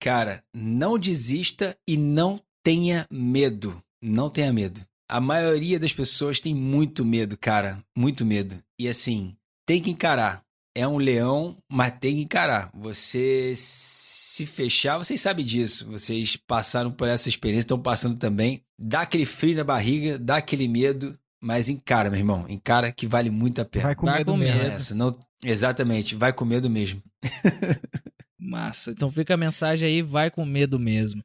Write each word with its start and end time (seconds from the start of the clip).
Cara, 0.00 0.42
não 0.54 0.98
desista 0.98 1.76
e 1.88 1.96
não 1.96 2.40
tenha 2.62 3.06
medo. 3.10 3.82
Não 4.02 4.30
tenha 4.30 4.52
medo. 4.52 4.80
A 5.10 5.20
maioria 5.20 5.78
das 5.78 5.92
pessoas 5.92 6.38
tem 6.38 6.54
muito 6.54 7.04
medo, 7.04 7.36
cara. 7.36 7.82
Muito 7.96 8.24
medo. 8.24 8.56
E 8.78 8.88
assim, 8.88 9.34
tem 9.66 9.80
que 9.82 9.90
encarar. 9.90 10.42
É 10.76 10.86
um 10.86 10.98
leão, 10.98 11.56
mas 11.70 11.94
tem 11.98 12.16
que 12.16 12.22
encarar. 12.22 12.70
Você 12.74 13.52
se 13.56 14.46
fechar, 14.46 14.98
vocês 14.98 15.20
sabem 15.20 15.44
disso. 15.44 15.86
Vocês 15.90 16.36
passaram 16.36 16.92
por 16.92 17.08
essa 17.08 17.28
experiência, 17.28 17.64
estão 17.64 17.80
passando 17.80 18.16
também. 18.18 18.62
Dá 18.78 19.00
aquele 19.00 19.26
frio 19.26 19.56
na 19.56 19.64
barriga, 19.64 20.18
dá 20.18 20.36
aquele 20.36 20.68
medo, 20.68 21.18
mas 21.42 21.68
encara, 21.68 22.10
meu 22.10 22.20
irmão. 22.20 22.44
Encara 22.48 22.92
que 22.92 23.06
vale 23.06 23.30
muito 23.30 23.60
a 23.60 23.64
pena. 23.64 23.86
Vai 23.86 23.94
com 23.96 24.06
Vai 24.06 24.18
medo 24.18 24.30
com 24.30 24.36
mesmo. 24.36 24.62
medo. 24.62 24.70
Essa, 24.74 24.94
não... 24.94 25.18
Exatamente, 25.44 26.14
vai 26.14 26.32
com 26.32 26.44
medo 26.44 26.68
mesmo. 26.68 27.02
Massa. 28.38 28.92
Então 28.92 29.10
fica 29.10 29.34
a 29.34 29.36
mensagem 29.36 29.88
aí, 29.88 30.02
vai 30.02 30.30
com 30.30 30.44
medo 30.44 30.78
mesmo. 30.78 31.22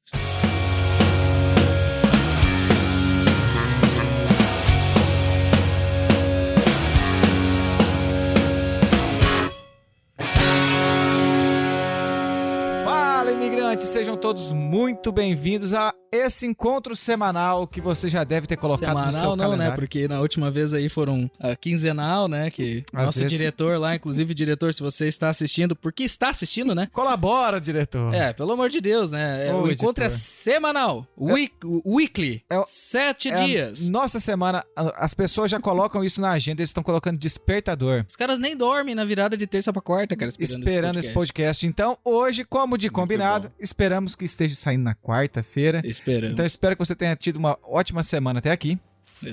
Fala, 12.84 13.32
imigrantes! 13.32 13.86
Sejam 13.86 14.18
todos 14.18 14.52
muito 14.52 15.12
bem-vindos 15.12 15.74
a 15.74 15.94
esse 16.16 16.46
encontro 16.46 16.96
semanal 16.96 17.68
que 17.68 17.82
você 17.82 18.08
já 18.10 18.24
deve 18.24 18.48
ter 18.48 18.58
colocado 18.58 18.90
Semanal 18.90 19.06
no 19.08 19.12
seu 19.12 19.22
não, 19.30 19.36
né? 19.36 19.44
calendário. 19.44 19.76
Porque 19.76 20.08
na 20.08 20.20
última 20.22 20.50
vez 20.52 20.74
aí 20.74 20.90
foram 20.90 21.30
a 21.40 21.56
quinzenal, 21.56 22.28
né? 22.28 22.50
Que 22.52 22.84
Às 22.94 23.06
nosso 23.06 23.20
vezes- 23.20 23.38
diretor 23.38 23.78
lá, 23.80 23.96
inclusive 23.96 24.34
diretor, 24.34 24.74
se 24.74 24.82
você 24.82 25.08
está 25.08 25.30
assistindo, 25.30 25.76
porque 25.76 26.04
está 26.04 26.30
assistindo, 26.30 26.74
né? 26.76 26.88
Colabora, 26.92 27.60
diretor! 27.60 28.14
É, 28.14 28.34
pelo 28.34 28.52
amor 28.54 28.70
de 28.70 28.80
Deus, 28.82 29.12
né? 29.12 29.48
É, 29.48 29.54
Ô, 29.54 29.64
o 29.64 29.72
encontro 29.72 30.04
é 30.04 30.08
editor. 30.08 30.10
semanal. 30.22 31.08
Week, 31.20 31.54
weekly. 31.86 32.44
É 32.50 32.62
Sete 32.66 33.30
É 33.30 33.44
dias. 33.46 33.90
Nossa 33.90 34.20
semana, 34.20 34.64
as 34.76 35.14
pessoas 35.14 35.50
já 35.52 35.60
colocam 35.60 36.04
isso 36.04 36.22
na 36.22 36.32
agenda, 36.32 36.62
eles 36.62 36.70
estão 36.70 36.84
colocando 36.84 37.18
despertador. 37.18 38.06
Os 38.08 38.16
caras 38.16 38.40
nem 38.40 38.56
dormem 38.56 38.96
na 38.96 39.04
virada 39.06 39.36
de 39.38 39.48
terça 39.48 39.72
pra 39.74 39.82
quarta, 39.82 40.16
cara, 40.16 40.30
esperando, 40.30 40.64
Esperando 40.68 41.00
esse 41.00 41.12
podcast. 41.12 41.66
Então, 41.68 41.98
hoje, 42.04 42.44
como 42.44 42.78
de 42.78 42.90
combinado, 42.90 43.52
esperamos 43.60 44.16
que 44.16 44.26
esteja 44.26 44.56
saindo 44.56 44.84
na 44.84 44.96
quarta-feira. 44.96 45.82
Esperando. 46.04 46.34
Então, 46.34 46.46
espero 46.46 46.76
que 46.76 46.86
você 46.86 46.96
tenha 46.96 47.16
tido 47.16 47.38
uma 47.38 47.58
ótima 47.64 48.04
semana 48.04 48.40
até 48.40 48.52
aqui. 48.52 48.78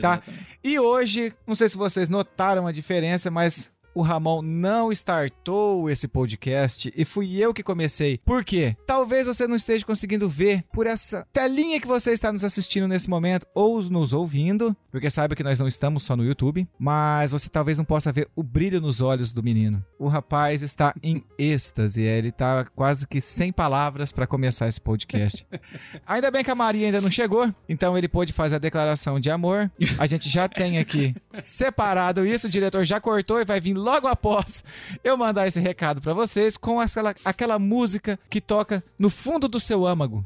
tá. 0.00 0.22
E 0.62 0.78
hoje, 0.78 1.32
não 1.46 1.54
sei 1.54 1.68
se 1.68 1.76
vocês 1.76 2.08
notaram 2.08 2.66
a 2.66 2.72
diferença, 2.72 3.30
mas 3.30 3.72
o 3.94 4.02
Ramon 4.02 4.42
não 4.42 4.92
startou 4.92 5.91
esse 5.91 6.08
podcast 6.08 6.92
e 6.96 7.05
fui 7.05 7.36
eu 7.36 7.52
que 7.52 7.62
comecei. 7.62 8.19
Por 8.19 8.44
quê? 8.44 8.77
Talvez 8.86 9.27
você 9.27 9.47
não 9.47 9.56
esteja 9.56 9.84
conseguindo 9.84 10.28
ver 10.28 10.64
por 10.72 10.86
essa 10.86 11.27
telinha 11.32 11.80
que 11.80 11.86
você 11.86 12.12
está 12.12 12.32
nos 12.32 12.44
assistindo 12.44 12.88
nesse 12.88 13.08
momento 13.08 13.47
ou 13.55 13.82
nos 13.82 14.12
ouvindo, 14.12 14.77
porque 14.91 15.10
sabe 15.10 15.34
que 15.34 15.42
nós 15.42 15.58
não 15.58 15.66
estamos 15.69 16.02
só 16.02 16.16
no 16.16 16.24
YouTube, 16.24 16.69
mas 16.78 17.30
você 17.30 17.48
talvez 17.48 17.78
não 17.78 17.84
possa 17.84 18.12
ver 18.12 18.28
o 18.34 18.42
brilho 18.42 18.80
nos 18.80 19.00
olhos 19.00 19.32
do 19.32 19.42
menino. 19.42 19.84
O 19.98 20.08
rapaz 20.08 20.62
está 20.62 20.94
em 21.02 21.25
êxtase, 21.38 22.02
ele 22.02 22.28
está 22.28 22.64
quase 22.64 23.06
que 23.06 23.20
sem 23.20 23.52
palavras 23.52 24.12
para 24.12 24.27
começar 24.27 24.69
esse 24.69 24.80
podcast. 24.80 25.47
Ainda 26.06 26.30
bem 26.30 26.44
que 26.44 26.50
a 26.50 26.54
Maria 26.54 26.86
ainda 26.86 27.00
não 27.00 27.10
chegou, 27.10 27.52
então 27.69 27.97
ele 27.97 28.08
pôde 28.08 28.32
fazer 28.32 28.56
a 28.56 28.58
declaração 28.58 29.20
de 29.20 29.30
amor. 29.30 29.70
A 29.98 30.06
gente 30.06 30.28
já 30.28 30.48
tem 30.48 30.78
aqui 30.78 31.14
separado 31.36 32.27
isso, 32.27 32.47
o 32.47 32.50
diretor 32.50 32.84
já 32.84 33.00
cortou 33.00 33.41
e 33.41 33.44
vai 33.44 33.60
vir 33.60 33.75
logo 33.80 34.06
após 34.06 34.62
eu 35.02 35.16
mandar 35.16 35.46
esse 35.46 35.58
recado 35.60 36.00
pra 36.00 36.12
vocês 36.12 36.56
com 36.56 36.78
aquela, 36.80 37.14
aquela 37.24 37.58
música 37.58 38.18
que 38.28 38.40
toca 38.40 38.82
no 38.98 39.08
fundo 39.10 39.48
do 39.48 39.58
seu 39.58 39.86
âmago, 39.86 40.24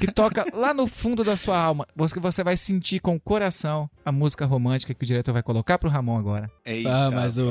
que 0.00 0.10
toca 0.10 0.46
lá 0.54 0.72
no 0.72 0.86
fundo 0.86 1.24
da 1.24 1.36
sua 1.36 1.58
alma. 1.58 1.86
Você, 1.96 2.18
você 2.20 2.44
vai 2.44 2.56
sentir 2.56 3.00
com 3.00 3.16
o 3.16 3.20
coração 3.20 3.90
a 4.04 4.12
música 4.12 4.46
romântica 4.46 4.94
que 4.94 5.04
o 5.04 5.06
diretor 5.06 5.32
vai 5.32 5.42
colocar 5.42 5.78
pro 5.78 5.90
Ramon 5.90 6.18
agora. 6.18 6.50
Ah, 6.86 7.10
mas 7.10 7.38
o, 7.38 7.50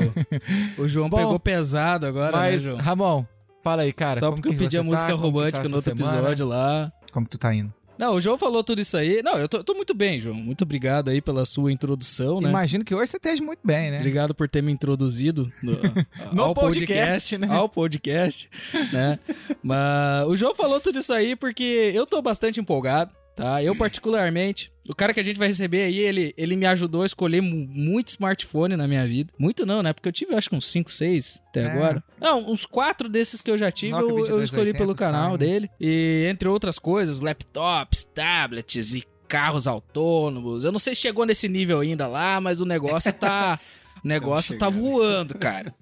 o 0.78 0.88
João 0.88 1.10
Bom, 1.10 1.18
pegou 1.18 1.40
pesado 1.40 2.06
agora, 2.06 2.36
Mas, 2.36 2.64
né, 2.66 2.72
João? 2.72 2.82
Ramon, 2.84 3.26
fala 3.62 3.82
aí, 3.84 3.94
cara. 3.94 4.20
Só 4.20 4.28
como 4.28 4.38
porque 4.38 4.50
eu 4.50 4.54
que 4.54 4.60
pedi 4.60 4.78
a 4.78 4.84
música 4.84 5.08
tá? 5.08 5.14
Que 5.14 5.20
romântica 5.20 5.62
tá 5.62 5.68
a 5.68 5.70
no 5.70 5.76
outro 5.76 5.96
semana? 5.96 6.18
episódio 6.18 6.46
lá. 6.48 6.92
Como 7.12 7.26
que 7.26 7.32
tu 7.32 7.38
tá 7.38 7.54
indo? 7.54 7.74
Não, 8.02 8.16
o 8.16 8.20
João 8.20 8.36
falou 8.36 8.64
tudo 8.64 8.82
isso 8.82 8.98
aí. 8.98 9.22
Não, 9.22 9.38
eu 9.38 9.48
tô, 9.48 9.64
tô 9.64 9.76
muito 9.76 9.94
bem, 9.94 10.20
João. 10.20 10.34
Muito 10.34 10.64
obrigado 10.64 11.10
aí 11.10 11.22
pela 11.22 11.46
sua 11.46 11.72
introdução, 11.72 12.42
né? 12.42 12.50
Imagino 12.50 12.84
que 12.84 12.96
hoje 12.96 13.12
você 13.12 13.18
esteja 13.18 13.44
muito 13.44 13.60
bem, 13.64 13.92
né? 13.92 13.98
Obrigado 13.98 14.34
por 14.34 14.50
ter 14.50 14.64
me 14.64 14.72
introduzido 14.72 15.54
no, 15.62 15.74
No 16.34 16.44
ao 16.46 16.56
podcast, 16.56 17.38
né? 17.38 17.48
Ao 17.48 17.70
podcast, 17.70 18.50
né? 18.92 19.20
Mas 19.62 20.28
o 20.28 20.36
João 20.36 20.56
falou 20.56 20.80
tudo 20.80 20.98
isso 20.98 21.14
aí 21.14 21.36
porque 21.36 21.92
eu 21.94 22.08
tô 22.08 22.24
bastante 22.24 22.60
empolgado, 22.60 23.12
tá? 23.36 23.64
Eu 23.64 23.76
particularmente, 23.76 24.72
o 24.90 24.96
cara 24.96 25.14
que 25.14 25.20
a 25.20 25.24
gente 25.24 25.38
vai 25.40 25.48
receber 25.48 25.84
aí, 25.84 25.98
ele, 26.00 26.34
ele 26.38 26.56
me 26.56 26.66
ajudou 26.66 27.04
a 27.04 27.06
escolher 27.06 27.42
mu- 27.42 27.68
muito 27.70 28.10
smartphone 28.10 28.76
na 28.76 28.88
minha 28.88 29.06
vida. 29.08 29.32
Muito 29.38 29.66
não, 29.66 29.82
né? 29.82 29.94
Porque 29.94 30.08
eu 30.10 30.14
tive 30.14 30.36
acho 30.36 30.50
que 30.50 30.56
uns 30.56 30.68
5, 30.70 30.92
6 30.92 31.42
até 31.50 31.62
É. 31.62 31.66
agora. 31.66 32.04
Não, 32.20 32.52
uns 32.52 32.66
4 32.66 33.08
desses 33.10 33.42
que 33.42 33.50
eu 33.52 33.58
já 33.58 33.72
tive, 33.72 33.92
Nokia 33.94 34.08
eu, 34.10 34.18
eu 34.18 34.44
escolhi 34.44 34.74
2280 34.74 34.78
pelo 34.78 34.96
canal 34.96 35.38
Siemens. 35.38 35.40
dele. 35.54 35.70
E 35.80 36.28
entre 36.30 36.48
outras 36.48 36.78
coisas, 36.80 37.22
laptops, 37.22 38.04
tablets 38.04 38.96
e 38.96 39.04
carros 39.28 39.66
autônomos. 39.68 40.64
Eu 40.66 40.72
não 40.72 40.80
sei 40.80 40.94
se 40.94 41.02
chegou 41.02 41.26
nesse 41.26 41.48
nível 41.48 41.80
ainda 41.80 42.06
lá, 42.08 42.42
mas 42.42 42.60
o 42.62 42.66
negócio 42.66 43.14
tá. 43.14 43.60
O 44.04 44.08
negócio 44.08 44.58
tá 44.58 44.68
voando, 44.68 45.38
cara. 45.38 45.76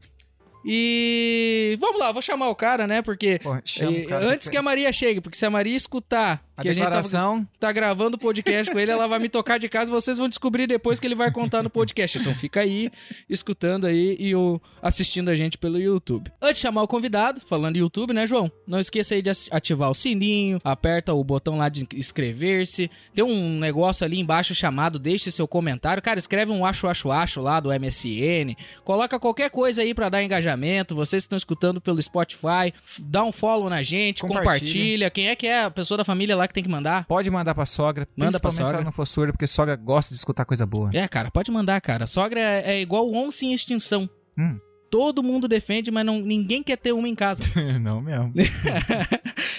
E 0.66 1.78
vamos 1.80 2.00
lá, 2.00 2.12
vou 2.12 2.22
chamar 2.22 2.50
o 2.50 2.56
cara, 2.56 2.86
né? 2.86 3.02
Porque 3.02 3.40
eh, 3.80 4.02
cara 4.08 4.26
antes 4.28 4.50
que 4.50 4.58
a 4.58 4.62
Maria 4.62 4.92
chegue, 4.92 5.22
porque 5.22 5.38
se 5.38 5.46
a 5.46 5.50
Maria 5.50 5.76
escutar 5.76 6.44
A 6.59 6.62
que 6.62 6.70
a 6.70 6.74
gente 6.74 6.84
tá, 6.84 6.90
declaração... 6.90 7.47
tá 7.59 7.72
gravando 7.72 8.18
o 8.18 8.20
podcast 8.20 8.72
com 8.72 8.78
ele, 8.78 8.92
ela 8.92 9.08
vai 9.08 9.18
me 9.18 9.30
tocar 9.30 9.58
de 9.58 9.70
casa, 9.70 9.90
vocês 9.92 10.18
vão 10.18 10.28
descobrir 10.28 10.68
depois 10.68 11.00
que 11.00 11.08
ele 11.08 11.16
vai 11.16 11.31
contar 11.31 11.64
no 11.64 11.70
podcast. 11.70 12.20
Então 12.20 12.36
fica 12.36 12.59
aí, 12.59 12.92
escutando 13.30 13.88
aí 13.88 14.18
e 14.20 14.36
o, 14.36 14.62
assistindo 14.81 15.30
a 15.30 15.36
gente 15.36 15.58
pelo 15.58 15.80
YouTube. 15.80 16.30
Antes 16.42 16.58
de 16.58 16.62
chamar 16.62 16.84
o 16.84 16.88
convidado, 16.88 17.40
falando 17.40 17.78
em 17.78 17.80
YouTube, 17.80 18.14
né, 18.14 18.28
João? 18.28 18.52
Não 18.68 18.80
esqueça 18.80 19.16
aí 19.16 19.22
de 19.22 19.30
ativar 19.52 19.90
o 19.90 19.96
sininho, 19.96 20.59
aperta 20.64 21.14
o 21.14 21.24
botão 21.24 21.58
lá 21.58 21.70
de 21.70 21.88
inscrever-se. 21.96 22.90
Tem 23.16 23.24
um 23.24 23.58
negócio 23.58 24.06
ali 24.06 24.20
embaixo 24.20 24.53
chamado 24.53 25.00
Deixe 25.00 25.31
seu 25.31 25.47
comentário. 25.47 26.03
Cara, 26.03 26.20
escreve 26.20 26.52
um 26.52 26.66
acho, 26.66 26.88
acho, 26.88 27.09
acho 27.12 27.41
lá 27.41 27.59
do 27.59 27.70
MSN. 27.70 28.56
Coloca 28.84 29.18
qualquer 29.18 29.50
coisa 29.50 29.81
aí 29.81 29.94
pra 29.94 30.09
dar 30.09 30.22
engajamento. 30.22 30.94
Vocês 30.94 31.24
estão 31.24 31.38
escutando 31.38 31.80
pelo 31.80 32.02
Spotify, 32.02 32.74
dá 33.00 33.24
um 33.24 33.31
follow 33.31 33.70
na 33.70 33.81
gente, 33.81 34.22
Compartilha. 34.22 34.44
compartilha. 34.44 35.09
Quem 35.09 35.28
é 35.30 35.36
que 35.36 35.47
é 35.47 35.64
a 35.64 35.72
pessoa 35.72 35.97
da 35.97 36.03
família 36.03 36.36
lá 36.36 36.47
que 36.50 36.54
tem 36.54 36.64
que 36.64 36.70
mandar? 36.70 37.06
Pode 37.06 37.30
mandar 37.32 37.56
pra 37.56 37.66
sogra, 37.66 38.06
Manda 38.18 38.40
pra 38.40 38.50
principalmente 38.50 38.54
se 38.56 38.62
sogra. 38.62 38.76
ela 38.78 38.84
não 38.84 38.92
for 38.92 39.06
surda, 39.08 39.32
porque 39.32 39.48
sogra 39.48 39.76
gosta 39.78 40.14
de 40.14 40.18
escutar 40.20 40.44
coisa 40.44 40.66
boa. 40.66 40.90
É, 40.94 41.08
cara, 41.08 41.32
pode 41.32 41.50
mandar, 41.52 41.80
cara. 41.80 42.06
Sogra 42.06 42.40
é, 42.40 42.74
é 42.74 42.82
igual 42.82 43.10
onça 43.14 43.46
em 43.46 43.54
extinção. 43.54 44.10
Hum. 44.38 44.58
Todo 44.92 45.22
mundo 45.22 45.48
defende, 45.48 45.92
mas 45.92 46.04
não, 46.04 46.20
ninguém 46.20 46.64
quer 46.64 46.76
ter 46.76 46.92
uma 46.92 47.08
em 47.08 47.14
casa. 47.14 47.44
não 47.80 48.02
mesmo. 48.02 48.34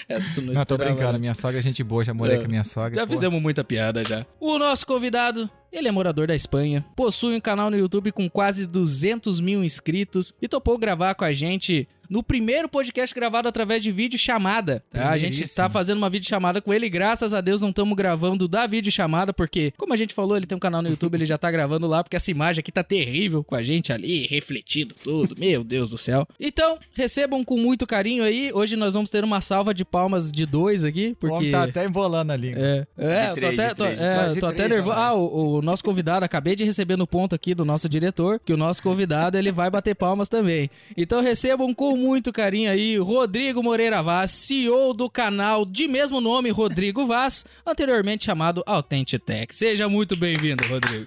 Essa 0.07 0.33
tu 0.33 0.41
não, 0.41 0.53
Não, 0.53 0.65
tô 0.65 0.77
brincando. 0.77 1.13
né? 1.13 1.19
Minha 1.19 1.33
sogra 1.33 1.59
é 1.59 1.61
gente 1.61 1.81
boa, 1.83 2.03
já 2.03 2.13
morei 2.13 2.37
com 2.37 2.45
a 2.45 2.47
minha 2.47 2.63
sogra. 2.65 2.99
Já 2.99 3.07
fizemos 3.07 3.41
muita 3.41 3.63
piada 3.63 4.03
já. 4.03 4.25
O 4.39 4.57
nosso 4.57 4.85
convidado, 4.85 5.49
ele 5.71 5.87
é 5.87 5.91
morador 5.91 6.27
da 6.27 6.35
Espanha, 6.35 6.85
possui 6.97 7.35
um 7.35 7.39
canal 7.39 7.69
no 7.71 7.77
YouTube 7.77 8.11
com 8.11 8.29
quase 8.29 8.67
200 8.67 9.39
mil 9.39 9.63
inscritos 9.63 10.33
e 10.41 10.47
topou 10.49 10.77
gravar 10.77 11.15
com 11.15 11.23
a 11.23 11.31
gente 11.31 11.87
no 12.11 12.21
primeiro 12.21 12.67
podcast 12.67 13.15
gravado 13.15 13.47
através 13.47 13.81
de 13.81 13.89
vídeo 13.89 14.19
chamada. 14.19 14.83
Tá? 14.91 15.09
A 15.11 15.17
gente 15.17 15.29
Primeiríssimo. 15.31 15.63
tá 15.65 15.69
fazendo 15.69 15.97
uma 15.97 16.09
vídeo 16.09 16.27
chamada 16.27 16.61
com 16.61 16.73
ele, 16.73 16.89
graças 16.89 17.33
a 17.33 17.39
Deus 17.39 17.61
não 17.61 17.69
estamos 17.69 17.95
gravando 17.95 18.49
da 18.49 18.67
vídeo 18.67 18.91
chamada, 18.91 19.31
porque, 19.31 19.71
como 19.77 19.93
a 19.93 19.95
gente 19.97 20.13
falou, 20.13 20.35
ele 20.35 20.45
tem 20.45 20.55
um 20.55 20.59
canal 20.59 20.81
no 20.81 20.89
YouTube, 20.89 21.15
ele 21.15 21.25
já 21.25 21.37
tá 21.37 21.49
gravando 21.49 21.87
lá, 21.87 22.03
porque 22.03 22.17
essa 22.17 22.29
imagem 22.29 22.59
aqui 22.59 22.69
tá 22.69 22.83
terrível 22.83 23.45
com 23.45 23.55
a 23.55 23.63
gente 23.63 23.93
ali, 23.93 24.27
refletindo 24.27 24.93
tudo. 25.01 25.35
Meu 25.39 25.63
Deus 25.63 25.89
do 25.91 25.97
céu. 25.97 26.27
Então, 26.37 26.77
recebam 26.93 27.45
com 27.45 27.55
muito 27.57 27.87
carinho 27.87 28.25
aí. 28.25 28.51
Hoje 28.53 28.75
nós 28.75 28.93
vamos 28.93 29.09
ter 29.09 29.23
uma 29.23 29.39
salva 29.39 29.73
de 29.73 29.85
palmas 29.85 30.29
de 30.29 30.45
dois 30.45 30.83
aqui, 30.83 31.11
O 31.11 31.15
porque. 31.15 31.33
homem 31.35 31.51
tá 31.51 31.63
até 31.63 31.85
embolando 31.85 32.33
ali. 32.33 32.53
É, 32.57 32.85
é, 32.97 33.19
De 33.21 33.27
tô 33.27 33.33
três, 33.35 33.53
até, 33.59 33.67
de 33.69 33.75
tô, 33.75 33.83
três, 33.85 33.99
de 33.99 34.05
é, 34.05 34.39
tô 34.41 34.45
até 34.47 34.67
nervoso. 34.67 34.97
ó. 34.97 34.99
Ah, 35.01 35.13
o, 35.13 35.59
o 35.59 35.61
nosso 35.61 35.81
convidado, 35.81 36.25
acabei 36.25 36.57
de 36.57 36.65
receber 36.65 36.97
no 36.97 37.07
ponto 37.07 37.33
aqui 37.33 37.55
do 37.55 37.63
nosso 37.63 37.87
diretor, 37.87 38.37
que 38.45 38.51
o 38.51 38.57
nosso 38.57 38.83
convidado 38.83 39.37
ele 39.37 39.51
vai 39.51 39.69
bater 39.69 39.95
palmas 39.95 40.27
também. 40.27 40.69
Então 40.97 41.21
recebam 41.21 41.73
com 41.73 42.00
muito 42.01 42.33
carinho 42.33 42.71
aí 42.71 42.97
Rodrigo 42.97 43.61
Moreira 43.61 44.01
Vaz, 44.01 44.31
CEO 44.31 44.93
do 44.93 45.09
canal 45.09 45.63
de 45.63 45.87
mesmo 45.87 46.19
nome, 46.19 46.49
Rodrigo 46.49 47.05
Vaz, 47.05 47.45
anteriormente 47.65 48.25
chamado 48.25 48.63
Authentic 48.65 49.23
Tech. 49.23 49.55
Seja 49.55 49.87
muito 49.87 50.15
bem-vindo, 50.17 50.65
Rodrigo. 50.67 51.05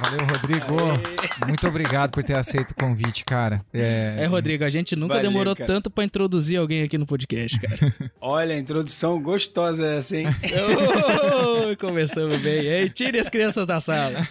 Valeu, 0.00 0.26
Rodrigo. 0.26 0.76
Aê. 0.78 1.46
Muito 1.46 1.66
obrigado 1.66 2.10
por 2.10 2.22
ter 2.22 2.36
aceito 2.36 2.72
o 2.72 2.74
convite, 2.74 3.24
cara. 3.24 3.64
É, 3.72 4.16
é 4.18 4.26
Rodrigo, 4.26 4.64
a 4.64 4.70
gente 4.70 4.94
nunca 4.94 5.14
Valeu, 5.14 5.30
demorou 5.30 5.56
cara. 5.56 5.66
tanto 5.66 5.90
para 5.90 6.04
introduzir 6.04 6.58
alguém 6.58 6.82
aqui 6.82 6.98
no 6.98 7.06
podcast, 7.06 7.58
cara. 7.58 7.94
Olha, 8.20 8.54
a 8.54 8.58
introdução 8.58 9.20
gostosa 9.20 9.86
essa, 9.86 10.16
hein? 10.16 10.26
oh, 11.72 11.76
começamos 11.76 12.40
bem. 12.42 12.60
Ei, 12.66 12.90
tire 12.90 13.18
as 13.18 13.28
crianças 13.28 13.66
da 13.66 13.80
sala. 13.80 14.26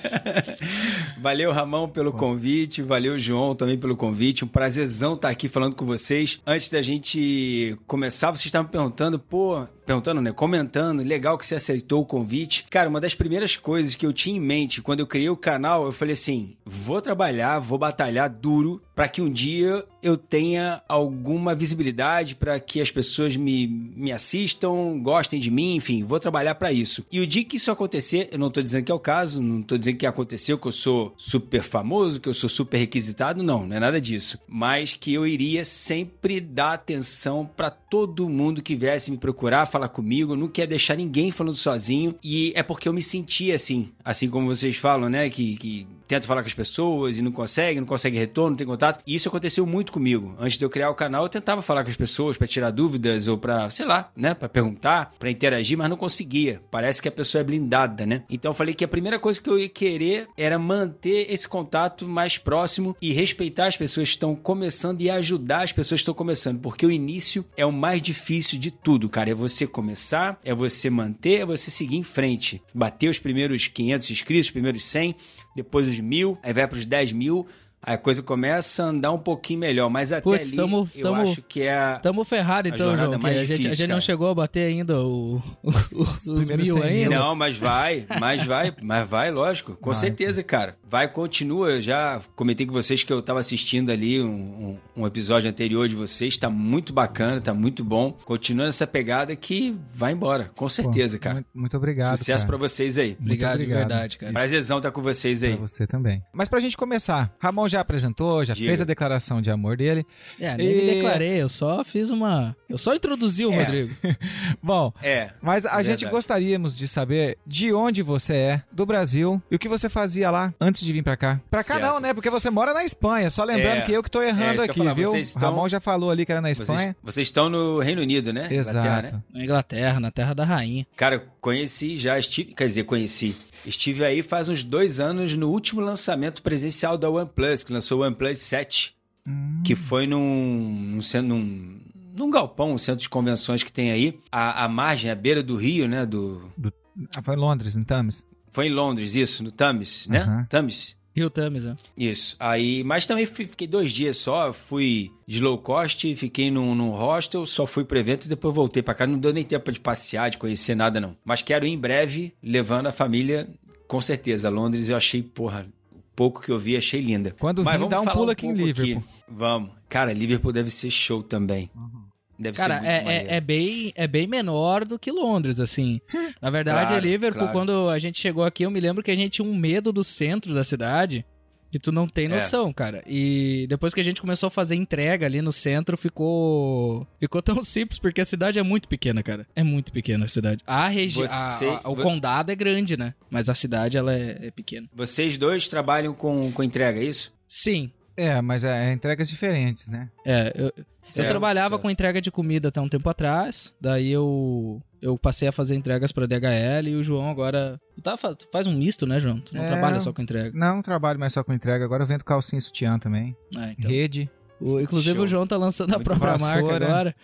Valeu, 1.18 1.52
Ramão, 1.52 1.88
pelo 1.88 2.12
convite. 2.12 2.82
Valeu, 2.82 3.18
João, 3.18 3.54
também 3.54 3.78
pelo 3.78 3.96
convite. 3.96 4.44
Um 4.44 4.48
prazerzão 4.48 5.14
estar 5.14 5.30
aqui 5.30 5.48
falando 5.48 5.74
com 5.74 5.86
vocês. 5.86 6.40
Antes 6.46 6.68
da 6.68 6.82
gente 6.82 7.76
começar, 7.86 8.30
vocês 8.30 8.46
estavam 8.46 8.70
perguntando, 8.70 9.18
pô, 9.18 9.66
perguntando, 9.90 10.20
né? 10.20 10.32
Comentando, 10.32 11.02
legal 11.02 11.36
que 11.36 11.44
você 11.44 11.56
aceitou 11.56 12.02
o 12.02 12.06
convite. 12.06 12.64
Cara, 12.70 12.88
uma 12.88 13.00
das 13.00 13.12
primeiras 13.12 13.56
coisas 13.56 13.96
que 13.96 14.06
eu 14.06 14.12
tinha 14.12 14.36
em 14.36 14.40
mente 14.40 14.80
quando 14.80 15.00
eu 15.00 15.06
criei 15.06 15.28
o 15.28 15.36
canal, 15.36 15.84
eu 15.84 15.90
falei 15.90 16.14
assim: 16.14 16.56
vou 16.64 17.02
trabalhar, 17.02 17.58
vou 17.58 17.76
batalhar 17.76 18.30
duro 18.30 18.80
para 19.00 19.08
que 19.08 19.22
um 19.22 19.30
dia 19.30 19.82
eu 20.02 20.14
tenha 20.16 20.82
alguma 20.86 21.54
visibilidade, 21.54 22.36
para 22.36 22.60
que 22.60 22.82
as 22.82 22.90
pessoas 22.90 23.34
me, 23.34 23.66
me 23.66 24.12
assistam, 24.12 24.98
gostem 25.00 25.40
de 25.40 25.50
mim, 25.50 25.76
enfim, 25.76 26.04
vou 26.04 26.20
trabalhar 26.20 26.54
para 26.54 26.70
isso. 26.70 27.04
E 27.10 27.18
o 27.18 27.26
dia 27.26 27.42
que 27.42 27.56
isso 27.56 27.70
acontecer, 27.70 28.28
eu 28.30 28.38
não 28.38 28.50
tô 28.50 28.62
dizendo 28.62 28.84
que 28.84 28.92
é 28.92 28.94
o 28.94 29.00
caso, 29.00 29.40
não 29.40 29.62
tô 29.62 29.78
dizendo 29.78 29.96
que 29.96 30.06
aconteceu, 30.06 30.58
que 30.58 30.68
eu 30.68 30.72
sou 30.72 31.14
super 31.16 31.62
famoso, 31.62 32.20
que 32.20 32.28
eu 32.28 32.34
sou 32.34 32.48
super 32.48 32.76
requisitado, 32.76 33.42
não, 33.42 33.66
não 33.66 33.76
é 33.76 33.80
nada 33.80 33.98
disso. 34.00 34.38
Mas 34.46 34.94
que 34.94 35.14
eu 35.14 35.26
iria 35.26 35.64
sempre 35.64 36.38
dar 36.38 36.74
atenção 36.74 37.48
para 37.56 37.70
todo 37.70 38.28
mundo 38.28 38.62
que 38.62 38.76
viesse 38.76 39.10
me 39.10 39.16
procurar, 39.16 39.64
falar 39.64 39.79
comigo, 39.88 40.36
não 40.36 40.48
quer 40.48 40.66
deixar 40.66 40.96
ninguém 40.96 41.30
falando 41.30 41.56
sozinho. 41.56 42.14
E 42.22 42.52
é 42.54 42.62
porque 42.62 42.88
eu 42.88 42.92
me 42.92 43.02
senti 43.02 43.52
assim, 43.52 43.90
assim 44.04 44.28
como 44.28 44.46
vocês 44.48 44.76
falam, 44.76 45.08
né, 45.08 45.28
que, 45.30 45.56
que 45.56 45.86
tenta 46.10 46.26
falar 46.26 46.42
com 46.42 46.48
as 46.48 46.54
pessoas 46.54 47.18
e 47.18 47.22
não 47.22 47.30
consegue, 47.30 47.78
não 47.78 47.86
consegue 47.86 48.18
retorno, 48.18 48.50
não 48.50 48.56
tem 48.56 48.66
contato. 48.66 49.00
E 49.06 49.14
isso 49.14 49.28
aconteceu 49.28 49.64
muito 49.64 49.92
comigo. 49.92 50.34
Antes 50.40 50.58
de 50.58 50.64
eu 50.64 50.70
criar 50.70 50.90
o 50.90 50.94
canal, 50.94 51.22
eu 51.22 51.28
tentava 51.28 51.62
falar 51.62 51.84
com 51.84 51.90
as 51.90 51.96
pessoas 51.96 52.36
para 52.36 52.48
tirar 52.48 52.72
dúvidas 52.72 53.28
ou 53.28 53.38
para, 53.38 53.70
sei 53.70 53.86
lá, 53.86 54.10
né, 54.16 54.34
para 54.34 54.48
perguntar, 54.48 55.14
para 55.18 55.30
interagir, 55.30 55.78
mas 55.78 55.88
não 55.88 55.96
conseguia. 55.96 56.60
Parece 56.68 57.00
que 57.00 57.08
a 57.08 57.12
pessoa 57.12 57.40
é 57.40 57.44
blindada, 57.44 58.04
né? 58.04 58.24
Então 58.28 58.50
eu 58.50 58.54
falei 58.54 58.74
que 58.74 58.84
a 58.84 58.88
primeira 58.88 59.20
coisa 59.20 59.40
que 59.40 59.48
eu 59.48 59.56
ia 59.56 59.68
querer 59.68 60.26
era 60.36 60.58
manter 60.58 61.32
esse 61.32 61.48
contato 61.48 62.08
mais 62.08 62.38
próximo 62.38 62.96
e 63.00 63.12
respeitar 63.12 63.66
as 63.66 63.76
pessoas 63.76 64.08
que 64.08 64.16
estão 64.16 64.34
começando 64.34 65.00
e 65.00 65.10
ajudar 65.10 65.62
as 65.62 65.72
pessoas 65.72 66.00
que 66.00 66.02
estão 66.02 66.14
começando, 66.14 66.58
porque 66.58 66.84
o 66.84 66.90
início 66.90 67.44
é 67.56 67.64
o 67.64 67.72
mais 67.72 68.02
difícil 68.02 68.58
de 68.58 68.72
tudo, 68.72 69.08
cara. 69.08 69.30
É 69.30 69.34
você 69.34 69.64
começar, 69.64 70.40
é 70.44 70.52
você 70.52 70.90
manter, 70.90 71.40
é 71.40 71.46
você 71.46 71.70
seguir 71.70 71.96
em 71.96 72.02
frente. 72.02 72.60
Bater 72.74 73.08
os 73.08 73.20
primeiros 73.20 73.68
500 73.68 74.10
inscritos, 74.10 74.46
os 74.46 74.50
primeiros 74.50 74.84
100, 74.84 75.14
depois 75.54 75.88
os 75.88 75.98
mil, 75.98 76.38
aí 76.42 76.52
vai 76.52 76.66
para 76.66 76.78
os 76.78 76.86
10 76.86 77.12
mil, 77.12 77.46
a 77.82 77.96
coisa 77.96 78.22
começa 78.22 78.84
a 78.84 78.86
andar 78.86 79.10
um 79.12 79.18
pouquinho 79.18 79.60
melhor, 79.60 79.88
mas 79.88 80.12
até 80.12 80.20
Puts, 80.20 80.48
ali 80.48 80.56
tamo, 80.56 80.88
eu 80.94 81.02
tamo, 81.02 81.22
acho 81.22 81.40
que 81.42 81.62
é 81.62 81.74
a 81.74 81.98
Tamo 81.98 82.24
ferrado 82.24 82.68
então, 82.68 82.94
João, 82.94 83.18
mais 83.18 83.38
a, 83.38 83.44
gente, 83.44 83.66
a 83.66 83.72
gente 83.72 83.86
não 83.86 84.00
chegou 84.00 84.28
a 84.28 84.34
bater 84.34 84.66
ainda 84.66 85.00
o, 85.00 85.42
o, 85.62 85.70
os, 86.14 86.26
os 86.26 86.48
mil 86.50 86.82
ainda. 86.82 87.16
Não, 87.16 87.34
mas 87.34 87.56
vai, 87.56 88.04
mas 88.20 88.44
vai, 88.44 88.74
mas 88.82 89.08
vai, 89.08 89.30
lógico, 89.30 89.76
com 89.76 89.92
vai. 89.92 90.00
certeza, 90.00 90.42
cara. 90.42 90.76
Vai, 90.86 91.08
continua, 91.08 91.70
eu 91.70 91.82
já 91.82 92.20
comentei 92.36 92.66
com 92.66 92.72
vocês 92.72 93.02
que 93.02 93.12
eu 93.12 93.22
tava 93.22 93.40
assistindo 93.40 93.90
ali 93.90 94.20
um, 94.20 94.28
um, 94.28 95.02
um, 95.02 95.06
episódio 95.06 95.48
anterior 95.48 95.88
de 95.88 95.94
vocês, 95.94 96.36
tá 96.36 96.50
muito 96.50 96.92
bacana, 96.92 97.40
tá 97.40 97.54
muito 97.54 97.82
bom. 97.82 98.12
Continua 98.12 98.66
nessa 98.66 98.86
pegada 98.86 99.34
que 99.34 99.74
vai 99.88 100.12
embora, 100.12 100.50
com 100.54 100.68
certeza, 100.68 101.16
Pô, 101.16 101.24
cara. 101.24 101.34
Muito, 101.36 101.48
muito 101.54 101.76
obrigado, 101.76 102.16
Sucesso 102.18 102.46
para 102.46 102.58
vocês 102.58 102.98
aí. 102.98 103.16
Obrigado, 103.18 103.54
obrigado, 103.54 103.78
de 103.78 103.88
verdade, 103.88 104.18
cara. 104.18 104.32
Prazerzão 104.32 104.78
estar 104.78 104.90
tá 104.90 104.94
com 104.94 105.00
vocês 105.00 105.42
aí. 105.42 105.56
Pra 105.56 105.66
você 105.66 105.86
também. 105.86 106.22
Mas 106.32 106.48
pra 106.48 106.60
gente 106.60 106.76
começar, 106.76 107.34
Ramon 107.38 107.69
já 107.70 107.80
apresentou, 107.80 108.44
já 108.44 108.52
Diga. 108.52 108.68
fez 108.68 108.80
a 108.80 108.84
declaração 108.84 109.40
de 109.40 109.50
amor 109.50 109.76
dele. 109.76 110.06
É, 110.38 110.56
nem 110.56 110.66
e... 110.66 110.74
me 110.74 110.94
declarei, 110.94 111.42
eu 111.42 111.48
só 111.48 111.84
fiz 111.84 112.10
uma. 112.10 112.56
Eu 112.68 112.78
só 112.78 112.94
introduzi 112.94 113.46
o 113.46 113.52
é. 113.52 113.62
Rodrigo. 113.62 113.94
Bom, 114.62 114.92
é. 115.02 115.30
Mas 115.40 115.64
a 115.66 115.82
gente 115.82 116.04
gostaríamos 116.06 116.76
de 116.76 116.86
saber 116.86 117.38
de 117.46 117.72
onde 117.72 118.02
você 118.02 118.34
é, 118.34 118.62
do 118.70 118.84
Brasil, 118.84 119.40
e 119.50 119.56
o 119.56 119.58
que 119.58 119.68
você 119.68 119.88
fazia 119.88 120.30
lá 120.30 120.52
antes 120.60 120.82
de 120.82 120.92
vir 120.92 121.02
pra 121.02 121.16
cá. 121.16 121.40
Pra 121.50 121.64
cá 121.64 121.74
certo. 121.74 121.82
não, 121.82 122.00
né? 122.00 122.12
Porque 122.14 122.30
você 122.30 122.50
mora 122.50 122.72
na 122.72 122.84
Espanha. 122.84 123.30
Só 123.30 123.44
lembrando 123.44 123.78
é. 123.78 123.80
que 123.82 123.92
eu 123.92 124.02
que 124.02 124.10
tô 124.10 124.22
errando 124.22 124.62
é, 124.62 124.64
aqui, 124.64 124.80
viu? 124.94 125.16
Estão... 125.16 125.50
Ramon 125.50 125.68
já 125.68 125.80
falou 125.80 126.10
ali 126.10 126.26
que 126.26 126.32
era 126.32 126.40
na 126.40 126.50
Espanha. 126.50 126.80
Vocês, 126.80 126.94
vocês 127.02 127.28
estão 127.28 127.48
no 127.48 127.78
Reino 127.78 128.02
Unido, 128.02 128.32
né? 128.32 128.48
Exato. 128.50 128.78
Inglaterra, 128.78 129.02
né? 129.02 129.22
Na 129.32 129.44
Inglaterra, 129.44 130.00
na 130.00 130.10
terra 130.10 130.34
da 130.34 130.44
rainha. 130.44 130.86
Cara, 130.96 131.24
conheci 131.40 131.96
já, 131.96 132.18
estive, 132.18 132.54
quer 132.54 132.66
dizer, 132.66 132.84
conheci. 132.84 133.36
Estive 133.64 134.04
aí 134.04 134.22
faz 134.22 134.48
uns 134.48 134.64
dois 134.64 135.00
anos 135.00 135.36
no 135.36 135.50
último 135.50 135.80
lançamento 135.80 136.42
presencial 136.42 136.96
da 136.96 137.10
OnePlus, 137.10 137.62
que 137.62 137.72
lançou 137.72 138.00
o 138.00 138.04
OnePlus 138.04 138.38
7, 138.38 138.94
hum. 139.26 139.62
que 139.64 139.74
foi 139.76 140.06
num, 140.06 140.98
num, 140.98 141.22
num, 141.22 141.80
num 142.16 142.30
galpão, 142.30 142.72
um 142.72 142.78
centro 142.78 143.02
de 143.02 143.08
convenções 143.08 143.62
que 143.62 143.72
tem 143.72 143.90
aí, 143.90 144.18
a, 144.30 144.64
a 144.64 144.68
margem, 144.68 145.10
a 145.10 145.14
beira 145.14 145.42
do 145.42 145.56
rio, 145.56 145.86
né? 145.86 146.06
Do... 146.06 146.50
do... 146.56 146.72
Ah, 147.16 147.22
foi 147.22 147.34
em 147.34 147.38
Londres, 147.38 147.76
em 147.76 147.84
Thames. 147.84 148.24
Foi 148.50 148.66
em 148.66 148.72
Londres, 148.72 149.14
isso, 149.14 149.44
no 149.44 149.50
Thames, 149.50 150.06
né? 150.08 150.24
Uhum. 150.24 150.44
Thames. 150.46 150.96
Rio 151.14 151.28
Thames, 151.28 151.64
né? 151.64 151.76
Isso. 151.96 152.36
Aí, 152.38 152.84
mas 152.84 153.04
também 153.04 153.26
fiquei 153.26 153.66
dois 153.66 153.90
dias 153.90 154.16
só, 154.16 154.52
fui 154.52 155.10
de 155.26 155.40
low 155.40 155.58
cost, 155.58 156.14
fiquei 156.16 156.50
num, 156.50 156.74
num 156.74 156.90
hostel, 156.90 157.44
só 157.46 157.66
fui 157.66 157.84
pro 157.84 157.98
evento 157.98 158.26
e 158.26 158.28
depois 158.28 158.54
voltei 158.54 158.82
para 158.82 158.94
cá. 158.94 159.06
Não 159.06 159.18
deu 159.18 159.32
nem 159.32 159.44
tempo 159.44 159.70
de 159.72 159.80
passear, 159.80 160.30
de 160.30 160.38
conhecer 160.38 160.74
nada, 160.74 161.00
não. 161.00 161.16
Mas 161.24 161.42
quero 161.42 161.66
ir 161.66 161.70
em 161.70 161.78
breve, 161.78 162.32
levando 162.42 162.86
a 162.86 162.92
família, 162.92 163.48
com 163.88 164.00
certeza. 164.00 164.48
Londres 164.48 164.88
eu 164.88 164.96
achei, 164.96 165.22
porra, 165.22 165.66
pouco 166.14 166.42
que 166.42 166.50
eu 166.50 166.58
vi, 166.58 166.76
achei 166.76 167.00
linda. 167.00 167.34
Quando 167.38 167.64
Mas 167.64 167.80
vir, 167.80 167.88
dá 167.88 168.00
um 168.00 168.06
pulo 168.06 168.26
um 168.26 168.30
aqui 168.30 168.46
em 168.46 168.52
Liverpool. 168.52 168.98
Aqui. 168.98 169.24
Vamos. 169.28 169.70
Cara, 169.88 170.12
Liverpool 170.12 170.52
deve 170.52 170.70
ser 170.70 170.90
show 170.90 171.22
também. 171.22 171.70
Uhum. 171.74 171.99
Deve 172.40 172.56
Cara, 172.56 172.80
é, 172.82 172.96
é, 172.96 173.36
é, 173.36 173.40
bem, 173.40 173.92
é 173.94 174.08
bem 174.08 174.26
menor 174.26 174.86
do 174.86 174.98
que 174.98 175.12
Londres, 175.12 175.60
assim. 175.60 176.00
Na 176.40 176.48
verdade, 176.48 176.88
claro, 176.88 177.04
Liverpool, 177.04 177.40
claro. 177.40 177.52
quando 177.52 177.90
a 177.90 177.98
gente 177.98 178.18
chegou 178.18 178.42
aqui, 178.44 178.62
eu 178.62 178.70
me 178.70 178.80
lembro 178.80 179.02
que 179.02 179.10
a 179.10 179.14
gente 179.14 179.34
tinha 179.34 179.46
um 179.46 179.54
medo 179.54 179.92
do 179.92 180.02
centro 180.02 180.54
da 180.54 180.64
cidade 180.64 181.22
que 181.70 181.78
tu 181.78 181.92
não 181.92 182.08
tem 182.08 182.24
é. 182.24 182.28
noção, 182.28 182.70
é. 182.70 182.72
cara. 182.72 183.02
E 183.06 183.66
depois 183.68 183.92
que 183.92 184.00
a 184.00 184.02
gente 184.02 184.22
começou 184.22 184.46
a 184.46 184.50
fazer 184.50 184.74
entrega 184.74 185.26
ali 185.26 185.42
no 185.42 185.52
centro, 185.52 185.98
ficou 185.98 187.06
ficou 187.20 187.42
tão 187.42 187.62
simples 187.62 187.98
porque 187.98 188.22
a 188.22 188.24
cidade 188.24 188.58
é 188.58 188.62
muito 188.62 188.88
pequena, 188.88 189.22
cara. 189.22 189.46
É 189.54 189.62
muito 189.62 189.92
pequena 189.92 190.24
a 190.24 190.28
cidade. 190.28 190.62
A 190.66 190.88
região, 190.88 191.28
Você... 191.28 191.66
o 191.84 191.94
condado 191.94 192.50
é 192.50 192.56
grande, 192.56 192.96
né? 192.96 193.12
Mas 193.28 193.50
a 193.50 193.54
cidade 193.54 193.98
ela 193.98 194.14
é, 194.14 194.46
é 194.46 194.50
pequena. 194.50 194.88
Vocês 194.94 195.36
dois 195.36 195.68
trabalham 195.68 196.14
com, 196.14 196.50
com 196.52 196.62
entrega, 196.62 196.98
é 196.98 197.04
isso? 197.04 197.34
Sim. 197.46 197.92
É, 198.16 198.40
mas 198.42 198.64
é, 198.64 198.90
é 198.90 198.92
entregas 198.92 199.28
diferentes, 199.28 199.88
né? 199.88 200.08
É, 200.26 200.52
eu, 200.54 200.72
certo, 201.10 201.26
eu 201.26 201.30
trabalhava 201.30 201.70
certo. 201.70 201.82
com 201.82 201.90
entrega 201.90 202.20
de 202.20 202.30
comida 202.30 202.68
até 202.68 202.80
um 202.80 202.88
tempo 202.88 203.08
atrás, 203.08 203.74
daí 203.80 204.10
eu 204.10 204.80
eu 205.02 205.16
passei 205.16 205.48
a 205.48 205.52
fazer 205.52 205.74
entregas 205.74 206.12
para 206.12 206.26
DHL 206.26 206.88
e 206.88 206.94
o 206.94 207.02
João 207.02 207.30
agora. 207.30 207.80
Tu, 207.96 208.02
tá, 208.02 208.16
tu 208.16 208.48
faz 208.52 208.66
um 208.66 208.74
misto, 208.74 209.06
né, 209.06 209.18
João? 209.18 209.40
Tu 209.40 209.54
não 209.54 209.64
é, 209.64 209.66
trabalha 209.66 209.98
só 209.98 210.12
com 210.12 210.20
entrega. 210.20 210.56
Não, 210.56 210.82
trabalho 210.82 211.18
mais 211.18 211.32
só 211.32 211.42
com 211.42 211.52
entrega. 211.52 211.84
Agora 211.84 212.02
eu 212.02 212.06
vendo 212.06 212.24
calcinha 212.24 212.58
e 212.58 212.62
sutiã 212.62 212.98
também. 212.98 213.34
Ah, 213.56 213.72
então. 213.72 213.90
Rede. 213.90 214.30
O, 214.60 214.78
inclusive 214.78 215.16
Show. 215.16 215.24
o 215.24 215.26
João 215.26 215.46
tá 215.46 215.56
lançando 215.56 215.88
Muito 215.88 216.02
a 216.02 216.04
própria 216.04 216.36
vassoura. 216.36 216.62
marca 216.62 216.84
agora. 216.84 217.16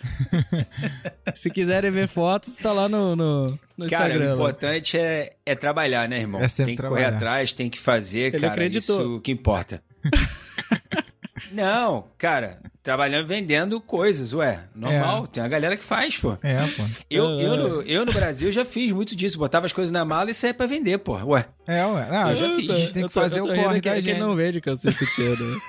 Se 1.37 1.51
quiserem 1.51 1.91
ver 1.91 2.09
fotos, 2.09 2.57
tá 2.57 2.73
lá 2.73 2.89
no, 2.89 3.15
no, 3.15 3.59
no 3.77 3.91
cara, 3.91 4.15
Instagram. 4.15 4.31
o 4.31 4.35
importante 4.35 4.97
é, 4.97 5.35
é 5.45 5.55
trabalhar, 5.55 6.09
né, 6.09 6.21
irmão? 6.21 6.41
É 6.41 6.47
tem 6.47 6.65
que 6.65 6.77
trabalhar. 6.77 7.05
correr 7.05 7.17
atrás, 7.17 7.53
tem 7.53 7.69
que 7.69 7.79
fazer, 7.79 8.29
Ele 8.29 8.39
cara. 8.39 8.55
Acreditou. 8.55 9.01
Isso 9.01 9.21
que 9.21 9.33
importa. 9.33 9.83
Não, 11.53 12.07
cara, 12.17 12.59
trabalhando 12.83 13.27
vendendo 13.27 13.81
coisas, 13.81 14.33
ué. 14.33 14.61
Normal, 14.75 15.25
é. 15.25 15.27
tem 15.27 15.43
uma 15.43 15.49
galera 15.49 15.77
que 15.77 15.85
faz, 15.85 16.17
pô. 16.17 16.39
É, 16.43 16.67
pô. 16.69 16.85
Eu, 17.11 17.25
eu, 17.41 17.57
no, 17.57 17.83
eu 17.83 18.07
no 18.07 18.13
Brasil 18.13 18.51
já 18.53 18.65
fiz 18.65 18.93
muito 18.93 19.17
disso. 19.17 19.39
Botava 19.39 19.67
as 19.67 19.73
coisas 19.73 19.91
na 19.91 20.05
mala 20.05 20.31
e 20.31 20.35
saia 20.35 20.55
pra 20.55 20.67
vender, 20.67 20.99
pô. 20.99 21.17
Ué. 21.17 21.47
É, 21.67 21.85
ué. 21.85 22.09
Não, 22.09 22.31
eu 22.31 22.37
já 22.37 22.55
fiz. 22.55 22.71
A 22.71 22.75
gente 22.77 22.93
tem 22.93 23.09
que 23.09 23.13
fazer 23.13 23.41
o 23.41 23.49
corre 23.49 23.81
que, 23.81 24.03
que 24.03 24.15
não 24.15 24.35
vende 24.35 24.61
calcinha 24.61 24.93
sutiã, 24.93 25.31
né? 25.31 25.61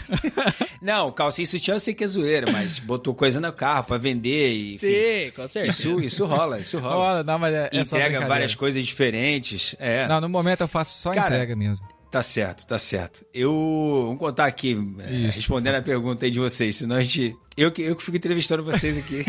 não, 0.80 1.12
calcinha 1.12 1.46
sutiã 1.46 1.74
eu 1.74 1.80
sei 1.80 1.94
que 1.94 2.04
é 2.04 2.06
zoeira, 2.06 2.50
mas 2.50 2.78
botou 2.78 3.14
coisa 3.14 3.40
no 3.40 3.52
carro 3.52 3.84
pra 3.84 3.98
vender 3.98 4.52
e. 4.52 4.74
Enfim. 4.74 4.86
Sim, 4.86 5.32
com 5.36 5.46
certeza. 5.46 5.78
Isso, 5.78 6.00
isso 6.00 6.26
rola, 6.26 6.58
isso 6.58 6.78
rola. 6.78 6.94
rola 6.94 7.22
não, 7.22 7.38
mas 7.38 7.54
é, 7.54 7.70
é 7.72 7.80
Entrega 7.80 8.26
várias 8.26 8.54
coisas 8.54 8.84
diferentes. 8.84 9.76
É. 9.78 10.08
Não, 10.08 10.20
no 10.20 10.28
momento 10.28 10.62
eu 10.62 10.68
faço 10.68 10.96
só 10.96 11.12
Cara, 11.12 11.34
entrega 11.34 11.54
mesmo. 11.54 11.86
Tá 12.10 12.22
certo, 12.24 12.66
tá 12.66 12.76
certo. 12.76 13.24
Eu. 13.32 14.02
Vamos 14.06 14.18
contar 14.18 14.46
aqui, 14.46 14.76
é, 14.98 15.12
Isso, 15.12 15.36
respondendo 15.36 15.76
a 15.76 15.82
pergunta 15.82 16.26
aí 16.26 16.30
de 16.30 16.40
vocês, 16.40 16.76
senão 16.76 16.96
a 16.96 17.02
gente. 17.02 17.36
Eu 17.56 17.70
que, 17.70 17.82
eu 17.82 17.94
que 17.94 18.02
fico 18.02 18.16
entrevistando 18.16 18.64
vocês 18.64 18.98
aqui. 18.98 19.24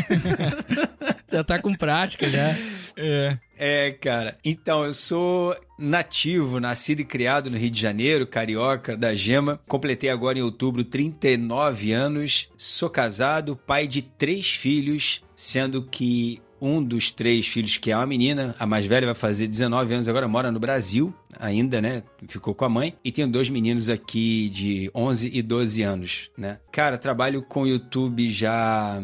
já 1.31 1.43
tá 1.43 1.59
com 1.59 1.75
prática 1.75 2.27
já. 2.27 2.55
É. 2.97 3.37
É, 3.55 3.91
cara. 3.91 4.37
Então, 4.43 4.83
eu 4.83 4.93
sou 4.93 5.55
nativo, 5.77 6.59
nascido 6.59 7.01
e 7.01 7.05
criado 7.05 7.51
no 7.51 7.57
Rio 7.57 7.69
de 7.69 7.79
Janeiro, 7.79 8.25
carioca 8.25 8.97
da 8.97 9.13
Gema. 9.13 9.59
Completei 9.67 10.09
agora 10.09 10.39
em 10.39 10.41
outubro 10.41 10.83
39 10.83 11.91
anos. 11.91 12.49
Sou 12.57 12.89
casado, 12.89 13.55
pai 13.55 13.87
de 13.87 14.01
três 14.01 14.51
filhos, 14.51 15.23
sendo 15.35 15.83
que 15.83 16.41
um 16.61 16.81
dos 16.81 17.09
três 17.09 17.47
filhos, 17.47 17.77
que 17.77 17.91
é 17.91 17.97
uma 17.97 18.05
menina, 18.05 18.55
a 18.59 18.65
mais 18.65 18.85
velha 18.85 19.07
vai 19.07 19.15
fazer 19.15 19.47
19 19.47 19.95
anos 19.95 20.07
agora, 20.07 20.27
mora 20.27 20.51
no 20.51 20.59
Brasil 20.59 21.13
ainda, 21.39 21.81
né? 21.81 22.03
Ficou 22.27 22.53
com 22.53 22.65
a 22.65 22.69
mãe. 22.69 22.93
E 23.03 23.11
tenho 23.11 23.27
dois 23.27 23.49
meninos 23.49 23.89
aqui 23.89 24.49
de 24.49 24.91
11 24.93 25.31
e 25.33 25.41
12 25.41 25.81
anos, 25.81 26.29
né? 26.37 26.59
Cara, 26.71 26.97
trabalho 26.97 27.41
com 27.41 27.65
YouTube 27.65 28.29
já 28.29 29.01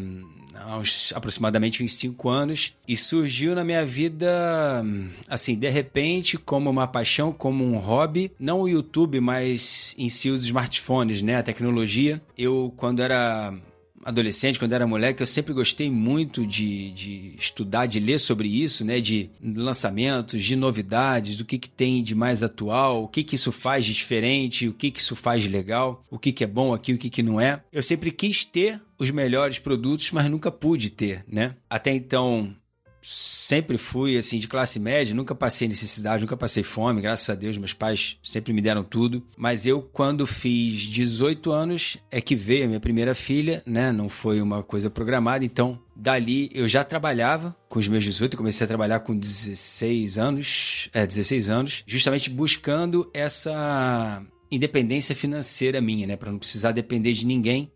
há 0.54 0.76
uns, 0.76 1.12
aproximadamente 1.14 1.82
uns 1.82 1.94
5 1.94 2.28
anos 2.28 2.74
e 2.86 2.96
surgiu 2.96 3.54
na 3.54 3.64
minha 3.64 3.84
vida, 3.84 4.84
assim, 5.28 5.56
de 5.56 5.68
repente, 5.68 6.36
como 6.36 6.70
uma 6.70 6.86
paixão, 6.86 7.32
como 7.32 7.64
um 7.64 7.78
hobby. 7.78 8.30
Não 8.38 8.60
o 8.60 8.68
YouTube, 8.68 9.20
mas 9.20 9.94
em 9.98 10.08
si 10.08 10.30
os 10.30 10.44
smartphones, 10.44 11.22
né? 11.22 11.36
A 11.36 11.42
tecnologia. 11.42 12.22
Eu, 12.36 12.72
quando 12.76 13.02
era 13.02 13.54
adolescente, 14.08 14.58
quando 14.58 14.72
era 14.72 14.86
moleque, 14.86 15.22
eu 15.22 15.26
sempre 15.26 15.52
gostei 15.52 15.90
muito 15.90 16.46
de, 16.46 16.90
de 16.92 17.34
estudar, 17.38 17.86
de 17.86 18.00
ler 18.00 18.18
sobre 18.18 18.48
isso, 18.48 18.84
né? 18.84 19.00
De 19.00 19.30
lançamentos, 19.42 20.42
de 20.42 20.56
novidades, 20.56 21.36
do 21.36 21.44
que, 21.44 21.58
que 21.58 21.68
tem 21.68 22.02
de 22.02 22.14
mais 22.14 22.42
atual, 22.42 23.04
o 23.04 23.08
que, 23.08 23.22
que 23.22 23.34
isso 23.34 23.52
faz 23.52 23.84
de 23.84 23.92
diferente, 23.92 24.66
o 24.66 24.72
que, 24.72 24.90
que 24.90 25.00
isso 25.00 25.14
faz 25.14 25.42
de 25.42 25.48
legal, 25.48 26.04
o 26.10 26.18
que, 26.18 26.32
que 26.32 26.42
é 26.42 26.46
bom 26.46 26.72
aqui, 26.72 26.94
o 26.94 26.98
que, 26.98 27.10
que 27.10 27.22
não 27.22 27.40
é. 27.40 27.62
Eu 27.70 27.82
sempre 27.82 28.10
quis 28.10 28.44
ter 28.44 28.80
os 28.98 29.10
melhores 29.10 29.58
produtos, 29.58 30.10
mas 30.10 30.30
nunca 30.30 30.50
pude 30.50 30.90
ter, 30.90 31.24
né? 31.28 31.54
Até 31.68 31.92
então, 31.92 32.54
sempre 33.02 33.78
fui 33.78 34.16
assim 34.16 34.38
de 34.38 34.48
classe 34.48 34.78
média, 34.78 35.14
nunca 35.14 35.34
passei 35.34 35.68
necessidade, 35.68 36.22
nunca 36.22 36.36
passei 36.36 36.62
fome, 36.62 37.00
graças 37.00 37.28
a 37.30 37.34
Deus, 37.34 37.56
meus 37.56 37.72
pais 37.72 38.18
sempre 38.22 38.52
me 38.52 38.60
deram 38.60 38.82
tudo. 38.84 39.22
Mas 39.36 39.66
eu, 39.66 39.80
quando 39.80 40.26
fiz 40.26 40.80
18 40.80 41.50
anos, 41.52 41.98
é 42.10 42.20
que 42.20 42.34
veio 42.34 42.64
a 42.64 42.68
minha 42.68 42.80
primeira 42.80 43.14
filha, 43.14 43.62
né? 43.66 43.92
Não 43.92 44.08
foi 44.08 44.40
uma 44.40 44.62
coisa 44.62 44.90
programada, 44.90 45.44
então 45.44 45.78
dali 45.94 46.50
eu 46.52 46.68
já 46.68 46.84
trabalhava 46.84 47.56
com 47.68 47.78
os 47.78 47.88
meus 47.88 48.04
18, 48.04 48.36
comecei 48.36 48.64
a 48.64 48.68
trabalhar 48.68 49.00
com 49.00 49.16
16 49.16 50.18
anos, 50.18 50.88
é, 50.92 51.06
16 51.06 51.50
anos, 51.50 51.84
justamente 51.86 52.30
buscando 52.30 53.10
essa 53.12 54.22
independência 54.50 55.14
financeira 55.14 55.80
minha, 55.80 56.06
né, 56.06 56.16
para 56.16 56.30
não 56.30 56.38
precisar 56.38 56.72
depender 56.72 57.12
de 57.12 57.26
ninguém 57.26 57.70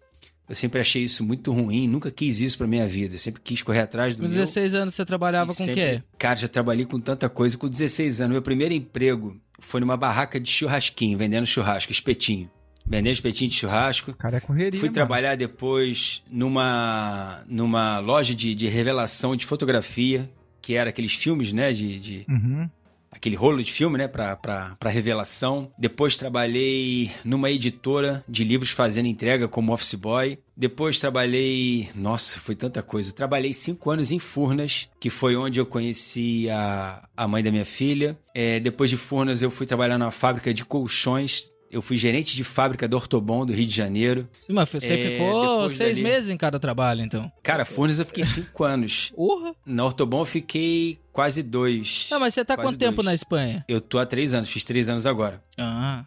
eu 0.49 0.55
sempre 0.55 0.81
achei 0.81 1.03
isso 1.03 1.25
muito 1.25 1.53
ruim, 1.53 1.89
nunca 1.89 2.11
quis 2.11 2.41
isso 2.41 2.59
pra 2.59 2.67
minha 2.67 2.87
vida. 2.87 3.15
Eu 3.15 3.19
sempre 3.19 3.41
quis 3.43 3.63
correr 3.63 3.81
atrás 3.81 4.17
do 4.17 4.23
com 4.23 4.29
16 4.29 4.75
anos 4.75 4.95
você 4.95 5.05
trabalhava 5.05 5.55
com 5.55 5.63
o 5.65 5.67
quê? 5.75 6.03
Cara, 6.19 6.37
já 6.37 6.49
trabalhei 6.49 6.85
com 6.85 7.01
tanta 7.01 7.29
coisa. 7.29 7.57
Com 7.57 7.69
16 7.69 8.21
anos, 8.21 8.33
meu 8.33 8.43
primeiro 8.43 8.75
emprego 8.75 9.41
foi 9.61 9.81
numa 9.81 9.97
barraca 9.97 10.39
de 10.41 10.51
churrasquinho, 10.51 11.17
vendendo 11.17 11.47
churrasco, 11.47 11.93
espetinho. 11.93 12.51
Vendendo 12.85 13.15
espetinho 13.15 13.49
de 13.49 13.57
churrasco. 13.57 14.13
Cara, 14.17 14.39
é 14.39 14.41
correria, 14.41 14.73
Fui 14.79 14.89
mano. 14.89 14.95
trabalhar 14.95 15.37
depois 15.37 16.23
numa, 16.29 17.45
numa 17.47 18.01
loja 18.01 18.35
de, 18.35 18.55
de 18.57 18.67
revelação 18.67 19.37
de 19.37 19.47
fotografia, 19.47 20.29
que 20.61 20.75
era 20.75 20.91
aqueles 20.91 21.15
filmes, 21.15 21.53
né, 21.53 21.73
de... 21.73 21.99
de... 21.99 22.27
Uhum 22.29 22.69
aquele 23.13 23.37
rolo 23.37 23.63
de 23.63 23.71
filme, 23.71 23.99
né, 23.99 24.09
para 24.09 24.77
revelação. 24.87 25.71
Depois 25.79 26.17
trabalhei 26.17 27.13
numa 27.25 27.51
editora 27.51 28.25
de 28.27 28.43
livros 28.43 28.71
fazendo 28.71 29.07
entrega 29.07 29.47
como 29.47 29.73
office 29.73 29.95
boy. 29.95 30.39
Depois 30.57 30.99
trabalhei. 30.99 31.89
Nossa, 31.95 32.41
foi 32.41 32.55
tanta 32.55 32.83
coisa. 32.83 33.13
Trabalhei 33.13 33.53
cinco 33.53 33.91
anos 33.91 34.11
em 34.11 34.19
Furnas, 34.19 34.89
que 34.99 35.11
foi 35.11 35.37
onde 35.37 35.61
eu 35.61 35.67
conheci 35.67 36.49
a, 36.51 37.07
a 37.17 37.29
mãe 37.29 37.43
da 37.43 37.51
minha 37.51 37.65
filha. 37.65 38.19
É, 38.35 38.59
depois 38.59 38.89
de 38.89 38.97
Furnas, 38.97 39.43
eu 39.43 39.51
fui 39.51 39.67
trabalhar 39.67 39.99
numa 39.99 40.11
fábrica 40.11 40.53
de 40.53 40.65
colchões. 40.65 41.53
Eu 41.71 41.81
fui 41.81 41.97
gerente 41.97 42.37
de 42.37 42.45
fábrica 42.45 42.87
do 42.87 42.97
Ortobon 42.97 43.47
do 43.47 43.53
Rio 43.55 43.65
de 43.65 43.75
Janeiro. 43.75 44.29
Sim, 44.35 44.53
mas 44.53 44.69
você 44.69 44.93
é, 44.93 45.11
ficou 45.11 45.71
seis 45.71 45.97
dali... 45.97 46.03
meses 46.03 46.29
em 46.29 46.37
cada 46.37 46.61
trabalho, 46.61 47.03
então. 47.03 47.33
Cara, 47.43 47.65
Furnas 47.65 47.99
eu 47.99 48.05
fiquei 48.05 48.25
cinco 48.25 48.63
anos. 48.63 49.11
Porra! 49.17 49.55
Na 49.65 49.87
Ortobon 49.87 50.21
eu 50.21 50.27
fiquei 50.27 50.99
quase 51.13 51.43
dois. 51.43 52.09
Não, 52.11 52.19
mas 52.19 52.35
você 52.35 52.45
tá 52.45 52.57
quanto 52.57 52.79
dois. 52.79 52.91
tempo 52.91 53.03
na 53.03 53.15
Espanha? 53.15 53.65
Eu 53.69 53.81
tô 53.81 53.99
há 53.99 54.07
três 54.07 54.35
anos, 54.35 54.51
fiz 54.51 54.65
três 54.65 54.89
anos 54.89 55.07
agora. 55.07 55.43
Ah. 55.59 56.05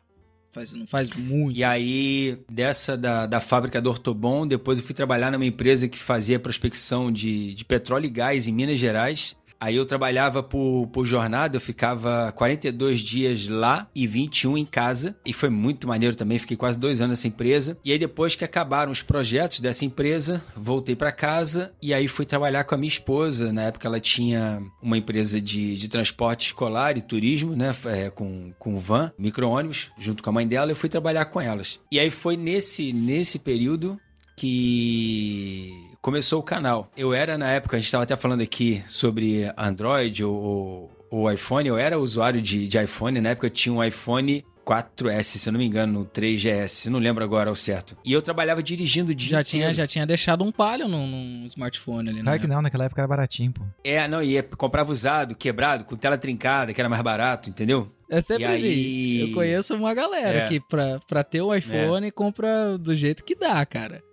Faz, 0.52 0.74
não 0.74 0.88
faz 0.88 1.10
muito. 1.10 1.58
E 1.58 1.66
aí, 1.66 2.40
dessa 2.50 2.96
da, 2.96 3.26
da 3.26 3.42
fábrica 3.42 3.82
do 3.82 3.90
Ortobon, 3.90 4.48
depois 4.48 4.80
eu 4.80 4.86
fui 4.86 4.96
trabalhar 4.96 5.30
numa 5.30 5.46
empresa 5.46 5.90
que 5.90 6.00
fazia 6.00 6.40
prospecção 6.40 7.12
de, 7.12 7.54
de 7.54 7.66
petróleo 7.66 8.06
e 8.06 8.10
gás 8.10 8.48
em 8.48 8.54
Minas 8.54 8.80
Gerais. 8.80 9.36
Aí 9.66 9.78
eu 9.78 9.86
trabalhava 9.86 10.44
por, 10.44 10.86
por 10.94 11.08
jornada, 11.08 11.58
eu 11.58 11.60
ficava 11.60 12.32
42 12.34 13.00
dias 13.00 13.48
lá 13.48 13.90
e 13.96 14.06
21 14.06 14.60
em 14.60 14.66
casa. 14.66 15.16
E 15.26 15.34
foi 15.34 15.50
muito 15.50 15.88
maneiro 15.88 16.16
também, 16.16 16.38
fiquei 16.38 16.56
quase 16.56 16.78
dois 16.78 17.02
anos 17.02 17.18
nessa 17.18 17.28
empresa. 17.28 17.76
E 17.84 17.92
aí 17.92 17.98
depois 17.98 18.36
que 18.36 18.46
acabaram 18.46 18.92
os 18.92 19.02
projetos 19.02 19.60
dessa 19.60 19.84
empresa, 19.84 20.46
voltei 20.56 20.96
para 20.96 21.12
casa 21.12 21.74
e 21.82 21.96
aí 21.96 22.08
fui 22.08 22.28
trabalhar 22.28 22.64
com 22.64 22.76
a 22.76 22.78
minha 22.78 22.88
esposa. 22.88 23.52
Na 23.52 23.64
época 23.64 23.88
ela 23.88 24.00
tinha 24.00 24.62
uma 24.84 25.00
empresa 25.00 25.42
de, 25.42 25.76
de 25.76 25.90
transporte 25.90 26.46
escolar 26.46 26.96
e 26.96 27.02
turismo, 27.02 27.56
né? 27.56 27.74
É, 27.86 28.12
com, 28.12 28.54
com 28.60 28.78
van, 28.78 29.12
micro-ônibus, 29.18 29.90
junto 29.98 30.22
com 30.22 30.30
a 30.30 30.34
mãe 30.34 30.48
dela. 30.48 30.72
Eu 30.72 30.76
fui 30.76 30.90
trabalhar 30.90 31.26
com 31.26 31.42
elas. 31.42 31.80
E 31.92 32.00
aí 32.00 32.12
foi 32.12 32.38
nesse, 32.38 32.94
nesse 32.94 33.40
período 33.40 34.00
que 34.38 35.72
começou 36.06 36.40
o 36.40 36.44
canal. 36.44 36.92
Eu 36.96 37.16
era, 37.16 37.36
na 37.36 37.50
época, 37.50 37.78
a 37.78 37.80
gente 37.80 37.88
estava 37.88 38.04
até 38.04 38.16
falando 38.16 38.42
aqui 38.42 38.84
sobre 38.88 39.52
Android 39.58 40.24
ou, 40.24 40.92
ou 41.10 41.32
iPhone, 41.32 41.68
eu 41.68 41.80
era 41.80 41.98
usuário 41.98 42.40
de, 42.40 42.68
de 42.68 42.78
iPhone, 42.78 43.20
na 43.20 43.30
época 43.30 43.48
eu 43.48 43.50
tinha 43.50 43.74
um 43.74 43.84
iPhone 43.84 44.46
4S, 44.64 45.24
se 45.24 45.50
eu 45.50 45.54
não 45.54 45.58
me 45.58 45.66
engano, 45.66 46.02
no 46.02 46.06
3GS, 46.06 46.92
não 46.92 47.00
lembro 47.00 47.24
agora 47.24 47.50
ao 47.50 47.56
certo. 47.56 47.98
E 48.06 48.14
eu 48.14 48.22
trabalhava 48.22 48.62
dirigindo 48.62 49.16
dia 49.16 49.32
já 49.32 49.44
tinha 49.44 49.74
Já 49.74 49.88
tinha 49.88 50.06
deixado 50.06 50.44
um 50.44 50.52
palho 50.52 50.88
num, 50.88 51.08
num 51.08 51.46
smartphone 51.46 52.10
ali, 52.10 52.20
né? 52.20 52.24
Sabe 52.24 52.40
que 52.40 52.48
não, 52.48 52.62
naquela 52.62 52.86
época 52.86 53.02
era 53.02 53.08
baratinho, 53.08 53.52
pô. 53.52 53.64
É, 53.84 54.08
não, 54.08 54.22
e 54.22 54.40
comprava 54.44 54.92
usado, 54.92 55.34
quebrado, 55.34 55.86
com 55.86 55.96
tela 55.96 56.20
trincada, 56.20 56.72
que 56.72 56.80
era 56.80 56.88
mais 56.88 57.02
barato, 57.02 57.50
entendeu? 57.50 57.92
É 58.12 58.22
sempre 58.22 58.46
assim. 58.46 58.68
Aí... 58.68 59.22
Eu 59.22 59.32
conheço 59.34 59.74
uma 59.74 59.96
galera 59.96 60.42
é. 60.42 60.48
que 60.50 60.60
pra, 60.60 61.00
pra 61.08 61.24
ter 61.24 61.42
o 61.42 61.52
iPhone 61.52 62.06
é. 62.06 62.12
compra 62.12 62.78
do 62.78 62.94
jeito 62.94 63.24
que 63.24 63.34
dá, 63.34 63.66
cara. 63.66 64.04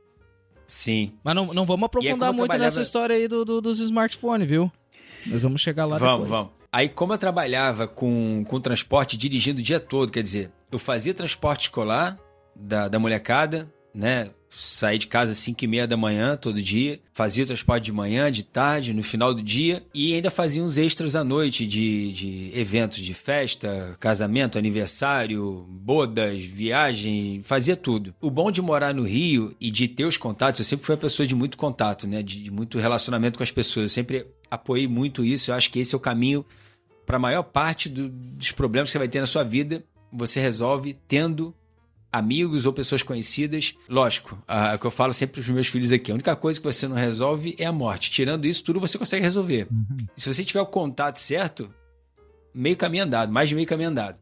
Sim. 0.73 1.13
Mas 1.23 1.35
não, 1.35 1.53
não 1.53 1.67
vamos 1.67 1.85
aprofundar 1.85 2.33
muito 2.33 2.47
trabalhava... 2.47 2.65
nessa 2.65 2.81
história 2.81 3.15
aí 3.15 3.29
do, 3.29 3.45
do, 3.45 3.61
dos 3.61 3.79
smartphones, 3.79 4.49
viu? 4.49 4.73
Nós 5.27 5.43
vamos 5.43 5.61
chegar 5.61 5.85
lá 5.85 5.99
vamos, 5.99 6.25
depois. 6.25 6.31
Vamos, 6.31 6.51
vamos. 6.51 6.63
Aí, 6.73 6.89
como 6.89 7.13
eu 7.13 7.19
trabalhava 7.19 7.87
com, 7.87 8.43
com 8.49 8.59
transporte 8.59 9.19
dirigindo 9.19 9.61
o 9.61 9.63
dia 9.63 9.79
todo, 9.79 10.11
quer 10.11 10.23
dizer, 10.23 10.51
eu 10.71 10.79
fazia 10.79 11.13
transporte 11.13 11.65
escolar 11.65 12.19
da, 12.57 12.89
da 12.89 12.99
molecada, 12.99 13.71
né? 13.95 14.31
Saí 14.55 14.99
de 14.99 15.07
casa 15.07 15.33
às 15.33 15.39
5 15.39 15.65
e 15.65 15.67
meia 15.67 15.87
da 15.87 15.97
manhã 15.97 16.37
todo 16.37 16.61
dia, 16.61 17.01
fazia 17.13 17.43
o 17.43 17.47
transporte 17.47 17.85
de 17.85 17.93
manhã, 17.93 18.31
de 18.31 18.43
tarde, 18.43 18.93
no 18.93 19.03
final 19.03 19.33
do 19.33 19.43
dia 19.43 19.83
e 19.95 20.15
ainda 20.15 20.31
fazia 20.31 20.63
uns 20.63 20.77
extras 20.77 21.17
à 21.17 21.25
noite 21.25 21.67
de, 21.67 22.13
de 22.13 22.53
eventos 22.55 22.99
de 22.99 23.15
festa, 23.15 23.97
casamento, 23.99 24.59
aniversário, 24.59 25.67
bodas, 25.69 26.43
viagem, 26.43 27.41
fazia 27.43 27.75
tudo. 27.75 28.15
O 28.21 28.31
bom 28.31 28.51
de 28.51 28.61
morar 28.61 28.95
no 28.95 29.05
Rio 29.05 29.55
e 29.61 29.71
de 29.71 29.89
ter 29.89 30.05
os 30.05 30.17
contatos, 30.17 30.61
eu 30.61 30.65
sempre 30.65 30.85
fui 30.85 30.95
uma 30.95 31.01
pessoa 31.01 31.27
de 31.27 31.35
muito 31.35 31.57
contato, 31.57 32.07
né? 32.07 32.23
De, 32.23 32.43
de 32.43 32.51
muito 32.51 32.79
relacionamento 32.79 33.39
com 33.39 33.43
as 33.43 33.51
pessoas. 33.51 33.85
Eu 33.85 33.89
sempre 33.89 34.27
apoiei 34.51 34.87
muito 34.87 35.25
isso. 35.25 35.51
Eu 35.51 35.55
acho 35.55 35.71
que 35.71 35.81
esse 35.81 35.95
é 35.95 35.97
o 35.97 36.01
caminho 36.01 36.45
para 37.07 37.17
a 37.17 37.21
maior 37.21 37.43
parte 37.43 37.89
do, 37.89 38.09
dos 38.09 38.53
problemas 38.53 38.89
que 38.89 38.93
você 38.93 38.99
vai 38.99 39.09
ter 39.09 39.21
na 39.21 39.27
sua 39.27 39.43
vida. 39.43 39.83
Você 40.13 40.41
resolve 40.41 40.97
tendo 41.09 41.55
amigos 42.13 42.67
ou 42.67 42.73
pessoas 42.73 43.03
conhecidas. 43.03 43.75
Lógico, 43.89 44.39
o 44.75 44.79
que 44.79 44.87
eu 44.87 44.91
falo 44.91 45.13
sempre 45.13 45.35
para 45.35 45.41
os 45.41 45.49
meus 45.49 45.67
filhos 45.69 45.91
aqui: 45.91 46.11
a 46.11 46.15
única 46.15 46.37
coisa 46.37 46.61
que 46.61 46.67
você 46.67 46.87
não 46.87 46.97
resolve 46.97 47.57
é 47.59 47.65
a 47.65 47.73
morte. 47.73 48.11
Tirando 48.11 48.45
isso, 48.45 48.63
tudo 48.63 48.79
você 48.79 48.99
consegue 48.99 49.25
resolver. 49.25 49.67
Uhum. 49.71 50.07
Se 50.17 50.33
você 50.33 50.45
tiver 50.45 50.61
o 50.61 50.67
contato 50.67 51.19
certo, 51.19 51.73
meio 52.55 52.77
caminho 52.77 53.05
andado, 53.05 53.33
mais 53.33 53.49
de 53.49 53.55
meio 53.55 53.67
caminho 53.67 53.89
andado. 53.89 54.21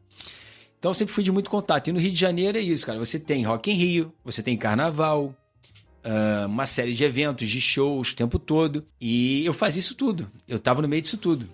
Então 0.79 0.89
eu 0.89 0.95
sempre 0.95 1.13
fui 1.13 1.23
de 1.23 1.31
muito 1.31 1.49
contato. 1.49 1.89
E 1.89 1.93
no 1.93 1.99
Rio 1.99 2.11
de 2.11 2.17
Janeiro 2.17 2.57
é 2.57 2.61
isso, 2.61 2.85
cara. 2.85 2.97
Você 2.97 3.19
tem 3.19 3.43
Rock 3.45 3.69
em 3.69 3.75
Rio, 3.75 4.13
você 4.23 4.41
tem 4.41 4.57
Carnaval, 4.57 5.35
uh, 6.03 6.47
uma 6.47 6.65
série 6.65 6.93
de 6.93 7.03
eventos, 7.03 7.47
de 7.47 7.61
shows 7.61 8.11
o 8.11 8.15
tempo 8.15 8.39
todo. 8.39 8.85
E 8.99 9.45
eu 9.45 9.53
fazia 9.53 9.79
isso 9.79 9.93
tudo. 9.93 10.31
Eu 10.47 10.57
tava 10.57 10.81
no 10.81 10.87
meio 10.87 11.01
disso 11.01 11.17
tudo. 11.17 11.47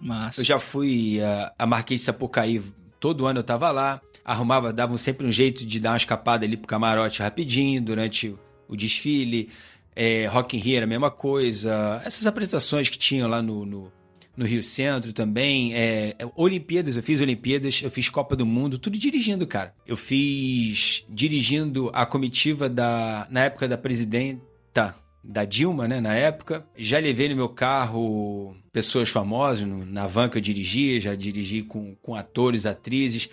Massa. 0.00 0.40
Eu 0.40 0.44
já 0.44 0.58
fui 0.58 1.20
uh, 1.20 1.52
a 1.56 1.64
Marquês 1.64 2.00
de 2.00 2.06
Sapucaí, 2.06 2.60
todo 2.98 3.24
ano 3.26 3.38
eu 3.38 3.44
tava 3.44 3.70
lá 3.70 4.00
arrumava, 4.24 4.72
davam 4.72 4.96
sempre 4.96 5.26
um 5.26 5.30
jeito 5.30 5.64
de 5.66 5.80
dar 5.80 5.90
uma 5.90 5.96
escapada 5.96 6.44
ali 6.44 6.56
pro 6.56 6.68
camarote 6.68 7.22
rapidinho 7.22 7.80
durante 7.80 8.34
o 8.68 8.76
desfile. 8.76 9.48
É, 9.94 10.26
Rock 10.26 10.56
in 10.56 10.60
Rio 10.60 10.76
era 10.76 10.86
a 10.86 10.88
mesma 10.88 11.10
coisa. 11.10 12.00
Essas 12.04 12.26
apresentações 12.26 12.88
que 12.88 12.98
tinham 12.98 13.28
lá 13.28 13.42
no, 13.42 13.66
no, 13.66 13.92
no 14.36 14.44
Rio 14.44 14.62
Centro 14.62 15.12
também. 15.12 15.74
É, 15.74 16.14
é, 16.18 16.28
Olimpíadas, 16.36 16.96
eu 16.96 17.02
fiz 17.02 17.20
Olimpíadas, 17.20 17.80
eu 17.82 17.90
fiz 17.90 18.08
Copa 18.08 18.34
do 18.34 18.46
Mundo, 18.46 18.78
tudo 18.78 18.98
dirigindo, 18.98 19.46
cara. 19.46 19.74
Eu 19.86 19.96
fiz 19.96 21.04
dirigindo 21.08 21.90
a 21.92 22.06
comitiva 22.06 22.68
da 22.68 23.26
na 23.30 23.44
época 23.44 23.68
da 23.68 23.76
presidenta 23.76 24.94
da 25.22 25.44
Dilma, 25.44 25.86
né, 25.86 26.00
na 26.00 26.14
época. 26.14 26.66
Já 26.76 26.98
levei 26.98 27.28
no 27.28 27.36
meu 27.36 27.48
carro 27.48 28.56
pessoas 28.72 29.08
famosas, 29.08 29.66
no, 29.66 29.84
na 29.84 30.06
van 30.06 30.28
que 30.28 30.38
eu 30.38 30.42
dirigi, 30.42 31.00
já 31.00 31.14
dirigi 31.14 31.62
com, 31.62 31.94
com 31.96 32.14
atores, 32.14 32.66
atrizes. 32.66 33.28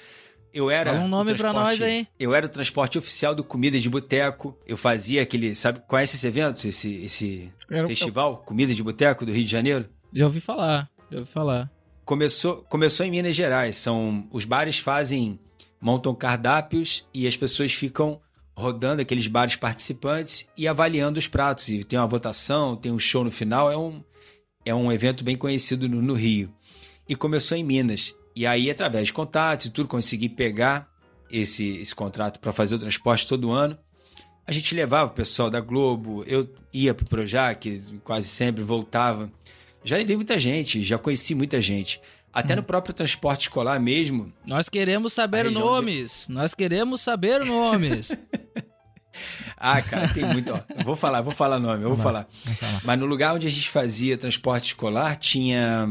Eu 0.53 0.69
era. 0.69 0.91
Fala 0.91 1.05
um 1.05 1.07
nome 1.07 1.35
pra 1.35 1.53
nós 1.53 1.81
aí. 1.81 2.07
Eu 2.19 2.33
era 2.33 2.45
o 2.45 2.49
transporte 2.49 2.97
oficial 2.97 3.35
do 3.35 3.43
Comida 3.43 3.79
de 3.79 3.89
Boteco. 3.89 4.57
Eu 4.65 4.77
fazia 4.77 5.21
aquele. 5.21 5.53
Sabe, 5.55 5.81
conhece 5.87 6.15
esse 6.15 6.27
evento? 6.27 6.67
Esse, 6.67 7.01
esse 7.03 7.51
era, 7.69 7.87
festival? 7.87 8.31
Eu... 8.31 8.37
Comida 8.37 8.73
de 8.73 8.83
Boteco 8.83 9.25
do 9.25 9.31
Rio 9.31 9.45
de 9.45 9.51
Janeiro? 9.51 9.87
Já 10.11 10.25
ouvi 10.25 10.39
falar, 10.39 10.89
já 11.11 11.19
ouvi 11.19 11.29
falar. 11.29 11.71
Começou, 12.03 12.63
começou 12.63 13.05
em 13.05 13.11
Minas 13.11 13.35
Gerais. 13.35 13.77
São 13.77 14.27
os 14.31 14.45
bares 14.45 14.79
fazem 14.79 15.39
montam 15.81 16.13
cardápios 16.13 17.05
e 17.13 17.27
as 17.27 17.37
pessoas 17.37 17.73
ficam 17.73 18.19
rodando 18.55 19.01
aqueles 19.01 19.27
bares 19.27 19.55
participantes 19.55 20.49
e 20.57 20.67
avaliando 20.67 21.19
os 21.19 21.27
pratos. 21.27 21.69
E 21.69 21.83
tem 21.83 21.97
uma 21.97 22.07
votação, 22.07 22.75
tem 22.75 22.91
um 22.91 22.99
show 22.99 23.23
no 23.23 23.31
final. 23.31 23.71
É 23.71 23.77
um, 23.77 24.03
é 24.65 24.75
um 24.75 24.91
evento 24.91 25.23
bem 25.23 25.37
conhecido 25.37 25.87
no, 25.87 26.01
no 26.01 26.13
Rio. 26.13 26.53
E 27.07 27.15
começou 27.15 27.57
em 27.57 27.63
Minas. 27.63 28.13
E 28.39 28.47
aí, 28.47 28.71
através 28.71 29.07
de 29.07 29.11
contatos 29.11 29.65
e 29.65 29.69
tudo, 29.69 29.89
consegui 29.89 30.29
pegar 30.29 30.87
esse, 31.29 31.75
esse 31.79 31.93
contrato 31.93 32.39
para 32.39 32.53
fazer 32.53 32.75
o 32.75 32.79
transporte 32.79 33.27
todo 33.27 33.51
ano. 33.51 33.77
A 34.47 34.53
gente 34.53 34.73
levava 34.73 35.11
o 35.11 35.13
pessoal 35.13 35.49
da 35.49 35.59
Globo, 35.59 36.23
eu 36.25 36.49
ia 36.71 36.93
pro 36.93 37.05
Projac, 37.05 37.99
quase 38.01 38.29
sempre 38.29 38.63
voltava. 38.63 39.29
Já 39.83 39.97
levei 39.97 40.15
muita 40.15 40.39
gente, 40.39 40.85
já 40.85 40.97
conheci 40.97 41.35
muita 41.35 41.61
gente. 41.61 41.99
Até 42.31 42.53
hum. 42.53 42.57
no 42.57 42.63
próprio 42.63 42.93
transporte 42.93 43.41
escolar 43.41 43.77
mesmo. 43.77 44.31
Nós 44.47 44.69
queremos 44.69 45.11
saber 45.11 45.51
nomes. 45.51 46.27
De... 46.29 46.33
Nós 46.33 46.55
queremos 46.55 47.01
saber 47.01 47.43
nomes. 47.43 48.15
ah, 49.57 49.81
cara, 49.81 50.13
tem 50.13 50.23
muito. 50.23 50.53
Ó, 50.53 50.83
vou 50.85 50.95
falar, 50.95 51.19
vou 51.19 51.33
falar 51.33 51.59
nome, 51.59 51.83
eu 51.83 51.93
vou 51.93 51.97
falar. 52.01 52.25
falar. 52.57 52.81
Mas 52.85 52.97
no 52.97 53.05
lugar 53.05 53.35
onde 53.35 53.47
a 53.47 53.51
gente 53.51 53.69
fazia 53.69 54.17
transporte 54.17 54.67
escolar, 54.67 55.17
tinha. 55.17 55.85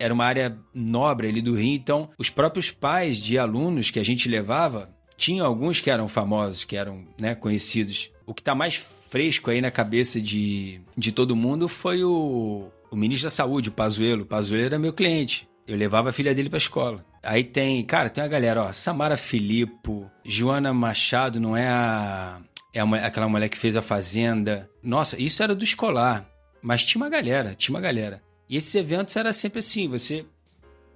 Era 0.00 0.12
uma 0.12 0.24
área 0.24 0.58
nobre 0.74 1.28
ali 1.28 1.42
do 1.42 1.54
Rio, 1.54 1.74
então 1.74 2.08
os 2.18 2.30
próprios 2.30 2.70
pais 2.70 3.18
de 3.18 3.38
alunos 3.38 3.90
que 3.90 4.00
a 4.00 4.04
gente 4.04 4.28
levava, 4.28 4.90
tinham 5.16 5.46
alguns 5.46 5.80
que 5.80 5.90
eram 5.90 6.08
famosos, 6.08 6.64
que 6.64 6.74
eram 6.74 7.04
né, 7.20 7.34
conhecidos. 7.34 8.10
O 8.26 8.32
que 8.32 8.40
está 8.40 8.54
mais 8.54 8.74
fresco 8.74 9.50
aí 9.50 9.60
na 9.60 9.70
cabeça 9.70 10.18
de, 10.18 10.80
de 10.96 11.12
todo 11.12 11.36
mundo 11.36 11.68
foi 11.68 12.02
o, 12.02 12.70
o 12.90 12.96
ministro 12.96 13.26
da 13.26 13.30
Saúde, 13.30 13.68
o 13.68 13.72
Pazuello. 13.72 14.22
O 14.22 14.26
Pazuello 14.26 14.64
era 14.64 14.78
meu 14.78 14.94
cliente. 14.94 15.46
Eu 15.68 15.76
levava 15.76 16.08
a 16.08 16.12
filha 16.12 16.34
dele 16.34 16.48
pra 16.48 16.56
escola. 16.56 17.04
Aí 17.22 17.44
tem, 17.44 17.84
cara, 17.84 18.08
tem 18.08 18.24
uma 18.24 18.30
galera, 18.30 18.64
ó, 18.64 18.72
Samara 18.72 19.16
Filippo, 19.16 20.10
Joana 20.24 20.72
Machado, 20.72 21.38
não 21.38 21.54
é 21.54 21.68
a 21.68 22.40
é 22.72 22.80
aquela 22.80 23.28
mulher 23.28 23.48
que 23.48 23.58
fez 23.58 23.76
a 23.76 23.82
Fazenda. 23.82 24.70
Nossa, 24.82 25.20
isso 25.20 25.42
era 25.42 25.54
do 25.54 25.64
escolar, 25.64 26.26
mas 26.62 26.84
tinha 26.84 27.02
uma 27.02 27.10
galera, 27.10 27.54
tinha 27.54 27.74
uma 27.74 27.80
galera. 27.80 28.22
E 28.50 28.56
esses 28.56 28.74
eventos 28.74 29.14
era 29.14 29.32
sempre 29.32 29.60
assim, 29.60 29.88
você 29.88 30.26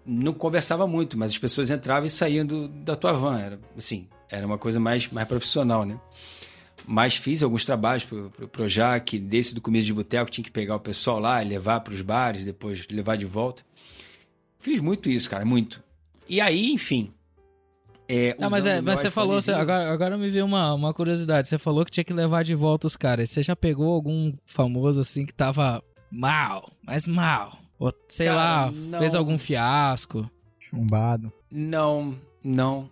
não 0.04 0.32
conversava 0.32 0.88
muito, 0.88 1.16
mas 1.16 1.30
as 1.30 1.38
pessoas 1.38 1.70
entravam 1.70 2.04
e 2.04 2.11
saíam 2.11 2.44
do, 2.44 2.66
da 2.66 2.96
tua 2.96 3.12
van, 3.12 3.38
era 3.38 3.61
assim, 3.78 4.08
era 4.28 4.44
uma 4.44 4.58
coisa 4.58 4.80
mais 4.80 5.08
mais 5.12 5.28
profissional, 5.28 5.84
né? 5.84 5.96
Mas 6.84 7.14
fiz 7.14 7.44
alguns 7.44 7.64
trabalhos 7.64 8.04
pro, 8.04 8.28
pro 8.30 8.49
Projac, 8.49 9.16
desse 9.20 9.54
do 9.54 9.61
comida 9.61 9.84
de 9.84 9.94
boteco, 9.94 10.32
tinha 10.32 10.44
que 10.44 10.50
pegar 10.50 10.75
o 10.75 10.80
pessoal 10.80 11.20
lá, 11.20 11.38
levar 11.40 11.78
para 11.78 11.94
os 11.94 12.02
bares, 12.02 12.44
depois 12.44 12.88
levar 12.90 13.16
de 13.16 13.25
volta. 13.25 13.62
Fiz 14.58 14.80
muito 14.80 15.08
isso, 15.08 15.30
cara, 15.30 15.44
muito. 15.44 15.80
E 16.28 16.40
aí, 16.40 16.73
enfim. 16.73 17.14
É, 18.08 18.37
ah, 18.38 18.50
mas, 18.50 18.66
é, 18.66 18.80
mas 18.80 18.99
você 18.99 19.11
falou, 19.11 19.40
você, 19.40 19.52
agora, 19.52 19.90
agora 19.90 20.18
me 20.18 20.28
veio 20.28 20.44
uma, 20.44 20.75
uma 20.75 20.92
curiosidade. 20.92 21.49
Você 21.49 21.56
falou 21.56 21.84
que 21.84 21.90
tinha 21.92 22.04
que 22.04 22.12
levar 22.12 22.42
de 22.42 22.54
volta 22.54 22.87
os 22.87 22.96
caras. 22.96 23.30
Você 23.30 23.42
já 23.42 23.54
pegou 23.54 23.94
algum 23.94 24.32
famoso 24.44 25.00
assim 25.00 25.25
que 25.25 25.32
tava 25.32 25.82
mal, 26.14 26.71
mas 26.83 27.09
mal? 27.09 27.59
Ou 27.78 27.92
sei 28.09 28.26
cara, 28.26 28.37
lá, 28.38 28.71
não... 28.71 28.99
fez 29.00 29.14
algum 29.14 29.37
fiasco? 29.37 30.30
Chumbado. 30.59 31.33
Não, 31.50 32.16
não. 32.42 32.88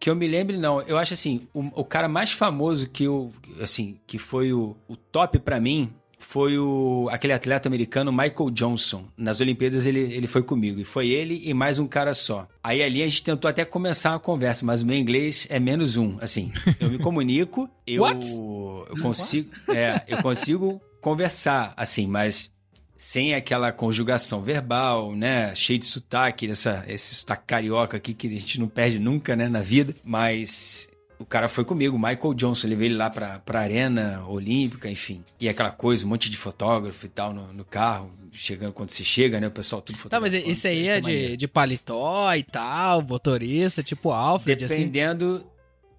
Que 0.00 0.10
eu 0.10 0.16
me 0.16 0.26
lembre, 0.26 0.56
não. 0.56 0.82
Eu 0.82 0.98
acho 0.98 1.14
assim, 1.14 1.46
o, 1.54 1.60
o 1.80 1.84
cara 1.84 2.08
mais 2.08 2.32
famoso 2.32 2.88
que 2.88 3.04
eu, 3.04 3.32
assim, 3.60 3.98
que 4.06 4.18
foi 4.18 4.52
o, 4.52 4.76
o 4.88 4.96
top 4.96 5.38
para 5.38 5.60
mim 5.60 5.92
foi 6.18 6.58
o, 6.58 7.08
aquele 7.10 7.32
atleta 7.32 7.68
americano 7.68 8.10
Michael 8.10 8.50
Johnson. 8.50 9.04
Nas 9.16 9.40
Olimpíadas 9.40 9.86
ele, 9.86 10.00
ele 10.00 10.26
foi 10.26 10.42
comigo. 10.42 10.80
E 10.80 10.84
foi 10.84 11.08
ele 11.08 11.42
e 11.44 11.52
mais 11.52 11.78
um 11.78 11.86
cara 11.86 12.14
só. 12.14 12.48
Aí 12.62 12.82
ali 12.82 13.02
a 13.02 13.06
gente 13.06 13.22
tentou 13.22 13.48
até 13.48 13.64
começar 13.64 14.12
uma 14.12 14.18
conversa, 14.18 14.64
mas 14.64 14.82
o 14.82 14.86
meu 14.86 14.96
inglês 14.96 15.46
é 15.50 15.60
menos 15.60 15.96
um. 15.96 16.16
Assim, 16.20 16.50
eu 16.80 16.90
me 16.90 16.98
comunico, 16.98 17.68
eu, 17.86 18.04
eu 18.06 19.02
consigo. 19.02 19.50
É, 19.68 20.02
eu 20.08 20.22
consigo 20.22 20.80
conversar, 21.00 21.74
assim, 21.76 22.06
mas 22.06 22.50
sem 22.96 23.34
aquela 23.34 23.72
conjugação 23.72 24.42
verbal, 24.42 25.14
né? 25.14 25.54
Cheio 25.54 25.78
de 25.78 25.86
sotaque, 25.86 26.50
essa, 26.50 26.84
esse 26.88 27.16
sotaque 27.16 27.44
carioca 27.46 27.96
aqui 27.96 28.14
que 28.14 28.28
a 28.28 28.30
gente 28.30 28.60
não 28.60 28.68
perde 28.68 28.98
nunca, 28.98 29.34
né, 29.34 29.48
na 29.48 29.60
vida. 29.60 29.94
Mas 30.04 30.88
o 31.18 31.24
cara 31.24 31.48
foi 31.48 31.64
comigo, 31.64 31.98
Michael 31.98 32.34
Johnson. 32.34 32.68
Levei 32.68 32.88
ele 32.88 32.96
lá 32.96 33.10
pra, 33.10 33.38
pra 33.40 33.60
arena 33.60 34.24
olímpica, 34.26 34.90
enfim. 34.90 35.24
E 35.40 35.48
aquela 35.48 35.70
coisa, 35.70 36.06
um 36.06 36.08
monte 36.08 36.30
de 36.30 36.36
fotógrafo 36.36 37.06
e 37.06 37.08
tal 37.08 37.32
no, 37.32 37.52
no 37.52 37.64
carro. 37.64 38.12
Chegando 38.32 38.72
quando 38.72 38.90
se 38.90 39.04
chega, 39.04 39.40
né? 39.40 39.46
O 39.46 39.50
pessoal 39.50 39.80
tudo 39.80 39.96
fotografando. 39.96 40.32
Tá, 40.32 40.38
mas 40.38 40.56
isso 40.56 40.66
aí 40.66 40.88
é, 40.88 40.96
é 40.96 41.00
de, 41.00 41.36
de 41.36 41.48
paletó 41.48 42.34
e 42.34 42.42
tal, 42.42 43.02
motorista, 43.02 43.82
tipo 43.82 44.10
Alfred, 44.10 44.64
assim? 44.64 44.76
Dependendo... 44.76 45.36
Assim? 45.36 45.54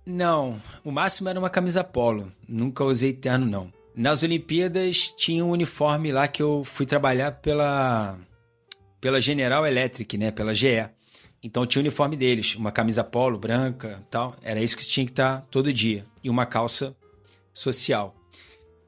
Não, 0.08 0.62
o 0.84 0.92
máximo 0.92 1.30
era 1.30 1.40
uma 1.40 1.50
camisa 1.50 1.84
polo. 1.84 2.32
Nunca 2.48 2.84
usei 2.84 3.12
terno, 3.12 3.44
não. 3.44 3.74
Nas 3.96 4.24
Olimpíadas 4.24 5.14
tinha 5.16 5.44
um 5.44 5.52
uniforme 5.52 6.12
lá 6.12 6.28
que 6.28 6.42
eu 6.42 6.64
fui 6.64 6.86
trabalhar 6.86 7.32
pela 7.34 8.18
pela 9.00 9.22
General 9.22 9.66
Electric, 9.66 10.18
né? 10.18 10.32
Pela 10.32 10.54
GE. 10.54 10.90
Então 11.42 11.66
tinha 11.66 11.80
o 11.80 11.84
uniforme 11.84 12.18
deles, 12.18 12.56
uma 12.56 12.72
camisa 12.72 13.04
polo 13.04 13.38
branca 13.38 14.04
tal. 14.10 14.36
Era 14.42 14.60
isso 14.60 14.76
que 14.76 14.86
tinha 14.86 15.06
que 15.06 15.12
estar 15.12 15.42
tá 15.42 15.48
todo 15.52 15.72
dia. 15.72 16.06
E 16.24 16.30
uma 16.30 16.46
calça 16.46 16.96
social. 17.54 18.16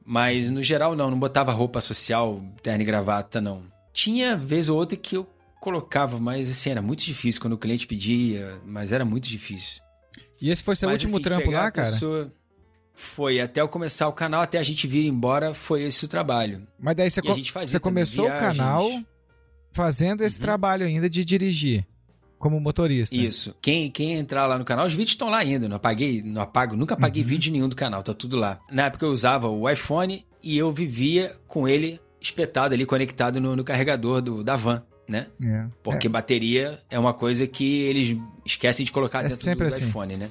Mas 0.04 0.50
no 0.50 0.62
geral 0.62 0.96
não, 0.96 1.10
não 1.10 1.18
botava 1.18 1.52
roupa 1.52 1.80
social, 1.80 2.42
terno 2.62 2.82
e 2.82 2.84
gravata, 2.84 3.40
não. 3.40 3.62
Tinha 3.92 4.36
vez 4.36 4.68
ou 4.68 4.76
outra 4.76 4.96
que 4.96 5.16
eu 5.16 5.28
colocava, 5.60 6.18
mas 6.18 6.50
assim, 6.50 6.70
era 6.70 6.82
muito 6.82 7.04
difícil 7.04 7.40
quando 7.40 7.52
o 7.52 7.58
cliente 7.58 7.86
pedia, 7.86 8.58
mas 8.64 8.92
era 8.92 9.04
muito 9.04 9.28
difícil. 9.28 9.82
E 10.40 10.50
esse 10.50 10.62
foi 10.62 10.76
seu 10.76 10.88
mas, 10.88 11.00
último 11.00 11.16
assim, 11.16 11.22
trampo 11.22 11.50
lá, 11.50 11.70
cara? 11.70 11.90
Pessoa... 11.90 12.32
Foi, 12.98 13.40
até 13.40 13.60
eu 13.60 13.68
começar 13.68 14.08
o 14.08 14.12
canal, 14.12 14.42
até 14.42 14.58
a 14.58 14.62
gente 14.64 14.88
vir 14.88 15.06
embora, 15.06 15.54
foi 15.54 15.84
esse 15.84 16.04
o 16.04 16.08
trabalho. 16.08 16.66
Mas 16.76 16.96
daí 16.96 17.08
você, 17.08 17.22
co 17.22 17.32
você 17.32 17.78
começou 17.78 18.26
o 18.26 18.28
canal 18.28 18.84
fazendo 19.70 20.22
esse 20.22 20.36
uhum. 20.36 20.42
trabalho 20.42 20.84
ainda 20.84 21.08
de 21.08 21.24
dirigir 21.24 21.86
como 22.40 22.58
motorista. 22.58 23.14
Isso. 23.14 23.54
Quem, 23.62 23.88
quem 23.88 24.14
entrar 24.14 24.46
lá 24.46 24.58
no 24.58 24.64
canal, 24.64 24.84
os 24.84 24.94
vídeos 24.94 25.12
estão 25.12 25.30
lá 25.30 25.38
ainda. 25.38 25.68
Não 25.68 25.76
apaguei, 25.76 26.22
não 26.22 26.42
apago, 26.42 26.74
nunca 26.74 26.94
apaguei 26.94 27.22
uhum. 27.22 27.28
vídeo 27.28 27.52
nenhum 27.52 27.68
do 27.68 27.76
canal, 27.76 28.02
tá 28.02 28.12
tudo 28.12 28.36
lá. 28.36 28.58
Na 28.68 28.86
época 28.86 29.06
eu 29.06 29.10
usava 29.10 29.48
o 29.48 29.70
iPhone 29.70 30.26
e 30.42 30.58
eu 30.58 30.72
vivia 30.72 31.36
com 31.46 31.68
ele 31.68 32.00
espetado 32.20 32.74
ali, 32.74 32.84
conectado 32.84 33.40
no, 33.40 33.54
no 33.54 33.62
carregador 33.62 34.20
do, 34.20 34.42
da 34.42 34.56
van. 34.56 34.82
Né? 35.08 35.28
É, 35.42 35.66
Porque 35.84 36.08
é. 36.08 36.10
bateria 36.10 36.80
é 36.90 36.98
uma 36.98 37.14
coisa 37.14 37.46
que 37.46 37.82
eles 37.82 38.16
esquecem 38.44 38.84
de 38.84 38.90
colocar 38.90 39.24
é 39.24 39.28
dentro 39.28 39.54
do, 39.54 39.56
do 39.56 39.64
assim. 39.66 39.88
iPhone, 39.88 40.16
né? 40.16 40.28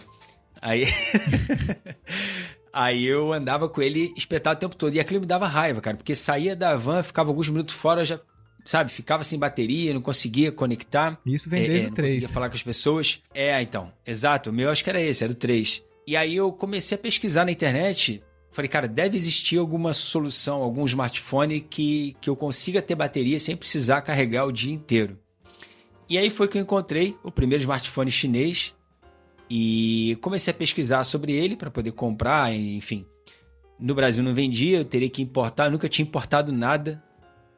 Aí. 0.61 0.85
Aí 2.77 3.05
eu 3.05 3.33
andava 3.33 3.67
com 3.67 3.81
ele 3.81 4.13
espetado 4.15 4.55
o 4.55 4.59
tempo 4.59 4.75
todo. 4.75 4.93
E 4.93 4.99
aquilo 4.99 5.19
me 5.19 5.25
dava 5.25 5.47
raiva, 5.47 5.81
cara, 5.81 5.97
porque 5.97 6.15
saía 6.15 6.55
da 6.55 6.75
van, 6.75 7.01
ficava 7.01 7.31
alguns 7.31 7.49
minutos 7.49 7.73
fora, 7.73 8.05
já 8.05 8.19
sabe, 8.63 8.91
ficava 8.91 9.23
sem 9.23 9.39
bateria, 9.39 9.95
não 9.95 10.01
conseguia 10.01 10.51
conectar. 10.51 11.19
Isso 11.25 11.49
vem 11.49 11.65
é, 11.65 11.67
desde 11.69 11.87
é, 11.87 11.89
o 11.89 11.93
3. 11.93 12.11
Não 12.11 12.19
conseguia 12.19 12.33
falar 12.35 12.49
com 12.49 12.55
as 12.55 12.61
pessoas. 12.61 13.23
É, 13.33 13.59
então, 13.63 13.91
exato. 14.05 14.51
O 14.51 14.53
meu 14.53 14.69
acho 14.69 14.83
que 14.83 14.91
era 14.91 15.01
esse, 15.01 15.23
era 15.23 15.33
o 15.33 15.35
3. 15.35 15.81
E 16.05 16.15
aí 16.15 16.35
eu 16.35 16.51
comecei 16.51 16.95
a 16.95 16.99
pesquisar 16.99 17.45
na 17.45 17.51
internet. 17.51 18.23
Falei, 18.51 18.69
cara, 18.69 18.87
deve 18.87 19.17
existir 19.17 19.57
alguma 19.57 19.91
solução, 19.91 20.61
algum 20.61 20.85
smartphone 20.85 21.61
que, 21.61 22.15
que 22.21 22.29
eu 22.29 22.35
consiga 22.35 22.79
ter 22.79 22.93
bateria 22.93 23.39
sem 23.39 23.57
precisar 23.57 24.01
carregar 24.01 24.45
o 24.45 24.51
dia 24.51 24.71
inteiro. 24.73 25.17
E 26.07 26.15
aí 26.15 26.29
foi 26.29 26.47
que 26.47 26.59
eu 26.59 26.61
encontrei 26.61 27.17
o 27.23 27.31
primeiro 27.31 27.63
smartphone 27.63 28.11
chinês 28.11 28.76
e 29.49 30.17
comecei 30.21 30.51
a 30.51 30.57
pesquisar 30.57 31.03
sobre 31.03 31.33
ele 31.33 31.55
para 31.55 31.71
poder 31.71 31.91
comprar, 31.91 32.53
enfim. 32.53 33.05
No 33.79 33.93
Brasil 33.93 34.23
não 34.23 34.33
vendia, 34.33 34.79
eu 34.79 34.85
teria 34.85 35.09
que 35.09 35.21
importar, 35.21 35.65
eu 35.65 35.71
nunca 35.71 35.87
tinha 35.87 36.05
importado 36.05 36.51
nada 36.51 37.03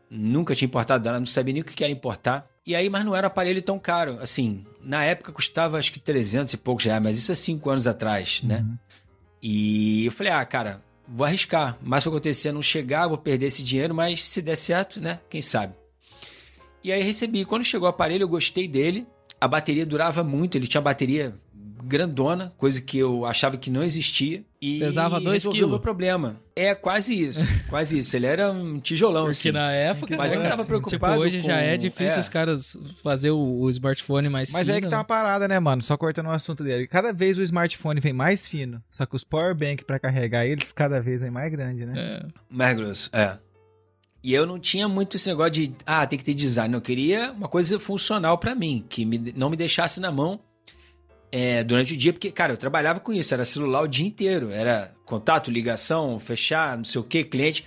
Nunca 0.10 0.56
tinha 0.56 0.66
importado 0.66 1.06
nada, 1.06 1.20
não 1.20 1.26
sabia 1.26 1.54
nem 1.54 1.62
o 1.62 1.66
que 1.66 1.84
era 1.84 1.94
importar. 1.94 2.50
E 2.66 2.76
aí, 2.76 2.90
mas 2.90 3.06
não 3.06 3.16
era 3.16 3.28
um 3.28 3.30
aparelho 3.30 3.62
tão 3.62 3.78
caro. 3.78 4.18
Assim, 4.20 4.66
na 4.82 5.04
época 5.04 5.32
custava 5.32 5.78
acho 5.78 5.94
que 5.94 6.00
300 6.00 6.56
e 6.56 6.58
poucos 6.58 6.86
reais, 6.86 7.02
mas 7.02 7.18
isso 7.18 7.32
é 7.32 7.36
5 7.36 7.70
anos 7.70 7.86
atrás, 7.86 8.42
né? 8.44 8.60
Uhum. 8.60 8.78
E 9.42 10.06
eu 10.06 10.12
falei, 10.12 10.34
ah, 10.34 10.44
cara, 10.44 10.84
vou 11.08 11.26
arriscar. 11.26 11.78
Mas 11.82 12.04
se 12.04 12.10
acontecer, 12.10 12.52
não 12.52 12.62
chegar, 12.62 13.08
vou 13.08 13.18
perder 13.18 13.48
esse 13.48 13.62
dinheiro, 13.62 13.94
mas 13.94 14.24
se 14.24 14.42
der 14.42 14.56
certo, 14.56 15.00
né? 15.00 15.20
Quem 15.30 15.42
sabe? 15.42 15.76
E 16.84 16.92
aí 16.92 17.04
recebi. 17.04 17.46
Quando 17.46 17.64
chegou 17.64 17.86
o 17.86 17.90
aparelho, 17.90 18.24
eu 18.24 18.30
gostei 18.30 18.68
dele. 18.68 19.06
A 19.40 19.48
bateria 19.48 19.86
durava 19.86 20.24
muito, 20.24 20.56
ele 20.56 20.68
tinha 20.68 20.82
bateria 20.82 21.36
grandona, 21.84 22.54
coisa 22.58 22.82
que 22.82 22.98
eu 22.98 23.26
achava 23.26 23.58
que 23.58 23.70
não 23.70 23.84
existia. 23.84 24.44
E 24.62 24.80
Pesava 24.80 25.20
2 25.22 25.48
quilos. 25.48 25.74
o 25.74 25.80
problema. 25.80 26.40
É, 26.56 26.76
quase 26.76 27.14
isso. 27.16 27.48
quase 27.70 28.00
isso. 28.00 28.16
Ele 28.16 28.26
era 28.26 28.52
um 28.52 28.80
tijolão, 28.80 29.24
Porque 29.24 29.50
assim. 29.50 29.52
na 29.52 29.72
época... 29.72 30.18
Mas 30.18 30.34
eu 30.34 30.42
não 30.42 30.50
tava 30.50 30.62
assim. 30.62 30.68
preocupado 30.70 31.14
Tipo, 31.14 31.26
hoje 31.26 31.38
com... 31.38 31.44
já 31.44 31.58
é 31.58 31.78
difícil 31.78 32.18
é. 32.18 32.20
os 32.20 32.30
caras 32.30 32.78
fazer 33.02 33.32
o, 33.32 33.62
o 33.62 33.70
smartphone 33.70 34.28
mais 34.28 34.52
Mas 34.52 34.68
fino. 34.68 34.74
Mas 34.74 34.78
é 34.78 34.82
que 34.82 34.90
tá 34.90 34.98
uma 34.98 35.06
parada, 35.06 35.48
né, 35.48 35.60
mano? 35.60 35.82
Só 35.82 35.96
cortando 35.96 36.28
o 36.28 36.32
assunto 36.32 36.64
dele. 36.64 36.88
Cada 36.88 37.14
vez 37.14 37.38
o 37.38 37.42
smartphone 37.42 38.02
vem 38.02 38.12
mais 38.12 38.46
fino. 38.46 38.84
Só 38.90 39.06
que 39.06 39.16
os 39.16 39.24
power 39.24 39.56
bank 39.56 39.86
para 39.86 39.98
carregar 39.98 40.46
eles, 40.46 40.74
cada 40.74 41.00
vez 41.00 41.22
vem 41.22 41.32
mais 41.32 41.50
grande, 41.52 41.86
né? 41.86 41.94
É. 41.98 42.26
Mais 42.50 42.76
grosso, 42.76 43.10
é. 43.14 43.38
E 44.22 44.34
eu 44.34 44.46
não 44.46 44.60
tinha 44.60 44.88
muito 44.88 45.16
esse 45.16 45.30
negócio 45.30 45.52
de, 45.52 45.74
ah, 45.86 46.06
tem 46.06 46.20
que 46.20 46.26
ter 46.26 46.34
design. 46.34 46.74
Eu 46.74 46.82
queria 46.82 47.32
uma 47.32 47.48
coisa 47.48 47.80
funcional 47.80 48.38
para 48.38 48.54
mim, 48.54 48.86
que 48.90 49.06
me, 49.06 49.34
não 49.36 49.50
me 49.50 49.56
deixasse 49.56 50.02
na 50.02 50.12
mão 50.12 50.42
é, 51.32 51.64
durante 51.64 51.94
o 51.94 51.98
dia, 51.98 52.12
porque, 52.12 52.32
cara, 52.32 52.54
eu 52.54 52.58
trabalhava 52.58 53.00
com 53.00 53.14
isso, 53.14 53.34
era 53.34 53.46
celular 53.46 53.82
o 53.82 53.88
dia 53.88 54.06
inteiro, 54.06 54.52
era 54.52 54.92
contato, 55.06 55.52
ligação, 55.52 56.20
fechar, 56.20 56.78
não 56.78 56.84
sei 56.84 57.02
o 57.02 57.04
que, 57.04 57.24
cliente. 57.24 57.66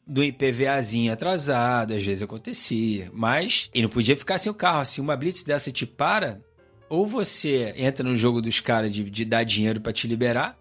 do 0.07 0.23
IPVAzinho 0.23 1.11
atrasado, 1.11 1.93
às 1.93 2.03
vezes 2.03 2.21
acontecia. 2.21 3.11
Mas 3.13 3.69
e 3.73 3.81
não 3.81 3.89
podia 3.89 4.15
ficar 4.15 4.37
sem 4.37 4.51
o 4.51 4.55
carro. 4.55 4.79
Assim, 4.79 5.01
uma 5.01 5.17
blitz 5.17 5.43
dessa 5.43 5.71
te 5.71 5.85
para, 5.85 6.39
ou 6.89 7.05
você 7.05 7.73
entra 7.75 8.07
no 8.07 8.15
jogo 8.15 8.41
dos 8.41 8.61
caras 8.61 8.93
de, 8.93 9.03
de 9.03 9.25
dar 9.25 9.43
dinheiro 9.43 9.81
para 9.81 9.91
te 9.91 10.07
liberar, 10.07 10.57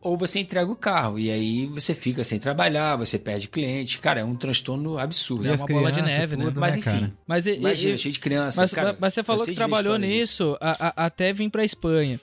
ou 0.00 0.16
você 0.16 0.38
entrega 0.38 0.70
o 0.70 0.76
carro. 0.76 1.18
E 1.18 1.30
aí 1.30 1.66
você 1.66 1.94
fica 1.94 2.22
sem 2.22 2.38
trabalhar, 2.38 2.94
você 2.96 3.18
perde 3.18 3.48
cliente. 3.48 3.98
Cara, 3.98 4.20
é 4.20 4.24
um 4.24 4.36
transtorno 4.36 4.98
absurdo. 4.98 5.48
É 5.48 5.56
uma 5.56 5.66
bola 5.66 5.90
de 5.90 6.02
neve, 6.02 6.36
né? 6.36 6.44
tudo, 6.44 6.54
né? 6.54 6.60
Mas 6.60 6.76
enfim. 6.76 6.90
Cara? 6.90 7.12
Mas, 7.26 7.46
imagina, 7.46 7.94
e, 7.94 7.98
cheio 7.98 8.12
de 8.12 8.20
criança. 8.20 8.60
Mas, 8.60 8.72
cara, 8.72 8.96
mas 9.00 9.14
você 9.14 9.24
falou 9.24 9.44
que 9.44 9.54
trabalhou 9.54 9.98
nisso 9.98 10.56
a, 10.60 10.88
a, 10.88 11.06
até 11.06 11.32
vir 11.32 11.50
pra 11.50 11.64
Espanha. 11.64 12.20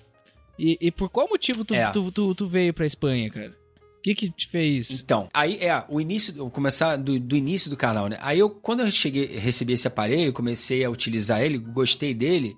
E, 0.57 0.77
e 0.79 0.91
por 0.91 1.09
qual 1.09 1.27
motivo 1.27 1.65
tu, 1.65 1.73
é. 1.73 1.89
tu, 1.89 2.11
tu, 2.11 2.35
tu 2.35 2.47
veio 2.47 2.73
pra 2.73 2.85
Espanha, 2.85 3.29
cara? 3.31 3.60
O 4.01 4.03
que 4.03 4.15
que 4.15 4.31
te 4.31 4.47
fez? 4.47 4.99
Então, 4.99 5.29
aí 5.31 5.59
é, 5.61 5.83
o 5.87 6.01
início, 6.01 6.33
vou 6.33 6.49
começar 6.49 6.95
do, 6.95 7.19
do 7.19 7.35
início 7.35 7.69
do 7.69 7.77
canal, 7.77 8.07
né? 8.07 8.17
Aí 8.19 8.39
eu, 8.39 8.49
quando 8.49 8.79
eu 8.79 8.89
cheguei, 8.89 9.27
recebi 9.37 9.73
esse 9.73 9.87
aparelho, 9.87 10.33
comecei 10.33 10.83
a 10.83 10.89
utilizar 10.89 11.39
ele, 11.43 11.59
gostei 11.59 12.11
dele, 12.11 12.57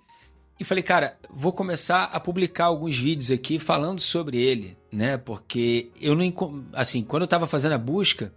e 0.57 0.63
falei, 0.63 0.81
cara, 0.81 1.17
vou 1.29 1.51
começar 1.51 2.05
a 2.05 2.17
publicar 2.17 2.67
alguns 2.67 2.97
vídeos 2.97 3.29
aqui 3.29 3.59
falando 3.59 3.99
sobre 3.99 4.37
ele, 4.37 4.77
né? 4.89 5.17
Porque 5.17 5.91
eu 5.99 6.15
não, 6.15 6.33
assim, 6.71 7.03
quando 7.03 7.23
eu 7.23 7.27
tava 7.27 7.45
fazendo 7.45 7.73
a 7.73 7.77
busca, 7.77 8.33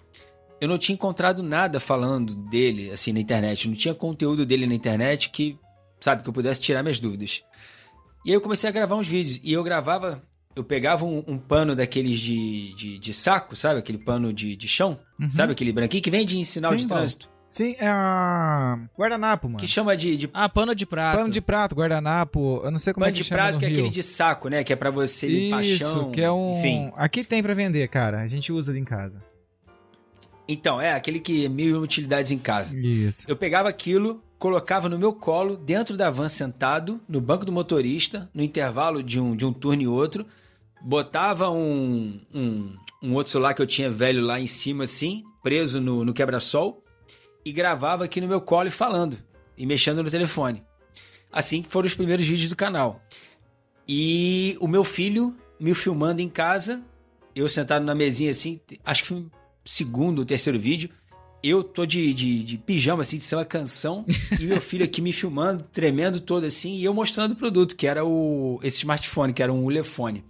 eu 0.60 0.66
não 0.68 0.76
tinha 0.76 0.94
encontrado 0.94 1.44
nada 1.44 1.78
falando 1.78 2.34
dele, 2.34 2.90
assim, 2.90 3.12
na 3.12 3.20
internet. 3.20 3.68
Não 3.68 3.76
tinha 3.76 3.94
conteúdo 3.94 4.44
dele 4.44 4.66
na 4.66 4.74
internet 4.74 5.30
que, 5.30 5.56
sabe, 6.00 6.24
que 6.24 6.28
eu 6.28 6.32
pudesse 6.32 6.60
tirar 6.60 6.82
minhas 6.82 6.98
dúvidas. 6.98 7.44
E 8.24 8.30
aí 8.30 8.34
eu 8.34 8.40
comecei 8.40 8.68
a 8.68 8.72
gravar 8.72 8.96
uns 8.96 9.06
vídeos. 9.06 9.38
E 9.44 9.52
eu 9.52 9.62
gravava 9.62 10.20
eu 10.56 10.64
pegava 10.64 11.04
um, 11.04 11.22
um 11.28 11.36
pano 11.36 11.76
daqueles 11.76 12.18
de, 12.18 12.72
de, 12.72 12.98
de, 12.98 13.12
saco, 13.12 13.54
sabe? 13.54 13.78
Aquele 13.78 13.98
pano 13.98 14.32
de, 14.32 14.56
de 14.56 14.66
chão, 14.66 14.98
uhum. 15.20 15.30
sabe? 15.30 15.52
Aquele 15.52 15.70
branquinho 15.70 16.02
que 16.02 16.10
vende 16.10 16.38
em 16.38 16.44
sinal 16.44 16.72
Sim, 16.72 16.78
de 16.78 16.86
trânsito. 16.88 17.28
Sim, 17.44 17.76
é 17.78 17.86
a... 17.86 18.78
guardanapo, 18.98 19.48
mano. 19.48 19.58
Que 19.58 19.68
chama 19.68 19.94
de, 19.94 20.16
de... 20.16 20.30
Ah, 20.32 20.48
pano 20.48 20.74
de 20.74 20.86
prato. 20.86 21.18
Pano 21.18 21.30
de 21.30 21.40
prato, 21.42 21.76
guardanapo, 21.76 22.62
eu 22.64 22.70
não 22.70 22.78
sei 22.78 22.94
como 22.94 23.04
pano 23.04 23.14
é 23.14 23.18
que 23.18 23.22
chama 23.22 23.42
Pano 23.42 23.52
de 23.52 23.58
prato 23.58 23.60
que 23.60 23.64
é 23.66 23.68
aquele 23.68 23.94
de 23.94 24.02
saco, 24.02 24.48
né? 24.48 24.64
Que 24.64 24.72
é 24.72 24.76
para 24.76 24.90
você 24.90 25.28
limpar 25.28 25.62
Isso, 25.62 25.92
chão. 25.92 26.10
que 26.10 26.22
é 26.22 26.32
um... 26.32 26.58
Enfim. 26.58 26.90
Aqui 26.96 27.22
tem 27.22 27.42
para 27.42 27.52
vender, 27.52 27.86
cara. 27.88 28.22
A 28.22 28.26
gente 28.26 28.50
usa 28.50 28.72
ali 28.72 28.80
em 28.80 28.84
casa. 28.84 29.22
Então, 30.48 30.80
é 30.80 30.92
aquele 30.92 31.20
que 31.20 31.44
é 31.44 31.48
mil 31.50 31.82
utilidades 31.82 32.30
em 32.30 32.38
casa. 32.38 32.76
Isso. 32.78 33.26
Eu 33.28 33.36
pegava 33.36 33.68
aquilo, 33.68 34.22
colocava 34.38 34.88
no 34.88 34.98
meu 34.98 35.12
colo, 35.12 35.56
dentro 35.56 35.98
da 35.98 36.08
van 36.08 36.28
sentado, 36.28 36.98
no 37.06 37.20
banco 37.20 37.44
do 37.44 37.52
motorista, 37.52 38.30
no 38.32 38.42
intervalo 38.42 39.02
de 39.02 39.20
um, 39.20 39.36
de 39.36 39.44
um 39.44 39.52
turno 39.52 39.82
e 39.82 39.86
outro 39.86 40.24
botava 40.86 41.50
um, 41.50 42.20
um, 42.32 42.76
um, 43.02 43.14
outro 43.14 43.32
celular 43.32 43.54
que 43.54 43.60
eu 43.60 43.66
tinha 43.66 43.90
velho 43.90 44.24
lá 44.24 44.38
em 44.38 44.46
cima, 44.46 44.84
assim, 44.84 45.24
preso 45.42 45.80
no, 45.80 46.04
no 46.04 46.14
quebra-sol, 46.14 46.84
e 47.44 47.50
gravava 47.50 48.04
aqui 48.04 48.20
no 48.20 48.28
meu 48.28 48.40
colo 48.40 48.70
falando, 48.70 49.18
e 49.58 49.66
mexendo 49.66 50.00
no 50.00 50.08
telefone. 50.08 50.62
Assim 51.32 51.60
que 51.60 51.68
foram 51.68 51.88
os 51.88 51.94
primeiros 51.94 52.24
vídeos 52.24 52.48
do 52.48 52.54
canal. 52.54 53.02
E 53.86 54.56
o 54.60 54.68
meu 54.68 54.84
filho 54.84 55.36
me 55.58 55.74
filmando 55.74 56.22
em 56.22 56.28
casa, 56.28 56.80
eu 57.34 57.48
sentado 57.48 57.84
na 57.84 57.94
mesinha 57.94 58.30
assim, 58.30 58.60
acho 58.84 59.02
que 59.02 59.08
foi 59.08 59.18
o 59.18 59.30
segundo 59.64 60.20
ou 60.20 60.24
terceiro 60.24 60.56
vídeo. 60.56 60.88
Eu 61.42 61.64
tô 61.64 61.84
de, 61.84 62.14
de, 62.14 62.44
de 62.44 62.58
pijama, 62.58 63.02
assim, 63.02 63.18
de 63.18 63.24
ser 63.24 63.34
uma 63.34 63.44
canção, 63.44 64.04
e 64.38 64.44
meu 64.44 64.60
filho 64.60 64.84
aqui 64.84 65.02
me 65.02 65.12
filmando, 65.12 65.64
tremendo 65.64 66.20
todo 66.20 66.44
assim, 66.44 66.76
e 66.76 66.84
eu 66.84 66.94
mostrando 66.94 67.32
o 67.32 67.36
produto, 67.36 67.74
que 67.74 67.88
era 67.88 68.04
o 68.04 68.60
esse 68.62 68.78
smartphone, 68.78 69.32
que 69.32 69.42
era 69.42 69.52
um 69.52 69.64
Ulefone. 69.64 70.24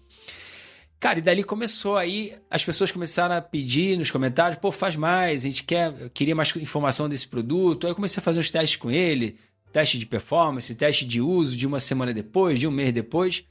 Cara, 1.07 1.21
e 1.21 1.23
dali 1.23 1.45
começou 1.45 1.97
aí, 1.97 2.37
as 2.51 2.65
pessoas 2.65 2.91
começaram 2.91 3.37
a 3.37 3.41
pedir 3.41 3.97
nos 3.97 4.11
comentários, 4.11 4.59
pô, 4.59 4.73
faz 4.73 4.97
mais, 4.97 5.45
a 5.45 5.49
gente 5.49 5.63
quer, 5.63 6.11
queria 6.11 6.35
mais 6.35 6.57
informação 6.57 7.09
desse 7.09 7.29
produto. 7.29 7.87
Aí 7.87 7.93
eu 7.93 7.95
comecei 7.95 8.21
a 8.21 8.25
fazer 8.25 8.41
uns 8.41 8.51
testes 8.51 8.75
com 8.75 8.91
ele, 8.91 9.37
teste 9.71 10.01
de 10.01 10.05
performance, 10.05 10.75
teste 10.75 11.05
de 11.05 11.21
uso 11.21 11.57
de 11.57 11.65
uma 11.65 11.79
semana 11.79 12.13
depois, 12.13 12.59
de 12.59 12.67
um 12.67 12.73
mês 12.73 12.93
depois. 12.93 13.45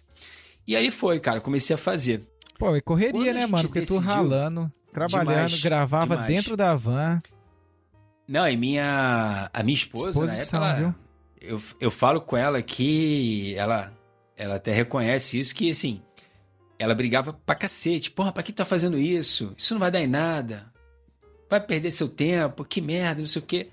E 0.67 0.75
aí 0.75 0.91
foi, 0.91 1.17
cara, 1.17 1.39
comecei 1.39 1.73
a 1.73 1.77
fazer. 1.77 2.27
Pô, 2.59 2.75
e 2.75 2.81
correria, 2.81 3.33
né, 3.33 3.47
mano? 3.47 3.69
Porque 3.69 3.83
tu 3.83 3.99
ralando, 3.99 4.69
trabalhando, 4.91 5.47
demais, 5.47 5.61
gravava 5.61 6.17
demais. 6.17 6.27
dentro 6.27 6.57
da 6.57 6.75
van. 6.75 7.21
Não, 8.27 8.49
e 8.49 8.57
minha 8.57 9.49
a 9.53 9.63
minha 9.63 9.75
esposa, 9.75 10.09
Exposição, 10.09 10.59
na 10.59 10.71
época, 10.71 10.83
ela, 10.83 10.95
eu, 11.39 11.61
eu 11.79 11.89
falo 11.89 12.19
com 12.19 12.35
ela 12.35 12.61
que 12.61 13.55
ela 13.55 13.93
ela 14.35 14.55
até 14.55 14.73
reconhece 14.73 15.39
isso 15.39 15.55
que 15.55 15.71
assim, 15.71 16.01
ela 16.77 16.95
brigava 16.95 17.33
pra 17.33 17.55
cacete. 17.55 18.11
Porra, 18.11 18.31
pra 18.31 18.43
que 18.43 18.51
tu 18.51 18.57
tá 18.57 18.65
fazendo 18.65 18.97
isso? 18.97 19.53
Isso 19.57 19.73
não 19.73 19.79
vai 19.79 19.91
dar 19.91 20.01
em 20.01 20.07
nada. 20.07 20.71
Vai 21.49 21.59
perder 21.59 21.91
seu 21.91 22.07
tempo, 22.07 22.65
que 22.65 22.81
merda, 22.81 23.21
não 23.21 23.27
sei 23.27 23.41
o 23.41 23.45
quê. 23.45 23.67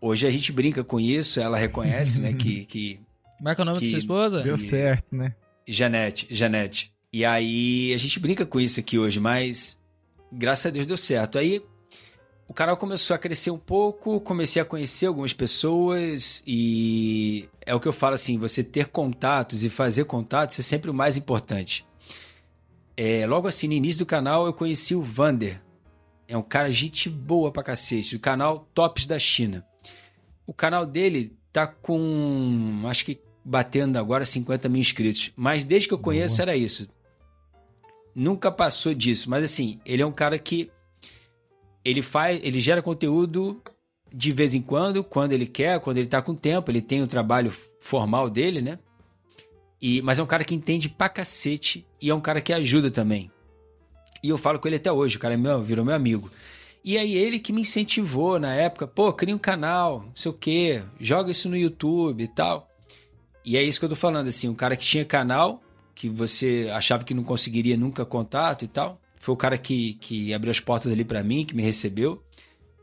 Hoje 0.00 0.26
a 0.26 0.30
gente 0.30 0.52
brinca 0.52 0.84
com 0.84 1.00
isso, 1.00 1.40
ela 1.40 1.56
reconhece, 1.56 2.20
né, 2.20 2.32
que... 2.32 2.64
que 2.66 3.00
Como 3.38 3.48
é 3.48 3.54
que 3.54 3.60
é 3.60 3.62
o 3.62 3.64
nome 3.64 3.78
que, 3.78 3.84
da 3.84 3.90
sua 3.90 3.98
esposa? 3.98 4.42
Deu 4.42 4.58
certo, 4.58 5.16
né? 5.16 5.34
Janete, 5.66 6.26
Janete. 6.30 6.92
E 7.12 7.24
aí 7.24 7.92
a 7.92 7.98
gente 7.98 8.20
brinca 8.20 8.46
com 8.46 8.60
isso 8.60 8.78
aqui 8.78 8.98
hoje, 8.98 9.18
mas 9.18 9.78
graças 10.32 10.66
a 10.66 10.70
Deus 10.70 10.86
deu 10.86 10.96
certo. 10.96 11.38
Aí 11.38 11.62
o 12.46 12.54
canal 12.54 12.76
começou 12.76 13.14
a 13.14 13.18
crescer 13.18 13.50
um 13.50 13.58
pouco, 13.58 14.20
comecei 14.20 14.60
a 14.60 14.64
conhecer 14.64 15.06
algumas 15.06 15.32
pessoas 15.32 16.42
e 16.46 17.48
é 17.64 17.74
o 17.74 17.80
que 17.80 17.88
eu 17.88 17.92
falo 17.92 18.14
assim, 18.14 18.38
você 18.38 18.62
ter 18.62 18.86
contatos 18.86 19.64
e 19.64 19.70
fazer 19.70 20.04
contatos 20.04 20.58
é 20.58 20.62
sempre 20.62 20.90
o 20.90 20.94
mais 20.94 21.16
importante. 21.16 21.87
É, 23.00 23.24
logo 23.28 23.46
assim, 23.46 23.68
no 23.68 23.74
início 23.74 24.00
do 24.00 24.06
canal, 24.06 24.44
eu 24.44 24.52
conheci 24.52 24.92
o 24.92 25.00
Vander. 25.00 25.62
É 26.26 26.36
um 26.36 26.42
cara 26.42 26.72
gente 26.72 27.08
boa 27.08 27.52
pra 27.52 27.62
cacete, 27.62 28.16
do 28.16 28.20
canal 28.20 28.68
Tops 28.74 29.06
da 29.06 29.20
China. 29.20 29.64
O 30.44 30.52
canal 30.52 30.84
dele 30.84 31.38
tá 31.52 31.64
com, 31.64 32.82
acho 32.86 33.04
que 33.04 33.20
batendo 33.44 33.98
agora 33.98 34.24
50 34.24 34.68
mil 34.68 34.80
inscritos. 34.80 35.30
Mas 35.36 35.62
desde 35.62 35.86
que 35.86 35.94
eu 35.94 35.98
conheço 36.00 36.38
boa. 36.38 36.42
era 36.42 36.56
isso. 36.56 36.88
Nunca 38.12 38.50
passou 38.50 38.92
disso. 38.92 39.30
Mas 39.30 39.44
assim, 39.44 39.78
ele 39.86 40.02
é 40.02 40.06
um 40.06 40.10
cara 40.10 40.36
que 40.36 40.68
ele 41.84 42.02
faz, 42.02 42.40
ele 42.42 42.58
gera 42.58 42.82
conteúdo 42.82 43.62
de 44.12 44.32
vez 44.32 44.56
em 44.56 44.60
quando, 44.60 45.04
quando 45.04 45.34
ele 45.34 45.46
quer, 45.46 45.78
quando 45.78 45.98
ele 45.98 46.08
tá 46.08 46.20
com 46.20 46.34
tempo. 46.34 46.68
Ele 46.68 46.82
tem 46.82 47.00
o 47.00 47.06
trabalho 47.06 47.54
formal 47.78 48.28
dele, 48.28 48.60
né? 48.60 48.80
E, 49.80 50.02
mas 50.02 50.18
é 50.18 50.22
um 50.22 50.26
cara 50.26 50.44
que 50.44 50.54
entende 50.54 50.88
pra 50.88 51.08
cacete 51.08 51.86
e 52.00 52.10
é 52.10 52.14
um 52.14 52.20
cara 52.20 52.40
que 52.40 52.52
ajuda 52.52 52.90
também. 52.90 53.30
E 54.22 54.28
eu 54.28 54.38
falo 54.38 54.58
com 54.58 54.66
ele 54.66 54.76
até 54.76 54.90
hoje, 54.90 55.16
o 55.16 55.20
cara 55.20 55.34
é 55.34 55.36
meu, 55.36 55.62
virou 55.62 55.84
meu 55.84 55.94
amigo. 55.94 56.30
E 56.84 56.96
aí 56.96 57.14
ele 57.14 57.38
que 57.38 57.52
me 57.52 57.60
incentivou 57.60 58.40
na 58.40 58.54
época, 58.54 58.86
pô, 58.86 59.12
cria 59.12 59.34
um 59.34 59.38
canal, 59.38 60.04
não 60.06 60.16
sei 60.16 60.30
o 60.30 60.34
quê, 60.34 60.82
joga 61.00 61.30
isso 61.30 61.48
no 61.48 61.56
YouTube 61.56 62.22
e 62.22 62.28
tal. 62.28 62.68
E 63.44 63.56
é 63.56 63.62
isso 63.62 63.78
que 63.78 63.84
eu 63.84 63.90
tô 63.90 63.96
falando, 63.96 64.28
assim, 64.28 64.48
um 64.48 64.54
cara 64.54 64.76
que 64.76 64.84
tinha 64.84 65.04
canal, 65.04 65.62
que 65.94 66.08
você 66.08 66.70
achava 66.72 67.04
que 67.04 67.14
não 67.14 67.24
conseguiria 67.24 67.76
nunca 67.76 68.04
contato 68.04 68.64
e 68.64 68.68
tal. 68.68 69.00
Foi 69.16 69.34
o 69.34 69.36
cara 69.36 69.58
que, 69.58 69.94
que 69.94 70.32
abriu 70.32 70.50
as 70.50 70.60
portas 70.60 70.92
ali 70.92 71.04
para 71.04 71.22
mim, 71.22 71.44
que 71.44 71.54
me 71.54 71.62
recebeu, 71.62 72.22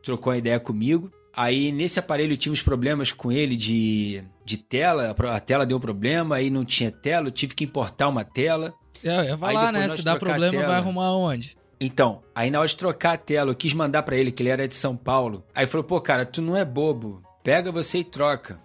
trocou 0.03 0.31
uma 0.31 0.37
ideia 0.37 0.59
comigo. 0.59 1.11
Aí 1.35 1.71
nesse 1.71 1.99
aparelho 1.99 2.33
eu 2.33 2.37
tive 2.37 2.53
uns 2.53 2.61
problemas 2.61 3.11
com 3.11 3.31
ele 3.31 3.57
de, 3.57 4.23
de 4.45 4.57
tela, 4.57 5.13
a 5.33 5.39
tela 5.39 5.65
deu 5.65 5.79
problema, 5.79 6.37
aí 6.37 6.49
não 6.49 6.63
tinha 6.63 6.89
tela, 6.89 7.27
eu 7.27 7.31
tive 7.31 7.53
que 7.53 7.65
importar 7.65 8.07
uma 8.07 8.23
tela. 8.23 8.73
Eu 9.03 9.23
ia 9.23 9.37
falar, 9.37 9.73
né? 9.73 9.89
Se 9.89 10.01
dá 10.01 10.17
problema, 10.17 10.65
vai 10.65 10.77
arrumar 10.77 11.11
onde? 11.11 11.57
Então, 11.79 12.23
aí 12.33 12.49
na 12.49 12.59
hora 12.59 12.67
de 12.67 12.77
trocar 12.77 13.13
a 13.13 13.17
tela, 13.17 13.51
eu 13.51 13.55
quis 13.55 13.73
mandar 13.73 14.03
para 14.03 14.15
ele 14.15 14.31
que 14.31 14.41
ele 14.41 14.49
era 14.49 14.67
de 14.67 14.75
São 14.75 14.95
Paulo. 14.95 15.43
Aí 15.53 15.67
falou: 15.67 15.83
pô, 15.83 15.99
cara, 15.99 16.25
tu 16.25 16.41
não 16.41 16.55
é 16.55 16.63
bobo. 16.63 17.21
Pega 17.43 17.71
você 17.71 17.99
e 17.99 18.03
troca. 18.03 18.59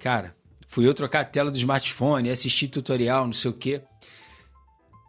Cara, 0.00 0.34
fui 0.66 0.86
eu 0.86 0.92
trocar 0.92 1.20
a 1.20 1.24
tela 1.24 1.50
do 1.50 1.56
smartphone, 1.56 2.28
assistir 2.28 2.68
tutorial, 2.68 3.24
não 3.24 3.32
sei 3.32 3.50
o 3.50 3.54
quê. 3.54 3.82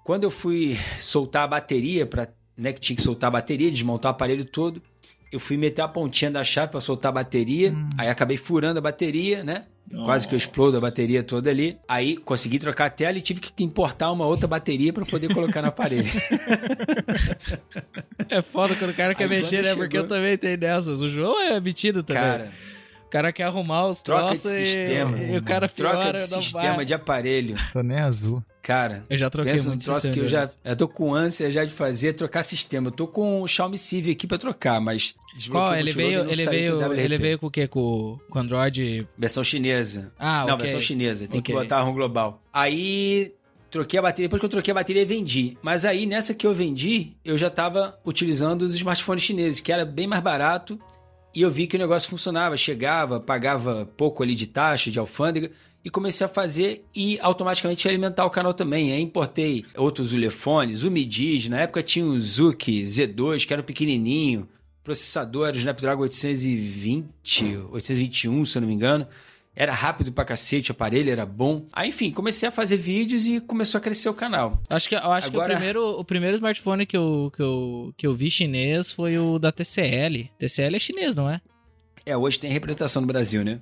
Quando 0.04 0.24
eu 0.24 0.32
fui 0.32 0.78
soltar 1.00 1.44
a 1.44 1.48
bateria, 1.48 2.06
pra, 2.06 2.28
né, 2.56 2.72
que 2.72 2.80
tinha 2.80 2.96
que 2.96 3.02
soltar 3.02 3.28
a 3.28 3.32
bateria, 3.32 3.70
desmontar 3.72 4.12
o 4.12 4.16
aparelho 4.16 4.46
todo, 4.46 4.82
eu 5.32 5.40
fui 5.40 5.58
meter 5.58 5.82
a 5.82 5.88
pontinha 5.88 6.32
da 6.32 6.44
chave 6.44 6.72
para 6.72 6.82
soltar 6.82 7.10
a 7.10 7.16
bateria, 7.16 7.72
hum. 7.72 7.90
aí 7.98 8.10
acabei 8.10 8.38
furando 8.38 8.80
a 8.80 8.82
bateria, 8.82 9.44
né? 9.44 9.66
Nossa. 9.90 10.06
Quase 10.06 10.28
que 10.28 10.36
eu 10.36 10.38
explodo 10.38 10.78
a 10.78 10.82
bateria 10.82 11.24
toda 11.24 11.50
ali. 11.50 11.78
Aí 11.88 12.18
consegui 12.18 12.60
trocar 12.60 12.88
a 12.88 12.90
tela 12.90 13.18
e 13.18 13.22
tive 13.22 13.40
que 13.40 13.64
importar 13.64 14.12
uma 14.12 14.26
outra 14.26 14.46
bateria 14.46 14.92
para 14.92 15.06
poder 15.06 15.34
colocar 15.34 15.62
no 15.62 15.70
aparelho. 15.70 16.10
é 18.28 18.42
foda 18.42 18.76
quando 18.76 18.92
o 18.92 18.94
cara 18.94 19.16
quer 19.16 19.24
Aí 19.24 19.30
mexer, 19.30 19.64
né? 19.64 19.70
Chegou... 19.70 19.84
Porque 19.84 19.98
eu 19.98 20.06
também 20.06 20.38
tenho 20.38 20.58
dessas. 20.58 21.02
O 21.02 21.08
João 21.08 21.40
é 21.40 21.58
metido 21.62 22.04
também. 22.04 22.22
Cara, 22.22 22.52
o 23.08 23.10
cara 23.10 23.32
quer 23.32 23.44
arrumar 23.44 23.88
os 23.88 24.02
troca 24.02 24.26
troços 24.26 24.52
de 24.52 24.66
sistema, 24.66 25.18
e, 25.18 25.32
e 25.32 25.38
o 25.38 25.42
cara 25.42 25.70
Troca 25.70 26.12
de 26.12 26.22
sistema 26.22 26.84
de 26.84 26.94
aparelho. 26.94 27.56
Tô 27.72 27.82
nem 27.82 28.00
azul. 28.00 28.44
Cara, 28.62 29.06
eu 29.10 29.18
já 29.18 29.30
troquei 29.30 29.54
pensa 29.54 29.70
muito 29.70 29.86
troço 29.86 30.12
que 30.12 30.20
eu 30.20 30.28
já 30.28 30.50
eu 30.66 30.76
tô 30.76 30.90
com 30.90 31.16
ânsia 31.16 31.50
já 31.50 31.64
de 31.64 31.72
fazer, 31.72 32.14
trocar 32.14 32.44
sistema. 32.44 32.88
Eu 32.88 32.92
tô 32.92 33.08
com 33.08 33.42
o 33.42 33.48
Xiaomi 33.48 33.78
Civi 33.78 34.12
aqui 34.12 34.28
para 34.28 34.38
trocar, 34.38 34.82
mas 34.82 35.16
qual? 35.50 35.74
Ele 35.74 35.94
veio, 35.94 36.30
ele 36.30 36.46
veio, 36.46 36.94
ele 36.94 37.18
veio 37.18 37.40
com 37.40 37.48
o 37.48 37.52
quê? 37.52 37.66
Com, 37.66 38.20
com 38.30 38.40
Android? 38.40 39.08
Versão 39.18 39.42
chinesa. 39.42 40.12
Ah, 40.20 40.40
Não, 40.46 40.56
okay. 40.56 40.66
versão 40.66 40.82
chinesa. 40.82 41.30
Tem 41.30 41.40
okay. 41.40 41.56
que 41.56 41.62
botar 41.62 41.80
ROM 41.80 41.94
global. 41.94 42.42
Aí 42.52 43.34
troquei 43.72 44.00
a 44.00 44.02
bateria, 44.02 44.28
depois 44.28 44.42
que 44.42 44.46
eu 44.46 44.50
troquei 44.50 44.72
a 44.74 44.76
bateria, 44.76 45.06
vendi. 45.06 45.58
Mas 45.62 45.86
aí, 45.86 46.06
nessa 46.06 46.34
que 46.34 46.46
eu 46.46 46.54
vendi, 46.54 47.14
eu 47.24 47.38
já 47.38 47.50
tava 47.50 47.98
utilizando 48.04 48.64
os 48.64 48.76
smartphones 48.76 49.24
chineses, 49.24 49.62
que 49.62 49.72
era 49.72 49.86
bem 49.86 50.08
mais 50.08 50.22
barato 50.22 50.78
e 51.34 51.42
eu 51.42 51.52
vi 51.52 51.68
que 51.68 51.76
o 51.76 51.80
negócio 51.80 52.10
funcionava, 52.10 52.58
chegava, 52.58 53.20
pagava 53.20 53.86
pouco 53.98 54.24
ali 54.24 54.36
de 54.36 54.48
taxa, 54.48 54.90
de 54.90 55.00
alfândega, 55.00 55.52
e 55.84 55.90
comecei 55.90 56.26
a 56.26 56.30
fazer 56.30 56.86
e 56.94 57.18
automaticamente 57.22 57.88
alimentar 57.88 58.26
o 58.26 58.30
canal 58.30 58.54
também. 58.54 58.92
Aí 58.92 59.02
importei 59.02 59.64
outros 59.76 60.12
telefones, 60.12 60.84
o 60.84 60.92
Midis, 60.92 61.48
na 61.48 61.62
época 61.62 61.82
tinha 61.84 62.06
o 62.06 62.20
Zuki 62.20 62.82
Z2, 62.82 63.46
que 63.46 63.54
era 63.54 63.62
um 63.62 63.66
pequenininho, 63.66 64.50
processador 64.84 65.54
o 65.54 65.58
Snapdragon 65.58 66.02
820, 66.04 67.58
821, 67.72 68.46
se 68.46 68.58
eu 68.58 68.62
não 68.62 68.68
me 68.68 68.74
engano. 68.74 69.08
Era 69.60 69.74
rápido 69.74 70.12
pra 70.12 70.24
cacete, 70.24 70.70
o 70.70 70.74
aparelho 70.74 71.10
era 71.10 71.26
bom. 71.26 71.66
Aí, 71.74 71.90
enfim, 71.90 72.12
comecei 72.12 72.48
a 72.48 72.52
fazer 72.52 72.78
vídeos 72.78 73.26
e 73.26 73.40
começou 73.40 73.80
a 73.80 73.82
crescer 73.82 74.08
o 74.08 74.14
canal. 74.14 74.62
Acho 74.70 74.88
que, 74.88 74.94
eu 74.94 75.12
acho 75.12 75.30
Agora... 75.30 75.48
que 75.48 75.54
o 75.54 75.58
primeiro, 75.58 76.00
o 76.00 76.06
primeiro 76.06 76.36
smartphone 76.36 76.86
que 76.86 76.96
eu, 76.96 77.32
que, 77.36 77.42
eu, 77.42 77.94
que 77.98 78.06
eu 78.06 78.16
vi 78.16 78.30
chinês 78.30 78.92
foi 78.92 79.18
o 79.18 79.40
da 79.40 79.52
TCL. 79.52 80.30
TCL 80.38 80.76
é 80.76 80.80
chinês, 80.80 81.16
não 81.16 81.28
é? 81.28 81.42
É, 82.06 82.16
hoje 82.16 82.40
tem 82.40 82.52
representação 82.52 83.02
no 83.02 83.08
Brasil, 83.08 83.44
né? 83.44 83.60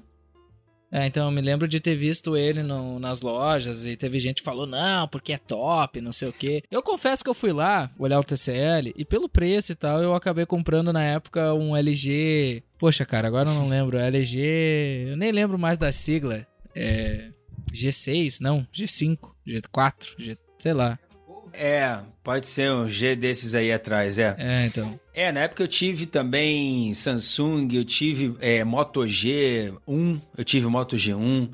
É, 0.95 1.05
então 1.07 1.25
eu 1.25 1.31
me 1.31 1.41
lembro 1.41 1.67
de 1.67 1.81
ter 1.81 1.93
visto 1.93 2.37
ele 2.37 2.63
no, 2.63 2.97
nas 2.99 3.21
lojas 3.21 3.85
e 3.85 3.97
teve 3.97 4.17
gente 4.17 4.37
que 4.37 4.45
falou, 4.45 4.65
não, 4.65 5.05
porque 5.09 5.33
é 5.33 5.37
top, 5.37 5.99
não 5.99 6.13
sei 6.13 6.29
o 6.29 6.31
quê. 6.31 6.63
Eu 6.71 6.81
confesso 6.81 7.21
que 7.21 7.29
eu 7.29 7.33
fui 7.33 7.51
lá 7.51 7.91
olhar 7.99 8.17
o 8.17 8.23
TCL 8.23 8.93
e 8.95 9.03
pelo 9.03 9.27
preço 9.27 9.73
e 9.73 9.75
tal, 9.75 10.01
eu 10.01 10.15
acabei 10.15 10.45
comprando 10.45 10.93
na 10.93 11.03
época 11.03 11.53
um 11.53 11.75
LG. 11.75 12.63
Poxa, 12.79 13.05
cara, 13.05 13.27
agora 13.27 13.49
eu 13.49 13.53
não 13.53 13.67
lembro. 13.67 13.97
LG. 13.97 15.07
Eu 15.09 15.17
nem 15.17 15.33
lembro 15.33 15.59
mais 15.59 15.77
da 15.77 15.91
sigla. 15.91 16.47
É. 16.73 17.29
G6, 17.73 18.39
não, 18.39 18.65
G5, 18.73 19.17
G4, 19.45 20.15
G, 20.17 20.37
sei 20.57 20.71
lá. 20.71 20.97
É, 21.51 21.99
pode 22.25 22.47
ser 22.47 22.71
um 22.71 22.89
G 22.89 23.15
desses 23.15 23.53
aí 23.53 23.71
atrás, 23.71 24.17
é. 24.17 24.35
É, 24.39 24.65
então. 24.65 24.99
É, 25.13 25.31
na 25.31 25.41
época 25.41 25.61
eu 25.61 25.67
tive 25.67 26.07
também 26.07 26.91
Samsung, 26.95 27.69
eu 27.71 27.85
tive 27.85 28.35
é, 28.41 28.63
Moto 28.63 29.01
G1, 29.01 30.19
eu 30.35 30.43
tive 30.43 30.65
Moto 30.65 30.95
G1, 30.95 31.51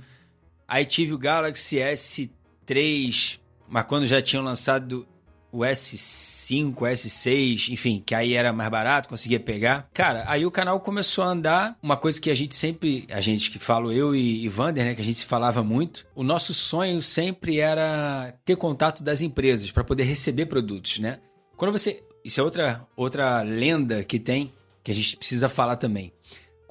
aí 0.66 0.86
tive 0.86 1.12
o 1.14 1.18
Galaxy 1.18 1.76
S3, 1.76 3.38
mas 3.68 3.84
quando 3.84 4.08
já 4.08 4.22
tinham 4.22 4.46
lançado 4.46 5.06
o 5.52 5.60
S5, 5.60 6.74
S6, 6.74 7.70
enfim, 7.70 8.02
que 8.06 8.16
aí 8.16 8.34
era 8.34 8.54
mais 8.54 8.70
barato, 8.70 9.10
conseguia 9.10 9.40
pegar. 9.40 9.90
Cara, 9.94 10.24
aí 10.28 10.46
o 10.46 10.52
canal 10.52 10.80
começou 10.80 11.24
a 11.24 11.28
andar, 11.28 11.78
uma 11.82 11.98
coisa 11.98 12.20
que 12.20 12.32
a 12.32 12.36
gente 12.36 12.56
sempre, 12.56 13.06
a 13.12 13.22
gente 13.22 13.52
que 13.52 13.60
falo 13.60 13.92
eu 13.92 14.16
e, 14.16 14.46
e 14.46 14.50
Vander, 14.50 14.86
né, 14.86 14.96
que 14.96 15.02
a 15.02 15.06
gente 15.06 15.20
se 15.20 15.26
falava 15.26 15.64
muito, 15.64 16.06
o 16.16 16.24
nosso 16.24 16.54
sonho 16.54 17.02
sempre 17.02 17.60
era 17.60 18.34
ter 18.46 18.56
contato 18.56 19.04
das 19.04 19.22
empresas 19.22 19.72
para 19.72 19.84
poder 19.84 20.04
receber 20.04 20.46
produtos, 20.46 21.00
né? 21.00 21.20
Quando 21.58 21.72
você, 21.72 22.04
isso 22.24 22.40
é 22.40 22.44
outra 22.44 22.88
outra 22.96 23.42
lenda 23.42 24.04
que 24.04 24.20
tem 24.20 24.52
que 24.84 24.92
a 24.92 24.96
gente 24.96 25.18
precisa 25.18 25.48
falar 25.48 25.76
também. 25.76 26.12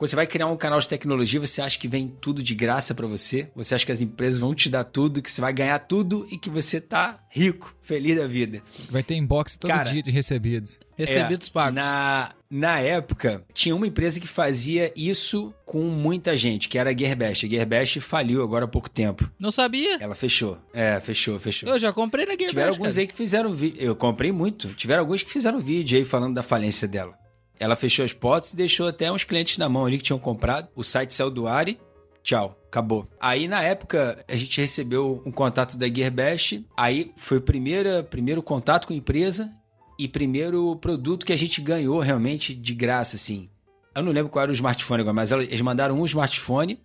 Quando 0.00 0.08
você 0.08 0.16
vai 0.16 0.26
criar 0.26 0.46
um 0.46 0.56
canal 0.56 0.80
de 0.80 0.88
tecnologia, 0.88 1.38
você 1.38 1.60
acha 1.60 1.78
que 1.78 1.86
vem 1.86 2.08
tudo 2.08 2.42
de 2.42 2.54
graça 2.54 2.94
para 2.94 3.06
você? 3.06 3.50
Você 3.54 3.74
acha 3.74 3.84
que 3.84 3.92
as 3.92 4.00
empresas 4.00 4.38
vão 4.38 4.54
te 4.54 4.70
dar 4.70 4.82
tudo, 4.82 5.20
que 5.20 5.30
você 5.30 5.42
vai 5.42 5.52
ganhar 5.52 5.78
tudo 5.80 6.26
e 6.30 6.38
que 6.38 6.48
você 6.48 6.80
tá 6.80 7.22
rico, 7.28 7.76
feliz 7.82 8.16
da 8.16 8.26
vida? 8.26 8.62
Vai 8.88 9.02
ter 9.02 9.16
inbox 9.16 9.56
todo 9.56 9.70
Cara, 9.70 9.92
dia 9.92 10.02
de 10.02 10.10
recebidos. 10.10 10.80
Recebidos 10.96 11.48
é, 11.48 11.52
pagos. 11.52 11.74
Na, 11.74 12.32
na 12.50 12.80
época, 12.80 13.44
tinha 13.52 13.76
uma 13.76 13.86
empresa 13.86 14.18
que 14.18 14.26
fazia 14.26 14.90
isso 14.96 15.52
com 15.66 15.82
muita 15.82 16.34
gente, 16.34 16.70
que 16.70 16.78
era 16.78 16.88
a 16.88 16.96
Gearbest. 16.96 17.44
A 17.44 17.48
Gearbest 17.50 18.00
faliu 18.00 18.42
agora 18.42 18.64
há 18.64 18.68
pouco 18.68 18.88
tempo. 18.88 19.30
Não 19.38 19.50
sabia? 19.50 19.98
Ela 20.00 20.14
fechou. 20.14 20.56
É, 20.72 20.98
fechou, 21.00 21.38
fechou. 21.38 21.68
Eu 21.68 21.78
já 21.78 21.92
comprei 21.92 22.24
na 22.24 22.30
Gearbest. 22.30 22.52
Tiveram 22.52 22.72
alguns 22.72 22.94
cara. 22.94 23.00
aí 23.00 23.06
que 23.06 23.14
fizeram 23.14 23.52
vídeo. 23.52 23.82
Eu 23.82 23.94
comprei 23.94 24.32
muito. 24.32 24.72
Tiveram 24.72 25.00
alguns 25.00 25.22
que 25.22 25.30
fizeram 25.30 25.60
vídeo 25.60 25.98
aí 25.98 26.06
falando 26.06 26.34
da 26.34 26.42
falência 26.42 26.88
dela. 26.88 27.20
Ela 27.60 27.76
fechou 27.76 28.04
as 28.04 28.14
portas 28.14 28.54
e 28.54 28.56
deixou 28.56 28.88
até 28.88 29.12
uns 29.12 29.22
clientes 29.22 29.58
na 29.58 29.68
mão 29.68 29.84
ali 29.84 29.98
que 29.98 30.04
tinham 30.04 30.18
comprado. 30.18 30.68
O 30.74 30.82
site 30.82 31.12
saiu 31.12 31.30
do 31.30 31.46
ar 31.46 31.68
e 31.68 31.78
tchau, 32.22 32.58
acabou. 32.66 33.06
Aí 33.20 33.46
na 33.46 33.62
época 33.62 34.24
a 34.26 34.34
gente 34.34 34.60
recebeu 34.60 35.22
um 35.26 35.30
contato 35.30 35.76
da 35.76 35.86
Gearbest, 35.86 36.64
aí 36.76 37.12
foi 37.16 37.38
o 37.38 37.42
primeiro, 37.42 38.02
primeiro 38.04 38.42
contato 38.42 38.86
com 38.86 38.94
a 38.94 38.96
empresa 38.96 39.52
e 39.98 40.08
primeiro 40.08 40.74
produto 40.76 41.26
que 41.26 41.32
a 41.32 41.36
gente 41.36 41.60
ganhou 41.60 42.00
realmente 42.00 42.54
de 42.54 42.74
graça, 42.74 43.16
assim. 43.16 43.50
Eu 43.94 44.02
não 44.02 44.12
lembro 44.12 44.30
qual 44.30 44.44
era 44.44 44.50
o 44.50 44.54
smartphone 44.54 45.02
agora, 45.02 45.14
mas 45.14 45.30
eles 45.30 45.60
mandaram 45.60 46.00
um 46.00 46.04
smartphone 46.06 46.80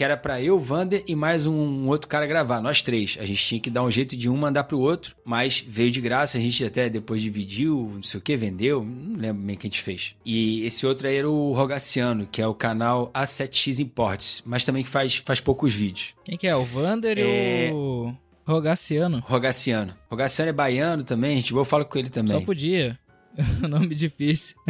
que 0.00 0.04
era 0.04 0.16
para 0.16 0.40
eu, 0.40 0.58
Vander 0.58 1.04
e 1.06 1.14
mais 1.14 1.44
um 1.44 1.86
outro 1.86 2.08
cara 2.08 2.26
gravar, 2.26 2.62
nós 2.62 2.80
três. 2.80 3.18
A 3.20 3.26
gente 3.26 3.44
tinha 3.44 3.60
que 3.60 3.68
dar 3.68 3.82
um 3.82 3.90
jeito 3.90 4.16
de 4.16 4.30
um 4.30 4.36
mandar 4.38 4.64
pro 4.64 4.78
outro, 4.78 5.14
mas 5.22 5.62
veio 5.68 5.90
de 5.90 6.00
graça, 6.00 6.38
a 6.38 6.40
gente 6.40 6.64
até 6.64 6.88
depois 6.88 7.20
dividiu, 7.20 7.92
não 7.96 8.02
sei 8.02 8.18
o 8.18 8.22
que, 8.22 8.34
vendeu, 8.34 8.82
não 8.82 9.20
lembro 9.20 9.42
bem 9.42 9.56
o 9.56 9.58
que 9.58 9.66
a 9.66 9.68
gente 9.68 9.82
fez. 9.82 10.16
E 10.24 10.64
esse 10.64 10.86
outro 10.86 11.06
aí 11.06 11.16
era 11.16 11.28
o 11.28 11.52
Rogaciano, 11.52 12.26
que 12.26 12.40
é 12.40 12.46
o 12.46 12.54
canal 12.54 13.10
A7X 13.12 13.78
Imports, 13.78 14.42
mas 14.46 14.64
também 14.64 14.82
que 14.82 14.88
faz, 14.88 15.16
faz 15.16 15.38
poucos 15.38 15.74
vídeos. 15.74 16.14
Quem 16.24 16.38
que 16.38 16.46
é? 16.46 16.56
O 16.56 16.64
Vander 16.64 17.18
é... 17.18 17.68
e 17.68 17.70
o 17.70 18.14
Rogaciano? 18.46 19.22
Rogaciano. 19.26 19.94
Rogaciano 20.08 20.48
é 20.48 20.54
baiano 20.54 21.04
também, 21.04 21.36
gente 21.36 21.52
boa, 21.52 21.60
eu 21.60 21.66
falo 21.66 21.84
com 21.84 21.98
ele 21.98 22.08
também. 22.08 22.38
Só 22.38 22.40
podia. 22.42 22.98
Nome 23.68 23.94
difícil. 23.94 24.56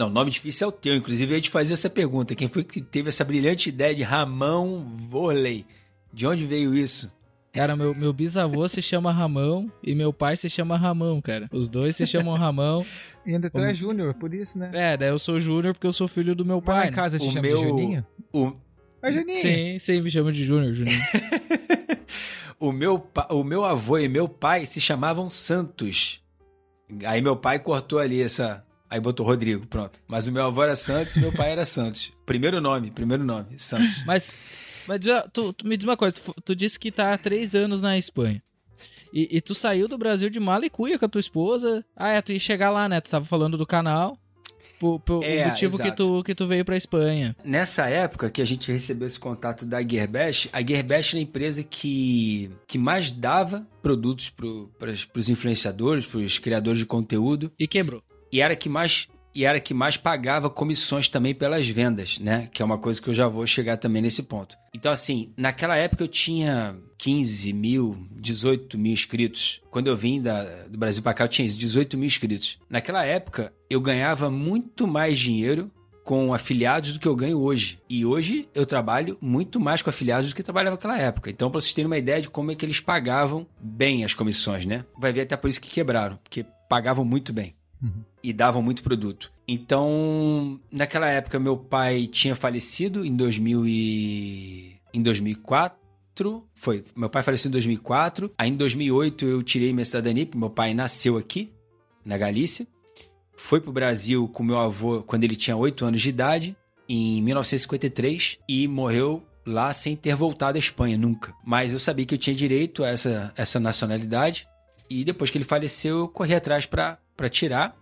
Não, 0.00 0.08
nome 0.08 0.30
difícil 0.30 0.64
é 0.64 0.68
o 0.68 0.72
teu. 0.72 0.96
Inclusive, 0.96 1.30
eu 1.30 1.36
ia 1.36 1.42
te 1.42 1.50
fazer 1.50 1.74
essa 1.74 1.90
pergunta. 1.90 2.34
Quem 2.34 2.48
foi 2.48 2.64
que 2.64 2.80
teve 2.80 3.10
essa 3.10 3.22
brilhante 3.22 3.68
ideia 3.68 3.94
de 3.94 4.02
Ramão 4.02 4.90
Vorley? 4.94 5.66
De 6.10 6.26
onde 6.26 6.46
veio 6.46 6.74
isso? 6.74 7.14
Cara, 7.52 7.76
meu, 7.76 7.94
meu 7.94 8.10
bisavô 8.10 8.66
se 8.66 8.80
chama 8.80 9.12
Ramão 9.12 9.70
e 9.84 9.94
meu 9.94 10.10
pai 10.10 10.38
se 10.38 10.48
chama 10.48 10.78
Ramão, 10.78 11.20
cara. 11.20 11.50
Os 11.52 11.68
dois 11.68 11.96
se 11.96 12.06
chamam 12.06 12.34
Ramão. 12.34 12.82
e 13.26 13.34
ainda 13.34 13.50
tu 13.50 13.58
é 13.58 13.74
Júnior, 13.74 14.14
por 14.14 14.32
isso, 14.32 14.58
né? 14.58 14.70
É, 14.72 14.96
daí 14.96 15.10
eu 15.10 15.18
sou 15.18 15.38
Júnior 15.38 15.74
porque 15.74 15.86
eu 15.86 15.92
sou 15.92 16.08
filho 16.08 16.34
do 16.34 16.46
meu 16.46 16.62
pai. 16.62 16.76
Mas 16.76 16.88
em 16.88 16.92
casa 16.94 17.18
né? 17.18 17.24
se 17.24 17.30
chama 17.30 17.42
meu... 17.42 17.58
de 17.58 17.62
Juninho? 17.62 18.06
O... 18.32 18.52
É 19.02 19.12
Juninho. 19.12 19.36
Sim, 19.36 19.78
sim, 19.78 20.00
me 20.00 20.10
chama 20.10 20.32
de 20.32 20.42
Júnior, 20.42 20.72
Juninho. 20.72 20.98
o, 22.58 22.72
meu, 22.72 23.06
o 23.28 23.44
meu 23.44 23.66
avô 23.66 23.98
e 23.98 24.08
meu 24.08 24.26
pai 24.26 24.64
se 24.64 24.80
chamavam 24.80 25.28
Santos. 25.28 26.22
Aí 27.04 27.20
meu 27.20 27.36
pai 27.36 27.58
cortou 27.58 27.98
ali 27.98 28.22
essa, 28.22 28.64
Aí 28.90 28.98
botou 28.98 29.24
Rodrigo, 29.24 29.64
pronto. 29.68 30.00
Mas 30.08 30.26
o 30.26 30.32
meu 30.32 30.44
avô 30.44 30.64
era 30.64 30.74
Santos 30.74 31.14
e 31.14 31.20
meu 31.20 31.32
pai 31.32 31.52
era 31.52 31.64
Santos. 31.64 32.12
Primeiro 32.26 32.60
nome, 32.60 32.90
primeiro 32.90 33.24
nome, 33.24 33.56
Santos. 33.56 34.02
Mas, 34.04 34.34
mas 34.88 34.98
tu, 35.32 35.52
tu 35.52 35.66
me 35.66 35.76
diz 35.76 35.84
uma 35.84 35.96
coisa, 35.96 36.16
tu, 36.16 36.34
tu, 36.44 36.56
disse 36.56 36.78
que 36.78 36.90
tá 36.90 37.14
há 37.14 37.18
três 37.18 37.54
anos 37.54 37.80
na 37.80 37.96
Espanha. 37.96 38.42
E, 39.12 39.36
e, 39.36 39.40
tu 39.40 39.54
saiu 39.54 39.86
do 39.86 39.96
Brasil 39.96 40.28
de 40.28 40.40
mala 40.40 40.66
e 40.66 40.70
cuia 40.70 40.98
com 40.98 41.04
a 41.04 41.08
tua 41.08 41.20
esposa. 41.20 41.84
Ah, 41.96 42.10
é, 42.10 42.20
tu 42.20 42.32
ia 42.32 42.38
chegar 42.40 42.70
lá, 42.70 42.88
né? 42.88 43.00
Tu 43.00 43.10
tava 43.10 43.24
falando 43.24 43.56
do 43.56 43.66
canal. 43.66 44.18
Por, 44.80 44.98
por 44.98 45.22
é, 45.22 45.44
o 45.44 45.48
motivo 45.48 45.78
que 45.78 45.92
tu, 45.92 46.24
que 46.24 46.34
tu 46.34 46.46
veio 46.46 46.64
pra 46.64 46.76
Espanha. 46.76 47.36
Nessa 47.44 47.86
época 47.86 48.30
que 48.30 48.40
a 48.40 48.46
gente 48.46 48.72
recebeu 48.72 49.06
esse 49.06 49.18
contato 49.18 49.66
da 49.66 49.86
Gearbest, 49.86 50.48
a 50.52 50.66
Gearbest 50.66 51.14
era 51.14 51.20
a 51.20 51.22
empresa 51.22 51.62
que, 51.62 52.50
que 52.66 52.78
mais 52.78 53.12
dava 53.12 53.66
produtos 53.82 54.30
pro, 54.30 54.70
pros, 54.78 55.04
pros 55.04 55.28
influenciadores, 55.28 56.06
pros 56.06 56.38
criadores 56.38 56.78
de 56.78 56.86
conteúdo. 56.86 57.52
E 57.58 57.68
quebrou 57.68 58.02
e 58.32 58.40
era 58.40 58.54
que 58.56 58.68
mais 58.68 59.08
e 59.34 59.44
era 59.44 59.60
que 59.60 59.72
mais 59.72 59.96
pagava 59.96 60.50
comissões 60.50 61.08
também 61.08 61.34
pelas 61.34 61.68
vendas, 61.68 62.18
né? 62.18 62.48
Que 62.52 62.62
é 62.62 62.64
uma 62.64 62.78
coisa 62.78 63.00
que 63.00 63.08
eu 63.08 63.14
já 63.14 63.28
vou 63.28 63.46
chegar 63.46 63.76
também 63.76 64.02
nesse 64.02 64.24
ponto. 64.24 64.56
Então, 64.74 64.90
assim, 64.90 65.32
naquela 65.36 65.76
época 65.76 66.02
eu 66.02 66.08
tinha 66.08 66.76
15 66.98 67.52
mil, 67.52 68.08
18 68.12 68.76
mil 68.76 68.92
inscritos. 68.92 69.62
Quando 69.70 69.86
eu 69.86 69.96
vim 69.96 70.20
da, 70.20 70.42
do 70.68 70.78
Brasil 70.78 71.02
para 71.02 71.14
cá, 71.14 71.24
eu 71.24 71.28
tinha 71.28 71.48
18 71.48 71.96
mil 71.96 72.06
inscritos. 72.06 72.58
Naquela 72.68 73.04
época, 73.04 73.52
eu 73.68 73.80
ganhava 73.80 74.30
muito 74.30 74.86
mais 74.86 75.18
dinheiro 75.18 75.70
com 76.02 76.34
afiliados 76.34 76.92
do 76.92 76.98
que 76.98 77.06
eu 77.06 77.14
ganho 77.14 77.38
hoje. 77.38 77.78
E 77.88 78.04
hoje 78.04 78.48
eu 78.52 78.66
trabalho 78.66 79.16
muito 79.20 79.60
mais 79.60 79.80
com 79.80 79.90
afiliados 79.90 80.30
do 80.30 80.34
que 80.34 80.42
trabalhava 80.42 80.74
naquela 80.74 80.98
época. 80.98 81.30
Então, 81.30 81.50
para 81.50 81.60
vocês 81.60 81.72
terem 81.72 81.86
uma 81.86 81.98
ideia 81.98 82.20
de 82.20 82.28
como 82.28 82.50
é 82.50 82.54
que 82.56 82.64
eles 82.64 82.80
pagavam 82.80 83.46
bem 83.60 84.04
as 84.04 84.12
comissões, 84.12 84.66
né? 84.66 84.84
Vai 84.98 85.12
ver 85.12 85.20
até 85.20 85.36
por 85.36 85.48
isso 85.48 85.60
que 85.60 85.70
quebraram, 85.70 86.18
porque 86.22 86.44
pagavam 86.68 87.04
muito 87.04 87.32
bem. 87.32 87.54
Uhum. 87.82 88.04
E 88.22 88.32
davam 88.32 88.62
muito 88.62 88.82
produto. 88.82 89.32
Então, 89.48 90.60
naquela 90.70 91.08
época, 91.08 91.38
meu 91.38 91.56
pai 91.56 92.06
tinha 92.06 92.34
falecido 92.34 93.04
em 93.04 93.14
2000 93.16 93.66
e... 93.66 94.76
em 94.92 95.02
2004. 95.02 95.78
Foi. 96.54 96.84
Meu 96.94 97.08
pai 97.08 97.22
faleceu 97.22 97.48
em 97.48 97.52
2004. 97.52 98.32
Aí, 98.36 98.50
em 98.50 98.56
2008, 98.56 99.24
eu 99.24 99.42
tirei 99.42 99.72
minha 99.72 99.84
cidadania, 99.84 100.26
porque 100.26 100.38
meu 100.38 100.50
pai 100.50 100.74
nasceu 100.74 101.16
aqui, 101.16 101.52
na 102.04 102.18
Galícia. 102.18 102.66
Foi 103.36 103.60
pro 103.60 103.72
Brasil 103.72 104.28
com 104.28 104.42
meu 104.42 104.58
avô 104.58 105.02
quando 105.02 105.24
ele 105.24 105.34
tinha 105.34 105.56
8 105.56 105.84
anos 105.84 106.02
de 106.02 106.10
idade, 106.10 106.56
em 106.86 107.22
1953, 107.22 108.38
e 108.46 108.68
morreu 108.68 109.22
lá 109.46 109.72
sem 109.72 109.96
ter 109.96 110.14
voltado 110.14 110.56
à 110.56 110.58
Espanha, 110.58 110.98
nunca. 110.98 111.34
Mas 111.44 111.72
eu 111.72 111.78
sabia 111.78 112.04
que 112.04 112.14
eu 112.14 112.18
tinha 112.18 112.36
direito 112.36 112.84
a 112.84 112.88
essa, 112.88 113.32
essa 113.36 113.58
nacionalidade, 113.58 114.46
e 114.88 115.04
depois 115.04 115.30
que 115.30 115.38
ele 115.38 115.44
faleceu, 115.44 116.00
eu 116.00 116.08
corri 116.08 116.34
atrás 116.34 116.66
para 116.66 116.98
tirar, 117.28 117.76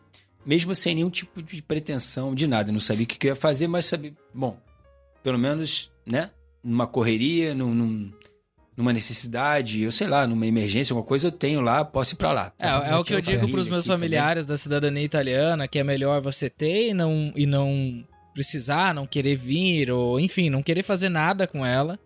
mesmo 0.44 0.74
sem 0.74 0.94
nenhum 0.94 1.10
tipo 1.10 1.42
de 1.42 1.62
pretensão 1.62 2.34
de 2.34 2.46
nada. 2.46 2.70
Eu 2.70 2.72
não 2.72 2.80
sabia 2.80 3.04
o 3.04 3.06
que 3.06 3.26
eu 3.26 3.30
ia 3.30 3.36
fazer, 3.36 3.68
mas 3.68 3.86
sabia. 3.86 4.12
Bom, 4.34 4.58
pelo 5.22 5.38
menos, 5.38 5.90
né? 6.06 6.30
Numa 6.62 6.86
correria, 6.86 7.54
num, 7.54 7.74
num 7.74 8.12
numa 8.78 8.92
necessidade, 8.92 9.82
eu 9.82 9.90
sei 9.90 10.06
lá, 10.06 10.24
numa 10.24 10.46
emergência, 10.46 10.92
alguma 10.92 11.04
coisa, 11.04 11.26
eu 11.26 11.32
tenho 11.32 11.60
lá, 11.60 11.84
posso 11.84 12.14
ir 12.14 12.16
para 12.16 12.32
lá. 12.32 12.52
É, 12.60 12.68
é 12.68 12.96
o 12.96 13.02
que 13.02 13.12
eu 13.12 13.20
digo 13.20 13.48
para 13.50 13.58
os 13.58 13.66
meus 13.66 13.84
familiares 13.84 14.44
também. 14.44 14.54
da 14.54 14.56
cidadania 14.56 15.02
italiana, 15.02 15.66
que 15.66 15.80
é 15.80 15.82
melhor 15.82 16.20
você 16.20 16.48
ter 16.48 16.90
e 16.90 16.94
não, 16.94 17.32
e 17.34 17.44
não 17.44 18.06
precisar, 18.32 18.94
não 18.94 19.04
querer 19.04 19.34
vir, 19.34 19.90
ou 19.90 20.20
enfim, 20.20 20.48
não 20.48 20.62
querer 20.62 20.84
fazer 20.84 21.08
nada 21.08 21.44
com 21.44 21.66
ela, 21.66 21.98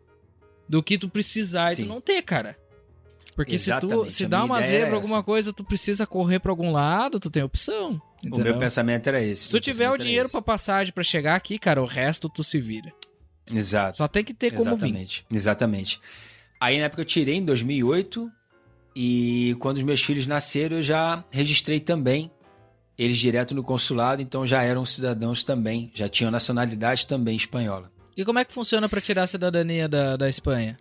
do 0.66 0.82
que 0.82 0.96
tu 0.96 1.10
precisar 1.10 1.68
Sim. 1.68 1.82
e 1.82 1.84
tu 1.84 1.88
não 1.90 2.00
ter, 2.00 2.22
cara. 2.22 2.56
Porque 3.34 3.54
Exatamente. 3.54 3.98
se 4.02 4.06
tu 4.06 4.10
se 4.10 4.26
dá 4.26 4.44
uma 4.44 4.60
zebra, 4.60 4.90
é 4.90 4.94
alguma 4.94 5.22
coisa, 5.22 5.52
tu 5.52 5.64
precisa 5.64 6.06
correr 6.06 6.38
para 6.38 6.52
algum 6.52 6.70
lado, 6.70 7.18
tu 7.18 7.30
tem 7.30 7.42
opção. 7.42 8.00
Entendeu? 8.18 8.40
O 8.40 8.44
meu 8.44 8.58
pensamento 8.58 9.06
era 9.06 9.22
esse. 9.22 9.44
Se 9.44 9.50
tu 9.50 9.58
tiver 9.58 9.90
o 9.90 9.96
dinheiro 9.96 10.28
para 10.28 10.42
passagem 10.42 10.92
para 10.92 11.02
chegar 11.02 11.34
aqui, 11.34 11.58
cara, 11.58 11.82
o 11.82 11.86
resto 11.86 12.28
tu 12.28 12.44
se 12.44 12.60
vira. 12.60 12.92
Exato. 13.52 13.96
Só 13.96 14.06
tem 14.06 14.22
que 14.22 14.34
ter 14.34 14.50
como 14.50 14.70
Exatamente. 14.70 15.26
vir. 15.28 15.36
Exatamente. 15.36 16.00
Aí 16.60 16.78
na 16.78 16.84
época 16.84 17.02
eu 17.02 17.06
tirei 17.06 17.36
em 17.36 17.44
2008 17.44 18.30
e 18.94 19.56
quando 19.58 19.78
os 19.78 19.82
meus 19.82 20.02
filhos 20.02 20.26
nasceram 20.26 20.76
eu 20.76 20.82
já 20.82 21.24
registrei 21.30 21.80
também 21.80 22.30
eles 22.96 23.18
direto 23.18 23.54
no 23.54 23.62
consulado, 23.62 24.22
então 24.22 24.46
já 24.46 24.62
eram 24.62 24.84
cidadãos 24.84 25.42
também, 25.42 25.90
já 25.94 26.08
tinham 26.08 26.30
nacionalidade 26.30 27.06
também 27.06 27.34
espanhola. 27.34 27.90
E 28.16 28.24
como 28.24 28.38
é 28.38 28.44
que 28.44 28.52
funciona 28.52 28.88
para 28.88 29.00
tirar 29.00 29.22
a 29.22 29.26
cidadania 29.26 29.88
da, 29.88 30.16
da 30.16 30.28
Espanha? 30.28 30.78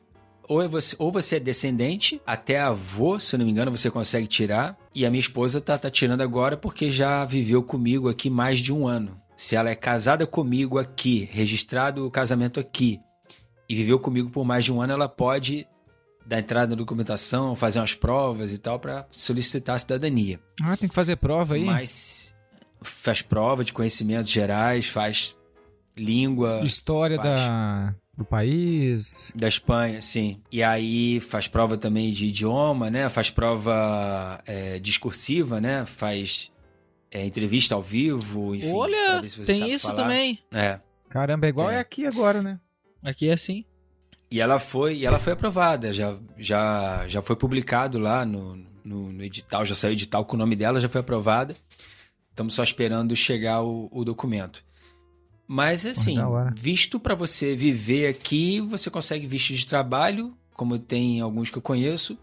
Ou, 0.51 0.61
é 0.61 0.67
você, 0.67 0.97
ou 0.99 1.13
você 1.13 1.37
é 1.37 1.39
descendente, 1.39 2.21
até 2.27 2.59
avô, 2.59 3.17
se 3.17 3.37
não 3.37 3.45
me 3.45 3.51
engano, 3.51 3.71
você 3.71 3.89
consegue 3.89 4.27
tirar. 4.27 4.77
E 4.93 5.05
a 5.05 5.09
minha 5.09 5.21
esposa 5.21 5.61
tá, 5.61 5.77
tá 5.77 5.89
tirando 5.89 6.19
agora 6.19 6.57
porque 6.57 6.91
já 6.91 7.23
viveu 7.23 7.63
comigo 7.63 8.09
aqui 8.09 8.29
mais 8.29 8.59
de 8.59 8.73
um 8.73 8.85
ano. 8.85 9.17
Se 9.37 9.55
ela 9.55 9.69
é 9.69 9.75
casada 9.75 10.27
comigo 10.27 10.77
aqui, 10.77 11.23
registrado 11.31 12.05
o 12.05 12.11
casamento 12.11 12.59
aqui, 12.59 12.99
e 13.69 13.73
viveu 13.73 13.97
comigo 13.97 14.29
por 14.29 14.43
mais 14.43 14.65
de 14.65 14.73
um 14.73 14.81
ano, 14.81 14.91
ela 14.91 15.07
pode 15.07 15.65
dar 16.25 16.39
entrada 16.39 16.71
na 16.71 16.75
documentação, 16.75 17.55
fazer 17.55 17.79
umas 17.79 17.95
provas 17.95 18.51
e 18.51 18.57
tal 18.57 18.77
para 18.77 19.07
solicitar 19.09 19.77
a 19.77 19.79
cidadania. 19.79 20.37
Ah, 20.61 20.75
tem 20.75 20.89
que 20.89 20.95
fazer 20.95 21.15
prova 21.15 21.55
aí? 21.55 21.63
Mas 21.63 22.35
faz 22.81 23.21
prova 23.21 23.63
de 23.63 23.71
conhecimentos 23.71 24.29
gerais, 24.29 24.85
faz 24.85 25.33
língua. 25.95 26.59
História 26.65 27.15
faz... 27.15 27.39
da, 27.39 27.95
do 28.21 28.25
país. 28.25 29.33
Da 29.35 29.47
Espanha, 29.47 29.99
sim. 30.01 30.41
E 30.51 30.63
aí 30.63 31.19
faz 31.19 31.47
prova 31.47 31.75
também 31.75 32.13
de 32.13 32.27
idioma, 32.27 32.89
né? 32.89 33.09
Faz 33.09 33.29
prova 33.29 34.41
é, 34.45 34.79
discursiva, 34.79 35.59
né? 35.59 35.85
Faz 35.85 36.51
é, 37.11 37.25
entrevista 37.25 37.75
ao 37.75 37.81
vivo, 37.81 38.55
enfim. 38.55 38.71
Olha, 38.73 39.21
tem 39.45 39.71
isso 39.71 39.87
falar. 39.87 40.03
também. 40.03 40.39
É. 40.53 40.79
Caramba, 41.09 41.47
é 41.47 41.49
igual 41.49 41.69
é. 41.69 41.75
é 41.75 41.79
aqui 41.79 42.05
agora, 42.05 42.41
né? 42.41 42.59
Aqui 43.03 43.29
é 43.29 43.33
assim. 43.33 43.65
E 44.29 44.39
ela 44.39 44.59
foi, 44.59 44.95
e 44.97 45.05
ela 45.05 45.19
foi 45.19 45.33
aprovada, 45.33 45.93
já, 45.93 46.17
já, 46.37 47.05
já 47.05 47.21
foi 47.21 47.35
publicado 47.35 47.99
lá 47.99 48.25
no, 48.25 48.55
no, 48.81 49.11
no 49.11 49.23
edital, 49.23 49.65
já 49.65 49.75
saiu 49.75 49.91
edital 49.91 50.23
com 50.23 50.35
o 50.35 50.39
nome 50.39 50.55
dela, 50.55 50.79
já 50.79 50.87
foi 50.87 51.01
aprovada. 51.01 51.53
Estamos 52.29 52.53
só 52.53 52.63
esperando 52.63 53.13
chegar 53.13 53.61
o, 53.61 53.89
o 53.91 54.05
documento. 54.05 54.63
Mas 55.53 55.85
assim, 55.85 56.15
visto 56.55 56.97
para 56.97 57.13
você 57.13 57.53
viver 57.57 58.07
aqui, 58.07 58.61
você 58.61 58.89
consegue 58.89 59.27
visto 59.27 59.53
de 59.53 59.65
trabalho, 59.65 60.33
como 60.53 60.79
tem 60.79 61.19
alguns 61.19 61.49
que 61.49 61.57
eu 61.57 61.61
conheço, 61.61 62.17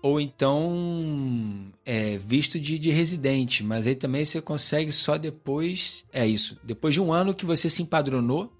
ou 0.00 0.20
então 0.20 1.72
é, 1.84 2.18
visto 2.18 2.60
de, 2.60 2.78
de 2.78 2.90
residente, 2.90 3.64
mas 3.64 3.88
aí 3.88 3.96
também 3.96 4.24
você 4.24 4.40
consegue 4.40 4.92
só 4.92 5.18
depois. 5.18 6.04
É 6.12 6.24
isso, 6.24 6.56
depois 6.62 6.94
de 6.94 7.00
um 7.00 7.12
ano 7.12 7.34
que 7.34 7.44
você 7.44 7.68
se 7.68 7.82
empadronou 7.82 8.52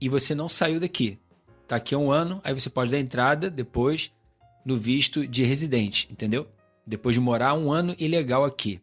e 0.00 0.08
você 0.08 0.34
não 0.34 0.48
saiu 0.48 0.80
daqui 0.80 1.18
tá 1.66 1.76
aqui 1.76 1.94
há 1.94 1.98
um 1.98 2.10
ano, 2.10 2.40
aí 2.42 2.54
você 2.54 2.70
pode 2.70 2.90
dar 2.90 2.98
entrada 2.98 3.50
depois 3.50 4.10
no 4.64 4.74
visto 4.74 5.26
de 5.26 5.42
residente, 5.42 6.08
entendeu? 6.10 6.46
Depois 6.86 7.14
de 7.14 7.20
morar 7.20 7.52
um 7.52 7.70
ano 7.70 7.94
ilegal 7.98 8.42
aqui. 8.42 8.80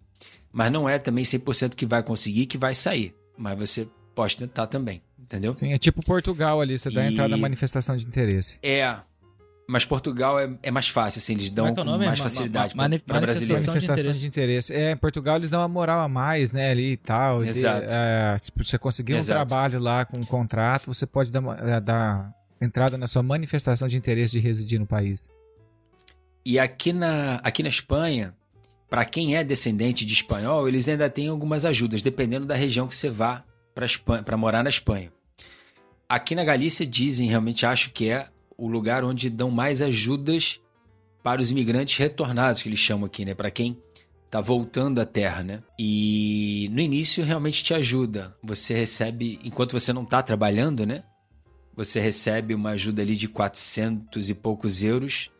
Mas 0.51 0.71
não 0.71 0.87
é 0.87 0.99
também 0.99 1.23
100% 1.23 1.73
que 1.73 1.85
vai 1.85 2.03
conseguir 2.03 2.45
que 2.45 2.59
vai 2.59 2.75
sair. 2.75 3.15
Mas 3.35 3.57
você 3.57 3.87
pode 4.15 4.37
tentar 4.37 4.67
também, 4.67 5.01
entendeu? 5.19 5.53
Sim, 5.53 5.73
é 5.73 5.77
tipo 5.77 6.03
Portugal 6.05 6.61
ali, 6.61 6.77
você 6.77 6.89
dá 6.89 7.05
e... 7.05 7.11
entrada 7.11 7.29
na 7.29 7.37
manifestação 7.37 7.95
de 7.95 8.05
interesse. 8.05 8.59
É, 8.61 8.97
mas 9.67 9.85
Portugal 9.85 10.37
é, 10.39 10.49
é 10.61 10.69
mais 10.69 10.89
fácil, 10.89 11.19
assim, 11.19 11.33
eles 11.33 11.49
dão 11.49 11.67
é 11.67 11.71
é 11.71 11.83
mais 11.83 12.19
facilidade 12.19 12.75
ma, 12.75 12.89
ma, 12.89 12.99
para 12.99 13.21
brasileiros. 13.21 13.65
Manifestação 13.65 14.11
de 14.11 14.27
interesse. 14.27 14.73
É, 14.73 14.91
em 14.91 14.97
Portugal 14.97 15.37
eles 15.37 15.49
dão 15.49 15.61
uma 15.61 15.67
moral 15.67 16.01
a 16.01 16.09
mais, 16.09 16.51
né, 16.51 16.71
ali 16.71 16.91
e 16.91 16.97
tal. 16.97 17.41
Exato. 17.43 17.87
De, 17.87 17.93
é, 17.93 18.37
tipo, 18.39 18.63
você 18.63 18.77
conseguir 18.77 19.15
um 19.15 19.23
trabalho 19.23 19.79
lá 19.79 20.03
com 20.03 20.19
um 20.19 20.25
contrato, 20.25 20.93
você 20.93 21.05
pode 21.05 21.31
dar, 21.31 21.41
é, 21.65 21.79
dar 21.79 22.33
entrada 22.59 22.97
na 22.97 23.07
sua 23.07 23.23
manifestação 23.23 23.87
de 23.87 23.95
interesse 23.95 24.33
de 24.33 24.39
residir 24.39 24.77
no 24.77 24.85
país. 24.85 25.29
E 26.43 26.59
aqui 26.59 26.91
na, 26.91 27.35
aqui 27.35 27.63
na 27.63 27.69
Espanha, 27.69 28.35
para 28.89 29.05
quem 29.05 29.37
é 29.37 29.43
descendente 29.43 30.03
de 30.03 30.13
espanhol, 30.13 30.67
eles 30.67 30.89
ainda 30.89 31.09
têm 31.09 31.29
algumas 31.29 31.63
ajudas, 31.63 32.03
dependendo 32.03 32.45
da 32.45 32.55
região 32.55 32.87
que 32.87 32.95
você 32.95 33.09
vá 33.09 33.43
para 33.73 34.37
morar 34.37 34.63
na 34.63 34.69
Espanha. 34.69 35.11
Aqui 36.07 36.35
na 36.35 36.43
Galícia 36.43 36.85
dizem, 36.85 37.29
realmente 37.29 37.65
acho 37.65 37.91
que 37.91 38.09
é 38.09 38.27
o 38.57 38.67
lugar 38.67 39.03
onde 39.03 39.29
dão 39.29 39.49
mais 39.49 39.81
ajudas 39.81 40.59
para 41.23 41.41
os 41.41 41.51
imigrantes 41.51 41.97
retornados, 41.97 42.61
que 42.61 42.69
eles 42.69 42.79
chamam 42.79 43.05
aqui, 43.05 43.23
né? 43.23 43.33
Para 43.33 43.49
quem 43.49 43.77
está 44.25 44.41
voltando 44.41 44.99
à 44.99 45.05
terra, 45.05 45.43
né? 45.43 45.63
E 45.79 46.69
no 46.71 46.79
início 46.81 47.23
realmente 47.23 47.63
te 47.63 47.73
ajuda. 47.73 48.35
Você 48.43 48.73
recebe, 48.73 49.39
enquanto 49.43 49.73
você 49.73 49.93
não 49.93 50.03
está 50.03 50.21
trabalhando, 50.21 50.85
né? 50.85 51.03
você 51.75 51.99
recebe 51.99 52.53
uma 52.53 52.71
ajuda 52.71 53.01
ali 53.01 53.15
de 53.15 53.27
400 53.27 54.29
e 54.29 54.33
poucos 54.35 54.83
euros, 54.83 55.31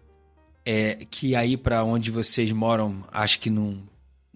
é, 0.65 1.05
que 1.09 1.35
aí 1.35 1.57
para 1.57 1.83
onde 1.83 2.11
vocês 2.11 2.51
moram, 2.51 3.03
acho 3.11 3.39
que 3.39 3.49
não, 3.49 3.83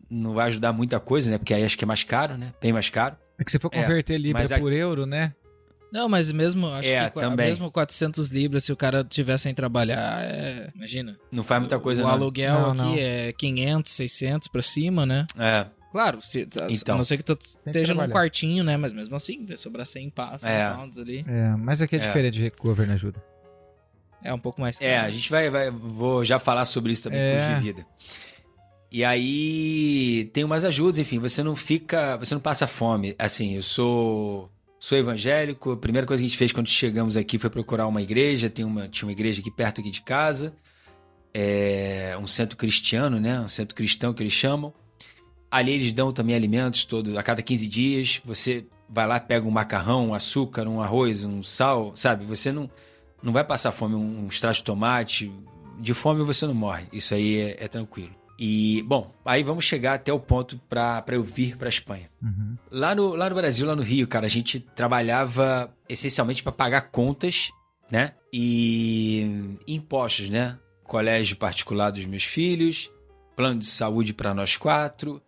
não 0.09 0.33
vai 0.33 0.47
ajudar 0.47 0.73
muita 0.73 0.99
coisa, 0.99 1.31
né? 1.31 1.37
Porque 1.37 1.53
aí 1.53 1.63
acho 1.63 1.77
que 1.77 1.83
é 1.83 1.87
mais 1.87 2.03
caro, 2.03 2.37
né? 2.37 2.53
Bem 2.61 2.73
mais 2.73 2.89
caro. 2.89 3.15
É 3.37 3.43
que 3.43 3.51
se 3.51 3.59
for 3.59 3.69
converter 3.69 4.15
é, 4.15 4.17
libra 4.17 4.59
por 4.59 4.71
euro, 4.71 5.05
né? 5.05 5.33
Não, 5.91 6.09
mas 6.09 6.31
mesmo, 6.31 6.67
acho 6.67 6.89
é, 6.89 7.09
que 7.09 7.19
também. 7.19 7.47
mesmo 7.47 7.71
400 7.71 8.29
libras, 8.29 8.65
se 8.65 8.73
o 8.73 8.75
cara 8.75 9.03
tiver 9.03 9.37
sem 9.37 9.53
trabalhar, 9.53 10.23
é, 10.23 10.69
imagina. 10.75 11.17
Não 11.31 11.43
faz 11.43 11.61
muita 11.61 11.79
coisa, 11.79 12.01
o, 12.01 12.03
não. 12.03 12.11
O 12.11 12.13
aluguel 12.15 12.73
não, 12.73 12.89
aqui 12.89 12.95
não. 12.95 12.97
é 12.97 13.31
500, 13.31 13.93
600 13.93 14.47
pra 14.49 14.61
cima, 14.61 15.05
né? 15.05 15.25
É. 15.37 15.65
Claro, 15.91 16.19
se, 16.21 16.41
então, 16.69 16.95
a 16.95 16.97
não 16.97 17.05
ser 17.05 17.15
que 17.15 17.23
tu 17.23 17.37
esteja 17.65 17.93
num 17.93 18.09
quartinho, 18.09 18.65
né? 18.65 18.75
Mas 18.75 18.91
mesmo 18.91 19.15
assim, 19.15 19.45
vai 19.45 19.55
sobrar 19.55 19.85
100 19.85 20.09
passos, 20.09 20.45
é. 20.45 20.69
pounds 20.69 20.97
ali. 20.97 21.23
É, 21.25 21.55
mas 21.55 21.81
aqui 21.81 21.95
é, 21.95 21.99
é. 21.99 22.01
diferente 22.01 22.37
de 22.37 22.49
governo 22.59 22.91
ajuda. 22.91 23.23
É 24.21 24.33
um 24.33 24.39
pouco 24.39 24.59
mais. 24.59 24.81
É, 24.81 24.97
a 24.97 25.09
gente 25.09 25.29
vai, 25.29 25.49
vai 25.49 25.71
vou 25.71 26.25
já 26.25 26.39
falar 26.39 26.65
sobre 26.65 26.91
isso 26.91 27.03
também 27.03 27.19
é. 27.19 27.47
com 27.47 27.55
de 27.55 27.61
vida. 27.61 27.85
E 28.95 29.03
aí 29.03 30.29
tem 30.31 30.45
umas 30.45 30.63
ajudas, 30.63 30.99
enfim, 30.99 31.19
você 31.19 31.43
não 31.43 31.53
fica, 31.53 32.15
você 32.15 32.33
não 32.33 32.39
passa 32.39 32.65
fome. 32.65 33.13
Assim, 33.19 33.55
eu 33.55 33.61
sou 33.61 34.49
sou 34.79 34.97
evangélico. 34.97 35.73
A 35.73 35.75
primeira 35.75 36.07
coisa 36.07 36.21
que 36.21 36.25
a 36.25 36.29
gente 36.29 36.37
fez 36.37 36.53
quando 36.53 36.69
chegamos 36.69 37.17
aqui 37.17 37.37
foi 37.37 37.49
procurar 37.49 37.87
uma 37.87 38.01
igreja. 38.01 38.49
Tem 38.49 38.63
uma, 38.63 38.87
tinha 38.87 39.05
uma 39.05 39.11
igreja 39.11 39.41
aqui 39.41 39.51
perto 39.51 39.81
aqui 39.81 39.91
de 39.91 40.01
casa. 40.01 40.55
É 41.33 42.17
um 42.21 42.25
centro 42.25 42.55
cristiano, 42.55 43.19
né? 43.19 43.37
Um 43.41 43.49
centro 43.49 43.75
cristão 43.75 44.13
que 44.13 44.23
eles 44.23 44.31
chamam. 44.31 44.73
Ali 45.51 45.73
eles 45.73 45.91
dão 45.91 46.13
também 46.13 46.33
alimentos 46.33 46.85
todo 46.85 47.19
a 47.19 47.23
cada 47.23 47.41
15 47.41 47.67
dias. 47.67 48.21
Você 48.23 48.65
vai 48.87 49.05
lá, 49.05 49.19
pega 49.19 49.45
um 49.45 49.51
macarrão, 49.51 50.07
um 50.07 50.13
açúcar, 50.13 50.69
um 50.69 50.81
arroz, 50.81 51.25
um 51.25 51.43
sal, 51.43 51.91
sabe? 51.95 52.23
Você 52.23 52.49
não, 52.49 52.71
não 53.21 53.33
vai 53.33 53.43
passar 53.43 53.73
fome, 53.73 53.93
um, 53.93 54.23
um 54.23 54.27
extrato 54.27 54.59
de 54.59 54.63
tomate. 54.63 55.29
De 55.81 55.93
fome 55.93 56.23
você 56.23 56.47
não 56.47 56.53
morre. 56.53 56.85
Isso 56.93 57.13
aí 57.13 57.39
é, 57.41 57.65
é 57.65 57.67
tranquilo. 57.67 58.15
E, 58.37 58.83
bom, 58.85 59.13
aí 59.23 59.43
vamos 59.43 59.63
chegar 59.63 59.93
até 59.93 60.11
o 60.11 60.19
ponto 60.19 60.59
para 60.69 61.03
eu 61.09 61.23
vir 61.23 61.57
para 61.57 61.69
Espanha. 61.69 62.09
Uhum. 62.21 62.57
Lá, 62.69 62.93
no, 62.93 63.15
lá 63.15 63.29
no 63.29 63.35
Brasil, 63.35 63.65
lá 63.65 63.75
no 63.75 63.81
Rio, 63.81 64.07
cara, 64.07 64.25
a 64.25 64.29
gente 64.29 64.59
trabalhava 64.59 65.73
essencialmente 65.87 66.43
para 66.43 66.51
pagar 66.51 66.89
contas, 66.91 67.51
né? 67.89 68.13
E 68.31 69.57
impostos, 69.67 70.29
né? 70.29 70.57
Colégio 70.83 71.37
particular 71.37 71.91
dos 71.91 72.05
meus 72.05 72.23
filhos, 72.23 72.91
plano 73.35 73.59
de 73.59 73.65
saúde 73.65 74.13
para 74.13 74.33
nós 74.33 74.57
quatro. 74.57 75.21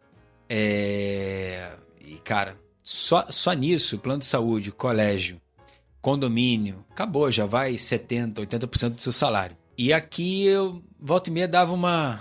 É... 0.50 1.72
E, 2.02 2.18
cara, 2.20 2.58
só, 2.84 3.26
só 3.30 3.54
nisso, 3.54 3.98
plano 4.00 4.20
de 4.20 4.26
saúde, 4.26 4.72
colégio, 4.72 5.42
condomínio, 6.02 6.86
acabou, 6.92 7.32
já 7.32 7.46
vai 7.46 7.74
70%, 7.74 8.36
80% 8.46 8.96
do 8.96 9.02
seu 9.02 9.14
salário. 9.14 9.56
E 9.78 9.94
aqui 9.94 10.46
eu, 10.46 10.84
volta 11.00 11.30
e 11.30 11.34
meia, 11.34 11.48
dava 11.48 11.74
uma 11.74 12.20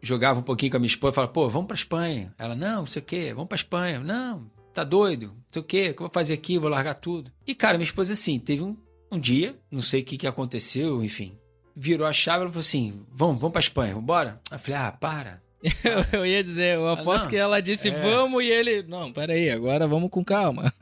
jogava 0.00 0.40
um 0.40 0.42
pouquinho 0.42 0.70
com 0.70 0.76
a 0.76 0.80
minha 0.80 0.88
esposa 0.88 1.12
e 1.12 1.14
falava, 1.14 1.32
pô, 1.32 1.48
vamos 1.48 1.66
pra 1.66 1.76
Espanha. 1.76 2.34
Ela, 2.38 2.54
não, 2.54 2.80
não 2.80 2.86
sei 2.86 3.02
o 3.02 3.04
quê, 3.04 3.32
vamos 3.32 3.48
pra 3.48 3.56
Espanha. 3.56 4.00
Não, 4.00 4.50
tá 4.72 4.84
doido, 4.84 5.26
não 5.26 5.44
sei 5.50 5.62
o 5.62 5.64
quê, 5.64 5.90
o 5.90 5.94
que 5.94 6.02
eu 6.02 6.06
vou 6.06 6.10
fazer 6.12 6.34
aqui, 6.34 6.58
vou 6.58 6.70
largar 6.70 6.94
tudo. 6.94 7.30
E, 7.46 7.54
cara, 7.54 7.76
minha 7.76 7.84
esposa, 7.84 8.12
assim, 8.12 8.38
teve 8.38 8.62
um, 8.62 8.76
um 9.10 9.18
dia, 9.18 9.58
não 9.70 9.80
sei 9.80 10.02
o 10.02 10.04
que, 10.04 10.16
que 10.16 10.26
aconteceu, 10.26 11.02
enfim, 11.02 11.36
virou 11.74 12.06
a 12.06 12.12
chave 12.12 12.44
e 12.44 12.48
falou 12.48 12.60
assim, 12.60 13.04
vamos, 13.10 13.40
vamos 13.40 13.52
pra 13.52 13.60
Espanha, 13.60 13.90
vamos 13.90 14.04
embora? 14.04 14.40
Eu 14.50 14.58
falei, 14.58 14.80
ah, 14.80 14.92
para. 14.92 15.42
eu, 16.12 16.24
ia 16.24 16.42
dizer, 16.42 16.76
eu 16.76 16.88
aposto 16.88 17.26
ah, 17.26 17.28
que 17.30 17.36
ela 17.36 17.60
disse 17.60 17.88
é... 17.88 18.00
vamos 18.00 18.44
e 18.44 18.46
ele, 18.46 18.82
não, 18.84 19.12
peraí, 19.12 19.50
agora 19.50 19.88
vamos 19.88 20.10
com 20.10 20.24
calma. 20.24 20.72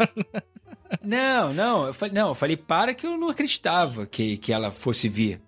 não, 1.03 1.53
não, 1.55 1.87
eu 1.87 1.95
falei, 1.95 2.15
não, 2.15 2.29
eu 2.29 2.35
falei 2.35 2.57
para 2.57 2.95
que 2.95 3.07
eu 3.07 3.17
não 3.17 3.31
acreditava 3.31 4.07
que, 4.07 4.37
que 4.37 4.53
ela 4.53 4.71
fosse 4.71 5.09
vir. 5.09 5.41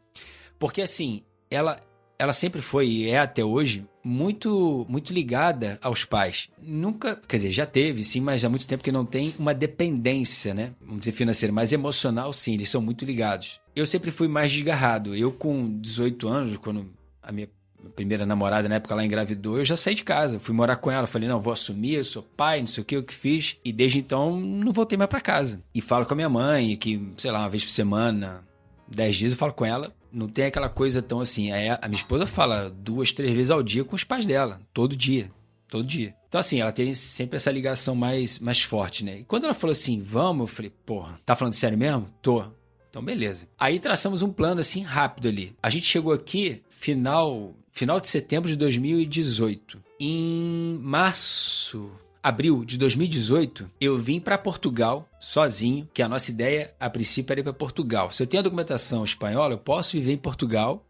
Porque 0.59 0.81
assim, 0.81 1.23
ela, 1.51 1.81
ela 2.19 2.33
sempre 2.33 2.61
foi 2.61 2.89
e 2.89 3.09
é 3.09 3.19
até 3.19 3.45
hoje 3.45 3.87
muito 4.03 4.85
muito 4.89 5.13
ligada 5.13 5.79
aos 5.81 6.05
pais. 6.05 6.49
Nunca, 6.61 7.17
quer 7.29 7.37
dizer, 7.37 7.53
já 7.53 7.65
teve 7.65 8.03
sim, 8.03 8.21
mas 8.21 8.45
há 8.45 8.49
muito 8.49 8.67
tempo 8.67 8.83
que 8.83 8.91
não 8.91 9.05
tem 9.05 9.35
uma 9.39 9.55
dependência, 9.55 10.53
né? 10.53 10.73
Vamos 10.81 11.01
dizer 11.01 11.13
financeira, 11.13 11.53
mas 11.53 11.73
emocional 11.73 12.33
sim, 12.33 12.55
eles 12.55 12.71
são 12.71 12.81
muito 12.81 13.05
ligados. 13.05 13.61
Eu 13.77 13.87
sempre 13.87 14.11
fui 14.11 14.27
mais 14.27 14.53
desgarrado. 14.53 15.15
Eu 15.15 15.31
com 15.31 15.79
18 15.79 16.27
anos, 16.27 16.57
quando 16.57 16.91
a 17.23 17.31
minha 17.31 17.49
primeira 17.95 18.27
namorada 18.27 18.69
na 18.69 18.77
época 18.77 18.95
lá 18.95 19.05
engravidou, 19.05 19.59
eu 19.59 19.65
já 19.65 19.77
saí 19.77 19.95
de 19.95 20.03
casa, 20.03 20.41
fui 20.41 20.55
morar 20.55 20.77
com 20.77 20.91
ela, 20.91 21.07
falei, 21.07 21.29
não, 21.29 21.41
vou 21.41 21.53
assumir, 21.53 21.95
eu 21.95 22.05
sou 22.05 22.23
pai, 22.23 22.61
não 22.61 22.67
sei 22.67 22.83
o 22.83 22.85
que, 22.85 22.97
o 22.97 23.03
que 23.03 23.15
fiz, 23.15 23.57
e 23.65 23.73
desde 23.73 23.99
então 23.99 24.37
não 24.37 24.73
voltei 24.73 24.99
mais 24.99 25.09
para 25.09 25.21
casa. 25.21 25.63
E 25.73 25.81
falo 25.81 26.05
com 26.05 26.15
a 26.15 26.17
minha 26.17 26.29
mãe, 26.29 26.77
que, 26.77 27.01
sei 27.17 27.31
lá, 27.31 27.41
uma 27.41 27.49
vez 27.49 27.65
por 27.65 27.71
semana, 27.71 28.45
dez 28.89 29.17
dias 29.17 29.33
eu 29.33 29.39
falo 29.39 29.53
com 29.53 29.65
ela, 29.65 29.93
não 30.13 30.29
tem 30.29 30.47
aquela 30.47 30.69
coisa 30.69 31.03
tão 31.03 31.21
assim. 31.21 31.53
É, 31.53 31.79
a 31.81 31.89
minha 31.89 32.01
esposa 32.01 32.27
fala 32.27 32.71
duas, 32.71 33.13
três 33.13 33.35
vezes 33.35 33.51
ao 33.51 33.63
dia 33.63 33.85
com 33.85 33.97
os 33.97 34.05
pais 34.05 34.27
dela, 34.27 34.61
todo 34.73 34.97
dia. 34.97 35.31
Todo 35.69 35.87
dia. 35.87 36.15
Então, 36.29 36.41
assim, 36.41 36.61
ela 36.61 36.73
tem 36.73 36.93
sempre 36.95 37.37
essa 37.37 37.51
ligação 37.51 37.95
mais, 37.95 38.39
mais 38.39 38.63
forte, 38.63 39.05
né? 39.05 39.19
E 39.19 39.25
quando 39.25 39.45
ela 39.45 39.55
falou 39.55 39.73
assim, 39.73 40.01
vamos, 40.01 40.49
eu 40.49 40.55
falei, 40.55 40.73
porra, 40.85 41.21
tá 41.25 41.37
falando 41.37 41.55
sério 41.55 41.77
mesmo? 41.77 42.07
Tô. 42.23 42.45
Então, 42.89 43.03
beleza. 43.03 43.47
Aí 43.59 43.79
traçamos 43.79 44.23
um 44.23 44.33
plano 44.33 44.61
assim 44.61 44.83
rápido 44.83 45.29
ali. 45.29 45.55
A 45.63 45.69
gente 45.69 45.85
chegou 45.85 46.13
aqui 46.13 46.63
final, 46.71 47.55
final 47.71 48.01
de 48.01 48.09
setembro 48.09 48.49
de 48.49 48.57
2018. 48.57 49.79
Em 50.01 50.79
março, 50.81 51.91
abril 52.29 52.63
de 52.63 52.77
2018, 52.77 53.71
eu 53.81 53.97
vim 53.97 54.21
para 54.21 54.37
Portugal 54.37 55.09
sozinho, 55.19 55.89
que 55.95 56.03
a 56.03 56.09
nossa 56.09 56.31
ideia 56.31 56.75
a 56.79 56.91
princípio 56.91 57.33
era 57.33 57.41
ir 57.41 57.43
para 57.43 57.55
Portugal. 57.55 58.11
Se 58.11 58.23
eu 58.23 58.27
tenho 58.27 58.41
a 58.41 58.45
documentação 58.45 59.03
espanhola, 59.03 59.55
eu 59.55 59.59
posso 59.59 59.93
viver 59.93 60.13
em 60.13 60.19
Portugal 60.19 60.85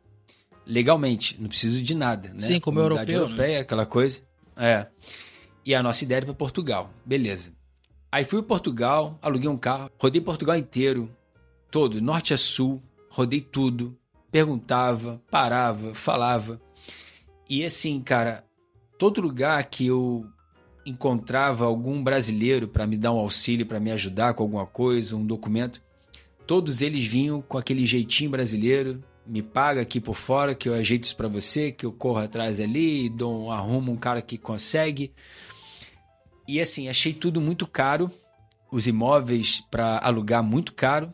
legalmente, 0.67 1.37
não 1.41 1.49
preciso 1.49 1.81
de 1.81 1.95
nada, 1.95 2.31
né? 2.31 2.43
Sim, 2.43 2.61
como 2.61 2.79
Comunidade 2.79 3.13
europeu, 3.13 3.37
europeia, 3.37 3.59
né? 3.59 3.63
aquela 3.63 3.87
coisa. 3.87 4.21
É. 4.57 4.87
E 5.65 5.75
a 5.75 5.83
nossa 5.83 6.03
ideia 6.05 6.19
era 6.19 6.27
para 6.27 6.35
Portugal. 6.35 6.91
Beleza. 7.07 7.53
Aí 8.11 8.25
fui 8.25 8.41
para 8.41 8.49
Portugal, 8.49 9.17
aluguei 9.23 9.49
um 9.49 9.57
carro, 9.57 9.91
rodei 9.97 10.21
Portugal 10.21 10.57
inteiro, 10.57 11.09
todo, 11.71 12.03
norte 12.03 12.35
a 12.35 12.39
sul, 12.39 12.83
rodei 13.09 13.41
tudo, 13.41 13.97
perguntava, 14.31 15.23
parava, 15.31 15.95
falava. 15.95 16.61
E 17.49 17.65
assim, 17.65 18.01
cara, 18.01 18.45
todo 18.99 19.21
lugar 19.21 19.63
que 19.65 19.87
eu 19.87 20.27
encontrava 20.89 21.65
algum 21.65 22.03
brasileiro 22.03 22.67
para 22.67 22.87
me 22.87 22.97
dar 22.97 23.13
um 23.13 23.19
auxílio, 23.19 23.67
para 23.67 23.81
me 23.81 23.91
ajudar 23.93 24.35
com 24.35 24.43
alguma 24.43 24.67
coisa, 24.67 25.17
um 25.17 25.25
documento, 25.25 25.83
todos 26.47 26.81
eles 26.81 27.05
vinham 27.05 27.43
com 27.43 27.59
aquele 27.59 27.87
jeitinho 27.87 28.31
brasileiro, 28.31 29.03
me 29.27 29.43
paga 29.43 29.83
aqui 29.83 30.01
por 30.01 30.15
fora 30.15 30.55
que 30.55 30.69
eu 30.69 30.75
ajeito 30.75 31.05
isso 31.05 31.17
para 31.17 31.29
você, 31.29 31.71
que 31.71 31.85
eu 31.85 31.93
corro 31.93 32.19
atrás 32.19 32.59
ali, 32.59 33.11
dou, 33.11 33.53
arrumo 33.53 33.93
um 33.93 33.97
cara 33.97 34.23
que 34.23 34.39
consegue. 34.39 35.13
E 36.47 36.59
assim, 36.59 36.89
achei 36.89 37.13
tudo 37.13 37.39
muito 37.39 37.67
caro, 37.67 38.11
os 38.73 38.87
imóveis 38.87 39.63
para 39.71 39.99
alugar 39.99 40.43
muito 40.43 40.73
caro. 40.73 41.13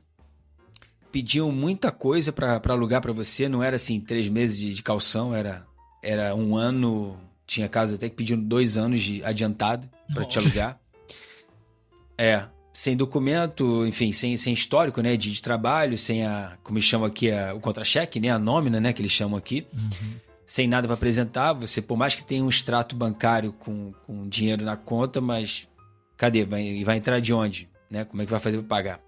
Pediam 1.10 1.50
muita 1.50 1.90
coisa 1.90 2.32
para 2.32 2.60
alugar 2.68 3.02
para 3.02 3.12
você, 3.12 3.48
não 3.48 3.62
era 3.62 3.74
assim 3.76 3.98
três 3.98 4.28
meses 4.28 4.58
de, 4.58 4.74
de 4.74 4.82
calção, 4.82 5.34
era, 5.34 5.66
era 6.00 6.34
um 6.36 6.56
ano, 6.56 7.18
tinha 7.46 7.68
casa 7.68 7.94
até 7.96 8.08
que 8.08 8.16
pedindo 8.16 8.42
dois 8.42 8.76
anos 8.76 9.02
de 9.02 9.22
adiantado 9.24 9.88
para 10.12 10.24
te 10.24 10.38
alugar. 10.38 10.78
É, 12.16 12.44
sem 12.72 12.96
documento, 12.96 13.86
enfim, 13.86 14.12
sem, 14.12 14.36
sem 14.36 14.52
histórico, 14.52 15.00
né, 15.00 15.16
de, 15.16 15.32
de 15.32 15.42
trabalho, 15.42 15.96
sem 15.96 16.26
a, 16.26 16.56
como 16.62 16.78
eles 16.78 16.88
chamam 16.88 17.06
aqui, 17.06 17.30
a, 17.30 17.54
o 17.54 17.60
contra-cheque, 17.60 18.18
né, 18.18 18.30
a 18.30 18.38
nómina, 18.38 18.80
né, 18.80 18.92
que 18.92 19.00
eles 19.00 19.12
chamam 19.12 19.38
aqui. 19.38 19.66
Uhum. 19.72 20.14
Sem 20.46 20.68
nada 20.68 20.86
para 20.86 20.94
apresentar, 20.94 21.52
você, 21.52 21.80
por 21.80 21.96
mais 21.96 22.14
que 22.14 22.24
tenha 22.24 22.44
um 22.44 22.48
extrato 22.48 22.94
bancário 22.94 23.52
com, 23.52 23.92
com 24.06 24.28
dinheiro 24.28 24.64
na 24.64 24.76
conta, 24.76 25.20
mas 25.20 25.68
cadê? 26.16 26.44
Vai, 26.44 26.84
vai 26.84 26.96
entrar 26.96 27.20
de 27.20 27.32
onde? 27.32 27.68
Né? 27.90 28.04
Como 28.04 28.20
é 28.20 28.24
que 28.24 28.30
vai 28.30 28.40
fazer 28.40 28.58
para 28.58 28.66
pagar? 28.66 29.00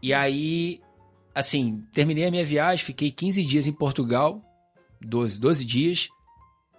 E 0.00 0.12
aí, 0.12 0.80
assim, 1.34 1.84
terminei 1.92 2.26
a 2.26 2.30
minha 2.30 2.44
viagem, 2.44 2.84
fiquei 2.84 3.10
15 3.10 3.44
dias 3.44 3.66
em 3.66 3.72
Portugal, 3.72 4.42
12, 5.00 5.40
12 5.40 5.64
dias, 5.64 6.08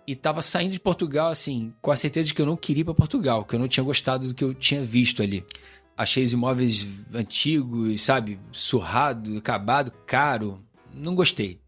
e 0.05 0.15
tava 0.15 0.41
saindo 0.41 0.71
de 0.71 0.79
Portugal, 0.79 1.29
assim, 1.29 1.73
com 1.81 1.91
a 1.91 1.95
certeza 1.95 2.27
de 2.27 2.33
que 2.33 2.41
eu 2.41 2.45
não 2.45 2.57
queria 2.57 2.81
ir 2.81 2.85
pra 2.85 2.93
Portugal, 2.93 3.45
que 3.45 3.55
eu 3.55 3.59
não 3.59 3.67
tinha 3.67 3.83
gostado 3.83 4.27
do 4.27 4.33
que 4.33 4.43
eu 4.43 4.53
tinha 4.53 4.81
visto 4.81 5.21
ali. 5.23 5.45
Achei 5.95 6.23
os 6.23 6.33
imóveis 6.33 6.87
antigos, 7.13 8.01
sabe, 8.01 8.39
surrado, 8.51 9.37
acabado, 9.37 9.91
caro. 10.05 10.61
Não 10.93 11.13
gostei. 11.13 11.59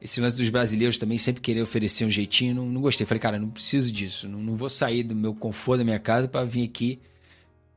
Esse 0.00 0.20
lance 0.20 0.36
dos 0.36 0.50
brasileiros 0.50 0.98
também 0.98 1.18
sempre 1.18 1.42
querer 1.42 1.62
oferecer 1.62 2.04
um 2.04 2.10
jeitinho, 2.10 2.54
não, 2.54 2.66
não 2.66 2.80
gostei. 2.80 3.06
Falei, 3.06 3.20
cara, 3.20 3.38
não 3.38 3.50
preciso 3.50 3.92
disso. 3.92 4.28
Não, 4.28 4.40
não 4.40 4.56
vou 4.56 4.68
sair 4.68 5.02
do 5.02 5.14
meu 5.14 5.34
conforto 5.34 5.78
da 5.78 5.84
minha 5.84 5.98
casa 5.98 6.26
para 6.26 6.44
vir 6.44 6.64
aqui 6.64 7.00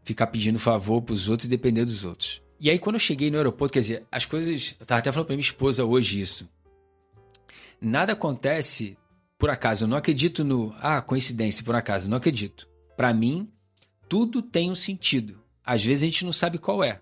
ficar 0.03 0.27
pedindo 0.27 0.59
favor 0.59 1.01
pros 1.01 1.29
outros 1.29 1.47
e 1.47 1.49
depender 1.49 1.85
dos 1.85 2.03
outros. 2.03 2.41
E 2.59 2.69
aí, 2.69 2.79
quando 2.79 2.95
eu 2.95 2.99
cheguei 2.99 3.29
no 3.29 3.37
aeroporto, 3.37 3.73
quer 3.73 3.79
dizer, 3.79 4.03
as 4.11 4.25
coisas. 4.25 4.75
Eu 4.79 4.85
tava 4.85 4.99
até 4.99 5.11
falando 5.11 5.27
pra 5.27 5.35
minha 5.35 5.45
esposa 5.45 5.83
hoje 5.83 6.21
isso. 6.21 6.47
Nada 7.81 8.13
acontece 8.13 8.97
por 9.37 9.49
acaso, 9.49 9.85
eu 9.85 9.87
não 9.87 9.97
acredito 9.97 10.43
no. 10.43 10.73
Ah, 10.79 11.01
coincidência, 11.01 11.63
por 11.63 11.75
acaso, 11.75 12.09
não 12.09 12.17
acredito. 12.17 12.69
Para 12.95 13.13
mim, 13.13 13.49
tudo 14.07 14.41
tem 14.41 14.71
um 14.71 14.75
sentido. 14.75 15.41
Às 15.65 15.83
vezes 15.83 16.03
a 16.03 16.05
gente 16.05 16.25
não 16.25 16.33
sabe 16.33 16.57
qual 16.57 16.83
é, 16.83 16.99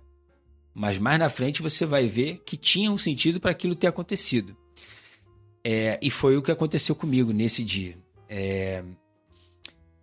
mas 0.73 0.97
mais 0.97 1.19
na 1.19 1.29
frente 1.29 1.61
você 1.61 1.85
vai 1.85 2.07
ver 2.07 2.41
que 2.45 2.55
tinha 2.55 2.91
um 2.91 2.97
sentido 2.97 3.39
para 3.39 3.51
aquilo 3.51 3.75
ter 3.75 3.87
acontecido. 3.87 4.55
É, 5.63 5.99
e 6.01 6.09
foi 6.09 6.37
o 6.37 6.41
que 6.41 6.51
aconteceu 6.51 6.95
comigo 6.95 7.31
nesse 7.33 7.63
dia. 7.63 7.97
É, 8.27 8.83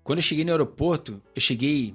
quando 0.05 0.19
eu 0.19 0.23
cheguei 0.23 0.45
no 0.45 0.51
aeroporto, 0.51 1.21
eu 1.35 1.41
cheguei 1.41 1.95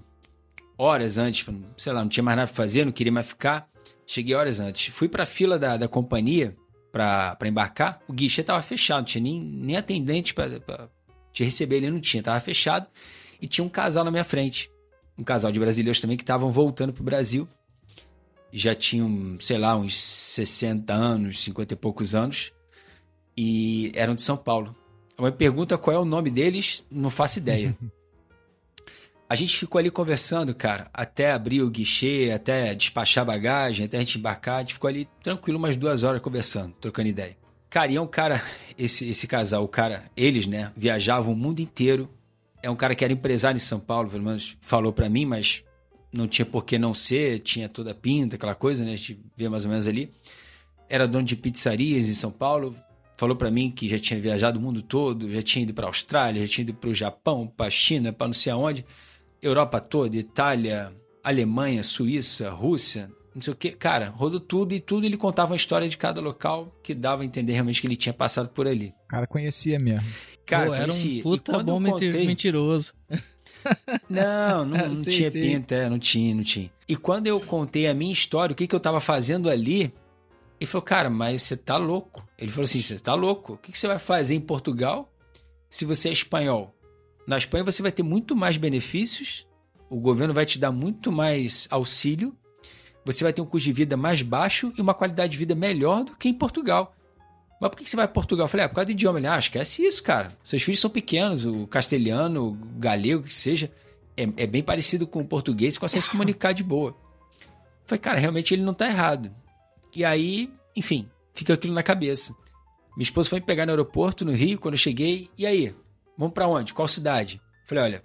horas 0.78 1.18
antes, 1.18 1.46
sei 1.78 1.94
lá, 1.94 2.02
não 2.02 2.10
tinha 2.10 2.24
mais 2.24 2.38
nada 2.38 2.48
para 2.48 2.56
fazer, 2.56 2.86
não 2.86 2.92
queria 2.92 3.12
mais 3.12 3.28
ficar. 3.28 3.70
Cheguei 4.06 4.36
horas 4.36 4.60
antes. 4.60 4.94
Fui 4.94 5.08
para 5.08 5.24
a 5.24 5.26
fila 5.26 5.58
da, 5.58 5.78
da 5.78 5.88
companhia 5.88 6.56
para 6.94 7.48
embarcar, 7.48 8.00
o 8.08 8.14
guichê 8.14 8.42
estava 8.42 8.62
fechado, 8.62 9.00
não 9.00 9.06
tinha 9.06 9.24
nem, 9.24 9.42
nem 9.42 9.76
atendente 9.76 10.32
para 10.32 10.88
te 11.32 11.44
receber 11.44 11.78
ali, 11.78 11.90
não 11.90 12.00
tinha, 12.00 12.22
estava 12.22 12.40
fechado. 12.40 12.86
E 13.42 13.48
tinha 13.48 13.66
um 13.66 13.70
casal 13.70 14.06
na 14.06 14.12
minha 14.12 14.24
frente, 14.24 14.72
um 15.18 15.24
casal 15.24 15.52
de 15.52 15.60
brasileiros 15.60 16.00
também 16.00 16.16
que 16.16 16.22
estavam 16.22 16.52
voltando 16.52 16.94
para 16.94 17.02
o 17.02 17.04
Brasil. 17.04 17.50
Já 18.52 18.76
tinham, 18.76 19.36
sei 19.40 19.58
lá, 19.58 19.76
uns 19.76 20.00
60 20.00 20.94
anos, 20.94 21.44
50 21.44 21.74
e 21.74 21.78
poucos 21.78 22.14
anos, 22.14 22.54
e 23.36 23.92
eram 23.96 24.14
de 24.14 24.22
São 24.22 24.38
Paulo. 24.38 24.76
Uma 25.18 25.32
pergunta 25.32 25.80
qual 25.80 25.96
é 25.96 26.00
o 26.00 26.06
nome 26.06 26.30
deles, 26.30 26.84
não 26.92 27.10
faço 27.10 27.40
ideia. 27.40 27.76
A 29.30 29.36
gente 29.36 29.58
ficou 29.58 29.80
ali 29.80 29.90
conversando, 29.90 30.54
cara, 30.54 30.90
até 30.94 31.32
abrir 31.32 31.62
o 31.62 31.70
guichê, 31.70 32.32
até 32.34 32.76
despachar 32.76 33.26
bagagem, 33.26 33.86
até 33.86 33.98
a 33.98 34.00
gente 34.00 34.20
embarcar. 34.20 34.58
A 34.58 34.60
gente 34.60 34.74
ficou 34.74 34.88
ali 34.88 35.08
tranquilo 35.24 35.58
umas 35.58 35.76
duas 35.76 36.04
horas 36.04 36.22
conversando, 36.22 36.74
trocando 36.80 37.10
ideia. 37.10 37.36
Cara, 37.70 37.92
e 37.92 37.96
é 37.96 38.02
um 38.02 38.08
cara, 38.08 38.44
esse, 38.78 39.10
esse 39.10 39.26
casal, 39.26 39.64
o 39.64 39.68
cara, 39.68 40.04
eles, 40.16 40.46
né, 40.46 40.72
viajavam 40.76 41.34
o 41.34 41.36
mundo 41.36 41.60
inteiro 41.60 42.10
é 42.64 42.70
um 42.70 42.76
cara 42.78 42.96
que 42.96 43.04
era 43.04 43.12
empresário 43.12 43.58
em 43.58 43.60
São 43.60 43.80
Paulo, 43.80 44.10
pelo 44.10 44.24
menos 44.24 44.58
falou 44.62 44.94
para 44.94 45.10
mim, 45.10 45.26
mas 45.26 45.66
não 46.14 46.30
tinha 46.30 46.46
por 46.46 46.64
que 46.64 46.80
não 46.80 46.94
ser, 46.94 47.40
tinha 47.40 47.68
toda 47.68 47.92
a 47.92 47.96
pinta, 47.96 48.38
aquela 48.38 48.56
coisa, 48.56 48.86
né? 48.86 48.94
A 48.94 48.96
gente 48.96 49.20
vê 49.36 49.50
mais 49.50 49.66
ou 49.66 49.72
menos 49.72 49.86
ali. 49.86 50.10
Era 50.88 51.06
dono 51.06 51.26
de 51.26 51.36
pizzarias 51.36 52.08
em 52.08 52.14
São 52.14 52.32
Paulo, 52.32 52.74
falou 53.18 53.36
para 53.36 53.52
mim 53.52 53.70
que 53.70 53.90
já 53.90 54.00
tinha 54.00 54.20
viajado 54.20 54.58
o 54.58 54.62
mundo 54.62 54.82
todo, 54.82 55.30
já 55.34 55.42
tinha 55.42 55.64
ido 55.64 55.74
para 55.74 55.88
Austrália, 55.88 56.42
já 56.46 56.48
tinha 56.48 56.64
ido 56.64 56.74
para 56.74 56.90
o 56.90 56.94
Japão, 56.94 57.46
para 57.46 57.70
China, 57.70 58.14
para 58.14 58.28
não 58.28 58.34
sei 58.34 58.54
aonde, 58.54 58.86
Europa 59.44 59.80
toda, 59.80 60.16
Itália, 60.16 60.92
Alemanha, 61.24 61.84
Suíça, 61.84 62.50
Rússia, 62.50 63.12
não 63.36 63.42
sei 63.42 63.54
o 63.54 63.56
que. 63.56 63.72
Cara, 63.72 64.10
rodou 64.10 64.40
tudo 64.40 64.74
e 64.74 64.80
tudo 64.80 65.06
ele 65.06 65.18
contava 65.18 65.52
uma 65.52 65.56
história 65.58 65.90
de 65.90 65.98
cada 65.98 66.22
local 66.22 66.74
que 66.84 66.94
dava 66.94 67.24
a 67.24 67.26
entender 67.26 67.54
realmente 67.54 67.82
que 67.82 67.88
ele 67.88 67.96
tinha 67.96 68.14
passado 68.14 68.50
por 68.50 68.68
ali. 68.68 68.94
O 69.06 69.08
cara 69.08 69.28
conhecia 69.28 69.78
mesmo. 69.82 70.08
Cara, 70.46 70.68
Pô, 70.68 70.74
era 70.74 70.88
conhecia. 70.88 71.20
um 71.20 71.24
puta 71.24 71.64
bom 71.64 71.84
contei... 71.84 72.28
mentiroso. 72.28 72.94
Não, 74.10 74.66
não, 74.66 74.90
não 74.90 74.98
sim, 75.00 75.10
tinha 75.10 75.32
sim. 75.32 75.40
pinta, 75.40 75.74
é, 75.74 75.90
não 75.90 75.98
tinha, 75.98 76.36
não 76.36 76.44
tinha. 76.44 76.70
E 76.86 76.98
quando 76.98 77.28
eu 77.28 77.40
contei 77.40 77.88
a 77.88 77.94
minha 77.94 78.12
história, 78.12 78.52
o 78.52 78.56
que, 78.58 78.68
que 78.68 78.76
eu 78.76 78.80
tava 78.80 79.00
fazendo 79.00 79.50
ali, 79.50 79.94
ele 80.60 80.68
falou, 80.68 80.84
cara, 80.84 81.10
mas 81.10 81.44
você 81.44 81.56
tá 81.56 81.78
louco. 81.78 82.28
Ele 82.38 82.52
falou 82.52 82.66
assim: 82.66 82.82
você 82.82 83.00
tá 83.00 83.14
louco? 83.14 83.54
O 83.54 83.58
que, 83.58 83.72
que 83.72 83.78
você 83.78 83.88
vai 83.88 84.00
fazer 84.00 84.36
em 84.36 84.42
Portugal 84.42 85.10
se 85.70 85.86
você 85.86 86.10
é 86.10 86.12
espanhol? 86.12 86.73
Na 87.28 87.38
Espanha 87.38 87.64
você 87.64 87.82
vai 87.82 87.92
ter 87.92 88.04
muito 88.04 88.36
mais 88.36 88.58
benefícios, 88.58 89.48
o 89.90 90.00
governo 90.00 90.34
vai 90.34 90.46
te 90.46 90.60
dar 90.60 90.72
muito 90.72 91.12
mais 91.12 91.68
auxílio 91.70 92.36
você 93.06 93.24
vai 93.24 93.34
ter 93.34 93.42
um 93.42 93.46
custo 93.46 93.68
de 93.68 93.74
vida 93.74 93.98
mais 93.98 94.22
baixo 94.22 94.72
e 94.78 94.82
uma 94.82 94.94
qualidade 94.94 95.34
de 95.34 95.38
vida 95.38 95.56
melhor 95.56 96.04
do 96.04 96.18
que 96.18 96.30
em 96.30 96.34
Portugal. 96.34 96.96
Mas 97.60 97.70
por 97.70 97.78
que 97.78 97.90
você 97.90 97.96
vai 97.96 98.08
para 98.08 98.14
Portugal? 98.14 98.46
Eu 98.46 98.50
falei, 98.50 98.66
ah, 98.66 98.70
por 98.70 98.76
causa 98.76 98.88
do 98.88 98.92
idioma. 98.92 99.20
Ele, 99.20 99.28
ah, 99.28 99.38
esquece 99.38 99.86
isso, 99.86 100.02
cara. 100.04 100.36
Seus 100.44 100.64
filhos 100.64 100.80
são 100.80 100.90
pequenos, 100.90 101.46
o 101.46 101.68
castelhano, 101.68 102.50
o 102.50 102.80
galego, 102.80 103.24
que 103.24 103.36
seja, 103.36 103.72
é, 104.18 104.24
é 104.38 104.48
bem 104.48 104.64
parecido 104.64 105.06
com 105.06 105.22
o 105.22 105.26
português, 105.26 105.78
consegue 105.78 106.04
se 106.04 106.12
comunicar 106.12 106.54
de 106.54 106.64
boa. 106.64 106.92
Eu 106.92 107.86
falei, 107.86 108.00
cara, 108.00 108.20
realmente 108.20 108.54
ele 108.54 108.64
não 108.64 108.74
tá 108.74 108.88
errado. 108.88 109.32
E 109.96 110.04
aí, 110.04 110.52
enfim, 110.76 111.10
fica 111.34 111.54
aquilo 111.54 111.74
na 111.74 111.84
cabeça. 111.84 112.36
Minha 112.96 113.04
esposa 113.04 113.30
foi 113.30 113.40
me 113.40 113.46
pegar 113.46 113.66
no 113.66 113.72
aeroporto, 113.72 114.26
no 114.26 114.32
Rio, 114.32 114.60
quando 114.60 114.74
eu 114.76 114.80
cheguei. 114.80 115.30
E 115.38 115.46
aí? 115.46 115.76
Vamos 116.18 116.34
para 116.34 116.48
onde? 116.48 116.74
Qual 116.74 116.88
cidade? 116.88 117.42
Falei, 117.66 117.84
olha, 117.84 118.04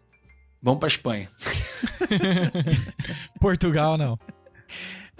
vamos 0.62 0.80
para 0.80 0.88
Espanha. 0.88 1.28
Portugal, 3.40 3.98
não. 3.98 4.18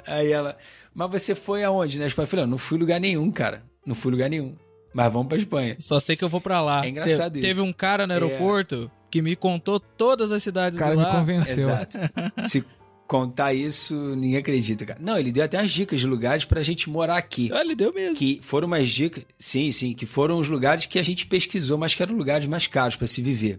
Aí 0.07 0.33
ela, 0.33 0.57
mas 0.95 1.11
você 1.11 1.35
foi 1.35 1.63
aonde, 1.63 1.99
né? 1.99 2.07
Eu 2.07 2.11
falei, 2.11 2.45
não, 2.45 2.53
não 2.53 2.59
fui 2.59 2.79
lugar 2.79 3.01
nenhum, 3.01 3.31
cara. 3.31 3.63
Não 3.85 3.95
fui 3.95 4.11
lugar 4.11 4.29
nenhum. 4.29 4.57
Mas 4.95 5.13
vamos 5.13 5.29
pra 5.29 5.37
Espanha. 5.37 5.77
Só 5.79 6.01
sei 6.01 6.17
que 6.17 6.25
eu 6.25 6.29
vou 6.29 6.41
pra 6.41 6.61
lá. 6.61 6.85
É 6.85 6.89
engraçado 6.89 7.35
Te, 7.35 7.39
isso. 7.39 7.49
Teve 7.49 7.61
um 7.61 7.73
cara 7.73 8.07
no 8.07 8.13
é. 8.13 8.17
aeroporto 8.17 8.91
é... 8.93 9.09
que 9.11 9.23
me 9.23 9.37
contou 9.37 9.79
todas 9.79 10.33
as 10.33 10.43
cidades 10.43 10.79
o 10.79 10.83
cara 10.83 10.95
lá. 10.95 11.13
me 11.13 11.19
convenceu. 11.21 11.59
Exato. 11.59 11.99
Se 12.49 12.65
contar 13.09 13.55
isso, 13.55 13.95
ninguém 14.15 14.37
acredita, 14.37 14.85
cara. 14.85 15.01
Não, 15.03 15.19
ele 15.19 15.33
deu 15.33 15.43
até 15.43 15.59
as 15.59 15.73
dicas 15.73 15.99
de 15.99 16.07
lugares 16.07 16.45
pra 16.45 16.63
gente 16.63 16.91
morar 16.91 17.17
aqui. 17.17 17.51
Ah, 17.53 17.63
ele 17.63 17.75
deu 17.75 17.93
mesmo. 17.93 18.15
Que 18.15 18.39
foram 18.43 18.67
umas 18.67 18.89
dicas, 18.91 19.25
sim, 19.39 19.73
sim, 19.73 19.95
que 19.95 20.05
foram 20.05 20.39
os 20.39 20.47
lugares 20.47 20.85
que 20.85 20.99
a 20.99 21.03
gente 21.03 21.27
pesquisou, 21.27 21.79
mas 21.79 21.95
que 21.95 22.03
eram 22.03 22.15
lugares 22.15 22.47
mais 22.47 22.67
caros 22.67 22.97
para 22.97 23.07
se 23.07 23.23
viver. 23.23 23.59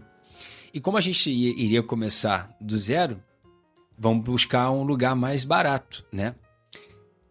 E 0.72 0.78
como 0.78 0.96
a 0.96 1.00
gente 1.00 1.28
iria 1.28 1.82
começar 1.82 2.56
do 2.60 2.78
zero, 2.78 3.20
vamos 3.98 4.24
buscar 4.24 4.70
um 4.70 4.84
lugar 4.84 5.16
mais 5.16 5.42
barato, 5.42 6.04
né? 6.12 6.36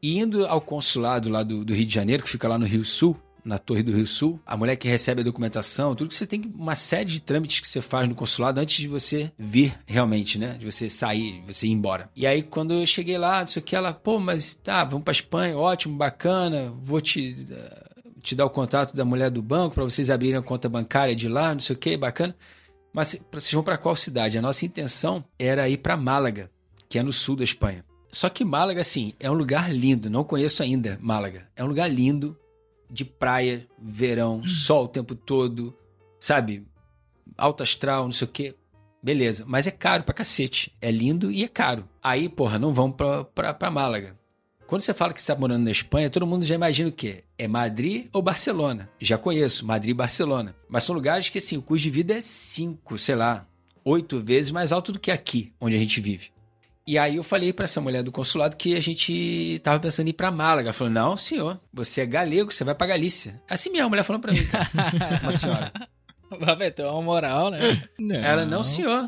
E 0.02 0.20
indo 0.20 0.46
ao 0.46 0.60
consulado 0.60 1.30
lá 1.30 1.42
do, 1.42 1.64
do, 1.64 1.74
Rio 1.74 1.86
de 1.86 1.94
Janeiro, 1.94 2.24
que 2.24 2.30
fica 2.30 2.50
lá 2.50 2.58
no 2.58 2.66
Rio 2.66 2.84
Sul, 2.84 3.18
na 3.50 3.58
Torre 3.58 3.84
do 3.84 3.92
Rio 3.92 4.08
Sul, 4.08 4.40
a 4.46 4.56
mulher 4.56 4.76
que 4.76 4.88
recebe 4.88 5.22
a 5.22 5.24
documentação, 5.24 5.96
tudo 5.96 6.10
que 6.10 6.16
você 6.16 6.28
tem, 6.28 6.42
uma 6.56 6.76
série 6.76 7.06
de 7.06 7.20
trâmites 7.20 7.60
que 7.60 7.68
você 7.68 7.82
faz 7.82 8.08
no 8.08 8.16
consulado 8.16 8.60
antes 8.60 8.78
de 8.78 8.88
você 8.88 9.32
vir 9.38 9.78
realmente, 9.86 10.38
né? 10.38 10.56
De 10.58 10.66
você 10.66 10.90
sair, 10.90 11.42
de 11.42 11.54
você 11.54 11.68
ir 11.68 11.72
embora. 11.72 12.10
E 12.16 12.28
aí, 12.28 12.44
quando 12.44 12.74
eu 12.74 12.86
cheguei 12.86 13.18
lá, 13.18 13.42
não 13.42 13.48
sei 13.48 13.62
o 13.62 13.66
que, 13.66 13.76
ela, 13.76 13.92
pô, 13.92 14.20
mas 14.20 14.54
tá, 14.54 14.84
vamos 14.84 15.04
pra 15.04 15.12
Espanha, 15.12 15.58
ótimo, 15.58 15.98
bacana, 15.98 16.74
vou 16.82 17.02
te, 17.02 17.36
uh, 17.50 18.22
te 18.22 18.36
dar 18.36 18.46
o 18.46 18.50
contato 18.50 18.96
da 18.96 19.04
mulher 19.04 19.30
do 19.30 19.42
banco 19.42 19.76
para 19.76 19.84
vocês 19.84 20.10
abrirem 20.10 20.38
a 20.38 20.44
conta 20.44 20.70
bancária 20.70 21.16
de 21.16 21.28
lá, 21.28 21.54
não 21.54 21.60
sei 21.60 21.76
o 21.76 21.80
que, 21.80 21.98
bacana. 21.98 22.36
Mas 22.94 23.20
vocês 23.32 23.54
vão 23.54 23.64
para 23.64 23.78
qual 23.78 23.96
cidade? 23.96 24.38
A 24.38 24.42
nossa 24.42 24.66
intenção 24.66 25.24
era 25.38 25.68
ir 25.68 25.78
para 25.78 25.98
Málaga 25.98 26.50
que 26.90 26.98
é 26.98 27.04
no 27.04 27.14
sul 27.14 27.36
da 27.36 27.44
Espanha. 27.44 27.86
Só 28.12 28.28
que 28.28 28.44
Málaga, 28.44 28.82
assim, 28.82 29.14
é 29.20 29.30
um 29.30 29.36
lugar 29.36 29.72
lindo. 29.72 30.10
Não 30.10 30.24
conheço 30.24 30.64
ainda 30.64 30.98
Málaga. 31.00 31.48
É 31.56 31.64
um 31.64 31.68
lugar 31.68 31.88
lindo, 31.88 32.36
de 32.90 33.06
praia, 33.06 33.68
verão, 33.78 34.46
sol 34.46 34.86
o 34.86 34.88
tempo 34.88 35.16
todo, 35.16 35.76
sabe? 36.20 36.66
Alto 37.38 37.64
astral, 37.64 38.06
não 38.06 38.12
sei 38.12 38.28
o 38.28 38.32
quê. 38.32 38.56
Beleza, 39.02 39.46
mas 39.48 39.66
é 39.68 39.72
caro 39.72 40.04
pra 40.04 40.14
cacete. 40.14 40.76
É 40.82 40.92
lindo 40.92 41.32
e 41.32 41.44
é 41.44 41.48
caro. 41.48 41.88
Aí, 42.04 42.28
porra, 42.28 42.60
não 42.60 42.74
vamos 42.74 42.98
pra, 42.98 43.24
pra, 43.24 43.54
pra 43.54 43.72
Málaga. 43.72 44.18
Quando 44.68 44.82
você 44.82 44.94
fala 44.94 45.14
que 45.14 45.20
está 45.20 45.36
morando 45.36 45.64
na 45.64 45.72
Espanha, 45.72 46.10
todo 46.10 46.28
mundo 46.28 46.46
já 46.46 46.54
imagina 46.54 46.90
o 46.90 46.94
quê? 46.94 47.24
É 47.38 47.48
Madrid 47.48 48.08
ou 48.14 48.22
Barcelona? 48.22 48.88
Já 49.00 49.18
conheço, 49.18 49.66
Madrid 49.66 49.92
e 49.92 49.96
Barcelona. 49.96 50.56
Mas 50.70 50.84
são 50.84 50.94
lugares 50.94 51.30
que, 51.30 51.40
assim, 51.40 51.58
o 51.58 51.62
custo 51.62 51.84
de 51.84 51.90
vida 51.90 52.14
é 52.14 52.22
cinco, 52.22 52.96
sei 52.98 53.16
lá, 53.16 53.48
oito 53.84 54.20
vezes 54.20 54.52
mais 54.52 54.72
alto 54.72 54.92
do 54.92 55.00
que 55.00 55.10
aqui, 55.10 55.54
onde 55.60 55.76
a 55.76 55.80
gente 55.80 56.00
vive. 56.00 56.30
E 56.90 56.98
aí 56.98 57.18
eu 57.18 57.24
falei 57.24 57.54
para 57.54 57.66
essa 57.66 57.80
mulher 57.80 58.02
do 58.02 58.12
consulado 58.12 58.58
que 58.58 58.76
a 58.76 58.80
gente 58.80 59.60
tava 59.62 59.80
pensando 59.80 60.08
em 60.08 60.10
ir 60.10 60.14
para 60.14 60.32
Málaga. 60.32 60.70
Ela 60.70 60.74
falou: 60.74 60.92
"Não, 60.92 61.16
senhor, 61.16 61.62
você 61.72 62.02
é 62.02 62.06
galego, 62.08 62.52
você 62.52 62.64
vai 62.64 62.74
para 62.74 62.88
Galícia". 62.88 63.40
Assim 63.48 63.70
mesmo, 63.70 63.86
a 63.86 63.90
mulher 63.90 64.02
falou 64.02 64.20
para 64.20 64.34
mim, 64.34 64.40
uma 65.22 65.32
senhora. 65.32 65.72
Vai 66.58 66.72
ter 66.72 66.84
uma 66.86 67.00
moral, 67.04 67.52
né? 67.52 67.84
Não. 68.00 68.20
Ela: 68.20 68.44
"Não, 68.44 68.64
senhor. 68.64 69.08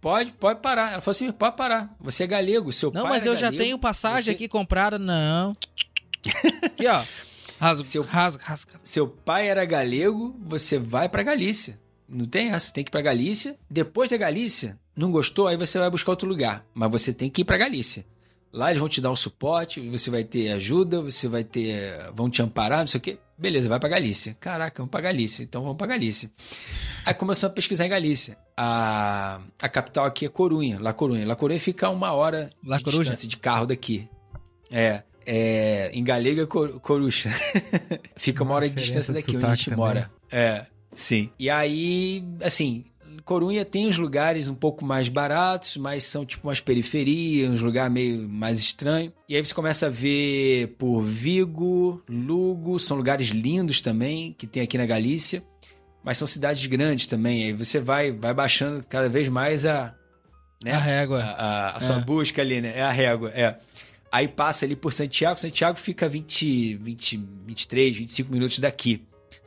Pode, 0.00 0.32
pode 0.32 0.60
parar". 0.60 0.92
Ela 0.92 1.02
falou 1.02 1.10
assim: 1.10 1.30
"Pode 1.30 1.54
parar. 1.54 1.94
Você 2.00 2.24
é 2.24 2.26
galego, 2.26 2.72
seu 2.72 2.88
não, 2.88 3.02
pai 3.02 3.02
Não, 3.02 3.10
mas 3.10 3.26
é 3.26 3.28
eu 3.28 3.34
galego, 3.34 3.56
já 3.56 3.62
tenho 3.62 3.78
passagem 3.78 4.24
você... 4.24 4.30
aqui 4.30 4.48
comprada, 4.48 4.98
não. 4.98 5.54
Aqui, 6.64 6.86
ó. 6.86 7.04
Rasga, 7.60 7.84
seu, 7.84 8.02
rasga, 8.02 8.42
rasga. 8.42 8.72
Seu 8.82 9.06
pai 9.06 9.50
era 9.50 9.66
galego, 9.66 10.34
você 10.40 10.78
vai 10.78 11.10
para 11.10 11.22
Galícia. 11.22 11.78
Não 12.08 12.24
tem 12.24 12.52
essa, 12.52 12.72
tem 12.72 12.82
que 12.82 12.88
ir 12.88 12.92
pra 12.92 13.02
Galícia. 13.02 13.58
Depois 13.70 14.10
da 14.10 14.16
Galícia, 14.16 14.78
não 14.96 15.10
gostou, 15.10 15.46
aí 15.48 15.56
você 15.56 15.78
vai 15.78 15.90
buscar 15.90 16.12
outro 16.12 16.28
lugar. 16.28 16.64
Mas 16.74 16.90
você 16.90 17.12
tem 17.12 17.30
que 17.30 17.42
ir 17.42 17.44
para 17.44 17.56
Galícia. 17.56 18.04
Lá 18.52 18.70
eles 18.70 18.80
vão 18.80 18.88
te 18.88 19.00
dar 19.00 19.10
um 19.10 19.16
suporte, 19.16 19.80
você 19.88 20.10
vai 20.10 20.24
ter 20.24 20.50
ajuda, 20.52 21.00
você 21.00 21.26
vai 21.26 21.42
ter. 21.42 22.10
vão 22.14 22.28
te 22.28 22.42
amparar, 22.42 22.80
não 22.80 22.86
sei 22.86 22.98
o 22.98 23.00
quê. 23.00 23.18
Beleza, 23.38 23.68
vai 23.68 23.80
para 23.80 23.88
Galícia. 23.88 24.36
Caraca, 24.38 24.76
vamos 24.82 24.90
para 24.90 25.00
Galícia. 25.00 25.42
Então 25.42 25.62
vamos 25.62 25.78
para 25.78 25.86
Galícia. 25.86 26.30
Aí 27.04 27.14
começou 27.14 27.48
a 27.48 27.50
pesquisar 27.50 27.86
em 27.86 27.88
Galícia. 27.88 28.36
A, 28.56 29.40
a 29.60 29.68
capital 29.68 30.04
aqui 30.04 30.26
é 30.26 30.28
Corunha, 30.28 30.78
La 30.80 30.92
Corunha. 30.92 31.26
La 31.26 31.34
Corunha 31.34 31.58
fica 31.58 31.86
a 31.86 31.90
uma 31.90 32.12
hora 32.12 32.50
La 32.62 32.76
de 32.76 32.84
Coruja? 32.84 33.02
distância 33.04 33.26
de 33.26 33.36
carro 33.38 33.66
daqui. 33.66 34.06
É. 34.70 35.02
É, 35.24 35.90
em 35.94 36.04
galega, 36.04 36.46
cor, 36.46 36.78
corucha. 36.80 37.30
fica 38.16 38.42
uma 38.42 38.54
hora 38.54 38.68
de 38.68 38.74
distância 38.74 39.14
daqui, 39.14 39.36
onde 39.36 39.46
a 39.46 39.54
gente 39.54 39.64
também. 39.70 39.78
mora. 39.78 40.10
É, 40.30 40.66
sim. 40.92 41.30
E 41.38 41.48
aí, 41.48 42.24
assim, 42.42 42.84
Corunha 43.24 43.64
tem 43.64 43.86
uns 43.86 43.98
lugares 43.98 44.48
um 44.48 44.54
pouco 44.54 44.84
mais 44.84 45.08
baratos, 45.08 45.76
mas 45.76 46.04
são 46.04 46.24
tipo 46.24 46.48
umas 46.48 46.60
periferias, 46.60 47.50
uns 47.50 47.60
lugares 47.60 47.92
meio 47.92 48.28
mais 48.28 48.58
estranho. 48.58 49.12
E 49.28 49.36
aí 49.36 49.44
você 49.44 49.54
começa 49.54 49.86
a 49.86 49.90
ver 49.90 50.74
por 50.78 51.02
Vigo, 51.02 52.02
Lugo, 52.08 52.78
são 52.78 52.96
lugares 52.96 53.28
lindos 53.28 53.80
também 53.80 54.34
que 54.36 54.46
tem 54.46 54.62
aqui 54.62 54.76
na 54.76 54.86
Galícia, 54.86 55.42
mas 56.02 56.18
são 56.18 56.26
cidades 56.26 56.64
grandes 56.66 57.06
também. 57.06 57.44
Aí 57.44 57.52
você 57.52 57.78
vai 57.80 58.10
vai 58.10 58.34
baixando 58.34 58.84
cada 58.88 59.08
vez 59.08 59.28
mais 59.28 59.64
a 59.64 59.94
né? 60.64 60.72
a 60.72 60.78
régua, 60.78 61.22
a, 61.22 61.30
a, 61.32 61.76
a 61.76 61.80
sua 61.80 61.96
é. 61.96 62.00
busca 62.00 62.42
ali, 62.42 62.60
né? 62.60 62.72
É 62.76 62.82
a 62.82 62.90
régua, 62.90 63.30
é. 63.34 63.58
Aí 64.10 64.28
passa 64.28 64.66
ali 64.66 64.76
por 64.76 64.92
Santiago, 64.92 65.40
Santiago 65.40 65.78
fica 65.78 66.08
20, 66.08 66.74
20, 66.74 67.16
23, 67.46 67.96
25 67.96 68.32
minutos 68.32 68.58
daqui 68.58 69.02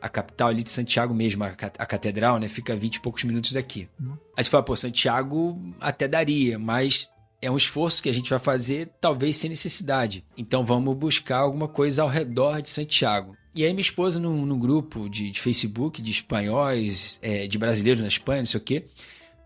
a 0.05 0.09
capital 0.09 0.49
ali 0.49 0.61
de 0.61 0.69
Santiago 0.69 1.15
mesmo, 1.15 1.43
a, 1.43 1.47
a 1.47 1.85
catedral, 1.85 2.37
né? 2.37 2.47
Fica 2.47 2.73
a 2.73 2.75
20 2.75 2.95
e 2.95 2.99
poucos 2.99 3.23
minutos 3.23 3.53
daqui. 3.53 3.89
Uhum. 3.99 4.15
A 4.37 4.41
gente 4.43 4.51
fala, 4.51 4.61
pô, 4.61 4.75
Santiago 4.75 5.59
até 5.81 6.07
daria, 6.07 6.59
mas 6.59 7.09
é 7.41 7.49
um 7.49 7.57
esforço 7.57 8.03
que 8.03 8.09
a 8.09 8.13
gente 8.13 8.29
vai 8.29 8.37
fazer, 8.37 8.91
talvez 9.01 9.35
sem 9.35 9.49
necessidade. 9.49 10.23
Então 10.37 10.63
vamos 10.63 10.95
buscar 10.95 11.37
alguma 11.37 11.67
coisa 11.67 12.03
ao 12.03 12.07
redor 12.07 12.61
de 12.61 12.69
Santiago. 12.69 13.35
E 13.55 13.65
aí 13.65 13.73
minha 13.73 13.81
esposa, 13.81 14.19
num, 14.19 14.45
num 14.45 14.59
grupo 14.59 15.09
de, 15.09 15.31
de, 15.31 15.39
Facebook 15.39 16.03
de 16.03 16.11
espanhóis, 16.11 17.17
é, 17.23 17.47
de 17.47 17.57
brasileiros 17.57 18.01
na 18.01 18.07
Espanha, 18.07 18.41
não 18.41 18.45
sei 18.45 18.59
o 18.59 18.63
quê, 18.63 18.85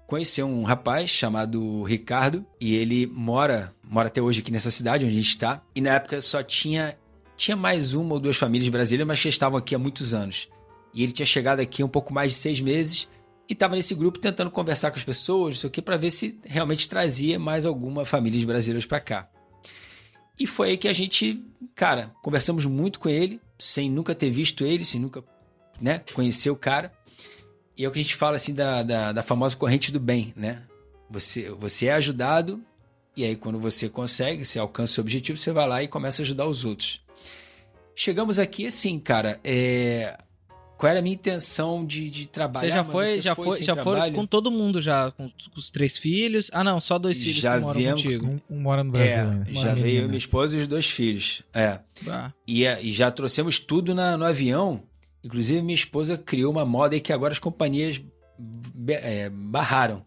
conheceu 0.05 0.45
um 0.45 0.63
rapaz 0.63 1.09
chamado 1.09 1.83
Ricardo 1.83 2.45
e 2.59 2.75
ele 2.75 3.07
mora, 3.07 3.73
mora 3.81 4.07
até 4.09 4.21
hoje 4.21 4.41
aqui 4.41 4.51
nessa 4.51 4.71
cidade 4.71 5.05
onde 5.05 5.13
a 5.13 5.17
gente 5.17 5.29
está. 5.29 5.61
E 5.73 5.79
na 5.79 5.91
época 5.91 6.19
só 6.21 6.43
tinha 6.43 6.97
tinha 7.39 7.55
mais 7.55 7.93
uma 7.93 8.15
ou 8.15 8.19
duas 8.19 8.35
famílias 8.35 8.67
brasileiras, 8.67 9.07
mas 9.07 9.21
que 9.21 9.29
estavam 9.29 9.57
aqui 9.57 9.73
há 9.73 9.79
muitos 9.79 10.13
anos. 10.13 10.49
E 10.93 11.01
ele 11.01 11.13
tinha 11.13 11.25
chegado 11.25 11.61
aqui 11.61 11.81
há 11.81 11.85
um 11.85 11.89
pouco 11.89 12.13
mais 12.13 12.31
de 12.31 12.37
seis 12.37 12.59
meses 12.59 13.07
e 13.47 13.53
estava 13.53 13.77
nesse 13.77 13.95
grupo 13.95 14.19
tentando 14.19 14.51
conversar 14.51 14.91
com 14.91 14.97
as 14.97 15.05
pessoas, 15.05 15.55
não 15.55 15.61
sei 15.61 15.67
o 15.69 15.71
que, 15.71 15.81
para 15.81 15.95
ver 15.95 16.11
se 16.11 16.37
realmente 16.43 16.89
trazia 16.89 17.39
mais 17.39 17.65
alguma 17.65 18.03
família 18.03 18.45
brasileiras 18.45 18.85
para 18.85 18.99
cá. 18.99 19.29
E 20.37 20.45
foi 20.45 20.71
aí 20.71 20.77
que 20.77 20.89
a 20.89 20.93
gente, 20.93 21.41
cara, 21.73 22.13
conversamos 22.21 22.65
muito 22.65 22.99
com 22.99 23.07
ele, 23.07 23.39
sem 23.57 23.89
nunca 23.89 24.13
ter 24.13 24.29
visto 24.29 24.65
ele, 24.65 24.83
sem 24.83 24.99
nunca 24.99 25.23
né, 25.79 26.03
conhecer 26.13 26.49
o 26.49 26.57
cara. 26.57 26.91
E 27.77 27.85
é 27.85 27.87
o 27.87 27.91
que 27.91 27.99
a 27.99 28.03
gente 28.03 28.15
fala 28.15 28.35
assim 28.35 28.53
da, 28.53 28.83
da, 28.83 29.11
da 29.13 29.23
famosa 29.23 29.55
corrente 29.55 29.93
do 29.93 29.99
bem, 29.99 30.33
né? 30.35 30.63
Você, 31.09 31.49
você 31.51 31.85
é 31.85 31.93
ajudado, 31.93 32.61
e 33.15 33.23
aí 33.23 33.37
quando 33.37 33.57
você 33.57 33.87
consegue, 33.87 34.43
você 34.43 34.59
alcança 34.59 34.99
o 34.99 35.03
objetivo, 35.03 35.37
você 35.37 35.53
vai 35.53 35.67
lá 35.67 35.81
e 35.81 35.87
começa 35.87 36.21
a 36.21 36.23
ajudar 36.23 36.45
os 36.45 36.65
outros. 36.65 37.01
Chegamos 38.01 38.39
aqui 38.39 38.65
assim, 38.65 38.97
cara, 38.97 39.41
é, 39.43 40.17
qual 40.77 40.89
era 40.89 40.99
a 40.99 41.01
minha 41.01 41.13
intenção 41.15 41.85
de, 41.85 42.09
de 42.09 42.27
trabalhar? 42.27 42.61
Você 42.61 42.69
já 42.69 42.77
Mano, 42.77 42.91
foi, 42.93 43.05
você 43.07 43.19
já 43.19 43.35
foi, 43.35 43.61
já 43.61 43.75
foi 43.75 44.11
com 44.13 44.25
todo 44.25 44.49
mundo 44.49 44.81
já, 44.81 45.11
com, 45.11 45.27
com 45.27 45.33
os 45.57 45.69
três 45.69 45.97
filhos. 45.97 46.49
Ah, 46.53 46.63
não, 46.63 46.79
só 46.79 46.97
dois 46.97 47.19
filhos 47.21 47.41
Já 47.41 47.55
que 47.57 47.61
moram 47.65 47.77
viemos 47.77 48.01
contigo. 48.01 48.39
Um, 48.49 48.55
um 48.55 48.61
mora 48.61 48.85
no 48.85 48.91
Brasil 48.93 49.17
É, 49.17 49.21
ainda. 49.23 49.53
já 49.53 49.73
veio 49.73 50.05
minha 50.05 50.17
esposa 50.17 50.55
e 50.55 50.59
os 50.59 50.67
dois 50.67 50.89
filhos. 50.89 51.43
É. 51.53 51.79
Ah, 52.07 52.31
E, 52.47 52.63
é- 52.65 52.81
e 52.81 52.89
já 52.93 53.11
trouxemos 53.11 53.59
tudo 53.59 53.93
na- 53.93 54.15
no 54.15 54.23
avião. 54.23 54.81
Inclusive, 55.21 55.61
minha 55.61 55.75
esposa 55.75 56.17
criou 56.17 56.53
uma 56.53 56.65
moda 56.65 56.95
aí 56.95 57.01
que 57.01 57.11
agora 57.11 57.33
as 57.33 57.39
companhias 57.39 58.01
é, 58.87 59.29
barraram. 59.29 60.05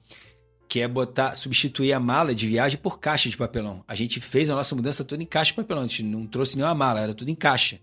Que 0.73 0.81
é 0.81 0.89
botar, 0.89 1.35
substituir 1.35 1.93
a 1.93 2.01
mala 2.01 2.35
de 2.35 2.47
viagem 2.47 2.79
por 2.79 2.99
caixa 2.99 3.29
de 3.29 3.37
papelão. 3.37 3.85
A 3.87 3.95
gente 3.95 4.19
fez 4.23 4.49
a 4.49 4.55
nossa 4.55 4.75
mudança 4.75 5.05
toda 5.05 5.23
em 5.23 5.27
caixa 5.27 5.51
de 5.51 5.57
papelão. 5.57 5.83
A 5.83 5.87
gente 5.87 6.03
não 6.03 6.27
trouxe 6.27 6.57
nenhuma 6.57 6.75
mala, 6.75 6.99
era 6.99 7.13
tudo 7.13 7.31
em 7.31 7.35
caixa. 7.35 7.79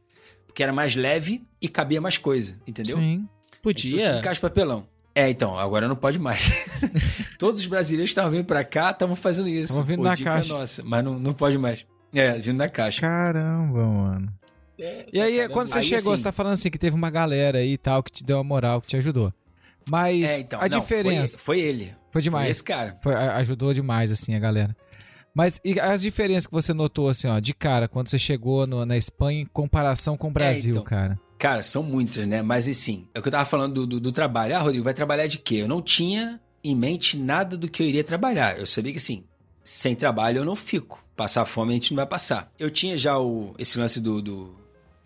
Porque 0.47 0.63
era 0.63 0.73
mais 0.73 0.95
leve 0.95 1.43
e 1.61 1.69
cabia 1.69 2.01
mais 2.01 2.17
coisa, 2.17 2.59
entendeu? 2.65 2.97
Sim. 2.97 3.01
A 3.03 3.05
gente 3.11 3.29
trouxe 3.61 3.89
tudo 3.89 3.91
podia. 4.01 4.17
em 4.17 4.21
caixa 4.21 4.33
de 4.33 4.41
papelão. 4.41 4.87
É, 5.13 5.29
então, 5.29 5.59
agora 5.59 5.87
não 5.87 5.95
pode 5.95 6.17
mais. 6.17 6.49
Todos 7.37 7.61
os 7.61 7.67
brasileiros 7.67 8.09
que 8.09 8.13
estavam 8.13 8.31
vindo 8.31 8.45
pra 8.45 8.63
cá 8.63 8.89
estavam 8.89 9.15
fazendo 9.15 9.49
isso. 9.49 9.73
Tavam 9.73 9.85
vindo 9.85 9.97
Pô, 9.99 10.03
na 10.05 10.17
caixa. 10.17 10.51
nossa, 10.51 10.83
mas 10.83 11.03
não, 11.03 11.19
não 11.19 11.33
pode 11.33 11.59
mais. 11.59 11.85
É, 12.11 12.39
vindo 12.39 12.57
na 12.57 12.69
caixa. 12.69 13.01
Caramba, 13.01 13.85
mano. 13.85 14.33
E 15.13 15.21
aí, 15.21 15.47
quando 15.49 15.67
você 15.67 15.77
Aí, 15.77 15.83
chegou, 15.83 16.13
assim- 16.13 16.17
você 16.17 16.23
tá 16.23 16.31
falando 16.31 16.53
assim 16.53 16.71
que 16.71 16.79
teve 16.79 16.95
uma 16.95 17.11
galera 17.11 17.59
aí 17.59 17.73
e 17.73 17.77
tal 17.77 18.01
que 18.01 18.11
te 18.11 18.23
deu 18.23 18.37
uma 18.37 18.43
moral, 18.43 18.81
que 18.81 18.87
te 18.87 18.97
ajudou. 18.97 19.31
Mas 19.89 20.29
É, 20.31 20.39
então, 20.39 20.59
a 20.61 20.67
não, 20.69 20.79
diferença 20.79 21.37
Foi, 21.39 21.57
foi 21.57 21.59
ele. 21.65 21.85
foi, 21.85 21.93
Foi 22.13 22.21
demais. 22.21 22.49
esse 22.51 22.63
cara. 22.63 22.97
Foi, 23.01 23.13
ajudou 23.15 23.73
demais, 23.73 24.11
assim, 24.11 24.33
a 24.35 24.39
galera. 24.39 24.75
Mas 25.33 25.59
e 25.63 25.79
as 25.79 26.01
diferenças 26.01 26.45
que 26.47 26.51
você 26.51 26.73
notou, 26.73 27.07
assim, 27.07 27.27
ó, 27.27 27.39
de 27.39 27.53
cara, 27.53 27.87
quando 27.87 28.09
você 28.09 28.17
chegou 28.19 28.65
no- 28.67 28.85
na 28.85 28.97
Espanha 28.97 29.41
em 29.41 29.45
comparação 29.45 30.17
com 30.17 30.27
o 30.27 30.31
Brasil, 30.31 30.71
então. 30.71 30.83
cara? 30.83 31.19
Cara, 31.37 31.61
são 31.63 31.81
muitas, 31.83 32.27
né? 32.27 32.41
Mas 32.41 32.67
assim, 32.67 33.07
é 33.13 33.19
o 33.19 33.21
que 33.21 33.27
eu 33.27 33.31
tava 33.31 33.45
falando 33.45 33.73
do, 33.73 33.87
do, 33.87 33.99
do 33.99 34.11
trabalho. 34.11 34.55
Ah, 34.55 34.59
Rodrigo, 34.59 34.83
vai 34.83 34.93
trabalhar 34.93 35.27
de 35.27 35.37
quê? 35.37 35.55
Eu 35.55 35.67
não 35.67 35.81
tinha 35.81 36.39
em 36.63 36.75
mente 36.75 37.15
nada 37.17 37.55
do 37.55 37.69
que 37.69 37.81
eu 37.81 37.87
iria 37.87 38.03
trabalhar. 38.03 38.57
Eu 38.59 38.65
sabia 38.65 38.91
que 38.91 38.97
assim, 38.97 39.23
sem 39.63 39.95
trabalho 39.95 40.39
eu 40.39 40.45
não 40.45 40.55
fico. 40.55 41.01
Passar 41.15 41.45
fome 41.45 41.71
a 41.71 41.73
gente 41.75 41.91
não 41.91 41.97
vai 41.97 42.05
passar. 42.07 42.51
Eu 42.59 42.69
tinha 42.69 42.97
já 42.97 43.17
o, 43.17 43.53
esse 43.57 43.77
lance 43.79 44.01
do, 44.01 44.21
do, 44.21 44.55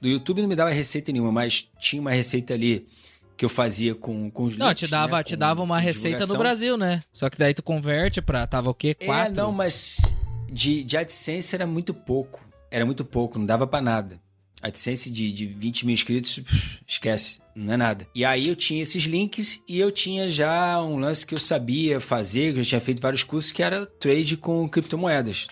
do 0.02 0.08
YouTube, 0.08 0.42
não 0.42 0.50
me 0.50 0.56
dava 0.56 0.72
receita 0.72 1.12
nenhuma, 1.12 1.32
mas 1.32 1.68
tinha 1.80 2.02
uma 2.02 2.12
receita 2.12 2.54
ali 2.56 2.88
que 3.36 3.44
eu 3.46 3.50
fazia 3.50 3.96
com, 3.96 4.30
com 4.30 4.44
os 4.44 4.58
Não, 4.58 4.68
links, 4.68 4.80
te 4.80 4.88
dava, 4.88 5.18
né? 5.18 5.24
te 5.24 5.36
dava 5.36 5.62
uma 5.62 5.80
receita 5.80 6.20
divulgação. 6.20 6.40
Brasil, 6.40 6.78
né? 6.78 7.04
Só 7.12 7.30
que 7.30 7.38
daí 7.38 7.54
tu 7.54 7.64
converte 7.64 8.22
pra. 8.22 8.46
Tava 8.48 8.70
o 8.70 8.74
quê? 8.74 8.94
Quatro? 8.94 9.34
É, 9.34 9.36
não, 9.36 9.52
mas 9.52 10.16
de, 10.52 10.84
de 10.84 10.98
AdSense 10.98 11.56
era 11.56 11.66
muito 11.66 11.94
pouco. 11.94 12.42
Era 12.70 12.86
muito 12.86 13.04
pouco, 13.06 13.38
não 13.38 13.46
dava 13.46 13.68
pra 13.68 13.82
nada. 13.82 14.20
AdSense 14.62 15.12
de, 15.12 15.34
de 15.34 15.46
20 15.46 15.86
mil 15.86 15.94
inscritos, 15.94 16.40
pff, 16.40 16.82
esquece, 16.88 17.42
não 17.54 17.74
é 17.74 17.78
nada. 17.78 18.08
E 18.16 18.24
aí 18.24 18.48
eu 18.48 18.56
tinha 18.56 18.82
esses 18.82 19.04
links 19.04 19.62
e 19.68 19.78
eu 19.78 19.92
tinha 19.92 20.30
já 20.30 20.82
um 20.82 20.98
lance 21.00 21.26
que 21.26 21.36
eu 21.36 21.40
sabia 21.40 22.00
fazer, 22.00 22.54
que 22.54 22.60
eu 22.60 22.64
já 22.64 22.70
tinha 22.70 22.82
feito 22.82 23.02
vários 23.02 23.24
cursos, 23.26 23.52
que 23.52 23.62
era 23.62 23.86
trade 23.86 24.38
com 24.38 24.68
criptomoedas. 24.70 25.48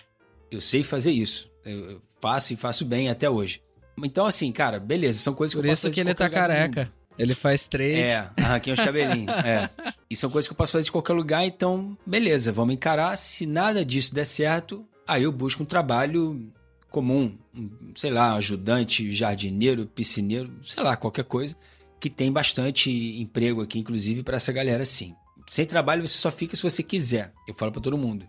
Eu 0.50 0.62
sei 0.62 0.82
fazer 0.82 1.12
isso. 1.12 1.50
Eu 1.64 2.00
faço 2.22 2.54
e 2.54 2.56
faço 2.56 2.86
bem 2.86 3.10
até 3.10 3.28
hoje. 3.28 3.60
Então, 4.02 4.24
assim, 4.24 4.50
cara, 4.50 4.80
beleza, 4.80 5.18
são 5.18 5.34
coisas 5.34 5.52
que 5.52 5.60
Por 5.60 5.66
eu 5.66 5.70
posso 5.70 5.80
isso 5.80 5.88
fazer 5.88 5.94
que 6.00 6.04
de 6.04 6.08
ele 6.08 6.14
tá 6.14 6.30
careca. 6.30 6.90
Ele 7.22 7.34
faz 7.34 7.68
trade. 7.68 7.92
É, 8.00 8.30
arranquei 8.36 8.72
uns 8.72 8.80
cabelinhos. 8.80 9.28
é. 9.44 9.70
E 10.10 10.16
são 10.16 10.28
coisas 10.30 10.48
que 10.48 10.52
eu 10.52 10.56
posso 10.56 10.72
fazer 10.72 10.84
de 10.84 10.92
qualquer 10.92 11.12
lugar, 11.12 11.44
então, 11.44 11.96
beleza, 12.06 12.52
vamos 12.52 12.74
encarar. 12.74 13.16
Se 13.16 13.46
nada 13.46 13.84
disso 13.84 14.14
der 14.14 14.24
certo, 14.26 14.84
aí 15.06 15.22
eu 15.22 15.32
busco 15.32 15.62
um 15.62 15.66
trabalho 15.66 16.52
comum, 16.90 17.36
um, 17.56 17.70
sei 17.94 18.10
lá, 18.10 18.34
ajudante, 18.34 19.10
jardineiro, 19.12 19.86
piscineiro, 19.86 20.52
sei 20.62 20.82
lá, 20.82 20.96
qualquer 20.96 21.24
coisa, 21.24 21.56
que 22.00 22.10
tem 22.10 22.30
bastante 22.32 22.90
emprego 23.20 23.62
aqui, 23.62 23.78
inclusive, 23.78 24.22
para 24.22 24.36
essa 24.36 24.52
galera 24.52 24.84
sim. 24.84 25.14
Sem 25.46 25.64
trabalho 25.66 26.06
você 26.06 26.18
só 26.18 26.30
fica 26.30 26.54
se 26.56 26.62
você 26.62 26.82
quiser. 26.82 27.32
Eu 27.48 27.54
falo 27.54 27.72
para 27.72 27.80
todo 27.80 27.96
mundo. 27.98 28.26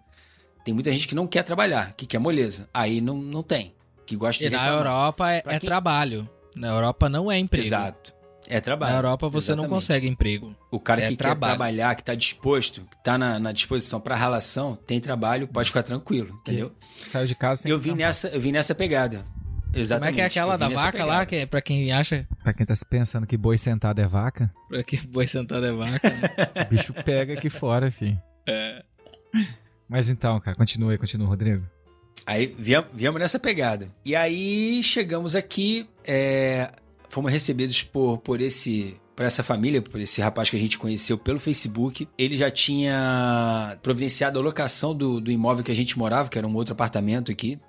Tem 0.63 0.73
muita 0.73 0.91
gente 0.91 1.07
que 1.07 1.15
não 1.15 1.27
quer 1.27 1.43
trabalhar, 1.43 1.93
que 1.93 2.05
quer 2.05 2.19
moleza. 2.19 2.69
Aí 2.73 3.01
não, 3.01 3.17
não 3.17 3.43
tem. 3.43 3.73
Que 4.05 4.15
gosta 4.15 4.43
E 4.43 4.47
de 4.49 4.55
na 4.55 4.61
reclamar. 4.63 4.79
Europa 4.85 5.31
é, 5.31 5.37
é 5.45 5.59
quem- 5.59 5.67
trabalho. 5.67 6.29
Na 6.55 6.67
Europa 6.69 7.09
não 7.09 7.31
é 7.31 7.37
emprego. 7.37 7.65
Exato. 7.65 8.13
É 8.49 8.59
trabalho. 8.59 8.91
Na 8.91 8.97
Europa 8.99 9.29
você 9.29 9.51
não 9.51 9.59
Exatamente. 9.63 9.73
consegue 9.75 10.07
emprego. 10.07 10.55
O 10.69 10.79
cara 10.79 11.01
É 11.03 11.07
que 11.09 11.15
trabalho. 11.15 11.39
quer 11.53 11.57
trabalhar, 11.57 11.95
que 11.95 12.03
tá 12.03 12.13
disposto, 12.15 12.81
que 12.81 13.03
tá 13.03 13.17
na, 13.17 13.39
na 13.39 13.51
disposição 13.51 13.99
pra 14.01 14.15
relação, 14.15 14.75
tem 14.75 14.99
trabalho, 14.99 15.47
pode 15.47 15.69
ficar 15.69 15.83
tranquilo, 15.83 16.37
entendeu? 16.41 16.71
Saiu 17.05 17.25
de 17.25 17.35
casa 17.35 17.63
sem 17.63 17.71
Eu 17.71 17.79
vim 17.79 17.93
nessa, 17.95 18.27
eu 18.27 18.39
vim 18.41 18.51
nessa 18.51 18.75
pegada. 18.75 19.19
Como 19.19 19.81
Exatamente. 19.81 20.13
é 20.13 20.15
que 20.15 20.21
é 20.21 20.25
aquela 20.25 20.55
da 20.57 20.69
vaca 20.69 20.91
pegada. 20.91 21.09
lá, 21.09 21.25
que 21.25 21.35
é 21.35 21.45
pra 21.47 21.59
quem 21.61 21.91
acha 21.91 22.27
Pra 22.43 22.53
quem 22.53 22.63
tá 22.65 22.75
pensando 22.87 23.25
que 23.25 23.35
boi 23.35 23.57
sentado 23.57 23.99
é 23.99 24.05
vaca, 24.05 24.53
pra 24.69 24.83
que 24.83 24.97
boi 25.07 25.25
sentado 25.25 25.65
é 25.65 25.71
vaca? 25.71 26.09
né? 26.09 26.21
o 26.63 26.69
bicho 26.69 26.93
pega 26.93 27.33
aqui 27.33 27.49
fora, 27.49 27.89
filho. 27.89 28.21
É. 28.47 28.83
Mas 29.89 30.09
então, 30.09 30.39
cara, 30.39 30.55
continua 30.55 30.91
aí, 30.91 30.97
continua, 30.97 31.27
Rodrigo. 31.27 31.63
Aí 32.25 32.55
viemos 32.57 33.19
nessa 33.19 33.39
pegada. 33.39 33.89
E 34.05 34.15
aí 34.15 34.81
chegamos 34.83 35.35
aqui, 35.35 35.89
é, 36.05 36.69
fomos 37.14 37.32
recebidos 37.32 37.84
por, 37.84 38.18
por 38.18 38.41
esse. 38.41 38.97
Por 39.16 39.24
essa 39.24 39.43
família, 39.43 39.80
por 39.80 40.01
esse 40.01 40.20
rapaz 40.22 40.49
que 40.49 40.55
a 40.55 40.59
gente 40.59 40.76
conheceu 40.76 41.20
pelo 41.20 41.39
Facebook. 41.39 42.07
Ele 42.18 42.36
já 42.36 42.49
tinha 42.49 43.78
providenciado 43.84 44.39
a 44.39 44.41
locação 44.41 44.95
do, 44.95 45.22
do 45.22 45.30
imóvel 45.30 45.64
que 45.64 45.72
a 45.72 45.76
gente 45.76 45.99
morava, 45.99 46.30
que 46.30 46.38
era 46.38 46.47
um 46.47 46.55
outro 46.55 46.74
apartamento 46.74 47.32
aqui, 47.32 47.59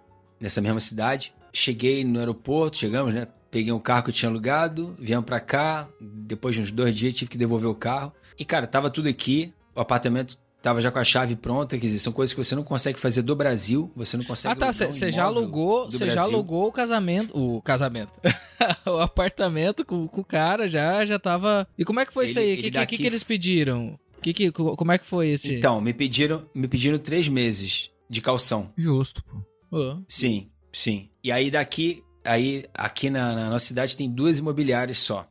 nessa 0.41 0.63
mesma 0.63 0.81
cidade. 0.81 1.35
Cheguei 1.53 2.03
no 2.03 2.19
aeroporto, 2.19 2.79
chegamos, 2.79 3.13
né? 3.13 3.29
Peguei 3.51 3.71
um 3.71 3.79
carro 3.79 4.05
que 4.05 4.09
eu 4.09 4.15
tinha 4.15 4.31
alugado, 4.31 4.97
viemos 4.99 5.27
pra 5.27 5.39
cá. 5.39 5.87
Depois 6.01 6.55
de 6.57 6.63
uns 6.63 6.71
dois 6.71 6.95
dias, 6.95 7.13
tive 7.13 7.31
que 7.31 7.37
devolver 7.37 7.69
o 7.69 7.75
carro. 7.75 8.11
E, 8.39 8.45
cara, 8.45 8.67
tava 8.67 8.89
tudo 8.89 9.07
aqui. 9.07 9.53
O 9.77 9.81
apartamento 9.81 10.39
tava 10.65 10.81
já 10.81 10.91
com 10.91 10.99
a 10.99 11.05
chave 11.05 11.37
pronta. 11.37 11.77
Quer 11.79 11.87
dizer, 11.87 11.99
são 11.99 12.13
coisas 12.13 12.33
que 12.33 12.43
você 12.43 12.55
não 12.57 12.65
consegue 12.65 12.99
fazer 12.99 13.21
do 13.23 13.37
Brasil. 13.37 13.93
Você 13.95 14.17
não 14.17 14.25
consegue 14.25 14.53
Ah, 14.53 14.57
tá. 14.57 14.67
alugar 14.67 14.89
um 14.89 14.93
Você 14.93 15.11
já 15.13 15.25
alugou, 15.25 15.85
você 15.91 16.11
já 16.11 16.23
alugou 16.23 16.69
o 16.69 16.73
casamento, 16.73 17.39
o 17.39 17.61
casamento, 17.61 18.19
o 18.87 18.99
apartamento 18.99 19.85
com, 19.85 20.09
com 20.09 20.21
o 20.23 20.25
cara 20.25 20.67
já, 20.67 21.05
já 21.05 21.19
tava. 21.19 21.69
E 21.79 21.85
como 21.85 22.01
é 22.01 22.07
que 22.07 22.13
foi 22.15 22.25
isso 22.25 22.39
Ele- 22.39 22.47
aí? 22.49 22.55
O 22.55 22.57
que, 22.57 22.63
que, 22.63 22.71
daqui- 22.71 22.97
que, 22.97 23.07
eles 23.07 23.23
pediram? 23.23 23.99
Que, 24.23 24.33
que, 24.33 24.51
como 24.51 24.91
é 24.91 24.97
que 24.97 25.05
foi 25.05 25.29
esse? 25.29 25.55
Então, 25.55 25.81
me 25.83 25.93
pediram, 25.93 26.43
me 26.55 26.67
pediram 26.67 26.97
três 26.99 27.29
meses 27.29 27.91
de 28.09 28.23
calção. 28.23 28.73
Justo, 28.77 29.23
pô. 29.71 29.99
Sim, 30.09 30.49
sim. 30.73 31.11
E 31.23 31.31
aí 31.31 31.51
daqui, 31.51 32.03
aí 32.25 32.65
aqui 32.73 33.11
na, 33.11 33.35
na 33.35 33.51
nossa 33.51 33.67
cidade 33.67 33.95
tem 33.97 34.11
duas 34.11 34.39
imobiliárias 34.39 34.97
só. 34.99 35.29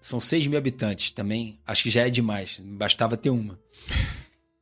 São 0.00 0.20
6 0.20 0.46
mil 0.46 0.56
habitantes 0.58 1.10
também. 1.10 1.58
Acho 1.66 1.82
que 1.82 1.90
já 1.90 2.06
é 2.06 2.10
demais. 2.10 2.60
Bastava 2.62 3.16
ter 3.16 3.30
uma. 3.30 3.58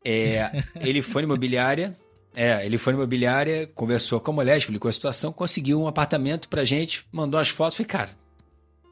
É, 0.04 0.50
ele 0.80 1.00
foi 1.02 1.22
na 1.22 1.26
imobiliária. 1.26 1.96
É, 2.36 2.66
ele 2.66 2.76
foi 2.78 2.92
na 2.92 2.98
imobiliária, 2.98 3.66
conversou 3.74 4.20
com 4.20 4.32
a 4.32 4.34
mulher, 4.34 4.56
explicou 4.58 4.88
a 4.88 4.92
situação, 4.92 5.32
conseguiu 5.32 5.80
um 5.80 5.86
apartamento 5.86 6.48
pra 6.48 6.64
gente, 6.64 7.06
mandou 7.12 7.38
as 7.38 7.48
fotos. 7.48 7.76
Falei, 7.76 7.86
cara, 7.88 8.10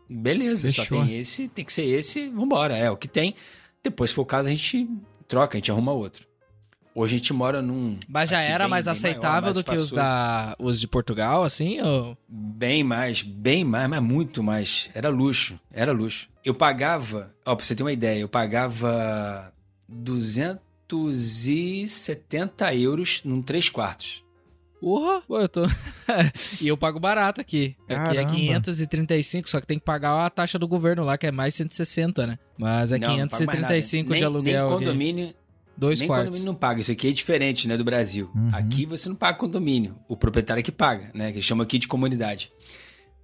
beleza, 0.08 0.70
só 0.70 0.82
Fechou. 0.82 1.04
tem 1.04 1.18
esse, 1.18 1.48
tem 1.48 1.64
que 1.64 1.72
ser 1.72 1.84
esse, 1.84 2.28
vambora. 2.28 2.76
É 2.76 2.90
o 2.90 2.96
que 2.96 3.08
tem. 3.08 3.34
Depois, 3.82 4.10
se 4.10 4.14
for 4.16 4.22
o 4.22 4.26
caso, 4.26 4.48
a 4.48 4.50
gente 4.50 4.88
troca, 5.26 5.56
a 5.56 5.58
gente 5.58 5.70
arruma 5.70 5.92
outro. 5.92 6.26
Hoje 6.94 7.14
a 7.14 7.18
gente 7.18 7.32
mora 7.32 7.62
num. 7.62 7.98
Mas 8.06 8.28
já 8.30 8.40
era 8.42 8.64
bem- 8.64 8.70
mais 8.70 8.84
bem 8.84 8.92
aceitável 8.92 9.30
maior, 9.30 9.42
mais 9.42 9.56
do 9.56 9.64
que 9.64 9.70
os, 9.70 9.80
espaçoso. 9.80 9.94
da, 9.96 10.56
os 10.58 10.78
de 10.78 10.86
Portugal, 10.86 11.42
assim? 11.42 11.80
Ou... 11.80 12.16
Bem 12.28 12.84
mais, 12.84 13.22
bem 13.22 13.64
mais, 13.64 13.88
mas 13.88 14.02
muito 14.02 14.42
mais. 14.42 14.90
Era 14.94 15.08
luxo, 15.08 15.58
era 15.72 15.90
luxo. 15.90 16.28
Eu 16.44 16.54
pagava, 16.54 17.34
ó, 17.46 17.56
pra 17.56 17.64
você 17.64 17.74
ter 17.74 17.82
uma 17.82 17.92
ideia, 17.92 18.20
eu 18.20 18.28
pagava 18.28 19.52
270 20.92 22.74
euros 22.74 23.20
num 23.24 23.42
3 23.42 23.68
quartos. 23.70 24.24
Porra! 24.80 25.22
Pô, 25.28 25.40
eu 25.40 25.48
tô. 25.48 25.62
e 26.60 26.66
eu 26.66 26.76
pago 26.76 26.98
barato 26.98 27.40
aqui. 27.40 27.76
Aqui 27.88 27.92
é 28.18 28.24
Caramba. 28.24 28.30
535, 28.34 29.48
só 29.48 29.60
que 29.60 29.66
tem 29.66 29.78
que 29.78 29.84
pagar 29.84 30.26
a 30.26 30.30
taxa 30.30 30.58
do 30.58 30.66
governo 30.66 31.04
lá, 31.04 31.16
que 31.16 31.26
é 31.26 31.30
mais 31.30 31.54
160, 31.54 32.26
né? 32.26 32.38
Mas 32.58 32.90
é 32.90 32.98
Não, 32.98 33.08
não 33.16 33.28
pago 33.28 33.46
mais 33.46 33.60
nada. 33.60 33.74
535 33.74 34.08
de 34.08 34.14
Nem- 34.16 34.24
aluguel. 34.24 34.66
Nem 34.68 34.74
aqui. 34.76 34.84
condomínio, 34.84 35.34
Dois 35.76 36.00
nem 36.00 36.08
quartos. 36.08 36.26
condomínio 36.26 36.46
não 36.52 36.54
paga. 36.58 36.80
Isso 36.80 36.90
aqui 36.90 37.08
é 37.08 37.12
diferente, 37.12 37.68
né, 37.68 37.76
do 37.76 37.84
Brasil. 37.84 38.28
Uhum. 38.34 38.50
Aqui 38.52 38.84
você 38.84 39.08
não 39.08 39.14
paga 39.16 39.38
condomínio. 39.38 39.96
O 40.08 40.16
proprietário 40.16 40.60
é 40.60 40.62
que 40.64 40.72
paga, 40.72 41.10
né? 41.14 41.28
Que 41.30 41.36
eles 41.36 41.44
chamam 41.44 41.62
aqui 41.62 41.78
de 41.78 41.86
comunidade. 41.86 42.50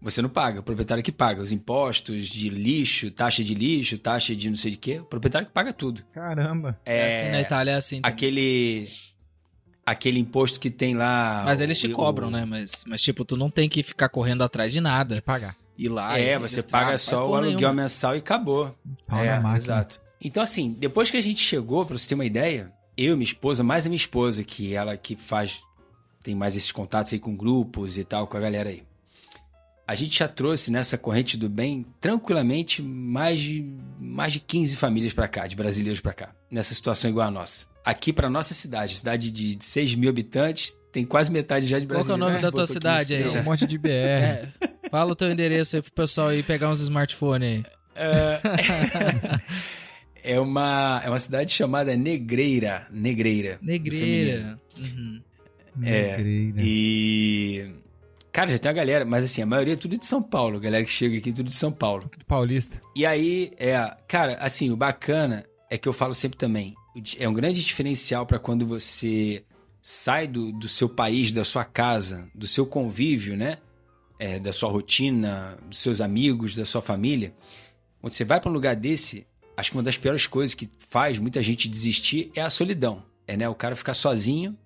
Você 0.00 0.22
não 0.22 0.28
paga, 0.28 0.60
o 0.60 0.62
proprietário 0.62 1.00
é 1.00 1.02
que 1.02 1.10
paga. 1.10 1.42
Os 1.42 1.50
impostos 1.50 2.28
de 2.28 2.48
lixo, 2.48 3.10
taxa 3.10 3.42
de 3.42 3.52
lixo, 3.54 3.98
taxa 3.98 4.34
de 4.36 4.48
não 4.48 4.56
sei 4.56 4.70
de 4.72 4.76
quê. 4.76 5.00
O 5.00 5.04
proprietário 5.04 5.48
que 5.48 5.52
paga 5.52 5.72
tudo. 5.72 6.02
Caramba. 6.12 6.78
É, 6.86 7.08
assim, 7.08 7.30
na 7.32 7.40
Itália 7.40 7.72
é 7.72 7.74
assim. 7.74 8.00
também. 8.00 8.12
aquele 8.14 8.88
aquele 9.84 10.18
imposto 10.20 10.60
que 10.60 10.70
tem 10.70 10.94
lá. 10.94 11.42
Mas 11.44 11.60
eles 11.60 11.80
te 11.80 11.88
o- 11.88 11.92
cobram, 11.92 12.30
né? 12.30 12.44
Mas, 12.44 12.84
mas, 12.86 13.02
tipo, 13.02 13.24
tu 13.24 13.36
não 13.36 13.50
tem 13.50 13.68
que 13.68 13.82
ficar 13.82 14.08
correndo 14.08 14.42
atrás 14.44 14.72
de 14.72 14.80
nada. 14.80 15.20
Pagar. 15.22 15.56
Ir 15.76 15.88
lá 15.88 16.18
é, 16.18 16.34
e 16.34 16.38
você 16.38 16.62
paga 16.62 16.98
só 16.98 17.28
o 17.28 17.34
aluguel 17.34 17.56
nenhuma. 17.58 17.82
mensal 17.82 18.14
e 18.14 18.18
acabou. 18.18 18.74
Pau 19.06 19.18
é, 19.20 19.26
na 19.28 19.34
máquina. 19.36 19.56
exato. 19.56 20.00
Então, 20.22 20.42
assim, 20.42 20.72
depois 20.78 21.10
que 21.10 21.16
a 21.16 21.20
gente 21.20 21.40
chegou, 21.40 21.86
pra 21.86 21.96
você 21.96 22.08
ter 22.08 22.14
uma 22.16 22.24
ideia, 22.24 22.72
eu, 22.96 23.16
minha 23.16 23.24
esposa, 23.24 23.62
mais 23.62 23.86
a 23.86 23.88
minha 23.88 23.96
esposa, 23.96 24.42
que 24.44 24.74
ela 24.74 24.96
que 24.96 25.14
faz. 25.16 25.60
tem 26.22 26.34
mais 26.34 26.56
esses 26.56 26.72
contatos 26.72 27.12
aí 27.12 27.18
com 27.20 27.36
grupos 27.36 27.96
e 27.96 28.04
tal, 28.04 28.26
com 28.26 28.36
a 28.36 28.40
galera 28.40 28.68
aí. 28.68 28.82
A 29.88 29.94
gente 29.94 30.18
já 30.18 30.28
trouxe 30.28 30.70
nessa 30.70 30.98
corrente 30.98 31.38
do 31.38 31.48
bem, 31.48 31.86
tranquilamente, 31.98 32.82
mais 32.82 33.40
de, 33.40 33.72
mais 33.98 34.34
de 34.34 34.40
15 34.40 34.76
famílias 34.76 35.14
para 35.14 35.26
cá, 35.26 35.46
de 35.46 35.56
brasileiros 35.56 35.98
para 35.98 36.12
cá, 36.12 36.34
nessa 36.50 36.74
situação 36.74 37.08
igual 37.08 37.26
a 37.26 37.30
nossa. 37.30 37.66
Aqui 37.82 38.12
para 38.12 38.28
nossa 38.28 38.52
cidade, 38.52 38.98
cidade 38.98 39.32
de, 39.32 39.54
de 39.54 39.64
6 39.64 39.94
mil 39.94 40.10
habitantes, 40.10 40.76
tem 40.92 41.06
quase 41.06 41.32
metade 41.32 41.66
já 41.66 41.78
de 41.78 41.86
brasileiros. 41.86 42.20
Qual 42.20 42.28
é 42.28 42.30
o 42.30 42.34
nome 42.34 42.42
da 42.42 42.52
tua 42.52 42.66
cidade 42.66 43.14
aí? 43.14 43.34
É 43.34 43.40
um 43.40 43.44
monte 43.44 43.66
de 43.66 43.78
BR. 43.78 43.88
É, 43.88 44.90
fala 44.90 45.12
o 45.12 45.16
teu 45.16 45.30
endereço 45.30 45.76
aí 45.76 45.80
pro 45.80 45.92
pessoal 45.92 46.34
ir 46.34 46.42
pegar 46.42 46.68
uns 46.68 46.80
smartphones 46.80 47.48
aí. 47.48 47.64
É, 47.94 48.40
é 50.34 50.40
uma, 50.40 51.00
é 51.02 51.08
uma 51.08 51.18
cidade 51.18 51.50
chamada 51.50 51.96
Negreira. 51.96 52.86
Negreira. 52.90 53.58
Negreira. 53.62 54.58
Uhum. 54.78 55.22
É, 55.82 56.18
Negreira. 56.18 56.58
E. 56.58 57.87
Cara, 58.38 58.52
já 58.52 58.58
tem 58.60 58.68
uma 58.68 58.76
galera, 58.76 59.04
mas 59.04 59.24
assim, 59.24 59.42
a 59.42 59.46
maioria 59.46 59.74
é 59.74 59.76
tudo 59.76 59.98
de 59.98 60.06
São 60.06 60.22
Paulo. 60.22 60.58
A 60.58 60.60
galera 60.60 60.84
que 60.84 60.90
chega 60.92 61.18
aqui, 61.18 61.32
tudo 61.32 61.46
de 61.46 61.56
São 61.56 61.72
Paulo. 61.72 62.08
Paulista. 62.24 62.80
E 62.94 63.04
aí, 63.04 63.50
é. 63.58 63.96
Cara, 64.06 64.34
assim, 64.34 64.70
o 64.70 64.76
bacana 64.76 65.44
é 65.68 65.76
que 65.76 65.88
eu 65.88 65.92
falo 65.92 66.14
sempre 66.14 66.38
também. 66.38 66.72
É 67.18 67.28
um 67.28 67.34
grande 67.34 67.64
diferencial 67.64 68.24
para 68.24 68.38
quando 68.38 68.64
você 68.64 69.42
sai 69.82 70.28
do, 70.28 70.52
do 70.52 70.68
seu 70.68 70.88
país, 70.88 71.32
da 71.32 71.42
sua 71.42 71.64
casa, 71.64 72.30
do 72.32 72.46
seu 72.46 72.64
convívio, 72.64 73.36
né? 73.36 73.58
É, 74.20 74.38
da 74.38 74.52
sua 74.52 74.70
rotina, 74.70 75.58
dos 75.68 75.80
seus 75.80 76.00
amigos, 76.00 76.54
da 76.54 76.64
sua 76.64 76.80
família. 76.80 77.34
Quando 78.00 78.12
você 78.12 78.24
vai 78.24 78.40
para 78.40 78.50
um 78.50 78.54
lugar 78.54 78.76
desse, 78.76 79.26
acho 79.56 79.72
que 79.72 79.76
uma 79.76 79.82
das 79.82 79.98
piores 79.98 80.28
coisas 80.28 80.54
que 80.54 80.70
faz 80.88 81.18
muita 81.18 81.42
gente 81.42 81.68
desistir 81.68 82.30
é 82.36 82.42
a 82.42 82.50
solidão. 82.50 83.02
É, 83.26 83.36
né? 83.36 83.48
O 83.48 83.54
cara 83.56 83.74
ficar 83.74 83.94
sozinho, 83.94 84.56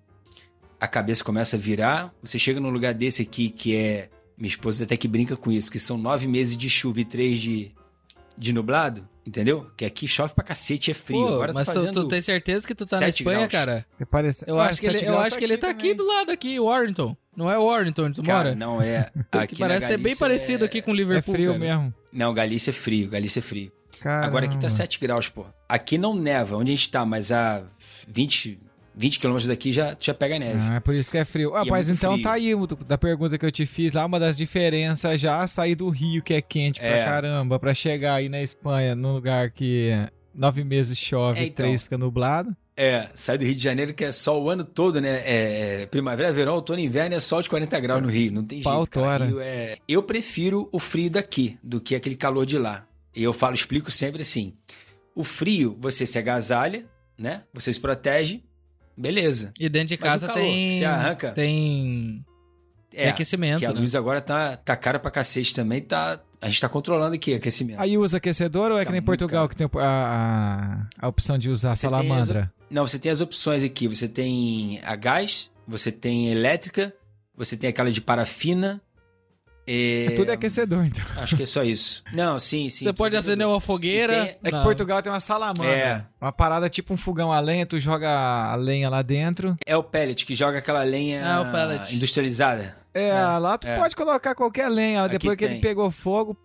a 0.83 0.87
cabeça 0.87 1.23
começa 1.23 1.55
a 1.55 1.59
virar. 1.59 2.13
Você 2.21 2.37
chega 2.37 2.59
num 2.59 2.69
lugar 2.69 2.93
desse 2.93 3.21
aqui 3.21 3.49
que 3.49 3.75
é. 3.75 4.09
Minha 4.37 4.49
esposa 4.49 4.83
até 4.83 4.97
que 4.97 5.07
brinca 5.07 5.37
com 5.37 5.51
isso, 5.51 5.71
que 5.71 5.77
são 5.79 5.97
nove 5.97 6.27
meses 6.27 6.57
de 6.57 6.67
chuva 6.69 6.99
e 6.99 7.05
três 7.05 7.39
de, 7.39 7.71
de 8.35 8.51
nublado, 8.51 9.07
entendeu? 9.25 9.67
Que 9.77 9.85
aqui 9.85 10.07
chove 10.07 10.33
pra 10.33 10.43
cacete, 10.43 10.89
é 10.89 10.93
frio. 10.93 11.19
Pô, 11.27 11.33
Agora 11.35 11.53
tá 11.53 11.59
mas 11.59 11.67
tu- 11.67 11.73
fazendo 11.75 12.01
tu, 12.03 12.07
tem 12.07 12.19
certeza 12.19 12.65
que 12.65 12.73
tu 12.73 12.83
tá 12.85 12.99
na 12.99 13.07
Espanha, 13.09 13.37
graus. 13.37 13.51
cara? 13.51 13.85
É 13.99 14.03
parece... 14.05 14.43
Eu 14.47 14.59
Ah, 14.59 14.65
acho 14.65 14.81
que 14.81 14.87
ele, 14.87 15.05
eu 15.07 15.17
acho 15.19 15.37
que 15.37 15.43
ele 15.43 15.55
tá 15.55 15.69
aqui 15.69 15.89
também. 15.91 15.95
do 15.97 16.07
lado, 16.07 16.31
aqui, 16.31 16.59
Warrington. 16.59 17.15
Não 17.37 17.49
é 17.49 17.57
Warrington 17.57 18.05
onde 18.05 18.15
tu 18.15 18.23
Cara, 18.23 18.49
mora? 18.49 18.55
não 18.55 18.81
é. 18.81 19.09
Aqui 19.31 19.55
parece 19.55 19.85
ser 19.87 19.97
bem 19.97 20.15
parecido 20.15 20.65
é- 20.65 20.67
aqui 20.67 20.81
com 20.81 20.91
É 20.91 20.95
Liverpool. 20.95 21.33
frio 21.35 21.51
cara. 21.53 21.59
mesmo. 21.59 21.93
Não, 22.11 22.33
Galícia 22.33 22.71
é 22.71 22.73
frio, 22.73 23.07
Galícia 23.09 23.39
é 23.39 23.43
frio. 23.43 23.71
Caramba. 24.01 24.25
Agora 24.27 24.45
aqui 24.45 24.57
tá 24.57 24.67
7 24.67 24.99
graus, 24.99 25.29
pô. 25.29 25.45
Aqui 25.69 25.97
não 25.97 26.15
neva, 26.15 26.57
onde 26.57 26.71
a 26.71 26.75
gente 26.75 26.89
tá, 26.89 27.05
mas 27.05 27.31
a 27.31 27.63
20, 28.07 28.59
20 28.95 29.19
quilômetros 29.19 29.47
daqui 29.47 29.71
já, 29.71 29.95
já 29.99 30.13
pega 30.13 30.37
neve. 30.39 30.59
Ah, 30.61 30.75
é 30.75 30.79
por 30.79 30.93
isso 30.93 31.09
que 31.09 31.17
é 31.17 31.25
frio. 31.25 31.55
Ah, 31.55 31.63
é 31.65 31.69
mas 31.69 31.87
muito 31.87 31.97
então 31.99 32.13
frio. 32.13 32.23
tá 32.23 32.31
aí 32.33 32.51
da 32.87 32.97
pergunta 32.97 33.37
que 33.37 33.45
eu 33.45 33.51
te 33.51 33.65
fiz 33.65 33.93
lá, 33.93 34.05
uma 34.05 34.19
das 34.19 34.37
diferenças 34.37 35.19
já 35.19 35.45
sair 35.47 35.75
do 35.75 35.89
Rio, 35.89 36.21
que 36.21 36.33
é 36.33 36.41
quente 36.41 36.79
pra 36.79 36.87
É. 36.89 37.05
caramba, 37.05 37.59
pra 37.59 37.73
chegar 37.73 38.15
aí 38.15 38.29
na 38.29 38.41
Espanha, 38.41 38.95
num 38.95 39.13
lugar 39.13 39.49
que 39.51 39.91
nove 40.33 40.63
meses 40.63 40.97
chove 40.97 41.39
É, 41.39 41.43
e 41.43 41.47
então. 41.47 41.65
três 41.65 41.83
fica 41.83 41.97
nublado. 41.97 42.55
É, 42.75 43.09
sai 43.13 43.37
do 43.37 43.45
Rio 43.45 43.53
de 43.53 43.61
Janeiro 43.61 43.93
que 43.93 44.03
é 44.03 44.11
sol 44.11 44.43
o 44.45 44.49
ano 44.49 44.63
todo, 44.63 44.99
né? 44.99 45.21
É, 45.25 45.81
é 45.81 45.85
primavera, 45.85 46.33
verão, 46.33 46.55
outono, 46.55 46.79
inverno 46.79 47.15
é 47.15 47.19
sol 47.19 47.39
de 47.39 47.47
40 47.49 47.79
graus 47.79 48.01
no 48.01 48.09
Rio. 48.09 48.31
Não 48.31 48.43
tem 48.43 48.63
Pau 48.63 48.77
jeito, 48.77 48.89
cara. 48.89 49.25
Rio 49.25 49.39
é... 49.39 49.77
Eu 49.87 50.01
prefiro 50.01 50.67
o 50.71 50.79
frio 50.79 51.09
daqui 51.11 51.55
do 51.61 51.79
que 51.79 51.93
aquele 51.93 52.15
calor 52.15 52.47
de 52.47 52.57
lá. 52.57 52.85
E 53.15 53.21
eu 53.21 53.31
falo, 53.31 53.53
explico 53.53 53.91
sempre 53.91 54.23
assim. 54.23 54.53
O 55.13 55.23
frio, 55.23 55.77
você 55.79 56.03
se 56.07 56.17
agasalha, 56.17 56.85
né? 57.15 57.43
Você 57.53 57.71
se 57.71 57.79
protege, 57.79 58.43
beleza. 58.95 59.51
E 59.59 59.67
dentro 59.69 59.89
de 59.89 59.97
casa 59.97 60.27
calor, 60.27 60.41
tem. 60.41 60.77
você 60.77 60.85
arranca. 60.85 61.31
Tem. 61.31 62.23
É, 62.93 63.09
aquecimento, 63.09 63.59
que 63.59 63.65
a 63.65 63.73
né? 63.73 63.79
luz 63.79 63.95
agora 63.95 64.21
tá, 64.21 64.55
tá 64.55 64.75
cara 64.75 64.99
pra 64.99 65.09
cacete 65.09 65.55
também, 65.55 65.81
tá... 65.81 66.19
A 66.39 66.47
gente 66.47 66.61
tá 66.61 66.69
controlando 66.69 67.15
aqui 67.15 67.33
aquecimento. 67.33 67.79
Aí 67.79 67.97
usa 67.97 68.17
aquecedor 68.17 68.69
ou 68.69 68.77
é 68.77 68.81
Tá 68.81 68.87
que 68.87 68.91
nem 68.91 69.01
Portugal 69.01 69.47
caro. 69.47 69.49
que 69.49 69.55
tem 69.55 69.81
a, 69.81 70.87
a, 70.99 71.05
a 71.05 71.07
opção 71.07 71.37
de 71.37 71.49
usar 71.49 71.73
Você 71.75 71.87
tem 71.87 71.95
as 71.95 72.03
salamandra? 72.03 72.53
Não, 72.69 72.85
você 72.85 72.99
tem 72.99 73.11
as 73.11 73.21
opções 73.21 73.63
aqui. 73.63 73.87
Você 73.87 74.07
tem 74.07 74.79
a 74.83 74.95
gás, 74.95 75.49
você 75.67 75.91
tem 75.91 76.27
elétrica, 76.27 76.93
você 77.35 77.55
tem 77.57 77.69
aquela 77.69 77.91
de 77.91 78.01
parafina. 78.01 78.79
É... 79.65 80.05
É 80.05 80.11
tudo 80.11 80.29
aquecedor, 80.31 80.85
então. 80.85 81.03
Acho 81.17 81.35
que 81.37 81.43
é 81.43 81.45
só 81.45 81.63
isso. 81.63 82.03
Não, 82.13 82.37
sim, 82.39 82.69
sim. 82.69 82.83
Você 82.85 82.93
pode 82.93 83.15
acender 83.15 83.47
uma 83.47 83.61
fogueira. 83.61 84.25
Tem- 84.25 84.37
É 84.43 84.49
que 84.49 84.51
Não. 84.57 84.63
Portugal 84.63 85.01
tem 85.01 85.11
uma 85.11 85.19
salamandra. 85.19 85.65
É. 85.65 86.05
Uma 86.21 86.31
parada 86.31 86.69
tipo 86.69 86.93
um 86.93 86.97
fogão 86.97 87.31
a 87.31 87.39
lenha, 87.39 87.65
tu 87.65 87.79
joga 87.79 88.09
a 88.09 88.55
lenha 88.55 88.89
lá 88.89 89.01
dentro. 89.01 89.55
É 89.65 89.75
o 89.77 89.83
pellet 89.83 90.25
que 90.25 90.35
joga 90.35 90.57
aquela 90.57 90.83
lenha 90.83 91.41
o 91.41 91.51
pellet. 91.51 91.95
industrializada. 91.95 92.77
É, 92.93 93.13
lá 93.39 93.57
tu 93.57 93.67
é. 93.67 93.77
pode 93.77 93.95
colocar 93.95 94.35
qualquer 94.35 94.69
lenha. 94.69 95.03
Aqui 95.03 95.17
Depois 95.17 95.37
que 95.37 95.45
ele 95.45 95.59
pegou 95.59 95.89
fogo, 95.89 96.37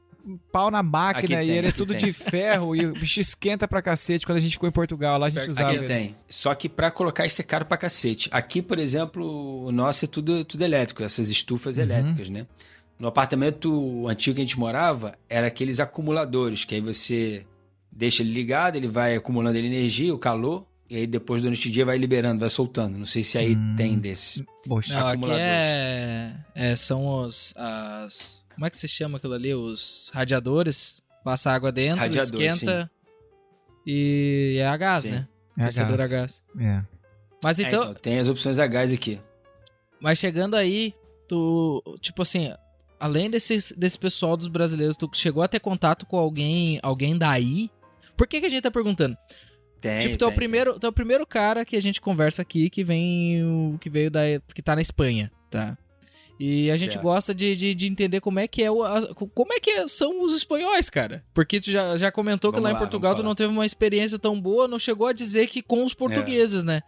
pau 0.52 0.70
na 0.70 0.82
máquina 0.82 1.24
Aqui 1.38 1.44
e 1.44 1.46
tem, 1.48 1.56
ele 1.58 1.68
é 1.68 1.72
tudo 1.72 1.92
tem. 1.94 2.04
de 2.04 2.12
ferro 2.12 2.74
e 2.76 2.86
o 2.86 2.92
bicho 2.92 3.20
esquenta 3.20 3.66
pra 3.68 3.82
cacete. 3.82 4.24
Quando 4.24 4.38
a 4.38 4.40
gente 4.40 4.52
ficou 4.52 4.68
em 4.68 4.72
Portugal, 4.72 5.18
lá 5.18 5.26
a 5.26 5.28
gente 5.28 5.40
Aqui 5.40 5.50
usava. 5.50 5.68
Aqui 5.70 5.78
ele. 5.78 5.86
tem. 5.86 6.16
Só 6.28 6.54
que 6.54 6.68
pra 6.68 6.90
colocar 6.90 7.26
isso 7.26 7.40
é 7.40 7.44
caro 7.44 7.64
pra 7.66 7.76
cacete. 7.76 8.28
Aqui, 8.32 8.62
por 8.62 8.78
exemplo, 8.78 9.66
o 9.66 9.72
nosso 9.72 10.04
é 10.04 10.08
tudo, 10.08 10.44
tudo 10.44 10.62
elétrico, 10.62 11.02
essas 11.02 11.28
estufas 11.28 11.76
Uhum. 11.76 11.82
elétricas, 11.82 12.28
né? 12.28 12.46
No 12.98 13.08
apartamento 13.08 14.06
antigo 14.08 14.34
que 14.36 14.40
a 14.40 14.44
gente 14.44 14.58
morava, 14.58 15.16
era 15.28 15.46
aqueles 15.46 15.78
acumuladores, 15.80 16.64
que 16.64 16.74
aí 16.74 16.80
você 16.80 17.46
deixa 17.92 18.22
ele 18.22 18.32
ligado, 18.32 18.76
ele 18.76 18.88
vai 18.88 19.14
acumulando 19.16 19.56
ele 19.56 19.68
energia, 19.68 20.12
o 20.14 20.18
calor, 20.18 20.66
e 20.90 20.96
aí 20.96 21.06
depois 21.06 21.42
durante 21.42 21.68
o 21.68 21.70
dia 21.70 21.84
vai 21.84 21.96
liberando, 21.96 22.40
vai 22.40 22.50
soltando. 22.50 22.98
Não 22.98 23.06
sei 23.06 23.22
se 23.22 23.38
aí 23.38 23.54
Hum. 23.54 23.74
tem 23.76 23.98
desse. 23.98 24.44
Poxa. 24.66 24.92
Não, 24.94 25.00
aqui 25.00 25.08
acumuladores. 25.10 25.46
é, 25.46 26.34
é- 26.54 26.76
São 26.76 27.06
os. 27.06 27.54
As, 27.56 28.44
como 28.54 28.66
é 28.66 28.70
que 28.70 28.78
se 28.78 28.88
chama 28.88 29.18
aquilo 29.18 29.34
ali? 29.34 29.54
Os 29.54 30.10
radiadores. 30.12 31.00
Passa 31.24 31.50
água 31.52 31.70
dentro, 31.70 31.98
Radiador, 32.00 32.40
esquenta. 32.40 32.90
E 33.86 34.56
é 34.58 34.66
a 34.66 34.76
gás, 34.76 35.02
Sim. 35.02 35.10
né? 35.10 35.28
É 35.56 35.62
a 35.62 35.64
Aquecedor 35.64 35.94
a 35.94 35.96
gás. 35.96 36.10
gás. 36.10 36.42
É. 36.58 36.82
Mas 37.42 37.58
É, 37.58 37.62
então, 37.64 37.82
então, 37.82 37.94
tem 37.94 38.18
as 38.18 38.28
opções 38.28 38.58
a 38.58 38.66
gás 38.66 38.92
aqui. 38.92 39.20
mas 40.00 40.18
chegando 40.18 40.54
aí, 40.56 40.94
tu. 41.28 41.82
Tipo 42.00 42.22
assim, 42.22 42.52
além 42.98 43.30
desses, 43.30 43.72
desse 43.76 43.98
pessoal 43.98 44.36
dos 44.36 44.48
brasileiros, 44.48 44.96
tu 44.96 45.08
chegou 45.14 45.42
a 45.42 45.48
ter 45.48 45.60
contato 45.60 46.06
com 46.06 46.16
alguém, 46.16 46.78
alguém 46.82 47.16
daí? 47.16 47.70
Por 48.16 48.26
que, 48.26 48.40
que 48.40 48.46
a 48.46 48.50
gente 48.50 48.62
tá 48.62 48.70
perguntando? 48.70 49.16
Tem, 49.80 50.00
tipo, 50.00 50.16
tu 50.16 50.24
é, 50.24 50.26
o 50.26 50.30
tem, 50.30 50.36
primeiro, 50.36 50.78
tu 50.78 50.86
é 50.86 50.88
o 50.88 50.92
primeiro 50.92 51.24
cara 51.26 51.64
que 51.64 51.76
a 51.76 51.82
gente 51.82 52.00
conversa 52.00 52.42
aqui 52.42 52.68
que 52.68 52.82
vem. 52.82 53.76
que 53.80 53.88
veio 53.88 54.10
da. 54.10 54.20
que 54.54 54.60
tá 54.60 54.74
na 54.74 54.82
Espanha, 54.82 55.30
tá? 55.50 55.78
E 56.40 56.70
a 56.70 56.76
gente 56.76 56.92
Certo. 56.94 57.02
gosta 57.04 57.34
de, 57.34 57.54
de, 57.56 57.74
de 57.74 57.86
entender 57.88 58.20
como 58.20 58.38
é 58.40 58.46
que 58.48 58.62
é 58.62 58.70
o. 58.70 58.82
a- 58.82 59.14
como 59.14 59.52
é 59.52 59.60
que 59.60 59.88
são 59.88 60.22
os 60.22 60.34
espanhóis, 60.34 60.88
cara. 60.90 61.24
Porque 61.34 61.60
tu 61.60 61.70
já, 61.70 61.96
já 61.96 62.10
comentou 62.12 62.50
que 62.52 62.56
Vamos 62.56 62.64
lá 62.64 62.70
em 62.70 62.72
lá, 62.74 62.78
Portugal 62.78 63.10
vamos 63.12 63.22
tu 63.22 63.24
não 63.24 63.34
teve 63.34 63.52
uma 63.52 63.66
experiência 63.66 64.18
tão 64.18 64.40
boa, 64.40 64.66
não 64.68 64.78
chegou 64.80 65.06
a 65.06 65.12
dizer 65.12 65.46
que 65.48 65.62
com 65.62 65.84
os 65.84 65.94
portugueses, 65.94 66.62
né? 66.64 66.80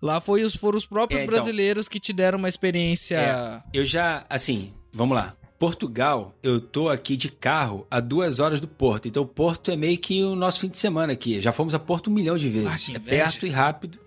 Lá 0.00 0.20
foi 0.20 0.42
os, 0.42 0.54
foram 0.56 0.76
os 0.78 0.86
próprios 0.86 1.20
É, 1.20 1.24
então. 1.24 1.34
brasileiros 1.36 1.88
que 1.88 2.00
te 2.00 2.12
deram 2.12 2.38
uma 2.38 2.48
experiência. 2.48 3.16
É. 3.16 3.62
Eu 3.72 3.86
já, 3.86 4.24
assim, 4.28 4.72
vamos 4.92 5.16
lá. 5.16 5.36
Portugal, 5.66 6.34
eu 6.42 6.60
tô 6.60 6.88
aqui 6.88 7.16
de 7.16 7.30
carro 7.30 7.86
a 7.88 8.00
duas 8.00 8.40
horas 8.40 8.60
do 8.60 8.66
Porto. 8.66 9.06
Então, 9.06 9.22
o 9.22 9.26
Porto 9.26 9.70
é 9.70 9.76
meio 9.76 9.96
que 9.96 10.20
o 10.24 10.34
nosso 10.34 10.58
fim 10.58 10.68
de 10.68 10.76
semana 10.76 11.12
aqui. 11.12 11.40
Já 11.40 11.52
fomos 11.52 11.72
a 11.72 11.78
Porto 11.78 12.10
um 12.10 12.12
milhão 12.12 12.36
de 12.36 12.48
vezes. 12.48 12.90
Ah, 12.90 12.94
é 12.96 12.98
perto 12.98 13.46
e 13.46 13.48
rápido. 13.48 14.00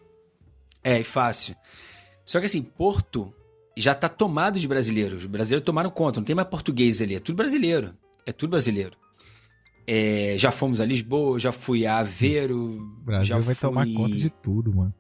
É, 0.84 1.00
e 1.00 1.04
fácil. 1.06 1.56
Só 2.26 2.42
que 2.42 2.48
assim, 2.48 2.62
Porto 2.62 3.34
já 3.78 3.96
tá 3.96 4.10
tomado 4.10 4.60
de 4.60 4.68
brasileiros. 4.68 5.20
Os 5.20 5.26
brasileiros 5.30 5.64
tomaram 5.66 5.90
conta, 5.90 6.20
não 6.20 6.26
tem 6.26 6.36
mais 6.36 6.50
português 6.50 7.02
ali. 7.02 7.16
É 7.16 7.22
tudo 7.22 7.38
brasileiro. 7.38 7.94
É 8.26 8.34
tudo 8.34 8.50
brasileiro. 8.50 8.98
É, 9.88 10.36
já 10.38 10.52
fomos 10.52 10.82
a 10.82 10.86
Lisboa, 10.86 11.40
já 11.40 11.54
fui 11.54 11.86
a 11.86 12.00
Aveiro. 12.00 12.58
O 12.82 13.06
Brasil 13.06 13.28
já 13.34 13.40
vai 13.40 13.56
tomar 13.56 13.86
fui- 13.86 13.94
conta 13.94 14.16
de 14.18 14.30
tudo, 14.30 14.76
mano. 14.76 14.94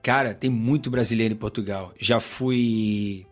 Cara, 0.00 0.34
tem 0.34 0.48
muito 0.50 0.88
brasileiro 0.88 1.34
em 1.34 1.36
Portugal. 1.36 1.92
Já 1.98 2.20
fui 2.20 3.26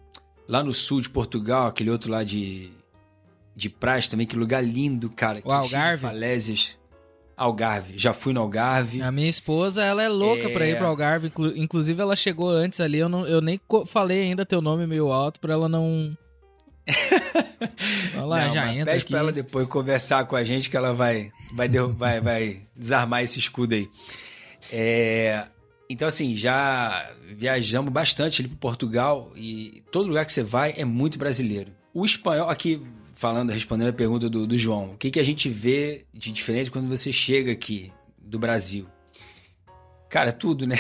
lá 0.49 0.63
no 0.63 0.73
sul 0.73 1.01
de 1.01 1.09
Portugal, 1.11 1.67
aquele 1.67 1.91
outro 1.91 2.11
lá 2.11 2.23
de, 2.25 2.71
de 3.57 3.69
Praz 3.69 4.09
também, 4.09 4.27
que 4.27 4.37
lugar 4.37 4.63
lindo, 4.63 5.09
cara. 5.11 5.39
O 5.39 5.43
que 5.43 5.49
de 5.49 5.55
Algarve? 5.55 6.03
Falésias. 6.03 6.77
Algarve. 7.37 7.95
Já 7.97 8.13
fui 8.13 8.33
no 8.33 8.41
Algarve. 8.41 9.03
A 9.03 9.11
minha 9.11 9.29
esposa, 9.29 9.83
ela 9.83 10.03
é 10.03 10.09
louca 10.09 10.49
É. 10.49 10.53
pra 10.53 10.67
ir 10.69 10.77
pro 10.77 10.87
Algarve. 10.87 11.29
inclu- 11.29 11.57
Inclusive, 11.57 12.01
ela 12.01 12.15
chegou 12.15 12.51
antes 12.51 12.79
ali. 12.81 12.99
Eu, 12.99 13.09
não, 13.09 13.27
eu 13.27 13.41
nem 13.41 13.59
falei 13.87 14.23
ainda 14.23 14.45
teu 14.47 14.61
nome 14.61 14.87
meio 14.87 15.11
alto 15.11 15.41
pra 15.41 15.55
ela 15.55 15.69
não. 15.69 16.17
Olha 18.17 18.25
lá, 18.25 18.45
Não, 18.47 18.55
já 18.55 18.73
entra 18.75 18.87
Pede 18.93 19.03
aqui. 19.05 19.13
pra 19.13 19.19
ela 19.21 19.33
depois 19.33 19.67
conversar 19.69 20.27
com 20.27 20.37
a 20.37 20.45
gente 20.45 20.69
que 20.69 20.77
ela 20.77 20.93
vai, 20.93 21.31
vai, 21.55 21.69
vai, 21.69 22.21
vai 22.21 22.61
desarmar 22.77 23.23
esse 23.23 23.39
escudo 23.39 23.75
aí. 23.75 23.89
É, 24.71 25.47
então, 25.93 26.09
assim, 26.09 26.35
já 26.35 27.11
viajamos 27.37 27.93
bastante 27.93 28.41
ali 28.41 28.49
para 28.49 28.59
Portugal 28.59 29.31
e 29.37 29.83
todo 29.91 30.09
lugar 30.09 30.25
que 30.25 30.33
você 30.33 30.43
vai 30.43 30.73
é 30.77 30.85
muito 30.85 31.19
brasileiro. 31.19 31.71
O 31.93 32.05
espanhol, 32.05 32.49
aqui 32.49 32.83
falando, 33.15 33.51
respondendo 33.51 33.89
a 33.91 33.93
pergunta 33.93 34.29
do, 34.29 34.47
do 34.47 34.57
João, 34.57 34.93
o 34.93 34.97
que, 34.97 35.11
que 35.11 35.21
a 35.21 35.23
gente 35.23 35.49
vê 35.49 36.07
de 36.13 36.33
diferente 36.33 36.71
quando 36.71 36.89
você 36.89 37.13
chega 37.13 37.53
aqui 37.53 37.93
do 38.19 38.39
Brasil. 38.39 38.89
Cara, 40.09 40.33
tudo, 40.33 40.67
né? 40.67 40.77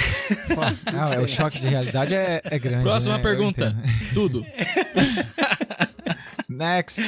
Pô, 0.49 0.61
não, 0.93 1.13
é, 1.13 1.21
o 1.21 1.29
choque 1.29 1.61
de 1.61 1.69
realidade 1.69 2.15
é, 2.15 2.41
é 2.45 2.59
grande. 2.59 2.85
Próxima 2.85 3.17
né? 3.17 3.23
pergunta. 3.23 3.77
Tudo. 4.13 4.45
Next. 6.49 7.03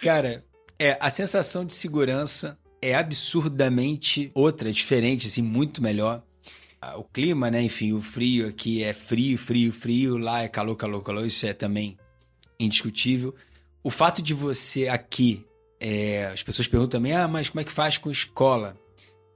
Cara, 0.00 0.44
é, 0.78 0.96
a 1.00 1.10
sensação 1.10 1.64
de 1.64 1.72
segurança 1.72 2.58
é 2.80 2.94
absurdamente 2.94 4.30
outra, 4.34 4.72
diferente, 4.72 5.26
assim, 5.26 5.42
muito 5.42 5.82
melhor. 5.82 6.22
O 6.96 7.04
clima, 7.04 7.50
né? 7.50 7.62
Enfim, 7.62 7.92
o 7.92 8.00
frio 8.00 8.48
aqui 8.48 8.82
é 8.82 8.92
frio, 8.92 9.38
frio, 9.38 9.72
frio. 9.72 10.18
Lá 10.18 10.42
é 10.42 10.48
calor, 10.48 10.76
calor, 10.76 11.02
calor. 11.02 11.26
Isso 11.26 11.46
é 11.46 11.52
também 11.52 11.96
indiscutível. 12.58 13.34
O 13.82 13.90
fato 13.90 14.22
de 14.22 14.34
você 14.34 14.88
aqui, 14.88 15.44
é, 15.80 16.26
as 16.26 16.42
pessoas 16.42 16.68
perguntam 16.68 16.98
também, 16.98 17.12
ah, 17.14 17.28
mas 17.28 17.48
como 17.48 17.60
é 17.60 17.64
que 17.64 17.72
faz 17.72 17.98
com 17.98 18.10
escola? 18.10 18.76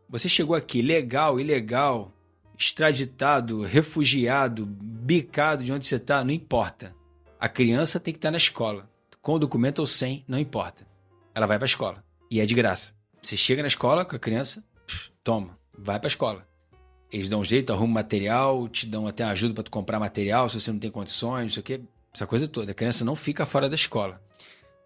Você 0.09 0.29
chegou 0.29 0.55
aqui, 0.55 0.83
legal, 0.83 1.41
ilegal, 1.41 2.13
extraditado, 2.59 3.63
refugiado, 3.63 4.65
bicado 4.67 5.65
de 5.65 5.73
onde 5.73 5.87
você 5.87 5.97
está, 5.97 6.25
não 6.25 6.33
importa. 6.33 6.95
A 7.39 7.49
criança 7.49 8.01
tem 8.01 8.15
que 8.15 8.19
estar 8.19 8.31
na 8.31 8.37
escola. 8.37 8.89
Com 9.21 9.39
documento 9.39 9.81
ou 9.81 9.87
sem, 9.87 10.25
não 10.29 10.39
importa. 10.39 10.87
Ela 11.35 11.47
vai 11.47 11.59
para 11.59 11.65
a 11.65 11.67
escola. 11.67 12.05
E 12.31 12.41
é 12.41 12.47
de 12.47 12.55
graça. 12.55 12.95
Você 13.21 13.37
chega 13.37 13.63
na 13.63 13.69
escola 13.69 14.05
com 14.05 14.15
a 14.15 14.19
criança, 14.19 14.65
toma, 15.25 15.59
vai 15.77 15.99
para 15.99 16.07
a 16.07 16.09
escola. 16.09 16.47
Eles 17.13 17.29
dão 17.29 17.45
jeito, 17.45 17.73
arrumam 17.73 17.95
material, 17.95 18.69
te 18.69 18.87
dão 18.87 19.07
até 19.07 19.25
ajuda 19.25 19.55
para 19.55 19.65
tu 19.65 19.71
comprar 19.71 20.01
material 20.01 20.49
se 20.49 20.61
você 20.61 20.73
não 20.73 20.79
tem 20.79 20.91
condições, 20.91 21.43
não 21.43 21.51
sei 21.51 21.61
o 21.61 21.65
quê. 21.65 21.81
Essa 22.13 22.27
coisa 22.27 22.49
toda. 22.49 22.73
A 22.73 22.75
criança 22.75 23.05
não 23.05 23.15
fica 23.15 23.47
fora 23.47 23.69
da 23.69 23.75
escola. 23.75 24.21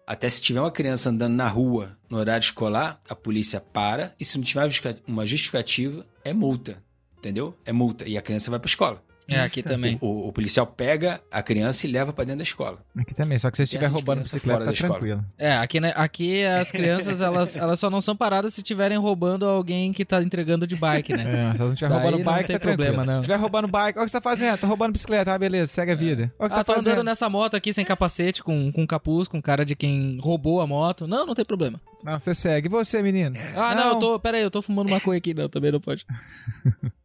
Até 0.05 0.29
se 0.29 0.41
tiver 0.41 0.59
uma 0.59 0.71
criança 0.71 1.09
andando 1.09 1.33
na 1.33 1.47
rua 1.47 1.97
no 2.09 2.17
horário 2.17 2.43
escolar, 2.43 2.99
a 3.07 3.15
polícia 3.15 3.61
para 3.61 4.13
e 4.19 4.25
se 4.25 4.37
não 4.37 4.43
tiver 4.43 4.69
uma 5.07 5.25
justificativa, 5.25 6.05
é 6.23 6.33
multa. 6.33 6.83
Entendeu? 7.17 7.57
É 7.65 7.71
multa. 7.71 8.07
E 8.07 8.17
a 8.17 8.21
criança 8.21 8.51
vai 8.51 8.59
pra 8.59 8.67
escola. 8.67 9.01
É, 9.31 9.39
aqui 9.41 9.63
também. 9.63 9.97
O, 10.01 10.27
o 10.27 10.33
policial 10.33 10.65
pega 10.67 11.21
a 11.31 11.41
criança 11.41 11.87
e 11.87 11.91
leva 11.91 12.11
pra 12.13 12.23
dentro 12.23 12.37
da 12.39 12.43
escola. 12.43 12.79
Aqui 12.97 13.13
também, 13.13 13.39
só 13.39 13.49
que 13.49 13.57
se 13.57 13.65
você 13.65 13.75
estiver 13.75 13.87
roubando 13.91 14.19
bicicleta, 14.19 14.47
fora 14.47 14.59
tá 14.59 14.65
da 14.65 14.71
escola. 14.73 14.93
tranquilo. 14.93 15.25
É, 15.37 15.53
aqui, 15.57 15.79
né, 15.79 15.93
aqui 15.95 16.43
as 16.45 16.71
crianças, 16.71 17.21
elas, 17.21 17.55
elas 17.55 17.79
só 17.79 17.89
não 17.89 18.01
são 18.01 18.15
paradas 18.15 18.53
se 18.53 18.61
estiverem 18.61 18.97
roubando 18.97 19.45
alguém 19.45 19.93
que 19.93 20.03
tá 20.05 20.21
entregando 20.21 20.67
de 20.67 20.75
bike, 20.75 21.13
né? 21.13 21.23
É, 21.23 21.25
se 21.25 21.37
elas 21.37 21.59
não 21.59 21.67
estiver 21.73 21.89
Daí 21.89 22.01
roubando 22.01 22.17
não 22.17 22.25
bike, 22.31 22.47
tem 22.47 22.55
tá 22.55 22.59
tranquilo. 22.59 22.83
problema, 22.85 23.05
não. 23.05 23.15
Se 23.15 23.21
estiver 23.21 23.37
roubando 23.37 23.67
bike, 23.67 23.97
olha 23.99 24.03
o 24.03 24.05
que 24.05 24.11
você 24.11 24.17
tá 24.17 24.21
fazendo. 24.21 24.57
Tô 24.57 24.67
roubando 24.67 24.91
bicicleta, 24.93 25.33
ah, 25.33 25.37
beleza, 25.39 25.71
segue 25.71 25.91
a 25.91 25.95
vida. 25.95 26.31
Olha 26.37 26.47
o 26.47 26.49
que 26.49 26.53
Ah, 26.59 26.63
tá 26.63 26.73
andando 26.73 26.83
fazendo. 26.83 27.03
nessa 27.03 27.29
moto 27.29 27.55
aqui 27.55 27.71
sem 27.73 27.85
capacete, 27.85 28.43
com, 28.43 28.71
com 28.71 28.85
capuz, 28.85 29.27
com 29.27 29.41
cara 29.41 29.63
de 29.65 29.75
quem 29.75 30.19
roubou 30.21 30.61
a 30.61 30.67
moto. 30.67 31.07
Não, 31.07 31.25
não 31.25 31.33
tem 31.35 31.45
problema. 31.45 31.79
Não, 32.03 32.19
você 32.19 32.33
segue. 32.33 32.67
E 32.67 32.69
você, 32.69 33.01
menino? 33.03 33.35
Ah, 33.55 33.75
não, 33.75 33.89
eu 33.89 33.95
tô. 33.95 34.19
Pera 34.19 34.37
aí, 34.37 34.43
eu 34.43 34.49
tô 34.51 34.61
fumando 34.61 34.89
maconha 34.89 35.17
aqui. 35.19 35.33
Não, 35.33 35.47
também 35.47 35.71
não 35.71 35.79
pode. 35.79 36.05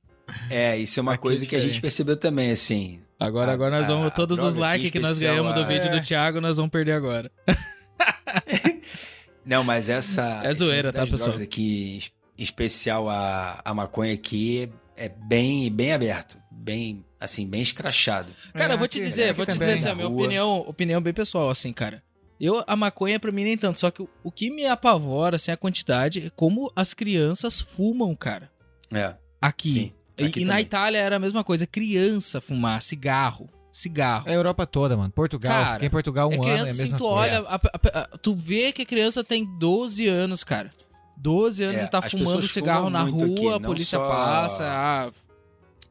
É, 0.50 0.76
isso 0.78 0.98
é 0.98 1.02
uma 1.02 1.14
Aqui 1.14 1.22
coisa 1.22 1.44
é 1.44 1.48
que 1.48 1.54
a 1.56 1.58
gente 1.58 1.68
diferente. 1.68 1.82
percebeu 1.82 2.16
também, 2.16 2.50
assim. 2.50 3.00
Agora, 3.18 3.50
A- 3.50 3.54
agora 3.54 3.78
nós 3.78 3.84
a- 3.88 3.92
vamos. 3.92 4.06
a 4.08 4.10
Todos 4.10 4.42
os 4.42 4.54
likes 4.54 4.90
que 4.90 4.98
nós 4.98 5.18
ganhamos 5.18 5.54
do 5.54 5.60
a- 5.60 5.64
vídeo 5.66 5.90
do 5.90 6.00
Thiago, 6.00 6.40
nós 6.40 6.56
vamos 6.56 6.70
perder 6.70 6.92
agora. 6.92 7.30
Não, 9.44 9.62
mas 9.62 9.88
essa. 9.88 10.40
É 10.44 10.52
zoeira, 10.52 10.92
tá, 10.92 11.06
pessoal? 11.06 11.36
aqui, 11.36 12.00
em 12.36 12.42
especial 12.42 13.08
a, 13.08 13.60
a 13.64 13.72
maconha 13.74 14.12
aqui, 14.14 14.68
é 14.96 15.08
bem, 15.08 15.70
bem 15.72 15.92
aberto. 15.92 16.36
Bem, 16.50 17.04
assim, 17.20 17.46
bem 17.46 17.62
escrachado. 17.62 18.28
Cara, 18.52 18.74
eu 18.74 18.78
vou 18.78 18.86
aqui- 18.86 18.98
te 18.98 19.04
dizer, 19.04 19.24
aqui 19.30 19.32
vou 19.34 19.46
te 19.46 19.56
dizer 19.56 19.72
assim, 19.74 19.88
a 19.88 19.94
minha 19.94 20.08
opinião, 20.08 20.58
opinião 20.60 21.00
bem 21.00 21.12
pessoal, 21.14 21.48
assim, 21.48 21.72
cara. 21.72 22.02
Eu, 22.40 22.62
a 22.66 22.74
maconha 22.76 23.18
pra 23.20 23.30
mim 23.32 23.44
nem 23.44 23.56
tanto, 23.56 23.78
só 23.80 23.90
que 23.90 24.02
o, 24.02 24.08
o 24.22 24.30
que 24.32 24.50
me 24.50 24.66
apavora, 24.66 25.36
assim, 25.36 25.50
a 25.52 25.56
quantidade 25.56 26.26
é 26.26 26.30
como 26.30 26.70
as 26.74 26.92
crianças 26.92 27.60
fumam, 27.60 28.14
cara. 28.16 28.50
É. 28.92 29.14
Aqui. 29.40 29.72
Sim, 29.72 29.92
aqui 30.24 30.40
e 30.40 30.44
na. 30.44 30.60
Itália 30.60 30.98
era 30.98 31.16
a 31.16 31.18
mesma 31.18 31.44
coisa, 31.44 31.66
criança 31.66 32.40
fumar, 32.40 32.80
cigarro, 32.82 33.48
cigarro. 33.70 34.28
É 34.28 34.32
a 34.32 34.34
Europa 34.34 34.66
toda, 34.66 34.96
mano. 34.96 35.10
Portugal, 35.10 35.52
Cara, 35.62 35.72
fiquei 35.74 35.88
em 35.88 35.90
Portugal 35.90 36.28
um 36.28 36.32
é 36.32 36.34
ano, 36.36 36.44
é 36.44 36.46
a 36.48 36.52
criança, 36.52 36.70
assim, 36.72 36.82
mesma 36.82 36.98
tu 36.98 37.04
coisa. 37.04 37.36
olha, 37.36 37.48
a- 37.48 37.54
a- 37.54 38.00
a- 38.14 38.18
tu 38.18 38.34
vê 38.34 38.72
que 38.72 38.82
a 38.82 38.86
criança 38.86 39.22
tem 39.22 39.44
12 39.58 40.08
anos, 40.08 40.42
cara. 40.42 40.70
12 41.18 41.64
anos 41.64 41.80
É, 41.80 41.84
e 41.84 41.88
tá 41.90 42.02
fumando 42.02 42.46
cigarro 42.46 42.90
na 42.90 43.04
muito 43.04 43.24
aqui, 43.32 43.40
rua, 43.44 43.56
a 43.56 43.60
polícia 43.60 43.98
só- 43.98 44.08
passa, 44.08 44.64
ah, 44.66 45.10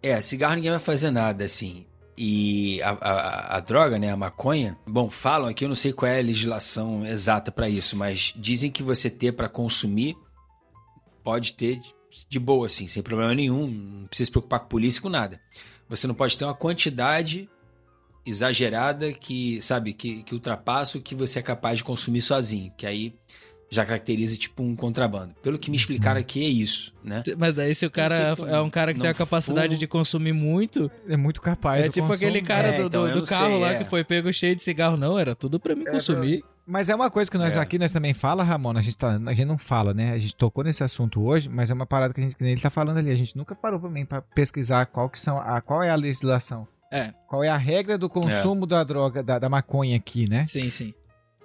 É, 0.02 0.22
cigarro 0.22 0.54
ninguém 0.56 0.70
vai 0.72 0.80
fazer 0.80 1.10
nada, 1.10 1.44
assim. 1.46 1.86
E 2.18 2.80
a, 2.84 2.92
a, 2.92 3.58
a 3.58 3.60
droga, 3.60 3.98
né, 4.00 4.12
a 4.12 4.16
maconha, 4.16 4.78
bom, 4.88 5.10
falam 5.10 5.50
aqui, 5.50 5.66
eu 5.66 5.68
não 5.68 5.76
sei 5.76 5.92
qual 5.92 6.10
é 6.10 6.20
a 6.20 6.24
legislação 6.24 7.06
exata 7.06 7.52
pra 7.52 7.68
isso, 7.68 7.98
mas 7.98 8.32
dizem 8.38 8.70
que 8.72 8.82
você 8.84 9.10
ter 9.10 9.32
pra 9.34 9.50
consumir 9.50 10.16
pode 11.24 11.54
ter 11.54 11.82
de, 12.30 12.40
boa, 12.40 12.66
assim, 12.66 12.88
sem 12.88 13.04
problema 13.04 13.34
nenhum, 13.34 13.68
não 13.68 14.08
precisa 14.08 14.28
se 14.28 14.32
preocupar 14.32 14.62
com 14.62 14.68
polícia, 14.68 15.02
com 15.02 15.10
nada. 15.10 15.40
Você 15.90 16.08
não 16.08 16.16
pode 16.16 16.38
ter 16.38 16.46
uma 16.46 16.56
quantidade 16.56 17.50
exagerada 18.26 19.14
que, 19.14 19.62
sabe, 19.62 19.94
que, 19.94 20.24
que 20.24 20.34
ultrapassa 20.34 20.98
o 20.98 21.02
que 21.02 21.14
você 21.14 21.40
é 21.40 21.44
capaz 21.44 21.78
de 21.78 21.84
consumir 21.84 22.22
sozinho, 22.22 22.74
que 22.76 22.88
aí 22.88 23.14
já 23.76 23.86
caracteriza 23.86 24.36
tipo 24.38 24.64
um 24.64 24.76
contrabando. 24.76 25.34
Pelo 25.42 25.58
que 25.60 25.70
me 25.70 25.78
explicaram 25.78 26.20
aqui 26.20 26.44
é 26.44 26.48
isso, 26.48 26.94
né? 27.04 27.22
Mas 27.38 27.54
daí 27.54 27.76
se 27.76 27.86
o 27.86 27.92
cara 27.92 28.36
é 28.48 28.60
um 28.62 28.70
cara 28.70 28.94
que 28.94 29.00
tem 29.00 29.10
a 29.10 29.14
capacidade 29.14 29.68
fumo. 29.70 29.80
de 29.80 29.88
consumir 29.88 30.34
muito, 30.34 30.90
É 31.08 31.16
muito 31.18 31.42
capaz. 31.42 31.86
é 31.86 31.90
tipo 31.90 32.08
consumo. 32.08 32.14
aquele 32.14 32.42
cara 32.42 32.70
É, 32.70 32.78
do, 32.80 32.88
então, 32.88 33.04
do- 33.12 33.24
carro 33.28 33.50
sei, 33.52 33.60
lá 33.60 33.72
é. 33.74 33.78
que 33.84 33.90
foi 33.90 34.04
pego 34.04 34.32
cheio 34.34 34.56
de 34.56 34.64
cigarro. 34.64 34.98
Não, 34.98 35.20
era 35.20 35.36
tudo 35.36 35.60
pra 35.60 35.76
mim 35.76 35.86
consumir. 35.86 36.44
Mas 36.68 36.90
é 36.90 36.96
uma 36.96 37.12
coisa 37.12 37.30
que 37.30 37.38
nós 37.38 37.56
É. 37.56 37.60
aqui 37.60 37.78
nós 37.78 37.92
também 37.92 38.12
fala, 38.14 38.44
Ramon, 38.44 38.76
a 38.76 38.82
gente, 38.82 38.98
tá, 38.98 39.20
a 39.24 39.34
gente 39.34 39.46
não 39.46 39.58
fala, 39.58 39.94
né? 39.94 40.14
A 40.14 40.18
gente 40.18 40.36
tocou 40.36 40.64
nesse 40.64 40.84
assunto 40.84 41.22
hoje, 41.24 41.48
mas 41.48 41.70
é 41.70 41.74
uma 41.76 41.86
parada 41.86 42.12
que 42.12 42.20
a 42.20 42.24
gente, 42.24 42.36
que 42.36 42.44
nem 42.44 42.54
ele 42.54 42.62
tá 42.62 42.72
falando 42.72 42.98
ali, 42.98 43.12
a 43.12 43.16
gente 43.16 43.38
nunca 43.38 43.54
parou 43.54 43.80
pra 43.80 43.88
mim 43.90 44.04
pra 44.04 44.20
pesquisar 44.22 44.88
qual 44.88 45.08
que 45.08 45.20
são, 45.20 45.38
a, 45.38 45.62
qual 45.62 45.84
é 45.84 45.92
a 45.92 45.96
legislação, 45.96 46.68
É, 46.92 47.14
qual 47.28 47.44
é 47.44 47.50
a 47.50 47.58
regra 47.58 48.00
do 48.00 48.10
consumo 48.10 48.66
da 48.66 48.84
droga, 48.84 49.22
da, 49.22 49.38
da 49.38 49.48
maconha 49.48 49.96
aqui, 49.96 50.28
né? 50.28 50.46
sim, 50.48 50.68
sim. 50.72 50.92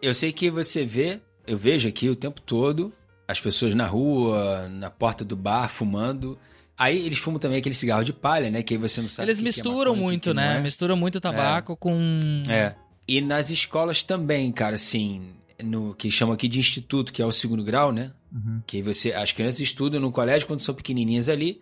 Eu 0.00 0.14
sei 0.14 0.32
que 0.32 0.50
você 0.50 0.86
vê, 0.86 1.20
eu 1.46 1.56
vejo 1.58 1.88
aqui 1.88 2.08
o 2.08 2.16
tempo 2.16 2.40
todo 2.40 2.92
as 3.26 3.40
pessoas 3.40 3.74
na 3.76 3.86
rua, 3.86 4.68
na 4.68 4.90
porta 4.90 5.24
do 5.24 5.36
bar, 5.36 5.68
fumando. 5.68 6.36
Aí 6.76 7.06
eles 7.06 7.18
fumam 7.18 7.38
também 7.38 7.58
aquele 7.58 7.74
cigarro 7.74 8.02
de 8.02 8.12
palha, 8.12 8.50
né? 8.50 8.62
Que 8.62 8.74
aí 8.74 8.78
você 8.78 9.00
não 9.00 9.08
sabe. 9.08 9.28
Eles 9.28 9.38
o 9.38 9.42
que 9.44 9.52
que 9.52 9.60
é 9.60 9.62
misturam 9.62 9.94
que 9.94 10.00
muito, 10.00 10.30
que 10.30 10.34
né? 10.34 10.56
é. 10.58 10.60
Misturam 10.60 10.96
muito 10.96 11.20
tabaco 11.20 11.76
com. 11.76 12.42
É. 12.48 12.74
E 13.06 13.20
nas 13.20 13.50
escolas 13.50 14.02
também, 14.02 14.50
cara, 14.50 14.74
assim, 14.76 15.30
no 15.62 15.94
que 15.94 16.10
chamam 16.10 16.34
aqui 16.34 16.48
de 16.48 16.58
instituto, 16.58 17.12
que 17.12 17.22
é 17.22 17.26
o 17.26 17.30
segundo 17.30 17.62
grau, 17.62 17.92
né? 17.92 18.10
Uhum. 18.32 18.62
Que 18.66 18.82
você, 18.82 19.12
as 19.12 19.30
crianças 19.32 19.60
estudam 19.60 20.00
no 20.00 20.10
colégio 20.10 20.46
quando 20.48 20.60
são 20.60 20.74
pequenininhas 20.74 21.28
ali, 21.28 21.60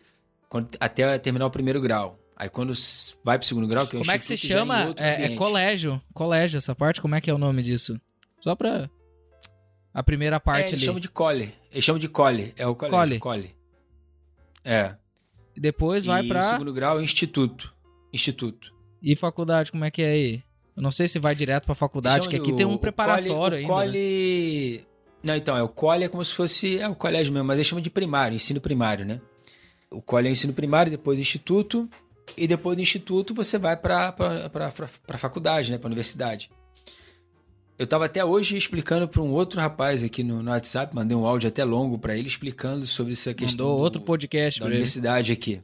quando- 0.48 0.68
até 0.80 1.18
terminar 1.18 1.46
o 1.46 1.50
primeiro 1.50 1.80
grau. 1.80 2.18
Aí 2.36 2.48
quando 2.48 2.72
vai 3.24 3.36
pro 3.38 3.46
segundo 3.46 3.66
grau, 3.66 3.86
que 3.86 3.96
é 3.96 3.98
o 3.98 4.02
Como 4.02 4.10
é 4.12 4.18
que 4.18 4.24
se 4.24 4.34
em 4.34 4.36
chama? 4.36 4.94
É, 4.96 5.24
é 5.24 5.36
colégio. 5.36 6.00
Colégio, 6.14 6.56
essa 6.58 6.74
parte, 6.74 7.00
como 7.00 7.14
é 7.14 7.20
que 7.20 7.28
é 7.28 7.34
o 7.34 7.38
nome 7.38 7.62
disso? 7.62 8.00
Só 8.40 8.54
pra. 8.54 8.88
A 9.98 10.02
primeira 10.02 10.36
É, 10.36 10.38
parte 10.38 10.70
eles 10.70 10.74
ali. 10.74 10.84
chamam 10.86 11.00
de 11.00 11.08
cole. 11.08 11.52
Eles 11.72 11.84
chamam 11.84 11.98
de 11.98 12.08
cole. 12.08 12.54
É 12.56 12.66
o 12.66 12.74
colégio. 12.74 13.18
Cole. 13.18 13.18
Cole. 13.18 13.56
É. 14.64 14.94
E 15.56 15.60
Depois 15.60 16.04
vai 16.04 16.22
o 16.22 16.42
segundo 16.42 16.72
grau 16.72 17.00
é 17.00 17.02
instituto. 17.02 17.74
Instituto. 18.12 18.72
E 19.02 19.16
faculdade, 19.16 19.72
como 19.72 19.84
é 19.84 19.90
que 19.90 20.02
é 20.02 20.10
aí? 20.10 20.42
Eu 20.76 20.82
não 20.82 20.92
sei 20.92 21.08
se 21.08 21.18
vai 21.18 21.34
direto 21.34 21.66
pra 21.66 21.74
faculdade, 21.74 22.16
Eles 22.18 22.26
que 22.28 22.36
aqui 22.36 22.52
de- 22.52 22.56
tem 22.58 22.64
um 22.66 22.70
o- 22.70 22.74
o 22.74 22.78
preparatório 22.78 23.32
cole, 23.34 23.56
ainda. 23.56 23.72
O 23.72 23.76
né? 23.78 23.84
cole... 23.86 24.84
Não, 25.20 25.34
então, 25.34 25.56
é 25.56 25.62
o 25.64 25.68
cole 25.68 26.04
é 26.04 26.08
como 26.08 26.24
se 26.24 26.32
fosse... 26.34 26.78
É 26.78 26.88
o 26.88 26.94
colégio 26.94 27.32
mesmo, 27.32 27.46
mas 27.48 27.56
eles 27.58 27.66
chamam 27.66 27.82
de 27.82 27.90
primário, 27.90 28.36
ensino 28.36 28.60
primário, 28.60 29.04
né? 29.04 29.20
O 29.90 30.00
cole 30.00 30.28
é 30.28 30.30
o 30.30 30.32
ensino 30.32 30.52
primário, 30.52 30.92
depois 30.92 31.18
instituto, 31.18 31.88
e 32.36 32.46
depois 32.46 32.76
do 32.76 32.82
instituto 32.82 33.34
você 33.34 33.58
vai 33.58 33.76
pra, 33.76 34.12
pra 34.12 35.18
faculdade, 35.18 35.72
né? 35.72 35.78
Pra 35.78 35.86
universidade. 35.88 36.50
Eu 37.78 37.86
tava 37.86 38.06
até 38.06 38.24
hoje 38.24 38.56
explicando 38.56 39.06
pra 39.06 39.22
um 39.22 39.30
outro 39.32 39.60
rapaz 39.60 40.02
aqui 40.02 40.24
no, 40.24 40.42
no 40.42 40.50
WhatsApp, 40.50 40.94
mandei 40.94 41.16
um 41.16 41.24
áudio 41.26 41.48
até 41.48 41.62
longo 41.64 41.96
pra 41.98 42.16
ele, 42.16 42.26
explicando 42.26 42.84
sobre 42.86 43.12
essa 43.12 43.32
questão 43.32 43.66
Mandou 43.66 43.78
do- 43.78 43.82
outro 43.84 44.00
podcast 44.00 44.58
da 44.60 44.66
ele. 44.66 44.74
universidade 44.74 45.32
aqui. 45.32 45.60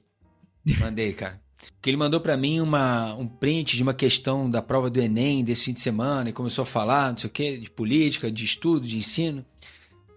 Mandei, 0.80 1.12
cara. 1.12 1.42
Porque 1.76 1.88
ele 1.90 1.96
mandou 1.96 2.20
pra 2.20 2.36
mim 2.36 2.60
uma, 2.60 3.14
um 3.14 3.26
print 3.26 3.76
de 3.76 3.82
uma 3.82 3.94
questão 3.94 4.48
da 4.50 4.60
prova 4.62 4.90
do 4.90 5.00
Enem 5.00 5.42
desse 5.42 5.64
fim 5.64 5.72
de 5.72 5.80
semana 5.80 6.28
e 6.28 6.32
começou 6.32 6.62
a 6.62 6.66
falar, 6.66 7.10
não 7.10 7.18
sei 7.18 7.28
o 7.28 7.32
quê, 7.32 7.56
de 7.56 7.70
política, 7.70 8.30
de 8.30 8.44
estudo, 8.44 8.86
de 8.86 8.98
ensino. 8.98 9.44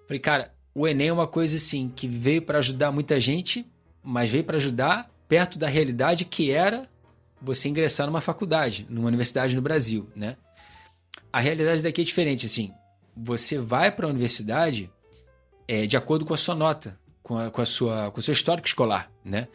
Falei, 0.08 0.20
cara, 0.20 0.54
o 0.76 0.86
Enem 0.88 1.08
é 1.08 1.14
uma 1.14 1.28
coisa 1.28 1.56
assim 1.58 1.92
que 1.94 2.06
veio 2.08 2.42
pra 2.42 2.58
ajudar 2.60 2.92
muita 2.92 3.18
gente, 3.20 3.66
mas 4.04 4.30
veio 4.30 4.44
pra 4.44 4.58
ajudar 4.58 5.10
perto 5.28 5.58
da 5.58 5.68
realidade 5.68 6.26
que 6.26 6.52
era 6.52 6.88
você 7.42 7.70
ingressar 7.70 8.08
numa 8.08 8.22
faculdade, 8.22 8.86
numa 8.90 9.08
universidade 9.08 9.56
no 9.56 9.62
Brasil, 9.62 10.08
né? 10.16 10.36
A 11.32 11.40
realidade 11.40 11.82
daqui 11.84 12.02
é 12.02 12.04
diferente, 12.04 12.46
assim. 12.46 12.72
Você 13.16 13.58
vai 13.60 13.92
pra 13.92 14.08
universidade 14.08 14.92
é, 15.68 15.86
de 15.86 15.98
acordo 15.98 16.26
com 16.26 16.34
a 16.34 16.38
sua 16.38 16.56
nota, 16.56 17.00
com, 17.24 17.38
a, 17.38 17.50
com, 17.52 17.62
a 17.62 17.66
sua, 17.66 18.12
com 18.12 18.20
o 18.20 18.24
seu 18.24 18.32
histórico 18.34 18.68
escolar, 18.68 19.12
né? 19.24 19.48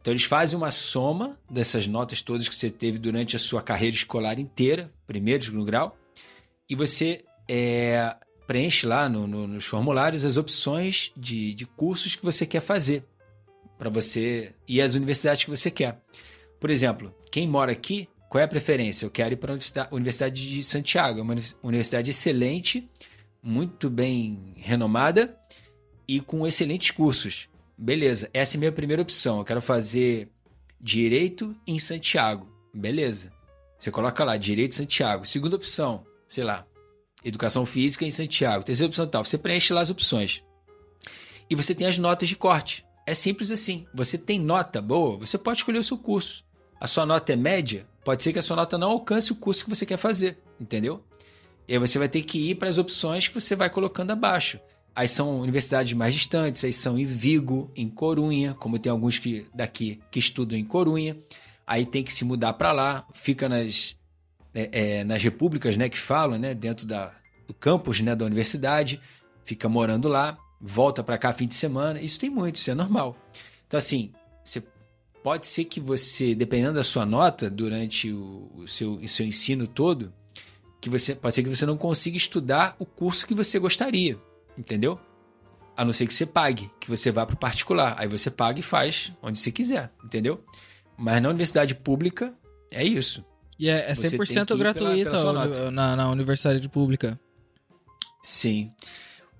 Então 0.00 0.12
eles 0.12 0.24
fazem 0.24 0.56
uma 0.58 0.70
soma 0.72 1.38
dessas 1.48 1.86
notas 1.86 2.22
todas 2.22 2.48
que 2.48 2.54
você 2.56 2.70
teve 2.70 2.98
durante 2.98 3.36
a 3.36 3.38
sua 3.38 3.62
carreira 3.62 3.94
escolar 3.94 4.38
inteira, 4.40 4.92
primeiro, 5.06 5.44
segundo 5.44 5.64
grau, 5.64 5.96
e 6.68 6.74
você 6.74 7.24
é, 7.48 8.16
preenche 8.46 8.86
lá 8.86 9.08
no- 9.08 9.26
no- 9.28 9.46
nos 9.46 9.64
formulários 9.66 10.24
as 10.24 10.36
opções 10.36 11.12
de, 11.16 11.54
de 11.54 11.66
cursos 11.66 12.16
que 12.16 12.24
você 12.24 12.44
quer 12.46 12.60
fazer. 12.60 13.04
para 13.78 13.90
você 13.90 14.54
ir 14.68 14.80
às 14.80 14.94
universidades 14.94 15.42
que 15.44 15.50
você 15.50 15.68
quer. 15.70 16.00
Por 16.60 16.70
exemplo, 16.70 17.12
quem 17.32 17.48
mora 17.48 17.72
aqui, 17.72 18.08
qual 18.32 18.40
é 18.40 18.44
a 18.46 18.48
preferência? 18.48 19.04
Eu 19.04 19.10
quero 19.10 19.34
ir 19.34 19.36
para 19.36 19.52
a 19.52 19.94
Universidade 19.94 20.48
de 20.48 20.64
Santiago, 20.64 21.18
é 21.18 21.22
uma 21.22 21.36
universidade 21.62 22.12
excelente, 22.12 22.88
muito 23.42 23.90
bem 23.90 24.54
renomada 24.56 25.36
e 26.08 26.18
com 26.18 26.46
excelentes 26.46 26.92
cursos. 26.92 27.50
Beleza, 27.76 28.30
essa 28.32 28.56
é 28.56 28.56
a 28.56 28.60
minha 28.60 28.72
primeira 28.72 29.02
opção. 29.02 29.40
Eu 29.40 29.44
quero 29.44 29.60
fazer 29.60 30.30
direito 30.80 31.54
em 31.66 31.78
Santiago. 31.78 32.48
Beleza. 32.72 33.30
Você 33.78 33.90
coloca 33.90 34.24
lá, 34.24 34.38
direito 34.38 34.72
em 34.72 34.76
Santiago. 34.76 35.26
Segunda 35.26 35.56
opção, 35.56 36.02
sei 36.26 36.42
lá, 36.42 36.66
educação 37.22 37.66
física 37.66 38.06
em 38.06 38.10
Santiago. 38.10 38.64
Terceira 38.64 38.88
opção 38.88 39.06
tal. 39.06 39.26
Você 39.26 39.36
preenche 39.36 39.74
lá 39.74 39.82
as 39.82 39.90
opções. 39.90 40.42
E 41.50 41.54
você 41.54 41.74
tem 41.74 41.86
as 41.86 41.98
notas 41.98 42.30
de 42.30 42.36
corte. 42.36 42.82
É 43.06 43.14
simples 43.14 43.50
assim. 43.50 43.86
Você 43.92 44.16
tem 44.16 44.40
nota 44.40 44.80
boa, 44.80 45.18
você 45.18 45.36
pode 45.36 45.58
escolher 45.58 45.80
o 45.80 45.84
seu 45.84 45.98
curso. 45.98 46.46
A 46.80 46.86
sua 46.86 47.04
nota 47.04 47.34
é 47.34 47.36
média, 47.36 47.86
pode 48.04 48.22
ser 48.22 48.32
que 48.32 48.38
a 48.38 48.42
sua 48.42 48.56
nota 48.56 48.76
não 48.78 48.90
alcance 48.90 49.32
o 49.32 49.36
curso 49.36 49.64
que 49.64 49.70
você 49.70 49.86
quer 49.86 49.96
fazer, 49.96 50.38
entendeu? 50.60 51.02
E 51.66 51.74
aí 51.74 51.78
você 51.78 51.98
vai 51.98 52.08
ter 52.08 52.22
que 52.22 52.50
ir 52.50 52.56
para 52.56 52.68
as 52.68 52.78
opções 52.78 53.28
que 53.28 53.34
você 53.34 53.54
vai 53.54 53.70
colocando 53.70 54.10
abaixo. 54.10 54.58
Aí 54.94 55.08
são 55.08 55.40
universidades 55.40 55.92
mais 55.94 56.14
distantes, 56.14 56.64
aí 56.64 56.72
são 56.72 56.98
em 56.98 57.06
Vigo, 57.06 57.70
em 57.74 57.88
Corunha, 57.88 58.54
como 58.54 58.78
tem 58.78 58.90
alguns 58.90 59.18
que, 59.18 59.46
daqui 59.54 60.00
que 60.10 60.18
estudam 60.18 60.58
em 60.58 60.64
Corunha. 60.64 61.16
Aí 61.66 61.86
tem 61.86 62.02
que 62.02 62.12
se 62.12 62.24
mudar 62.24 62.52
para 62.54 62.72
lá, 62.72 63.06
fica 63.14 63.48
nas, 63.48 63.96
é, 64.54 64.68
é, 64.72 65.04
nas 65.04 65.22
repúblicas 65.22 65.76
né, 65.76 65.88
que 65.88 65.98
falam, 65.98 66.38
né, 66.38 66.54
dentro 66.54 66.86
da, 66.86 67.12
do 67.46 67.54
campus 67.54 68.00
né, 68.00 68.14
da 68.14 68.26
universidade, 68.26 69.00
fica 69.44 69.68
morando 69.68 70.08
lá, 70.08 70.36
volta 70.60 71.02
para 71.02 71.16
cá 71.16 71.32
fim 71.32 71.46
de 71.46 71.54
semana. 71.54 72.00
Isso 72.00 72.20
tem 72.20 72.28
muito, 72.28 72.56
isso 72.56 72.70
é 72.70 72.74
normal. 72.74 73.16
Então, 73.66 73.78
assim, 73.78 74.12
pode 75.22 75.46
ser 75.46 75.64
que 75.64 75.80
você, 75.80 76.34
dependendo 76.34 76.74
da 76.74 76.84
sua 76.84 77.06
nota 77.06 77.48
durante 77.48 78.12
o, 78.12 78.50
o 78.54 78.68
seu, 78.68 78.92
o 78.92 79.08
seu 79.08 79.26
ensino 79.26 79.66
todo, 79.66 80.12
que 80.80 80.90
você 80.90 81.14
pode 81.14 81.34
ser 81.34 81.42
que 81.42 81.48
você 81.48 81.64
não 81.64 81.76
consiga 81.76 82.16
estudar 82.16 82.76
o 82.78 82.84
curso 82.84 83.26
que 83.26 83.34
você 83.34 83.58
gostaria 83.58 84.18
entendeu? 84.56 84.98
A 85.76 85.84
não 85.84 85.92
ser 85.92 86.06
que 86.06 86.14
você 86.14 86.26
pague, 86.26 86.70
que 86.78 86.88
você 86.88 87.10
vá 87.10 87.24
para 87.24 87.34
o 87.34 87.38
particular. 87.38 87.94
Aí 87.98 88.06
você 88.06 88.30
paga 88.30 88.60
e 88.60 88.62
faz 88.62 89.12
onde 89.22 89.40
você 89.40 89.50
quiser, 89.50 89.90
entendeu? 90.04 90.44
Mas 90.96 91.22
na 91.22 91.30
universidade 91.30 91.74
pública, 91.74 92.34
é 92.70 92.84
isso. 92.84 93.24
E 93.58 93.68
é, 93.68 93.90
é 93.90 93.92
100% 93.92 94.56
gratuito 94.56 95.70
na, 95.70 95.96
na 95.96 96.10
universidade 96.10 96.68
pública. 96.68 97.18
Sim. 98.22 98.72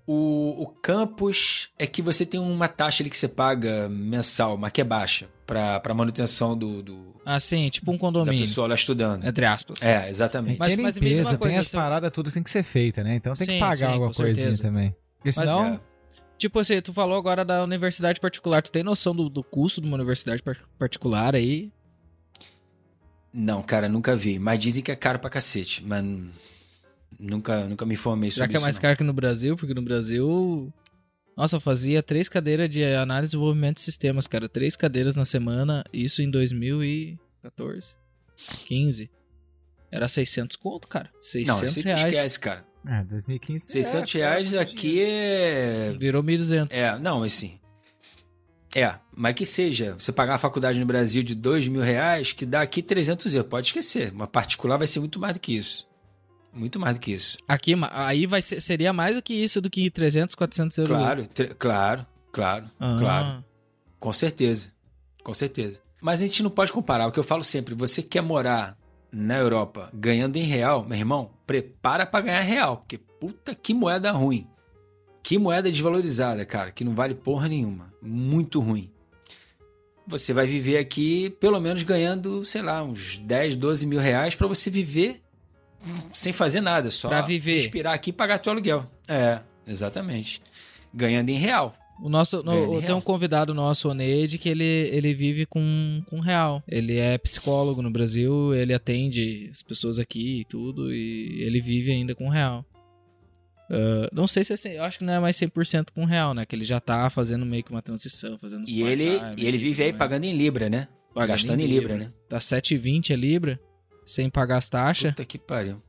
O, 0.07 0.63
o 0.63 0.67
campus 0.67 1.71
é 1.79 1.87
que 1.87 2.03
você 2.03 2.27
tem 2.27 2.41
uma 2.41 2.67
taxa 2.67 3.03
ali 3.03 3.11
que 3.11 3.17
você 3.17 3.29
paga 3.29 3.89
mensal, 3.89 4.57
mas 4.57 4.73
que 4.73 4.81
é 4.81 4.85
baixa, 4.85 5.29
para 5.47 5.95
manutenção 5.95 6.57
do, 6.57 6.83
do. 6.83 7.15
Ah, 7.25 7.39
sim, 7.39 7.71
tipo 7.71 7.93
um 7.93 7.99
condomínio. 7.99 8.41
Da 8.41 8.47
pessoa 8.47 8.67
lá 8.67 8.75
estudando. 8.75 9.25
Entre 9.25 9.45
aspas. 9.45 9.81
É, 9.81 10.09
exatamente. 10.09 10.59
Mas, 10.59 10.75
tem 10.75 10.83
mas 10.83 10.97
limpeza, 10.97 11.39
coisa, 11.39 11.55
tem 11.55 11.59
as 11.59 11.69
paradas, 11.69 12.11
tudo 12.11 12.33
tem 12.33 12.43
que 12.43 12.51
ser 12.51 12.65
feita, 12.65 13.05
né? 13.05 13.15
Então 13.15 13.35
tem 13.35 13.47
sim, 13.47 13.53
que 13.55 13.59
pagar 13.61 13.77
sim, 13.77 13.85
alguma 13.85 14.13
coisinha 14.13 14.35
certeza. 14.35 14.63
também. 14.63 14.95
Porque 15.19 15.31
senão. 15.31 15.63
Mas, 15.63 15.75
é. 15.75 15.93
Tipo 16.37 16.59
assim, 16.59 16.81
tu 16.81 16.93
falou 16.93 17.17
agora 17.17 17.45
da 17.45 17.63
universidade 17.63 18.19
particular. 18.19 18.61
Tu 18.63 18.73
tem 18.73 18.83
noção 18.83 19.15
do, 19.15 19.29
do 19.29 19.45
custo 19.45 19.81
de 19.81 19.87
uma 19.87 19.95
universidade 19.95 20.43
particular 20.77 21.37
aí? 21.37 21.71
Não, 23.33 23.63
cara, 23.63 23.89
nunca 23.89 24.17
vi. 24.17 24.41
Mas 24.41 24.59
dizem 24.59 24.83
que 24.83 24.91
é 24.91 24.97
caro 24.97 25.21
pra 25.21 25.31
cacete. 25.31 25.85
Mas 25.87 26.05
Nunca, 27.23 27.65
nunca 27.69 27.87
me 27.87 27.95
informei 27.95 28.33
sobre 28.33 28.35
isso. 28.35 28.39
Já 28.41 28.49
que 28.49 28.57
é 28.57 28.61
mais 28.61 28.77
não. 28.77 28.83
caro 28.83 28.97
que 28.97 29.05
no 29.05 29.13
Brasil? 29.13 29.57
Porque 29.57 29.73
no 29.73 29.83
Brasil. 29.83 30.73
Nossa, 31.37 31.57
eu 31.57 31.61
fazia 31.61 32.03
três 32.03 32.29
cadeiras 32.29 32.69
de 32.69 32.85
análise 32.85 33.31
e 33.31 33.37
desenvolvimento 33.37 33.77
de 33.77 33.83
sistemas, 33.83 34.27
cara. 34.27 34.49
Três 34.49 34.75
cadeiras 34.75 35.15
na 35.15 35.25
semana, 35.25 35.85
isso 35.93 36.21
em 36.21 36.29
2014. 36.29 37.95
15. 38.67 39.09
Era 39.91 40.09
600 40.09 40.57
conto, 40.57 40.89
cara. 40.89 41.11
600 41.21 41.61
não, 41.61 41.65
esse 41.65 41.83
reais. 41.83 42.05
esquece, 42.05 42.41
cara. 42.41 42.67
É, 42.85 43.05
2015. 43.05 43.67
600 43.71 44.15
é, 44.15 44.19
reais 44.19 44.55
aqui 44.55 45.01
é. 45.01 45.95
Virou 45.99 46.25
1.200. 46.25 46.75
É, 46.75 46.99
não, 46.99 47.23
assim. 47.23 47.61
É, 48.75 48.95
mas 49.15 49.35
que 49.35 49.47
seja, 49.47 49.95
você 49.97 50.11
pagar 50.11 50.33
uma 50.33 50.39
faculdade 50.39 50.81
no 50.81 50.87
Brasil 50.87 51.23
de 51.23 51.35
2 51.35 51.69
mil 51.69 51.83
reais, 51.83 52.33
que 52.33 52.45
dá 52.45 52.63
aqui 52.63 52.83
300 52.83 53.33
euros. 53.33 53.49
Pode 53.49 53.69
esquecer. 53.69 54.11
Uma 54.13 54.27
particular 54.27 54.77
vai 54.77 54.89
ser 54.89 54.99
muito 54.99 55.21
mais 55.21 55.35
do 55.35 55.41
que 55.41 55.57
isso. 55.57 55.87
Muito 56.53 56.79
mais 56.79 56.97
do 56.97 57.01
que 57.01 57.13
isso. 57.13 57.37
Aqui, 57.49 57.75
aí 57.91 58.27
vai 58.27 58.43
ser, 58.43 58.61
seria 58.61 58.93
mais 58.93 59.17
do 59.17 59.23
que 59.23 59.33
isso, 59.33 59.61
do 59.61 59.71
que 59.71 59.91
300, 59.91 60.35
400 60.35 60.79
euros. 60.79 60.97
Claro, 60.97 61.29
claro, 61.59 62.07
claro, 62.31 62.65
ah. 62.79 62.97
claro. 62.99 63.45
Com 63.99 64.13
certeza. 64.13 64.73
Com 65.23 65.33
certeza. 65.33 65.81
Mas 66.01 66.21
a 66.21 66.27
gente 66.27 66.43
não 66.43 66.51
pode 66.51 66.73
comparar. 66.73 67.07
O 67.07 67.13
que 67.13 67.19
eu 67.19 67.25
falo 67.25 67.43
sempre, 67.43 67.75
você 67.75 68.03
quer 68.03 68.23
morar 68.23 68.77
na 69.11 69.39
Europa 69.39 69.91
ganhando 69.95 70.37
em 70.37 70.43
real, 70.43 70.85
meu 70.85 70.99
irmão, 70.99 71.31
prepara 71.47 72.05
para 72.05 72.25
ganhar 72.25 72.41
real, 72.41 72.79
porque 72.79 72.99
puta 72.99 73.55
que 73.55 73.73
moeda 73.73 74.11
ruim. 74.11 74.47
Que 75.23 75.39
moeda 75.39 75.71
desvalorizada, 75.71 76.45
cara, 76.45 76.73
que 76.73 76.83
não 76.83 76.95
vale 76.95 77.15
porra 77.15 77.49
nenhuma. 77.49 77.93
Muito 78.03 78.59
ruim. 78.59 78.91
Você 80.05 80.33
vai 80.33 80.47
viver 80.47 80.79
aqui 80.79 81.31
pelo 81.39 81.61
menos 81.61 81.85
ganhando, 81.85 82.45
sei 82.45 82.61
lá, 82.61 82.83
uns 82.83 83.19
10, 83.19 83.55
12 83.55 83.87
mil 83.87 84.01
reais 84.01 84.35
para 84.35 84.49
você 84.49 84.69
viver 84.69 85.22
sem 86.13 86.33
fazer 86.33 86.61
nada, 86.61 86.91
só 86.91 87.09
pra 87.09 87.23
viver. 87.23 87.55
respirar 87.55 87.95
aqui 87.95 88.11
e 88.11 88.13
pagar 88.13 88.39
teu 88.39 88.53
aluguel. 88.53 88.91
É, 89.09 89.41
exatamente. 89.67 90.41
Ganhando 90.93 91.31
em 91.31 91.39
real. 91.39 91.75
O 92.03 92.09
nosso, 92.09 92.43
no, 92.43 92.83
tem 92.83 92.95
um 92.95 93.01
convidado 93.01 93.55
nosso, 93.55 93.89
o 93.89 93.95
Neide, 93.95 94.37
que 94.37 94.49
ele, 94.49 94.65
ele 94.65 95.15
vive 95.15 95.47
com, 95.47 96.03
com 96.07 96.19
real. 96.19 96.63
Ele 96.67 96.99
é 96.99 97.17
psicólogo 97.17 97.81
no 97.81 97.91
Brasil, 97.91 98.53
ele 98.55 98.75
atende 98.75 99.49
as 99.53 99.63
pessoas 99.63 99.99
aqui 100.01 100.41
e 100.41 100.45
tudo, 100.45 100.93
e 100.93 101.43
ele 101.43 101.61
vive 101.61 101.93
ainda 101.93 102.15
com 102.15 102.29
real. 102.29 102.65
Uh, 103.71 104.09
não 104.13 104.27
sei 104.27 104.43
se 104.43 104.53
é, 104.53 104.55
assim, 104.55 104.69
eu 104.71 104.83
acho 104.83 104.99
que 104.99 105.05
não 105.05 105.13
é 105.13 105.21
mais 105.21 105.37
100% 105.37 105.91
com 105.95 106.05
real, 106.05 106.35
né? 106.35 106.45
Que 106.45 106.57
ele 106.57 106.65
já 106.65 106.81
tá 106.81 107.09
fazendo 107.09 107.47
meio 107.47 107.63
que 107.63 107.71
uma 107.71 107.81
transição, 107.81 108.37
fazendo 108.37 108.69
E 108.69 108.83
ele, 108.83 109.21
e 109.37 109.47
ele 109.47 109.57
vive 109.57 109.85
aí 109.85 109.93
pagando 109.93 110.25
em 110.25 110.37
libra, 110.37 110.69
né? 110.69 110.89
Pagando 111.15 111.29
Gastando 111.29 111.61
em 111.61 111.67
libra, 111.67 111.95
libra, 111.95 112.09
né? 112.09 112.13
Tá 112.29 112.39
7,20 112.39 113.13
a 113.13 113.17
libra 113.17 113.61
sem 114.05 114.29
pagar 114.29 114.59
as 114.59 114.69
taxas. 114.69 115.11
Puta 115.13 115.25
que 115.25 115.39
pariu. 115.39 115.83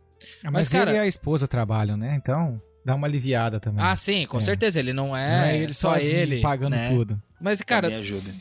Ah, 0.43 0.51
mas, 0.51 0.53
mas 0.53 0.70
cara, 0.70 0.91
ele 0.91 0.97
e 0.97 1.01
a 1.01 1.07
esposa 1.07 1.47
trabalham, 1.47 1.97
né? 1.97 2.16
Então 2.16 2.61
dá 2.86 2.95
uma 2.95 3.07
aliviada 3.07 3.59
também. 3.59 3.84
Ah, 3.84 3.95
sim, 3.95 4.26
com 4.26 4.38
é. 4.38 4.41
certeza. 4.41 4.80
Ele 4.80 4.93
não 4.93 5.16
é, 5.16 5.28
não 5.28 5.45
é 5.45 5.57
ele 5.57 5.74
só 5.74 5.97
ele 5.97 6.41
pagando 6.41 6.76
né? 6.76 6.89
tudo. 6.89 7.22
Mas, 7.41 7.61
cara. 7.61 7.89
Me 7.89 7.95
ajuda. 7.95 8.32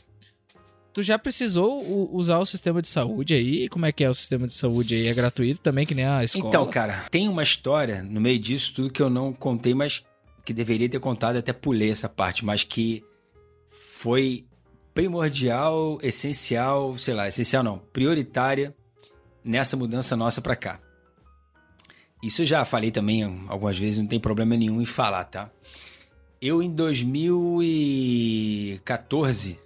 Tu 0.92 1.02
já 1.02 1.18
precisou 1.18 2.14
usar 2.14 2.38
o 2.38 2.44
sistema 2.44 2.82
de 2.82 2.88
saúde 2.88 3.32
aí? 3.32 3.66
Como 3.70 3.86
é 3.86 3.92
que 3.92 4.04
é 4.04 4.10
o 4.10 4.14
sistema 4.14 4.46
de 4.46 4.52
saúde 4.52 4.94
aí? 4.94 5.08
É 5.08 5.14
gratuito 5.14 5.60
também, 5.60 5.86
que 5.86 5.94
nem 5.94 6.04
a 6.04 6.22
escola? 6.22 6.46
Então, 6.46 6.68
cara, 6.68 7.04
tem 7.10 7.28
uma 7.28 7.42
história 7.42 8.02
no 8.02 8.20
meio 8.20 8.38
disso 8.38 8.74
tudo 8.74 8.90
que 8.90 9.00
eu 9.00 9.08
não 9.08 9.32
contei, 9.32 9.72
mas 9.72 10.04
que 10.44 10.52
deveria 10.52 10.88
ter 10.88 11.00
contado, 11.00 11.36
até 11.36 11.50
pulei 11.50 11.90
essa 11.90 12.10
parte, 12.10 12.44
mas 12.44 12.62
que 12.62 13.02
foi 13.66 14.44
primordial, 14.92 15.98
essencial, 16.02 16.98
sei 16.98 17.14
lá, 17.14 17.26
essencial 17.26 17.62
não, 17.62 17.78
prioritária 17.78 18.74
nessa 19.44 19.76
mudança 19.76 20.16
nossa 20.16 20.40
para 20.40 20.56
cá. 20.56 20.80
Isso 22.22 22.40
eu 22.42 22.46
já 22.46 22.64
falei 22.64 22.90
também 22.90 23.22
algumas 23.48 23.78
vezes, 23.78 23.98
não 23.98 24.06
tem 24.06 24.18
problema 24.20 24.56
nenhum 24.56 24.80
em 24.80 24.86
falar, 24.86 25.24
tá? 25.24 25.50
Eu 26.40 26.62
em 26.62 26.70
2014, 26.70 29.58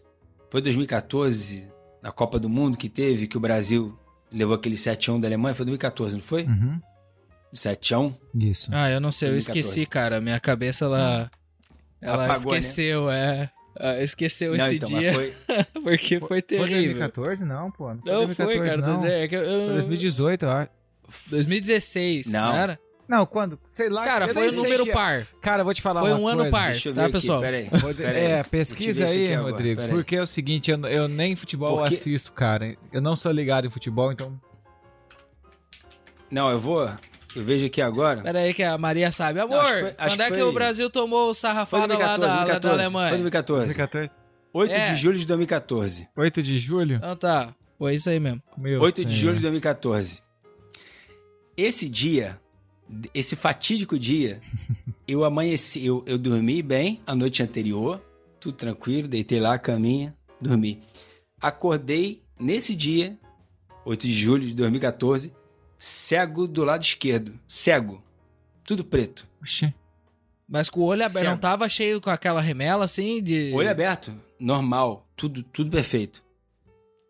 foi 0.50 0.62
2014, 0.62 1.68
na 2.02 2.10
Copa 2.10 2.38
do 2.38 2.48
Mundo 2.48 2.78
que 2.78 2.88
teve, 2.88 3.26
que 3.26 3.36
o 3.36 3.40
Brasil 3.40 3.98
levou 4.32 4.54
aquele 4.54 4.76
7x1 4.76 5.20
da 5.20 5.28
Alemanha, 5.28 5.54
foi 5.54 5.66
2014, 5.66 6.16
não 6.16 6.22
foi? 6.22 6.44
Uhum. 6.44 6.80
7x1? 7.54 8.14
Isso. 8.34 8.70
Ah, 8.72 8.90
eu 8.90 9.00
não 9.00 9.12
sei, 9.12 9.30
2014. 9.30 9.58
eu 9.58 9.60
esqueci, 9.60 9.86
cara. 9.86 10.20
Minha 10.20 10.40
cabeça, 10.40 10.84
ela. 10.84 11.30
Ela 12.00 12.24
Apagou, 12.24 12.52
né? 12.52 12.58
esqueceu, 12.58 13.06
né? 13.06 13.42
é. 13.42 13.50
Ah, 13.78 14.02
esqueceu 14.02 14.56
não, 14.56 14.64
esse 14.64 14.76
então, 14.76 14.88
dia. 14.88 15.12
Foi... 15.12 15.34
porque 15.82 16.20
foi 16.20 16.42
terrível. 16.42 16.68
Foi 16.68 16.84
2014? 16.84 17.44
Não, 17.44 17.70
pô. 17.70 17.94
Não 17.94 18.02
foi, 18.02 18.12
não 18.12 18.26
2014, 18.26 18.58
foi 18.58 18.68
cara. 18.68 18.80
Não. 18.82 19.06
É 19.06 19.28
que 19.28 19.36
eu, 19.36 19.42
eu... 19.42 19.64
Foi 19.64 19.72
2018, 19.74 20.44
eu 20.44 20.50
acho. 20.50 20.70
2016, 21.30 22.32
não. 22.32 22.40
não 22.40 22.56
era? 22.56 22.80
Não, 23.08 23.24
quando? 23.24 23.58
Sei 23.70 23.88
lá. 23.88 24.04
Cara, 24.04 24.28
foi 24.28 24.50
um 24.50 24.56
número 24.56 24.84
que... 24.84 24.92
par. 24.92 25.26
Cara, 25.40 25.62
vou 25.62 25.72
te 25.72 25.80
falar 25.80 26.00
foi 26.00 26.10
uma 26.10 26.18
coisa. 26.18 26.36
Foi 26.36 26.40
um 26.40 26.42
ano 26.42 26.50
par, 26.50 26.74
tá, 26.74 27.02
aqui, 27.04 27.12
pessoal? 27.12 27.40
Peraí, 27.40 27.70
peraí. 27.96 28.24
É, 28.24 28.42
pesquisa 28.42 29.06
aí, 29.06 29.34
Rodrigo. 29.34 29.88
Porque 29.88 30.16
é 30.16 30.22
o 30.22 30.26
seguinte, 30.26 30.70
eu, 30.70 30.78
eu 30.86 31.08
nem 31.08 31.36
futebol 31.36 31.78
porque... 31.78 31.94
assisto, 31.94 32.32
cara. 32.32 32.76
Eu 32.92 33.00
não 33.00 33.14
sou 33.14 33.30
ligado 33.30 33.66
em 33.66 33.70
futebol, 33.70 34.10
então... 34.10 34.38
Não, 36.28 36.50
eu 36.50 36.58
vou... 36.58 36.90
Eu 37.36 37.44
vejo 37.44 37.66
aqui 37.66 37.82
agora. 37.82 38.22
Pera 38.22 38.38
aí 38.38 38.54
que 38.54 38.62
a 38.62 38.78
Maria 38.78 39.12
sabe. 39.12 39.38
Amor, 39.38 39.62
não, 39.62 39.64
foi, 39.64 39.92
quando 39.92 40.20
é 40.22 40.30
que, 40.30 40.36
que 40.36 40.42
o 40.42 40.52
Brasil 40.52 40.88
tomou 40.88 41.28
o 41.28 41.34
sarrafada 41.34 41.86
2014, 41.86 42.20
lá 42.20 42.28
da, 42.28 42.44
2014, 42.44 42.60
da 42.60 42.82
Alemanha? 42.82 43.08
Foi 43.10 43.18
2014. 43.18 43.64
2014. 43.76 44.12
8 44.54 44.72
é. 44.72 44.84
de 44.86 44.96
julho 44.96 45.18
de 45.18 45.26
2014. 45.26 46.08
8 46.16 46.42
de 46.42 46.58
julho? 46.58 46.96
Então 46.96 47.14
tá. 47.14 47.54
Foi 47.78 47.94
isso 47.94 48.08
aí 48.08 48.18
mesmo. 48.18 48.42
Meu 48.56 48.80
8 48.80 48.96
senhor. 48.96 49.08
de 49.08 49.14
julho 49.14 49.36
de 49.36 49.42
2014. 49.42 50.22
Esse 51.54 51.90
dia, 51.90 52.40
esse 53.12 53.36
fatídico 53.36 53.98
dia, 53.98 54.40
eu 55.06 55.22
amanheci, 55.22 55.84
eu, 55.84 56.02
eu 56.06 56.16
dormi 56.16 56.62
bem 56.62 57.02
a 57.06 57.14
noite 57.14 57.42
anterior, 57.42 58.00
tudo 58.40 58.56
tranquilo, 58.56 59.08
deitei 59.08 59.38
lá 59.38 59.52
a 59.52 59.58
caminha, 59.58 60.16
dormi. 60.40 60.80
Acordei 61.38 62.22
nesse 62.40 62.74
dia, 62.74 63.18
8 63.84 64.06
de 64.06 64.12
julho 64.12 64.46
de 64.46 64.54
2014, 64.54 65.34
cego 65.78 66.46
do 66.46 66.64
lado 66.64 66.82
esquerdo. 66.82 67.38
Cego. 67.46 68.02
Tudo 68.64 68.84
preto. 68.84 69.26
Oxê. 69.40 69.72
Mas 70.48 70.70
com 70.70 70.80
o 70.80 70.84
olho 70.84 71.02
aberto, 71.04 71.18
Cego. 71.20 71.30
não 71.30 71.38
tava 71.38 71.68
cheio 71.68 72.00
com 72.00 72.10
aquela 72.10 72.40
remela 72.40 72.84
assim 72.84 73.22
de. 73.22 73.52
Olho 73.54 73.70
aberto, 73.70 74.14
normal, 74.38 75.08
tudo, 75.16 75.42
tudo 75.42 75.70
perfeito. 75.70 76.24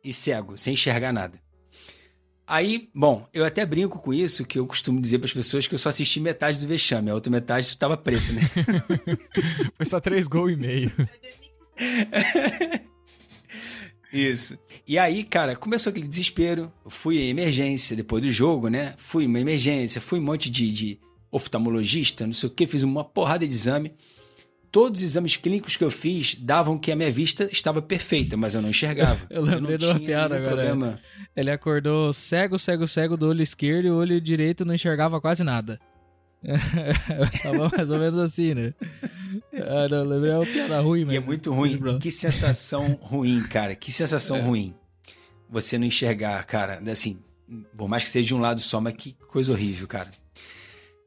E 0.03 0.13
cego, 0.13 0.57
sem 0.57 0.75
enxergar 0.75 1.13
nada. 1.13 1.39
Aí, 2.47 2.89
bom, 2.95 3.29
eu 3.35 3.45
até 3.45 3.67
brinco 3.67 3.99
com 3.99 4.15
isso, 4.15 4.47
que 4.47 4.57
eu 4.59 4.67
costumo 4.67 5.01
dizer 5.01 5.19
para 5.19 5.27
as 5.27 5.33
pessoas 5.35 5.67
que 5.67 5.75
eu 5.75 5.79
só 5.79 5.89
assisti 5.89 6.21
metade 6.21 6.61
do 6.61 6.69
vexame, 6.69 7.11
a 7.11 7.15
outra 7.15 7.31
metade 7.31 7.67
estava 7.67 7.97
preto, 7.97 8.33
né? 8.33 8.43
Foi 9.75 9.85
só 9.85 9.99
três 9.99 10.29
gols 10.29 10.53
e 10.53 10.57
meio. 10.57 10.93
Isso. 14.13 14.59
E 14.87 14.99
aí, 14.99 15.25
cara, 15.25 15.57
começou 15.57 15.91
aquele 15.91 16.09
desespero. 16.09 16.73
Eu 16.85 16.91
fui 16.91 17.19
em 17.19 17.29
emergência 17.29 17.97
depois 17.97 18.23
do 18.23 18.31
jogo, 18.31 18.69
né? 18.69 18.95
Fui 18.97 19.25
em 19.25 19.27
uma 19.27 19.41
emergência, 19.41 20.01
fui 20.01 20.19
um 20.19 20.23
monte 20.23 20.49
de, 20.51 20.71
de 20.71 21.01
oftalmologista, 21.31 22.27
não 22.27 22.33
sei 22.33 22.49
o 22.49 22.53
que, 22.53 22.67
fiz 22.67 22.83
uma 22.83 23.05
porrada 23.05 23.47
de 23.47 23.53
exame. 23.53 23.93
Todos 24.71 25.01
os 25.01 25.07
exames 25.07 25.37
clínicos 25.37 25.77
que 25.77 25.85
eu 25.85 25.91
fiz 25.91 26.35
davam 26.35 26.79
que 26.79 26.93
a 26.93 26.97
minha 26.97 27.11
vista 27.11 27.49
estava 27.51 27.81
perfeita, 27.81 28.37
mas 28.37 28.55
eu 28.55 28.61
não 28.61 28.69
enxergava. 28.69 29.27
Eu 29.31 29.43
lembrei 29.43 29.79
de 29.79 29.87
uma 29.87 29.99
piada 29.99 30.37
agora. 30.37 30.57
Problema. 30.57 31.01
Ele 31.35 31.51
acordou 31.51 32.13
cego, 32.13 32.59
cego, 32.59 32.87
cego 32.87 33.17
do 33.17 33.29
olho 33.29 33.43
esquerdo 33.43 33.87
e 33.87 33.91
o 33.91 33.97
olho 33.97 34.21
direito 34.21 34.65
não 34.65 34.75
enxergava 34.75 35.21
quase 35.21 35.43
nada. 35.43 35.79
Tava 37.43 37.71
mais 37.77 37.91
ou 37.91 37.99
menos 37.99 38.21
assim, 38.21 38.55
né? 38.55 38.75
Ah, 39.55 39.89
não, 39.89 40.05
lembrei 40.05 40.33
uma 40.33 40.47
piada 40.47 40.81
ruim, 40.81 41.05
mas. 41.05 41.15
E 41.15 41.19
é 41.19 41.21
muito 41.21 41.53
ruim. 41.53 41.99
Que 41.99 42.11
sensação 42.11 42.99
ruim, 43.01 43.43
cara. 43.43 43.75
Que 43.75 43.91
sensação 43.91 44.41
ruim. 44.41 44.75
Você 45.51 45.79
não 45.79 45.87
enxergar, 45.87 46.45
cara. 46.45 46.81
Assim, 46.91 47.19
por 47.77 47.89
mais 47.89 48.05
que 48.05 48.09
seja 48.09 48.29
de 48.29 48.35
um 48.35 48.41
lado 48.41 48.61
só, 48.61 48.81
mas 48.81 48.95
que 48.95 49.17
coisa 49.29 49.53
horrível, 49.53 49.87
cara. 49.87 50.11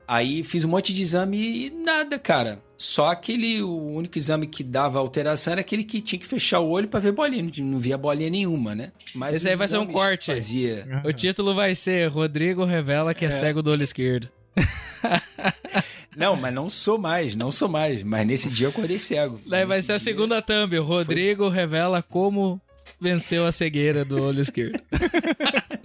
Aí 0.07 0.43
fiz 0.43 0.65
um 0.65 0.69
monte 0.69 0.91
de 0.91 1.03
exame 1.03 1.67
e 1.67 1.69
nada, 1.69 2.17
cara. 2.17 2.59
Só 2.75 3.09
aquele, 3.09 3.61
o 3.61 3.89
único 3.89 4.17
exame 4.17 4.47
que 4.47 4.63
dava 4.63 4.97
alteração 4.97 5.51
era 5.51 5.61
aquele 5.61 5.83
que 5.83 6.01
tinha 6.01 6.17
que 6.17 6.25
fechar 6.25 6.61
o 6.61 6.69
olho 6.69 6.87
pra 6.87 6.99
ver 6.99 7.11
bolinha. 7.11 7.51
Não, 7.59 7.77
via 7.77 7.97
bolinha 7.97 8.29
nenhuma, 8.29 8.73
né? 8.73 8.91
Mas 9.13 9.35
Esse 9.35 9.49
aí 9.49 9.55
vai 9.55 9.67
ser 9.67 9.77
um 9.77 9.85
corte. 9.85 10.33
Fazia... 10.33 11.03
O 11.05 11.13
título 11.13 11.53
vai 11.53 11.75
ser 11.75 12.07
Rodrigo 12.07 12.65
revela 12.65 13.13
que 13.13 13.25
é, 13.25 13.31
cego 13.31 13.61
do 13.61 13.69
olho 13.69 13.83
esquerdo. 13.83 14.29
Não, 16.15 16.35
mas 16.35 16.53
não 16.53 16.67
sou 16.69 16.97
mais, 16.97 17.33
não 17.35 17.51
sou 17.51 17.69
mais. 17.69 18.03
Mas 18.03 18.27
nesse 18.27 18.49
dia 18.49 18.67
eu 18.67 18.71
acordei 18.71 18.99
cego. 18.99 19.39
Daí 19.47 19.65
vai 19.65 19.81
ser 19.81 19.93
a 19.93 19.97
dia- 19.97 20.03
segunda 20.03 20.41
thumb. 20.41 20.77
O 20.77 20.83
Rodrigo 20.83 21.47
revela 21.47 22.01
como 22.03 22.59
venceu 22.99 23.45
a 23.45 23.51
cegueira 23.53 24.03
do 24.03 24.21
olho 24.21 24.41
esquerdo. 24.41 24.81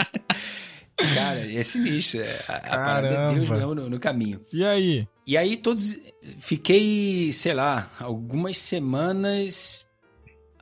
Cara, 1.14 1.40
é 1.52 1.62
sinistro. 1.62 2.20
é- 2.22 2.40
A, 2.48 2.56
a 2.56 2.60
parada 2.76 3.08
é 3.08 3.28
Deus 3.34 3.48
Caramba. 3.48 3.54
mesmo 3.54 3.74
no- 3.74 3.90
no 3.90 4.00
caminho. 4.00 4.40
E 4.52 4.64
aí? 4.64 5.06
E 5.26 5.36
aí 5.36 5.56
todos 5.56 5.96
fiquei, 6.38 7.32
sei 7.32 7.54
lá, 7.54 7.90
algumas 8.00 8.58
semanas, 8.58 9.86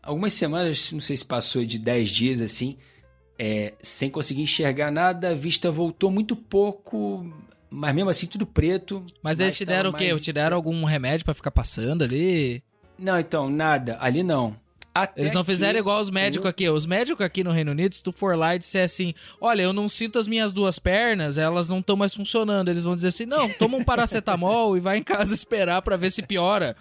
algumas 0.03 0.35
semanas, 0.35 0.93
não 0.93 1.01
sei 1.01 1.17
se 1.17 1.25
passou 1.25 1.65
de 1.65 1.79
10 1.79 2.11
dias 2.11 2.41
assim, 2.41 2.77
é, 3.39 3.73
sem 3.83 4.11
conseguir 4.11 4.43
enxergar 4.43 4.91
nada, 4.91 5.31
a 5.31 5.35
vista 5.35 5.71
voltou 5.71 6.11
muito 6.11 6.37
pouco, 6.37 7.27
mas 7.73 7.95
mesmo 7.95 8.11
assim 8.11 8.27
tudo 8.27 8.47
preto. 8.47 9.05
Mas 9.23 9.41
eles 9.41 9.57
te 9.57 9.65
deram 9.65 9.91
o 9.91 9.93
quê? 9.95 10.11
mais- 10.11 10.21
Te 10.21 10.33
deram 10.33 10.57
algum 10.57 10.85
remédio 10.85 11.25
pra 11.25 11.35
ficar 11.35 11.51
passando 11.51 12.03
ali? 12.05 12.63
Não, 12.99 13.19
então, 13.19 13.49
nada, 13.51 13.97
ali 14.01 14.23
não. 14.23 14.61
Até 14.95 15.23
Eles 15.23 15.33
não 15.33 15.43
fizeram 15.43 15.73
que 15.73 15.79
igual 15.79 15.99
os 16.03 16.11
médicos 16.11 16.45
eu- 16.45 16.51
aqui. 16.51 16.69
Os 16.69 16.85
médicos 16.85 17.25
aqui 17.25 17.43
no 17.43 17.51
Reino 17.51 17.71
Unido, 17.71 17.95
se 17.95 18.03
tu 18.03 18.13
for 18.13 18.37
lá 18.37 18.55
e 18.55 18.59
disser 18.59 18.85
assim: 18.85 19.15
Olha, 19.41 19.63
eu 19.63 19.73
não 19.73 19.89
sinto 19.89 20.19
as 20.19 20.27
minhas 20.29 20.53
duas 20.53 20.79
pernas, 20.79 21.39
elas 21.39 21.67
não 21.71 21.79
estão 21.79 21.97
mais 21.97 22.15
funcionando. 22.15 22.69
Eles 22.69 22.85
vão 22.85 22.95
dizer 22.95 23.09
assim: 23.09 23.25
Não, 23.25 23.49
toma 23.49 23.79
um 23.79 23.85
paracetamol 23.85 24.77
e 24.77 24.81
vai 24.81 24.99
em 24.99 25.03
casa 25.03 25.33
esperar 25.33 25.81
pra 25.81 25.97
ver 25.97 26.11
se 26.11 26.21
piora. 26.21 26.77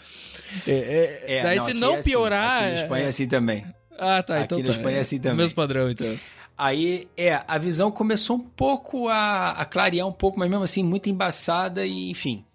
É, 0.68 0.72
é, 0.72 1.38
É, 1.38 1.44
daí, 1.44 1.60
se 1.62 1.72
aqui 1.72 1.80
não 1.80 1.94
é 1.96 2.00
assim, 2.00 2.10
piorar. 2.10 2.58
Aqui 2.64 2.68
na 2.70 2.76
Espanha 2.82 3.06
é 3.06 3.08
assim 3.08 3.28
também. 3.30 3.66
Ah, 3.98 4.22
tá. 4.22 4.36
aqui 4.36 4.44
então 4.44 4.58
na 4.60 4.66
tá. 4.66 4.72
Espanha 4.72 4.98
é 4.98 5.00
assim 5.00 5.16
o 5.16 5.22
também. 5.22 5.38
Mesmo 5.38 5.56
padrão, 5.56 5.89
então. 5.89 6.20
Aí, 6.64 7.09
é, 7.18 7.43
a 7.47 7.57
visão 7.57 7.91
começou 7.91 8.36
um 8.36 8.39
pouco 8.39 9.07
a, 9.07 9.49
a 9.49 9.66
clarear 9.66 10.05
um 10.07 10.12
pouco, 10.12 10.38
mas 10.38 10.47
mesmo 10.47 10.64
assim 10.64 10.84
muito 10.84 11.09
embaçada 11.09 11.88
e 11.88 12.12
enfim. 12.12 12.45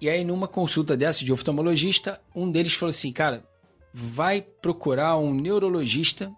E 0.00 0.10
aí, 0.10 0.24
numa 0.24 0.48
consulta 0.48 0.96
dessa 0.96 1.24
de 1.24 1.32
oftalmologista, 1.32 2.20
um 2.34 2.50
deles 2.50 2.74
falou 2.74 2.90
assim, 2.90 3.12
cara, 3.12 3.44
vai 3.94 4.40
procurar 4.40 5.16
um 5.18 5.32
neurologista, 5.32 6.32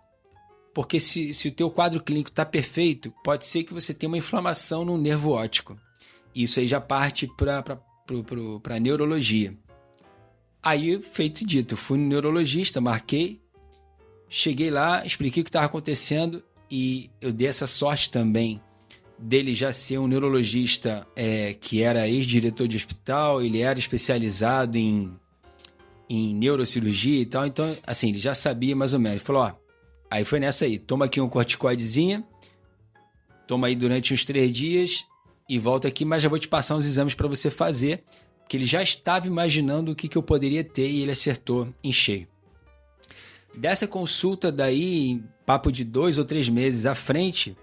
porque 0.75 1.01
se, 1.01 1.33
se 1.33 1.49
o 1.49 1.53
teu 1.53 1.71
quadro 1.71 2.03
clínico 2.03 2.31
tá 2.31 2.45
perfeito, 2.45 3.11
pode 3.25 3.47
ser 3.47 3.65
que 3.65 3.73
você 3.73 3.95
tenha 3.95 4.09
uma 4.09 4.19
inflamação 4.19 4.85
no 4.85 4.99
nervo 4.99 5.31
óptico. 5.31 5.79
Isso 6.35 6.61
aí 6.61 6.69
já 6.69 6.83
parte 6.83 7.27
para 7.35 7.63
para 7.63 8.79
neurologia. 8.79 9.57
Aí, 10.63 11.01
feito 11.01 11.47
dito, 11.47 11.79
fui 11.79 11.97
no 11.97 12.07
neurologista, 12.07 12.79
marquei, 12.79 13.41
cheguei 14.29 14.71
lá, 14.71 15.03
expliquei 15.07 15.41
o 15.41 15.45
que 15.45 15.49
estava 15.49 15.65
acontecendo 15.65 16.45
e 16.71 17.11
eu 17.21 17.33
dei 17.33 17.49
essa 17.49 17.67
sorte 17.67 18.11
também 18.11 18.61
dele 19.21 19.55
já 19.55 19.73
ser 19.73 19.99
um 19.99 20.07
neurologista 20.07 21.07
é, 21.15 21.55
que 21.55 21.83
era 21.83 22.09
ex-diretor 22.09 22.67
de 22.67 22.77
hospital, 22.77 23.43
ele 23.43 23.61
era 23.61 23.79
especializado 23.79 24.79
em, 24.79 25.15
em 26.09 26.35
neurocirurgia 26.35 27.21
e 27.21 27.27
tal, 27.27 27.47
então, 27.47 27.77
assim, 27.87 28.09
ele 28.09 28.19
já 28.19 28.35
sabia 28.35 28.75
mais 28.75 28.95
ou 28.95 28.99
menos. 28.99 29.17
Ele 29.17 29.25
falou: 29.25 29.43
ó, 29.43 29.53
aí 30.11 30.25
foi 30.25 30.41
nessa 30.41 30.65
aí, 30.65 30.79
toma 30.79 31.05
aqui 31.05 31.21
um 31.21 31.29
corticoidezinha, 31.29 32.25
toma 33.47 33.67
aí 33.67 33.77
durante 33.77 34.15
uns 34.15 34.25
três 34.25 34.51
dias 34.51 35.05
e 35.49 35.59
volta 35.59 35.89
aqui, 35.89 36.05
mas 36.05 36.23
já 36.23 36.29
vou 36.29 36.39
te 36.39 36.49
passar 36.49 36.77
uns 36.77 36.87
exames 36.87 37.15
para 37.15 37.29
você 37.29 37.51
fazer, 37.51 38.03
porque 38.41 38.57
ele 38.57 38.65
já 38.65 38.83
estava 38.83 39.27
imaginando 39.27 39.93
o 39.93 39.95
que, 39.95 40.09
que 40.09 40.17
eu 40.17 40.23
poderia 40.23 40.65
ter 40.65 40.89
e 40.89 41.03
ele 41.03 41.11
acertou 41.11 41.69
em 41.85 41.93
cheio. 41.93 42.27
Dessa 43.55 43.87
consulta 43.87 44.53
daí, 44.53 45.21
papo 45.51 45.73
de 45.73 45.85
dois 45.85 46.17
ou 46.17 46.25
três 46.25 46.49
meses 46.49 46.87
à 46.87 46.95
frente, 46.95 47.57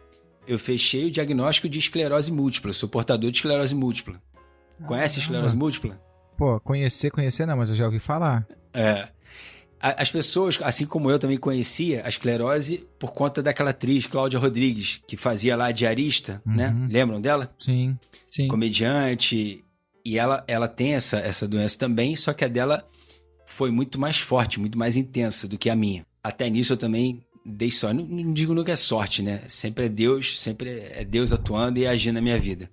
eu 0.45 0.59
fechei 0.59 1.05
o 1.05 1.11
diagnóstico 1.11 1.69
de 1.69 1.79
esclerose 1.79 2.29
múltipla, 2.29 2.73
sou 2.73 2.89
portador 2.89 3.31
de 3.31 3.37
esclerose 3.37 3.73
múltipla. 3.73 4.21
Conhece 4.85 5.19
esclerose 5.19 5.55
múltipla? 5.55 5.97
Pô, 6.37 6.59
conhecer, 6.59 7.09
conhecer 7.11 7.45
não, 7.45 7.55
mas 7.55 7.69
eu 7.69 7.77
já 7.77 7.85
ouvi 7.85 7.97
falar. 7.97 8.45
É. 8.73 9.07
As 9.79 10.11
pessoas, 10.11 10.59
assim 10.63 10.85
como 10.85 11.09
eu 11.09 11.17
também 11.17 11.37
conhecia 11.37 12.05
a 12.05 12.09
esclerose 12.09 12.85
por 12.99 13.13
conta 13.13 13.41
daquela 13.41 13.69
atriz, 13.69 14.05
Cláudia 14.05 14.37
Rodrigues, 14.37 15.01
que 15.07 15.15
fazia 15.15 15.55
lá 15.55 15.67
a 15.67 15.71
diarista, 15.71 16.41
né? 16.45 16.67
Uhum. 16.67 16.89
Lembram 16.91 17.21
dela? 17.21 17.55
Sim. 17.57 17.97
Sim. 18.29 18.49
comediante. 18.49 19.63
E 20.03 20.19
ela, 20.19 20.43
ela 20.45 20.67
tem 20.67 20.93
essa, 20.93 21.19
essa 21.19 21.47
doença 21.47 21.79
também, 21.79 22.17
só 22.17 22.33
que 22.33 22.43
a 22.43 22.49
dela 22.49 22.85
foi 23.45 23.71
muito 23.71 23.97
mais 23.97 24.17
forte, 24.17 24.59
muito 24.59 24.77
mais 24.77 24.97
intensa 24.97 25.47
do 25.47 25.57
que 25.57 25.69
a 25.69 25.75
minha. 25.75 26.05
Até 26.21 26.49
nisso 26.49 26.73
eu 26.73 26.77
também 26.77 27.23
dei 27.47 27.71
sorte. 27.71 27.95
Não, 27.95 28.05
não 28.05 28.33
digo 28.33 28.53
nunca 28.53 28.73
é 28.73 28.75
sorte, 28.75 29.21
né? 29.21 29.41
Sempre 29.47 29.85
é 29.85 29.89
Deus, 29.89 30.39
sempre 30.39 30.69
é 30.91 31.05
Deus 31.05 31.31
atuando 31.31 31.79
e 31.79 31.87
agindo 31.87 32.15
na 32.15 32.21
minha 32.21 32.37
vida. 32.37 32.69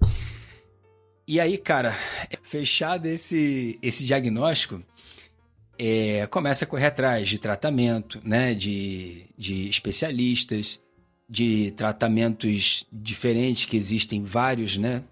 E 1.26 1.40
aí, 1.40 1.56
cara, 1.56 1.96
fechado 2.42 3.06
esse, 3.06 3.78
esse 3.80 4.04
diagnóstico, 4.04 4.82
é, 5.78 6.26
começa 6.26 6.64
a 6.64 6.68
correr 6.68 6.86
atrás 6.86 7.28
de 7.28 7.38
tratamento, 7.38 8.20
né? 8.24 8.52
De, 8.52 9.26
de 9.38 9.68
especialistas, 9.68 10.80
de 11.28 11.70
tratamentos 11.72 12.84
diferentes, 12.92 13.64
que 13.66 13.76
existem 13.76 14.22
vários, 14.22 14.76
né? 14.76 15.04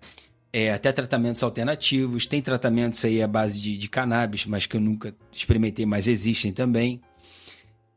É, 0.52 0.72
até 0.72 0.93
tratamentos 0.93 1.43
alternativos. 1.43 2.26
Tem 2.26 2.43
tratamentos 2.43 3.02
aí 3.05 3.22
à 3.22 3.28
base 3.28 3.59
de, 3.60 3.78
de 3.78 3.89
cannabis, 3.89 4.44
mas 4.44 4.66
que 4.66 4.76
eu 4.76 4.80
nunca 4.80 5.14
experimentei, 5.32 5.86
mas 5.86 6.06
existem 6.06 6.52
também. 6.52 7.01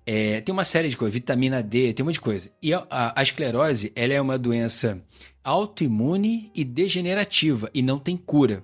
É, 0.06 0.40
tem 0.42 0.54
uma 0.54 0.64
série 0.64 0.88
de 0.88 0.96
coisas, 0.98 1.14
vitamina 1.14 1.64
D, 1.64 1.92
tem 1.94 2.04
um 2.04 2.08
monte 2.08 2.16
de 2.16 2.22
coisa. 2.22 2.52
E 2.62 2.74
a, 2.74 2.86
a- 2.90 3.20
a 3.20 3.24
esclerose, 3.24 3.92
ela 3.96 4.14
é 4.14 4.22
uma 4.22 4.38
doença 4.38 5.02
autoimune 5.44 6.52
e 6.54 6.64
degenerativa 6.64 7.70
e 7.74 7.82
não 7.82 7.98
tem 7.98 8.16
cura. 8.18 8.64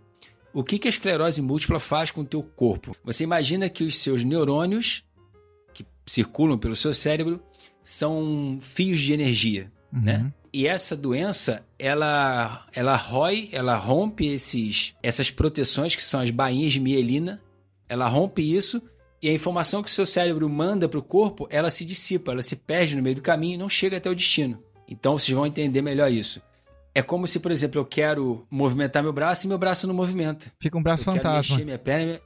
O 0.54 0.64
que, 0.64 0.78
que 0.78 0.88
a 0.88 0.90
esclerose 0.90 1.42
múltipla 1.42 1.80
faz 1.80 2.12
com 2.12 2.22
o 2.22 2.26
teu 2.26 2.44
corpo? 2.44 2.96
Você 3.04 3.24
imagina 3.24 3.70
que 3.70 3.84
os 3.84 3.98
seus 3.98 4.24
neurônios, 4.24 5.04
que 5.74 5.86
circulam 6.06 6.58
pelo 6.58 6.76
seu 6.76 6.94
cérebro, 6.94 7.42
são 7.82 8.60
fios 8.62 9.00
de 9.00 9.14
energia, 9.14 9.72
Uhum. 9.94 10.02
né? 10.02 10.34
E 10.54 10.68
essa 10.68 10.98
doença, 10.98 11.66
ela, 11.80 12.68
ela 12.74 12.96
rói, 12.98 13.48
ela 13.54 13.78
rompe 13.78 14.28
esses, 14.28 14.94
essas 15.02 15.32
proteções 15.32 15.96
que 15.96 16.04
são 16.04 16.20
as 16.20 16.30
bainhas 16.30 16.74
de 16.74 16.80
mielina, 16.82 17.42
ela 17.88 18.08
rompe 18.10 18.42
isso 18.42 18.82
e 19.22 19.30
a 19.30 19.34
informação 19.34 19.84
que 19.84 19.90
o 19.90 19.94
seu 19.94 20.06
cérebro 20.06 20.50
manda 20.50 20.90
para 20.90 21.00
o 21.00 21.04
corpo, 21.04 21.48
ela 21.52 21.70
se 21.70 21.86
dissipa, 21.86 22.32
ela 22.32 22.42
se 22.42 22.56
perde 22.56 22.96
no 22.96 23.04
meio 23.04 23.16
do 23.16 23.22
caminho 23.22 23.56
e 23.56 23.58
não 23.58 23.70
chega 23.70 23.98
até 23.98 24.10
o 24.10 24.16
destino. 24.16 24.58
Então 24.88 25.18
vocês 25.18 25.36
vão 25.36 25.46
entender 25.46 25.82
melhor 25.82 26.12
isso. 26.12 26.42
É 26.94 27.02
como 27.02 27.26
se, 27.26 27.40
por 27.40 27.52
exemplo, 27.52 27.80
eu 27.80 27.86
quero 27.86 28.46
movimentar 28.52 29.02
meu 29.02 29.14
braço 29.14 29.46
e 29.46 29.48
meu 29.48 29.58
braço 29.58 29.88
não 29.88 29.94
movimenta. 29.94 30.52
Fica 30.60 30.78
um 30.78 30.84
braço 30.84 31.04
eu 31.04 31.14
quero 31.14 31.24
fantasma. 31.24 31.56
mexer 31.56 31.66
minha 31.66 31.80
perna. 31.80 32.04
e 32.04 32.06
minha- 32.08 32.22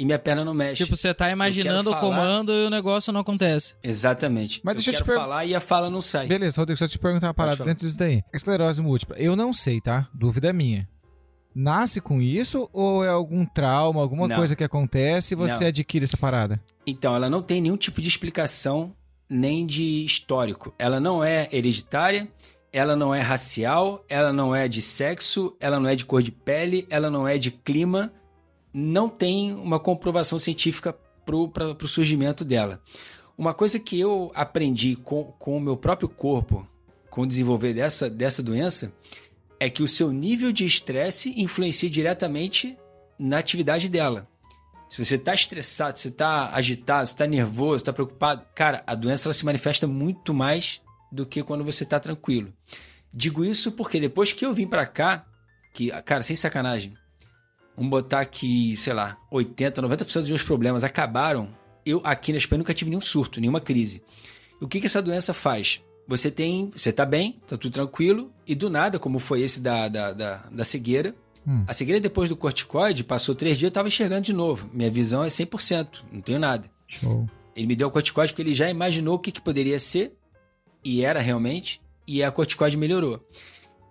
e 0.00 0.04
minha 0.04 0.18
perna 0.18 0.44
não 0.44 0.54
mexe. 0.54 0.84
Tipo, 0.84 0.96
você 0.96 1.12
tá 1.12 1.28
imaginando 1.28 1.90
o 1.90 1.92
falar... 1.92 2.00
comando 2.00 2.52
e 2.52 2.66
o 2.66 2.70
negócio 2.70 3.12
não 3.12 3.20
acontece. 3.20 3.74
Exatamente. 3.82 4.60
Mas 4.62 4.76
deixa 4.76 4.90
eu, 4.90 4.94
eu 4.94 4.98
te 4.98 5.02
quero 5.04 5.16
per... 5.16 5.20
falar 5.20 5.44
e 5.44 5.56
a 5.56 5.60
fala 5.60 5.90
não 5.90 6.00
sai. 6.00 6.28
Beleza, 6.28 6.60
Rodrigo, 6.60 6.78
só 6.78 6.86
te 6.86 6.96
perguntar 7.00 7.26
uma 7.26 7.34
parada 7.34 7.64
dentro 7.64 7.84
disso 7.84 7.98
daí. 7.98 8.22
Esclerose 8.32 8.80
múltipla, 8.80 9.16
eu 9.18 9.34
não 9.34 9.52
sei, 9.52 9.80
tá? 9.80 10.08
Dúvida 10.14 10.52
minha. 10.52 10.88
Nasce 11.60 12.00
com 12.00 12.22
isso 12.22 12.70
ou 12.72 13.04
é 13.04 13.08
algum 13.08 13.44
trauma, 13.44 14.00
alguma 14.00 14.28
Não. 14.28 14.36
coisa 14.36 14.54
que 14.54 14.62
acontece 14.62 15.34
e 15.34 15.36
você 15.36 15.62
Não. 15.62 15.66
adquire 15.66 16.04
essa 16.04 16.16
parada? 16.16 16.62
Então, 16.86 17.16
ela 17.16 17.28
não 17.28 17.42
tem 17.42 17.60
nenhum 17.60 17.76
tipo 17.76 18.00
de 18.00 18.06
explicação 18.06 18.94
nem 19.28 19.66
de 19.66 20.04
histórico. 20.04 20.72
Ela 20.78 21.00
não 21.00 21.22
é 21.22 21.48
hereditária, 21.50 22.28
ela 22.72 22.94
não 22.94 23.12
é 23.12 23.20
racial, 23.20 24.04
ela 24.08 24.32
não 24.32 24.54
é 24.54 24.68
de 24.68 24.80
sexo, 24.80 25.56
ela 25.58 25.80
não 25.80 25.88
é 25.88 25.96
de 25.96 26.04
cor 26.04 26.22
de 26.22 26.30
pele, 26.30 26.86
ela 26.88 27.10
não 27.10 27.26
é 27.26 27.36
de 27.36 27.50
clima. 27.50 28.12
Não 28.72 29.08
tem 29.08 29.52
uma 29.52 29.80
comprovação 29.80 30.38
científica 30.38 30.96
para 31.24 31.36
o 31.36 31.88
surgimento 31.88 32.44
dela. 32.44 32.80
Uma 33.36 33.52
coisa 33.52 33.80
que 33.80 33.98
eu 33.98 34.30
aprendi 34.32 34.94
com, 34.94 35.24
com 35.36 35.56
o 35.56 35.60
meu 35.60 35.76
próprio 35.76 36.08
corpo, 36.08 36.64
com 37.10 37.22
o 37.22 37.26
desenvolver 37.26 37.74
dessa, 37.74 38.08
dessa 38.08 38.44
doença, 38.44 38.92
é 39.60 39.68
que 39.68 39.82
o 39.82 39.88
seu 39.88 40.12
nível 40.12 40.52
de 40.52 40.64
estresse 40.64 41.34
influencia 41.40 41.90
diretamente 41.90 42.76
na 43.18 43.38
atividade 43.38 43.88
dela. 43.88 44.28
Se 44.88 45.04
você 45.04 45.16
está 45.16 45.34
estressado, 45.34 45.98
se 45.98 46.08
está 46.08 46.50
agitado, 46.54 47.06
se 47.06 47.12
está 47.12 47.26
nervoso, 47.26 47.76
está 47.76 47.92
preocupado, 47.92 48.46
cara, 48.54 48.82
a 48.86 48.94
doença 48.94 49.28
ela 49.28 49.34
se 49.34 49.44
manifesta 49.44 49.86
muito 49.86 50.32
mais 50.32 50.80
do 51.12 51.26
que 51.26 51.42
quando 51.42 51.64
você 51.64 51.84
está 51.84 52.00
tranquilo. 52.00 52.52
Digo 53.12 53.44
isso 53.44 53.72
porque 53.72 54.00
depois 54.00 54.32
que 54.32 54.46
eu 54.46 54.54
vim 54.54 54.66
para 54.66 54.86
cá, 54.86 55.26
que, 55.74 55.90
cara, 56.02 56.22
sem 56.22 56.36
sacanagem, 56.36 56.94
vamos 57.76 57.90
botar 57.90 58.24
que, 58.24 58.76
sei 58.76 58.92
lá, 58.92 59.18
80, 59.30 59.82
90% 59.82 60.20
dos 60.20 60.28
meus 60.30 60.42
problemas 60.42 60.84
acabaram, 60.84 61.54
eu 61.84 62.00
aqui 62.04 62.32
na 62.32 62.38
Espanha 62.38 62.58
nunca 62.58 62.74
tive 62.74 62.90
nenhum 62.90 63.00
surto, 63.00 63.40
nenhuma 63.40 63.60
crise. 63.60 64.02
O 64.60 64.66
que, 64.66 64.80
que 64.80 64.86
essa 64.86 65.02
doença 65.02 65.34
faz? 65.34 65.82
Você 66.08 66.30
tem, 66.30 66.70
você 66.74 66.90
tá 66.90 67.04
bem, 67.04 67.38
tá 67.46 67.56
tudo 67.58 67.70
tranquilo, 67.70 68.32
e 68.46 68.54
do 68.54 68.70
nada, 68.70 68.98
como 68.98 69.18
foi 69.18 69.42
esse 69.42 69.60
da, 69.60 69.88
da, 69.88 70.12
da, 70.12 70.36
da 70.50 70.64
cegueira, 70.64 71.14
Hum. 71.46 71.64
a 71.66 71.72
cegueira 71.72 71.98
depois 71.98 72.28
do 72.28 72.36
corticoide, 72.36 73.02
passou 73.02 73.34
três 73.34 73.56
dias, 73.56 73.68
eu 73.68 73.72
tava 73.72 73.88
enxergando 73.88 74.20
de 74.20 74.34
novo. 74.34 74.68
Minha 74.70 74.90
visão 74.90 75.24
é 75.24 75.28
100%, 75.28 76.04
não 76.12 76.20
tenho 76.20 76.38
nada. 76.38 76.68
Show. 76.86 77.26
Ele 77.56 77.66
me 77.66 77.74
deu 77.74 77.88
o 77.88 77.90
corticoide 77.90 78.32
porque 78.32 78.42
ele 78.42 78.54
já 78.54 78.68
imaginou 78.68 79.14
o 79.14 79.18
que, 79.18 79.32
que 79.32 79.40
poderia 79.40 79.78
ser, 79.78 80.14
e 80.84 81.02
era 81.02 81.20
realmente, 81.20 81.80
e 82.06 82.22
a 82.22 82.30
corticoide 82.30 82.76
melhorou. 82.76 83.26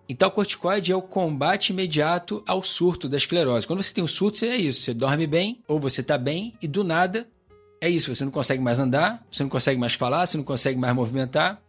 Então, 0.09 0.27
o 0.29 0.31
corticoide 0.31 0.91
é 0.91 0.95
o 0.95 1.01
combate 1.01 1.69
imediato 1.71 2.43
ao 2.47 2.61
surto 2.61 3.09
da 3.09 3.17
esclerose. 3.17 3.65
Quando 3.65 3.81
você 3.81 3.93
tem 3.93 4.03
um 4.03 4.07
surto, 4.07 4.45
é 4.45 4.55
isso. 4.55 4.81
Você 4.81 4.93
dorme 4.93 5.25
bem, 5.27 5.59
ou 5.67 5.79
você 5.79 6.03
tá 6.03 6.17
bem, 6.17 6.53
e 6.61 6.67
do 6.67 6.83
nada, 6.83 7.27
é 7.81 7.89
isso. 7.89 8.13
Você 8.13 8.23
não 8.23 8.31
consegue 8.31 8.61
mais 8.61 8.79
andar, 8.79 9.25
você 9.31 9.43
não 9.43 9.49
consegue 9.49 9.79
mais 9.79 9.95
falar, 9.95 10.25
você 10.25 10.37
não 10.37 10.43
consegue 10.43 10.79
mais 10.79 10.93
movimentar. 10.95 11.61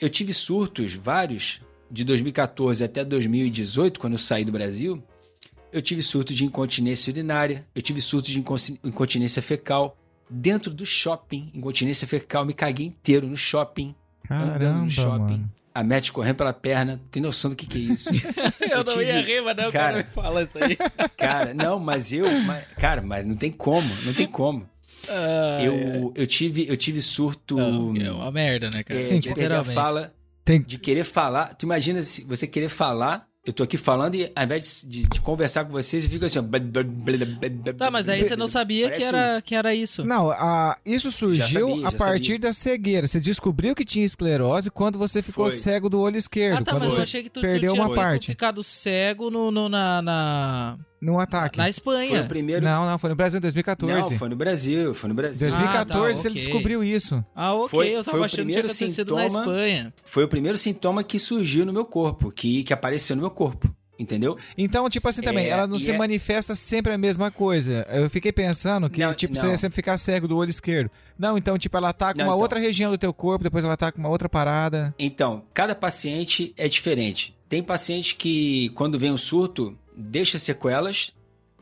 Eu 0.00 0.08
tive 0.08 0.32
surtos, 0.32 0.94
vários, 0.94 1.60
de 1.90 2.04
2014 2.04 2.82
até 2.82 3.04
2018, 3.04 3.98
quando 4.00 4.14
eu 4.14 4.18
saí 4.18 4.44
do 4.44 4.52
Brasil. 4.52 5.02
Eu 5.72 5.80
tive 5.80 6.02
surto 6.02 6.34
de 6.34 6.44
incontinência 6.44 7.10
urinária, 7.12 7.64
eu 7.74 7.80
tive 7.82 8.00
surto 8.00 8.28
de 8.30 8.38
incontinência 8.82 9.40
fecal. 9.42 9.96
Dentro 10.28 10.72
do 10.72 10.86
shopping, 10.86 11.50
incontinência 11.54 12.06
fecal, 12.06 12.44
me 12.44 12.52
caguei 12.54 12.86
inteiro 12.86 13.26
no 13.26 13.36
shopping, 13.36 13.94
andando 14.30 14.58
Caramba, 14.60 14.82
no 14.84 14.90
shopping. 14.90 15.32
mano. 15.38 15.50
A 15.74 15.82
Matt 15.84 16.10
correndo 16.10 16.36
pela 16.36 16.52
perna, 16.52 17.00
tem 17.10 17.20
noção 17.22 17.50
do 17.50 17.56
que, 17.56 17.66
que 17.66 17.78
é 17.78 17.80
isso? 17.92 18.10
Eu, 18.70 18.78
não 18.78 18.84
tive- 18.84 19.04
ia 19.06 19.20
rir, 19.22 19.40
mas 19.42 19.56
não, 19.56 19.70
cara- 19.72 19.72
cara, 19.72 19.96
me 19.98 20.04
fala 20.12 20.42
isso 20.42 20.58
aí. 20.62 20.76
Cara, 21.16 21.52
não, 21.54 21.78
mas 21.80 22.12
eu. 22.12 22.28
mas- 22.42 22.64
cara, 22.78 23.02
mas 23.02 23.24
não 23.26 23.34
tem 23.36 23.50
como, 23.50 23.88
não 24.04 24.12
tem 24.14 24.26
como. 24.26 24.68
Eu, 25.64 26.12
eu, 26.14 26.26
tive, 26.26 26.66
eu 26.68 26.76
tive 26.76 27.00
surto. 27.00 27.56
Não, 27.56 27.94
é 27.96 28.10
uma 28.12 28.30
merda, 28.30 28.70
né, 28.70 28.82
cara? 28.82 29.00
é, 29.00 29.02
Sim, 29.02 29.18
de 29.20 29.28
perder 29.28 29.52
a 29.52 29.60
literalmente. 29.60 29.74
fala, 29.74 30.14
Tem... 30.44 30.62
de 30.62 30.78
querer 30.78 31.04
falar. 31.04 31.54
Tu 31.54 31.64
imagina 31.64 32.02
se 32.02 32.24
você 32.24 32.46
querer 32.46 32.68
falar, 32.68 33.26
eu 33.46 33.52
tô 33.54 33.62
aqui 33.62 33.78
falando 33.78 34.14
e 34.16 34.30
ao 34.36 34.44
invés 34.44 34.84
de, 34.86 35.02
de- 35.02 35.08
de 35.08 35.20
conversar 35.22 35.64
com 35.64 35.72
vocês, 35.72 36.04
eu 36.04 36.10
fico 36.10 36.26
assim, 36.26 36.38
ó. 36.38 36.42
Tá, 37.76 37.90
mas 37.90 38.04
daí 38.04 38.22
você 38.22 38.36
não 38.36 38.46
sabia 38.46 38.90
que 38.90 39.02
era, 39.02 39.40
que 39.42 39.54
era 39.54 39.74
isso. 39.74 40.04
Não, 40.04 40.30
a, 40.30 40.76
isso 40.84 41.10
surgiu 41.10 41.68
sabia, 41.70 41.88
a 41.88 41.90
já 41.90 41.96
partir 41.98 42.24
sabia. 42.32 42.38
da 42.38 42.52
cegueira. 42.52 43.06
Você 43.06 43.18
descobriu 43.18 43.74
que 43.74 43.84
tinha 43.84 44.04
esclerose 44.04 44.70
quando 44.70 44.98
você 44.98 45.22
ficou 45.22 45.48
Foi. 45.48 45.58
cego 45.58 45.88
do 45.88 46.00
olho 46.00 46.16
esquerdo. 46.18 46.58
Ah, 46.60 46.64
tá, 46.64 46.72
quando 46.72 46.84
mas 46.84 46.96
eu 46.98 47.02
achei 47.02 47.22
que 47.22 47.30
tu, 47.30 47.40
perdeu 47.40 47.70
tu 47.70 47.74
tinha 47.74 47.86
uma 47.86 47.94
parte 47.94 48.26
ficado 48.26 48.62
cego 48.62 49.30
no, 49.30 49.50
no- 49.50 49.68
na, 49.70 50.02
na, 50.02 50.78
num 51.00 51.18
ataque. 51.18 51.56
na 51.56 51.64
Foi 51.64 51.70
Espanha. 51.70 52.22
o 52.22 52.28
primeiro. 52.28 52.64
Não, 52.64 52.84
não, 52.86 52.98
foi 52.98 53.10
no 53.10 53.16
Brasil 53.16 53.38
em 53.38 53.40
2014. 53.40 54.10
Não, 54.12 54.18
foi 54.18 54.28
no 54.28 54.36
Brasil, 54.36 54.94
foi 54.94 55.08
no 55.08 55.14
Brasil. 55.14 55.48
2014 55.48 56.20
Ah, 56.20 56.22
tá, 56.22 56.28
ele 56.28 56.38
descobriu 56.38 56.84
isso. 56.84 57.24
Ah, 57.34 57.54
ok. 57.54 57.68
Foi- 57.68 57.88
eu 57.88 58.04
foi 58.04 58.12
tava 58.12 58.22
o 58.22 58.24
achando 58.24 58.46
que 58.46 58.52
tinha 58.52 58.62
primeiro 58.62 58.66
acontecido 58.68 59.14
na 59.16 59.28
sintoma- 59.28 59.44
Espanha. 59.44 59.94
Foi 60.04 60.24
o 60.24 60.28
primeiro 60.28 60.58
sintoma 60.58 61.02
que 61.04 61.18
surgiu 61.18 61.64
no 61.64 61.72
meu 61.72 61.84
corpo, 61.84 62.30
que, 62.30 62.62
que 62.64 62.72
apareceu 62.72 63.16
no 63.16 63.22
meu 63.22 63.30
corpo. 63.30 63.74
Entendeu? 63.98 64.38
Então, 64.56 64.88
tipo 64.88 65.06
assim 65.10 65.20
também, 65.20 65.44
É, 65.44 65.50
ela 65.50 65.66
não 65.66 65.78
se 65.78 65.90
é- 65.90 65.98
manifesta 65.98 66.54
sempre 66.54 66.90
a 66.90 66.96
mesma 66.96 67.30
coisa. 67.30 67.86
Eu 67.90 68.08
fiquei 68.08 68.32
pensando 68.32 68.88
que, 68.88 68.98
Não, 69.04 69.12
tipo, 69.12 69.34
não. 69.34 69.40
você 69.42 69.48
ia 69.48 69.58
sempre 69.58 69.76
ficar 69.76 69.98
cego 69.98 70.26
do 70.26 70.38
olho 70.38 70.48
esquerdo. 70.48 70.90
Não, 71.18 71.36
então, 71.36 71.58
tipo, 71.58 71.76
ela 71.76 71.92
tá 71.92 72.14
com 72.14 72.18
Não, 72.20 72.24
uma 72.28 72.32
então. 72.32 72.40
outra 72.40 72.58
região 72.58 72.90
do 72.90 72.96
teu 72.96 73.12
corpo, 73.12 73.44
depois 73.44 73.62
ela 73.62 73.76
tá 73.76 73.92
com 73.92 73.98
uma 73.98 74.08
outra 74.08 74.26
parada. 74.26 74.94
Então, 74.98 75.44
cada 75.52 75.74
paciente 75.74 76.54
é 76.56 76.66
diferente. 76.66 77.36
Tem 77.46 77.62
paciente 77.62 78.16
que, 78.16 78.70
quando 78.70 78.98
vem 78.98 79.10
um 79.12 79.18
surto, 79.18 79.76
deixa 80.00 80.38
sequelas. 80.38 81.12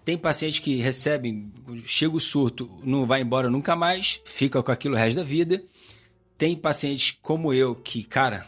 Tem 0.04 0.16
paciente 0.16 0.62
que 0.62 0.76
recebe, 0.76 1.50
chega 1.84 2.16
o 2.16 2.20
surto, 2.20 2.70
não 2.82 3.06
vai 3.06 3.20
embora 3.20 3.50
nunca 3.50 3.76
mais, 3.76 4.22
fica 4.24 4.62
com 4.62 4.72
aquilo 4.72 4.94
o 4.94 4.98
resto 4.98 5.16
da 5.16 5.24
vida. 5.24 5.62
Tem 6.38 6.56
pacientes 6.56 7.18
como 7.20 7.52
eu 7.52 7.74
que, 7.74 8.04
cara, 8.04 8.46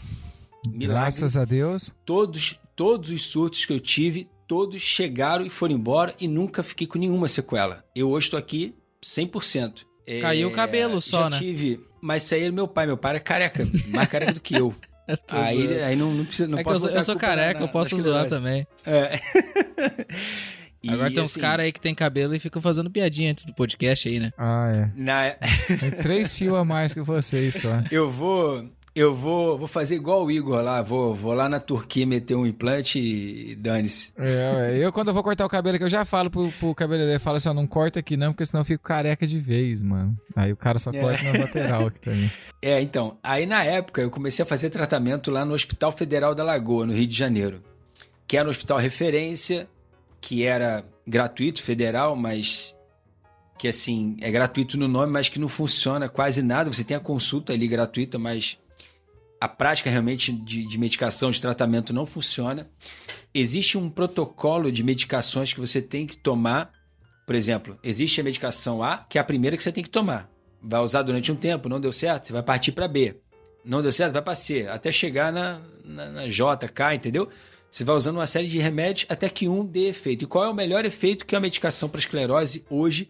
milagre. 0.67 1.03
Graças 1.03 1.37
a 1.37 1.45
Deus. 1.45 1.93
Todos, 2.07 2.59
todos 2.75 3.11
os 3.11 3.23
surtos 3.27 3.67
que 3.67 3.73
eu 3.73 3.81
tive, 3.81 4.29
todos 4.47 4.81
chegaram 4.81 5.45
e 5.45 5.51
foram 5.51 5.75
embora 5.75 6.15
e 6.19 6.27
nunca 6.27 6.63
fiquei 6.63 6.87
com 6.87 6.99
nenhuma 6.99 7.29
sequela. 7.29 7.85
Eu 7.95 8.11
hoje 8.11 8.29
estou 8.29 8.39
aqui 8.39 8.75
100%. 9.05 9.85
É, 10.07 10.21
Caiu 10.21 10.49
o 10.49 10.53
cabelo 10.53 11.01
só, 11.01 11.25
já 11.25 11.31
né? 11.31 11.39
tive, 11.39 11.81
mas 12.01 12.25
isso 12.25 12.35
aí 12.35 12.45
é 12.45 12.51
meu 12.51 12.67
pai. 12.67 12.87
Meu 12.87 12.97
pai 12.97 13.17
é 13.17 13.21
careca, 13.21 13.69
mais 13.89 14.09
careca 14.09 14.33
do 14.33 14.41
que 14.41 14.55
eu. 14.55 14.75
aí, 15.31 15.83
aí 15.83 15.97
não, 15.97 16.13
não 16.13 16.25
precisa, 16.25 16.49
não 16.49 16.59
é 16.59 16.63
que 16.63 16.69
eu, 16.69 16.73
posso 16.73 16.81
sou- 16.81 16.89
botar 16.91 17.01
eu 17.01 17.05
sou 17.05 17.17
careca, 17.17 17.61
na- 17.61 17.67
eu 17.67 17.69
posso 17.69 17.97
zoar 17.99 18.29
também. 18.29 18.67
É. 18.87 19.19
E, 20.83 20.89
Agora 20.89 21.11
tem 21.11 21.23
uns 21.23 21.33
assim, 21.33 21.41
caras 21.41 21.65
aí 21.67 21.73
que 21.73 21.79
tem 21.81 21.95
cabelo 21.95 22.35
e 22.35 22.39
ficam 22.39 22.63
fazendo 22.63 22.91
piadinha 22.91 23.31
antes 23.31 23.45
do 23.45 23.53
podcast 23.53 24.09
aí, 24.09 24.19
né? 24.19 24.33
Ah, 24.39 24.73
é. 24.75 24.91
na- 24.97 25.31
Tem 25.79 25.91
três 25.91 26.33
fios 26.33 26.55
a 26.57 26.65
mais 26.65 26.95
que 26.95 27.03
vocês 27.03 27.57
só. 27.57 27.83
eu 27.91 28.11
vou, 28.11 28.67
eu 28.95 29.15
vou, 29.15 29.57
vou 29.57 29.69
fazer 29.69 29.95
igual 29.95 30.25
o 30.25 30.31
Igor 30.31 30.61
lá. 30.63 30.83
Vou, 30.83 31.15
vou 31.15 31.33
lá 31.33 31.49
na 31.49 31.61
Turquia 31.61 32.07
meter 32.07 32.35
um 32.35 32.45
implante 32.47 32.99
e 32.99 33.55
dane-se. 33.55 34.13
É, 34.19 34.77
eu 34.77 34.93
quando 34.93 35.09
eu 35.09 35.15
vou 35.15 35.23
cortar 35.23 35.47
o 35.47 35.49
cabelo 35.49 35.79
que 35.79 35.85
eu 35.85 35.91
já 35.91 36.05
falo 36.05 36.31
pro, 36.31 36.51
pro 36.53 36.75
cabeleireiro, 36.75 37.17
eu 37.17 37.21
falo 37.21 37.37
assim, 37.37 37.49
ó, 37.49 37.55
não 37.55 37.67
corta 37.67 38.01
aqui 38.01 38.17
não, 38.17 38.33
porque 38.33 38.47
senão 38.47 38.61
eu 38.63 38.65
fico 38.65 38.83
careca 38.83 39.27
de 39.27 39.39
vez, 39.39 39.83
mano. 39.83 40.17
Aí 40.35 40.53
o 40.53 40.57
cara 40.57 40.79
só 40.79 40.91
É. 40.91 41.01
corta 41.01 41.23
na 41.25 41.39
lateral 41.39 41.87
aqui 41.87 42.01
também. 42.01 42.31
É, 42.63 42.79
então, 42.83 43.17
aí 43.23 43.47
na 43.47 43.65
época 43.65 44.03
eu 44.03 44.11
comecei 44.11 44.43
a 44.43 44.47
fazer 44.47 44.69
tratamento 44.69 45.31
lá 45.31 45.47
no 45.47 45.55
Hospital 45.55 45.93
Federal 45.93 46.35
da 46.35 46.45
Lagoa, 46.45 46.87
no 46.87 46.93
Rio 46.93 47.07
de 47.07 47.17
Janeiro, 47.17 47.63
que 48.27 48.37
era 48.37 48.47
um 48.47 48.51
hospital 48.51 48.77
referência, 48.77 49.67
que 50.21 50.45
era 50.45 50.85
gratuito, 51.07 51.63
federal, 51.63 52.15
mas 52.15 52.77
que 53.59 53.67
assim, 53.67 54.17
é 54.21 54.31
gratuito 54.31 54.77
no 54.77 54.87
nome, 54.89 55.11
mas 55.11 55.31
que 55.31 55.39
não 55.39 55.49
funciona 55.49 56.07
quase 56.07 56.43
nada. 56.43 56.71
Você 56.71 56.85
tem 56.85 56.95
a 56.97 57.01
consulta 57.01 57.55
ali 57.55 57.67
gratuita, 57.67 58.19
mas 58.19 58.59
a 59.41 59.49
prática 59.49 59.89
realmente 59.89 60.31
de, 60.31 60.67
de 60.67 60.79
medicação, 60.79 61.31
de 61.31 61.41
tratamento 61.41 61.95
não 61.95 62.05
funciona. 62.05 62.69
Existe 63.33 63.79
um 63.79 63.89
protocolo 63.89 64.71
de 64.71 64.85
medicações 64.85 65.53
que 65.53 65.61
você 65.61 65.81
tem 65.81 66.07
que 66.07 66.19
tomar. 66.19 66.71
Por 67.27 67.35
exemplo, 67.35 67.79
existe 67.83 68.21
a 68.21 68.25
medicação 68.25 68.83
A, 68.83 68.99
que 68.99 69.17
é 69.17 69.21
a 69.21 69.25
primeira 69.25 69.57
que 69.57 69.63
você 69.63 69.73
tem 69.73 69.83
que 69.83 69.91
tomar. 69.91 70.29
Vai 70.63 70.81
usar 70.81 71.03
durante 71.03 71.33
um 71.33 71.37
tempo, 71.37 71.71
não 71.71 71.81
deu 71.81 71.93
certo, 71.93 72.27
você 72.27 72.33
vai 72.35 72.43
partir 72.43 72.73
para 72.73 72.87
B. 72.87 73.17
Não 73.65 73.81
deu 73.81 73.93
certo, 73.93 74.13
vai 74.13 74.21
para 74.21 74.35
C, 74.35 74.67
até 74.69 74.93
chegar 74.93 75.33
na, 75.33 75.63
na, 75.85 76.07
na 76.11 76.29
J, 76.29 76.69
K, 76.69 76.95
entendeu? 76.95 77.29
Você 77.71 77.85
vai 77.85 77.95
usando 77.95 78.17
uma 78.17 78.27
série 78.27 78.49
de 78.49 78.59
remédios 78.59 79.07
até 79.09 79.29
que 79.29 79.49
um 79.49 79.65
dê 79.65 79.89
efeito. 79.89 80.25
E 80.25 80.27
qual 80.27 80.45
é 80.45 80.49
o 80.49 80.55
melhor 80.55 80.85
efeito 80.85 81.25
que 81.25 81.37
a 81.37 81.41
medicação 81.41 81.89
para 81.89 82.01
esclerose 82.01 82.65
hoje 82.69 83.09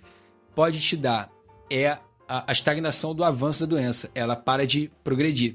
pode 0.54 0.80
te 0.80 0.96
dar? 0.96 1.30
É 1.70 1.88
a, 2.28 2.44
a 2.46 2.52
estagnação 2.52 3.14
do 3.14 3.24
avanço 3.24 3.66
da 3.66 3.76
doença. 3.76 4.10
Ela 4.14 4.36
para 4.36 4.66
de 4.66 4.90
progredir, 5.02 5.54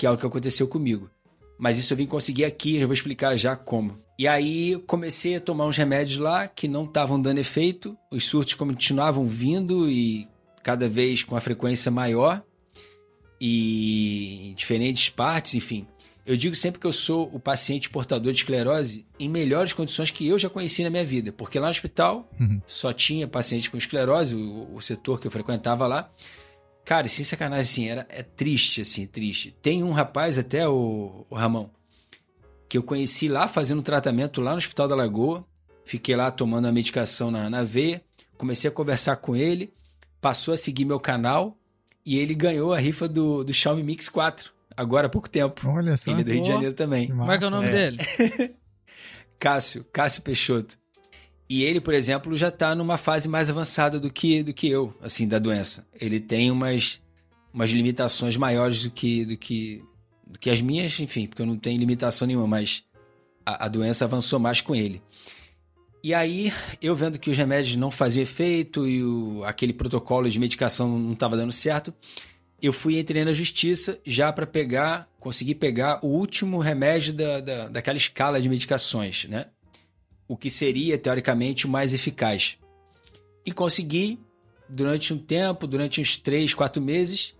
que 0.00 0.06
é 0.06 0.10
o 0.10 0.16
que 0.16 0.24
aconteceu 0.24 0.66
comigo. 0.66 1.10
Mas 1.58 1.76
isso 1.76 1.92
eu 1.92 1.96
vim 1.98 2.06
conseguir 2.06 2.46
aqui, 2.46 2.76
eu 2.76 2.88
vou 2.88 2.94
explicar 2.94 3.36
já 3.36 3.54
como. 3.54 3.98
E 4.18 4.26
aí 4.26 4.82
comecei 4.86 5.36
a 5.36 5.40
tomar 5.40 5.66
uns 5.66 5.76
remédios 5.76 6.18
lá 6.18 6.48
que 6.48 6.66
não 6.66 6.84
estavam 6.84 7.20
dando 7.20 7.36
efeito, 7.36 7.94
os 8.10 8.24
surtos 8.24 8.54
continuavam 8.54 9.26
vindo 9.26 9.90
e 9.90 10.26
cada 10.62 10.88
vez 10.88 11.22
com 11.22 11.36
a 11.36 11.40
frequência 11.40 11.90
maior 11.90 12.42
e 13.38 14.48
em 14.48 14.54
diferentes 14.54 15.10
partes, 15.10 15.54
enfim. 15.54 15.86
Eu 16.24 16.34
digo 16.34 16.56
sempre 16.56 16.80
que 16.80 16.86
eu 16.86 16.92
sou 16.92 17.28
o 17.30 17.38
paciente 17.38 17.90
portador 17.90 18.32
de 18.32 18.38
esclerose 18.38 19.04
em 19.18 19.28
melhores 19.28 19.74
condições 19.74 20.10
que 20.10 20.26
eu 20.26 20.38
já 20.38 20.48
conheci 20.48 20.82
na 20.82 20.88
minha 20.88 21.04
vida, 21.04 21.30
porque 21.30 21.58
lá 21.58 21.66
no 21.66 21.72
hospital 21.72 22.26
uhum. 22.40 22.58
só 22.66 22.90
tinha 22.90 23.28
paciente 23.28 23.70
com 23.70 23.76
esclerose, 23.76 24.34
o, 24.34 24.74
o, 24.74 24.80
setor 24.80 25.20
que 25.20 25.26
eu 25.26 25.30
frequentava 25.30 25.86
lá. 25.86 26.10
Cara, 26.84 27.08
sem 27.08 27.24
sacanagem, 27.24 27.62
assim, 27.62 27.88
era, 27.88 28.06
é 28.08 28.22
triste, 28.22 28.80
assim, 28.80 29.06
triste. 29.06 29.54
Tem 29.62 29.82
um 29.82 29.92
rapaz 29.92 30.38
até, 30.38 30.68
o, 30.68 31.26
o 31.28 31.34
Ramon, 31.34 31.68
que 32.68 32.78
eu 32.78 32.82
conheci 32.82 33.28
lá 33.28 33.46
fazendo 33.46 33.82
tratamento 33.82 34.40
lá 34.40 34.52
no 34.52 34.56
Hospital 34.56 34.88
da 34.88 34.94
Lagoa. 34.94 35.44
Fiquei 35.84 36.16
lá 36.16 36.30
tomando 36.30 36.66
a 36.66 36.72
medicação 36.72 37.30
na, 37.30 37.50
na 37.50 37.62
veia, 37.62 38.02
comecei 38.36 38.68
a 38.68 38.72
conversar 38.72 39.16
com 39.16 39.34
ele, 39.34 39.72
passou 40.20 40.54
a 40.54 40.56
seguir 40.56 40.84
meu 40.84 41.00
canal 41.00 41.56
e 42.04 42.18
ele 42.18 42.34
ganhou 42.34 42.72
a 42.72 42.78
rifa 42.78 43.08
do, 43.08 43.42
do 43.44 43.52
Xiaomi 43.52 43.82
Mix 43.82 44.08
4 44.08 44.52
agora 44.80 45.06
há 45.06 45.10
pouco 45.10 45.28
tempo. 45.28 45.68
Olha 45.68 45.96
só. 45.96 46.10
Ele 46.10 46.22
é 46.22 46.24
do 46.24 46.32
Rio 46.32 46.42
de 46.42 46.48
Janeiro 46.48 46.74
também. 46.74 47.08
Como 47.08 47.30
é 47.30 47.38
que 47.38 47.44
é 47.44 47.46
o 47.46 47.50
nome 47.50 47.68
é. 47.68 47.70
dele? 47.70 47.98
Cássio, 49.38 49.84
Cássio 49.92 50.22
Peixoto. 50.22 50.78
E 51.50 51.64
ele, 51.64 51.80
por 51.80 51.92
exemplo, 51.92 52.36
já 52.36 52.46
está 52.46 52.76
numa 52.76 52.96
fase 52.96 53.28
mais 53.28 53.50
avançada 53.50 53.98
do 53.98 54.08
que, 54.08 54.40
do 54.40 54.54
que 54.54 54.68
eu, 54.68 54.94
assim, 55.02 55.26
da 55.26 55.36
doença. 55.36 55.84
Ele 56.00 56.20
tem 56.20 56.48
umas, 56.48 57.00
umas 57.52 57.70
limitações 57.72 58.36
maiores 58.36 58.84
do 58.84 58.90
que, 58.92 59.24
do, 59.24 59.36
que, 59.36 59.82
do 60.24 60.38
que 60.38 60.48
as 60.48 60.60
minhas, 60.60 61.00
enfim, 61.00 61.26
porque 61.26 61.42
eu 61.42 61.46
não 61.46 61.58
tenho 61.58 61.80
limitação 61.80 62.28
nenhuma, 62.28 62.46
mas 62.46 62.84
a, 63.44 63.64
a 63.64 63.68
doença 63.68 64.04
avançou 64.04 64.38
mais 64.38 64.60
com 64.60 64.76
ele. 64.76 65.02
E 66.04 66.14
aí, 66.14 66.52
eu 66.80 66.94
vendo 66.94 67.18
que 67.18 67.30
os 67.30 67.36
remédios 67.36 67.74
não 67.74 67.90
faziam 67.90 68.22
efeito 68.22 68.86
e 68.86 69.02
o, 69.02 69.42
aquele 69.44 69.72
protocolo 69.72 70.30
de 70.30 70.38
medicação 70.38 70.96
não 71.00 71.14
estava 71.14 71.36
dando 71.36 71.50
certo, 71.50 71.92
eu 72.62 72.72
fui 72.72 72.96
entrei 72.96 73.24
na 73.24 73.32
justiça 73.32 73.98
já 74.06 74.32
para 74.32 74.46
pegar, 74.46 75.08
conseguir 75.18 75.56
pegar 75.56 75.98
o 76.00 76.10
último 76.10 76.60
remédio 76.60 77.12
da, 77.12 77.40
da, 77.40 77.68
daquela 77.68 77.96
escala 77.96 78.40
de 78.40 78.48
medicações, 78.48 79.24
né? 79.24 79.46
O 80.30 80.36
que 80.36 80.48
seria, 80.48 80.96
teoricamente, 80.96 81.66
o 81.66 81.68
mais 81.68 81.92
eficaz. 81.92 82.56
E 83.44 83.50
consegui, 83.50 84.16
durante 84.68 85.12
um 85.12 85.18
tempo, 85.18 85.66
durante 85.66 86.00
uns 86.00 86.16
três, 86.16 86.54
quatro 86.54 86.80
meses. 86.80 87.34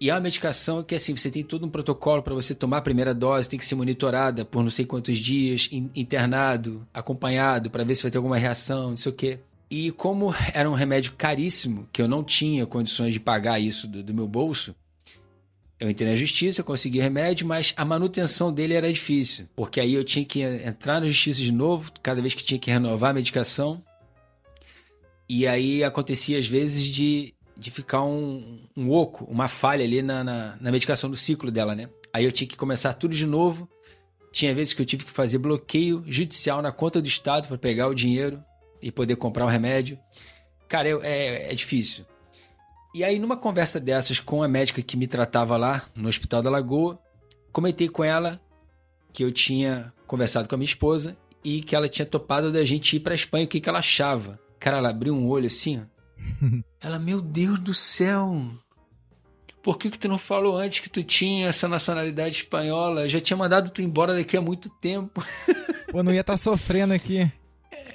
E 0.00 0.08
é 0.08 0.14
uma 0.14 0.20
medicação 0.20 0.84
que, 0.84 0.94
assim, 0.94 1.16
você 1.16 1.32
tem 1.32 1.42
todo 1.42 1.66
um 1.66 1.68
protocolo 1.68 2.22
para 2.22 2.32
você 2.32 2.54
tomar 2.54 2.76
a 2.76 2.80
primeira 2.80 3.12
dose, 3.12 3.48
tem 3.48 3.58
que 3.58 3.66
ser 3.66 3.74
monitorada 3.74 4.44
por 4.44 4.62
não 4.62 4.70
sei 4.70 4.86
quantos 4.86 5.18
dias, 5.18 5.68
internado, 5.72 6.86
acompanhado, 6.94 7.68
para 7.70 7.82
ver 7.82 7.96
se 7.96 8.02
vai 8.02 8.10
ter 8.12 8.18
alguma 8.18 8.38
reação, 8.38 8.90
não 8.90 8.96
sei 8.96 9.10
o 9.10 9.14
quê. 9.16 9.40
E 9.68 9.90
como 9.90 10.32
era 10.54 10.70
um 10.70 10.74
remédio 10.74 11.14
caríssimo, 11.18 11.88
que 11.92 12.00
eu 12.00 12.06
não 12.06 12.22
tinha 12.22 12.64
condições 12.66 13.12
de 13.12 13.18
pagar 13.18 13.58
isso 13.58 13.88
do, 13.88 14.00
do 14.00 14.14
meu 14.14 14.28
bolso, 14.28 14.76
eu 15.82 15.90
entrei 15.90 16.08
na 16.08 16.14
justiça, 16.14 16.62
consegui 16.62 17.00
remédio, 17.00 17.44
mas 17.44 17.74
a 17.76 17.84
manutenção 17.84 18.52
dele 18.52 18.74
era 18.74 18.92
difícil, 18.92 19.48
porque 19.56 19.80
aí 19.80 19.94
eu 19.94 20.04
tinha 20.04 20.24
que 20.24 20.40
entrar 20.40 21.00
na 21.00 21.08
justiça 21.08 21.42
de 21.42 21.50
novo, 21.50 21.90
cada 22.00 22.20
vez 22.20 22.36
que 22.36 22.44
tinha 22.44 22.58
que 22.58 22.70
renovar 22.70 23.10
a 23.10 23.14
medicação. 23.14 23.82
E 25.28 25.44
aí 25.44 25.82
acontecia 25.82 26.38
às 26.38 26.46
vezes 26.46 26.86
de, 26.86 27.34
de 27.56 27.68
ficar 27.72 28.04
um, 28.04 28.60
um 28.76 28.92
oco, 28.92 29.24
uma 29.24 29.48
falha 29.48 29.84
ali 29.84 30.02
na, 30.02 30.22
na, 30.22 30.56
na 30.60 30.70
medicação 30.70 31.10
do 31.10 31.16
ciclo 31.16 31.50
dela, 31.50 31.74
né? 31.74 31.88
Aí 32.12 32.24
eu 32.24 32.30
tinha 32.30 32.46
que 32.46 32.56
começar 32.56 32.94
tudo 32.94 33.12
de 33.12 33.26
novo. 33.26 33.68
Tinha 34.30 34.54
vezes 34.54 34.74
que 34.74 34.82
eu 34.82 34.86
tive 34.86 35.04
que 35.04 35.10
fazer 35.10 35.38
bloqueio 35.38 36.04
judicial 36.06 36.62
na 36.62 36.70
conta 36.70 37.02
do 37.02 37.08
Estado 37.08 37.48
para 37.48 37.58
pegar 37.58 37.88
o 37.88 37.94
dinheiro 37.94 38.40
e 38.80 38.92
poder 38.92 39.16
comprar 39.16 39.46
o 39.46 39.48
remédio. 39.48 39.98
Cara, 40.68 40.88
é, 41.02 41.50
é 41.50 41.54
difícil. 41.56 42.04
E 42.94 43.02
aí, 43.02 43.18
numa 43.18 43.38
conversa 43.38 43.80
dessas 43.80 44.20
com 44.20 44.42
a 44.42 44.48
médica 44.48 44.82
que 44.82 44.98
me 44.98 45.06
tratava 45.06 45.56
lá 45.56 45.82
no 45.94 46.08
Hospital 46.08 46.42
da 46.42 46.50
Lagoa, 46.50 46.98
comentei 47.50 47.88
com 47.88 48.04
ela 48.04 48.38
que 49.12 49.24
eu 49.24 49.32
tinha 49.32 49.92
conversado 50.06 50.46
com 50.46 50.54
a 50.54 50.58
minha 50.58 50.66
esposa 50.66 51.16
e 51.42 51.62
que 51.62 51.74
ela 51.74 51.88
tinha 51.88 52.04
topado 52.04 52.52
da 52.52 52.64
gente 52.64 52.96
ir 52.96 53.00
para 53.00 53.14
Espanha, 53.14 53.46
o 53.46 53.48
que, 53.48 53.60
que 53.60 53.68
ela 53.68 53.78
achava. 53.78 54.38
Cara, 54.60 54.76
ela 54.76 54.90
abriu 54.90 55.14
um 55.14 55.26
olho 55.26 55.46
assim, 55.46 55.82
ela, 56.82 56.98
meu 56.98 57.22
Deus 57.22 57.58
do 57.58 57.72
céu, 57.72 58.52
por 59.62 59.78
que, 59.78 59.90
que 59.90 59.98
tu 59.98 60.08
não 60.08 60.18
falou 60.18 60.58
antes 60.58 60.80
que 60.80 60.90
tu 60.90 61.02
tinha 61.02 61.48
essa 61.48 61.66
nacionalidade 61.66 62.36
espanhola? 62.36 63.02
Eu 63.02 63.08
já 63.08 63.20
tinha 63.20 63.36
mandado 63.36 63.70
tu 63.70 63.80
embora 63.80 64.14
daqui 64.14 64.36
há 64.36 64.40
muito 64.40 64.68
tempo. 64.68 65.24
Pô, 65.90 66.02
não 66.02 66.12
ia 66.12 66.20
estar 66.20 66.34
tá 66.34 66.36
sofrendo 66.36 66.92
aqui. 66.92 67.30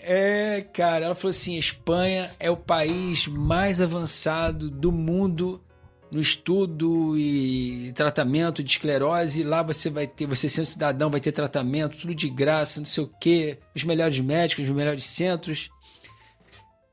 É, 0.10 0.62
cara, 0.62 1.04
ela 1.04 1.16
falou 1.16 1.32
assim: 1.32 1.58
Espanha 1.58 2.32
é 2.40 2.50
o 2.50 2.56
país 2.56 3.28
mais 3.28 3.82
avançado 3.82 4.72
do 4.72 4.90
mundo 4.90 5.62
no 6.10 6.22
estudo 6.22 7.18
e 7.18 7.92
tratamento 7.94 8.64
de 8.64 8.72
esclerose. 8.72 9.44
Lá 9.44 9.62
você 9.62 9.90
vai 9.90 10.08
ter, 10.08 10.26
você 10.26 10.48
sendo 10.48 10.66
cidadão, 10.66 11.10
vai 11.10 11.20
ter 11.20 11.34
tratamento, 11.34 11.98
tudo 11.98 12.16
de 12.16 12.30
graça, 12.30 12.80
não 12.80 12.88
sei 12.88 13.04
o 13.04 13.12
quê, 13.20 13.60
os 13.76 13.84
melhores 13.84 14.18
médicos, 14.22 14.64
os 14.64 14.74
melhores 14.74 15.04
centros. 15.04 15.70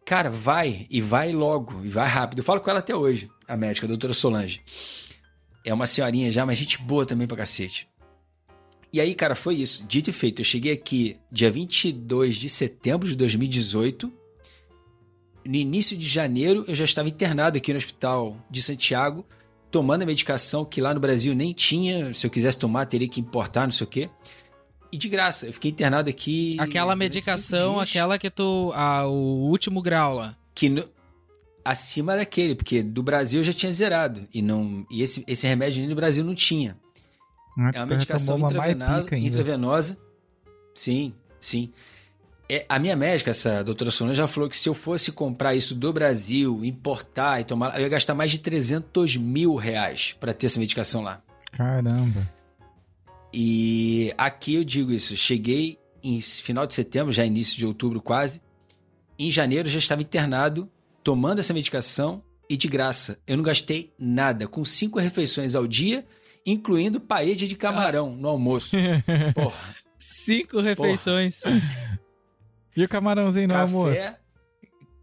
Cara, 0.05 0.29
vai 0.29 0.85
e 0.91 1.01
vai 1.01 1.31
logo, 1.31 1.85
e 1.85 1.89
vai 1.89 2.09
rápido. 2.09 2.41
Eu 2.41 2.45
falo 2.45 2.61
com 2.61 2.69
ela 2.69 2.81
até 2.81 2.97
hoje, 2.97 3.31
a 3.47 3.57
médica, 3.57 3.87
a 3.87 3.89
doutora 3.89 4.13
Solange. 4.13 4.61
É 5.65 5.73
uma 5.73 5.87
senhorinha 5.87 6.33
já, 6.33 6.45
mas 6.45 6.59
gente 6.59 6.83
boa 6.83 7.07
também 7.07 7.29
pra 7.29 7.37
cacete. 7.37 7.89
E 8.95 9.01
aí, 9.01 9.13
cara, 9.13 9.35
foi 9.35 9.57
isso. 9.57 9.85
Dito 9.89 10.11
e 10.11 10.13
feito, 10.13 10.41
eu 10.41 10.45
cheguei 10.45 10.73
aqui 10.73 11.17
dia 11.29 11.51
22 11.51 12.37
de 12.37 12.49
setembro 12.49 13.09
de 13.09 13.17
2018. 13.17 14.13
No 15.45 15.57
início 15.57 15.97
de 15.97 16.07
janeiro, 16.07 16.65
eu 16.69 16.77
já 16.77 16.85
estava 16.85 17.09
internado 17.09 17.59
aqui 17.59 17.73
no 17.73 17.77
hospital 17.77 18.37
de 18.49 18.63
Santiago, 18.63 19.27
tomando 19.69 20.03
a 20.03 20.07
medicação 20.07 20.65
que 20.65 20.81
lá 20.81 20.95
no 20.95 21.01
Brasil 21.01 21.35
nem 21.35 21.53
tinha. 21.53 22.15
Se 22.15 22.25
eu 22.25 22.31
quisesse 22.31 22.57
tomar, 22.57 22.87
teria 22.87 23.09
que 23.09 23.21
importar, 23.21 23.65
não 23.65 23.73
sei 23.73 23.85
o 23.85 23.91
quê. 23.91 24.11
E 24.93 24.97
de 24.97 25.09
graça, 25.09 25.47
eu 25.47 25.53
fiquei 25.53 25.73
internado 25.73 26.09
aqui. 26.09 26.55
Aquela 26.61 26.95
medicação, 26.95 27.81
aquela 27.81 28.17
que 28.17 28.31
tu. 28.31 28.71
Ah, 28.77 29.09
o 29.09 29.49
último 29.49 29.83
grau 29.83 30.15
lá. 30.15 30.37
Que 30.55 30.69
no, 30.69 30.89
acima 31.65 32.15
daquele, 32.15 32.55
porque 32.55 32.81
do 32.81 33.03
Brasil 33.03 33.41
eu 33.41 33.45
já 33.45 33.53
tinha 33.53 33.73
zerado. 33.73 34.29
E, 34.33 34.41
não, 34.41 34.87
e 34.89 35.03
esse, 35.03 35.25
esse 35.27 35.49
remédio 35.49 35.85
no 35.89 35.97
Brasil 35.97 36.23
não 36.23 36.33
tinha. 36.33 36.79
É 37.57 37.79
uma 37.79 37.87
medicação 37.87 38.39
intravenosa, 38.39 39.17
intravenosa. 39.17 39.99
Sim, 40.75 41.15
sim. 41.41 41.73
É, 42.49 42.67
a 42.69 42.79
minha 42.79 42.95
médica, 42.95 43.31
essa 43.31 43.63
doutora 43.63 43.91
Solange, 43.91 44.19
já 44.19 44.27
falou 44.27 44.51
que 44.51 44.57
se 44.57 44.69
eu 44.69 44.75
fosse 44.75 45.11
comprar 45.13 45.55
isso 45.55 45.75
do 45.75 45.93
Brasil, 45.93 46.65
importar 46.65 47.41
e 47.41 47.45
tomar, 47.45 47.75
eu 47.77 47.83
ia 47.83 47.89
gastar 47.89 48.15
mais 48.15 48.31
de 48.31 48.39
300 48.39 49.17
mil 49.17 49.55
reais 49.55 50.15
para 50.19 50.35
ter 50.35 50.47
essa 50.47 50.61
medicação 50.61 51.03
lá. 51.03 51.23
Caramba. 51.53 52.31
E 53.33 54.13
aqui 54.19 54.55
eu 54.57 54.65
digo 54.65 54.93
isso, 54.93 55.17
cheguei 55.17 55.79
em 56.03 56.21
final 56.21 56.67
de 56.67 56.75
setembro, 56.75 57.13
já 57.13 57.25
início 57.25 57.57
de 57.57 57.65
outubro 57.65 58.01
quase. 58.01 58.43
Em 59.19 59.31
janeiro 59.31 59.69
já 59.69 59.79
estava 59.79 60.03
internado, 60.03 60.69
tomando 61.03 61.39
essa 61.39 61.55
medicação 61.55 62.23
e 62.49 62.57
de 62.57 62.69
graça. 62.69 63.19
Eu 63.27 63.37
não 63.39 63.45
gastei 63.45 63.93
nada, 63.99 64.47
com 64.47 64.65
cinco 64.65 64.99
refeições 64.99 65.55
ao 65.55 65.67
dia 65.67 66.05
incluindo 66.45 67.01
paella 67.01 67.35
de 67.35 67.57
camarão 67.57 68.15
no 68.17 68.29
almoço. 68.29 68.77
Porra. 69.35 69.75
Cinco 69.99 70.61
refeições. 70.61 71.41
Porra. 71.41 72.01
E 72.77 72.83
o 72.83 72.89
camarãozinho 72.89 73.49
no 73.49 73.55
café, 73.55 73.63
almoço? 73.63 74.13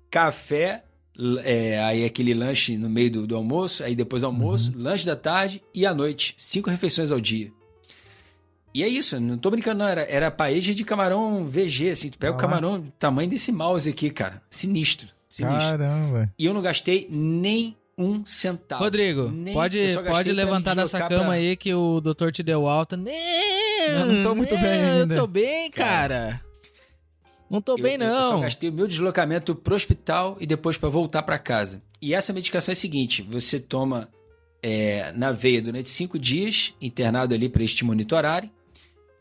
Café, 0.09 0.84
é, 1.43 1.81
aí 1.84 2.05
aquele 2.05 2.34
lanche 2.34 2.77
no 2.77 2.89
meio 2.89 3.11
do, 3.11 3.27
do 3.27 3.35
almoço, 3.35 3.84
aí 3.84 3.95
depois 3.95 4.23
do 4.23 4.26
almoço, 4.26 4.72
uhum. 4.72 4.84
lanche 4.84 5.05
da 5.05 5.15
tarde 5.15 5.63
e 5.73 5.85
à 5.85 5.93
noite. 5.93 6.35
Cinco 6.38 6.69
refeições 6.69 7.11
ao 7.11 7.19
dia. 7.19 7.51
E 8.73 8.84
é 8.84 8.88
isso, 8.88 9.19
não 9.19 9.38
tô 9.38 9.51
brincando, 9.51 9.80
não. 9.80 9.88
Era, 9.88 10.03
era 10.03 10.31
paella 10.31 10.61
de 10.61 10.84
camarão 10.84 11.45
VG, 11.45 11.89
assim. 11.91 12.09
Tu 12.09 12.18
pega 12.18 12.34
ah. 12.34 12.35
o 12.35 12.39
camarão 12.39 12.80
do 12.80 12.89
tamanho 12.91 13.30
desse 13.30 13.51
mouse 13.51 13.89
aqui, 13.89 14.09
cara. 14.09 14.41
Sinistro. 14.49 15.09
Sinistro. 15.30 15.77
Caramba. 15.77 16.34
E 16.38 16.45
eu 16.45 16.53
não 16.53 16.61
gastei 16.61 17.07
nem 17.09 17.77
um 18.02 18.26
centavo. 18.26 18.84
Rodrigo, 18.84 19.30
Nem, 19.30 19.53
pode, 19.53 19.80
pode 20.06 20.32
levantar 20.32 20.76
dessa 20.76 20.99
cama 20.99 21.26
pra... 21.26 21.34
aí 21.34 21.56
que 21.56 21.73
o 21.73 22.02
doutor 22.02 22.32
te 22.32 22.44
deu 22.44 22.68
alta. 22.68 22.98
Não, 22.98 23.11
eu 23.11 24.06
não 24.06 24.23
tô 24.23 24.36
muito 24.36 24.57
bem 24.57 24.82
ainda. 24.84 25.14
Eu 25.14 25.19
tô 25.22 25.28
bem, 25.28 25.69
cara. 25.72 26.41
Não 27.49 27.60
tô 27.60 27.73
eu, 27.73 27.84
bem, 27.84 27.98
não. 27.98 28.07
Eu 28.07 28.30
só 28.30 28.40
gastei 28.40 28.69
o 28.69 28.73
meu 28.73 28.88
deslocamento 28.88 29.53
pro 29.53 29.76
hospital 29.76 30.38
e 30.40 30.45
depois 30.45 30.78
para 30.78 30.90
voltar 30.90 31.23
para 31.23 31.38
casa. 31.38 31.82
E 32.02 32.14
essa 32.14 32.32
medicação 32.32 32.72
é 32.72 32.73
a 32.73 32.76
seguinte: 32.76 33.22
você 33.22 33.60
toma 33.60 34.10
é, 34.64 35.11
na 35.14 35.32
veia 35.32 35.61
durante 35.61 35.90
cinco 35.90 36.18
dias, 36.18 36.73
internado 36.82 37.34
ali 37.34 37.49
para 37.49 37.61
eles 37.61 37.73
te 37.73 37.84
monitorarem. 37.84 38.52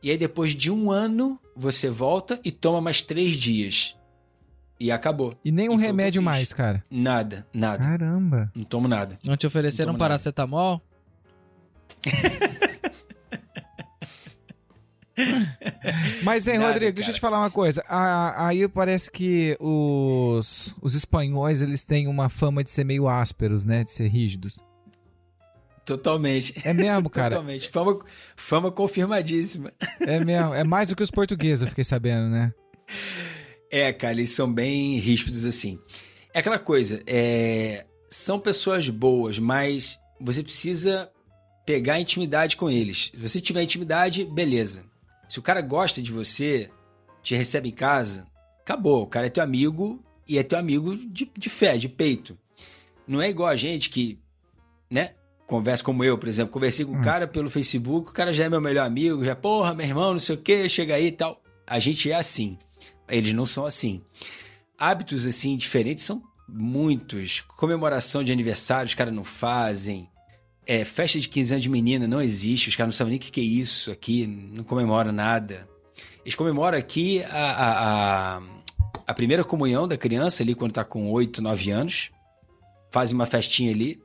E 0.03 0.11
aí, 0.11 0.17
depois 0.17 0.55
de 0.55 0.71
um 0.71 0.91
ano, 0.91 1.39
você 1.55 1.91
volta 1.91 2.41
e 2.45 2.51
toma 2.51 2.81
mais 2.81 3.03
três 3.03 3.35
dias. 3.35 3.97
E 4.81 4.91
acabou. 4.91 5.39
E 5.45 5.53
nem 5.53 5.69
um 5.69 5.79
e 5.79 5.83
remédio 5.83 6.23
mais, 6.23 6.55
cara? 6.55 6.83
Nada, 6.91 7.47
nada. 7.53 7.85
Caramba. 7.85 8.51
Não 8.57 8.65
tomo 8.65 8.89
nada. 8.89 9.19
Não 9.23 9.37
te 9.37 9.47
ofereceram 9.47 9.93
Não 9.93 9.99
paracetamol? 9.99 10.81
Mas, 16.23 16.47
hein, 16.47 16.55
Nada, 16.59 16.69
Rodrigo, 16.73 16.87
cara. 16.87 16.95
deixa 16.95 17.11
eu 17.11 17.15
te 17.15 17.21
falar 17.21 17.39
uma 17.41 17.51
coisa. 17.51 17.85
Aí 17.87 18.67
parece 18.69 19.11
que 19.11 19.55
os, 19.61 20.75
os 20.81 20.95
espanhóis, 20.95 21.61
eles 21.61 21.83
têm 21.83 22.09
uma 22.09 22.31
fama 22.31 22.65
de 22.65 22.71
ser 22.71 22.85
meio 22.85 23.07
ásperos, 23.07 23.65
né? 23.65 23.85
De 23.85 23.93
ser 23.93 24.09
rígidos. 24.09 24.61
Totalmente. 25.85 26.55
É 26.65 26.73
mesmo, 26.73 27.11
cara. 27.11 27.31
Totalmente. 27.31 27.69
Fama, 27.69 27.99
fama 28.35 28.71
confirmadíssima. 28.71 29.73
É 30.01 30.25
mesmo. 30.25 30.55
É 30.55 30.65
mais 30.65 30.89
do 30.89 30.97
que 30.97 31.03
os 31.03 31.11
portugueses, 31.11 31.63
eu 31.63 31.69
fiquei 31.69 31.85
sabendo, 31.85 32.31
né? 32.31 32.53
É, 33.71 33.93
cara, 33.93 34.15
eles 34.15 34.31
são 34.31 34.53
bem 34.53 34.97
ríspidos 34.97 35.45
assim. 35.45 35.79
É 36.35 36.41
aquela 36.41 36.59
coisa, 36.59 37.03
é... 37.07 37.87
são 38.09 38.39
pessoas 38.39 38.89
boas, 38.89 39.39
mas 39.39 39.99
você 40.21 40.43
precisa 40.43 41.11
pegar 41.65 42.01
intimidade 42.01 42.57
com 42.57 42.71
eles. 42.71 43.13
Se 43.15 43.17
você 43.17 43.41
tiver 43.41 43.63
intimidade, 43.63 44.25
beleza. 44.25 44.85
Se 45.29 45.39
o 45.39 45.43
cara 45.43 45.61
gosta 45.61 46.03
de 46.03 46.11
você, 46.11 46.69
te 47.23 47.35
recebe 47.35 47.69
em 47.69 47.73
casa, 47.73 48.27
acabou. 48.61 49.03
O 49.03 49.07
cara 49.07 49.27
é 49.27 49.31
teu 49.31 49.43
amigo 49.43 50.03
e 50.27 50.39
é 50.39 50.43
teu 50.43 50.59
amigo 50.59 50.97
de, 50.97 51.31
de 51.37 51.49
fé, 51.49 51.77
de 51.77 51.89
peito. 51.89 52.37
Não 53.07 53.23
é 53.23 53.29
igual 53.29 53.49
a 53.49 53.57
gente 53.57 53.91
que, 53.91 54.19
né? 54.91 55.15
Conversa 55.47 55.83
como 55.83 56.05
eu, 56.05 56.17
por 56.17 56.29
exemplo. 56.29 56.53
Conversei 56.53 56.85
com 56.85 56.93
o 56.93 56.97
hum. 56.99 57.03
cara 57.03 57.27
pelo 57.27 57.51
Facebook, 57.51 58.11
o 58.11 58.13
cara 58.13 58.33
já 58.33 58.45
é 58.45 58.49
meu 58.49 58.61
melhor 58.61 58.87
amigo, 58.87 59.25
já, 59.25 59.35
porra, 59.35 59.75
meu 59.75 59.87
irmão, 59.87 60.13
não 60.13 60.21
sei 60.21 60.37
o 60.37 60.39
que, 60.39 60.69
chega 60.69 60.95
aí 60.95 61.07
e 61.07 61.13
tal. 61.13 61.43
A 61.67 61.79
gente 61.79 62.11
é 62.11 62.15
assim. 62.15 62.59
Eles 63.11 63.33
não 63.33 63.47
são 63.47 63.67
assim. 63.67 64.03
Hábitos, 64.79 65.27
assim, 65.27 65.57
diferentes 65.57 66.05
são 66.05 66.23
muitos. 66.49 67.43
Comemoração 67.43 68.25
de 68.25 68.33
aniversário, 68.33 68.87
os 68.87 68.95
caras 68.95 69.15
não 69.15 69.25
fazem. 69.25 70.09
É, 70.67 70.85
festa 70.85 71.19
de 71.19 71.29
15 71.29 71.55
anos 71.55 71.63
de 71.63 71.69
menina 71.69 72.07
não 72.07 72.21
existe, 72.21 72.69
os 72.69 72.77
caras 72.77 72.95
não 72.95 72.97
sabem 72.97 73.13
nem 73.13 73.19
o 73.19 73.23
que, 73.23 73.31
que 73.31 73.41
é 73.41 73.45
isso 73.45 73.91
aqui, 73.91 74.27
não 74.27 74.63
comemora 74.63 75.11
nada. 75.11 75.69
Eles 76.25 76.35
comemoram 76.35 76.79
aqui 76.79 77.25
a, 77.25 77.51
a, 77.51 78.37
a, 78.37 78.43
a 79.07 79.15
primeira 79.15 79.43
comunhão 79.43 79.89
da 79.89 79.97
criança 79.97 80.43
ali 80.43 80.55
quando 80.55 80.73
tá 80.73 80.85
com 80.85 81.11
8, 81.11 81.43
9 81.43 81.71
anos. 81.71 82.11
Fazem 82.91 83.15
uma 83.15 83.27
festinha 83.27 83.73
ali. 83.73 84.01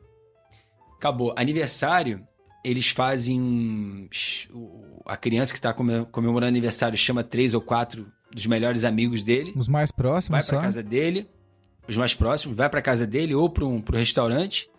Acabou. 0.98 1.34
Aniversário, 1.38 2.26
eles 2.64 2.88
fazem. 2.88 4.10
A 5.06 5.18
criança 5.18 5.54
que 5.54 5.60
está 5.60 5.74
comemorando 5.74 6.48
aniversário 6.48 6.98
chama 6.98 7.24
três 7.24 7.54
ou 7.54 7.62
quatro 7.62 8.12
dos 8.36 8.46
melhores 8.48 8.84
amigos 8.84 9.24
dele. 9.24 9.54
Os 9.56 9.70
mais 9.70 9.94
próximos, 9.94 10.38
Vai 10.38 10.46
pra 10.46 10.58
só? 10.58 10.62
casa 10.62 10.84
dele. 10.84 11.26
Os 11.88 11.96
mais 11.96 12.14
próximos, 12.14 12.58
vai 12.58 12.70
pra 12.70 12.82
casa 12.82 13.08
dele 13.08 13.34
ou 13.34 13.50
pro, 13.50 13.66
um, 13.66 13.80
pro 13.80 13.98
restaurante 13.98 14.70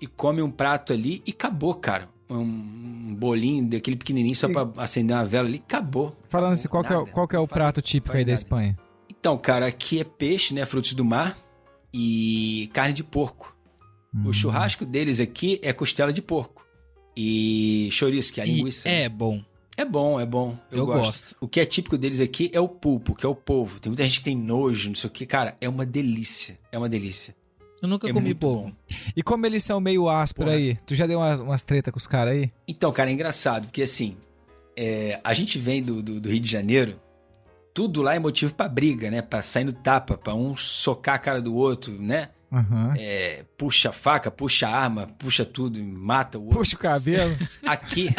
e 0.00 0.06
come 0.06 0.40
um 0.40 0.50
prato 0.50 0.94
ali 0.94 1.22
e 1.26 1.30
acabou, 1.30 1.74
cara. 1.74 2.08
Um 2.30 3.14
bolinho 3.14 3.68
daquele 3.68 3.96
pequenininho 3.96 4.34
só 4.34 4.48
pra 4.48 4.66
acender 4.82 5.14
uma 5.14 5.26
vela 5.26 5.46
ali, 5.46 5.58
acabou. 5.62 6.16
Falando 6.22 6.54
assim, 6.54 6.68
qual, 6.68 6.82
que 6.82 6.92
é, 6.92 7.04
qual 7.04 7.28
que 7.28 7.36
é 7.36 7.38
o 7.38 7.46
prato 7.46 7.82
típico 7.82 8.16
aí 8.16 8.24
da 8.24 8.32
Espanha? 8.32 8.78
Então, 9.10 9.36
cara, 9.36 9.66
aqui 9.66 10.00
é 10.00 10.04
peixe, 10.04 10.54
né? 10.54 10.64
Frutos 10.64 10.94
do 10.94 11.04
mar 11.04 11.36
e 11.92 12.70
carne 12.72 12.94
de 12.94 13.04
porco. 13.04 13.54
Hum. 14.14 14.28
O 14.28 14.32
churrasco 14.32 14.86
deles 14.86 15.20
aqui 15.20 15.60
é 15.62 15.72
costela 15.74 16.12
de 16.12 16.22
porco. 16.22 16.64
E 17.14 17.90
chouriço, 17.92 18.32
que 18.32 18.40
é 18.40 18.44
a 18.44 18.46
linguiça. 18.46 18.88
E 18.88 18.92
é 19.02 19.08
bom. 19.08 19.44
É 19.76 19.84
bom, 19.84 20.20
é 20.20 20.26
bom. 20.26 20.56
Eu, 20.70 20.78
eu 20.78 20.86
gosto. 20.86 21.06
gosto. 21.06 21.36
O 21.40 21.48
que 21.48 21.60
é 21.60 21.64
típico 21.64 21.96
deles 21.96 22.20
aqui 22.20 22.50
é 22.52 22.60
o 22.60 22.68
pulpo, 22.68 23.14
que 23.14 23.24
é 23.24 23.28
o 23.28 23.34
polvo. 23.34 23.80
Tem 23.80 23.90
muita 23.90 24.04
gente 24.04 24.18
que 24.18 24.24
tem 24.24 24.36
nojo, 24.36 24.88
não 24.88 24.94
sei 24.94 25.08
o 25.08 25.10
que. 25.10 25.24
Cara, 25.24 25.56
é 25.60 25.68
uma 25.68 25.86
delícia. 25.86 26.58
É 26.70 26.78
uma 26.78 26.88
delícia. 26.88 27.34
Eu 27.80 27.88
nunca 27.88 28.08
é 28.08 28.12
comi 28.12 28.34
polvo. 28.34 28.66
Bom. 28.66 28.72
E 29.16 29.22
como 29.22 29.44
eles 29.44 29.64
são 29.64 29.80
meio 29.80 30.08
ásperos 30.08 30.52
aí? 30.52 30.78
Tu 30.86 30.94
já 30.94 31.06
deu 31.06 31.18
umas, 31.18 31.40
umas 31.40 31.62
treta 31.62 31.90
com 31.90 31.98
os 31.98 32.06
caras 32.06 32.34
aí? 32.34 32.52
Então, 32.68 32.92
cara, 32.92 33.10
é 33.10 33.12
engraçado, 33.12 33.64
porque 33.64 33.82
assim, 33.82 34.16
é, 34.76 35.20
a 35.24 35.34
gente 35.34 35.58
vem 35.58 35.82
do, 35.82 36.00
do, 36.00 36.20
do, 36.20 36.28
Rio 36.28 36.38
de 36.38 36.48
Janeiro, 36.48 37.00
tudo 37.74 38.00
lá 38.00 38.14
é 38.14 38.20
motivo 38.20 38.54
para 38.54 38.68
briga, 38.68 39.10
né? 39.10 39.20
Pra 39.20 39.42
sair 39.42 39.64
no 39.64 39.72
tapa, 39.72 40.16
pra 40.16 40.32
um 40.32 40.56
socar 40.56 41.16
a 41.16 41.18
cara 41.18 41.42
do 41.42 41.56
outro, 41.56 42.00
né? 42.00 42.28
Uhum. 42.52 42.92
É, 42.96 43.44
puxa 43.56 43.88
a 43.88 43.92
faca, 43.92 44.30
puxa 44.30 44.68
a 44.68 44.76
arma, 44.76 45.08
puxa 45.18 45.44
tudo, 45.44 45.82
mata 45.82 46.38
o 46.38 46.42
outro. 46.42 46.58
Puxa 46.58 46.76
o 46.76 46.78
cabelo. 46.78 47.36
Aqui, 47.66 48.14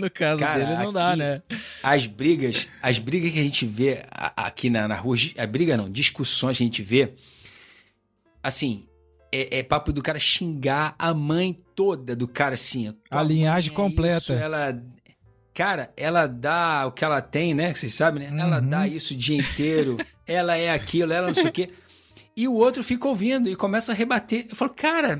no 0.00 0.10
caso 0.10 0.40
Cara, 0.40 0.64
dele 0.64 0.82
não 0.82 0.92
dá, 0.92 1.16
né? 1.16 1.42
As 1.82 2.06
brigas, 2.06 2.68
as 2.82 2.98
brigas 2.98 3.32
que 3.32 3.38
a 3.38 3.42
gente 3.42 3.66
vê 3.66 4.04
aqui 4.36 4.70
na, 4.70 4.88
na 4.88 4.96
rua, 4.96 5.16
a 5.36 5.46
briga 5.46 5.76
não, 5.76 5.90
discussões 5.90 6.56
que 6.56 6.62
a 6.62 6.66
gente 6.66 6.82
vê, 6.82 7.14
assim, 8.42 8.86
é, 9.32 9.58
é 9.58 9.62
papo 9.62 9.92
do 9.92 10.02
cara 10.02 10.18
xingar 10.18 10.94
a 10.98 11.12
mãe 11.12 11.56
toda 11.74 12.16
do 12.16 12.26
cara 12.26 12.54
assim. 12.54 12.94
A 13.10 13.22
linhagem 13.22 13.72
é 13.72 13.74
completa. 13.74 14.18
Isso, 14.18 14.32
ela, 14.32 14.82
cara, 15.54 15.92
ela 15.96 16.26
dá 16.26 16.86
o 16.86 16.92
que 16.92 17.04
ela 17.04 17.20
tem, 17.20 17.54
né? 17.54 17.74
Vocês 17.74 17.94
sabem, 17.94 18.24
né? 18.24 18.30
Uhum. 18.30 18.40
Ela 18.40 18.60
dá 18.60 18.86
isso 18.86 19.14
o 19.14 19.16
dia 19.16 19.38
inteiro. 19.38 19.98
ela 20.26 20.56
é 20.56 20.70
aquilo, 20.70 21.12
ela 21.12 21.28
não 21.28 21.34
sei 21.34 21.48
o 21.48 21.52
quê. 21.52 21.70
E 22.36 22.46
o 22.46 22.54
outro 22.54 22.84
fica 22.84 23.08
ouvindo 23.08 23.48
e 23.48 23.56
começa 23.56 23.92
a 23.92 23.94
rebater. 23.94 24.46
Eu 24.48 24.54
falo, 24.54 24.72
cara, 24.72 25.18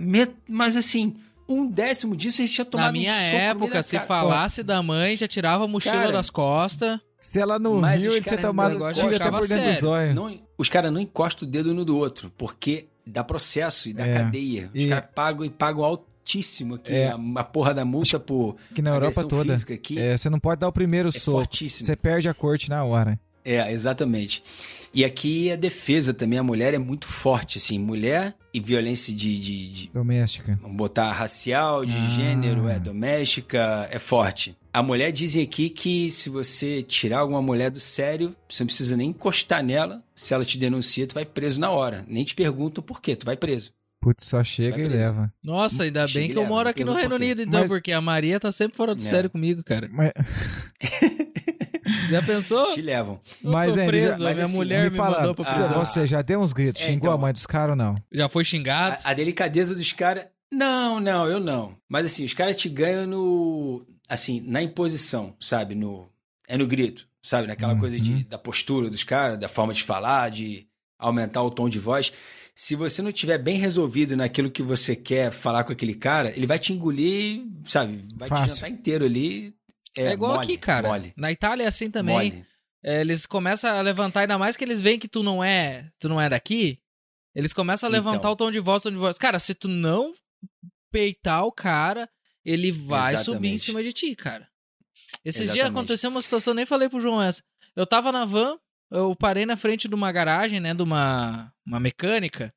mas 0.49 0.77
assim, 0.77 1.17
um 1.49 1.67
décimo 1.67 2.15
disso 2.15 2.43
a 2.43 2.45
gente 2.45 2.55
tinha 2.55 2.65
tomado 2.65 2.87
Na 2.87 2.93
minha 2.93 3.13
um 3.13 3.37
época, 3.37 3.83
se 3.83 3.99
falasse 4.01 4.63
da 4.63 4.83
mãe, 4.83 5.17
já 5.17 5.27
tirava 5.27 5.65
a 5.65 5.69
mochila 5.69 5.95
cara, 5.95 6.13
das 6.13 6.29
costas. 6.29 7.01
Se 7.19 7.41
ela 7.41 7.59
não 7.59 7.81
Mas 7.81 8.03
riu, 8.03 8.13
ele 8.13 8.25
tinha 8.25 8.41
tomado 8.41 8.75
tiro 8.93 9.17
até 9.17 9.31
por 9.31 9.47
dentro 9.47 9.73
do 9.73 9.81
zóio. 9.81 10.15
Não, 10.15 10.39
os 10.57 10.69
caras 10.69 10.93
não 10.93 11.01
encostam 11.01 11.49
o 11.49 11.51
dedo 11.51 11.75
no 11.75 11.85
do 11.85 11.97
outro, 11.99 12.33
porque 12.37 12.87
dá 13.05 13.25
processo 13.25 13.89
e 13.89 13.93
dá 13.93 14.07
é. 14.07 14.13
cadeia. 14.13 14.71
Os 14.75 14.85
e... 14.85 14.89
caras 14.89 15.05
pagam 15.15 15.45
e 15.45 15.51
pagam 15.51 15.85
altíssimo 15.85 16.77
aqui 16.77 16.95
é. 16.95 17.09
a, 17.09 17.19
a, 17.37 17.45
porra 17.45 17.75
da 17.75 17.85
multa 17.85 18.21
por 18.21 18.57
que 18.75 18.83
na 18.83 18.91
Europa 18.91 19.25
toda 19.25 19.55
aqui, 19.55 19.99
é, 19.99 20.17
você 20.17 20.29
não 20.31 20.39
pode 20.39 20.61
dar 20.61 20.69
o 20.69 20.73
primeiro 20.73 21.09
é 21.09 21.13
soco. 21.13 21.39
Fortíssimo. 21.39 21.87
Você 21.87 21.97
perde 21.97 22.29
a 22.29 22.35
corte 22.35 22.69
na 22.69 22.85
hora. 22.85 23.19
É, 23.45 23.73
exatamente. 23.73 24.45
E 24.93 25.05
aqui 25.05 25.51
a 25.51 25.57
defesa 25.57 26.15
também, 26.15 26.39
a 26.39 26.43
mulher 26.43 26.75
é 26.75 26.79
muito 26.79 27.07
forte, 27.07 27.59
assim, 27.59 27.79
mulher 27.79 28.35
e 28.53 28.61
violência 28.61 29.15
de... 29.15 29.39
de, 29.39 29.69
de 29.71 29.91
doméstica. 29.91 30.59
Vamos 30.61 30.77
botar 30.77 31.13
racial, 31.13 31.85
de 31.85 31.97
ah. 31.97 32.11
gênero, 32.11 32.69
é 32.69 32.79
doméstica, 32.79 33.89
é 33.91 33.99
forte. 33.99 34.57
A 34.73 34.83
mulher 34.83 35.11
dizem 35.13 35.43
aqui 35.43 35.71
que 35.71 36.11
se 36.11 36.31
você 36.31 36.83
tirar 36.83 37.19
alguma 37.21 37.43
mulher 37.43 37.71
do 37.71 37.81
sério, 37.81 38.35
você 38.49 38.63
não 38.63 38.67
precisa 38.67 38.97
nem 38.97 39.11
encostar 39.11 39.63
nela. 39.63 40.03
Se 40.15 40.35
ela 40.35 40.45
te 40.45 40.59
denuncia, 40.59 41.07
tu 41.07 41.15
vai 41.15 41.25
preso 41.25 41.61
na 41.61 41.71
hora. 41.71 42.05
Nem 42.09 42.25
te 42.25 42.35
perguntam 42.35 42.83
por 42.83 43.01
quê, 43.01 43.17
tu 43.17 43.27
vai 43.27 43.37
preso. 43.37 43.73
Putz, 44.01 44.27
só 44.27 44.45
chega 44.45 44.81
e 44.81 44.89
leva. 44.89 45.33
Nossa, 45.43 45.83
ainda 45.83 46.07
chega 46.07 46.21
bem 46.21 46.31
que 46.31 46.39
eu 46.39 46.47
moro 46.47 46.69
aqui 46.69 46.85
no 46.85 46.95
Reino 46.95 47.17
Unido, 47.17 47.43
então, 47.43 47.61
Mas... 47.61 47.69
porque 47.69 47.91
a 47.91 48.01
Maria 48.01 48.39
tá 48.39 48.53
sempre 48.53 48.77
fora 48.77 48.95
do 48.95 49.03
é. 49.03 49.05
sério 49.05 49.29
comigo, 49.29 49.63
cara. 49.65 49.89
Mas... 49.93 50.13
Já 52.09 52.23
pensou? 52.23 52.73
Te 52.73 52.83
levam. 52.83 53.21
mas, 53.43 53.75
tô 53.75 53.87
preso, 53.87 54.23
mas, 54.23 54.37
minha 54.37 54.47
assim, 54.47 54.57
mulher 54.57 54.91
me, 54.91 54.97
fala, 54.97 55.19
mandou 55.19 55.35
pra 55.35 55.45
prisão. 55.45 55.85
Você 55.85 56.07
já 56.07 56.23
deu 56.23 56.41
uns 56.41 56.53
gritos, 56.53 56.81
é, 56.83 56.87
xingou 56.87 56.97
então, 56.97 57.13
a 57.13 57.19
mãe 57.19 57.33
dos 57.33 57.47
caras 57.47 57.71
ou 57.71 57.77
não? 57.77 57.97
Já 58.13 58.29
foi 58.29 58.45
xingado? 58.45 58.97
A, 59.05 59.11
a 59.11 59.15
delicadeza 59.15 59.75
dos 59.75 59.93
caras... 59.93 60.27
Não, 60.53 60.99
não, 60.99 61.27
eu 61.27 61.39
não. 61.39 61.77
Mas 61.89 62.07
assim, 62.07 62.25
os 62.25 62.35
caras 62.35 62.57
te 62.57 62.69
ganham 62.69 63.07
no... 63.07 63.87
Assim, 64.09 64.41
na 64.41 64.63
imposição, 64.63 65.35
sabe? 65.39 65.75
No... 65.75 66.11
É 66.49 66.57
no 66.57 66.67
grito, 66.67 67.07
sabe? 67.23 67.47
Naquela 67.47 67.75
uhum. 67.75 67.81
coisa 67.81 68.01
de, 68.01 68.25
da 68.25 68.39
postura 68.39 68.89
dos 68.89 69.05
caras, 69.05 69.37
da 69.37 69.49
forma 69.49 69.75
de 69.75 69.85
falar, 69.85 70.31
de 70.31 70.67
aumentar 70.99 71.43
o 71.43 71.51
tom 71.51 71.69
de 71.69 71.79
voz. 71.79 72.11
Se 72.55 72.75
você 72.75 73.03
não 73.03 73.13
tiver 73.13 73.39
bem 73.39 73.59
resolvido 73.59 74.17
naquilo 74.17 74.51
que 74.51 74.63
você 74.63 74.97
quer 74.97 75.31
falar 75.31 75.63
com 75.63 75.73
aquele 75.73 75.95
cara, 75.95 76.33
ele 76.35 76.47
vai 76.47 76.59
te 76.59 76.73
engolir, 76.73 77.45
sabe? 77.65 78.03
Vai 78.17 78.29
Fácil. 78.29 78.47
te 78.47 78.55
jantar 78.55 78.71
inteiro 78.71 79.05
ali 79.05 79.55
é, 79.99 80.11
é 80.11 80.13
igual 80.13 80.35
mole, 80.35 80.45
aqui, 80.45 80.57
cara. 80.57 80.89
Mole. 80.89 81.13
Na 81.17 81.33
Itália 81.33 81.65
é 81.65 81.67
assim 81.67 81.91
também. 81.91 82.45
É, 82.83 83.01
eles 83.01 83.27
começam 83.27 83.71
a 83.71 83.81
levantar, 83.81 84.21
ainda 84.21 84.39
mais 84.39 84.57
que 84.57 84.65
eles 84.65 84.81
veem 84.81 84.99
que 84.99 85.09
tu 85.09 85.23
não 85.23 85.43
é, 85.43 85.91
tu 85.99 86.09
não 86.09 86.21
é 86.21 86.29
daqui. 86.29 86.79
Eles 87.35 87.53
começam 87.53 87.89
a 87.89 87.93
levantar 87.93 88.19
então. 88.19 88.33
o 88.33 88.37
tom 88.37 88.51
de 88.51 88.61
voz, 88.61 88.83
tom 88.83 88.91
de 88.91 88.97
voz. 88.97 89.19
Cara, 89.19 89.39
se 89.39 89.55
tu 89.55 89.69
não 89.69 90.15
peitar 90.91 91.45
o 91.45 91.53
cara, 91.53 92.09
ele 92.45 92.71
vai 92.71 93.15
Exatamente. 93.15 93.25
subir 93.25 93.49
em 93.49 93.59
cima 93.59 93.83
de 93.83 93.93
ti, 93.93 94.15
cara. 94.15 94.49
Esses 95.25 95.43
Exatamente. 95.43 95.55
dias 95.55 95.71
aconteceu 95.71 96.11
uma 96.11 96.21
situação, 96.21 96.55
nem 96.55 96.65
falei 96.65 96.89
pro 96.89 97.01
João 97.01 97.21
essa. 97.21 97.43
Eu 97.75 97.87
tava 97.87 98.13
na 98.13 98.25
van, 98.25 98.57
eu 98.91 99.15
parei 99.17 99.45
na 99.45 99.57
frente 99.57 99.89
de 99.89 99.95
uma 99.95 100.11
garagem, 100.13 100.61
né, 100.61 100.73
de 100.73 100.83
uma, 100.83 101.53
uma 101.67 101.81
mecânica. 101.81 102.55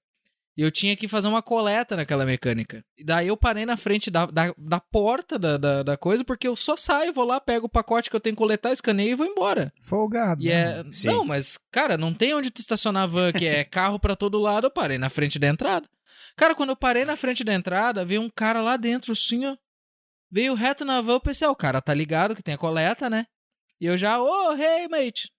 E 0.57 0.61
eu 0.61 0.71
tinha 0.71 0.95
que 0.97 1.07
fazer 1.07 1.29
uma 1.29 1.41
coleta 1.41 1.95
naquela 1.95 2.25
mecânica. 2.25 2.83
E 2.97 3.03
daí 3.03 3.29
eu 3.29 3.37
parei 3.37 3.65
na 3.65 3.77
frente 3.77 4.11
da, 4.11 4.25
da, 4.25 4.53
da 4.57 4.79
porta 4.79 5.39
da, 5.39 5.57
da, 5.57 5.81
da, 5.81 5.97
coisa, 5.97 6.25
porque 6.25 6.47
eu 6.47 6.55
só 6.55 6.75
saio, 6.75 7.13
vou 7.13 7.23
lá, 7.23 7.39
pego 7.39 7.67
o 7.67 7.69
pacote 7.69 8.09
que 8.09 8.15
eu 8.15 8.19
tenho 8.19 8.35
que 8.35 8.41
coletar, 8.41 8.71
escaneio 8.71 9.11
e 9.11 9.15
vou 9.15 9.25
embora. 9.25 9.73
Folgado. 9.81 10.43
E 10.43 10.51
é... 10.51 10.83
Não, 11.05 11.23
mas, 11.23 11.57
cara, 11.71 11.97
não 11.97 12.13
tem 12.13 12.33
onde 12.33 12.51
tu 12.51 12.59
estacionar 12.59 13.03
a 13.03 13.07
van, 13.07 13.31
que 13.31 13.47
é 13.47 13.63
carro 13.65 13.97
para 13.97 14.15
todo 14.15 14.39
lado, 14.39 14.67
eu 14.67 14.71
parei 14.71 14.97
na 14.97 15.09
frente 15.09 15.39
da 15.39 15.47
entrada. 15.47 15.87
Cara, 16.35 16.53
quando 16.53 16.71
eu 16.71 16.75
parei 16.75 17.05
na 17.05 17.15
frente 17.15 17.43
da 17.43 17.53
entrada, 17.53 18.03
veio 18.03 18.21
um 18.21 18.29
cara 18.29 18.61
lá 18.61 18.75
dentro, 18.75 19.13
assim, 19.13 19.45
ó. 19.45 19.55
Veio 20.29 20.53
reto 20.53 20.85
na 20.85 21.01
van, 21.01 21.13
eu 21.13 21.19
pensei, 21.19 21.47
ah, 21.47 21.51
o 21.51 21.55
cara 21.55 21.81
tá 21.81 21.93
ligado 21.93 22.35
que 22.35 22.43
tem 22.43 22.53
a 22.53 22.57
coleta, 22.57 23.09
né? 23.09 23.25
E 23.79 23.85
eu 23.85 23.97
já, 23.97 24.21
oh, 24.21 24.53
hey, 24.53 24.87
mate, 24.87 25.31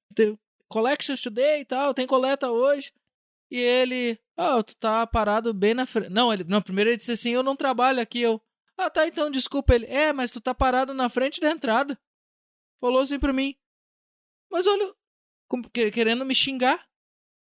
collections 0.69 1.21
today 1.21 1.61
e 1.61 1.65
tal, 1.65 1.95
tem 1.95 2.07
coleta 2.07 2.51
hoje. 2.51 2.93
E 3.51 3.59
ele, 3.59 4.19
ah, 4.59 4.63
tu 4.63 4.77
tá 4.77 5.07
parado 5.07 5.53
bem 5.55 5.75
na 5.75 5.87
frente. 5.87 6.11
Não, 6.11 6.33
ele, 6.33 6.45
não, 6.45 6.61
primeiro 6.63 6.91
ele 6.91 6.97
disse 6.97 7.13
assim: 7.13 7.31
eu 7.31 7.43
não 7.43 7.57
trabalho 7.57 8.01
aqui. 8.01 8.21
Eu, 8.21 8.41
ah, 8.79 8.91
tá, 8.91 9.07
então 9.07 9.31
desculpa 9.31 9.75
ele. 9.75 9.87
É, 9.87 10.13
mas 10.13 10.31
tu 10.31 10.41
tá 10.41 10.55
parado 10.55 10.93
na 10.95 11.09
frente 11.09 11.41
da 11.41 11.51
entrada. 11.51 11.99
Falou 12.81 13.01
assim 13.01 13.19
pra 13.19 13.33
mim. 13.33 13.55
Mas 14.51 14.67
olha, 14.67 14.93
como, 15.49 15.69
querendo 15.71 16.25
me 16.25 16.35
xingar. 16.35 16.85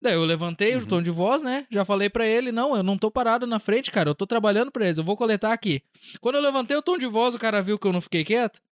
Daí 0.02 0.14
eu 0.14 0.24
levantei 0.24 0.74
Uhum. 0.76 0.82
o 0.82 0.86
tom 0.88 1.02
de 1.02 1.10
voz, 1.10 1.42
né? 1.42 1.66
Já 1.70 1.84
falei 1.84 2.08
pra 2.08 2.26
ele, 2.26 2.50
não, 2.50 2.74
eu 2.74 2.82
não 2.82 2.96
tô 2.96 3.10
parado 3.10 3.46
na 3.46 3.58
frente, 3.58 3.90
cara, 3.90 4.08
eu 4.08 4.14
tô 4.14 4.26
trabalhando 4.26 4.72
pra 4.72 4.86
eles, 4.86 4.96
eu 4.96 5.04
vou 5.04 5.14
coletar 5.14 5.52
aqui. 5.52 5.82
Quando 6.22 6.36
eu 6.36 6.40
levantei 6.40 6.74
o 6.74 6.80
tom 6.80 6.96
de 6.96 7.06
voz, 7.06 7.34
o 7.34 7.38
cara 7.38 7.60
viu 7.60 7.78
que 7.78 7.86
eu 7.86 7.92
não 7.92 8.00
fiquei 8.00 8.24
quieto, 8.24 8.62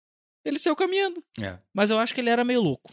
ele 0.43 0.59
saiu 0.59 0.75
caminhando. 0.75 1.23
É. 1.39 1.59
Mas 1.75 1.91
eu 1.91 1.99
acho 1.99 2.15
que 2.15 2.21
ele 2.23 2.31
era 2.31 2.45
meio 2.45 2.63
louco. 2.63 2.91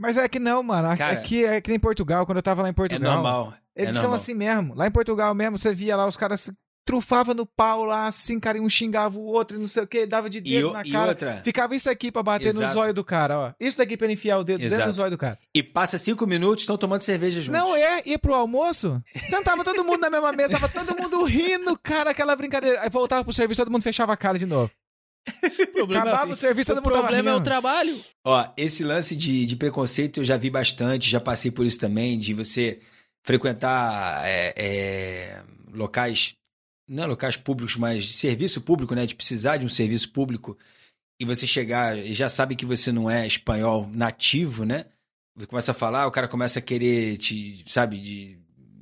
Mas 0.00 0.16
é 0.16 0.26
que 0.28 0.38
não, 0.38 0.62
mano. 0.62 0.96
Cara, 0.96 1.12
Aqui 1.12 1.44
é 1.44 1.60
que 1.60 1.68
nem 1.70 1.78
Portugal, 1.78 2.24
quando 2.24 2.38
eu 2.38 2.42
tava 2.42 2.62
lá 2.62 2.68
em 2.68 2.70
É 2.70 2.74
Portugal. 2.74 3.12
normal. 3.12 3.54
é 3.76 3.82
Eles 3.82 3.94
são 3.94 4.02
normal. 4.04 4.16
assim 4.16 4.34
mesmo. 4.34 4.74
Lá 4.74 4.86
em 4.86 4.90
Portugal 4.90 5.34
mesmo, 5.34 5.58
você 5.58 5.74
via 5.74 5.94
lá 5.96 6.06
os 6.06 6.16
caras 6.16 6.40
se 6.40 6.52
trufavam 6.86 7.34
no 7.34 7.46
pau 7.46 7.84
lá, 7.84 8.06
assim, 8.08 8.40
cara, 8.40 8.58
e 8.58 8.60
um 8.60 8.68
xingava 8.68 9.16
o 9.16 9.22
outro 9.24 9.56
e 9.56 9.60
não 9.60 9.68
sei 9.68 9.82
o 9.82 9.86
que, 9.86 10.06
dava 10.06 10.28
de 10.28 10.38
E, 10.38 10.40
dedo 10.40 10.70
o- 10.70 10.72
na 10.72 10.82
e 10.82 10.90
cara. 10.90 11.10
outra, 11.10 11.34
Ficava 11.44 11.76
isso 11.76 11.88
aqui 11.88 12.10
pra 12.10 12.22
bater 12.22 12.52
no 12.52 12.60
Exato. 12.62 12.72
zóio 12.72 12.92
do 12.94 13.04
cara, 13.04 13.38
ó. 13.38 13.52
Isso 13.60 13.76
daqui 13.76 13.96
pra 13.96 14.06
ele 14.06 14.14
enfiar 14.14 14.38
o 14.38 14.42
dedo 14.44 14.58
dentro 14.58 14.74
do 14.76 14.80
Exato. 14.82 14.92
zóio 14.96 15.10
do 15.12 15.18
cara. 15.18 15.38
e 15.54 15.62
passa 15.62 15.98
cinco 15.98 16.26
minutos, 16.26 16.62
estão 16.62 16.76
tomando 16.78 17.02
cerveja 17.02 17.40
juntos. 17.40 17.60
Não 17.60 17.76
é 17.76 18.02
ir 18.06 18.18
pro 18.18 18.34
almoço? 18.34 19.00
Sentava 19.24 19.62
todo 19.62 19.84
mundo 19.84 20.00
na 20.00 20.10
mesma 20.10 20.32
mesa, 20.32 20.54
tava 20.58 20.68
todo 20.68 20.96
mundo 21.00 21.22
rindo, 21.24 21.78
cara, 21.80 22.10
aquela 22.10 22.34
brincadeira. 22.34 22.80
Aí 22.80 22.88
voltava 22.88 23.22
pro 23.22 23.32
serviço, 23.32 23.60
todo 23.60 23.70
mundo 23.70 23.82
fechava 23.82 24.12
a 24.12 24.16
cara 24.16 24.38
de 24.38 24.46
novo. 24.46 24.70
O 25.26 25.72
problema, 25.72 26.02
Acabava 26.02 26.32
o 26.32 26.36
serviço, 26.36 26.68
todo 26.68 26.78
o 26.78 26.82
problema 26.82 27.30
é 27.30 27.34
o 27.34 27.40
trabalho. 27.40 28.04
Ó, 28.24 28.48
esse 28.56 28.84
lance 28.84 29.16
de, 29.16 29.46
de 29.46 29.56
preconceito 29.56 30.20
eu 30.20 30.24
já 30.24 30.36
vi 30.36 30.50
bastante, 30.50 31.08
já 31.08 31.20
passei 31.20 31.50
por 31.50 31.64
isso 31.64 31.78
também, 31.78 32.18
de 32.18 32.34
você 32.34 32.80
frequentar 33.22 34.22
é, 34.26 34.54
é, 34.56 35.42
locais, 35.72 36.34
não 36.88 37.04
é 37.04 37.06
locais 37.06 37.36
públicos, 37.36 37.76
mas 37.76 38.16
serviço 38.16 38.60
público, 38.60 38.94
né? 38.94 39.06
De 39.06 39.14
precisar 39.14 39.56
de 39.56 39.66
um 39.66 39.68
serviço 39.68 40.10
público 40.10 40.56
e 41.20 41.24
você 41.24 41.46
chegar 41.46 41.96
e 41.98 42.14
já 42.14 42.28
sabe 42.28 42.56
que 42.56 42.64
você 42.64 42.90
não 42.90 43.10
é 43.10 43.26
espanhol 43.26 43.88
nativo, 43.94 44.64
né? 44.64 44.86
Você 45.36 45.46
começa 45.46 45.70
a 45.72 45.74
falar, 45.74 46.06
o 46.06 46.10
cara 46.10 46.26
começa 46.26 46.58
a 46.58 46.62
querer 46.62 47.16
te, 47.18 47.62
sabe, 47.66 47.98
de 47.98 48.38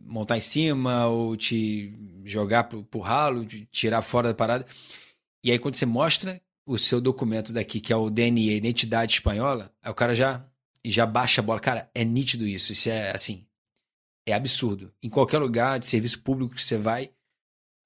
montar 0.06 0.36
em 0.36 0.40
cima 0.40 1.06
ou 1.06 1.36
te 1.36 1.92
jogar 2.24 2.64
pro, 2.64 2.82
pro 2.84 3.00
ralo, 3.00 3.44
de 3.44 3.66
tirar 3.66 4.02
fora 4.02 4.28
da 4.28 4.34
parada. 4.34 4.66
E 5.44 5.50
aí 5.50 5.58
quando 5.58 5.74
você 5.74 5.86
mostra 5.86 6.40
o 6.66 6.76
seu 6.76 7.00
documento 7.00 7.52
daqui, 7.52 7.80
que 7.80 7.92
é 7.92 7.96
o 7.96 8.10
DNI, 8.10 8.56
Identidade 8.56 9.14
Espanhola, 9.14 9.72
aí 9.82 9.90
o 9.90 9.94
cara 9.94 10.14
já, 10.14 10.44
já 10.84 11.06
baixa 11.06 11.40
a 11.40 11.44
bola. 11.44 11.60
Cara, 11.60 11.90
é 11.94 12.04
nítido 12.04 12.46
isso. 12.46 12.72
Isso 12.72 12.90
é 12.90 13.10
assim. 13.10 13.46
É 14.26 14.34
absurdo. 14.34 14.92
Em 15.02 15.08
qualquer 15.08 15.38
lugar 15.38 15.78
de 15.78 15.86
serviço 15.86 16.20
público 16.20 16.54
que 16.54 16.62
você 16.62 16.76
vai, 16.76 17.10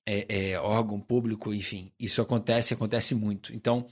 é, 0.05 0.51
é, 0.51 0.59
órgão 0.59 1.01
público, 1.01 1.55
enfim, 1.55 1.93
isso 1.99 2.21
acontece, 2.21 2.75
acontece 2.75 3.15
muito. 3.15 3.55
Então, 3.55 3.87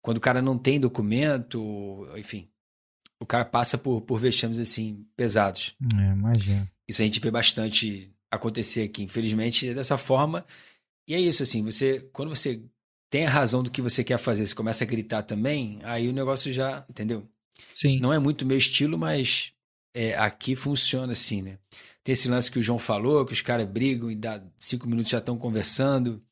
quando 0.00 0.18
o 0.18 0.20
cara 0.20 0.40
não 0.40 0.56
tem 0.56 0.78
documento, 0.78 2.08
enfim, 2.16 2.48
o 3.20 3.26
cara 3.26 3.44
passa 3.44 3.76
por, 3.76 4.02
por 4.02 4.20
vexames 4.20 4.60
assim 4.60 5.04
pesados. 5.16 5.74
É, 5.98 6.12
imagina. 6.12 6.70
Isso 6.88 7.02
a 7.02 7.04
gente 7.04 7.18
vê 7.18 7.30
bastante 7.30 8.12
acontecer 8.30 8.84
aqui, 8.84 9.02
infelizmente, 9.02 9.68
é 9.68 9.74
dessa 9.74 9.98
forma. 9.98 10.46
E 11.08 11.14
é 11.14 11.20
isso, 11.20 11.42
assim, 11.42 11.64
você, 11.64 12.00
quando 12.12 12.28
você 12.28 12.62
tem 13.10 13.26
a 13.26 13.30
razão 13.30 13.62
do 13.62 13.70
que 13.70 13.80
você 13.80 14.02
quer 14.02 14.18
fazer, 14.18 14.46
você 14.46 14.54
começa 14.54 14.84
a 14.84 14.86
gritar 14.86 15.22
também, 15.22 15.78
aí 15.82 16.08
o 16.08 16.12
negócio 16.12 16.52
já, 16.52 16.84
entendeu? 16.88 17.26
Sim. 17.72 18.00
Não 18.00 18.12
é 18.12 18.18
muito 18.18 18.46
meu 18.46 18.58
estilo, 18.58 18.98
mas 18.98 19.52
é, 19.94 20.14
aqui 20.16 20.56
funciona 20.56 21.12
assim, 21.12 21.42
né? 21.42 21.58
Tem 22.02 22.12
esse 22.12 22.28
lance 22.28 22.50
que 22.50 22.58
o 22.58 22.62
João 22.62 22.78
falou, 22.78 23.24
que 23.24 23.32
os 23.32 23.42
caras 23.42 23.66
brigam 23.66 24.10
e 24.10 24.14
dá 24.14 24.42
cinco 24.58 24.88
minutos 24.88 25.10
já 25.10 25.18
estão 25.18 25.36
conversando. 25.36 26.22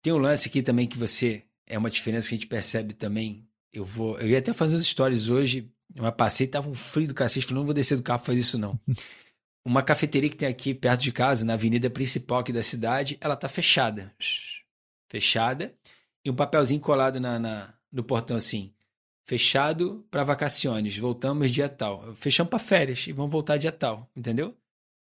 Tem 0.00 0.12
um 0.12 0.18
lance 0.18 0.48
aqui 0.48 0.62
também 0.62 0.86
que 0.86 0.96
você, 0.96 1.42
é 1.66 1.76
uma 1.76 1.90
diferença 1.90 2.28
que 2.28 2.34
a 2.34 2.38
gente 2.38 2.46
percebe 2.46 2.94
também. 2.94 3.46
Eu 3.72 3.84
vou, 3.84 4.18
eu 4.18 4.28
ia 4.28 4.38
até 4.38 4.52
fazer 4.52 4.76
uns 4.76 4.86
stories 4.86 5.28
hoje, 5.28 5.70
mas 5.94 6.14
passei, 6.14 6.46
tava 6.46 6.70
um 6.70 6.74
frio 6.74 7.08
do 7.08 7.14
cacete, 7.14 7.46
falei, 7.46 7.58
não 7.58 7.64
vou 7.64 7.74
descer 7.74 7.96
do 7.96 8.02
carro 8.02 8.20
pra 8.20 8.26
fazer 8.26 8.40
isso 8.40 8.58
não. 8.58 8.78
Uma 9.64 9.82
cafeteria 9.82 10.28
que 10.28 10.36
tem 10.36 10.48
aqui 10.48 10.74
perto 10.74 11.02
de 11.02 11.12
casa, 11.12 11.44
na 11.44 11.52
avenida 11.52 11.88
principal 11.88 12.40
aqui 12.40 12.52
da 12.52 12.64
cidade, 12.64 13.16
ela 13.20 13.36
tá 13.36 13.48
fechada. 13.48 14.12
Fechada. 15.08 15.72
E 16.24 16.30
um 16.30 16.34
papelzinho 16.34 16.80
colado 16.80 17.18
na, 17.20 17.38
na- 17.38 17.74
no 17.92 18.02
portão 18.04 18.36
assim. 18.36 18.72
Fechado 19.24 20.04
para 20.10 20.24
vacaciones. 20.24 20.96
Voltamos 20.98 21.50
dia 21.50 21.68
tal. 21.68 22.14
Fechamos 22.14 22.50
para 22.50 22.58
férias 22.58 23.06
e 23.06 23.12
vamos 23.12 23.30
voltar 23.30 23.56
dia 23.56 23.72
tal. 23.72 24.10
Entendeu? 24.16 24.54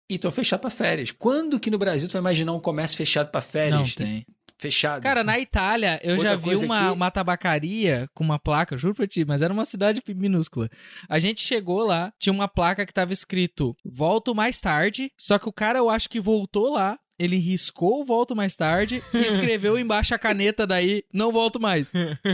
E 0.09 0.19
tô 0.19 0.29
fechado 0.29 0.59
para 0.59 0.69
férias. 0.69 1.11
Quando 1.11 1.59
que 1.59 1.71
no 1.71 1.77
Brasil 1.77 2.07
tu 2.09 2.13
vai 2.13 2.19
imaginar 2.21 2.51
um 2.53 2.59
comércio 2.59 2.97
fechado 2.97 3.31
para 3.31 3.39
Não 3.41 3.47
férias? 3.47 3.95
tem. 3.95 4.25
Fechado. 4.59 5.01
Cara, 5.01 5.23
na 5.23 5.39
Itália, 5.39 5.99
eu 6.03 6.15
Outra 6.17 6.29
já 6.29 6.35
vi 6.35 6.55
uma, 6.65 6.87
que- 6.89 6.93
uma 6.93 7.09
tabacaria 7.09 8.07
com 8.13 8.23
uma 8.23 8.37
placa, 8.37 8.77
juro 8.77 8.93
pra 8.93 9.07
ti, 9.07 9.25
mas 9.25 9.41
era 9.41 9.51
uma 9.51 9.65
cidade 9.65 10.03
minúscula. 10.13 10.69
A 11.09 11.17
gente 11.17 11.41
chegou 11.41 11.79
lá, 11.83 12.13
tinha 12.19 12.31
uma 12.31 12.47
placa 12.47 12.85
que 12.85 12.93
tava 12.93 13.11
escrito 13.11 13.75
volto 13.83 14.35
mais 14.35 14.59
tarde, 14.61 15.11
só 15.17 15.39
que 15.39 15.49
o 15.49 15.53
cara 15.53 15.79
eu 15.79 15.89
acho 15.89 16.07
que 16.07 16.19
voltou 16.19 16.73
lá, 16.73 16.99
ele 17.21 17.37
riscou 17.37 18.01
o 18.01 18.05
volto 18.05 18.35
mais 18.35 18.55
tarde 18.55 19.03
e 19.13 19.19
escreveu 19.25 19.77
embaixo 19.77 20.15
a 20.15 20.19
caneta 20.19 20.65
daí, 20.65 21.03
não 21.13 21.31
volto 21.31 21.59
mais. 21.59 21.91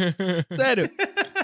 Sério. 0.56 0.90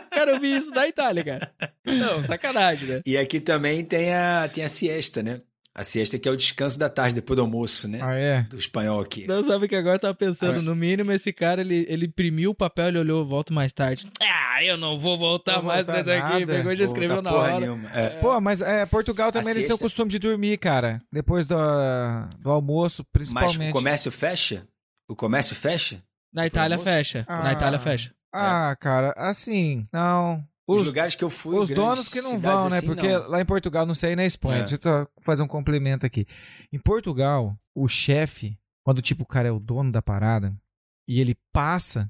Cara, 0.10 0.32
eu 0.32 0.40
vi 0.40 0.56
isso 0.56 0.72
da 0.72 0.88
Itália, 0.88 1.24
cara. 1.24 1.52
Não, 1.86 2.24
sacanagem, 2.24 2.88
né? 2.88 3.02
E 3.06 3.18
aqui 3.18 3.40
também 3.40 3.84
tem 3.84 4.14
a, 4.14 4.48
tem 4.48 4.64
a 4.64 4.70
siesta, 4.70 5.22
né? 5.22 5.42
A 5.76 5.84
siesta 5.84 6.20
que 6.20 6.30
é 6.30 6.32
o 6.32 6.38
descanso 6.38 6.78
da 6.78 6.88
tarde, 6.88 7.16
depois 7.16 7.36
do 7.36 7.42
almoço, 7.42 7.88
né? 7.88 8.00
Ah, 8.00 8.14
é? 8.14 8.44
Do 8.44 8.58
espanhol 8.58 9.02
aqui. 9.02 9.26
Não, 9.26 9.44
sabe 9.44 9.68
que 9.68 9.76
agora 9.76 9.96
eu 9.96 10.00
tava 10.00 10.14
pensando, 10.14 10.52
Mas- 10.52 10.66
no 10.66 10.76
mínimo 10.76 11.12
esse 11.12 11.34
cara, 11.34 11.62
ele, 11.62 11.84
ele 11.90 12.06
imprimiu 12.06 12.52
o 12.52 12.56
papel, 12.56 12.90
ele 12.90 13.00
olhou, 13.00 13.26
volto 13.26 13.52
mais 13.52 13.74
tarde. 13.74 14.08
Ah, 14.22 14.64
eu 14.64 14.78
não 14.78 15.00
vou 15.00 15.18
voltar 15.18 15.54
Não 15.58 15.64
mais 15.64 15.84
voltar 15.84 16.02
isso 16.02 16.12
aqui, 16.12 16.46
pegou 16.46 16.72
e 16.72 16.76
já 16.76 16.84
escreveu 16.84 17.24
na 17.24 17.32
porra 17.32 17.44
hora. 17.56 17.60
nenhuma. 17.60 17.90
É. 17.92 18.10
Pô, 18.20 18.40
mas 18.40 18.62
é, 18.62 18.86
Portugal 18.86 19.32
também 19.32 19.50
eles 19.50 19.66
têm 19.66 19.76
o 19.76 19.80
costume 19.80 20.12
de 20.12 20.20
dormir, 20.20 20.60
cara. 20.60 21.02
Depois 21.12 21.48
do, 21.48 21.56
do 22.40 22.52
almoço, 22.52 23.04
Mas 23.04 23.12
principalmente. 23.34 23.70
o 23.72 23.74
comércio 23.74 24.12
fecha? 24.12 24.68
O 25.10 25.16
comércio 25.16 25.56
fecha? 25.56 25.98
Na 26.32 26.46
Itália 26.46 26.76
almoço? 26.78 26.92
fecha. 26.96 27.26
Ah. 27.28 27.44
Na 27.44 27.52
Itália 27.54 27.80
fecha. 27.80 28.12
Ah, 28.32 28.76
cara, 28.80 29.12
assim, 29.18 29.88
não. 29.92 30.44
Os, 30.68 30.82
Os, 30.82 30.88
lugares 30.88 31.14
que 31.16 31.24
eu 31.24 31.30
fui. 31.30 31.58
os 31.58 31.68
donos 31.70 32.08
que 32.08 32.22
não 32.22 32.40
vão, 32.40 32.70
né? 32.70 32.78
assim, 32.78 32.88
Porque 32.88 33.08
não. 33.08 33.28
lá 33.30 33.42
em 33.42 33.46
Portugal, 33.46 33.86
não 33.86 33.94
sei, 33.94 34.16
na 34.16 34.26
Espanha. 34.26 34.58
É. 34.58 34.60
Deixa 34.62 34.76
eu 34.76 34.82
só 34.82 35.08
fazer 35.22 35.44
um 35.44 35.48
complemento 35.48 36.06
aqui. 36.06 36.26
Em 36.72 36.80
Portugal, 36.80 37.58
o 37.76 37.88
chefe, 37.90 38.58
quando 38.84 39.02
tipo 39.02 39.24
o 39.24 39.28
cara 39.28 39.50
é 39.50 39.52
o 39.52 39.60
dono 39.60 39.92
da 39.92 40.02
parada 40.02 40.56
e 41.08 41.20
ele 41.20 41.36
passa 41.52 42.10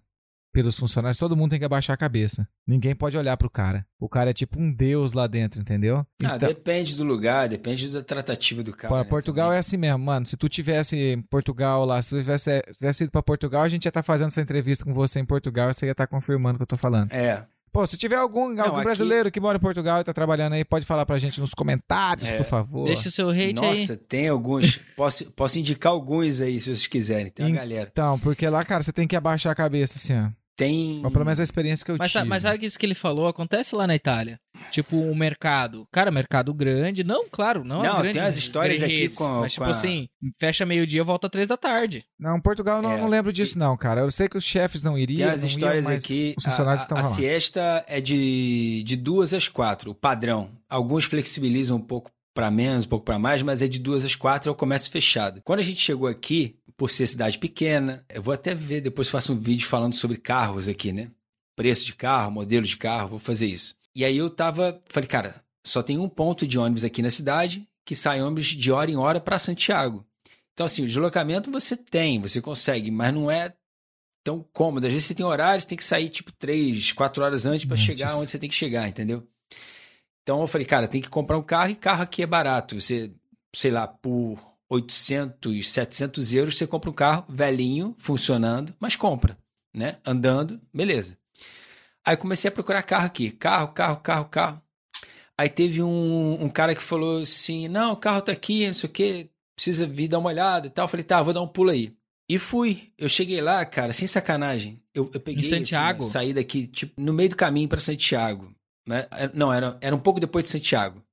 pelos 0.53 0.77
funcionários, 0.77 1.17
todo 1.17 1.35
mundo 1.35 1.49
tem 1.49 1.57
que 1.57 1.65
abaixar 1.65 1.95
a 1.95 1.97
cabeça. 1.97 2.47
Ninguém 2.67 2.95
pode 2.95 3.17
olhar 3.17 3.35
pro 3.37 3.49
cara. 3.49 3.83
O 3.99 4.07
cara 4.07 4.29
é 4.29 4.33
tipo 4.35 4.59
um 4.61 4.71
deus 4.71 5.13
lá 5.13 5.25
dentro, 5.25 5.59
entendeu? 5.59 6.05
Ah, 6.23 6.35
Então- 6.35 6.47
depende 6.47 6.95
do 6.95 7.03
lugar, 7.03 7.49
depende 7.49 7.89
da 7.89 8.03
tratativa 8.03 8.61
do 8.61 8.71
cara. 8.71 8.93
Pô, 8.93 8.99
né, 8.99 9.03
Portugal 9.03 9.47
também. 9.47 9.55
é 9.55 9.59
assim 9.59 9.77
mesmo, 9.77 9.97
mano. 9.97 10.27
Se 10.27 10.37
tu 10.37 10.47
tivesse 10.47 10.95
em 10.95 11.21
Portugal 11.23 11.83
lá, 11.85 11.99
se 12.03 12.11
tu 12.11 12.17
tivesse, 12.17 12.61
tivesse 12.77 13.03
ido 13.05 13.11
pra 13.11 13.23
Portugal, 13.23 13.63
a 13.63 13.69
gente 13.69 13.85
ia 13.85 13.89
estar 13.89 14.03
fazendo 14.03 14.27
essa 14.27 14.41
entrevista 14.41 14.85
com 14.85 14.93
você 14.93 15.19
em 15.19 15.25
Portugal 15.25 15.71
e 15.71 15.73
você 15.73 15.87
ia 15.87 15.91
estar 15.91 16.05
confirmando 16.05 16.57
o 16.57 16.57
que 16.59 16.63
eu 16.63 16.67
tô 16.67 16.77
falando. 16.77 17.11
É. 17.11 17.47
Pô, 17.73 17.87
se 17.87 17.97
tiver 17.97 18.15
algum, 18.17 18.49
algum 18.61 18.75
aqui- 18.75 18.83
brasileiro 18.83 19.31
que 19.31 19.39
mora 19.39 19.57
em 19.57 19.59
Portugal 19.59 19.99
e 19.99 20.03
tá 20.03 20.13
trabalhando 20.13 20.53
aí, 20.53 20.63
pode 20.63 20.85
falar 20.85 21.05
pra 21.07 21.17
gente 21.17 21.39
nos 21.41 21.55
comentários, 21.55 22.29
É. 22.29 22.37
por 22.37 22.45
favor. 22.45 22.85
Deixa 22.85 23.09
o 23.09 23.11
seu 23.11 23.29
hate 23.31 23.39
aí. 23.41 23.53
Nossa, 23.53 23.97
tem 23.97 24.27
alguns. 24.27 24.77
posso, 24.95 25.25
posso 25.31 25.57
indicar 25.57 25.91
alguns 25.91 26.39
aí, 26.39 26.59
se 26.59 26.67
vocês 26.67 26.85
quiserem. 26.85 27.31
Tem 27.31 27.45
uma 27.47 27.49
Em- 27.51 27.55
galera. 27.55 27.89
Então, 27.91 28.19
porque 28.19 28.47
lá, 28.47 28.63
cara, 28.63 28.83
você 28.83 28.93
tem 28.93 29.07
que 29.07 29.15
abaixar 29.15 29.51
a 29.51 29.55
cabeça, 29.55 29.95
assim, 29.97 30.13
ó. 30.15 30.29
Tem. 30.55 30.99
Mas 31.01 31.11
pelo 31.11 31.25
menos 31.25 31.39
a 31.39 31.43
experiência 31.43 31.83
que 31.83 31.91
eu 31.91 31.95
Mas, 31.97 32.11
tive. 32.11 32.25
mas 32.25 32.43
sabe 32.43 32.59
que 32.59 32.67
isso 32.67 32.77
que 32.77 32.85
ele 32.85 32.93
falou 32.93 33.27
acontece 33.27 33.75
lá 33.75 33.87
na 33.87 33.95
Itália? 33.95 34.39
Tipo, 34.71 34.97
o 34.97 35.15
mercado. 35.15 35.87
Cara, 35.91 36.09
mercado 36.11 36.53
grande. 36.53 37.03
Não, 37.03 37.25
claro, 37.29 37.63
não, 37.63 37.81
as 37.81 37.87
Não, 37.93 38.01
grandes. 38.01 38.13
tem 38.21 38.29
as 38.29 38.37
histórias 38.37 38.81
aqui 38.81 38.95
redes, 39.01 39.17
com- 39.17 39.41
Mas, 39.41 39.53
tipo 39.53 39.63
com 39.63 39.67
a- 39.69 39.71
assim, 39.71 40.07
fecha 40.39 40.65
meio-dia, 40.65 41.03
volta 41.03 41.29
três 41.29 41.47
da 41.47 41.57
tarde. 41.57 42.03
Não, 42.19 42.39
Portugal 42.41 42.77
eu 42.77 42.81
não, 42.83 42.91
É, 42.93 42.97
não 43.01 43.07
lembro 43.07 43.31
disso, 43.31 43.57
não, 43.57 43.77
cara. 43.77 44.01
Eu 44.01 44.11
sei 44.11 44.27
que 44.27 44.37
os 44.37 44.43
chefes 44.43 44.81
não 44.81 44.97
iriam. 44.97 45.17
Tem 45.17 45.25
as 45.35 45.41
não 45.41 45.47
iam, 45.49 45.55
histórias 45.57 45.85
mas 45.85 46.03
aqui. 46.03 46.33
Os 46.37 46.43
funcionários 46.43 46.81
a, 46.81 46.85
estão 46.85 46.97
a, 46.97 47.01
a 47.01 47.03
siesta 47.03 47.85
é 47.87 48.01
de, 48.01 48.83
de 48.83 48.95
duas 48.95 49.33
às 49.33 49.47
quatro, 49.47 49.91
o 49.91 49.95
padrão. 49.95 50.49
Alguns 50.69 51.05
flexibilizam 51.05 51.77
um 51.77 51.81
pouco 51.81 52.11
para 52.33 52.49
menos, 52.49 52.85
um 52.85 52.89
pouco 52.89 53.05
para 53.05 53.19
mais, 53.19 53.43
mas 53.43 53.61
é 53.61 53.67
de 53.67 53.77
duas 53.79 54.03
às 54.03 54.15
quatro, 54.15 54.49
é 54.49 54.51
o 54.51 54.55
comércio 54.55 54.91
fechado. 54.91 55.39
Quando 55.43 55.59
a 55.59 55.63
gente 55.63 55.79
chegou 55.79 56.07
aqui, 56.07 56.55
por 56.75 56.89
ser 56.89 57.05
cidade 57.05 57.37
pequena, 57.37 58.03
eu 58.09 58.23
vou 58.23 58.33
até 58.33 58.55
ver, 58.55 58.81
depois 58.81 59.07
faço 59.07 59.31
um 59.33 59.39
vídeo 59.39 59.67
falando 59.67 59.93
sobre 59.93 60.17
carros 60.17 60.67
aqui, 60.67 60.91
né? 60.91 61.09
Preço 61.55 61.85
de 61.85 61.93
carro, 61.93 62.31
modelo 62.31 62.65
de 62.65 62.75
carro, 62.75 63.09
vou 63.09 63.19
fazer 63.19 63.45
isso. 63.45 63.75
E 63.95 64.03
aí 64.03 64.17
eu 64.17 64.29
tava, 64.29 64.81
falei, 64.87 65.07
cara, 65.07 65.43
só 65.65 65.81
tem 65.83 65.97
um 65.97 66.09
ponto 66.09 66.47
de 66.47 66.57
ônibus 66.57 66.83
aqui 66.83 67.01
na 67.01 67.09
cidade 67.09 67.67
que 67.85 67.95
sai 67.95 68.21
ônibus 68.21 68.47
de 68.47 68.71
hora 68.71 68.89
em 68.89 68.95
hora 68.95 69.19
para 69.19 69.37
Santiago. 69.37 70.05
Então, 70.53 70.65
assim, 70.65 70.83
o 70.83 70.87
deslocamento 70.87 71.51
você 71.51 71.75
tem, 71.75 72.21
você 72.21 72.41
consegue, 72.41 72.91
mas 72.91 73.13
não 73.13 73.29
é 73.29 73.53
tão 74.23 74.45
cômodo. 74.53 74.85
Às 74.87 74.93
vezes 74.93 75.07
você 75.07 75.15
tem 75.15 75.25
horários, 75.25 75.65
tem 75.65 75.77
que 75.77 75.83
sair 75.83 76.09
tipo 76.09 76.31
três, 76.31 76.91
quatro 76.91 77.23
horas 77.23 77.45
antes 77.45 77.65
para 77.65 77.75
chegar 77.77 78.15
onde 78.15 78.31
você 78.31 78.39
tem 78.39 78.49
que 78.49 78.55
chegar, 78.55 78.87
entendeu? 78.87 79.27
Então 80.21 80.39
eu 80.41 80.47
falei, 80.47 80.65
cara, 80.65 80.87
tem 80.87 81.01
que 81.01 81.09
comprar 81.09 81.37
um 81.37 81.43
carro 81.43 81.71
e 81.71 81.75
carro 81.75 82.03
aqui 82.03 82.23
é 82.23 82.25
barato. 82.25 82.79
Você, 82.79 83.11
sei 83.53 83.71
lá, 83.71 83.87
por 83.87 84.39
800, 84.69 85.67
700 85.67 86.33
euros 86.33 86.57
você 86.57 86.65
compra 86.65 86.89
um 86.89 86.93
carro 86.93 87.25
velhinho, 87.27 87.95
funcionando, 87.99 88.73
mas 88.79 88.95
compra, 88.95 89.37
né? 89.73 89.97
Andando, 90.05 90.61
beleza. 90.73 91.17
Aí 92.05 92.17
comecei 92.17 92.49
a 92.49 92.51
procurar 92.51 92.83
carro 92.83 93.05
aqui. 93.05 93.31
Carro, 93.31 93.69
carro, 93.69 93.97
carro, 93.97 94.25
carro. 94.25 94.61
Aí 95.37 95.49
teve 95.49 95.81
um, 95.81 96.43
um 96.43 96.49
cara 96.49 96.75
que 96.75 96.83
falou 96.83 97.21
assim: 97.21 97.67
não, 97.67 97.93
o 97.93 97.97
carro 97.97 98.21
tá 98.21 98.31
aqui, 98.31 98.67
não 98.67 98.73
sei 98.73 98.89
o 98.89 98.93
quê, 98.93 99.29
precisa 99.55 99.87
vir 99.87 100.07
dar 100.07 100.19
uma 100.19 100.29
olhada 100.29 100.67
e 100.67 100.69
tal. 100.69 100.85
Eu 100.85 100.89
falei, 100.89 101.03
tá, 101.03 101.21
vou 101.21 101.33
dar 101.33 101.41
um 101.41 101.47
pulo 101.47 101.71
aí. 101.71 101.93
E 102.29 102.39
fui. 102.39 102.91
Eu 102.97 103.09
cheguei 103.09 103.41
lá, 103.41 103.65
cara, 103.65 103.93
sem 103.93 104.07
sacanagem. 104.07 104.81
Eu, 104.93 105.09
eu 105.13 105.19
peguei. 105.19 105.41
Em 105.41 105.47
Santiago? 105.47 106.03
Assim, 106.03 106.11
saí 106.11 106.33
daqui, 106.33 106.67
tipo, 106.67 106.99
no 107.01 107.13
meio 107.13 107.29
do 107.29 107.35
caminho 107.35 107.67
para 107.67 107.79
Santiago. 107.79 108.53
Né? 108.87 109.07
Não, 109.33 109.51
era, 109.51 109.77
era 109.81 109.95
um 109.95 109.99
pouco 109.99 110.19
depois 110.19 110.45
de 110.45 110.51
Santiago. 110.51 111.03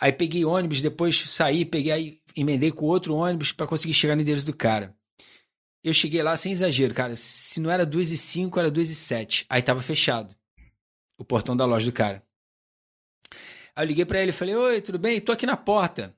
Aí 0.00 0.12
peguei 0.12 0.44
ônibus, 0.44 0.82
depois 0.82 1.18
saí, 1.30 1.64
peguei 1.64 1.92
aí, 1.92 2.20
emendei 2.36 2.70
com 2.70 2.86
outro 2.86 3.14
ônibus 3.14 3.52
para 3.52 3.66
conseguir 3.66 3.94
chegar 3.94 4.14
no 4.14 4.22
endereço 4.22 4.46
do 4.46 4.54
cara. 4.54 4.94
Eu 5.86 5.94
cheguei 5.94 6.20
lá 6.20 6.36
sem 6.36 6.50
exagero, 6.50 6.92
cara. 6.92 7.14
Se 7.14 7.60
não 7.60 7.70
era 7.70 7.86
2 7.86 8.10
e 8.10 8.16
5, 8.16 8.58
era 8.58 8.68
2 8.68 8.90
e 8.90 8.94
7. 8.96 9.46
Aí 9.48 9.62
tava 9.62 9.80
fechado. 9.80 10.34
O 11.16 11.24
portão 11.24 11.56
da 11.56 11.64
loja 11.64 11.86
do 11.86 11.92
cara. 11.92 12.26
Aí 13.32 13.84
eu 13.84 13.86
liguei 13.86 14.04
para 14.04 14.20
ele 14.20 14.30
e 14.30 14.34
falei: 14.34 14.56
Oi, 14.56 14.82
tudo 14.82 14.98
bem? 14.98 15.20
Tô 15.20 15.30
aqui 15.30 15.46
na 15.46 15.56
porta. 15.56 16.12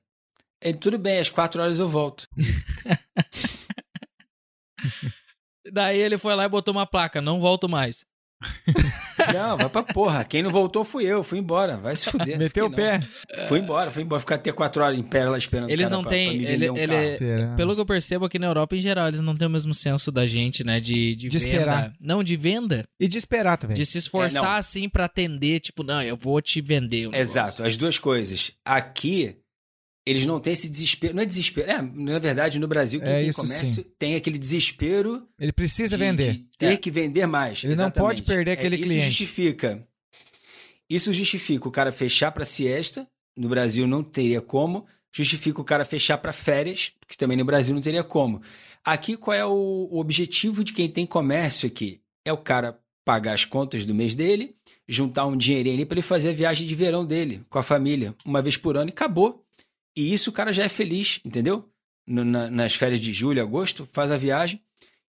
Ele, 0.59 0.75
tudo 0.75 0.97
bem, 0.97 1.19
às 1.19 1.29
4 1.29 1.61
horas 1.61 1.77
eu 1.77 1.87
volto. 1.87 2.27
Daí 5.71 5.99
ele 5.99 6.17
foi 6.17 6.33
lá 6.33 6.45
e 6.45 6.49
botou 6.49 6.71
uma 6.71 6.87
placa: 6.87 7.21
Não 7.21 7.39
volto 7.39 7.69
mais. 7.69 8.03
Não, 9.33 9.57
vai 9.57 9.69
pra 9.69 9.83
porra. 9.83 10.23
Quem 10.23 10.41
não 10.41 10.49
voltou 10.49 10.83
fui 10.85 11.03
eu, 11.05 11.23
fui 11.23 11.39
embora. 11.39 11.77
Vai 11.77 11.95
se 11.95 12.09
fuder. 12.09 12.37
Meteu 12.39 12.67
o 12.67 12.71
pé. 12.71 13.01
Fui 13.47 13.59
embora, 13.59 13.91
fui 13.91 14.03
embora. 14.03 14.19
Ficar 14.19 14.35
até 14.35 14.51
quatro 14.51 14.81
horas 14.81 14.97
em 14.97 15.03
pé 15.03 15.25
lá 15.25 15.37
esperando. 15.37 15.69
Eles 15.69 15.87
cara 15.89 16.01
não 16.01 16.07
têm. 16.07 16.41
ele- 16.43 16.69
um 16.69 16.77
ele- 16.77 17.17
pelo 17.57 17.75
que 17.75 17.81
eu 17.81 17.85
percebo 17.85 18.25
aqui 18.25 18.39
na 18.39 18.47
Europa 18.47 18.75
em 18.75 18.81
geral, 18.81 19.07
eles 19.07 19.19
não 19.19 19.35
têm 19.35 19.47
o 19.47 19.51
mesmo 19.51 19.73
senso 19.73 20.11
da 20.11 20.25
gente, 20.25 20.63
né? 20.63 20.79
De, 20.79 21.15
de, 21.15 21.27
De 21.29 21.37
venda. 21.37 21.49
esperar. 21.53 21.93
Não, 21.99 22.23
de 22.23 22.35
venda. 22.37 22.85
E 22.99 23.07
de 23.07 23.17
esperar 23.17 23.57
também. 23.57 23.75
De 23.75 23.85
se 23.85 23.97
esforçar 23.97 24.55
É, 24.55 24.59
assim 24.59 24.87
pra 24.87 25.05
atender, 25.05 25.59
tipo, 25.59 25.83
não, 25.83 26.01
eu 26.01 26.15
vou 26.15 26.41
te 26.41 26.61
vender. 26.61 27.01
negócio. 27.01 27.21
Exato, 27.21 27.63
as 27.63 27.75
duas 27.77 27.99
coisas. 27.99 28.51
Aqui, 28.63 29.35
eles 30.09 30.25
não 30.25 30.39
têm 30.39 30.53
esse 30.53 30.67
desespero. 30.69 31.13
Não 31.15 31.21
é 31.23 31.25
desespero. 31.25 31.69
É, 31.69 31.81
na 31.81 32.19
verdade, 32.19 32.59
no 32.59 32.67
Brasil, 32.67 32.99
quem 32.99 33.09
É 33.09 33.19
tem 33.19 33.29
isso 33.29 33.39
comércio 33.41 33.83
tem 33.97 34.15
aquele 34.15 34.37
desespero 34.37 35.27
Ele 35.39 35.51
precisa 35.51 35.97
de, 35.97 36.03
vender. 36.03 36.33
de 36.33 36.57
ter 36.57 36.65
É. 36.73 36.77
que 36.77 36.89
vender 36.91 37.25
mais. 37.27 37.63
Ele 37.63 37.75
não 37.75 37.85
Exatamente. 37.85 38.07
pode 38.07 38.21
perder 38.23 38.51
aquele 38.51 38.75
isso 38.75 38.85
cliente. 38.85 39.05
justifica. 39.05 39.87
Isso 40.89 41.13
justifica 41.13 41.67
o 41.67 41.71
cara 41.71 41.91
fechar 41.91 42.31
para 42.31 42.45
siesta. 42.45 43.07
No 43.37 43.47
Brasil 43.49 43.87
não 43.87 44.03
teria 44.03 44.41
como. 44.41 44.85
Justifica 45.11 45.61
o 45.61 45.63
cara 45.63 45.85
fechar 45.85 46.17
para 46.17 46.31
férias, 46.33 46.91
que 47.07 47.17
também 47.17 47.37
no 47.37 47.45
Brasil 47.45 47.73
não 47.73 47.81
teria 47.81 48.03
como. 48.03 48.41
Aqui, 48.83 49.17
qual 49.17 49.35
é 49.35 49.45
o, 49.45 49.87
o 49.91 49.99
objetivo 49.99 50.63
de 50.63 50.71
quem 50.73 50.87
tem 50.89 51.05
comércio 51.05 51.67
aqui? 51.67 51.99
É 52.25 52.31
o 52.31 52.37
cara 52.37 52.79
pagar 53.03 53.33
as 53.33 53.43
contas 53.43 53.85
do 53.85 53.95
mês 53.95 54.13
dele, 54.13 54.55
juntar 54.87 55.25
um 55.25 55.35
dinheirinho 55.35 55.75
ali 55.75 55.85
para 55.85 55.95
ele 55.95 56.01
fazer 56.03 56.29
a 56.29 56.33
viagem 56.33 56.67
de 56.67 56.75
verão 56.75 57.03
dele 57.05 57.41
com 57.49 57.57
a 57.57 57.63
família, 57.63 58.13
uma 58.23 58.41
vez 58.41 58.55
por 58.55 58.77
ano 58.77 58.89
e 58.89 58.93
acabou. 58.93 59.43
E 59.95 60.13
isso 60.13 60.29
o 60.29 60.33
cara 60.33 60.51
já 60.53 60.63
é 60.63 60.69
feliz, 60.69 61.19
entendeu? 61.25 61.67
No- 62.07 62.23
na- 62.25 62.49
nas 62.49 62.75
férias 62.75 62.99
de 62.99 63.11
julho, 63.13 63.41
agosto, 63.41 63.87
faz 63.91 64.11
a 64.11 64.17
viagem. 64.17 64.61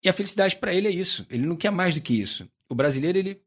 E 0.04 0.08
a 0.08 0.12
felicidade 0.12 0.56
para 0.56 0.74
ele 0.74 0.88
é 0.88 0.90
isso. 0.90 1.26
Ele 1.30 1.46
não 1.46 1.56
quer 1.56 1.70
mais 1.70 1.94
do 1.94 2.00
que 2.00 2.12
isso. 2.20 2.48
O 2.68 2.74
brasileiro, 2.74 3.18
ele, 3.18 3.40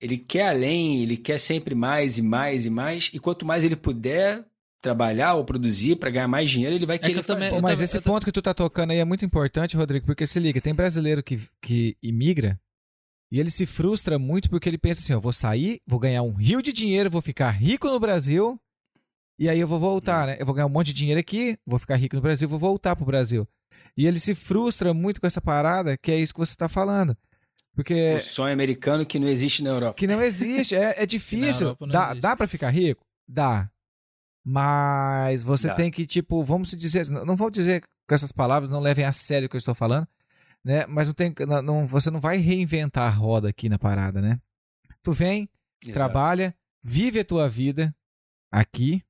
ele 0.00 0.18
quer 0.18 0.48
além, 0.48 1.02
ele 1.02 1.16
quer 1.16 1.38
sempre 1.38 1.74
mais 1.74 2.18
e 2.18 2.22
mais 2.22 2.66
e 2.66 2.70
mais. 2.70 3.10
E 3.14 3.18
quanto 3.18 3.46
mais 3.46 3.64
ele 3.64 3.76
puder 3.76 4.44
trabalhar 4.80 5.34
ou 5.34 5.44
produzir 5.44 5.96
para 5.96 6.10
ganhar 6.10 6.28
mais 6.28 6.48
dinheiro, 6.50 6.74
ele 6.74 6.86
vai 6.86 6.98
que 6.98 7.06
querer 7.06 7.18
eu 7.18 7.24
também- 7.24 7.48
fazer. 7.50 7.62
Mas 7.62 7.80
esse 7.80 8.00
ponto 8.00 8.24
que 8.24 8.30
tu 8.32 8.40
tá 8.42 8.54
tocando 8.54 8.90
aí 8.92 8.98
é 8.98 9.04
muito 9.04 9.24
importante, 9.24 9.76
Rodrigo, 9.76 10.06
porque 10.06 10.26
se 10.26 10.38
liga, 10.38 10.60
tem 10.60 10.74
brasileiro 10.74 11.22
que, 11.22 11.40
que 11.60 11.96
imigra 12.02 12.60
e 13.32 13.40
ele 13.40 13.50
se 13.50 13.66
frustra 13.66 14.18
muito 14.20 14.48
porque 14.48 14.68
ele 14.68 14.78
pensa 14.78 15.00
assim, 15.00 15.12
ó, 15.14 15.18
vou 15.18 15.32
sair, 15.32 15.80
vou 15.86 15.98
ganhar 15.98 16.22
um 16.22 16.32
rio 16.32 16.62
de 16.62 16.72
dinheiro, 16.72 17.10
vou 17.10 17.20
ficar 17.20 17.50
rico 17.50 17.88
no 17.88 17.98
Brasil 17.98 18.58
e 19.38 19.48
aí 19.48 19.58
eu 19.60 19.68
vou 19.68 19.78
voltar, 19.78 20.26
né? 20.26 20.36
Eu 20.38 20.46
vou 20.46 20.54
ganhar 20.54 20.66
um 20.66 20.70
monte 20.70 20.88
de 20.88 20.92
dinheiro 20.94 21.20
aqui, 21.20 21.58
vou 21.66 21.78
ficar 21.78 21.96
rico 21.96 22.16
no 22.16 22.22
Brasil, 22.22 22.48
vou 22.48 22.58
voltar 22.58 22.96
pro 22.96 23.04
Brasil. 23.04 23.46
E 23.96 24.06
ele 24.06 24.18
se 24.18 24.34
frustra 24.34 24.92
muito 24.94 25.20
com 25.20 25.26
essa 25.26 25.40
parada, 25.40 25.96
que 25.96 26.10
é 26.10 26.16
isso 26.16 26.32
que 26.34 26.40
você 26.40 26.54
tá 26.56 26.68
falando. 26.68 27.16
Porque 27.74 28.14
O 28.14 28.20
sonho 28.20 28.52
americano 28.52 29.06
que 29.06 29.18
não 29.18 29.28
existe 29.28 29.62
na 29.62 29.70
Europa. 29.70 29.94
que 29.94 30.06
não 30.06 30.20
existe, 30.22 30.74
é, 30.74 31.02
é 31.02 31.06
difícil. 31.06 31.76
Dá, 31.90 32.06
existe. 32.06 32.20
dá 32.20 32.36
para 32.36 32.46
ficar 32.48 32.70
rico? 32.70 33.04
Dá. 33.28 33.70
Mas 34.44 35.42
você 35.42 35.68
Dá. 35.68 35.74
tem 35.74 35.90
que, 35.90 36.06
tipo, 36.06 36.42
vamos 36.42 36.70
dizer, 36.70 37.08
não 37.08 37.24
não 37.24 37.36
vou 37.36 37.50
dizer 37.50 37.82
com 38.08 38.14
essas 38.14 38.32
palavras, 38.32 38.70
não 38.70 38.80
levem 38.80 39.04
a 39.04 39.12
sério 39.12 39.46
o 39.46 39.48
que 39.48 39.56
eu 39.56 39.58
estou 39.58 39.74
falando, 39.74 40.08
né? 40.64 40.86
Mas 40.86 41.06
não 41.08 41.14
tem, 41.14 41.34
não, 41.46 41.60
não- 41.62 41.86
você 41.86 42.10
não 42.10 42.20
vai 42.20 42.38
reinventar 42.38 43.06
a 43.06 43.14
roda 43.14 43.48
aqui 43.48 43.68
na 43.68 43.78
parada, 43.78 44.20
né? 44.22 44.40
Tu 45.02 45.12
vem, 45.12 45.48
Exato. 45.82 45.92
trabalha, 45.94 46.54
vive 46.82 47.20
a 47.20 47.24
tua 47.24 47.48
vida 47.48 47.94
aqui, 48.50 49.02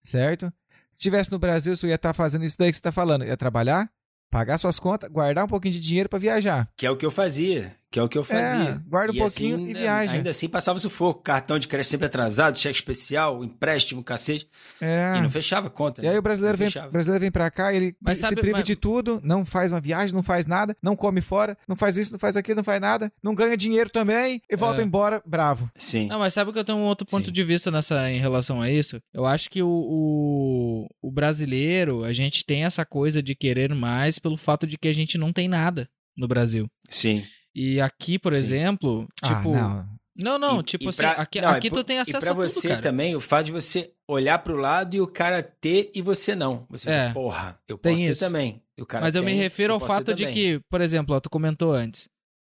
certo? 0.00 0.52
Se 0.90 0.98
estivesse 0.98 1.30
no 1.30 1.38
Brasil, 1.38 1.76
você 1.76 1.86
ia 1.86 1.94
estar 1.94 2.12
fazendo 2.12 2.44
isso 2.44 2.56
daí 2.58 2.70
que 2.70 2.76
você 2.76 2.80
está 2.80 2.92
falando, 2.92 3.24
ia 3.24 3.36
trabalhar, 3.36 3.90
pagar 4.30 4.58
suas 4.58 4.80
contas, 4.80 5.10
guardar 5.10 5.44
um 5.44 5.48
pouquinho 5.48 5.74
de 5.74 5.80
dinheiro 5.80 6.08
para 6.08 6.18
viajar. 6.18 6.68
Que 6.76 6.86
é 6.86 6.90
o 6.90 6.96
que 6.96 7.06
eu 7.06 7.10
fazia. 7.10 7.76
Que 7.92 7.98
é 7.98 8.02
o 8.04 8.08
que 8.08 8.16
eu 8.16 8.22
fazia. 8.22 8.70
É, 8.74 8.78
guarda 8.88 9.12
um 9.12 9.16
pouquinho 9.16 9.56
assim, 9.56 9.70
e 9.70 9.74
né, 9.74 9.80
viaja. 9.80 10.12
Ainda 10.12 10.30
assim 10.30 10.48
passava 10.48 10.78
sufoco. 10.78 11.22
Cartão 11.22 11.58
de 11.58 11.66
crédito 11.66 11.90
sempre 11.90 12.06
atrasado, 12.06 12.56
cheque 12.56 12.76
especial, 12.76 13.42
empréstimo, 13.42 14.00
cacete. 14.04 14.48
É. 14.80 15.14
E 15.16 15.20
não 15.20 15.28
fechava 15.28 15.66
a 15.66 15.70
conta. 15.70 16.00
E 16.00 16.06
aí 16.06 16.12
né? 16.12 16.18
o 16.20 16.22
brasileiro 16.22 16.56
Não 16.56 16.58
vem, 16.60 16.68
fechava. 16.68 16.88
brasileiro 16.90 17.20
vem 17.22 17.30
pra 17.32 17.50
cá, 17.50 17.74
ele 17.74 17.96
Mas 18.00 18.18
se 18.18 18.22
sabe- 18.22 18.36
priva 18.40 18.58
mas- 18.58 18.64
de 18.66 18.76
tudo, 18.76 19.20
não 19.24 19.44
faz 19.44 19.72
uma 19.72 19.80
viagem, 19.80 20.14
não 20.14 20.22
faz 20.22 20.46
nada, 20.46 20.76
não 20.80 20.94
come 20.94 21.20
fora, 21.20 21.58
não 21.66 21.74
faz 21.74 21.98
isso, 21.98 22.12
não 22.12 22.18
faz 22.20 22.36
aquilo, 22.36 22.58
não 22.58 22.64
faz 22.64 22.80
nada, 22.80 23.12
não 23.20 23.34
ganha 23.34 23.56
dinheiro 23.56 23.90
também 23.90 24.40
e 24.48 24.54
volta 24.56 24.80
É. 24.80 24.84
embora 24.84 25.20
bravo. 25.26 25.68
Sim. 25.74 26.06
Não, 26.06 26.20
mas 26.20 26.32
sabe 26.32 26.52
que 26.52 26.58
eu 26.60 26.64
tenho 26.64 26.78
um 26.78 26.84
outro 26.84 27.04
ponto 27.04 27.26
Sim. 27.26 27.32
de 27.32 27.42
vista 27.42 27.72
nessa 27.72 28.08
em 28.08 28.20
relação 28.20 28.62
a 28.62 28.70
isso? 28.70 29.00
Eu 29.12 29.26
acho 29.26 29.50
que 29.50 29.64
o, 29.64 29.68
o, 29.68 30.86
o 31.02 31.10
brasileiro, 31.10 32.04
a 32.04 32.12
gente 32.12 32.44
tem 32.44 32.64
essa 32.64 32.84
coisa 32.86 33.20
de 33.20 33.34
querer 33.34 33.74
mais 33.74 34.20
pelo 34.20 34.36
fato 34.36 34.64
de 34.64 34.78
que 34.78 34.86
a 34.86 34.94
gente 34.94 35.18
não 35.18 35.32
tem 35.32 35.48
nada 35.48 35.88
no 36.16 36.28
Brasil. 36.28 36.68
Sim. 36.88 37.24
E 37.54 37.80
aqui, 37.80 38.18
por 38.18 38.32
Sim. 38.32 38.38
exemplo, 38.40 39.08
tipo. 39.24 39.54
ah, 39.54 39.86
não. 40.22 40.38
não, 40.38 40.60
E- 40.60 40.62
tipo 40.62 40.84
e 40.84 40.88
assim, 40.88 40.98
pra- 41.02 41.12
aqui, 41.12 41.40
não, 41.40 41.48
aqui 41.50 41.66
e 41.66 41.70
tu 41.70 41.82
tem 41.82 41.98
acesso 41.98 42.18
E 42.18 42.20
pra 42.20 42.32
a 42.32 42.34
tudo, 42.36 42.48
você 42.48 42.68
cara. 42.68 42.80
também, 42.80 43.16
o 43.16 43.20
fato 43.20 43.46
de 43.46 43.52
você 43.52 43.92
olhar 44.08 44.38
pro 44.38 44.56
lado 44.56 44.94
e 44.94 45.00
o 45.00 45.06
cara 45.06 45.42
ter 45.42 45.90
e 45.94 46.00
você 46.02 46.34
não. 46.34 46.66
Você 46.70 46.88
É. 46.90 47.00
fala, 47.02 47.14
porra, 47.14 47.60
eu 47.68 47.76
Tem 47.78 47.92
posso 47.94 48.04
ter 48.04 48.12
isso. 48.12 48.20
também. 48.24 48.62
Mas 49.00 49.14
eu 49.14 49.22
me 49.22 49.32
tem, 49.32 49.40
refiro 49.40 49.72
eu 49.72 49.74
ao 49.74 49.80
fato 49.80 50.14
de 50.14 50.26
que, 50.32 50.60
por 50.70 50.80
exemplo, 50.80 51.14
ó, 51.14 51.20
tu 51.20 51.28
comentou 51.28 51.72
antes, 51.72 52.08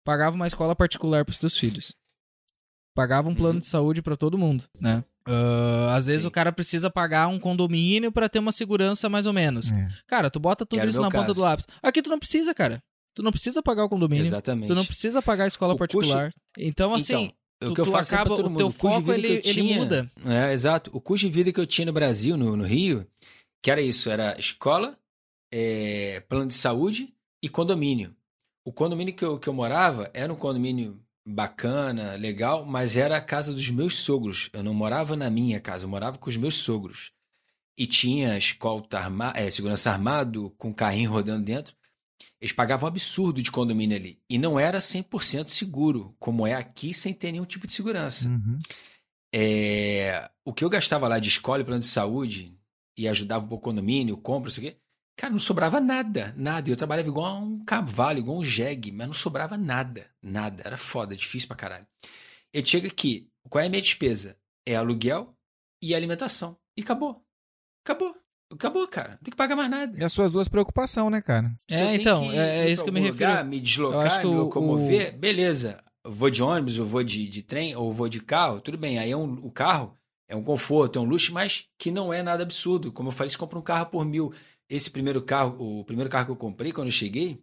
pagava 0.04 0.36
uma 0.36 0.48
escola 0.48 0.76
particular 0.76 1.24
pros 1.26 1.38
teus 1.38 1.58
filhos. 1.58 1.94
Pagava 2.96 3.30
um 3.30 3.36
plano 3.36 3.56
Uhum. 3.56 3.60
de 3.60 3.68
saúde 3.68 4.02
pra 4.02 4.16
todo 4.16 4.38
mundo, 4.38 4.64
né? 4.80 5.04
Ah, 5.28 5.96
às 5.96 6.08
vezes 6.08 6.22
Sim. 6.22 6.28
o 6.28 6.32
cara 6.32 6.52
precisa 6.52 6.90
pagar 6.90 7.28
um 7.28 7.38
condomínio 7.40 8.12
pra 8.12 8.30
ter 8.30 8.40
uma 8.40 8.52
segurança 8.52 9.10
mais 9.10 9.26
ou 9.26 9.34
menos. 9.34 9.72
é. 9.72 9.88
Cara, 10.08 10.30
tu 10.30 10.40
bota 10.40 10.66
tudo 10.66 10.80
Era 10.80 10.90
isso 10.90 11.02
na 11.02 11.10
ponta 11.10 11.28
caso. 11.28 11.34
do 11.34 11.42
lápis. 11.42 11.68
Aqui 11.84 12.02
tu 12.02 12.10
não 12.10 12.20
precisa, 12.20 12.54
cara. 12.54 12.82
Tu 13.16 13.24
não 13.24 13.32
precisa 13.32 13.64
pagar 13.64 13.86
o 13.86 13.90
condomínio. 13.90 14.24
Exatamente. 14.26 14.68
Tu 14.68 14.76
não 14.76 14.86
precisa 14.86 15.22
pagar 15.22 15.46
a 15.46 15.48
escola 15.48 15.74
O 15.74 15.78
custo- 15.78 15.98
particular. 15.98 16.34
Então, 16.58 16.94
assim, 16.94 17.14
Então, 17.14 17.36
tu, 17.60 17.72
o 17.72 17.74
que 17.74 17.82
eu 17.82 17.86
sempre 17.86 18.02
acaba, 18.02 18.36
todo 18.36 18.46
o 18.48 18.50
mundo, 18.50 18.58
teu 18.58 18.68
o 18.68 18.74
custo 18.74 18.88
de 18.88 18.94
foco, 18.94 19.02
vida 19.02 19.18
ele, 19.18 19.28
eu 19.28 19.34
ele 19.36 19.42
tinha- 19.54 19.78
muda. 19.78 20.12
É, 20.26 20.52
exato. 20.54 20.92
O 20.94 21.00
custo 21.02 21.26
de 21.26 21.32
vida 21.34 21.52
que 21.54 21.60
eu 21.60 21.66
tinha 21.66 21.86
no 21.86 21.94
Brasil, 21.94 22.36
no, 22.38 22.58
no 22.58 22.66
Rio, 22.66 23.08
que 23.64 23.72
era 23.72 23.82
isso, 23.82 24.10
era 24.12 24.38
escola, 24.38 24.98
é, 25.52 26.20
plano 26.28 26.48
de 26.48 26.54
saúde 26.54 27.14
e 27.42 27.48
condomínio. 27.50 28.14
O 28.68 28.72
condomínio 28.74 29.14
que 29.16 29.24
eu, 29.24 29.40
que 29.40 29.48
eu 29.48 29.54
morava 29.54 30.10
era 30.14 30.32
um 30.32 30.36
condomínio 30.36 31.00
bacana, 31.28 32.16
legal, 32.16 32.66
mas 32.66 32.98
era 32.98 33.18
a 33.18 33.22
casa 33.22 33.54
dos 33.54 33.70
meus 33.70 33.98
sogros. 34.00 34.50
Eu 34.54 34.62
não 34.64 34.74
morava 34.74 35.16
na 35.16 35.30
minha 35.30 35.60
casa, 35.60 35.86
eu 35.86 35.90
morava 35.90 36.18
com 36.18 36.30
os 36.30 36.36
meus 36.38 36.56
sogros. 36.56 37.12
E 37.78 37.86
tinha 37.88 38.38
escolta 38.38 39.00
arma, 39.00 39.34
é, 39.36 39.50
segurança 39.50 39.92
armado, 39.92 40.54
com 40.58 40.74
carrinho 40.74 41.12
rodando 41.12 41.44
dentro. 41.46 41.76
Eles 42.40 42.54
pagavam 42.54 42.88
um 42.88 42.92
absurdo 42.92 43.42
de 43.42 43.52
condomínio 43.52 43.98
ali. 43.98 44.20
E 44.30 44.38
não 44.38 44.60
era 44.60 44.80
100% 44.80 45.50
seguro, 45.50 46.16
como 46.20 46.46
é 46.46 46.54
aqui, 46.54 46.94
sem 46.94 47.14
ter 47.14 47.32
nenhum 47.32 47.46
tipo 47.46 47.66
de 47.66 47.74
segurança. 47.74 48.28
Uhum. 48.28 48.60
É, 49.34 50.30
o 50.46 50.54
que 50.54 50.64
eu 50.64 50.70
gastava 50.70 51.08
lá 51.08 51.20
de 51.20 51.28
escola 51.28 51.62
e 51.62 51.66
plano 51.66 51.82
de 51.82 51.88
saúde 51.88 52.58
e 52.98 53.08
ajudava 53.08 53.54
o 53.54 53.60
condomínio, 53.60 54.16
compra, 54.18 54.50
isso 54.50 54.60
aqui, 54.60 54.78
cara, 55.18 55.32
não 55.32 55.40
sobrava 55.40 55.82
nada, 55.82 56.34
nada. 56.38 56.70
E 56.70 56.72
Eu 56.72 56.78
trabalhava 56.78 57.08
igual 57.08 57.42
um 57.42 57.64
cavalo, 57.64 58.20
igual 58.20 58.38
um 58.38 58.46
jegue, 58.46 58.92
mas 58.92 59.08
não 59.08 59.14
sobrava 59.14 59.58
nada, 59.58 60.10
nada. 60.22 60.64
Era 60.66 60.78
foda, 60.78 61.16
difícil 61.16 61.48
pra 61.48 61.58
caralho. 61.58 61.88
Ele 62.54 62.66
chega 62.66 62.88
aqui, 62.88 63.30
qual 63.50 63.62
é 63.62 63.68
a 63.68 63.70
minha 63.70 63.82
despesa? 63.82 64.38
É 64.66 64.76
aluguel 64.76 65.36
e 65.82 65.94
alimentação. 65.94 66.58
E 66.78 66.82
acabou. 66.82 67.22
Acabou. 67.84 68.16
Acabou, 68.52 68.88
cara. 68.88 69.12
Não 69.12 69.18
tem 69.18 69.32
que 69.32 69.36
pagar 69.38 69.56
mais 69.56 69.70
nada. 69.70 69.98
E 70.00 70.04
as 70.04 70.14
suas 70.14 70.32
duas 70.32 70.48
preocupações, 70.48 71.12
né, 71.12 71.22
cara? 71.22 71.54
Se 71.70 71.76
É, 71.82 71.96
então, 71.96 72.30
que 72.30 72.38
é- 72.38 72.60
é 72.66 72.70
isso 72.70 72.84
que 72.84 72.90
eu 72.90 72.94
me 72.94 73.00
algum 73.00 73.12
lugar, 73.12 73.30
refiro. 73.30 73.50
me 73.50 73.60
deslocar, 73.60 74.20
me 74.20 74.26
o- 74.28 74.38
locomover, 74.44 75.18
beleza. 75.18 75.84
Eu 76.04 76.12
vou 76.12 76.30
de 76.30 76.44
ônibus, 76.44 76.78
eu 76.78 76.86
vou 76.86 77.04
de, 77.04 77.28
de 77.28 77.42
trem, 77.42 77.76
ou 77.76 77.92
vou 77.92 78.08
de 78.08 78.20
carro, 78.22 78.62
tudo 78.62 78.78
bem. 78.78 79.00
Aí 79.00 79.10
é 79.12 79.18
um, 79.18 79.34
o 79.46 79.52
carro 79.52 79.96
é 80.28 80.36
um 80.36 80.44
conforto, 80.44 81.00
é 81.00 81.02
um 81.02 81.06
luxo, 81.06 81.34
mas 81.34 81.68
que 81.80 81.90
não 81.90 82.14
é 82.14 82.22
nada 82.22 82.44
absurdo. 82.44 82.92
Como 82.92 83.10
eu 83.10 83.12
falei, 83.12 83.30
você 83.30 83.38
compra 83.38 83.58
um 83.58 83.62
carro 83.64 83.88
por 83.88 84.06
mil. 84.06 84.32
Esse 84.70 84.90
primeiro 84.92 85.22
carro, 85.24 85.56
o 85.80 85.84
primeiro 85.84 86.10
carro 86.10 86.26
que 86.26 86.32
eu 86.32 86.36
comprei 86.36 86.72
quando 86.72 86.88
eu 86.88 86.92
cheguei, 86.92 87.42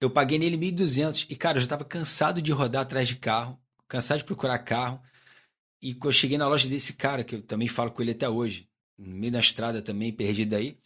eu 0.00 0.10
paguei 0.10 0.38
nele 0.38 0.56
1.200. 0.56 1.26
E, 1.30 1.36
cara, 1.36 1.56
eu 1.58 1.60
já 1.60 1.66
estava 1.66 1.84
cansado 1.84 2.40
de 2.42 2.50
rodar 2.52 2.82
atrás 2.82 3.06
de 3.06 3.16
carro, 3.16 3.58
cansado 3.86 4.18
de 4.18 4.24
procurar 4.24 4.58
carro. 4.58 5.00
E 5.80 5.94
quando 5.94 6.06
eu 6.06 6.12
cheguei 6.12 6.38
na 6.38 6.48
loja 6.48 6.68
desse 6.68 6.94
cara, 6.94 7.22
que 7.22 7.36
eu 7.36 7.42
também 7.42 7.68
falo 7.68 7.90
com 7.90 8.02
ele 8.02 8.12
até 8.12 8.28
hoje, 8.28 8.68
no 8.98 9.14
meio 9.14 9.32
da 9.32 9.40
estrada 9.40 9.82
também, 9.82 10.12
perdido 10.12 10.54
aí, 10.54 10.76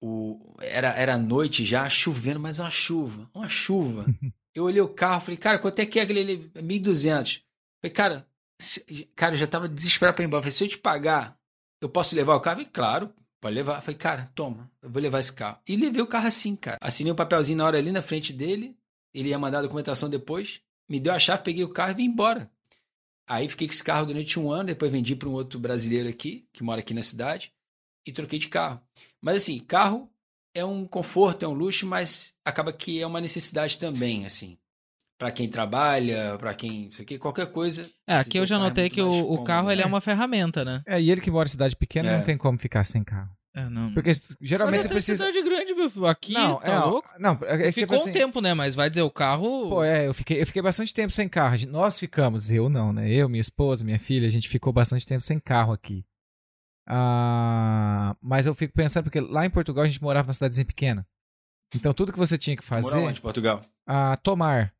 o, 0.00 0.54
era, 0.60 0.90
era 0.90 1.18
noite 1.18 1.64
já, 1.64 1.88
chovendo, 1.88 2.40
mas 2.40 2.58
uma 2.58 2.70
chuva, 2.70 3.28
uma 3.34 3.48
chuva. 3.48 4.06
eu 4.54 4.64
olhei 4.64 4.80
o 4.80 4.88
carro, 4.88 5.20
falei, 5.20 5.36
cara, 5.36 5.58
quanto 5.58 5.78
é 5.80 5.86
que 5.86 5.98
é 5.98 6.02
aquele 6.02 6.50
1.200? 6.54 7.42
Falei, 7.80 7.92
cara, 7.92 8.26
se, 8.60 8.80
cara, 9.14 9.34
eu 9.34 9.38
já 9.38 9.46
tava 9.46 9.68
desesperado 9.68 10.16
pra 10.16 10.24
ir 10.24 10.26
embora. 10.26 10.42
Falei, 10.42 10.52
se 10.52 10.64
eu 10.64 10.68
te 10.68 10.78
pagar, 10.78 11.38
eu 11.80 11.88
posso 11.88 12.14
levar 12.14 12.34
o 12.34 12.40
carro? 12.40 12.56
Falei, 12.56 12.70
claro, 12.72 13.14
pode 13.40 13.54
levar. 13.54 13.80
Falei, 13.80 13.98
cara, 13.98 14.30
toma, 14.34 14.70
eu 14.82 14.90
vou 14.90 15.00
levar 15.00 15.20
esse 15.20 15.32
carro. 15.32 15.58
E 15.66 15.76
levei 15.76 16.02
o 16.02 16.06
carro 16.06 16.26
assim, 16.26 16.56
cara. 16.56 16.78
Assinei 16.80 17.12
um 17.12 17.16
papelzinho 17.16 17.58
na 17.58 17.66
hora 17.66 17.78
ali 17.78 17.92
na 17.92 18.02
frente 18.02 18.32
dele, 18.32 18.76
ele 19.14 19.28
ia 19.28 19.38
mandar 19.38 19.58
a 19.58 19.62
documentação 19.62 20.08
depois, 20.08 20.60
me 20.88 20.98
deu 20.98 21.12
a 21.12 21.18
chave, 21.18 21.42
peguei 21.42 21.64
o 21.64 21.72
carro 21.72 21.92
e 21.92 21.94
vim 21.94 22.04
embora. 22.04 22.50
Aí 23.28 23.46
fiquei 23.48 23.68
com 23.68 23.74
esse 23.74 23.84
carro 23.84 24.06
durante 24.06 24.40
um 24.40 24.50
ano, 24.50 24.64
depois 24.64 24.90
vendi 24.90 25.14
para 25.14 25.28
um 25.28 25.32
outro 25.32 25.60
brasileiro 25.60 26.08
aqui, 26.08 26.46
que 26.52 26.62
mora 26.64 26.80
aqui 26.80 26.94
na 26.94 27.02
cidade, 27.02 27.52
e 28.06 28.10
troquei 28.10 28.38
de 28.38 28.48
carro. 28.48 28.80
Mas 29.20 29.36
assim, 29.36 29.58
carro 29.58 30.10
é 30.54 30.64
um 30.64 30.86
conforto, 30.86 31.44
é 31.44 31.48
um 31.48 31.52
luxo, 31.52 31.86
mas 31.86 32.34
acaba 32.42 32.72
que 32.72 33.00
é 33.00 33.06
uma 33.06 33.20
necessidade 33.20 33.78
também, 33.78 34.24
assim. 34.24 34.56
Para 35.18 35.30
quem 35.30 35.48
trabalha, 35.48 36.38
para 36.38 36.54
quem. 36.54 36.90
Aqui, 36.98 37.18
qualquer 37.18 37.50
coisa. 37.50 37.90
É, 38.06 38.14
aqui 38.14 38.38
eu 38.38 38.46
já 38.46 38.58
notei 38.58 38.86
é 38.86 38.90
que 38.90 39.02
o, 39.02 39.10
o 39.10 39.44
carro 39.44 39.70
ele 39.70 39.82
é 39.82 39.84
né? 39.84 39.90
uma 39.90 40.00
ferramenta, 40.00 40.64
né? 40.64 40.82
É, 40.86 41.00
e 41.00 41.10
ele 41.10 41.20
que 41.20 41.30
mora 41.30 41.48
em 41.48 41.50
cidade 41.50 41.76
pequena 41.76 42.08
é. 42.08 42.16
não 42.16 42.24
tem 42.24 42.38
como 42.38 42.58
ficar 42.58 42.84
sem 42.84 43.02
carro. 43.02 43.37
É, 43.58 43.68
não. 43.68 43.92
Porque 43.92 44.12
geralmente 44.40 44.82
você 44.82 44.88
precisa. 44.88 45.26
cidade 45.26 45.42
grande, 45.42 45.74
meu. 45.74 46.06
Aqui, 46.06 46.32
não, 46.32 46.60
tá 46.60 46.72
é, 46.72 46.78
louco? 46.78 47.08
Não, 47.18 47.38
é, 47.42 47.72
tipo 47.72 47.80
Ficou 47.80 47.96
assim... 47.96 48.10
um 48.10 48.12
tempo, 48.12 48.40
né? 48.40 48.54
Mas 48.54 48.76
vai 48.76 48.88
dizer, 48.88 49.02
o 49.02 49.10
carro. 49.10 49.68
Pô, 49.68 49.82
é, 49.82 50.06
eu 50.06 50.14
fiquei, 50.14 50.40
eu 50.40 50.46
fiquei 50.46 50.62
bastante 50.62 50.94
tempo 50.94 51.12
sem 51.12 51.28
carro. 51.28 51.56
Nós 51.68 51.98
ficamos, 51.98 52.52
eu 52.52 52.68
não, 52.68 52.92
né? 52.92 53.10
Eu, 53.10 53.28
minha 53.28 53.40
esposa, 53.40 53.84
minha 53.84 53.98
filha, 53.98 54.28
a 54.28 54.30
gente 54.30 54.48
ficou 54.48 54.72
bastante 54.72 55.04
tempo 55.04 55.22
sem 55.22 55.40
carro 55.40 55.72
aqui. 55.72 56.04
Ah, 56.86 58.16
mas 58.22 58.46
eu 58.46 58.54
fico 58.54 58.72
pensando, 58.72 59.04
porque 59.04 59.20
lá 59.20 59.44
em 59.44 59.50
Portugal 59.50 59.84
a 59.84 59.88
gente 59.88 60.00
morava 60.00 60.26
numa 60.26 60.32
cidadezinha 60.32 60.64
pequena. 60.64 61.06
Então 61.74 61.92
tudo 61.92 62.12
que 62.12 62.18
você 62.18 62.38
tinha 62.38 62.56
que 62.56 62.64
fazer. 62.64 62.98
Onde, 62.98 63.20
Portugal? 63.20 63.62
Ah, 63.86 64.16
Tomar. 64.22 64.72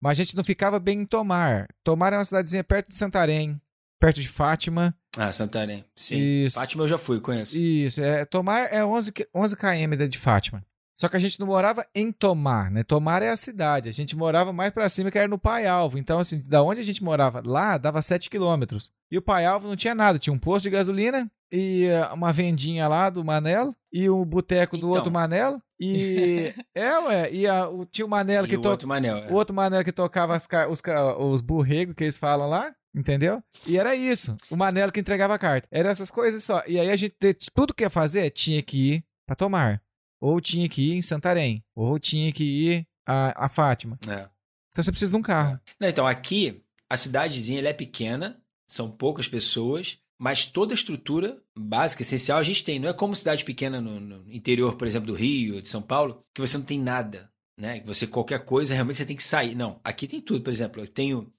Mas 0.00 0.18
a 0.18 0.22
gente 0.22 0.36
não 0.36 0.44
ficava 0.44 0.78
bem 0.78 1.00
em 1.00 1.06
Tomar. 1.06 1.68
Tomar 1.84 2.12
é 2.12 2.16
uma 2.16 2.24
cidadezinha 2.24 2.64
perto 2.64 2.88
de 2.88 2.96
Santarém, 2.96 3.60
perto 4.02 4.20
de 4.20 4.28
Fátima. 4.28 4.92
Ah, 5.16 5.30
Santarém. 5.30 5.84
Sim. 5.94 6.18
Isso. 6.18 6.58
Fátima 6.58 6.82
eu 6.82 6.88
já 6.88 6.98
fui, 6.98 7.20
conheço. 7.20 7.56
Isso. 7.56 8.02
É, 8.02 8.24
Tomar 8.24 8.72
é 8.72 8.84
11, 8.84 9.12
11 9.32 9.56
km 9.56 10.08
de 10.08 10.18
Fátima. 10.18 10.64
Só 10.92 11.08
que 11.08 11.16
a 11.16 11.20
gente 11.20 11.38
não 11.38 11.46
morava 11.46 11.86
em 11.94 12.10
Tomar, 12.10 12.68
né? 12.68 12.82
Tomar 12.82 13.22
é 13.22 13.30
a 13.30 13.36
cidade. 13.36 13.88
A 13.88 13.92
gente 13.92 14.16
morava 14.16 14.52
mais 14.52 14.72
para 14.72 14.88
cima, 14.88 15.10
que 15.10 15.18
era 15.18 15.28
no 15.28 15.38
Pai 15.38 15.66
Alvo. 15.66 15.98
Então, 15.98 16.18
assim, 16.18 16.42
da 16.48 16.62
onde 16.62 16.80
a 16.80 16.84
gente 16.84 17.02
morava 17.02 17.40
lá, 17.44 17.78
dava 17.78 18.02
7 18.02 18.28
quilômetros. 18.28 18.90
E 19.10 19.16
o 19.16 19.22
Pai 19.22 19.46
Alvo 19.46 19.68
não 19.68 19.76
tinha 19.76 19.94
nada. 19.94 20.18
Tinha 20.18 20.34
um 20.34 20.38
posto 20.38 20.64
de 20.64 20.70
gasolina 20.70 21.30
e 21.52 21.86
eh, 21.86 22.08
uma 22.12 22.32
vendinha 22.32 22.88
lá 22.88 23.08
do 23.08 23.24
Manelo 23.24 23.74
e 23.92 24.08
o 24.08 24.24
boteco 24.24 24.76
do 24.76 24.88
então. 24.88 24.90
outro 24.90 25.12
Manelo. 25.12 25.62
E 25.78 26.52
é, 26.74 26.98
ué, 26.98 27.32
e 27.32 27.46
a, 27.46 27.68
o 27.68 27.84
tio 27.84 28.08
Manelo 28.08 28.48
que 28.48 28.58
tocava. 28.58 29.06
É. 29.06 29.30
O 29.30 29.34
outro 29.34 29.54
Manelo 29.54 29.84
que 29.84 29.92
tocava 29.92 30.34
as, 30.34 30.48
os, 30.68 30.82
os 31.18 31.40
burregos 31.40 31.94
que 31.94 32.04
eles 32.04 32.16
falam 32.16 32.48
lá. 32.48 32.74
Entendeu? 32.94 33.42
E 33.66 33.78
era 33.78 33.94
isso. 33.94 34.36
O 34.50 34.56
Manelo 34.56 34.92
que 34.92 35.00
entregava 35.00 35.34
a 35.34 35.38
carta. 35.38 35.66
Era 35.70 35.88
essas 35.88 36.10
coisas 36.10 36.44
só. 36.44 36.62
E 36.66 36.78
aí 36.78 36.90
a 36.90 36.96
gente, 36.96 37.14
tudo 37.54 37.72
que 37.72 37.82
ia 37.82 37.90
fazer, 37.90 38.30
tinha 38.30 38.62
que 38.62 38.94
ir 38.94 39.04
pra 39.26 39.34
tomar. 39.34 39.82
Ou 40.20 40.40
tinha 40.40 40.68
que 40.68 40.92
ir 40.92 40.96
em 40.96 41.02
Santarém. 41.02 41.64
Ou 41.74 41.98
tinha 41.98 42.32
que 42.32 42.44
ir 42.44 42.86
a, 43.06 43.46
a 43.46 43.48
Fátima. 43.48 43.98
É. 44.06 44.28
Então 44.70 44.82
você 44.82 44.90
precisa 44.90 45.12
de 45.12 45.16
um 45.16 45.22
carro. 45.22 45.58
Não, 45.80 45.88
então, 45.88 46.06
aqui, 46.06 46.62
a 46.88 46.96
cidadezinha 46.96 47.66
é 47.66 47.72
pequena, 47.72 48.40
são 48.68 48.90
poucas 48.90 49.28
pessoas, 49.28 49.98
mas 50.18 50.46
toda 50.46 50.72
a 50.72 50.76
estrutura 50.76 51.42
básica, 51.56 52.02
essencial, 52.02 52.38
a 52.38 52.42
gente 52.42 52.62
tem. 52.62 52.78
Não 52.78 52.88
é 52.88 52.92
como 52.92 53.16
cidade 53.16 53.44
pequena 53.44 53.80
no, 53.80 53.98
no 53.98 54.32
interior, 54.32 54.76
por 54.76 54.86
exemplo, 54.86 55.08
do 55.08 55.14
Rio, 55.14 55.60
de 55.60 55.68
São 55.68 55.82
Paulo, 55.82 56.22
que 56.34 56.40
você 56.40 56.56
não 56.56 56.64
tem 56.64 56.78
nada. 56.78 57.30
Né? 57.58 57.80
Que 57.80 57.86
você, 57.86 58.06
qualquer 58.06 58.44
coisa, 58.44 58.74
realmente 58.74 58.96
você 58.96 59.04
tem 59.04 59.16
que 59.16 59.22
sair. 59.22 59.54
Não, 59.54 59.80
aqui 59.82 60.06
tem 60.06 60.20
tudo. 60.20 60.42
Por 60.42 60.50
exemplo, 60.50 60.80
eu 60.80 60.88
tenho 60.88 61.32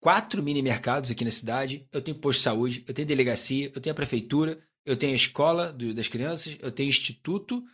quatro 0.00 0.42
mini 0.42 0.62
mercados 0.62 1.10
aqui 1.10 1.24
na 1.24 1.30
cidade, 1.30 1.86
eu 1.92 2.00
tenho 2.00 2.18
posto 2.18 2.38
de 2.38 2.44
saúde, 2.44 2.84
eu 2.86 2.94
tenho 2.94 3.06
delegacia, 3.08 3.70
eu 3.74 3.80
tenho 3.80 3.92
a 3.92 3.96
prefeitura, 3.96 4.58
eu 4.84 4.96
tenho 4.96 5.12
a 5.12 5.16
escola 5.16 5.72
do, 5.72 5.92
das 5.92 6.08
crianças, 6.08 6.56
eu 6.60 6.70
tenho 6.70 6.88
instituto, 6.88 7.64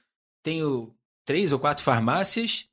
tenho 0.42 0.94
três 1.24 1.52
ou 1.52 1.58
quatro 1.58 1.84
farmácias, 1.84 2.66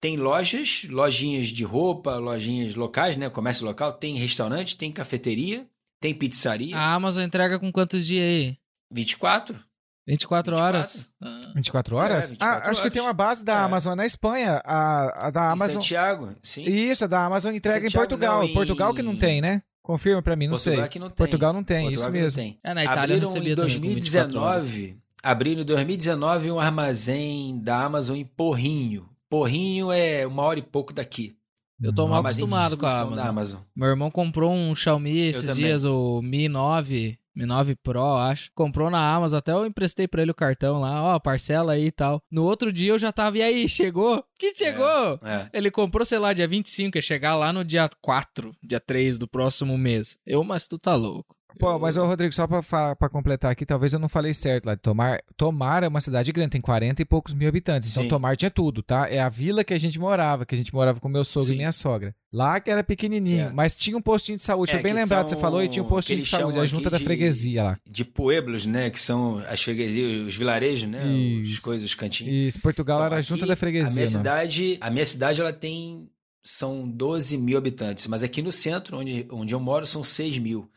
tem 0.00 0.16
lojas, 0.16 0.84
lojinhas 0.90 1.48
de 1.48 1.64
roupa, 1.64 2.18
lojinhas 2.18 2.74
locais, 2.74 3.16
né? 3.16 3.30
Comércio 3.30 3.64
local, 3.64 3.92
tem 3.94 4.16
restaurante, 4.16 4.76
tem 4.76 4.92
cafeteria, 4.92 5.66
tem 5.98 6.14
pizzaria. 6.14 6.76
A 6.76 6.92
Amazon 6.92 7.24
entrega 7.24 7.58
com 7.58 7.72
quantos 7.72 8.06
dias 8.06 8.22
aí? 8.22 8.58
24. 8.90 9.58
24 10.06 10.56
horas? 10.56 11.08
24 11.54 11.96
horas? 11.96 12.24
É, 12.26 12.28
24 12.28 12.46
ah, 12.46 12.56
acho 12.56 12.66
horas. 12.66 12.80
que 12.80 12.90
tem 12.90 13.00
uma 13.00 13.12
base 13.12 13.44
da 13.44 13.54
é. 13.54 13.64
Amazon 13.64 13.94
na 13.94 14.04
Espanha. 14.04 14.60
A, 14.64 15.28
a 15.28 15.30
da 15.30 15.50
Amazon. 15.50 15.68
Em 15.68 15.72
Santiago, 15.80 16.34
sim. 16.42 16.64
Isso, 16.64 17.04
a 17.04 17.06
da 17.06 17.24
Amazon 17.24 17.54
entrega 17.54 17.80
Santiago, 17.80 18.04
em 18.04 18.08
Portugal. 18.08 18.38
Não, 18.40 18.48
em... 18.48 18.52
Portugal 18.52 18.94
que 18.94 19.02
não 19.02 19.16
tem, 19.16 19.40
né? 19.40 19.62
Confirma 19.82 20.22
pra 20.22 20.36
mim, 20.36 20.46
não 20.46 20.52
Portugal 20.52 20.76
sei. 20.76 20.84
É 20.84 20.88
que 20.88 20.98
não 20.98 21.08
tem. 21.08 21.16
Portugal 21.16 21.52
não 21.52 21.62
tem, 21.64 21.86
Portugal 21.86 22.04
isso 22.04 22.12
mesmo. 22.12 22.40
Tem. 22.40 22.58
É, 22.62 22.74
na 22.74 22.84
Itália 22.84 23.16
Abriram 23.16 23.36
em 23.36 23.54
2019, 23.54 24.98
abriram 25.22 25.62
em 25.62 25.64
2019 25.64 26.50
um 26.50 26.58
armazém 26.58 27.58
da 27.60 27.84
Amazon 27.84 28.16
em 28.16 28.24
Porrinho. 28.24 29.08
Porrinho 29.28 29.90
é 29.90 30.26
uma 30.26 30.42
hora 30.42 30.58
e 30.58 30.62
pouco 30.62 30.92
daqui. 30.92 31.36
Eu 31.82 31.94
tô 31.94 32.06
mal 32.06 32.20
acostumado 32.20 32.76
com 32.76 32.86
a 32.86 33.00
Amazon. 33.00 33.26
Amazon. 33.26 33.60
Meu 33.76 33.88
irmão 33.88 34.10
comprou 34.10 34.54
um 34.54 34.74
Xiaomi 34.74 35.28
esses 35.28 35.54
dias, 35.54 35.84
o 35.84 36.22
Mi 36.22 36.48
9. 36.48 37.18
Mi 37.34 37.46
9 37.46 37.74
Pro, 37.76 38.16
acho. 38.16 38.50
Comprou 38.54 38.90
na 38.90 39.14
Amazon, 39.14 39.38
até 39.38 39.52
eu 39.52 39.66
emprestei 39.66 40.06
pra 40.06 40.22
ele 40.22 40.30
o 40.30 40.34
cartão 40.34 40.80
lá, 40.80 41.02
ó, 41.02 41.18
parcela 41.18 41.72
aí 41.72 41.86
e 41.86 41.92
tal. 41.92 42.22
No 42.30 42.44
outro 42.44 42.72
dia 42.72 42.92
eu 42.92 42.98
já 42.98 43.10
tava, 43.12 43.38
e 43.38 43.42
aí, 43.42 43.68
chegou? 43.68 44.24
Que 44.38 44.54
chegou? 44.54 45.18
É, 45.22 45.34
é. 45.34 45.50
Ele 45.52 45.70
comprou, 45.70 46.04
sei 46.04 46.18
lá, 46.18 46.32
dia 46.32 46.46
25, 46.46 46.96
ia 46.96 47.02
chegar 47.02 47.34
lá 47.34 47.52
no 47.52 47.64
dia 47.64 47.90
4, 48.00 48.54
dia 48.62 48.78
3 48.78 49.18
do 49.18 49.26
próximo 49.26 49.76
mês. 49.76 50.16
Eu, 50.24 50.44
mas 50.44 50.68
tu 50.68 50.78
tá 50.78 50.94
louco. 50.94 51.34
Pô, 51.58 51.78
mas 51.78 51.96
o 51.96 52.04
Rodrigo, 52.04 52.34
só 52.34 52.46
pra, 52.46 52.94
pra 52.96 53.08
completar 53.08 53.52
aqui, 53.52 53.64
talvez 53.64 53.92
eu 53.92 53.98
não 53.98 54.08
falei 54.08 54.34
certo 54.34 54.66
lá. 54.66 54.76
Tomar, 54.76 55.20
Tomar 55.36 55.82
é 55.82 55.88
uma 55.88 56.00
cidade 56.00 56.32
grande, 56.32 56.50
tem 56.50 56.60
40 56.60 57.02
e 57.02 57.04
poucos 57.04 57.34
mil 57.34 57.48
habitantes. 57.48 57.90
Então 57.90 58.02
Sim. 58.02 58.08
Tomar 58.08 58.36
tinha 58.36 58.50
tudo, 58.50 58.82
tá? 58.82 59.08
É 59.08 59.20
a 59.20 59.28
vila 59.28 59.64
que 59.64 59.74
a 59.74 59.78
gente 59.78 59.98
morava, 59.98 60.44
que 60.44 60.54
a 60.54 60.58
gente 60.58 60.72
morava 60.74 61.00
com 61.00 61.08
meu 61.08 61.24
sogro 61.24 61.48
Sim. 61.48 61.54
e 61.54 61.56
minha 61.56 61.72
sogra. 61.72 62.14
Lá 62.32 62.58
que 62.58 62.70
era 62.70 62.82
pequenininho, 62.82 63.44
certo. 63.44 63.54
mas 63.54 63.74
tinha 63.74 63.96
um 63.96 64.02
postinho 64.02 64.36
de 64.36 64.44
saúde. 64.44 64.72
É, 64.72 64.74
Foi 64.74 64.82
bem 64.82 64.92
lembrado, 64.92 65.28
você 65.28 65.36
falou, 65.36 65.62
e 65.62 65.68
tinha 65.68 65.84
um 65.84 65.88
postinho 65.88 66.20
de 66.20 66.28
saúde, 66.28 66.58
a 66.58 66.66
junta 66.66 66.90
da 66.90 66.98
freguesia 66.98 67.62
lá. 67.62 67.78
De 67.88 68.04
pueblos, 68.04 68.66
né? 68.66 68.90
Que 68.90 68.98
são 68.98 69.38
as 69.48 69.62
freguesias, 69.62 70.26
os 70.26 70.36
vilarejos, 70.36 70.88
né? 70.88 71.06
Isso. 71.06 71.54
As 71.54 71.60
coisas, 71.60 71.84
os 71.84 71.94
cantinhos. 71.94 72.34
Isso, 72.34 72.60
Portugal 72.60 72.98
então, 72.98 73.06
era 73.06 73.16
a 73.16 73.22
junta 73.22 73.46
da 73.46 73.54
freguesia. 73.54 73.92
A 73.92 73.94
minha 73.94 74.06
cidade, 74.08 74.78
a 74.80 74.90
minha 74.90 75.04
cidade, 75.04 75.40
ela 75.40 75.52
tem 75.52 76.08
são 76.44 76.86
12 76.86 77.38
mil 77.38 77.56
habitantes, 77.56 78.06
mas 78.06 78.22
aqui 78.22 78.42
no 78.42 78.52
centro, 78.52 78.98
onde, 78.98 79.26
onde 79.30 79.54
eu 79.54 79.60
moro, 79.60 79.86
são 79.86 80.04
6 80.04 80.36
mil. 80.38 80.70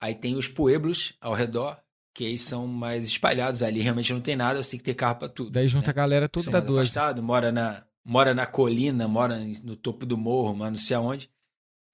Aí 0.00 0.14
tem 0.14 0.36
os 0.36 0.48
pueblos 0.48 1.14
ao 1.20 1.32
redor, 1.32 1.78
que 2.14 2.26
aí 2.26 2.38
são 2.38 2.66
mais 2.66 3.04
espalhados. 3.06 3.62
Ali 3.62 3.80
realmente 3.80 4.12
não 4.12 4.20
tem 4.20 4.36
nada, 4.36 4.62
você 4.62 4.72
tem 4.72 4.78
que 4.78 4.84
ter 4.84 4.94
carro 4.94 5.16
pra 5.16 5.28
tudo. 5.28 5.50
Daí 5.50 5.66
junta 5.66 5.88
né? 5.88 5.90
a 5.90 5.94
galera 5.94 6.28
tudo 6.28 6.50
da 6.50 6.60
duas. 6.60 6.90
Afastado, 6.90 7.22
mora 7.22 7.50
na, 7.50 7.84
mora 8.04 8.34
na 8.34 8.46
colina, 8.46 9.08
mora 9.08 9.38
no 9.62 9.76
topo 9.76 10.06
do 10.06 10.16
morro, 10.16 10.54
mas 10.54 10.70
não 10.70 10.76
sei 10.76 10.96
aonde. 10.96 11.30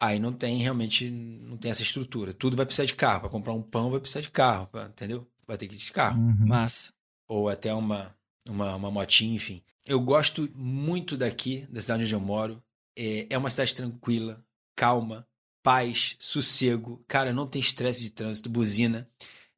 Aí 0.03 0.19
não 0.19 0.33
tem 0.33 0.59
realmente, 0.59 1.11
não 1.11 1.57
tem 1.57 1.71
essa 1.71 1.83
estrutura. 1.83 2.33
Tudo 2.33 2.57
vai 2.57 2.67
precisar 2.67 2.87
de 2.87 2.95
carro. 2.95 3.21
Para 3.21 3.31
comprar 3.31 3.53
um 3.53 3.63
pão 3.63 3.91
vai 3.91 4.01
precisar 4.01 4.21
de 4.21 4.31
carro, 4.31 4.67
pra, 4.67 4.85
entendeu? 4.85 5.27
Vai 5.47 5.57
ter 5.57 5.67
que 5.69 5.75
ir 5.75 5.79
de 5.79 5.93
carro. 5.93 6.19
Uhum. 6.21 6.47
Massa. 6.47 6.93
Ou 7.29 7.49
até 7.49 7.73
uma, 7.73 8.15
uma, 8.49 8.77
uma 8.77 8.91
motinha, 8.91 9.35
enfim. 9.35 9.63
Eu 9.87 10.01
gosto 10.01 10.49
muito 10.55 11.17
daqui, 11.17 11.67
da 11.71 11.81
cidade 11.81 12.05
onde 12.05 12.15
eu 12.15 12.21
moro. 12.21 12.63
É, 12.97 13.27
é 13.31 13.39
uma 13.39 13.51
cidade 13.51 13.75
tranquila, 13.75 14.43
calma 14.75 15.27
paz, 15.63 16.17
sossego. 16.19 17.03
Cara, 17.07 17.33
não 17.33 17.47
tem 17.47 17.61
estresse 17.61 18.03
de 18.03 18.11
trânsito, 18.11 18.49
buzina. 18.49 19.09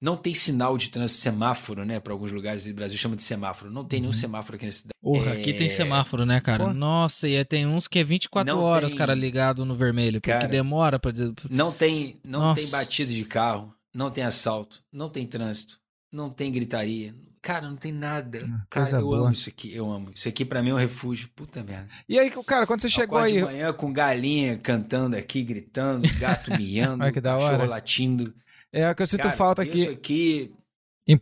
Não 0.01 0.17
tem 0.17 0.35
sinal 0.35 0.77
de 0.77 0.89
trânsito, 0.89 1.21
semáforo, 1.21 1.85
né? 1.85 2.01
Para 2.01 2.13
alguns 2.13 2.33
lugares 2.33 2.65
do 2.65 2.75
Brasil 2.75 2.99
chama 2.99 3.15
de 3.15 3.23
semáforo. 3.23 3.71
Não 3.71 3.85
tem 3.85 3.99
uhum. 3.99 4.03
nenhum 4.03 4.13
semáforo 4.13 4.57
aqui 4.57 4.67
na 4.67 4.73
cidade. 4.73 4.95
Porra, 5.01 5.31
é... 5.31 5.41
aqui 5.41 5.53
tem 5.55 5.71
semáforo, 5.71 6.27
né, 6.27 6.41
cara? 6.41 6.67
Pô. 6.67 6.75
Nossa, 6.75 7.29
e 7.29 7.45
tem 7.45 7.67
uns 7.67 7.87
que 7.87 8.01
é 8.01 8.05
24 8.05 8.53
não 8.53 8.61
horas, 8.61 8.91
tem... 8.91 8.99
cara, 8.99 9.15
ligado 9.15 9.65
no 9.65 9.77
vermelho. 9.77 10.21
Porque 10.21 10.33
cara, 10.33 10.49
demora 10.49 10.99
para 10.99 11.13
dizer. 11.13 11.33
Não 11.49 11.71
tem, 11.71 12.19
não 12.25 12.53
tem 12.53 12.69
batido 12.69 13.13
de 13.13 13.25
carro, 13.25 13.73
não 13.95 14.11
tem 14.11 14.25
assalto, 14.25 14.83
não 14.93 15.09
tem 15.09 15.25
trânsito, 15.25 15.79
não 16.11 16.31
tem 16.31 16.51
gritaria, 16.51 17.15
Cara, 17.43 17.69
não 17.69 17.77
tem 17.77 17.91
nada. 17.91 18.45
Hum, 18.45 18.61
cara, 18.71 18.99
eu 18.99 19.03
boa. 19.03 19.19
amo 19.23 19.33
isso 19.33 19.49
aqui, 19.49 19.75
eu 19.75 19.91
amo. 19.91 20.13
Isso 20.15 20.29
aqui 20.29 20.45
para 20.45 20.63
mim 20.63 20.71
é 20.71 20.75
um 20.75 20.79
refúgio. 20.79 21.29
Puta 21.35 21.63
merda. 21.65 21.89
E 22.09 22.17
aí, 22.17 22.31
cara, 22.47 22.69
quando 22.69 22.83
você 22.83 22.89
chegou 22.89 23.19
aí. 23.19 23.33
de 23.33 23.43
manhã 23.43 23.73
com 23.73 23.93
galinha 23.93 24.57
cantando 24.59 25.17
aqui, 25.17 25.43
gritando, 25.43 26.07
gato 26.21 26.53
miando, 26.57 27.13
que 27.13 27.21
da 27.21 27.37
hora. 27.37 27.67
latindo. 27.67 28.33
É 28.73 28.89
o 28.89 28.95
que 28.95 29.03
eu 29.03 29.07
sinto 29.09 29.25
cara, 29.25 29.37
falta 29.37 29.63
aqui. 29.63 29.81
Isso 29.81 29.91
aqui 29.91 30.55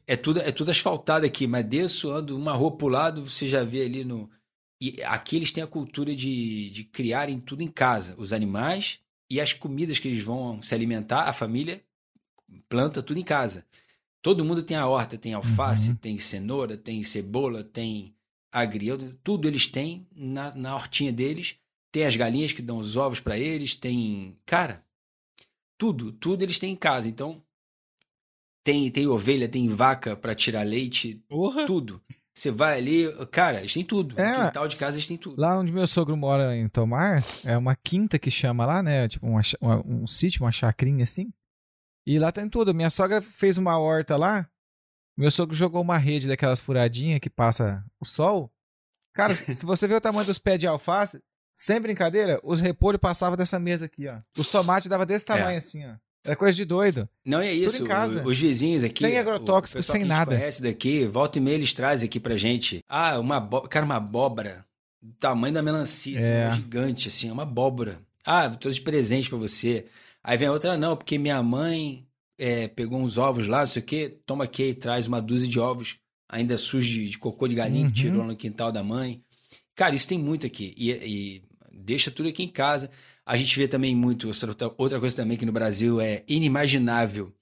é 0.06 0.14
tudo, 0.14 0.40
é 0.40 0.52
tudo 0.52 0.70
asfaltado 0.70 1.24
aqui, 1.24 1.46
mas 1.46 1.64
desço, 1.64 2.10
ando 2.10 2.36
uma 2.36 2.52
rua 2.52 2.76
pro 2.76 2.88
lado, 2.88 3.26
você 3.26 3.48
já 3.48 3.64
vê 3.64 3.86
ali 3.86 4.04
no. 4.04 4.30
E 4.78 5.02
aqui 5.04 5.36
eles 5.36 5.52
têm 5.52 5.64
a 5.64 5.66
cultura 5.66 6.14
de, 6.14 6.68
de 6.68 6.84
criarem 6.84 7.40
tudo 7.40 7.62
em 7.62 7.68
casa. 7.68 8.14
Os 8.18 8.32
animais, 8.34 9.00
E 9.30 9.40
as 9.40 9.54
comidas 9.54 9.98
que 9.98 10.08
eles 10.08 10.22
vão 10.22 10.60
se 10.62 10.74
alimentar, 10.74 11.22
a 11.22 11.32
família 11.32 11.82
planta 12.68 13.02
tudo 13.02 13.18
em 13.18 13.24
casa. 13.24 13.64
Todo 14.22 14.44
mundo 14.44 14.62
tem 14.62 14.76
a 14.76 14.86
horta, 14.86 15.16
tem 15.16 15.32
alface, 15.32 15.90
uhum. 15.90 15.96
tem 15.96 16.18
cenoura, 16.18 16.76
tem 16.76 17.02
cebola, 17.02 17.64
tem 17.64 18.14
agrião, 18.52 18.98
tudo 19.22 19.48
eles 19.48 19.66
têm 19.66 20.06
na, 20.14 20.54
na 20.54 20.74
hortinha 20.74 21.12
deles. 21.12 21.56
Tem 21.92 22.04
as 22.04 22.14
galinhas 22.14 22.52
que 22.52 22.62
dão 22.62 22.78
os 22.78 22.96
ovos 22.96 23.18
para 23.18 23.38
eles, 23.38 23.74
tem. 23.74 24.36
Cara, 24.46 24.84
tudo, 25.76 26.12
tudo 26.12 26.42
eles 26.42 26.58
têm 26.58 26.72
em 26.72 26.76
casa. 26.76 27.08
Então, 27.08 27.42
tem, 28.62 28.90
tem 28.90 29.06
ovelha, 29.06 29.48
tem 29.48 29.68
vaca 29.68 30.14
para 30.14 30.34
tirar 30.34 30.62
leite, 30.62 31.22
Porra. 31.28 31.64
tudo. 31.64 32.00
Você 32.32 32.50
vai 32.50 32.78
ali, 32.78 33.04
cara, 33.30 33.58
eles 33.58 33.72
têm 33.72 33.84
tudo. 33.84 34.18
É, 34.18 34.38
no 34.38 34.46
quintal 34.46 34.68
de 34.68 34.76
casa 34.76 34.96
eles 34.96 35.08
têm 35.08 35.16
tudo. 35.16 35.40
Lá 35.40 35.58
onde 35.58 35.72
meu 35.72 35.86
sogro 35.86 36.16
mora 36.16 36.56
em 36.56 36.68
Tomar, 36.68 37.24
é 37.44 37.56
uma 37.56 37.74
quinta 37.74 38.18
que 38.18 38.30
chama 38.30 38.64
lá, 38.64 38.82
né? 38.82 39.08
Tipo 39.08 39.26
uma, 39.26 39.42
uma, 39.60 39.86
um 39.86 40.06
sítio, 40.06 40.44
uma 40.44 40.52
chacrinha 40.52 41.02
assim. 41.02 41.32
E 42.06 42.18
lá 42.18 42.32
tem 42.32 42.48
tudo. 42.48 42.74
Minha 42.74 42.90
sogra 42.90 43.20
fez 43.20 43.58
uma 43.58 43.78
horta 43.78 44.16
lá. 44.16 44.48
Meu 45.16 45.30
sogro 45.30 45.54
jogou 45.54 45.82
uma 45.82 45.98
rede 45.98 46.26
daquelas 46.26 46.60
furadinhas 46.60 47.20
que 47.20 47.28
passa 47.28 47.84
o 48.00 48.04
sol. 48.04 48.50
Cara, 49.12 49.34
se 49.34 49.66
você 49.66 49.86
vê 49.86 49.94
o 49.94 50.00
tamanho 50.00 50.26
dos 50.26 50.38
pés 50.38 50.58
de 50.58 50.66
alface, 50.66 51.20
sem 51.52 51.80
brincadeira, 51.80 52.40
os 52.42 52.60
repolhos 52.60 53.00
passavam 53.00 53.36
dessa 53.36 53.58
mesa 53.58 53.84
aqui, 53.84 54.08
ó. 54.08 54.18
Os 54.38 54.48
tomates 54.48 54.88
dava 54.88 55.04
desse 55.04 55.24
tamanho 55.24 55.50
é. 55.50 55.56
assim, 55.56 55.84
ó. 55.86 55.94
Era 56.24 56.36
coisa 56.36 56.54
de 56.54 56.64
doido. 56.64 57.08
Não 57.24 57.40
é 57.40 57.52
isso. 57.52 57.84
Casa. 57.86 58.22
Os 58.26 58.38
vizinhos 58.38 58.84
aqui. 58.84 59.00
Sem 59.00 59.18
agrotóxicos, 59.18 59.86
sem 59.86 60.04
nada. 60.04 60.36
conhece 60.36 60.62
daqui, 60.62 61.06
volta 61.06 61.38
e 61.38 61.40
meia 61.40 61.54
eles 61.54 61.72
trazem 61.72 62.06
aqui 62.06 62.20
pra 62.20 62.36
gente. 62.36 62.84
Ah, 62.88 63.18
uma 63.18 63.40
cara, 63.68 63.84
uma 63.84 63.96
abóbora. 63.96 64.64
Do 65.02 65.14
tamanho 65.14 65.54
da 65.54 65.62
melancia, 65.62 66.18
assim, 66.18 66.30
é. 66.30 66.52
gigante, 66.52 67.08
assim, 67.08 67.30
uma 67.30 67.44
abóbora. 67.44 67.98
Ah, 68.22 68.50
trouxe 68.50 68.78
de 68.78 68.84
presente 68.84 69.30
para 69.30 69.38
você. 69.38 69.86
Aí 70.22 70.36
vem 70.36 70.48
a 70.48 70.52
outra, 70.52 70.76
não, 70.76 70.96
porque 70.96 71.18
minha 71.18 71.42
mãe 71.42 72.06
é, 72.38 72.68
pegou 72.68 73.00
uns 73.00 73.18
ovos 73.18 73.46
lá, 73.46 73.60
não 73.60 73.66
sei 73.66 73.82
o 73.82 73.84
quê, 73.84 74.18
toma 74.26 74.44
aqui 74.44 74.64
e 74.64 74.74
traz 74.74 75.06
uma 75.06 75.20
dúzia 75.20 75.48
de 75.48 75.58
ovos, 75.58 75.98
ainda 76.28 76.56
sujos 76.58 76.90
de, 76.90 77.08
de, 77.10 77.18
cocô 77.18 77.46
de 77.48 77.54
galinha 77.54 77.84
uhum. 77.84 77.90
que 77.90 77.96
tirou 77.96 78.24
no 78.24 78.36
quintal 78.36 78.70
da 78.70 78.82
mãe. 78.82 79.22
Cara, 79.74 79.94
isso 79.94 80.08
tem 80.08 80.18
muito 80.18 80.46
aqui. 80.46 80.74
E, 80.76 80.90
e 80.90 81.42
deixa 81.72 82.10
tudo 82.10 82.28
aqui 82.28 82.42
em 82.42 82.48
casa. 82.48 82.90
A 83.24 83.36
gente 83.36 83.58
vê 83.58 83.68
também 83.68 83.94
muito, 83.94 84.30
outra 84.76 85.00
coisa 85.00 85.16
também 85.16 85.36
que 85.36 85.46
no 85.46 85.52
Brasil 85.52 86.00
é 86.00 86.22
inimaginável. 86.28 87.32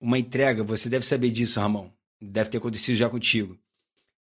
Uma 0.00 0.18
entrega, 0.18 0.62
você 0.62 0.88
deve 0.88 1.06
saber 1.06 1.30
disso, 1.30 1.60
Ramon. 1.60 1.90
Deve 2.20 2.50
ter 2.50 2.58
acontecido 2.58 2.96
já 2.96 3.08
contigo. 3.08 3.58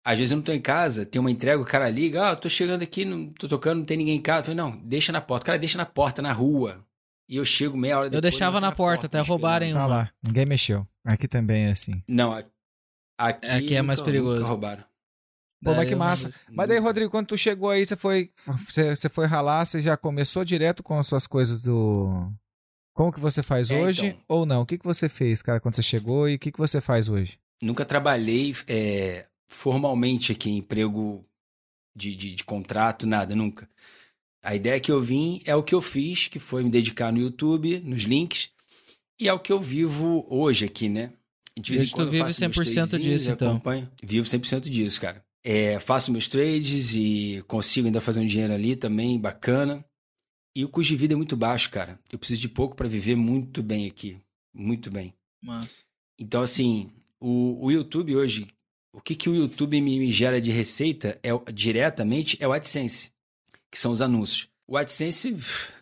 Às 0.04 0.18
vezes 0.18 0.32
eu 0.32 0.38
não 0.38 0.44
tô 0.44 0.54
em 0.54 0.62
casa, 0.62 1.06
tem 1.06 1.20
uma 1.20 1.30
entrega, 1.30 1.62
o 1.62 1.66
cara 1.66 1.90
liga, 1.90 2.30
ah, 2.30 2.36
tô 2.36 2.50
chegando 2.50 2.82
aqui, 2.82 3.04
não 3.04 3.28
tô 3.28 3.48
tocando, 3.48 3.80
não 3.80 3.86
tem 3.86 3.98
ninguém 3.98 4.16
em 4.16 4.22
casa. 4.22 4.40
Eu 4.40 4.44
falei, 4.46 4.58
não, 4.58 4.72
deixa 4.78 5.12
na 5.12 5.20
porta. 5.20 5.44
O 5.44 5.46
cara 5.48 5.60
deixa 5.60 5.78
na 5.78 5.86
porta, 5.86 6.22
na 6.22 6.32
rua. 6.32 6.86
E 7.30 7.38
eu 7.38 7.46
chego 7.46 7.78
meia 7.78 7.98
hora 7.98 8.10
depois. 8.10 8.18
Eu 8.18 8.22
deixava 8.22 8.60
na, 8.60 8.72
porta, 8.72 9.02
porta, 9.02 9.18
até 9.20 9.28
roubarem 9.28 9.74
tá 9.74 9.80
uma. 9.80 9.88
lá, 9.88 10.12
ninguém 10.24 10.46
mexeu. 10.46 10.88
Aqui 11.06 11.28
também 11.28 11.66
é 11.66 11.72
assim. 11.72 12.02
Não, 12.08 12.34
aqui, 13.18 13.48
aqui 13.48 13.76
é 13.76 13.82
mais 13.82 14.00
perigoso. 14.00 14.44
roubaram. 14.46 14.84
Pô, 15.64 15.74
mas 15.74 15.90
que 15.90 15.96
massa. 15.96 16.34
Mas 16.52 16.68
daí, 16.68 16.78
Rodrigo, 16.78 17.10
quando 17.10 17.28
tu 17.28 17.38
chegou 17.38 17.70
aí, 17.70 17.86
você 17.86 17.96
foi, 17.96 18.32
você, 18.46 18.96
você 18.96 19.10
foi 19.10 19.26
ralar, 19.26 19.66
você 19.66 19.82
já 19.82 19.98
começou 19.98 20.46
direto 20.46 20.84
com 20.84 20.98
as 20.98 21.08
suas 21.08 21.26
coisas 21.26 21.64
do. 21.64 22.32
Como 22.94 23.12
que 23.12 23.20
você 23.20 23.44
faz 23.44 23.70
é, 23.70 23.80
hoje 23.80 24.08
então... 24.08 24.22
ou 24.28 24.46
não? 24.46 24.62
O 24.62 24.66
que, 24.66 24.78
que 24.78 24.86
você 24.86 25.08
fez, 25.08 25.42
cara, 25.42 25.60
quando 25.60 25.76
você 25.76 25.84
chegou 25.84 26.28
e 26.28 26.36
o 26.36 26.40
que, 26.40 26.52
que 26.52 26.58
você 26.58 26.82
faz 26.82 27.10
hoje? 27.10 27.40
Nunca 27.62 27.86
trabalhei 27.86 28.56
é, 28.68 29.26
formalmente 29.48 30.32
aqui 30.32 30.50
em 30.50 30.58
emprego 30.58 31.26
de, 31.96 32.16
de, 32.16 32.36
de, 32.36 32.44
contrato, 32.44 33.08
nada, 33.08 33.36
nunca. 33.36 33.70
A 34.48 34.56
ideia 34.56 34.80
que 34.80 34.90
eu 34.90 35.02
vim 35.02 35.42
é 35.44 35.54
o 35.54 35.62
que 35.62 35.76
eu 35.76 35.82
fiz, 35.82 36.30
que 36.30 36.40
foi 36.40 36.64
me 36.64 36.70
dedicar 36.70 37.12
no 37.12 37.20
YouTube, 37.20 37.82
nos 37.82 38.04
links, 38.04 38.50
e 39.20 39.28
é 39.28 39.34
o 39.34 39.40
que 39.42 39.52
eu 39.52 39.60
vivo 39.60 40.26
hoje 40.30 40.64
aqui, 40.64 40.88
né? 40.88 41.12
De 41.60 41.76
vez 41.76 41.84
em 41.84 41.92
quando 41.94 42.08
tu 42.08 42.12
vive 42.12 42.30
100% 42.30 42.98
disso, 42.98 43.30
então. 43.30 43.50
Acompanho. 43.50 43.92
Vivo 44.02 44.26
100% 44.26 44.70
disso, 44.70 45.02
cara. 45.02 45.22
É, 45.44 45.78
faço 45.80 46.14
meus 46.14 46.30
trades 46.30 46.96
e 46.96 47.44
consigo 47.46 47.88
ainda 47.88 48.00
fazer 48.00 48.22
um 48.22 48.26
dinheiro 48.26 48.54
ali 48.54 48.78
também, 48.78 49.20
bacana. 49.20 49.84
E 50.56 50.64
o 50.64 50.70
custo 50.70 50.94
de 50.94 50.98
vida 50.98 51.14
é 51.14 51.18
muito 51.18 51.36
baixo, 51.36 51.70
cara. 51.70 52.00
Eu 52.10 52.18
preciso 52.18 52.40
de 52.40 52.48
pouco 52.48 52.74
para 52.74 52.88
viver 52.88 53.18
muito 53.18 53.62
bem 53.62 53.86
aqui. 53.86 54.18
Muito 54.54 54.90
bem. 54.90 55.14
Mas... 55.44 55.84
Então, 56.18 56.42
assim, 56.42 56.90
o, 57.20 57.66
o 57.66 57.70
YouTube 57.70 58.16
hoje, 58.16 58.48
o 58.94 59.02
que, 59.02 59.14
que 59.14 59.30
o 59.30 59.36
YouTube 59.36 59.82
me, 59.82 60.00
me 60.00 60.10
gera 60.10 60.40
de 60.40 60.52
receita 60.52 61.20
é 61.22 61.32
diretamente 61.52 62.38
é 62.40 62.48
o 62.48 62.54
AdSense, 62.54 63.12
que 63.72 63.80
são 63.80 63.92
os 63.92 64.02
anúncios. 64.02 64.50
O 64.68 64.78
AdSense, 64.78 65.38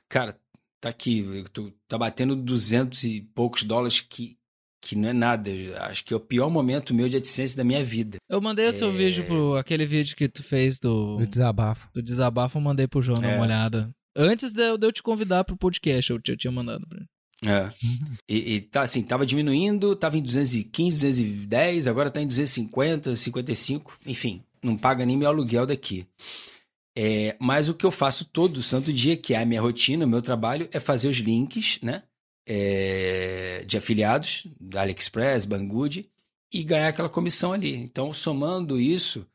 cara, 0.07 0.37
tá 0.79 0.89
aqui, 0.89 1.43
tô, 1.51 1.71
tá 1.87 1.97
batendo 1.97 2.35
200 2.35 3.03
e 3.03 3.21
poucos 3.33 3.63
dólares 3.63 4.01
que 4.01 4.37
que 4.85 4.95
não 4.95 5.09
é 5.09 5.13
nada. 5.13 5.49
Acho 5.79 6.05
que 6.05 6.13
é 6.13 6.17
o 6.17 6.19
pior 6.19 6.47
momento 6.47 6.93
meu 6.93 7.09
de 7.09 7.17
AdSense 7.17 7.57
da 7.57 7.63
minha 7.63 7.83
vida. 7.83 8.17
Eu 8.29 8.39
mandei 8.39 8.67
o 8.69 8.73
seu 8.73 8.89
é... 8.89 8.91
vídeo 8.91 9.25
pro 9.25 9.55
aquele 9.55 9.83
vídeo 9.83 10.15
que 10.15 10.27
tu 10.27 10.43
fez 10.43 10.77
do. 10.77 11.17
Do 11.17 11.25
desabafo. 11.25 11.89
Do 11.91 12.03
desabafo, 12.03 12.59
eu 12.59 12.61
mandei 12.61 12.87
pro 12.87 13.01
João 13.01 13.17
é... 13.17 13.21
dar 13.21 13.35
uma 13.35 13.45
olhada. 13.45 13.89
Antes 14.15 14.53
de 14.53 14.61
eu, 14.61 14.91
te 14.91 15.01
convidar 15.01 15.43
pro 15.43 15.57
podcast, 15.57 16.11
eu, 16.11 16.21
eu 16.25 16.37
tinha 16.37 16.51
mandado 16.51 16.87
pra 16.87 16.99
ele. 16.99 17.07
É. 17.43 17.69
E, 18.29 18.55
e, 18.55 18.61
tá 18.61 18.83
assim, 18.83 19.03
tava 19.03 19.25
diminuindo, 19.25 19.95
tava 19.95 20.17
em 20.17 20.21
215, 20.21 21.01
210, 21.01 21.87
agora 21.87 22.09
tá 22.09 22.21
em 22.21 22.27
250, 22.27 23.13
55, 23.15 23.99
enfim, 24.05 24.41
não 24.63 24.77
paga 24.77 25.05
nem 25.05 25.17
meu 25.17 25.27
aluguel 25.27 25.65
daqui. 25.65 26.07
É, 26.97 27.35
mas 27.39 27.67
o 27.67 27.73
que 27.73 27.85
eu 27.85 27.91
faço 27.91 28.25
todo 28.25 28.61
santo 28.61 28.93
dia, 28.93 29.17
que 29.17 29.33
é 29.33 29.41
a 29.41 29.45
minha 29.45 29.61
rotina, 29.61 30.05
o 30.05 30.09
meu 30.09 30.21
trabalho, 30.21 30.69
é 30.71 30.79
fazer 30.79 31.09
os 31.09 31.17
links, 31.17 31.79
né? 31.81 32.03
é, 32.45 33.63
de 33.65 33.77
afiliados 33.77 34.47
da 34.59 34.81
AliExpress, 34.81 35.45
Banggood, 35.45 36.09
e 36.53 36.63
ganhar 36.63 36.89
aquela 36.89 37.09
comissão 37.09 37.53
ali. 37.53 37.75
Então, 37.75 38.13
somando 38.13 38.79
isso, 38.79 39.25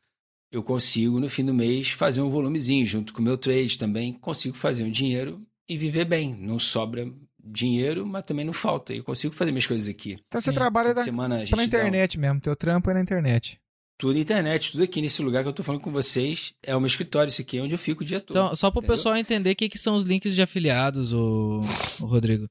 eu 0.51 0.63
consigo, 0.63 1.19
no 1.19 1.29
fim 1.29 1.45
do 1.45 1.53
mês, 1.53 1.89
fazer 1.89 2.21
um 2.21 2.29
volumezinho. 2.29 2.85
Junto 2.85 3.13
com 3.13 3.21
o 3.21 3.23
meu 3.25 3.37
trade 3.37 3.77
também, 3.77 4.13
consigo 4.13 4.55
fazer 4.55 4.83
um 4.83 4.91
dinheiro 4.91 5.41
e 5.67 5.77
viver 5.77 6.05
bem. 6.05 6.33
Não 6.33 6.57
sobra 6.57 7.11
dinheiro, 7.43 8.05
mas 8.05 8.25
também 8.25 8.45
não 8.45 8.53
falta. 8.53 8.93
Eu 8.93 9.03
consigo 9.03 9.33
fazer 9.33 9.51
minhas 9.51 9.67
coisas 9.67 9.87
aqui. 9.87 10.15
Então 10.27 10.39
você 10.39 10.51
Sim. 10.51 10.55
trabalha 10.55 10.93
da, 10.93 11.03
semana, 11.03 11.43
pela 11.47 11.63
internet 11.63 12.17
um... 12.17 12.21
mesmo. 12.21 12.41
Teu 12.41 12.55
trampo 12.55 12.89
é 12.89 12.93
na 12.93 13.01
internet. 13.01 13.59
Tudo 14.01 14.17
internet, 14.17 14.71
tudo 14.71 14.83
aqui 14.83 14.99
nesse 14.99 15.21
lugar 15.21 15.43
que 15.43 15.49
eu 15.49 15.53
tô 15.53 15.61
falando 15.61 15.79
com 15.79 15.91
vocês. 15.91 16.55
É 16.63 16.75
o 16.75 16.79
meu 16.79 16.87
escritório, 16.87 17.29
isso 17.29 17.39
aqui 17.39 17.59
é 17.59 17.61
onde 17.61 17.75
eu 17.75 17.77
fico 17.77 18.01
o 18.01 18.03
dia 18.03 18.19
todo. 18.19 18.35
Então, 18.35 18.55
só 18.55 18.71
para 18.71 18.79
o 18.79 18.87
pessoal 18.87 19.15
entender 19.15 19.51
o 19.51 19.55
que, 19.55 19.69
que 19.69 19.77
são 19.77 19.95
os 19.95 20.03
links 20.03 20.33
de 20.33 20.41
afiliados, 20.41 21.13
o, 21.13 21.61
o 21.99 22.05
Rodrigo. 22.07 22.47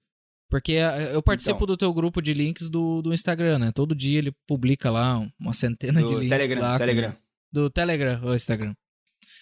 Porque 0.49 0.75
eh, 0.75 1.11
eu 1.13 1.21
participo 1.21 1.57
então, 1.57 1.67
do 1.67 1.77
teu 1.77 1.93
grupo 1.93 2.23
de 2.23 2.33
links 2.33 2.71
do, 2.71 3.03
do 3.03 3.13
Instagram, 3.13 3.59
né? 3.59 3.73
Todo 3.73 3.97
dia 3.97 4.19
ele 4.19 4.33
publica 4.47 4.93
lá 4.93 5.29
uma 5.41 5.53
centena 5.53 6.01
de 6.01 6.15
links. 6.15 6.29
Telegram, 6.29 6.63
lá 6.63 6.79
Telegram. 6.79 7.17
do 7.51 7.69
Telegram 7.69 8.21
ou 8.23 8.37
Instagram. 8.37 8.73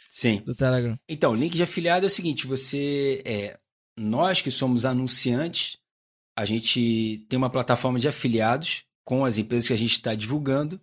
Sim. 0.08 0.40
Do 0.46 0.54
Telegram. 0.54 0.98
Então, 1.06 1.34
link 1.34 1.54
de 1.54 1.62
afiliado 1.62 2.06
é 2.06 2.08
o 2.08 2.10
seguinte: 2.10 2.46
você. 2.46 3.20
É, 3.26 3.58
nós 3.98 4.40
que 4.40 4.50
somos 4.50 4.86
anunciantes, 4.86 5.76
a 6.34 6.46
gente 6.46 7.26
tem 7.28 7.36
uma 7.36 7.50
plataforma 7.50 8.00
de 8.00 8.08
afiliados 8.08 8.84
com 9.04 9.26
as 9.26 9.36
empresas 9.36 9.66
que 9.66 9.74
a 9.74 9.78
gente 9.78 9.92
está 9.92 10.14
divulgando, 10.14 10.80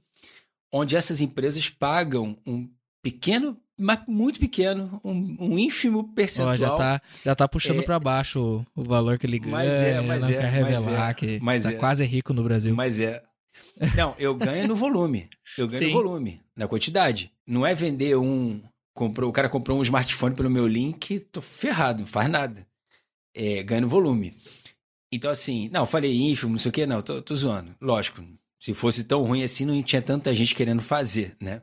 onde 0.76 0.98
essas 0.98 1.22
empresas 1.22 1.70
pagam 1.70 2.38
um 2.46 2.70
pequeno 3.02 3.58
mas 3.78 4.00
muito 4.08 4.40
pequeno, 4.40 5.02
um, 5.04 5.36
um 5.38 5.60
ínfimo 5.60 6.14
percentual. 6.14 6.54
Oh, 6.54 6.58
já 6.58 6.76
tá, 6.76 7.02
já 7.26 7.36
tá 7.36 7.46
puxando 7.46 7.82
é, 7.82 7.84
para 7.84 8.00
baixo 8.00 8.66
o, 8.74 8.82
o, 8.82 8.84
valor 8.86 9.20
que 9.20 9.26
ele 9.26 9.38
ganha. 9.38 9.52
Mas 9.52 9.74
é, 9.74 10.00
mas 10.00 10.24
não 10.24 10.30
é, 10.30 10.34
quer 10.34 10.50
revelar 10.50 11.10
é, 11.10 11.14
que 11.14 11.40
mas 11.42 11.64
tá 11.64 11.74
é. 11.74 11.76
quase 11.76 12.06
rico 12.06 12.34
no 12.34 12.42
Brasil. 12.42 12.74
Mas 12.74 12.98
é. 13.00 13.22
Não, 13.98 14.16
eu 14.18 14.34
ganho 14.34 14.66
no 14.66 14.76
volume. 14.76 15.30
Eu 15.58 15.68
ganho 15.68 15.80
Sim. 15.80 15.88
no 15.88 16.04
volume, 16.04 16.42
na 16.56 16.70
quantidade. 16.70 17.32
Não 17.46 17.66
é 17.66 17.76
vender 17.76 18.16
um. 18.16 18.62
Comprou, 18.94 19.30
o 19.30 19.34
cara 19.34 19.50
comprou 19.50 19.78
um 19.78 19.82
smartphone 19.82 20.34
pelo 20.34 20.50
meu 20.50 20.66
link, 20.66 21.20
tô 21.20 21.42
ferrado, 21.42 22.00
não 22.00 22.08
faz 22.08 22.30
nada. 22.30 22.66
É, 23.36 23.62
ganho 23.62 23.82
no 23.82 23.90
volume. 23.90 24.38
Então, 25.12 25.30
assim, 25.30 25.70
não, 25.70 25.86
falei 25.86 26.16
ínfimo, 26.16 26.52
não 26.52 26.58
sei 26.58 26.70
o 26.70 26.74
quê, 26.74 26.86
não, 26.86 27.02
tô, 27.02 27.22
tô 27.22 27.36
zoando. 27.36 27.76
Lógico, 27.82 28.24
se 28.66 28.74
fosse 28.74 29.04
tão 29.04 29.22
ruim 29.22 29.44
assim, 29.44 29.64
não 29.64 29.84
tinha 29.84 30.02
tanta 30.02 30.34
gente 30.34 30.56
querendo 30.56 30.82
fazer, 30.82 31.38
né? 31.40 31.62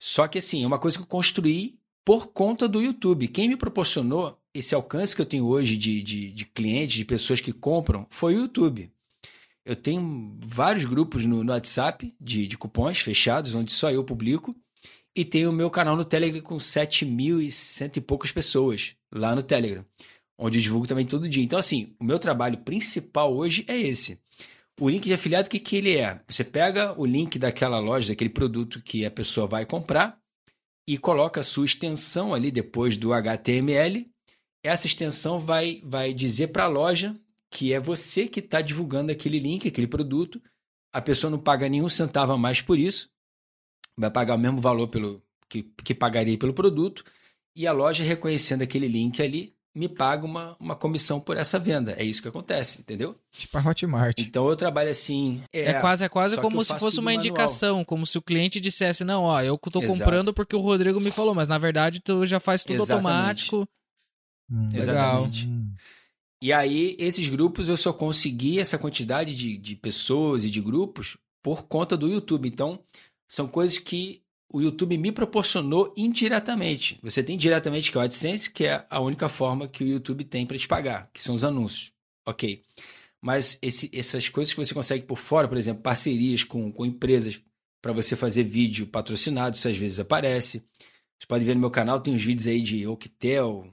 Só 0.00 0.26
que 0.26 0.38
assim, 0.38 0.64
é 0.64 0.66
uma 0.66 0.78
coisa 0.78 0.96
que 0.96 1.02
eu 1.02 1.06
construí 1.06 1.78
por 2.02 2.28
conta 2.28 2.66
do 2.66 2.80
YouTube. 2.80 3.28
Quem 3.28 3.46
me 3.46 3.58
proporcionou 3.58 4.40
esse 4.54 4.74
alcance 4.74 5.14
que 5.14 5.20
eu 5.20 5.26
tenho 5.26 5.46
hoje 5.46 5.76
de, 5.76 6.02
de, 6.02 6.32
de 6.32 6.46
clientes, 6.46 6.96
de 6.96 7.04
pessoas 7.04 7.42
que 7.42 7.52
compram, 7.52 8.06
foi 8.08 8.34
o 8.34 8.38
YouTube. 8.38 8.90
Eu 9.66 9.76
tenho 9.76 10.34
vários 10.40 10.86
grupos 10.86 11.26
no, 11.26 11.44
no 11.44 11.52
WhatsApp 11.52 12.14
de, 12.18 12.46
de 12.46 12.56
cupons 12.56 13.00
fechados, 13.00 13.54
onde 13.54 13.70
só 13.70 13.90
eu 13.90 14.02
publico. 14.02 14.56
E 15.14 15.26
tenho 15.26 15.50
o 15.50 15.52
meu 15.52 15.68
canal 15.68 15.94
no 15.94 16.06
Telegram 16.06 16.40
com 16.40 16.56
7.100 16.56 17.98
e 17.98 18.00
poucas 18.00 18.32
pessoas 18.32 18.94
lá 19.12 19.34
no 19.34 19.42
Telegram, 19.42 19.84
onde 20.38 20.56
eu 20.56 20.62
divulgo 20.62 20.86
também 20.86 21.04
todo 21.04 21.28
dia. 21.28 21.44
Então, 21.44 21.58
assim, 21.58 21.94
o 22.00 22.04
meu 22.04 22.18
trabalho 22.18 22.56
principal 22.56 23.36
hoje 23.36 23.66
é 23.68 23.78
esse. 23.78 24.18
O 24.80 24.88
link 24.88 25.06
de 25.06 25.12
afiliado, 25.12 25.48
o 25.48 25.50
que, 25.50 25.58
que 25.58 25.76
ele 25.76 25.96
é? 25.96 26.20
Você 26.28 26.44
pega 26.44 26.94
o 26.96 27.04
link 27.04 27.36
daquela 27.36 27.80
loja, 27.80 28.08
daquele 28.08 28.30
produto 28.30 28.80
que 28.80 29.04
a 29.04 29.10
pessoa 29.10 29.46
vai 29.46 29.66
comprar 29.66 30.16
e 30.86 30.96
coloca 30.96 31.40
a 31.40 31.44
sua 31.44 31.66
extensão 31.66 32.32
ali 32.32 32.52
depois 32.52 32.96
do 32.96 33.12
HTML. 33.12 34.08
essa 34.62 34.86
extensão 34.86 35.40
vai, 35.40 35.82
vai 35.84 36.14
dizer 36.14 36.48
para 36.48 36.64
a 36.64 36.68
loja 36.68 37.18
que 37.50 37.72
é 37.72 37.80
você 37.80 38.28
que 38.28 38.38
está 38.38 38.60
divulgando 38.60 39.10
aquele 39.10 39.40
link, 39.40 39.66
aquele 39.66 39.88
produto. 39.88 40.40
A 40.92 41.00
pessoa 41.00 41.30
não 41.30 41.38
paga 41.38 41.68
nenhum 41.68 41.88
centavo 41.88 42.32
a 42.32 42.38
mais 42.38 42.60
por 42.60 42.78
isso, 42.78 43.10
vai 43.96 44.10
pagar 44.10 44.36
o 44.36 44.38
mesmo 44.38 44.60
valor 44.60 44.88
pelo 44.88 45.22
que, 45.48 45.64
que 45.84 45.94
pagaria 45.94 46.38
pelo 46.38 46.54
produto, 46.54 47.04
e 47.54 47.66
a 47.66 47.72
loja 47.72 48.04
reconhecendo 48.04 48.62
aquele 48.62 48.86
link 48.86 49.20
ali, 49.20 49.56
me 49.78 49.88
paga 49.88 50.26
uma, 50.26 50.56
uma 50.58 50.74
comissão 50.74 51.20
por 51.20 51.36
essa 51.36 51.58
venda. 51.58 51.94
É 51.96 52.04
isso 52.04 52.20
que 52.20 52.28
acontece, 52.28 52.80
entendeu? 52.80 53.16
Tipo 53.32 53.58
a 53.58 53.60
Hotmart. 53.60 54.18
Então 54.18 54.48
eu 54.48 54.56
trabalho 54.56 54.90
assim. 54.90 55.40
É, 55.52 55.70
é 55.70 55.80
quase, 55.80 56.04
é 56.04 56.08
quase 56.08 56.36
como 56.36 56.62
se 56.64 56.76
fosse 56.78 56.98
uma 56.98 57.14
indicação, 57.14 57.68
manual. 57.68 57.86
como 57.86 58.06
se 58.06 58.18
o 58.18 58.22
cliente 58.22 58.60
dissesse: 58.60 59.04
Não, 59.04 59.22
ó, 59.22 59.40
eu 59.40 59.56
tô 59.56 59.80
Exato. 59.80 59.98
comprando 59.98 60.34
porque 60.34 60.56
o 60.56 60.60
Rodrigo 60.60 61.00
me 61.00 61.12
falou, 61.12 61.34
mas 61.34 61.48
na 61.48 61.58
verdade 61.58 62.00
tu 62.00 62.26
já 62.26 62.40
faz 62.40 62.64
tudo 62.64 62.82
Exatamente. 62.82 63.06
automático. 63.06 63.68
Hum, 64.50 64.68
Exatamente. 64.74 65.46
Hum. 65.46 65.72
E 66.42 66.52
aí, 66.52 66.96
esses 66.98 67.28
grupos 67.28 67.68
eu 67.68 67.76
só 67.76 67.92
consegui 67.92 68.60
essa 68.60 68.78
quantidade 68.78 69.34
de, 69.34 69.56
de 69.56 69.76
pessoas 69.76 70.44
e 70.44 70.50
de 70.50 70.60
grupos 70.60 71.16
por 71.42 71.66
conta 71.66 71.96
do 71.96 72.08
YouTube. 72.08 72.48
Então, 72.48 72.80
são 73.28 73.48
coisas 73.48 73.78
que 73.78 74.22
o 74.50 74.60
YouTube 74.60 74.96
me 74.96 75.12
proporcionou 75.12 75.92
indiretamente. 75.96 76.98
Você 77.02 77.22
tem 77.22 77.36
diretamente 77.36 77.92
que 77.92 77.98
é 77.98 78.00
o 78.00 78.04
AdSense, 78.04 78.50
que 78.50 78.64
é 78.64 78.86
a 78.88 79.00
única 79.00 79.28
forma 79.28 79.68
que 79.68 79.84
o 79.84 79.86
YouTube 79.86 80.24
tem 80.24 80.46
para 80.46 80.58
te 80.58 80.66
pagar, 80.66 81.10
que 81.12 81.22
são 81.22 81.34
os 81.34 81.44
anúncios. 81.44 81.92
Ok. 82.26 82.62
Mas 83.20 83.58
esse, 83.60 83.90
essas 83.92 84.28
coisas 84.28 84.54
que 84.54 84.58
você 84.58 84.72
consegue 84.72 85.04
por 85.04 85.18
fora, 85.18 85.48
por 85.48 85.58
exemplo, 85.58 85.82
parcerias 85.82 86.44
com, 86.44 86.72
com 86.72 86.86
empresas 86.86 87.40
para 87.82 87.92
você 87.92 88.16
fazer 88.16 88.44
vídeo 88.44 88.86
patrocinado, 88.86 89.56
isso 89.56 89.68
às 89.68 89.76
vezes 89.76 90.00
aparece. 90.00 90.64
Você 91.18 91.26
pode 91.26 91.44
ver 91.44 91.54
no 91.54 91.60
meu 91.60 91.70
canal, 91.70 92.00
tem 92.00 92.14
uns 92.14 92.24
vídeos 92.24 92.46
aí 92.46 92.60
de 92.60 92.86
Octel, 92.86 93.66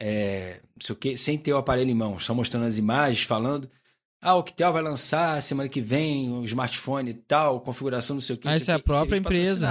é, 0.00 0.60
não 0.62 0.86
sei 0.86 0.92
o 0.92 0.96
quê, 0.96 1.16
sem 1.16 1.38
ter 1.38 1.52
o 1.52 1.56
aparelho 1.56 1.90
em 1.90 1.94
mãos, 1.94 2.24
só 2.24 2.34
mostrando 2.34 2.66
as 2.66 2.76
imagens, 2.76 3.22
falando. 3.22 3.68
Ah, 4.20 4.36
o 4.36 4.40
Octel 4.40 4.72
vai 4.72 4.82
lançar 4.82 5.42
semana 5.42 5.68
que 5.68 5.80
vem 5.80 6.30
o 6.30 6.44
smartphone 6.44 7.10
e 7.10 7.14
tal, 7.14 7.60
configuração 7.60 8.14
não 8.14 8.20
sei 8.20 8.36
o 8.36 8.38
que. 8.38 8.46
Ah, 8.46 8.56
isso 8.56 8.70
é 8.70 8.74
a 8.74 8.78
própria 8.78 9.16
empresa. 9.16 9.66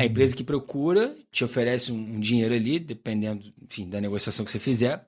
A 0.00 0.04
empresa 0.04 0.36
que 0.36 0.44
procura 0.44 1.14
te 1.30 1.44
oferece 1.44 1.92
um, 1.92 2.20
dinheiro 2.20 2.54
ali, 2.54 2.78
dependendo, 2.78 3.52
enfim, 3.62 3.88
da 3.88 4.00
negociação 4.00 4.44
que 4.44 4.52
você 4.52 4.58
fizer, 4.58 5.06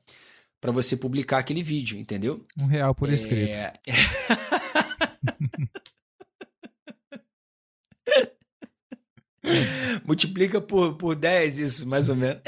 para 0.60 0.72
você 0.72 0.96
publicar 0.96 1.38
aquele 1.38 1.62
vídeo, 1.62 1.98
entendeu? 1.98 2.42
Um 2.60 2.66
real 2.66 2.94
por 2.94 3.12
escrito. 3.12 3.54
É... 3.54 3.72
Multiplica 10.04 10.60
por, 10.60 10.94
por 10.94 11.14
10 11.14 11.58
isso, 11.58 11.88
mais 11.88 12.08
ou 12.08 12.16
menos. 12.16 12.42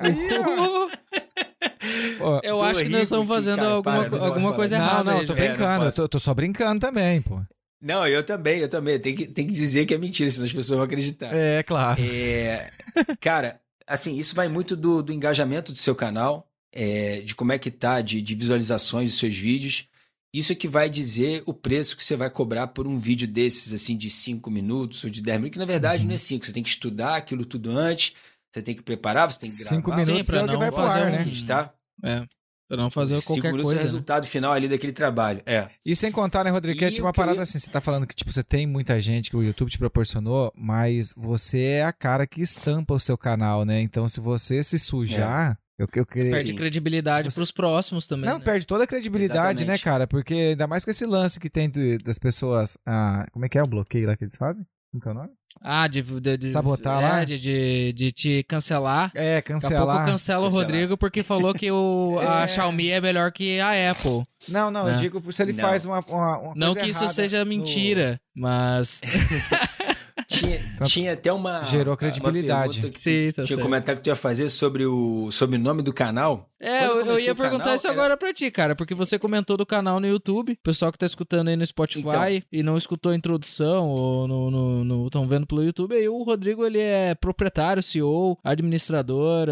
Oh, 0.00 0.90
Pô, 2.18 2.40
eu 2.42 2.62
acho 2.62 2.82
que 2.82 2.88
nós 2.88 3.02
estamos 3.02 3.28
fazendo 3.28 3.58
cara, 3.58 3.68
alguma, 3.68 4.08
para, 4.08 4.26
alguma 4.26 4.54
coisa 4.54 4.76
errada. 4.76 5.12
Não, 5.12 5.18
não, 5.18 5.26
tô 5.26 5.34
brincando. 5.34 5.86
É, 5.86 5.90
tô, 5.90 6.08
tô, 6.08 6.18
só 6.18 6.32
brincando 6.32 6.80
também, 6.80 7.20
pô. 7.20 7.42
Não, 7.84 8.08
eu 8.08 8.24
também, 8.24 8.60
eu 8.60 8.68
também. 8.68 8.98
Tem 8.98 9.14
que, 9.14 9.26
tem 9.26 9.46
que 9.46 9.52
dizer 9.52 9.84
que 9.84 9.92
é 9.92 9.98
mentira, 9.98 10.30
senão 10.30 10.46
as 10.46 10.52
pessoas 10.52 10.78
vão 10.78 10.86
acreditar. 10.86 11.34
É, 11.34 11.62
claro. 11.62 12.00
É, 12.02 12.72
cara, 13.20 13.60
assim, 13.86 14.18
isso 14.18 14.34
vai 14.34 14.48
muito 14.48 14.74
do, 14.74 15.02
do 15.02 15.12
engajamento 15.12 15.70
do 15.70 15.76
seu 15.76 15.94
canal, 15.94 16.48
é, 16.72 17.20
de 17.20 17.34
como 17.34 17.52
é 17.52 17.58
que 17.58 17.70
tá, 17.70 18.00
de, 18.00 18.22
de 18.22 18.34
visualizações 18.34 19.10
dos 19.10 19.18
seus 19.18 19.36
vídeos. 19.36 19.86
Isso 20.32 20.50
é 20.50 20.56
que 20.56 20.66
vai 20.66 20.88
dizer 20.88 21.42
o 21.46 21.52
preço 21.52 21.96
que 21.96 22.02
você 22.02 22.16
vai 22.16 22.30
cobrar 22.30 22.68
por 22.68 22.88
um 22.88 22.98
vídeo 22.98 23.28
desses, 23.28 23.72
assim, 23.72 23.96
de 23.96 24.08
5 24.08 24.50
minutos 24.50 25.04
ou 25.04 25.10
de 25.10 25.22
10 25.22 25.38
minutos, 25.38 25.52
que 25.52 25.58
na 25.58 25.66
verdade 25.66 26.02
uhum. 26.02 26.08
não 26.08 26.14
é 26.14 26.18
5. 26.18 26.46
Você 26.46 26.52
tem 26.52 26.62
que 26.62 26.70
estudar 26.70 27.16
aquilo 27.16 27.44
tudo 27.44 27.70
antes, 27.70 28.14
você 28.52 28.62
tem 28.62 28.74
que 28.74 28.82
preparar, 28.82 29.30
você 29.30 29.40
tem 29.40 29.50
que 29.50 29.58
gravar. 29.58 29.76
5 29.76 29.94
minutos 29.94 30.34
é 30.34 30.42
o 30.42 30.46
que 30.46 30.56
vai 30.56 30.72
fazer, 30.72 31.10
né? 31.10 31.24
Tá? 31.46 31.72
É. 32.02 32.26
Pra 32.66 32.76
não 32.78 32.90
fazer 32.90 33.20
qualquer 33.22 33.50
coisa. 33.50 33.74
é 33.74 33.78
o 33.78 33.82
resultado 33.82 34.24
né? 34.24 34.28
final 34.28 34.52
ali 34.52 34.68
daquele 34.68 34.92
trabalho. 34.92 35.42
É. 35.44 35.68
E 35.84 35.94
sem 35.94 36.10
contar, 36.10 36.44
né, 36.44 36.50
Rodrigo, 36.50 36.78
que 36.78 36.84
é 36.84 36.90
tipo 36.90 37.06
uma 37.06 37.12
parada 37.12 37.42
assim, 37.42 37.58
você 37.58 37.70
tá 37.70 37.80
falando 37.80 38.06
que 38.06 38.14
tipo, 38.14 38.32
você 38.32 38.42
tem 38.42 38.66
muita 38.66 39.00
gente 39.00 39.30
que 39.30 39.36
o 39.36 39.42
YouTube 39.42 39.70
te 39.70 39.78
proporcionou, 39.78 40.52
mas 40.56 41.12
você 41.16 41.60
é 41.60 41.84
a 41.84 41.92
cara 41.92 42.26
que 42.26 42.40
estampa 42.40 42.94
o 42.94 43.00
seu 43.00 43.18
canal, 43.18 43.64
né? 43.64 43.80
Então 43.80 44.08
se 44.08 44.20
você 44.20 44.62
se 44.62 44.78
sujar. 44.78 45.58
É. 45.60 45.64
Eu, 45.76 45.88
eu 45.92 46.06
queria... 46.06 46.30
Perde 46.30 46.54
credibilidade 46.54 47.28
você... 47.28 47.34
pros 47.34 47.50
próximos 47.50 48.06
também. 48.06 48.30
Não, 48.30 48.38
né? 48.38 48.44
perde 48.44 48.64
toda 48.64 48.84
a 48.84 48.86
credibilidade, 48.86 49.38
né, 49.40 49.50
Exatamente. 49.50 49.66
né, 49.66 49.78
cara? 49.78 50.06
Porque 50.06 50.32
ainda 50.32 50.68
mais 50.68 50.84
com 50.84 50.90
esse 50.92 51.04
lance 51.04 51.40
que 51.40 51.50
tem 51.50 51.68
das 52.02 52.16
pessoas. 52.16 52.78
Ah, 52.86 53.26
como 53.32 53.44
é 53.44 53.48
que 53.48 53.58
é 53.58 53.62
o 53.62 53.66
bloqueio 53.66 54.06
lá 54.06 54.16
que 54.16 54.22
eles 54.22 54.36
fazem? 54.36 54.64
Como 54.92 55.02
é 55.04 55.10
o 55.10 55.14
nome? 55.14 55.34
Ah, 55.62 55.86
de, 55.86 56.02
de, 56.02 56.36
de 56.36 56.48
sabotar 56.50 57.00
é, 57.00 57.02
lá? 57.02 57.24
De, 57.24 57.38
de, 57.38 57.92
de, 57.92 58.12
te 58.12 58.42
cancelar. 58.44 59.10
É, 59.14 59.40
cancelar. 59.40 59.80
Daqui 59.80 59.90
a 59.90 59.94
pouco 59.94 60.10
cancela 60.10 60.46
o 60.46 60.50
Rodrigo 60.50 60.96
porque 60.96 61.22
falou 61.22 61.54
que 61.54 61.70
o, 61.70 62.18
a 62.20 62.42
é. 62.44 62.48
Xiaomi 62.48 62.90
é 62.90 63.00
melhor 63.00 63.32
que 63.32 63.60
a 63.60 63.90
Apple. 63.90 64.24
Não, 64.48 64.70
não, 64.70 64.84
né? 64.84 64.94
eu 64.94 64.98
digo 64.98 65.32
se 65.32 65.42
ele 65.42 65.52
não. 65.52 65.60
faz 65.60 65.84
uma, 65.84 66.00
uma, 66.08 66.38
uma 66.38 66.54
Não 66.54 66.74
que 66.74 66.86
isso 66.86 67.08
seja 67.08 67.44
mentira, 67.44 68.20
no... 68.34 68.42
mas. 68.42 69.00
tinha, 70.38 70.60
tinha 70.84 71.12
até 71.12 71.32
uma. 71.32 71.62
Gerou 71.64 71.96
credibilidade. 71.96 72.80
Uma 72.80 72.90
que 72.90 73.00
Sim, 73.00 73.32
tá 73.32 73.42
tinha 73.42 73.58
um 73.58 73.62
comentário 73.62 73.98
que 73.98 74.04
tu 74.04 74.08
ia 74.08 74.16
fazer 74.16 74.48
sobre 74.48 74.84
o, 74.86 75.30
sobre 75.30 75.56
o 75.56 75.58
nome 75.58 75.82
do 75.82 75.92
canal. 75.92 76.48
É, 76.60 76.86
eu, 76.86 77.04
eu, 77.04 77.18
ia 77.18 77.34
perguntar 77.34 77.64
canal, 77.64 77.76
isso 77.76 77.86
era... 77.86 77.94
agora 77.94 78.16
pra 78.16 78.32
ti, 78.32 78.50
cara, 78.50 78.74
porque 78.74 78.94
você 78.94 79.18
comentou 79.18 79.56
do 79.56 79.66
canal 79.66 80.00
no 80.00 80.06
YouTube. 80.06 80.52
O 80.52 80.62
pessoal 80.62 80.90
que 80.90 80.96
tá 80.96 81.04
escutando 81.04 81.48
aí 81.48 81.56
no 81.56 81.66
Spotify 81.66 82.36
então, 82.36 82.42
e 82.50 82.62
não 82.62 82.78
escutou 82.78 83.12
a 83.12 83.14
introdução 83.14 83.88
ou 83.90 84.26
no, 84.26 84.50
no, 84.50 84.84
no, 84.84 85.06
estão 85.06 85.28
vendo 85.28 85.46
pelo 85.46 85.62
YouTube, 85.62 85.94
aí 85.94 86.08
o 86.08 86.22
Rodrigo 86.22 86.64
ele 86.64 86.80
é 86.80 87.14
proprietário, 87.14 87.82
CEO, 87.82 88.38
administrador. 88.42 89.48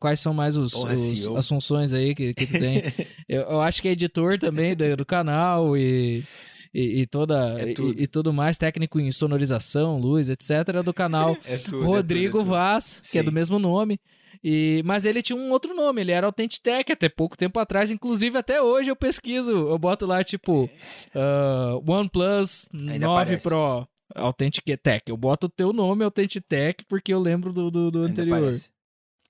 Quais 0.00 0.18
são 0.18 0.34
mais 0.34 0.56
os, 0.56 0.72
Porra, 0.72 0.94
os 0.94 1.28
as 1.28 1.46
funções 1.46 1.94
aí 1.94 2.14
que, 2.14 2.34
que 2.34 2.46
tu 2.46 2.58
tem? 2.58 2.82
eu, 3.28 3.42
eu, 3.42 3.60
acho 3.60 3.80
que 3.80 3.88
é 3.88 3.92
editor 3.92 4.36
também 4.38 4.74
do, 4.74 4.96
do 4.96 5.06
canal 5.06 5.76
e 5.76 6.24
e, 6.72 7.02
e 7.02 7.06
toda 7.06 7.58
é 7.60 7.70
e, 7.70 8.02
e, 8.02 8.06
tudo 8.06 8.32
mais, 8.32 8.58
técnico 8.58 9.00
em 9.00 9.10
sonorização, 9.10 9.98
luz, 9.98 10.28
etc, 10.28 10.82
do 10.84 10.92
canal 10.92 11.36
é 11.46 11.56
tudo, 11.56 11.84
Rodrigo 11.84 12.38
é 12.38 12.40
tudo, 12.40 12.50
Vaz, 12.50 13.00
que 13.10 13.18
é 13.18 13.22
do 13.22 13.32
mesmo 13.32 13.58
nome. 13.58 14.00
E, 14.42 14.82
mas 14.84 15.04
ele 15.04 15.22
tinha 15.22 15.36
um 15.36 15.50
outro 15.50 15.74
nome, 15.74 16.00
ele 16.00 16.12
era 16.12 16.26
Authentic 16.26 16.62
até 16.90 17.08
pouco 17.08 17.36
tempo 17.36 17.58
atrás. 17.58 17.90
Inclusive, 17.90 18.38
até 18.38 18.62
hoje 18.62 18.90
eu 18.90 18.96
pesquiso, 18.96 19.50
eu 19.50 19.78
boto 19.78 20.06
lá 20.06 20.22
tipo 20.22 20.64
uh, 20.64 21.90
OnePlus 21.92 22.68
Ainda 22.72 23.06
9 23.06 23.22
aparece. 23.22 23.48
Pro 23.48 23.88
Authentic 24.14 24.64
Tech. 24.80 25.02
Eu 25.08 25.16
boto 25.16 25.46
o 25.46 25.50
teu 25.50 25.72
nome 25.72 26.04
Authentic 26.04 26.44
Tech 26.46 26.84
porque 26.88 27.12
eu 27.12 27.20
lembro 27.20 27.52
do, 27.52 27.70
do, 27.70 27.90
do 27.90 28.02
anterior. 28.02 28.38
Aparece. 28.38 28.70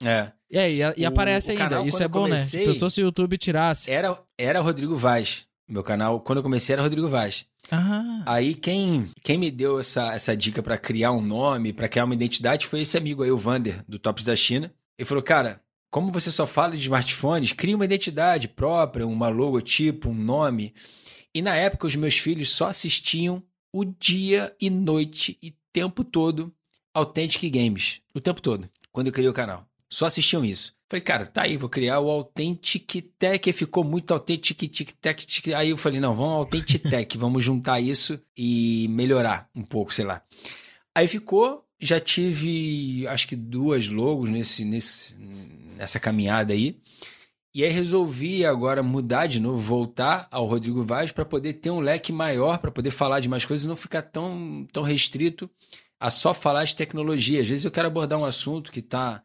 É. 0.03 0.31
E 0.51 0.59
aí, 0.59 0.81
e, 0.97 1.05
o, 1.05 1.09
aparece 1.09 1.51
o 1.51 1.53
ainda. 1.53 1.69
Canal, 1.69 1.87
Isso 1.87 2.03
é 2.03 2.09
bom, 2.09 2.23
né? 2.23 2.37
comecei, 2.37 2.61
né? 2.61 2.67
Pensou 2.67 2.89
se 2.89 3.03
o 3.03 3.05
YouTube 3.05 3.37
tirasse. 3.37 3.91
Era, 3.91 4.19
era 4.37 4.61
Rodrigo 4.61 4.97
Vaz. 4.97 5.48
Meu 5.69 5.83
canal, 5.83 6.21
quando 6.21 6.39
eu 6.39 6.43
comecei, 6.43 6.73
era 6.73 6.83
Rodrigo 6.83 7.09
Vaz. 7.09 7.45
Ah. 7.71 8.23
Aí 8.25 8.55
quem, 8.55 9.11
quem 9.23 9.37
me 9.37 9.51
deu 9.51 9.79
essa, 9.79 10.15
essa 10.15 10.37
dica 10.37 10.63
para 10.63 10.79
criar 10.79 11.13
um 11.13 11.21
nome, 11.21 11.73
para 11.73 11.89
criar 11.89 12.07
uma 12.07 12.15
identidade, 12.15 12.67
foi 12.67 12.81
esse 12.81 12.97
amigo 12.97 13.23
aí, 13.23 13.31
o 13.31 13.37
Vander, 13.37 13.85
do 13.87 13.99
Tops 13.99 14.25
da 14.25 14.35
China. 14.35 14.73
Ele 14.99 15.07
falou, 15.07 15.23
cara, 15.23 15.61
como 15.91 16.11
você 16.11 16.33
só 16.33 16.47
fala 16.47 16.75
de 16.75 16.83
smartphones, 16.83 17.53
cria 17.53 17.77
uma 17.77 17.85
identidade 17.85 18.49
própria, 18.49 19.07
uma 19.07 19.29
logotipo, 19.29 20.09
um 20.09 20.15
nome. 20.15 20.75
E 21.35 21.43
na 21.43 21.55
época 21.55 21.87
os 21.87 21.97
meus 21.97 22.17
filhos 22.17 22.49
só 22.49 22.69
assistiam 22.69 23.43
o 23.73 23.85
dia 23.85 24.55
e 24.59 24.71
noite 24.71 25.39
e 25.43 25.55
tempo 25.73 26.03
todo 26.03 26.53
Authentic 26.95 27.51
Games. 27.53 28.01
O 28.15 28.21
tempo 28.21 28.41
todo, 28.41 28.69
quando 28.91 29.09
eu 29.09 29.13
criei 29.13 29.29
o 29.29 29.35
canal. 29.35 29.67
Só 29.89 30.07
assistiam 30.07 30.45
isso. 30.45 30.75
Falei, 30.89 31.03
cara, 31.03 31.27
tá 31.27 31.43
aí, 31.43 31.59
vou 31.59 31.69
criar 31.69 32.01
o 32.01 32.09
Authentic 32.09 33.13
Tech. 33.19 33.53
Ficou 33.53 33.85
muito 33.85 34.15
Authentic 34.15 34.69
Tic 34.71 34.93
Tech. 34.93 35.27
Aí 35.55 35.69
eu 35.69 35.77
falei, 35.77 36.01
não, 36.01 36.17
vamos 36.17 36.37
Authentic 36.37 36.83
Tech, 36.89 37.17
vamos 37.19 37.45
juntar 37.45 37.79
isso 37.79 38.19
e 38.35 38.87
melhorar 38.89 39.51
um 39.55 39.63
pouco, 39.63 39.93
sei 39.93 40.07
lá. 40.07 40.23
Aí 40.95 41.07
ficou, 41.07 41.63
já 41.79 42.01
tive 42.01 43.07
acho 43.07 43.29
que 43.29 43.37
duas 43.37 43.87
logos 43.87 44.31
nesse, 44.31 44.65
nesse, 44.65 45.15
nessa 45.77 46.01
caminhada 46.01 46.55
aí. 46.55 46.81
E 47.55 47.65
aí 47.65 47.71
resolvi 47.71 48.47
agora 48.47 48.83
mudar 48.83 49.27
de 49.27 49.41
novo, 49.41 49.59
voltar 49.59 50.27
ao 50.31 50.47
Rodrigo 50.47 50.85
Vaz 50.85 51.13
para 51.13 51.25
poder 51.25 51.55
ter 51.55 51.71
um 51.71 51.81
leque 51.81 52.13
maior, 52.13 52.59
para 52.59 52.71
poder 52.71 52.91
falar 52.91 53.21
de 53.21 53.29
mais 53.29 53.45
coisas 53.45 53.65
e 53.65 53.69
não 53.69 53.77
ficar 53.77 54.03
tão, 54.03 54.67
tão 54.73 54.83
restrito 54.83 55.51
a 56.01 56.11
só 56.11 56.33
falar 56.33 56.65
de 56.65 56.77
tecnologia. 56.77 57.43
Às 57.43 57.49
vezes 57.49 57.65
eu 57.65 57.71
quero 57.71 57.89
abordar 57.89 58.19
um 58.19 58.25
assunto 58.25 58.73
que 58.73 58.81
está 58.81 59.23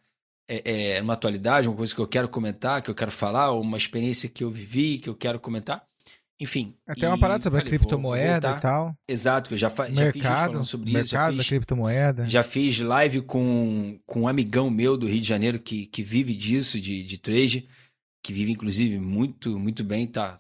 é, 0.48 0.96
é, 0.98 1.02
uma 1.02 1.14
atualidade, 1.14 1.68
uma 1.68 1.78
coisa 1.78 1.94
que 1.94 2.02
eu 2.02 2.08
quero 2.08 2.28
comentar, 2.28 2.82
que 2.82 2.90
eu 2.90 2.96
quero 2.96 3.12
falar, 3.12 3.52
ou 3.52 3.62
uma 3.62 3.78
experiência 3.78 4.30
que 4.30 4.44
eu 4.44 4.52
vivi, 4.52 4.98
que 4.98 5.10
eu 5.10 5.16
quero 5.16 5.40
comentar. 5.40 5.84
Enfim. 6.40 6.76
Até 6.86 7.08
uma 7.08 7.18
parada 7.18 7.44
sobre 7.44 7.60
falei, 7.60 7.74
a 7.74 7.78
criptomoeda 7.78 8.56
e 8.58 8.60
tal. 8.60 8.96
Exato, 9.08 9.48
que 9.48 9.54
eu 9.54 9.58
já, 9.58 9.70
fa 9.70 9.88
mercado, 9.88 10.06
já 10.06 10.12
fiz 10.12 10.24
falando 10.24 10.66
sobre 10.66 10.92
mercado 10.92 11.06
isso. 11.06 11.16
Mercado 11.16 11.38
da 11.38 11.44
criptomoeda. 11.44 12.30
Já 12.30 12.44
fiz 12.44 12.80
live 12.80 13.22
com, 13.22 13.98
com 14.06 14.22
um 14.22 14.28
amigão 14.28 14.70
meu 14.70 14.98
do 14.98 15.08
Rio 15.08 15.22
de 15.22 15.28
Janeiro 15.28 15.60
que, 15.60 15.86
que 15.86 16.04
vive 16.04 16.36
disso, 16.36 16.80
de, 16.82 17.04
de 17.04 17.18
trade, 17.18 17.68
que 18.26 18.34
vive, 18.34 18.52
inclusive, 18.52 19.00
muito, 19.00 19.58
muito 19.58 19.84
bem, 19.84 20.06
tá 20.06 20.40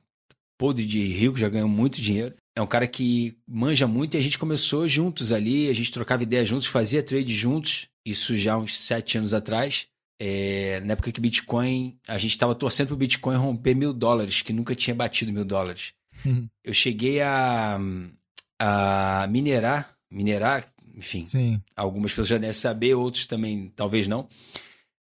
podre 0.58 0.86
de 0.86 1.06
rico, 1.08 1.38
já 1.38 1.48
ganhou 1.48 1.70
muito 1.70 2.02
dinheiro. 2.02 2.36
É 2.56 2.62
um 2.62 2.68
cara 2.68 2.88
que 2.88 3.38
manja 3.48 3.88
muito 3.88 4.16
e 4.16 4.18
a 4.18 4.22
gente 4.22 4.38
começou 4.38 4.88
juntos 4.88 5.32
ali, 5.32 5.70
a 5.70 5.74
gente 5.74 5.92
trocava 5.92 6.24
ideias 6.24 6.48
juntos, 6.48 6.68
fazia 6.68 7.02
trade 7.02 7.34
juntos, 7.34 7.88
isso 8.06 8.36
já 8.38 8.58
uns 8.58 8.76
sete 8.76 9.18
anos 9.18 9.34
atrás. 9.34 9.88
É, 10.20 10.80
na 10.86 10.94
época 10.94 11.12
que 11.12 11.20
Bitcoin, 11.20 11.98
a 12.08 12.18
gente 12.18 12.32
estava 12.32 12.56
torcendo 12.56 12.88
pro 12.88 12.98
Bitcoin 12.98 13.36
romper 13.36 13.76
mil 13.76 13.94
dólares, 13.94 14.42
que 14.42 14.54
nunca 14.54 14.76
tinha 14.76 14.96
batido 14.96 15.32
mil 15.32 15.46
dólares. 15.46 15.94
Uhum. 16.26 16.48
Eu 16.64 16.74
cheguei 16.74 17.22
a, 17.22 17.80
a 18.60 19.28
minerar, 19.30 19.96
minerar, 20.10 20.72
enfim, 20.96 21.22
Sim. 21.22 21.62
algumas 21.76 22.12
pessoas 22.12 22.28
já 22.28 22.38
devem 22.38 22.54
saber, 22.54 22.94
outros 22.94 23.26
também 23.26 23.72
talvez 23.76 24.08
não. 24.08 24.28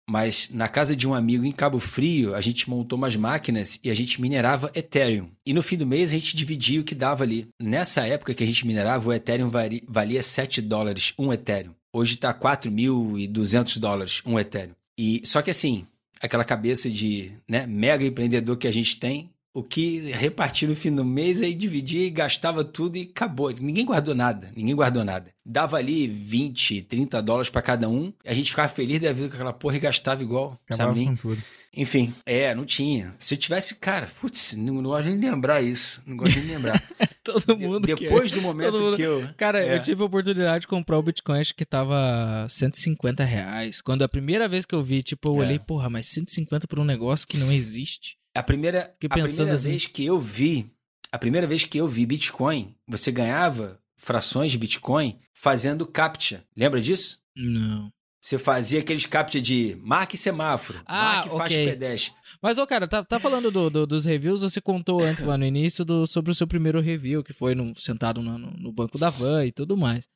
Mas 0.09 0.49
na 0.51 0.69
casa 0.69 0.97
de 0.97 1.07
um 1.07 1.13
amigo 1.13 1.45
em 1.45 1.53
Cabo 1.53 1.79
Frio, 1.79 2.35
a 2.35 2.41
gente 2.41 2.69
montou 2.69 2.97
umas 2.97 3.15
máquinas 3.15 3.79
e 3.85 3.91
a 3.91 3.95
gente 3.95 4.23
minerava 4.23 4.71
Ethereum. 4.75 5.31
E 5.45 5.53
no 5.53 5.63
fim 5.63 5.77
do 5.77 5.87
mês 5.87 6.11
a 6.11 6.15
gente 6.15 6.35
dividia 6.35 6.81
o 6.81 6.85
que 6.85 6.95
dava 6.95 7.25
ali. 7.25 7.47
Nessa 7.61 8.07
época 8.07 8.33
que 8.33 8.43
a 8.43 8.47
gente 8.47 8.67
minerava, 8.67 9.07
o 9.07 9.13
Ethereum 9.13 9.51
valia 9.87 10.23
7 10.23 10.63
dólares, 10.63 11.13
um 11.19 11.31
Ethereum. 11.31 11.75
Hoje 11.93 12.17
tá 12.17 12.33
4.200 12.33 13.79
dólares, 13.79 14.23
um 14.25 14.39
Ethereum. 14.39 14.78
E 14.99 15.23
só 15.25 15.41
que 15.41 15.51
assim, 15.51 15.87
aquela 16.21 16.45
cabeça 16.45 16.91
de 16.91 17.33
né, 17.49 17.67
mega 17.67 18.05
empreendedor 18.05 18.57
que 18.57 18.67
a 18.67 18.73
gente 18.73 18.99
tem, 18.99 19.31
o 19.55 19.63
que 19.63 20.11
repartia 20.13 20.69
no 20.69 20.77
fim 20.77 20.95
do 20.95 21.05
mês, 21.05 21.43
aí 21.43 21.55
dividia 21.55 22.07
e 22.07 22.11
gastava 22.11 22.63
tudo 22.63 22.97
e 22.97 23.09
acabou. 23.11 23.51
Ninguém 23.51 23.85
guardou 23.85 24.15
nada, 24.15 24.53
ninguém 24.55 24.75
guardou 24.75 25.05
nada. 25.05 25.33
Dava 25.45 25.77
ali 25.77 26.07
20, 26.07 26.83
30 26.83 27.23
dólares 27.23 27.51
pra 27.51 27.63
cada 27.63 27.89
um, 27.89 28.13
a 28.25 28.35
gente 28.35 28.51
ficava 28.51 28.69
feliz 28.69 29.01
da 29.01 29.13
vida 29.13 29.29
com 29.29 29.35
aquela 29.35 29.53
porra 29.53 29.77
e 29.77 29.81
gastava 29.81 30.23
igual, 30.23 30.59
Acabava 30.69 30.91
sabe 30.91 31.07
com 31.07 31.17
tudo. 31.17 31.43
Enfim, 31.77 32.13
é, 32.27 32.55
não 32.55 32.65
tinha. 32.65 33.15
Se 33.21 33.35
eu 33.35 33.39
tivesse, 33.39 33.77
cara, 33.77 34.09
putz, 34.21 34.55
não, 34.55 34.75
não 34.75 34.83
gosto 34.85 35.07
nem 35.07 35.19
de 35.21 35.31
lembrar 35.31 35.63
isso. 35.63 36.03
Não 36.07 36.17
gosto 36.17 36.37
nem 36.37 36.47
de 36.47 36.53
lembrar. 36.55 36.83
Todo 37.23 37.55
De- 37.57 37.67
mundo 37.67 37.81
Depois 37.87 38.31
quer. 38.33 38.37
do 38.39 38.43
momento 38.43 38.73
mundo- 38.83 38.97
que 38.97 39.03
eu. 39.03 39.29
Cara, 39.37 39.65
É. 39.65 39.77
eu 39.77 39.81
tive 39.81 40.03
a 40.03 40.07
oportunidade 40.07 40.63
de 40.63 40.67
comprar 40.67 40.99
o 40.99 41.03
Bitcoin, 41.03 41.39
acho 41.41 41.55
que 41.55 41.65
tava 41.65 42.47
150 42.49 43.23
reais. 43.25 43.81
Quando 43.81 44.03
a 44.03 44.09
primeira 44.09 44.49
vez 44.49 44.65
que 44.65 44.75
eu 44.75 44.83
vi, 44.83 45.03
tipo, 45.03 45.29
eu 45.29 45.43
É. 45.43 45.47
olhei, 45.47 45.59
porra, 45.59 45.89
mas 45.91 46.07
150 46.09 46.67
por 46.67 46.81
um 46.81 46.85
negócio 46.85 47.29
que 47.29 47.37
não 47.37 47.53
existe. 47.53 48.17
A 48.35 48.43
primeira, 48.43 48.95
Fiquei 49.01 49.09
a 49.23 49.25
primeira 49.25 49.55
assim. 49.55 49.71
vez 49.71 49.87
que 49.87 50.05
eu 50.05 50.19
vi, 50.19 50.71
a 51.13 51.19
primeira 51.19 51.47
vez 51.47 51.65
que 51.65 51.79
eu 51.79 51.87
vi 51.87 52.07
Bitcoin, 52.07 52.75
você 52.89 53.13
ganhava 53.13 53.79
frações 53.97 54.51
de 54.53 54.59
Bitcoin 54.59 55.19
fazendo 55.35 55.87
captcha. 55.87 56.43
Lembra 56.57 56.81
disso? 56.81 57.21
Não. 57.37 57.93
Você 58.21 58.37
fazia 58.37 58.81
aqueles 58.81 59.07
captcha 59.07 59.41
de 59.41 59.79
marque 59.81 60.17
semáforo, 60.17 60.81
Ah, 60.85 61.03
marque 61.15 61.29
faixa 61.31 61.55
ok. 61.55 61.69
pedestre. 61.71 62.15
Mas, 62.43 62.59
ô, 62.59 62.67
cara, 62.67 62.89
tá, 62.89 63.05
tá 63.05 63.21
falando 63.21 63.51
do- 63.51 63.71
do- 63.71 63.87
dos 63.87 64.05
reviews, 64.05 64.43
você 64.43 64.61
contou 64.61 65.01
antes 65.03 65.25
lá 65.25 65.39
no 65.39 65.45
início 65.45 65.85
do- 65.85 66.07
sobre 66.07 66.33
o 66.33 66.35
seu 66.35 66.47
primeiro 66.47 66.81
review, 66.81 67.23
que 67.23 67.33
foi 67.33 67.55
no- 67.55 67.73
sentado 67.77 68.21
no, 68.21 68.37
no- 68.37 68.51
no 68.51 68.73
banco 68.73 68.99
da 68.99 69.09
van 69.09 69.45
e 69.47 69.53
tudo 69.53 69.77
mais. 69.77 70.09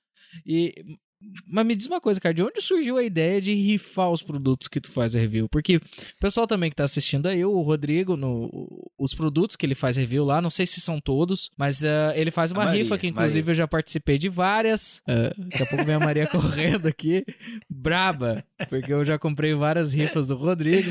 E. 0.44 0.74
Mas 1.46 1.66
me 1.66 1.74
diz 1.74 1.86
uma 1.86 2.00
coisa, 2.00 2.20
cara, 2.20 2.34
de 2.34 2.42
onde 2.42 2.60
surgiu 2.60 2.96
a 2.96 3.02
ideia 3.02 3.40
de 3.40 3.54
rifar 3.54 4.10
os 4.10 4.22
produtos 4.22 4.68
que 4.68 4.80
tu 4.80 4.90
faz 4.90 5.14
review? 5.14 5.48
Porque 5.48 5.76
o 5.76 5.80
pessoal 6.20 6.46
também 6.46 6.70
que 6.70 6.76
tá 6.76 6.84
assistindo 6.84 7.26
aí, 7.26 7.44
o 7.44 7.60
Rodrigo, 7.60 8.16
no, 8.16 8.50
os 8.98 9.14
produtos 9.14 9.54
que 9.56 9.64
ele 9.66 9.74
faz 9.74 9.96
review 9.96 10.24
lá, 10.24 10.40
não 10.40 10.50
sei 10.50 10.66
se 10.66 10.80
são 10.80 11.00
todos, 11.00 11.50
mas 11.56 11.84
ah, 11.84 12.12
ele 12.16 12.30
faz 12.30 12.50
uma 12.50 12.64
Maria, 12.64 12.82
rifa 12.82 12.96
que 12.98 13.06
inclusive 13.06 13.40
Maria. 13.40 13.50
eu 13.50 13.54
já 13.54 13.68
participei 13.68 14.18
de 14.18 14.28
várias. 14.28 15.02
Ah, 15.06 15.32
daqui 15.36 15.62
a 15.62 15.66
pouco 15.66 15.84
vem 15.84 15.94
a 15.94 16.00
Maria 16.00 16.26
correndo 16.30 16.86
aqui, 16.86 17.24
braba, 17.68 18.44
porque 18.68 18.92
eu 18.92 19.04
já 19.04 19.18
comprei 19.18 19.54
várias 19.54 19.92
rifas 19.92 20.26
do 20.26 20.36
Rodrigo. 20.36 20.90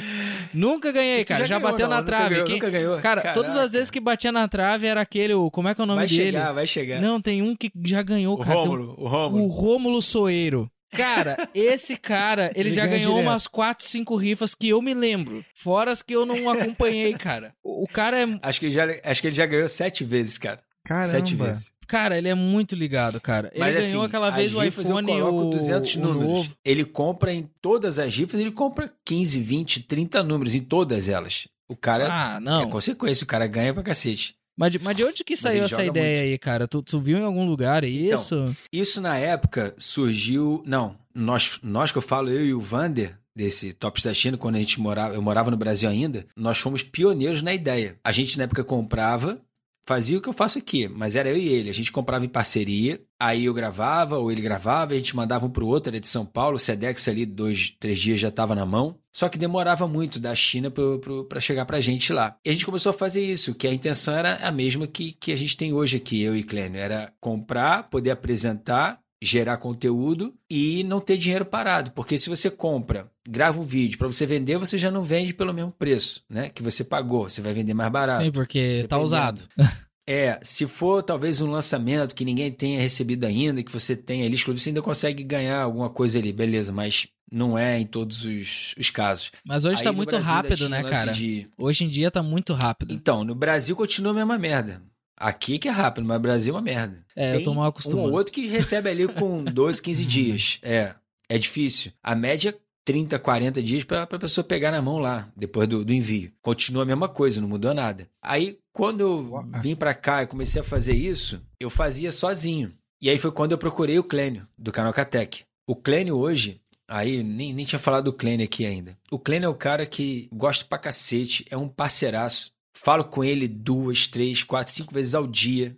Nunca 0.54 0.92
ganhei, 0.92 1.24
cara, 1.24 1.46
já, 1.46 1.58
ganhou, 1.60 1.72
bateu 1.72 1.88
não, 1.88 1.96
na 1.98 2.04
trave. 2.04 2.30
ganhou, 2.30 2.46
Quem- 2.46 2.56
nunca 2.56 2.70
ganhou. 2.70 3.00
Cara, 3.00 3.34
todas 3.34 3.52
Caraca. 3.52 3.66
as 3.66 3.74
vezes 3.74 3.90
que 3.90 4.00
batia 4.00 4.32
na 4.32 4.48
trave 4.48 4.88
era 4.88 5.02
aquele, 5.02 5.34
como 5.52 5.68
é 5.68 5.76
que 5.76 5.82
é 5.82 5.84
o 5.84 5.88
nome 5.88 6.00
Vai 6.00 6.08
dele? 6.08 6.24
chegar, 6.24 6.54
vai 6.54 6.68
chegar. 6.68 7.02
Não, 7.02 7.22
tem 7.22 7.42
um 7.42 7.56
que 7.56 7.72
já 7.86 8.02
ganhou, 8.02 8.36
o 8.36 8.38
cara. 8.38 8.58
um- 8.58 8.62
Rômulo, 8.62 8.96
o 8.98 9.08
Rômulo. 9.08 9.44
o 9.44 9.48
Rômulo 9.48 10.02
Soeiro. 10.22 10.72
Cara, 10.94 11.50
esse 11.56 11.96
cara, 11.96 12.52
ele, 12.54 12.70
Ele 12.70 12.76
já 12.76 12.86
ganhou 12.86 13.14
direto. 13.14 13.26
umas 13.30 13.48
4, 13.48 13.86
5 13.86 14.16
rifas 14.18 14.54
que 14.54 14.70
eu 14.70 14.82
me 14.82 14.94
lembro. 14.94 15.44
Fora 15.56 15.90
as 15.92 16.02
que 16.02 16.14
eu 16.14 16.26
não 16.26 16.50
acompanhei, 16.50 17.14
cara. 17.14 17.54
O 17.64 17.84
o 17.86 17.88
cara 17.88 18.20
é. 18.22 18.40
Acho 18.42 18.60
que, 18.60 18.66
ele 18.68 18.74
já, 18.76 18.86
acho 19.06 19.22
que 19.22 19.28
ele 19.28 19.36
já 19.36 19.46
ganhou 19.46 19.68
sete 19.70 20.04
vezes, 20.04 20.38
cara. 20.38 20.60
Caramba. 20.84 21.08
Sete 21.08 21.36
vezes. 21.36 21.72
Cara, 21.88 22.18
ele 22.18 22.28
é 22.30 22.34
muito 22.36 22.76
ligado, 22.76 23.20
cara. 23.22 23.50
Ele 23.54 23.60
Mas 23.60 23.74
ganhou 23.74 24.02
assim, 24.02 24.08
aquela 24.08 24.30
as 24.30 24.36
vez 24.36 24.54
o 24.54 24.60
rifas 24.60 24.88
iPhone 24.88 25.12
eu 25.12 25.18
coloco 25.26 25.48
o, 25.48 25.52
200 25.52 25.96
o 25.96 26.00
números. 26.00 26.28
novo. 26.28 26.58
Ele 26.64 26.84
compra 26.86 27.34
em 27.34 27.50
todas 27.62 27.98
as 28.00 28.16
rifas, 28.16 28.40
ele 28.40 28.52
compra 28.52 28.92
15, 29.06 29.40
20, 29.42 29.84
30 29.84 30.24
números 30.24 30.56
em 30.56 30.62
todas 30.62 31.08
elas. 31.10 31.48
O 31.70 31.76
cara 31.76 32.08
Ah, 32.10 32.38
é 32.38 32.40
não. 32.42 32.70
consequência, 32.70 33.24
o 33.24 33.28
cara 33.28 33.48
ganha 33.48 33.74
pra 33.74 33.82
cacete. 33.84 34.36
Mas 34.62 34.72
de, 34.74 34.80
mas 34.80 34.96
de 34.96 35.04
onde 35.04 35.24
que 35.24 35.36
saiu 35.36 35.64
essa 35.64 35.84
ideia 35.84 36.20
muito. 36.20 36.32
aí, 36.34 36.38
cara? 36.38 36.68
Tu, 36.68 36.84
tu 36.84 37.00
viu 37.00 37.18
em 37.18 37.24
algum 37.24 37.48
lugar 37.48 37.84
Então, 37.84 38.16
isso? 38.16 38.56
Isso 38.72 39.02
na 39.02 39.18
época 39.18 39.74
surgiu. 39.76 40.62
Não, 40.68 40.96
nós, 41.16 41.60
nós 41.64 41.92
que 41.92 41.98
eu 41.98 42.02
falo, 42.02 42.30
eu 42.30 42.46
e 42.46 42.54
o 42.54 42.62
Vander, 42.62 43.18
desse 43.36 43.74
Tops 43.74 44.04
da 44.04 44.14
China, 44.14 44.38
quando 44.38 44.58
a 44.58 44.60
gente 44.60 44.80
morava, 44.80 45.16
eu 45.16 45.22
morava 45.22 45.50
no 45.50 45.58
Brasil 45.58 45.90
ainda, 45.90 46.28
nós 46.38 46.60
fomos 46.60 46.84
pioneiros 46.84 47.42
na 47.42 47.52
ideia. 47.52 47.98
A 48.04 48.12
gente 48.12 48.38
na 48.38 48.44
época 48.44 48.64
comprava, 48.64 49.42
fazia 49.84 50.20
o 50.20 50.22
que 50.22 50.30
eu 50.30 50.34
faço 50.34 50.60
aqui, 50.60 50.88
mas 50.88 51.16
era 51.16 51.30
eu 51.30 51.38
e 51.38 51.48
ele. 51.48 51.72
A 51.72 51.74
gente 51.74 51.92
comprava 51.92 52.24
em 52.24 52.30
parceria, 52.30 53.02
aí 53.20 53.46
eu 53.46 53.56
gravava, 53.56 54.20
ou 54.20 54.32
ele 54.32 54.42
gravava, 54.42 54.94
a 54.94 54.98
gente 54.98 55.16
mandava 55.16 55.46
um 55.46 55.50
pro 55.50 55.66
outro, 55.66 55.90
era 55.90 56.00
de 56.00 56.08
São 56.08 56.24
Paulo, 56.24 56.58
o 56.58 56.60
Sedex 56.60 57.08
ali, 57.08 57.26
dois, 57.26 57.74
três 57.80 58.00
dias 58.00 58.20
já 58.20 58.28
estava 58.28 58.54
na 58.54 58.66
mão. 58.66 58.96
Só 59.14 59.28
que 59.28 59.38
demorava 59.38 59.88
muito 59.88 60.20
da 60.20 60.34
China 60.34 60.72
para 60.72 61.40
chegar 61.40 61.66
pra 61.66 61.82
gente 61.82 62.14
lá. 62.14 62.38
E 62.46 62.50
a 62.50 62.54
gente 62.54 62.66
começou 62.66 62.92
a 62.92 62.94
fazer 62.94 63.24
isso, 63.24 63.54
que 63.54 63.68
a 63.68 63.74
intenção 63.74 64.14
era 64.16 64.36
a 64.36 64.52
mesma 64.52 64.88
que, 64.88 65.12
que 65.14 65.32
a 65.32 65.38
gente 65.38 65.58
tem 65.58 65.74
hoje 65.74 65.98
aqui, 65.98 66.22
eu 66.22 66.36
e 66.36 66.44
Clênio. 66.44 66.80
Era 66.80 67.14
comprar, 67.20 67.90
poder 67.90 68.12
apresentar, 68.12 69.00
gerar 69.22 69.58
conteúdo 69.58 70.34
e 70.50 70.84
não 70.86 71.00
ter 71.00 71.18
dinheiro 71.18 71.46
parado. 71.46 71.92
Porque 71.92 72.18
se 72.18 72.30
você 72.30 72.50
compra, 72.50 73.12
grava 73.28 73.60
um 73.60 73.66
vídeo 73.66 73.98
para 73.98 74.08
você 74.08 74.26
vender, 74.26 74.58
você 74.58 74.78
já 74.78 74.90
não 74.90 75.04
vende 75.04 75.34
pelo 75.34 75.54
mesmo 75.54 75.72
preço, 75.72 76.24
né? 76.30 76.50
Que 76.50 76.64
você 76.64 76.84
pagou. 76.84 77.30
Você 77.30 77.42
vai 77.42 77.54
vender 77.54 77.74
mais 77.74 77.92
barato. 77.92 78.24
Sim, 78.24 78.32
porque 78.32 78.86
tá 78.88 78.96
Dependendo. 78.98 79.04
usado. 79.04 79.42
É, 80.10 80.40
se 80.44 80.68
for 80.68 81.04
talvez 81.04 81.40
um 81.40 81.50
lançamento 81.50 82.16
que 82.16 82.26
ninguém 82.26 82.52
tenha 82.52 82.82
recebido 82.82 83.24
ainda, 83.24 83.64
que 83.64 83.72
você 83.72 83.96
tenha 83.96 84.26
ali 84.26 84.34
exclusivo, 84.34 84.62
você 84.62 84.70
ainda 84.70 84.82
consegue 84.82 85.24
ganhar 85.24 85.62
alguma 85.62 85.90
coisa 85.90 86.18
ali, 86.18 86.34
beleza, 86.34 86.72
mas 86.74 87.08
não 87.32 87.58
é 87.58 87.80
em 87.80 87.86
todos 87.86 88.26
os, 88.26 88.76
os 88.78 88.90
casos. 88.90 89.32
Mas 89.46 89.64
hoje 89.66 89.78
Aí 89.80 89.84
tá 89.86 89.92
muito 89.94 90.10
Brasil 90.10 90.28
rápido, 90.28 90.70
né, 90.70 90.84
cara? 90.84 91.12
de- 91.12 91.48
Hoje 91.58 91.86
em 91.86 91.90
dia 91.90 92.12
tá 92.12 92.22
muito 92.22 92.54
rápido. 92.54 92.94
Então, 92.94 93.24
no 93.24 93.34
Brasil 93.34 93.76
continua 93.76 94.12
a 94.12 94.16
mesma 94.16 94.38
merda. 94.38 94.82
Aqui 95.18 95.60
que 95.60 95.68
é 95.68 95.72
rápido, 95.72 96.06
mas 96.06 96.18
no 96.18 96.22
Brasil 96.22 96.54
é 96.54 96.58
uma 96.58 96.62
merda. 96.64 97.06
É, 97.16 97.36
eu 97.36 97.44
tô 97.44 97.54
mal 97.54 97.66
um 97.66 97.68
acostumado. 97.68 98.08
ou 98.08 98.14
outro 98.14 98.34
que 98.34 98.48
recebe 98.48 98.90
ali 98.90 99.08
com 99.08 99.44
12, 99.46 99.82
15 99.82 100.06
dias. 100.06 100.60
É, 100.64 100.96
é 101.30 101.38
difícil. 101.38 101.92
A 102.02 102.16
média 102.16 102.50
é 102.50 102.56
30, 102.84 103.20
40 103.20 103.62
dias 103.62 103.84
para 103.84 104.02
a 104.02 104.08
pessoa 104.08 104.44
pegar 104.44 104.72
na 104.72 104.82
mão 104.82 104.98
lá, 104.98 105.32
depois 105.38 105.68
do, 105.70 105.86
do 105.86 105.94
envio. 105.94 106.32
Continua 106.42 106.82
a 106.82 106.86
mesma 106.88 107.08
coisa, 107.08 107.40
não 107.40 107.48
mudou 107.48 107.74
nada. 107.74 108.10
Aí, 108.22 108.58
quando 108.74 109.02
eu 109.02 109.46
vim 109.62 109.76
para 109.76 109.94
cá 109.94 110.24
e 110.24 110.28
comecei 110.28 110.60
a 110.60 110.64
fazer 110.64 110.94
isso, 110.94 111.40
eu 111.60 111.70
fazia 111.70 112.12
sozinho. 112.12 112.74
E 113.00 113.10
aí 113.10 113.18
foi 113.20 113.32
quando 113.32 113.52
eu 113.52 113.58
procurei 113.58 114.00
o 114.00 114.04
Clênio, 114.04 114.48
do 114.58 114.72
canal 114.72 114.92
Catec. 114.94 115.44
O 115.68 115.76
Clênio 115.76 116.18
hoje, 116.18 116.61
aí 116.92 117.24
nem, 117.24 117.54
nem 117.54 117.66
tinha 117.66 117.80
falado 117.80 118.06
do 118.06 118.14
Clênio 118.14 118.46
aqui 118.46 118.66
ainda. 118.66 118.98
O 119.10 119.18
Clênio 119.18 119.48
é 119.48 119.50
o 119.50 119.56
cara 119.56 119.86
que 119.86 120.28
gosta 120.34 120.66
pra 120.66 120.78
cacete, 120.78 121.46
é 121.50 121.58
um 121.58 121.68
parceiraço. 121.68 122.52
Falo 122.74 123.06
com 123.06 123.24
ele 123.24 123.48
duas, 123.48 124.08
três, 124.08 124.44
quatro, 124.44 124.74
cinco 124.74 124.94
vezes 124.94 125.16
ao 125.16 125.26
dia. 125.26 125.78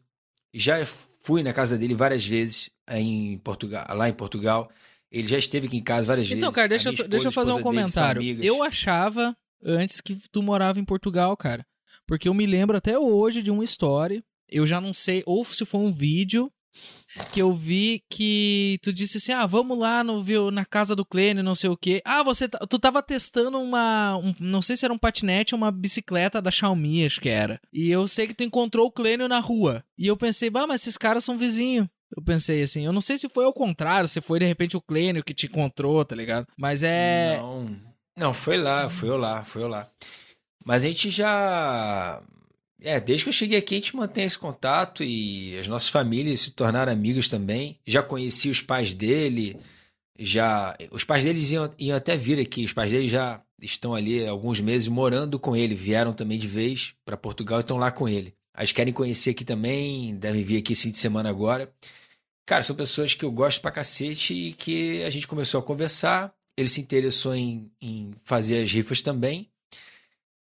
Já 0.53 0.84
fui 0.85 1.44
na 1.44 1.53
casa 1.53 1.77
dele 1.77 1.94
várias 1.94 2.26
vezes 2.26 2.69
em 2.90 3.38
Portugal, 3.38 3.85
lá 3.95 4.10
em 4.10 4.14
Portugal. 4.14 4.69
Ele 5.11 5.27
já 5.27 5.38
esteve 5.38 5.68
aqui 5.68 5.77
em 5.77 5.84
casa 5.84 6.06
várias 6.07 6.27
vezes. 6.27 6.38
Então, 6.41 6.52
cara, 6.52 6.68
deixa, 6.68 6.90
A 6.90 6.91
eu, 6.91 6.95
minha 6.95 7.07
deixa 7.07 7.27
eu 7.27 7.30
esposa, 7.30 7.45
fazer 7.45 7.52
um 7.52 7.60
esposa 7.60 7.76
dele 7.76 7.84
comentário. 7.84 8.22
amigas. 8.22 8.45
Eu 8.45 8.64
achava 8.64 9.35
antes 9.64 10.02
que 10.02 10.15
tu 10.31 10.41
morava 10.41 10.80
em 10.80 10.85
Portugal, 10.85 11.38
cara. 11.38 11.65
Porque 12.07 12.27
eu 12.27 12.34
me 12.34 12.45
lembro 12.45 12.76
até 12.76 12.98
hoje 12.98 13.41
de 13.44 13.52
uma 13.52 13.64
história. 13.64 14.23
Eu 14.49 14.65
já 14.65 14.81
não 14.81 14.94
sei, 14.94 15.23
ou 15.26 15.45
se 15.45 15.65
foi 15.65 15.81
um 15.81 15.91
vídeo 15.91 16.52
que 17.31 17.41
eu 17.41 17.53
vi 17.53 18.03
que 18.09 18.79
tu 18.81 18.91
disse 18.91 19.17
assim: 19.17 19.31
ah, 19.31 19.45
vamos 19.45 19.77
lá 19.77 20.03
no, 20.03 20.21
viu, 20.23 20.49
na 20.51 20.65
casa 20.65 20.95
do 20.95 21.05
Clênio, 21.05 21.43
não 21.43 21.55
sei 21.55 21.69
o 21.69 21.77
quê. 21.77 22.01
Ah, 22.03 22.23
você 22.23 22.47
tu 22.47 22.79
tava 22.79 23.01
testando 23.03 23.59
uma. 23.59 24.17
um- 24.17 24.33
não 24.39 24.61
sei 24.61 24.75
se 24.75 24.85
era 24.85 24.93
um 24.93 24.97
patinete 24.97 25.53
ou 25.53 25.57
uma 25.57 25.71
bicicleta 25.71 26.41
da 26.41 26.51
Xiaomi, 26.51 27.05
acho 27.05 27.21
que 27.21 27.29
era. 27.29 27.59
E 27.71 27.89
eu 27.89 28.07
sei 28.07 28.27
que 28.27 28.33
tu 28.33 28.43
encontrou 28.43 28.87
o 28.87 28.91
Clênio 28.91 29.27
na 29.27 29.39
rua. 29.39 29.83
E 29.97 30.07
eu 30.07 30.17
pensei, 30.17 30.49
bah, 30.49 30.65
mas 30.67 30.81
esses 30.81 30.97
caras 30.97 31.23
são 31.23 31.37
vizinhos. 31.37 31.87
Eu 32.15 32.23
pensei 32.23 32.61
assim, 32.61 32.85
eu 32.85 32.93
não 32.93 33.01
sei 33.01 33.17
se 33.17 33.27
foi 33.27 33.43
ao 33.43 33.53
contrário, 33.53 34.07
se 34.07 34.21
foi 34.21 34.37
de 34.39 34.45
repente 34.45 34.77
o 34.77 34.81
Clênio 34.81 35.23
que 35.23 35.33
te 35.33 35.47
encontrou, 35.47 36.05
tá 36.05 36.15
ligado? 36.15 36.47
Mas 36.55 36.83
é. 36.83 37.37
Não, 37.39 37.75
não, 38.15 38.33
foi 38.33 38.55
lá, 38.57 38.87
foi 38.87 39.09
eu 39.09 39.17
lá, 39.17 39.43
foi 39.43 39.63
eu 39.63 39.67
lá. 39.67 39.89
Mas 40.63 40.83
a 40.83 40.87
gente 40.87 41.09
já. 41.09 42.21
É, 42.84 42.99
desde 42.99 43.23
que 43.23 43.30
eu 43.30 43.34
cheguei 43.34 43.57
aqui 43.57 43.76
a 43.76 43.77
gente 43.77 43.95
mantém 43.95 44.26
esse 44.26 44.38
contato 44.38 45.03
e 45.03 45.57
as 45.57 45.69
nossas 45.69 45.88
famílias 45.88 46.41
se 46.41 46.51
tornaram 46.51 46.91
amigas 46.91 47.30
também. 47.30 47.80
Já 47.88 48.03
conheci 48.03 48.49
os 48.49 48.61
pais 48.61 48.93
dele, 48.93 49.57
já. 50.19 50.76
Os 50.91 51.05
pais 51.05 51.23
deles 51.23 51.49
iam, 51.49 51.73
iam 51.80 51.95
até 51.95 52.18
vir 52.18 52.39
aqui, 52.39 52.65
os 52.65 52.73
pais 52.73 52.91
dele 52.91 53.07
já 53.07 53.41
estão 53.61 53.95
ali 53.95 54.27
alguns 54.27 54.60
meses 54.60 54.89
morando 54.89 55.39
com 55.39 55.55
ele, 55.55 55.73
vieram 55.73 56.11
também 56.11 56.38
de 56.38 56.47
vez 56.47 56.93
para 57.05 57.15
Portugal 57.15 57.60
e 57.60 57.61
estão 57.61 57.77
lá 57.77 57.89
com 57.89 58.07
ele. 58.10 58.35
Eles 58.57 58.73
querem 58.73 58.93
conhecer 58.93 59.30
aqui 59.30 59.45
também, 59.45 60.14
devem 60.15 60.43
vir 60.43 60.57
aqui 60.57 60.73
esse 60.73 60.84
fim 60.84 60.91
de 60.91 60.97
semana 60.97 61.30
agora. 61.30 61.73
Cara, 62.45 62.61
são 62.64 62.76
pessoas 62.76 63.14
que 63.14 63.23
eu 63.23 63.31
gosto 63.31 63.61
pra 63.61 63.72
cacete 63.72 64.34
e 64.34 64.53
que 64.53 65.01
a 65.03 65.10
gente 65.10 65.27
começou 65.27 65.60
a 65.61 65.64
conversar. 65.64 66.34
ele 66.57 66.68
se 66.68 66.81
interessou 66.81 67.34
em, 67.34 67.72
em 67.81 68.11
fazer 68.26 68.61
as 68.61 68.72
rifas 68.72 69.01
também. 69.01 69.49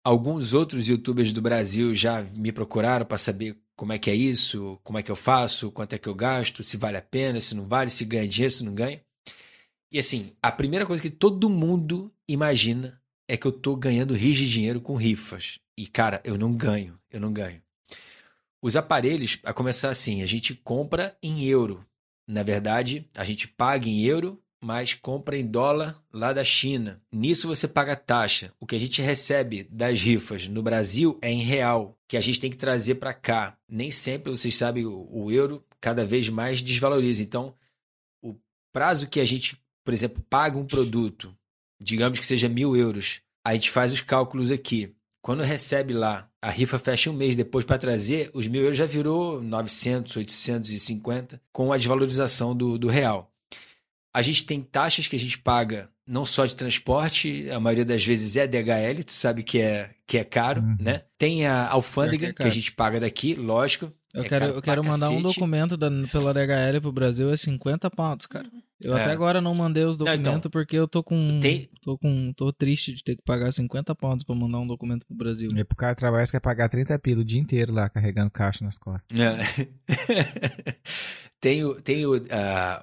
Alguns 0.05 0.53
outros 0.53 0.87
youtubers 0.87 1.33
do 1.33 1.41
Brasil 1.41 1.95
já 1.95 2.21
me 2.21 2.51
procuraram 2.51 3.07
para 3.07 3.17
saber 3.17 3.57
como 3.75 3.91
é 3.91 3.97
que 3.97 4.11
é 4.11 4.13
isso, 4.13 4.79
como 4.83 4.99
é 4.99 5.01
que 5.01 5.11
eu 5.11 5.15
faço, 5.15 5.71
quanto 5.71 5.93
é 5.93 5.97
que 5.97 6.07
eu 6.07 6.13
gasto, 6.13 6.63
se 6.63 6.77
vale 6.77 6.95
a 6.95 7.01
pena, 7.01 7.41
se 7.41 7.55
não 7.55 7.67
vale, 7.67 7.89
se 7.89 8.05
ganha 8.05 8.27
dinheiro, 8.27 8.53
se 8.53 8.63
não 8.63 8.75
ganha. 8.75 9.01
E 9.91 9.97
assim, 9.97 10.31
a 10.43 10.51
primeira 10.51 10.85
coisa 10.85 11.01
que 11.01 11.09
todo 11.09 11.49
mundo 11.49 12.13
imagina 12.27 13.01
é 13.27 13.35
que 13.35 13.47
eu 13.47 13.51
tô 13.51 13.75
ganhando 13.75 14.13
rios 14.13 14.37
de 14.37 14.47
dinheiro 14.47 14.79
com 14.79 14.95
rifas. 14.95 15.57
E 15.75 15.87
cara, 15.87 16.21
eu 16.23 16.37
não 16.37 16.53
ganho, 16.53 16.99
eu 17.09 17.19
não 17.19 17.33
ganho. 17.33 17.59
Os 18.61 18.75
aparelhos, 18.75 19.39
a 19.43 19.53
começar 19.53 19.89
assim, 19.89 20.21
a 20.21 20.27
gente 20.27 20.53
compra 20.53 21.17
em 21.23 21.45
euro. 21.45 21.83
Na 22.27 22.43
verdade, 22.43 23.09
a 23.15 23.25
gente 23.25 23.47
paga 23.47 23.89
em 23.89 24.03
euro 24.03 24.39
mas 24.65 24.95
compra 24.95 25.37
em 25.37 25.45
dólar 25.45 26.03
lá 26.11 26.33
da 26.33 26.43
China. 26.43 26.99
Nisso 27.11 27.47
você 27.47 27.67
paga 27.67 27.95
taxa. 27.95 28.51
O 28.59 28.65
que 28.65 28.75
a 28.75 28.79
gente 28.79 28.99
recebe 28.99 29.61
das 29.69 30.01
rifas 30.01 30.47
no 30.47 30.63
Brasil 30.63 31.19
é 31.21 31.31
em 31.31 31.43
real, 31.43 31.95
que 32.07 32.17
a 32.17 32.21
gente 32.21 32.39
tem 32.39 32.49
que 32.49 32.57
trazer 32.57 32.95
para 32.95 33.13
cá. 33.13 33.55
Nem 33.69 33.91
sempre, 33.91 34.31
vocês 34.31 34.57
sabem, 34.57 34.83
o, 34.83 35.31
euro 35.31 35.63
cada 35.79 36.03
vez 36.03 36.29
mais 36.29 36.63
desvaloriza. 36.63 37.21
Então, 37.21 37.53
o 38.23 38.35
prazo 38.73 39.07
que 39.07 39.19
a 39.19 39.25
gente, 39.25 39.55
por 39.83 39.93
exemplo, 39.93 40.25
paga 40.27 40.57
um 40.57 40.65
produto, 40.65 41.37
digamos 41.79 42.19
que 42.19 42.25
seja 42.25 42.49
mil 42.49 42.75
euros, 42.75 43.21
a 43.45 43.53
gente 43.53 43.69
faz 43.69 43.93
os 43.93 44.01
cálculos 44.01 44.49
aqui. 44.49 44.95
Quando 45.21 45.43
recebe 45.43 45.93
lá, 45.93 46.27
a 46.41 46.49
rifa 46.49 46.79
fecha 46.79 47.11
um 47.11 47.13
mês 47.13 47.35
depois 47.35 47.65
para 47.65 47.77
trazer, 47.77 48.31
os 48.33 48.47
mil 48.47 48.63
euros 48.63 48.77
já 48.77 48.87
virou 48.87 49.39
900, 49.43 50.15
850 50.15 51.39
com 51.51 51.71
a 51.71 51.77
desvalorização 51.77 52.55
do, 52.55 52.79
do 52.79 52.87
real. 52.87 53.31
A 54.15 54.21
gente 54.21 54.45
tem 54.45 54.61
taxas 54.61 55.09
que 55.09 55.15
a 55.17 55.19
gente 55.19 55.37
paga 55.37 55.89
não 56.07 56.25
só 56.25 56.45
de 56.45 56.55
transporte, 56.55 57.49
a 57.49 57.59
maioria 57.59 57.83
das 57.83 58.05
vezes 58.05 58.37
é 58.37 58.47
DHL, 58.47 59.03
tu 59.05 59.11
sabe 59.11 59.43
que 59.43 59.59
é, 59.59 59.89
que 60.07 60.17
é 60.17 60.23
caro, 60.23 60.61
uhum. 60.61 60.77
né? 60.79 61.01
Tem 61.17 61.45
a 61.45 61.67
alfândega, 61.67 62.27
que, 62.27 62.31
é 62.31 62.33
que, 62.33 62.43
a 62.43 62.49
gente 62.49 62.71
paga 62.71 62.97
daqui, 62.97 63.35
lógico. 63.35 63.91
Eu 64.13 64.23
é 64.23 64.29
quero, 64.29 64.45
eu 64.45 64.61
quero 64.61 64.83
mandar 64.85 65.09
cacete. 65.09 65.19
um 65.19 65.21
documento 65.21 65.75
da, 65.75 65.89
pela 66.09 66.33
DHL 66.33 66.79
pro 66.81 66.93
Brasil, 66.93 67.29
é 67.29 67.35
50 67.35 67.91
pounds, 67.91 68.25
cara. 68.25 68.47
Eu 68.81 68.95
é. 68.95 69.01
até 69.01 69.11
agora 69.11 69.39
não 69.39 69.55
mandei 69.55 69.83
os 69.85 69.97
documentos 69.97 70.25
não, 70.25 70.37
então, 70.37 70.51
porque 70.51 70.75
eu 70.75 70.87
tô 70.87 71.01
com, 71.01 71.39
tem... 71.39 71.69
tô 71.81 71.97
com. 71.97 72.33
tô 72.33 72.51
triste 72.51 72.93
de 72.93 73.03
ter 73.03 73.15
que 73.15 73.23
pagar 73.23 73.51
50 73.51 73.95
pounds 73.95 74.25
pra 74.25 74.35
mandar 74.35 74.59
um 74.59 74.67
documento 74.67 75.05
pro 75.05 75.15
Brasil. 75.15 75.49
E 75.55 75.63
pro 75.63 75.77
cara 75.77 75.95
trabalhar, 75.95 76.25
você 76.25 76.33
quer 76.33 76.41
pagar 76.41 76.67
30 76.67 76.97
pila 76.99 77.21
o 77.21 77.25
dia 77.25 77.39
inteiro 77.39 77.73
lá, 77.73 77.89
carregando 77.89 78.29
caixa 78.29 78.65
nas 78.65 78.77
costas. 78.77 79.17
É. 79.17 80.75
tem 81.39 81.63
o, 81.63 81.81
tem 81.81 82.05
o, 82.05 82.17
uh, 82.17 82.21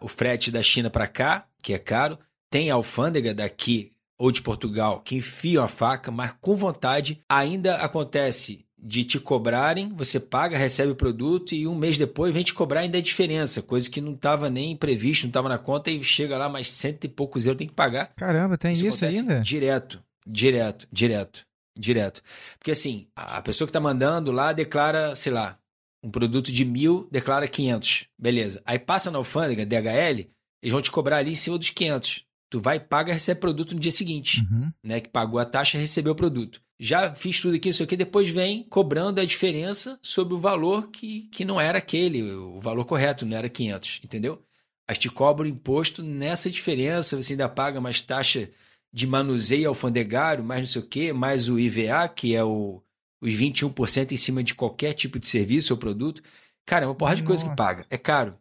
o 0.01 0.09
frete 0.09 0.51
da 0.51 0.62
China 0.62 0.89
para 0.89 1.06
cá, 1.06 1.47
que 1.62 1.74
é 1.74 1.78
caro. 1.78 2.19
Tem 2.51 2.70
a 2.70 2.74
alfândega 2.74 3.35
daqui 3.35 3.93
ou 4.19 4.31
de 4.31 4.40
Portugal 4.40 5.01
que 5.01 5.16
enfiam 5.16 5.64
a 5.64 5.69
faca, 5.69 6.10
mas 6.10 6.35
com 6.40 6.55
vontade 6.55 7.23
ainda 7.28 7.77
acontece 7.77 8.64
de 8.83 9.05
te 9.05 9.21
cobrarem, 9.21 9.91
você 9.95 10.19
paga, 10.19 10.59
recebe 10.59 10.91
o 10.91 10.97
produto 10.97 11.55
e 11.55 11.69
um 11.69 11.75
mês 11.75 11.97
depois 11.97 12.35
vem 12.35 12.43
te 12.43 12.53
cobrar 12.53 12.81
ainda 12.81 12.99
a 12.99 13.03
diferença, 13.03 13.63
coisa 13.63 13.89
que 13.89 14.01
não 14.01 14.13
estava 14.13 14.51
nem 14.51 14.77
previsto, 14.77 15.23
não 15.23 15.29
estava 15.29 15.49
na 15.49 15.59
conta 15.59 15.89
e 15.91 16.03
chega 16.03 16.37
lá 16.37 16.49
mais 16.49 16.69
cento 16.69 17.05
e 17.05 17.09
poucos 17.09 17.47
euros 17.47 17.59
tem 17.59 17.69
que 17.69 17.75
pagar. 17.75 18.13
Caramba, 18.17 18.59
tem 18.59 18.73
isso, 18.73 18.89
isso 18.89 19.05
ainda? 19.05 19.41
Direto, 19.41 20.03
direto, 20.27 20.89
direto, 20.91 21.47
direto. 21.79 22.23
Porque 22.59 22.73
assim, 22.73 23.07
a 23.15 23.41
pessoa 23.41 23.67
que 23.67 23.71
está 23.71 23.81
mandando 23.81 24.33
lá 24.33 24.53
declara, 24.53 25.15
sei 25.15 25.33
lá, 25.33 25.57
um 26.03 26.11
produto 26.11 26.51
de 26.51 26.65
mil, 26.65 27.07
declara 27.09 27.47
500, 27.47 28.07
beleza. 28.19 28.61
Aí 28.67 28.81
passa 28.81 29.13
na 29.13 29.19
alfândega, 29.19 29.65
DHL, 29.65 30.29
eles 30.61 30.73
vão 30.73 30.83
te 30.83 30.91
cobrar 30.91 31.19
ali 31.19 31.31
em 31.31 31.37
cima 31.37 31.57
dos 31.57 31.71
500. 31.71 32.25
Tu 32.51 32.59
vai, 32.59 32.81
paga, 32.81 33.13
recebe 33.13 33.41
produto 33.41 33.75
no 33.75 33.81
dia 33.81 33.93
seguinte, 33.93 34.41
uhum. 34.41 34.71
né? 34.85 35.01
Que 35.01 35.09
pagou 35.09 35.41
a 35.41 35.45
taxa, 35.45 35.79
recebeu 35.79 36.13
o 36.13 36.17
produto 36.17 36.61
já 36.85 37.15
fiz 37.15 37.41
tudo 37.41 37.55
aqui, 37.55 37.69
não 37.69 37.75
sei 37.75 37.85
o 37.85 37.89
que, 37.89 37.97
depois 37.97 38.29
vem 38.29 38.65
cobrando 38.65 39.21
a 39.21 39.25
diferença 39.25 39.97
sobre 40.03 40.35
o 40.35 40.39
valor 40.39 40.91
que, 40.91 41.29
que 41.31 41.45
não 41.45 41.61
era 41.61 41.79
aquele, 41.79 42.25
o 42.25 42.59
valor 42.59 42.85
correto, 42.85 43.25
não 43.25 43.37
era 43.37 43.49
500, 43.49 44.01
entendeu? 44.03 44.43
Aí 44.89 44.97
te 44.97 45.09
cobra 45.09 45.47
o 45.47 45.49
imposto 45.49 46.03
nessa 46.03 46.51
diferença, 46.51 47.15
você 47.15 47.35
ainda 47.35 47.49
paga 47.49 47.81
mais 47.81 48.01
taxa 48.01 48.51
de 48.93 49.07
manuseio 49.07 49.69
alfandegário, 49.69 50.43
mais 50.43 50.61
não 50.61 50.67
sei 50.67 50.83
o 50.83 50.85
que, 50.85 51.13
mais 51.13 51.49
o 51.49 51.57
IVA, 51.57 52.09
que 52.09 52.35
é 52.35 52.43
o, 52.43 52.83
os 53.21 53.33
21% 53.33 54.11
em 54.11 54.17
cima 54.17 54.43
de 54.43 54.53
qualquer 54.53 54.93
tipo 54.93 55.21
de 55.21 55.29
serviço 55.29 55.73
ou 55.73 55.79
produto. 55.79 56.21
Cara, 56.67 56.85
é 56.85 56.89
uma 56.89 56.97
porrada 56.97 57.19
de 57.19 57.23
coisa 57.23 57.49
que 57.49 57.55
paga. 57.55 57.87
É 57.91 57.97
caro. 57.97 58.37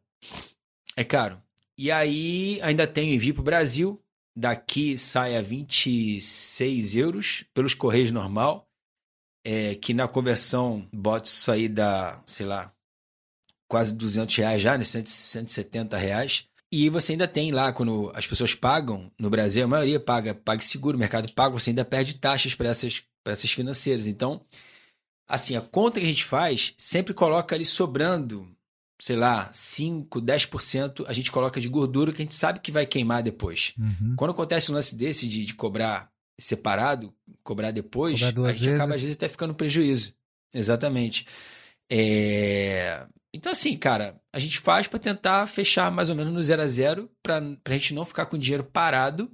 É 0.98 1.04
caro. 1.04 1.40
E 1.78 1.92
aí 1.92 2.60
ainda 2.64 2.88
tem 2.88 3.12
o 3.12 3.14
envio 3.14 3.36
para 3.36 3.42
o 3.42 3.46
Brasil, 3.46 4.02
daqui 4.42 4.98
sai 4.98 5.38
a 5.38 5.42
26 5.42 6.96
euros 6.96 7.46
pelos 7.54 7.76
Correios 7.76 8.12
normal, 8.12 8.68
é, 9.46 9.76
que 9.76 9.94
na 9.94 10.08
conversão 10.08 10.88
bota 10.92 11.30
isso 11.30 11.52
aí 11.52 11.70
da, 11.70 12.22
sei 12.26 12.46
lá, 12.46 12.74
quase 13.70 13.96
200 13.96 14.36
reais 14.36 14.62
já, 14.62 14.78
né? 14.78 14.84
170 14.84 15.96
reais. 15.96 16.48
E 16.72 16.90
você 16.90 17.12
ainda 17.12 17.28
tem 17.28 17.52
lá, 17.52 17.72
quando 17.72 18.12
as 18.16 18.26
pessoas 18.26 18.56
pagam, 18.56 19.12
no 19.20 19.30
Brasil 19.30 19.64
a 19.64 19.68
maioria 19.68 20.00
paga, 20.00 20.34
paga 20.34 20.62
seguro, 20.62 20.98
mercado 20.98 21.32
pago, 21.34 21.60
você 21.60 21.70
ainda 21.70 21.86
perde 21.86 22.16
taxas 22.16 22.56
para 22.56 22.70
essas, 22.70 23.04
essas 23.26 23.52
financeiras. 23.52 24.08
Então, 24.08 24.44
assim, 25.28 25.56
a 25.56 25.62
conta 25.62 26.00
que 26.00 26.06
a 26.06 26.10
gente 26.10 26.26
faz 26.26 26.74
sempre 26.78 27.14
coloca 27.14 27.54
ali 27.56 27.66
sobrando 27.66 28.51
sei 29.02 29.16
lá, 29.16 29.50
5, 29.52 30.22
10% 30.22 31.06
a 31.08 31.14
gente 31.14 31.32
coloca 31.32 31.60
de 31.60 31.68
gordura 31.68 32.14
que 32.14 32.22
a 32.22 32.24
gente 32.24 32.36
sabe 32.36 32.60
que 32.60 32.72
vai 32.72 32.86
queimar 32.86 33.24
depois. 33.24 33.74
Uhum. 33.80 34.14
Quando 34.16 34.30
acontece 34.30 34.72
um 34.72 34.76
lance 34.76 34.96
desse 34.96 35.28
de, 35.28 35.44
de 35.44 35.56
cobrar 35.56 36.12
separado, 36.40 37.12
cobrar 37.44 37.72
depois, 37.72 38.22
cobrar 38.22 38.50
a 38.50 38.52
gente 38.52 38.66
vezes. 38.66 38.80
acaba 38.80 38.94
às 38.94 39.02
vezes 39.02 39.16
até 39.16 39.28
ficando 39.28 39.56
prejuízo. 39.56 40.14
Exatamente. 40.54 41.26
É... 41.92 43.08
Então, 43.34 43.52
assim, 43.52 43.76
cara, 43.76 44.22
a 44.32 44.38
gente 44.38 44.60
faz 44.60 44.86
para 44.86 45.00
tentar 45.00 45.48
fechar 45.48 45.90
mais 45.90 46.10
ou 46.10 46.16
menos 46.16 46.32
no 46.32 46.44
zero 46.44 46.62
a 46.62 46.68
zero, 46.68 47.10
para 47.24 47.40
a 47.40 47.74
gente 47.74 47.96
não 47.96 48.06
ficar 48.06 48.28
com 48.28 48.36
o 48.36 48.40
dinheiro 48.40 48.64
parado 48.64 49.32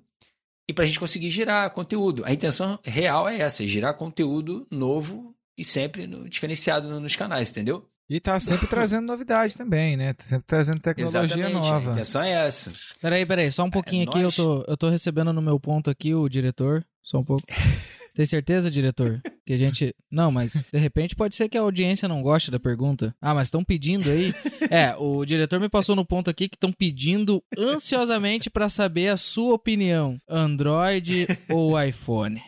e 0.69 0.71
para 0.71 0.85
a 0.85 0.87
gente 0.87 0.99
conseguir 0.99 1.29
girar 1.29 1.69
conteúdo. 1.71 2.23
A 2.23 2.31
intenção 2.31 2.79
real 2.85 3.27
é 3.27 3.39
essa, 3.39 3.65
é 3.65 3.67
girar 3.67 3.97
conteúdo 3.97 4.65
novo 4.71 5.35
e 5.57 5.65
sempre 5.65 6.07
no, 6.07 6.29
diferenciado 6.29 6.87
nos 7.01 7.17
canais, 7.17 7.51
entendeu? 7.51 7.85
E 8.09 8.21
tá 8.21 8.39
sempre 8.39 8.67
trazendo 8.67 9.05
novidade 9.05 9.57
também, 9.57 9.97
né? 9.97 10.13
Tá 10.13 10.23
sempre 10.23 10.47
trazendo 10.47 10.79
tecnologia 10.79 11.25
Exatamente, 11.25 11.53
nova. 11.53 11.89
A 11.89 11.91
intenção 11.91 12.23
é 12.23 12.47
essa. 12.47 12.71
Peraí, 13.01 13.25
peraí, 13.25 13.51
só 13.51 13.63
um 13.65 13.69
pouquinho 13.69 14.05
é 14.05 14.07
aqui. 14.07 14.21
Eu 14.21 14.31
tô, 14.31 14.63
eu 14.65 14.77
tô 14.77 14.89
recebendo 14.89 15.33
no 15.33 15.41
meu 15.41 15.59
ponto 15.59 15.89
aqui 15.89 16.15
o 16.15 16.29
diretor. 16.29 16.85
Só 17.03 17.19
um 17.19 17.23
pouco. 17.23 17.43
Tem 18.15 18.25
certeza, 18.25 18.71
diretor? 18.71 19.21
Que 19.45 19.53
a 19.53 19.57
gente. 19.57 19.93
Não, 20.09 20.31
mas 20.31 20.67
de 20.73 20.79
repente 20.79 21.15
pode 21.15 21.35
ser 21.35 21.47
que 21.47 21.57
a 21.57 21.61
audiência 21.61 22.07
não 22.07 22.23
goste 22.23 22.49
da 22.49 22.59
pergunta. 22.59 23.13
Ah, 23.21 23.33
mas 23.33 23.47
estão 23.47 23.63
pedindo 23.63 24.09
aí. 24.09 24.33
É, 24.71 24.95
o 24.97 25.23
diretor 25.23 25.59
me 25.59 25.69
passou 25.69 25.95
no 25.95 26.03
ponto 26.03 26.27
aqui 26.29 26.49
que 26.49 26.55
estão 26.55 26.71
pedindo 26.71 27.43
ansiosamente 27.55 28.49
para 28.49 28.69
saber 28.69 29.09
a 29.09 29.17
sua 29.17 29.53
opinião: 29.53 30.17
Android 30.27 31.27
ou 31.49 31.79
iPhone? 31.79 32.41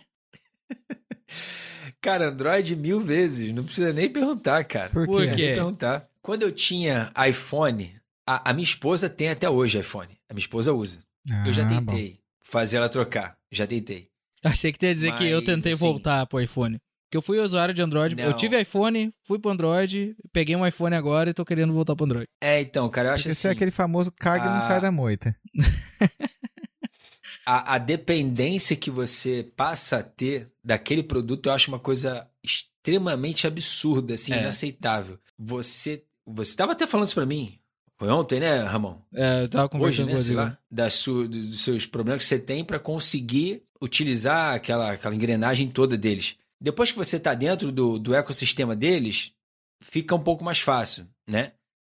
Cara, 2.01 2.29
Android 2.29 2.75
mil 2.75 2.99
vezes. 2.99 3.53
Não 3.53 3.63
precisa 3.63 3.91
nem 3.91 4.09
perguntar, 4.09 4.63
cara. 4.63 4.89
Por 4.89 5.05
quê? 5.05 5.11
Não 5.11 5.19
nem 5.19 5.53
perguntar. 5.53 6.07
Quando 6.21 6.43
eu 6.43 6.51
tinha 6.51 7.11
iPhone, 7.27 7.95
a, 8.25 8.51
a, 8.51 8.53
minha 8.53 8.63
esposa 8.63 9.09
tem 9.09 9.29
até 9.29 9.49
hoje 9.49 9.79
iPhone. 9.79 10.17
A 10.29 10.33
minha 10.33 10.43
esposa 10.43 10.73
usa. 10.73 10.99
Ah, 11.31 11.47
eu 11.47 11.53
já 11.53 11.65
tentei 11.67 12.11
bom. 12.11 12.17
fazer 12.41 12.77
ela 12.77 12.89
trocar. 12.89 13.37
Já 13.51 13.65
tentei. 13.65 14.07
Achei 14.43 14.71
que 14.71 14.85
ia 14.85 14.93
dizer 14.93 15.09
Mas, 15.09 15.19
que 15.19 15.27
eu 15.27 15.43
tentei 15.43 15.73
assim, 15.73 15.85
voltar 15.85 16.25
pro 16.25 16.39
iPhone. 16.39 16.79
Porque 17.09 17.17
eu 17.17 17.21
fui 17.21 17.39
usuário 17.39 17.73
de 17.73 17.81
Android. 17.81 18.15
Não. 18.15 18.23
Eu 18.23 18.33
tive 18.33 18.61
iPhone, 18.61 19.11
fui 19.25 19.39
pro 19.39 19.49
Android, 19.49 20.15
peguei 20.31 20.55
um 20.55 20.65
iPhone 20.65 20.95
agora 20.95 21.31
e 21.31 21.33
tô 21.33 21.43
querendo 21.43 21.73
voltar 21.73 21.95
pro 21.95 22.05
Android. 22.05 22.27
É, 22.39 22.61
então, 22.61 22.87
cara, 22.89 23.09
eu 23.09 23.13
acho 23.13 23.27
Esse 23.27 23.39
assim. 23.39 23.47
é 23.47 23.51
aquele 23.51 23.71
famoso 23.71 24.11
caga 24.11 24.45
e 24.45 24.49
não 24.49 24.61
sai 24.61 24.79
da 24.79 24.91
moita. 24.91 25.35
a, 27.49 27.75
a, 27.75 27.77
dependência 27.79 28.75
que 28.75 28.91
você 28.91 29.43
passa 29.57 29.97
a 29.97 30.03
ter 30.03 30.51
daquele 30.63 31.01
produto, 31.01 31.47
eu 31.47 31.53
acho 31.53 31.71
uma 31.71 31.79
coisa 31.79 32.29
extremamente 32.43 33.47
absurda, 33.47 34.13
assim, 34.13 34.33
é. 34.33 34.41
inaceitável. 34.41 35.17
Você 35.35 36.03
você 36.27 36.51
estava 36.51 36.73
até 36.73 36.85
falando 36.85 37.07
isso 37.07 37.15
para 37.15 37.25
mim. 37.25 37.57
Foi 37.97 38.07
ontem, 38.09 38.39
né, 38.39 38.59
Ramon? 38.59 38.99
É, 39.11 39.41
eu 39.41 39.49
tava 39.49 39.67
conversando 39.67 40.13
Hoje, 40.13 40.35
né, 40.35 40.43
com 40.43 40.49
você. 40.49 40.57
Da 40.69 40.91
sua, 40.91 41.27
dos 41.27 41.61
seus 41.61 41.87
problemas 41.87 42.21
que 42.21 42.27
você 42.27 42.37
tem 42.37 42.63
para 42.63 42.77
conseguir 42.77 43.63
utilizar 43.81 44.53
aquela, 44.53 44.91
aquela 44.91 45.15
engrenagem 45.15 45.69
toda 45.69 45.97
deles. 45.97 46.37
Depois 46.61 46.91
que 46.91 46.99
você 46.99 47.17
está 47.17 47.33
dentro 47.33 47.71
do, 47.71 47.97
do 47.97 48.13
ecossistema 48.13 48.75
deles, 48.75 49.33
fica 49.81 50.13
um 50.13 50.21
pouco 50.21 50.43
mais 50.43 50.59
fácil, 50.59 51.07
né? 51.27 51.53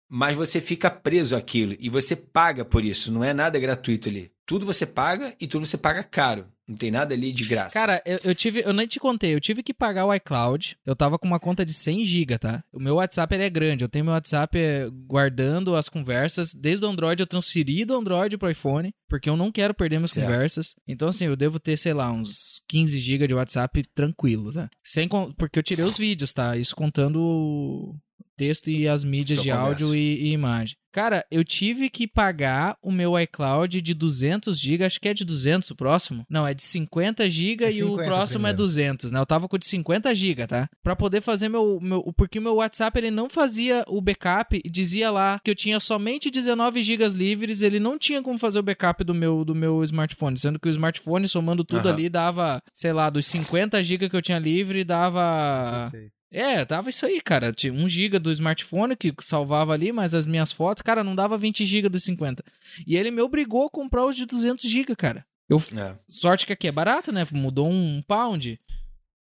Mas 0.08 0.38
você 0.38 0.62
fica 0.62 0.92
preso 0.92 1.36
àquilo 1.36 1.76
e 1.80 1.90
você 1.90 2.16
paga 2.16 2.64
por 2.64 2.86
isso, 2.86 3.12
não 3.12 3.24
é 3.24 3.34
nada 3.34 3.58
gratuito 3.58 4.10
ali 4.10 4.32
tudo 4.50 4.66
você 4.66 4.84
paga 4.84 5.36
e 5.40 5.46
tudo 5.46 5.64
você 5.64 5.78
paga 5.78 6.04
caro. 6.04 6.48
Não 6.68 6.76
tem 6.76 6.90
nada 6.90 7.14
ali 7.14 7.32
de 7.32 7.46
graça. 7.46 7.72
Cara, 7.78 8.02
eu, 8.04 8.20
eu 8.24 8.34
tive, 8.34 8.62
eu 8.66 8.74
nem 8.74 8.88
te 8.88 9.00
contei, 9.00 9.36
eu 9.36 9.40
tive 9.40 9.62
que 9.62 9.76
pagar 9.76 10.08
o 10.08 10.14
iCloud. 10.16 10.76
Eu 10.84 10.96
tava 10.96 11.20
com 11.20 11.28
uma 11.28 11.40
conta 11.40 11.64
de 11.64 11.72
100 11.72 12.04
GB, 12.04 12.40
tá? 12.40 12.64
O 12.74 12.80
meu 12.80 12.96
WhatsApp 12.96 13.36
ele 13.36 13.44
é 13.44 13.50
grande. 13.50 13.84
Eu 13.84 13.90
tenho 13.90 14.06
meu 14.06 14.16
WhatsApp 14.16 14.58
é, 14.58 14.90
guardando 15.06 15.76
as 15.76 15.88
conversas. 15.88 16.56
Desde 16.56 16.84
o 16.84 16.90
Android 16.90 17.22
eu 17.22 17.28
transferi 17.28 17.86
do 17.86 17.96
Android 17.96 18.40
pro 18.40 18.50
iPhone, 18.50 18.92
porque 19.08 19.30
eu 19.30 19.38
não 19.38 19.52
quero 19.52 19.76
perder 19.76 19.98
minhas 20.00 20.12
Certo. 20.12 20.26
conversas. 20.26 20.76
Então 20.88 21.10
assim, 21.10 21.26
eu 21.26 21.36
devo 21.36 21.60
ter, 21.60 21.78
sei 21.78 21.94
lá, 21.94 22.12
uns 22.12 22.64
15 22.68 23.00
GB 23.00 23.28
de 23.28 23.36
WhatsApp 23.36 23.84
tranquilo, 23.94 24.52
tá? 24.52 24.68
Sem 24.84 25.08
porque 25.38 25.60
eu 25.60 25.64
tirei 25.64 25.86
os 25.86 25.96
vídeos, 25.96 26.34
tá? 26.34 26.58
Isso 26.58 26.76
contando 26.76 27.96
texto 28.38 28.70
e 28.70 28.88
as 28.88 29.04
mídias 29.04 29.38
Só 29.38 29.44
de 29.44 29.50
conversa. 29.50 29.70
áudio 29.70 29.96
e, 29.96 30.30
e 30.30 30.32
imagem. 30.32 30.76
Cara, 30.92 31.24
eu 31.30 31.44
tive 31.44 31.88
que 31.88 32.08
pagar 32.08 32.76
o 32.82 32.92
meu 32.92 33.20
iCloud 33.20 33.80
de 33.80 33.94
200 33.94 34.58
GB, 34.58 34.86
acho 34.86 35.00
que 35.00 35.08
é 35.08 35.14
de 35.14 35.24
200 35.24 35.70
o 35.70 35.76
próximo. 35.76 36.26
Não, 36.28 36.48
é 36.48 36.54
de 36.54 36.64
50 36.64 37.30
GB 37.30 37.64
É 37.64 37.68
e 37.68 37.84
o 37.84 37.90
50 37.90 38.04
próximo 38.06 38.48
é 38.48 38.50
primeiro. 38.50 38.58
200, 38.58 39.12
né? 39.12 39.20
Eu 39.20 39.26
tava 39.26 39.48
com 39.48 39.56
o 39.56 39.60
de 39.60 39.68
50 39.68 40.16
GB, 40.16 40.48
tá? 40.48 40.68
Pra 40.82 40.96
poder 40.96 41.22
fazer 41.22 41.48
meu, 41.48 41.80
meu... 41.80 42.02
Porque 42.18 42.40
o 42.40 42.42
meu 42.42 42.56
WhatsApp, 42.56 42.98
ele 42.98 43.12
não 43.12 43.30
fazia 43.30 43.84
o 43.88 44.02
backup 44.02 44.60
e 44.64 44.70
dizia 44.70 45.12
lá 45.12 45.40
que 45.44 45.52
eu 45.52 45.56
tinha 45.56 45.80
somente 45.80 46.32
19 46.32 46.82
GB 46.82 47.08
livres, 47.10 47.62
ele 47.62 47.80
não 47.80 48.00
tinha 48.00 48.24
como 48.24 48.40
fazer 48.40 48.58
o 48.60 48.64
backup 48.64 49.04
do 49.04 49.14
meu, 49.14 49.46
do 49.46 49.54
meu 49.54 49.84
smartphone, 49.84 50.40
sendo 50.40 50.60
que 50.60 50.68
o 50.68 50.72
smartphone, 50.72 51.28
somando 51.28 51.64
tudo 51.64 51.88
ali, 51.88 52.10
dava, 52.10 52.62
sei 52.74 52.94
lá, 52.94 53.10
dos 53.12 53.28
50 53.28 53.84
GB 53.84 54.10
que 54.10 54.16
eu 54.16 54.22
tinha 54.22 54.40
livre, 54.40 54.84
dava... 54.84 55.90
16. 55.92 56.19
É, 56.32 56.64
dava 56.64 56.90
isso 56.90 57.06
aí, 57.06 57.20
cara. 57.22 57.52
Tinha 57.52 57.74
1 57.74 57.90
GB 57.90 58.20
do 58.20 58.32
smartphone 58.32 58.96
que 58.96 59.14
salvava 59.22 59.74
ali, 59.74 59.92
mas 59.92 60.14
as 60.14 60.26
minhas 60.28 60.52
fotos, 60.52 60.82
cara, 60.84 61.04
não 61.04 61.16
dava 61.16 61.38
20 61.38 61.66
GB 61.66 61.90
dos 61.90 62.04
50. 62.04 62.44
E 62.86 62.96
ele 62.96 63.10
me 63.12 63.22
obrigou 63.22 63.66
a 63.66 63.70
comprar 63.70 64.06
os 64.06 64.16
de 64.16 64.26
200 64.26 64.70
GB, 64.70 64.96
cara. 64.96 65.26
Eu, 65.50 65.62
É. 65.76 65.96
sorte 66.08 66.46
que 66.46 66.54
aqui 66.54 66.68
é 66.68 66.72
barato, 66.72 67.12
né? 67.12 67.28
Mudou 67.32 67.68
um 67.68 68.04
pound. 68.08 68.60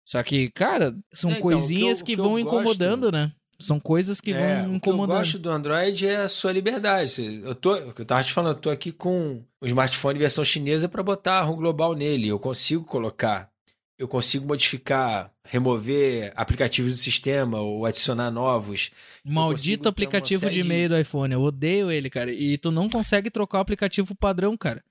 Só 0.07 0.23
que, 0.23 0.51
cara, 0.51 0.95
são 1.13 1.31
É, 1.31 1.35
então, 1.35 1.43
coisinhas 1.43 2.03
que, 2.03 2.15
que 2.15 2.21
eu- 2.21 2.25
o 2.25 2.27
que 2.27 2.29
vão 2.31 2.39
eu 2.39 2.45
gosto- 2.45 2.59
incomodando, 2.61 3.11
né? 3.13 3.33
São 3.59 3.79
coisas 3.79 4.21
que 4.21 4.33
É, 4.33 4.57
vão 4.57 4.61
o 4.61 4.65
que 4.65 4.71
eu 4.71 4.77
incomodando. 4.77 5.17
gosto 5.19 5.39
do 5.39 5.51
Android 5.51 6.07
é 6.07 6.17
a 6.17 6.29
sua 6.29 6.51
liberdade. 6.53 7.41
Eu 7.45 7.55
tô, 7.55 7.75
o 7.75 7.93
que 7.95 8.01
eu 8.03 8.07
tava 8.07 8.25
te 8.25 8.33
falando, 8.33 8.57
eu 8.57 8.61
tô 8.61 8.71
aqui 8.71 8.91
com 8.93 9.43
o 9.61 9.67
smartphone 9.67 10.19
versão 10.19 10.45
chinesa 10.45 10.89
para 10.89 11.03
botar 11.03 11.39
a 11.39 11.43
ROM 11.43 11.57
global 11.57 11.95
nele. 11.95 12.29
Eu 12.29 12.39
consigo 12.39 12.85
colocar, 12.85 13.51
eu 13.99 14.09
consigo 14.09 14.47
modificar, 14.47 15.31
remover 15.51 16.33
aplicativos 16.37 16.93
do 16.93 16.97
sistema 16.97 17.59
ou 17.61 17.85
adicionar 17.85 18.31
novos. 18.31 18.91
Maldito 19.25 19.89
aplicativo 19.89 20.47
de 20.49 20.55
de- 20.55 20.61
e-mail 20.61 20.89
do 20.89 20.99
iPhone. 20.99 21.35
Eu 21.35 21.43
odeio 21.43 21.91
ele, 21.91 22.09
cara. 22.09 22.33
E 22.33 22.57
tu 22.57 22.71
não 22.71 22.89
consegue 22.89 23.31
trocar 23.31 23.59
o 23.59 23.61
aplicativo 23.61 24.15
padrão, 24.15 24.57
cara. 24.57 24.83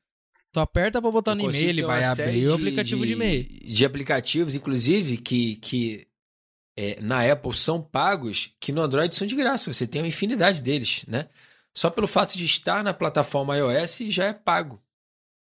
Tu 0.52 0.60
aperta 0.60 1.02
pra 1.02 1.10
botar 1.12 1.32
Eu 1.32 1.36
no 1.36 1.42
e-mail, 1.50 1.70
ele 1.70 1.84
vai 1.84 2.04
abrir 2.04 2.46
o 2.48 2.56
de- 2.58 2.62
aplicativo 2.62 3.06
de 3.06 3.14
e-mail. 3.14 3.48
De 3.64 3.86
aplicativos, 3.86 4.54
inclusive, 4.54 5.18
que, 5.18 5.56
que 5.58 6.08
é, 6.78 7.00
na 7.02 7.30
Apple 7.32 7.54
são 7.54 7.82
pagos, 7.82 8.54
que 8.60 8.72
no 8.74 8.82
Android 8.82 9.16
são 9.16 9.26
de 9.28 9.36
graça. 9.36 9.72
Você 9.72 9.88
tem 9.88 10.02
uma 10.02 10.08
infinidade 10.08 10.62
deles, 10.62 11.06
né? 11.08 11.30
Só 11.74 11.90
pelo 11.90 12.08
fato 12.08 12.38
de 12.38 12.44
estar 12.44 12.84
na 12.84 12.94
plataforma 12.94 13.56
iOS 13.56 14.00
já 14.10 14.26
é 14.26 14.34
pago. 14.34 14.82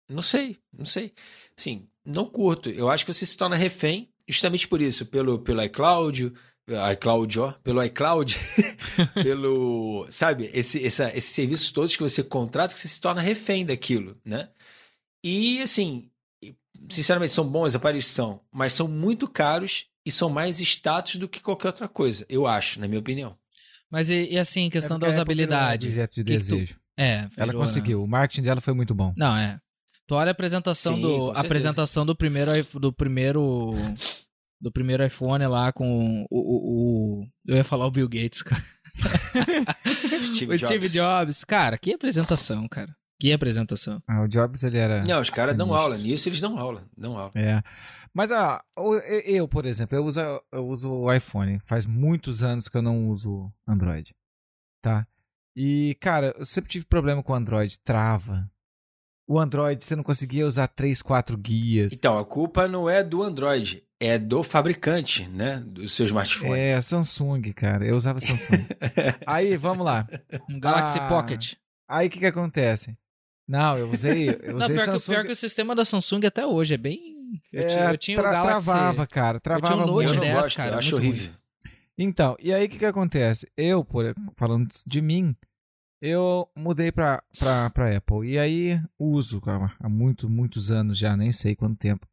Não 0.10 0.22
sei, 0.22 0.58
não 0.72 0.86
sei. 0.86 1.14
Assim, 1.58 1.88
não 2.06 2.26
curto. 2.26 2.70
Eu 2.70 2.90
acho 2.90 3.06
que 3.06 3.14
você 3.14 3.26
se 3.26 3.38
torna 3.38 3.56
refém, 3.56 4.10
justamente 4.32 4.68
por 4.68 4.82
isso, 4.82 5.06
pelo, 5.06 5.38
pelo 5.40 5.62
iCloud, 5.64 6.34
iCloud, 6.94 7.40
ó, 7.40 7.52
pelo 7.64 7.84
iCloud, 7.84 8.38
pelo, 9.22 10.08
sabe, 10.10 10.50
esse, 10.54 10.86
essa, 10.86 11.10
esses 11.16 11.32
serviços 11.32 11.72
todos 11.72 11.96
que 11.96 12.04
você 12.04 12.24
contrata, 12.24 12.74
que 12.74 12.80
você 12.80 12.88
se 12.88 13.02
torna 13.02 13.22
refém 13.22 13.66
daquilo, 13.66 14.18
né? 14.26 14.50
E, 15.24 15.62
assim, 15.62 16.10
sinceramente, 16.90 17.32
são 17.32 17.46
bons 17.48 17.76
aparelhos, 17.76 18.08
são, 18.08 18.42
mas 18.52 18.74
são 18.74 18.88
muito 18.88 19.28
caros 19.28 19.86
e 20.06 20.12
são 20.12 20.30
mais 20.30 20.60
status 20.60 21.16
do 21.18 21.28
que 21.30 21.40
qualquer 21.40 21.68
outra 21.68 21.88
coisa, 21.88 22.26
eu 22.30 22.48
acho, 22.48 22.80
na 22.80 22.88
minha 22.88 23.00
opinião. 23.00 23.36
Mas 23.90 24.10
e, 24.10 24.32
e 24.32 24.40
assim, 24.40 24.70
questão 24.70 24.98
É 24.98 25.00
da 25.02 25.08
Apple 25.08 25.36
virou 25.36 25.46
usabilidade. 25.54 25.88
Objeto 25.88 26.16
de 26.16 26.24
Que 26.24 26.38
que 26.38 26.46
tu- 26.46 26.50
desejo. 26.56 26.76
É, 26.98 27.14
Ela 27.36 27.48
virou, 27.48 27.48
né? 27.62 27.68
conseguiu. 27.68 28.04
O 28.04 28.08
marketing 28.08 28.44
dela 28.44 28.62
foi 28.62 28.74
muito 28.74 28.94
bom. 28.96 29.14
Não, 29.18 29.36
é. 29.36 29.60
Tu 30.12 30.16
olha 30.16 30.32
a 30.32 30.34
apresentação 30.34 30.96
Sim, 30.96 31.02
do 31.04 31.32
apresentação 31.32 32.06
do 32.06 32.14
primeiro 32.14 32.52
do 32.78 32.92
primeiro 32.92 33.74
do 34.60 34.70
primeiro 34.70 35.06
iPhone 35.06 35.48
lá 35.48 35.72
com 35.72 36.28
o, 36.30 36.38
o, 36.38 37.22
o- 37.22 37.28
eu 37.48 37.56
ia 37.56 37.64
falar 37.64 37.86
o 37.86 37.92
Bill 37.92 38.10
Gates, 38.10 38.42
cara. 38.42 38.62
Steve 40.36 40.54
o 40.54 40.60
Steve 40.60 40.90
Jobs. 40.90 41.46
Cara, 41.46 41.78
que 41.78 41.94
apresentação, 41.94 42.68
cara. 42.68 42.94
Que 43.18 43.32
apresentação. 43.32 44.04
Ah, 44.06 44.22
o 44.22 44.28
Jobs, 44.28 44.64
ele 44.64 44.78
era. 44.78 45.02
Não, 45.08 45.22
os 45.22 45.30
caras 45.30 45.56
dão 45.56 45.74
aula, 45.74 45.98
nisso 45.98 46.28
eles 46.28 46.42
dão 46.42 46.58
aula, 46.58 46.84
dão 46.98 47.18
aula. 47.18 47.32
É. 47.34 47.64
Mas 48.14 48.34
ah, 48.34 48.62
eu, 49.24 49.48
por 49.48 49.66
exemplo, 49.66 49.96
eu 49.98 50.04
uso, 50.04 50.20
eu 50.52 50.68
uso 50.68 50.92
o 50.92 51.14
iPhone. 51.14 51.62
Faz 51.64 51.86
muitos 51.86 52.44
anos 52.44 52.68
que 52.68 52.76
eu 52.76 52.82
não 52.82 53.08
uso 53.08 53.50
Android. 53.66 54.14
Tá? 54.82 55.08
E, 55.56 55.96
cara, 56.02 56.36
eu 56.38 56.44
sempre 56.44 56.70
tive 56.70 56.84
problema 56.84 57.24
com 57.24 57.32
o 57.32 57.36
Android. 57.36 57.80
Trava. 57.80 58.51
O 59.28 59.40
Android, 59.40 59.84
você 59.84 59.96
não 59.96 60.04
conseguia 60.04 60.46
usar 60.46 60.68
3, 60.68 61.02
4 61.02 61.38
guias. 61.38 61.94
Então, 61.94 62.18
a 62.18 62.26
culpa 62.26 62.68
não 62.68 62.90
é 62.90 63.04
do 63.04 63.24
Android, 63.24 63.84
é 64.00 64.18
do 64.18 64.44
fabricante, 64.44 65.28
né, 65.30 65.62
do 65.66 65.88
seu 65.88 66.06
smartphone. 66.06 66.60
É, 66.60 66.82
Samsung, 66.82 67.42
cara. 67.54 67.86
Eu 67.86 67.96
usava 67.96 68.20
Samsung. 68.20 68.66
Aí, 69.26 69.56
vamos 69.58 69.86
lá. 69.86 70.08
Um 70.50 70.60
Galaxy 70.60 71.00
Ah, 71.00 71.08
Pocket. 71.08 71.54
Aí, 71.88 72.08
o 72.08 72.10
que 72.10 72.20
que 72.20 72.26
acontece? 72.26 72.98
Não, 73.48 73.78
eu 73.78 73.90
usei, 73.92 74.30
eu 74.42 74.54
Não, 74.54 74.58
usei 74.58 74.76
pior, 74.76 74.86
que, 74.86 74.92
Samsung. 74.92 75.12
pior 75.14 75.26
que 75.26 75.32
o 75.32 75.36
sistema 75.36 75.76
da 75.76 75.84
Samsung 75.86 76.26
até 76.26 76.46
hoje 76.46 76.74
é 76.74 76.78
bem 76.78 77.12
eu, 77.52 77.64
É, 77.64 77.68
tinha, 77.68 77.84
eu 77.92 77.98
tinha 77.98 78.20
o 78.20 78.24
Galaxy 78.24 78.70
Travava, 78.70 79.08
cara. 79.08 79.40
Travava 79.40 79.74
tinha 79.74 79.86
um. 79.86 79.88
Note 79.88 80.10
eu 80.10 80.16
não 80.16 80.22
10, 80.22 80.36
gosto, 80.36 80.56
cara, 80.58 80.72
eu 80.76 80.80
acho 80.80 80.92
muito 80.96 81.06
horrível. 81.08 81.34
Então, 81.98 82.36
e 82.40 82.54
aí 82.54 82.66
o 82.66 82.70
que, 82.70 82.78
que 82.80 82.86
acontece? 82.86 83.48
Eu, 83.56 83.84
por, 83.86 84.14
falando 84.36 84.68
de 84.86 85.02
mim, 85.02 85.36
eu 86.02 86.50
mudei 86.56 86.92
pra, 86.92 87.24
pra, 87.38 87.70
pra 87.70 87.96
Apple. 87.96 88.28
E 88.28 88.40
aí 88.40 88.82
uso, 88.98 89.40
cara, 89.40 89.74
há 89.80 89.88
muito, 89.88 90.30
muitos 90.30 90.72
anos 90.72 90.98
já, 90.98 91.16
nem 91.16 91.32
sei 91.32 91.56
quanto 91.56 91.78
tempo. 91.78 92.08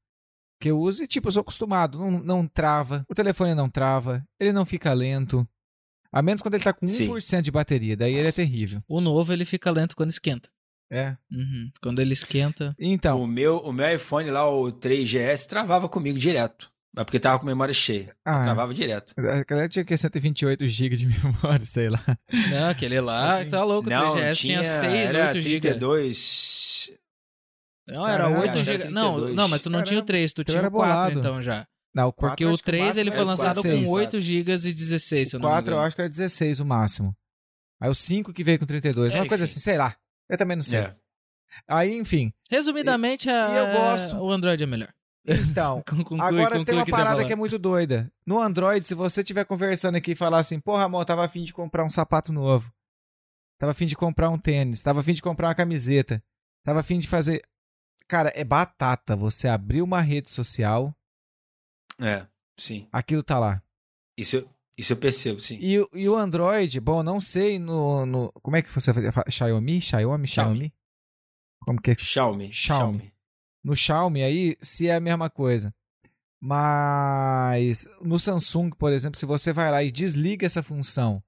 Que 0.60 0.70
eu 0.70 0.78
uso 0.78 1.02
e, 1.04 1.06
tipo, 1.06 1.28
eu 1.28 1.32
sou 1.32 1.40
acostumado. 1.40 1.98
Não, 1.98 2.10
não 2.18 2.46
trava. 2.46 3.04
O 3.08 3.14
telefone 3.14 3.54
não 3.54 3.70
trava. 3.70 4.24
Ele 4.40 4.52
não 4.52 4.64
fica 4.66 4.92
lento. 4.92 5.48
A 6.12 6.20
menos 6.20 6.42
quando 6.42 6.54
ele 6.54 6.64
tá 6.64 6.72
com 6.72 6.88
Sim. 6.88 7.08
1% 7.08 7.42
de 7.42 7.50
bateria. 7.50 7.96
Daí 7.96 8.14
ele 8.14 8.28
é 8.28 8.32
terrível. 8.32 8.82
O 8.88 9.00
novo 9.00 9.32
ele 9.32 9.44
fica 9.44 9.70
lento 9.70 9.94
quando 9.94 10.10
esquenta. 10.10 10.48
É. 10.90 11.16
Uhum. 11.30 11.70
Quando 11.82 12.00
ele 12.00 12.12
esquenta. 12.12 12.74
Então, 12.78 13.22
O 13.22 13.26
meu, 13.26 13.58
o 13.58 13.72
meu 13.72 13.94
iPhone 13.94 14.30
lá, 14.30 14.50
o 14.50 14.72
3GS, 14.72 15.46
travava 15.46 15.88
comigo 15.88 16.18
direto. 16.18 16.72
Mas 16.94 17.04
porque 17.04 17.20
tava 17.20 17.38
com 17.38 17.46
memória 17.46 17.72
cheia. 17.74 18.16
ah, 18.24 18.40
Travava 18.42 18.72
direto. 18.74 19.14
aquela 19.40 19.68
tinha 19.68 19.84
que 19.84 19.96
128 19.96 20.66
GB 20.66 20.96
de 20.96 21.06
memória, 21.22 21.64
sei 21.66 21.90
lá. 21.90 22.02
Não, 22.50 22.70
aquele 22.70 23.00
lá, 23.00 23.38
Assim, 23.40 23.50
tá 23.50 23.62
louco, 23.62 23.88
o 23.88 23.92
Não, 23.92 24.08
3GS 24.16 24.34
tinha 24.36 24.64
6, 24.64 25.14
era 25.14 25.26
8 25.28 25.40
GB. 25.40 25.60
32... 25.60 26.92
Não, 27.86 28.06
era 28.06 28.24
Caralho, 28.24 28.40
8 28.40 28.48
era 28.50 28.64
GB. 28.64 28.84
Não, 28.90 29.12
32. 29.12 29.34
não, 29.36 29.48
mas 29.48 29.62
tu 29.62 29.70
não 29.70 29.82
tinha 29.82 29.98
o 30.00 30.02
Caramba, 30.02 30.06
3, 30.06 30.32
tu 30.32 30.42
então 30.42 30.54
tinha 30.54 30.68
o 30.68 30.70
4 30.70 30.92
bolado. 30.94 31.18
então 31.18 31.42
já. 31.42 31.66
Não, 31.94 32.08
o 32.08 32.12
4 32.12 32.30
Porque 32.30 32.44
o 32.44 32.48
acho 32.50 32.58
que 32.58 32.64
3 32.64 32.96
ele 32.96 33.10
máximo 33.10 33.12
foi 33.12 33.20
era 33.20 33.30
lançado 33.30 33.62
16. 33.62 33.88
com 33.88 33.94
8 33.94 34.18
GB 34.18 34.52
e 34.52 34.72
16, 34.72 35.28
se 35.30 35.36
eu 35.36 35.40
O 35.40 35.42
não 35.42 35.48
me 35.48 35.54
4 35.54 35.74
eu 35.74 35.80
acho 35.80 35.96
que 35.96 36.02
era 36.02 36.08
16 36.10 36.60
o 36.60 36.64
máximo. 36.66 37.16
Aí 37.80 37.88
o 37.90 37.94
5 37.94 38.32
que 38.32 38.42
veio 38.44 38.58
com 38.58 38.66
32. 38.66 39.14
É, 39.14 39.18
uma 39.20 39.26
coisa 39.28 39.44
enfim. 39.44 39.50
assim, 39.52 39.60
sei 39.60 39.78
lá. 39.78 39.94
Eu 40.28 40.36
também 40.36 40.56
não 40.56 40.62
sei. 40.62 40.80
É. 40.80 40.94
Aí, 41.66 41.96
enfim. 41.96 42.32
Resumidamente, 42.50 43.28
a- 43.30 43.48
e 43.52 43.56
eu 43.56 43.80
gosto. 43.80 44.16
o 44.16 44.30
Android 44.30 44.62
é 44.62 44.66
melhor. 44.66 44.92
Então, 45.28 45.82
Conclui- 45.88 46.20
agora 46.20 46.56
conclui 46.56 46.64
tem 46.64 46.74
uma 46.76 46.84
que 46.84 46.90
tá 46.90 46.96
parada 46.96 47.24
que 47.24 47.32
é 47.32 47.36
muito 47.36 47.58
doida. 47.58 48.10
No 48.26 48.38
Android, 48.40 48.86
se 48.86 48.94
você 48.94 49.20
estiver 49.20 49.44
conversando 49.44 49.96
aqui 49.96 50.12
e 50.12 50.16
falar 50.16 50.38
assim, 50.38 50.58
porra, 50.58 50.84
amor, 50.84 51.04
tava 51.04 51.24
afim 51.24 51.44
de 51.44 51.52
comprar 51.52 51.84
um 51.84 51.90
sapato 51.90 52.32
novo. 52.32 52.72
Tava 53.58 53.72
afim 53.72 53.86
de 53.86 53.96
comprar 53.96 54.30
um 54.30 54.38
tênis. 54.38 54.80
Tava 54.82 55.00
afim 55.00 55.12
de 55.12 55.20
comprar 55.22 55.48
uma 55.48 55.54
camiseta. 55.54 56.22
Tava 56.64 56.80
afim 56.80 56.98
de 56.98 57.08
fazer. 57.08 57.42
Cara, 58.06 58.32
é 58.34 58.44
batata. 58.44 59.14
Você 59.16 59.48
abrir 59.48 59.82
uma 59.82 60.00
rede 60.00 60.30
social, 60.30 60.94
É, 62.00 62.26
sim. 62.58 62.88
aquilo 62.92 63.22
tá 63.22 63.38
lá. 63.38 63.62
Isso, 64.16 64.36
eu- 64.36 64.48
isso 64.76 64.92
eu 64.92 64.96
percebo, 64.96 65.40
sim. 65.40 65.58
E, 65.60 65.78
o- 65.80 65.88
e 65.92 66.08
o 66.08 66.16
Android, 66.16 66.80
bom, 66.80 67.02
não 67.02 67.20
sei 67.20 67.58
no, 67.58 68.06
no- 68.06 68.32
Como 68.42 68.56
é 68.56 68.62
que 68.62 68.70
você 68.70 68.92
fala? 69.12 69.30
Xiaomi? 69.30 69.80
Xiaomi? 69.80 70.26
Xiaomi? 70.28 70.74
Como 71.66 71.80
que 71.82 71.90
é? 71.90 71.94
Xiaomi. 71.98 72.52
Xiaomi. 72.52 73.12
No 73.64 73.74
Xiaomi 73.76 74.22
aí, 74.22 74.56
se 74.60 74.88
é 74.88 74.94
a 74.94 75.00
mesma 75.00 75.28
coisa. 75.28 75.72
Mas 76.40 77.86
no 78.00 78.18
Samsung, 78.18 78.70
por 78.70 78.92
exemplo, 78.92 79.18
se 79.18 79.26
você 79.26 79.52
vai 79.52 79.70
lá 79.70 79.82
e 79.82 79.90
desliga 79.90 80.46
essa 80.46 80.62
função 80.62 81.22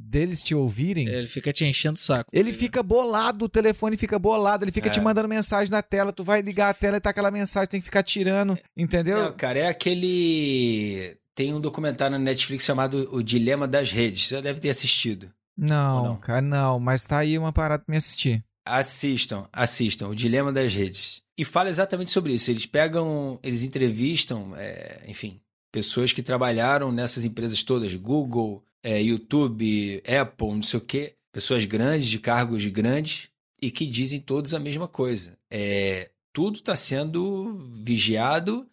deles 0.00 0.42
te 0.42 0.54
ouvirem, 0.54 1.08
Ele 1.08 1.26
fica 1.26 1.52
te 1.52 1.64
enchendo 1.64 1.96
o 1.96 2.00
saco. 2.00 2.30
ele 2.32 2.52
fica 2.52 2.82
bolado, 2.84 3.46
o 3.46 3.48
telefone 3.48 3.96
fica 3.96 4.16
bolado, 4.18 4.64
ele 4.64 4.70
fica 4.72 4.86
É. 4.88 4.90
te 4.92 5.00
mandando 5.00 5.28
mensagem 5.28 5.70
na 5.72 5.82
tela, 5.82 6.12
tu 6.12 6.22
vai 6.22 6.40
ligar 6.40 6.70
a 6.70 6.74
tela 6.74 6.96
e 6.96 7.00
tá 7.00 7.10
aquela 7.10 7.30
mensagem, 7.32 7.68
tem 7.68 7.80
que 7.80 7.84
ficar 7.86 8.02
tirando, 8.04 8.56
entendeu? 8.76 9.22
Não, 9.24 9.32
cara, 9.32 9.58
é 9.58 9.66
aquele... 9.66 11.16
Tem 11.34 11.52
um 11.52 11.60
documentário 11.60 12.16
na 12.16 12.24
Netflix 12.24 12.64
chamado 12.64 13.08
O 13.12 13.22
Dilema 13.22 13.66
das 13.68 13.92
Redes. 13.92 14.26
Você 14.28 14.34
já 14.36 14.40
deve 14.40 14.58
ter 14.60 14.70
assistido. 14.70 15.32
Não, 15.56 16.04
não? 16.04 16.16
cara, 16.16 16.40
não, 16.40 16.80
mas 16.80 17.04
tá 17.04 17.18
aí 17.18 17.36
uma 17.38 17.52
parada 17.52 17.84
pra 17.84 17.92
me 17.92 17.96
assistir. 17.98 18.44
Assistam, 18.66 19.48
assistam. 19.52 20.08
O 20.08 20.14
Dilema 20.16 20.52
das 20.52 20.72
Redes. 20.74 21.22
E 21.38 21.44
fala 21.44 21.70
exatamente 21.70 22.10
sobre 22.10 22.34
isso. 22.34 22.50
Eles 22.50 22.66
pegam, 22.66 23.38
eles 23.44 23.62
entrevistam, 23.62 24.56
é, 24.56 25.04
enfim, 25.06 25.40
pessoas 25.70 26.12
que 26.12 26.22
trabalharam 26.22 26.90
nessas 26.90 27.24
empresas 27.24 27.62
todas, 27.62 27.94
Google, 27.94 28.64
é, 28.82 29.00
YouTube, 29.00 30.02
Apple, 30.04 30.48
não 30.48 30.62
sei 30.62 30.78
o 30.78 30.82
quê, 30.82 31.14
pessoas 31.32 31.64
grandes, 31.64 32.08
de 32.08 32.18
cargos 32.18 32.66
grandes, 32.66 33.28
e 33.62 33.70
que 33.70 33.86
dizem 33.86 34.20
todos 34.20 34.52
a 34.52 34.58
mesma 34.58 34.88
coisa. 34.88 35.38
É, 35.48 36.10
tudo 36.32 36.58
está 36.58 36.74
sendo 36.74 37.70
vigiado 37.72 38.68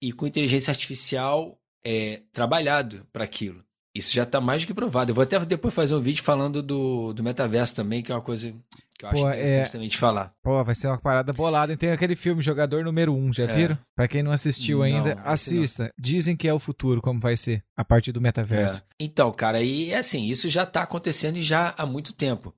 e 0.00 0.12
com 0.12 0.26
inteligência 0.26 0.70
artificial 0.70 1.58
é, 1.82 2.22
trabalhado 2.32 3.06
para 3.12 3.24
aquilo. 3.24 3.64
Isso 3.96 4.12
já 4.12 4.24
está 4.24 4.40
mais 4.40 4.62
do 4.62 4.66
que 4.66 4.74
provado. 4.74 5.12
Eu 5.12 5.14
vou 5.14 5.22
até 5.22 5.38
depois 5.44 5.72
fazer 5.72 5.94
um 5.94 6.00
vídeo 6.00 6.22
falando 6.24 6.60
do, 6.60 7.12
do 7.12 7.22
metaverso 7.22 7.76
também, 7.76 8.02
que 8.02 8.10
é 8.10 8.14
uma 8.14 8.20
coisa 8.20 8.52
que 8.98 9.04
eu 9.04 9.08
acho 9.08 9.22
Pô, 9.22 9.28
interessante 9.28 9.68
é... 9.68 9.70
também 9.70 9.88
de 9.88 9.96
falar. 9.96 10.34
Pô, 10.42 10.64
vai 10.64 10.74
ser 10.74 10.88
uma 10.88 10.98
parada 10.98 11.32
bolada. 11.32 11.72
E 11.72 11.76
tem 11.76 11.92
aquele 11.92 12.16
filme 12.16 12.42
Jogador 12.42 12.82
Número 12.82 13.14
1, 13.14 13.32
já 13.34 13.44
é. 13.44 13.46
viram? 13.46 13.78
Pra 13.94 14.08
quem 14.08 14.20
não 14.20 14.32
assistiu 14.32 14.78
não, 14.78 14.84
ainda, 14.84 15.20
assista. 15.24 15.84
Não. 15.84 15.90
Dizem 15.96 16.36
que 16.36 16.48
é 16.48 16.52
o 16.52 16.58
futuro, 16.58 17.00
como 17.00 17.20
vai 17.20 17.36
ser, 17.36 17.62
a 17.76 17.84
partir 17.84 18.10
do 18.10 18.20
metaverso. 18.20 18.80
É. 18.80 19.04
Então, 19.04 19.30
cara, 19.30 19.62
e 19.62 19.92
é 19.92 19.98
assim, 19.98 20.26
isso 20.26 20.50
já 20.50 20.64
está 20.64 20.82
acontecendo 20.82 21.40
já 21.40 21.72
há 21.78 21.86
muito 21.86 22.12
tempo. 22.12 22.52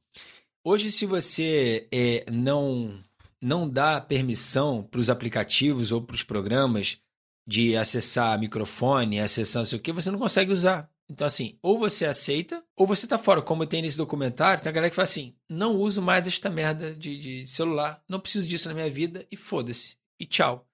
Hoje, 0.65 0.91
se 0.91 1.05
você 1.05 1.87
é, 1.93 2.25
não, 2.33 2.99
não 3.43 3.69
dá 3.69 4.01
permissão 4.01 4.83
para 4.83 5.01
os 5.01 5.11
aplicativos 5.11 5.93
ou 5.93 6.01
para 6.01 6.15
os 6.15 6.23
programas 6.23 6.99
de 7.47 7.77
acessar 7.77 8.41
microfone, 8.41 9.21
acessar 9.21 9.61
não 9.61 9.67
sei 9.67 9.79
o 9.79 9.83
que, 9.83 9.93
você 9.93 10.11
não 10.11 10.19
consegue 10.19 10.51
usar. 10.51 10.91
Então, 11.09 11.27
assim, 11.27 11.57
ou 11.63 11.79
você 11.79 12.05
aceita, 12.05 12.65
ou 12.77 12.87
você 12.87 13.07
tá 13.07 13.17
fora. 13.17 13.41
Como 13.41 13.67
tem 13.67 13.81
nesse 13.81 13.97
documentário, 13.97 14.63
tem 14.63 14.71
a 14.71 14.73
galera 14.73 14.91
que 14.91 14.97
fala 14.97 15.05
assim: 15.05 15.35
não 15.49 15.77
uso 15.77 16.03
mais 16.03 16.27
esta 16.27 16.51
merda 16.51 16.95
de, 16.95 17.19
de 17.19 17.47
celular, 17.47 18.03
não 18.09 18.21
preciso 18.21 18.49
disso 18.49 18.69
na 18.69 18.75
minha 18.75 18.91
vida 18.91 19.27
e 19.31 19.37
foda-se. 19.37 19.97
E 20.19 20.27
tchau. 20.27 20.67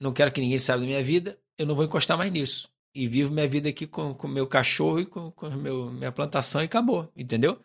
Não 0.00 0.12
quero 0.12 0.32
que 0.32 0.40
ninguém 0.40 0.58
saiba 0.58 0.80
da 0.80 0.86
minha 0.86 1.02
vida, 1.02 1.38
eu 1.56 1.64
não 1.64 1.76
vou 1.76 1.84
encostar 1.84 2.18
mais 2.18 2.30
nisso. 2.32 2.68
E 2.94 3.06
vivo 3.06 3.32
minha 3.32 3.48
vida 3.48 3.68
aqui 3.68 3.86
com 3.86 4.12
o 4.12 4.28
meu 4.28 4.46
cachorro 4.46 5.00
e 5.00 5.06
com, 5.06 5.30
com 5.30 5.48
meu, 5.50 5.90
minha 5.90 6.12
plantação 6.12 6.60
e 6.60 6.64
acabou, 6.64 7.10
entendeu? 7.16 7.60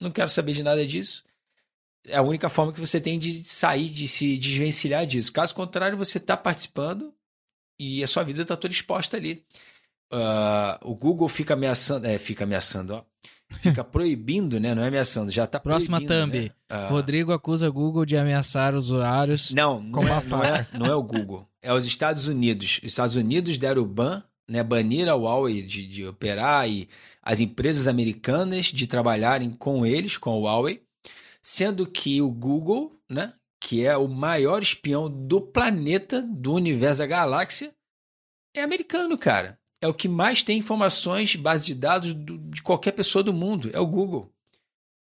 Não 0.00 0.10
quero 0.10 0.28
saber 0.28 0.52
de 0.52 0.62
nada 0.62 0.86
disso. 0.86 1.24
É 2.06 2.16
a 2.16 2.22
única 2.22 2.48
forma 2.48 2.72
que 2.72 2.80
você 2.80 3.00
tem 3.00 3.18
de 3.18 3.44
sair, 3.44 3.88
de 3.88 4.06
se 4.06 4.36
desvencilhar 4.38 5.04
disso. 5.04 5.32
Caso 5.32 5.54
contrário, 5.54 5.98
você 5.98 6.18
está 6.18 6.36
participando 6.36 7.12
e 7.78 8.02
a 8.02 8.06
sua 8.06 8.22
vida 8.22 8.42
está 8.42 8.56
toda 8.56 8.72
exposta 8.72 9.16
ali. 9.16 9.44
Uh, 10.12 10.90
o 10.90 10.94
Google 10.94 11.28
fica 11.28 11.54
ameaçando, 11.54 12.06
é, 12.06 12.18
fica 12.18 12.44
ameaçando, 12.44 12.94
ó. 12.94 13.04
Fica 13.60 13.84
proibindo, 13.84 14.58
né? 14.58 14.74
Não 14.74 14.82
é 14.82 14.88
ameaçando, 14.88 15.30
já 15.30 15.46
tá 15.46 15.60
Próxima 15.60 16.00
thumb. 16.00 16.32
Né? 16.32 16.50
Uh, 16.70 16.92
Rodrigo 16.92 17.32
acusa 17.32 17.68
Google 17.68 18.04
de 18.04 18.16
ameaçar 18.16 18.74
usuários. 18.74 19.50
Não, 19.50 19.80
não 19.82 20.02
é, 20.02 20.24
não, 20.24 20.44
é, 20.44 20.68
não 20.72 20.86
é 20.86 20.94
o 20.94 21.02
Google. 21.02 21.46
É 21.62 21.72
os 21.72 21.86
Estados 21.86 22.26
Unidos. 22.26 22.78
Os 22.78 22.92
Estados 22.92 23.16
Unidos 23.16 23.58
deram 23.58 23.82
o 23.82 23.86
ban, 23.86 24.22
né? 24.48 24.62
Baniram 24.62 25.12
a 25.12 25.16
Huawei 25.16 25.62
de, 25.62 25.86
de 25.86 26.06
operar 26.06 26.68
e 26.68 26.88
as 27.22 27.40
empresas 27.40 27.86
americanas 27.86 28.66
de 28.66 28.86
trabalharem 28.86 29.50
com 29.50 29.84
eles, 29.84 30.16
com 30.16 30.30
a 30.30 30.36
Huawei, 30.36 30.82
sendo 31.42 31.86
que 31.86 32.22
o 32.22 32.30
Google, 32.30 32.98
né? 33.10 33.34
Que 33.60 33.84
é 33.84 33.96
o 33.96 34.08
maior 34.08 34.62
espião 34.62 35.10
do 35.10 35.40
planeta, 35.40 36.22
do 36.22 36.54
universo 36.54 37.00
da 37.00 37.06
galáxia, 37.06 37.74
é 38.54 38.62
americano, 38.62 39.18
cara 39.18 39.58
é 39.80 39.88
o 39.88 39.94
que 39.94 40.08
mais 40.08 40.42
tem 40.42 40.58
informações, 40.58 41.36
base 41.36 41.66
de 41.66 41.74
dados 41.74 42.14
do, 42.14 42.38
de 42.38 42.62
qualquer 42.62 42.92
pessoa 42.92 43.22
do 43.22 43.32
mundo. 43.32 43.70
É 43.72 43.80
o 43.80 43.86
Google. 43.86 44.32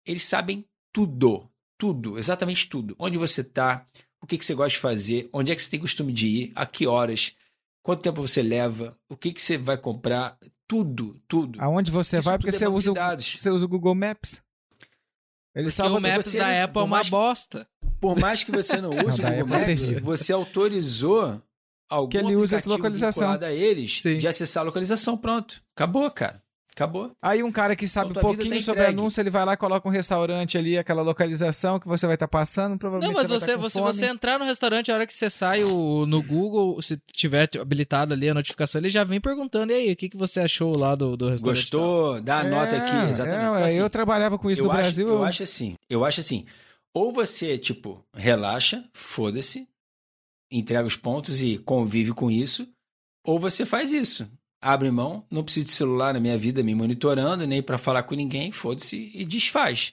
Eles 0.07 0.25
sabem 0.25 0.65
tudo. 0.93 1.49
Tudo, 1.77 2.19
exatamente 2.19 2.69
tudo. 2.69 2.95
Onde 2.99 3.19
você 3.19 3.41
está, 3.41 3.85
o 4.23 4.27
que, 4.27 4.39
que 4.39 4.45
você 4.45 4.55
gosta 4.55 4.71
de 4.71 4.79
fazer, 4.79 5.29
onde 5.33 5.51
é 5.51 5.57
que 5.57 5.63
você 5.63 5.71
tem 5.71 5.81
costume 5.81 6.13
de 6.13 6.27
ir, 6.27 6.53
a 6.55 6.65
que 6.65 6.87
horas, 6.87 7.35
quanto 7.83 8.03
tempo 8.03 8.27
você 8.27 8.43
leva, 8.43 8.97
o 9.09 9.17
que, 9.17 9.33
que 9.33 9.43
você 9.43 9.59
vai 9.59 9.77
comprar, 9.77 10.39
tudo, 10.69 11.21
tudo. 11.27 11.61
Aonde 11.61 11.91
você 11.91 12.19
Isso 12.19 12.25
vai, 12.25 12.39
porque 12.39 12.53
você, 12.53 12.65
é 12.65 12.69
usa, 12.69 12.93
o, 12.93 12.95
você 12.95 13.51
usa 13.51 13.65
o 13.65 13.69
Google 13.69 13.95
Maps. 13.95 14.41
Ele 15.55 15.71
salva 15.71 15.99
o 15.99 16.01
Maps 16.01 16.33
da 16.33 16.65
Apple 16.65 16.81
é 16.81 16.85
uma 16.85 17.05
bosta. 17.05 17.69
Por 18.01 18.19
mais 18.19 18.43
que 18.43 18.51
você 18.51 18.81
não 18.81 18.91
use 18.91 19.21
não, 19.21 19.31
o 19.41 19.45
Google 19.45 19.57
é 19.57 19.67
Maps, 19.67 19.91
você 20.01 20.33
autorizou 20.33 21.43
algum 21.95 22.09
que 22.09 22.17
ele 22.19 22.37
usa 22.37 22.57
essa 22.57 22.69
localização 22.69 23.31
a 23.31 23.53
eles 23.53 24.01
Sim. 24.03 24.19
de 24.19 24.29
acessar 24.29 24.63
a 24.63 24.67
localização. 24.67 25.17
Pronto. 25.17 25.63
Acabou, 25.75 26.11
cara. 26.11 26.43
Acabou. 26.75 27.13
Aí 27.23 27.41
um 27.41 27.53
cara 27.53 27.77
que 27.77 27.87
sabe 27.87 28.11
um 28.11 28.21
pouquinho 28.21 28.57
tá 28.57 28.61
sobre 28.61 28.85
anúncio, 28.85 29.21
ele 29.21 29.31
vai 29.31 29.45
lá 29.45 29.53
e 29.53 29.57
coloca 29.57 29.89
um 29.89 29.93
restaurante 29.93 30.59
ali, 30.59 30.77
aquela 30.77 31.03
localização 31.03 31.79
que 31.79 31.87
você 31.87 32.05
vai 32.05 32.17
estar 32.17 32.27
tá 32.27 32.31
passando, 32.31 32.77
provavelmente 32.77 33.15
Não, 33.15 33.21
mas 33.21 33.29
você, 33.29 33.57
você, 33.57 33.81
você, 33.81 33.81
você, 33.81 34.07
entrar 34.07 34.41
no 34.41 34.45
restaurante, 34.45 34.91
a 34.91 34.95
hora 34.95 35.07
que 35.07 35.15
você 35.15 35.31
sai 35.31 35.63
o, 35.63 36.05
no 36.05 36.21
Google, 36.21 36.83
se 36.83 37.01
tiver 37.13 37.49
habilitado 37.61 38.13
ali 38.13 38.29
a 38.29 38.35
notificação, 38.35 38.81
ele 38.81 38.91
já 38.91 39.05
vem 39.05 39.21
perguntando, 39.21 39.71
e 39.71 39.77
aí, 39.77 39.93
o 39.93 39.97
que, 39.97 40.09
que 40.09 40.17
você 40.17 40.41
achou 40.41 40.77
lá 40.77 40.97
do, 40.97 41.17
do 41.17 41.29
restaurante? 41.29 41.61
Gostou? 41.61 42.21
Dá 42.21 42.41
a 42.41 42.45
é, 42.45 42.51
nota 42.51 42.77
aqui, 42.77 42.97
é, 43.07 43.09
exatamente. 43.09 43.63
É, 43.63 43.65
assim, 43.67 43.81
eu 43.81 43.89
trabalhava 43.89 44.37
com 44.37 44.51
isso 44.51 44.65
no 44.65 44.71
acho, 44.73 44.81
Brasil. 44.81 45.07
Eu, 45.07 45.15
eu 45.15 45.25
acho 45.25 45.45
assim, 45.45 45.77
eu 45.89 46.05
acho 46.05 46.21
assim, 46.21 46.45
ou 46.93 47.13
você, 47.13 47.57
tipo, 47.57 48.05
relaxa, 48.13 48.85
foda-se, 48.93 49.69
entrega 50.59 50.87
os 50.87 50.97
pontos 50.97 51.43
e 51.43 51.59
convive 51.59 52.13
com 52.13 52.31
isso, 52.31 52.69
ou 53.25 53.39
você 53.39 53.65
faz 53.65 53.93
isso. 53.93 54.29
Abre 54.61 54.91
mão, 54.91 55.27
não 55.31 55.45
preciso 55.45 55.67
de 55.67 55.73
celular 55.73 56.15
na 56.15 56.21
minha 56.21 56.39
vida 56.39 56.63
me 56.63 56.75
monitorando, 56.75 57.47
nem 57.47 57.63
para 57.63 57.77
falar 57.77 58.03
com 58.05 58.15
ninguém, 58.15 58.51
foda-se 58.51 59.11
e 59.15 59.25
desfaz. 59.25 59.93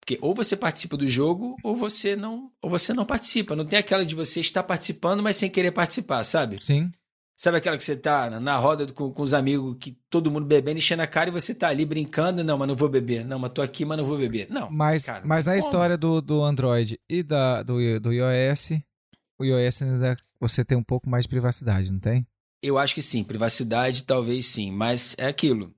Porque 0.00 0.18
ou 0.22 0.32
você 0.32 0.56
participa 0.56 0.96
do 0.96 1.08
jogo 1.08 1.56
ou 1.64 1.74
você 1.74 2.14
não, 2.14 2.52
ou 2.62 2.70
você 2.70 2.92
não 2.92 3.04
participa. 3.04 3.56
Não 3.56 3.64
tem 3.64 3.78
aquela 3.78 4.06
de 4.06 4.14
você 4.14 4.40
estar 4.40 4.62
participando, 4.62 5.20
mas 5.20 5.36
sem 5.36 5.50
querer 5.50 5.72
participar, 5.72 6.22
sabe? 6.22 6.58
Sim. 6.60 6.92
Sabe 7.36 7.58
aquela 7.58 7.76
que 7.76 7.82
você 7.84 7.96
tá 7.96 8.30
na 8.40 8.56
roda 8.56 8.86
com, 8.92 9.10
com 9.10 9.22
os 9.22 9.34
amigos, 9.34 9.76
que 9.78 9.98
todo 10.08 10.30
mundo 10.30 10.46
bebendo, 10.46 10.78
enchendo 10.78 11.02
a 11.02 11.06
cara 11.06 11.28
e 11.28 11.32
você 11.32 11.54
tá 11.54 11.68
ali 11.68 11.84
brincando? 11.84 12.42
Não, 12.42 12.56
mas 12.56 12.68
não 12.68 12.76
vou 12.76 12.88
beber. 12.88 13.26
Não, 13.26 13.38
mas 13.38 13.50
tô 13.50 13.60
aqui, 13.60 13.84
mas 13.84 13.98
não 13.98 14.06
vou 14.06 14.16
beber. 14.16 14.46
Não. 14.48 14.70
Mas, 14.70 15.04
cara, 15.04 15.22
mas 15.26 15.44
na 15.44 15.52
como? 15.52 15.64
história 15.64 15.98
do, 15.98 16.22
do 16.22 16.42
Android 16.42 16.98
e 17.10 17.22
da, 17.22 17.62
do, 17.62 18.00
do 18.00 18.12
iOS, 18.12 18.70
o 19.38 19.44
iOS 19.44 19.82
ainda 19.82 20.16
você 20.40 20.64
tem 20.64 20.76
um 20.76 20.82
pouco 20.82 21.08
mais 21.08 21.24
de 21.24 21.28
privacidade, 21.28 21.90
não 21.90 21.98
tem? 21.98 22.26
Eu 22.62 22.78
acho 22.78 22.94
que 22.94 23.02
sim, 23.02 23.22
privacidade 23.22 24.04
talvez 24.04 24.46
sim, 24.46 24.70
mas 24.70 25.14
é 25.18 25.26
aquilo. 25.26 25.74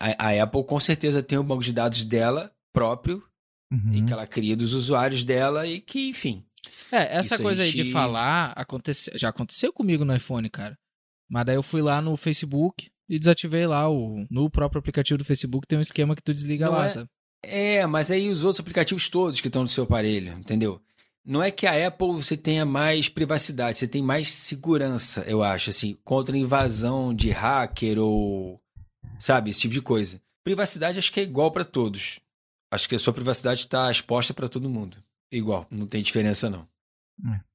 A, 0.00 0.28
a 0.28 0.42
Apple 0.42 0.64
com 0.64 0.78
certeza 0.78 1.22
tem 1.22 1.38
um 1.38 1.44
banco 1.44 1.62
de 1.62 1.72
dados 1.72 2.04
dela 2.04 2.52
próprio 2.72 3.22
uhum. 3.72 3.94
e 3.94 4.04
que 4.04 4.12
ela 4.12 4.26
cria 4.26 4.56
dos 4.56 4.74
usuários 4.74 5.24
dela 5.24 5.66
e 5.66 5.80
que, 5.80 6.08
enfim. 6.08 6.44
É, 6.92 7.16
essa 7.16 7.38
coisa 7.38 7.64
gente... 7.64 7.80
aí 7.80 7.86
de 7.86 7.92
falar 7.92 8.52
acontece... 8.52 9.10
já 9.14 9.28
aconteceu 9.28 9.72
comigo 9.72 10.04
no 10.04 10.14
iPhone, 10.14 10.48
cara. 10.48 10.78
Mas 11.28 11.44
daí 11.44 11.56
eu 11.56 11.62
fui 11.62 11.82
lá 11.82 12.00
no 12.00 12.16
Facebook 12.16 12.90
e 13.08 13.18
desativei 13.18 13.66
lá 13.66 13.88
o 13.90 14.26
no 14.30 14.50
próprio 14.50 14.78
aplicativo 14.78 15.18
do 15.18 15.24
Facebook 15.24 15.66
tem 15.66 15.78
um 15.78 15.82
esquema 15.82 16.14
que 16.14 16.22
tu 16.22 16.32
desliga 16.32 16.66
não 16.66 16.72
lá, 16.72 16.86
é... 16.86 16.90
sabe? 16.90 17.08
É, 17.42 17.86
mas 17.86 18.10
aí 18.10 18.28
os 18.28 18.42
outros 18.42 18.60
aplicativos 18.60 19.08
todos 19.08 19.40
que 19.40 19.46
estão 19.46 19.62
no 19.62 19.68
seu 19.68 19.84
aparelho, 19.84 20.32
entendeu? 20.32 20.82
Não 21.28 21.42
é 21.42 21.50
que 21.50 21.66
a 21.66 21.86
Apple 21.86 22.08
você 22.08 22.38
tenha 22.38 22.64
mais 22.64 23.06
privacidade, 23.06 23.76
você 23.76 23.86
tem 23.86 24.02
mais 24.02 24.30
segurança, 24.30 25.24
eu 25.28 25.42
acho, 25.42 25.68
assim, 25.68 25.98
contra 26.02 26.38
invasão 26.38 27.14
de 27.14 27.28
hacker 27.28 27.98
ou 27.98 28.58
sabe, 29.18 29.50
esse 29.50 29.60
tipo 29.60 29.74
de 29.74 29.82
coisa. 29.82 30.20
Privacidade 30.42 30.98
acho 30.98 31.12
que 31.12 31.20
é 31.20 31.24
igual 31.24 31.50
para 31.50 31.66
todos. 31.66 32.18
Acho 32.72 32.88
que 32.88 32.94
a 32.94 32.98
sua 32.98 33.12
privacidade 33.12 33.60
está 33.60 33.90
exposta 33.90 34.32
para 34.32 34.48
todo 34.48 34.70
mundo. 34.70 34.96
Igual, 35.30 35.66
não 35.70 35.86
tem 35.86 36.02
diferença 36.02 36.48
não. 36.48 36.66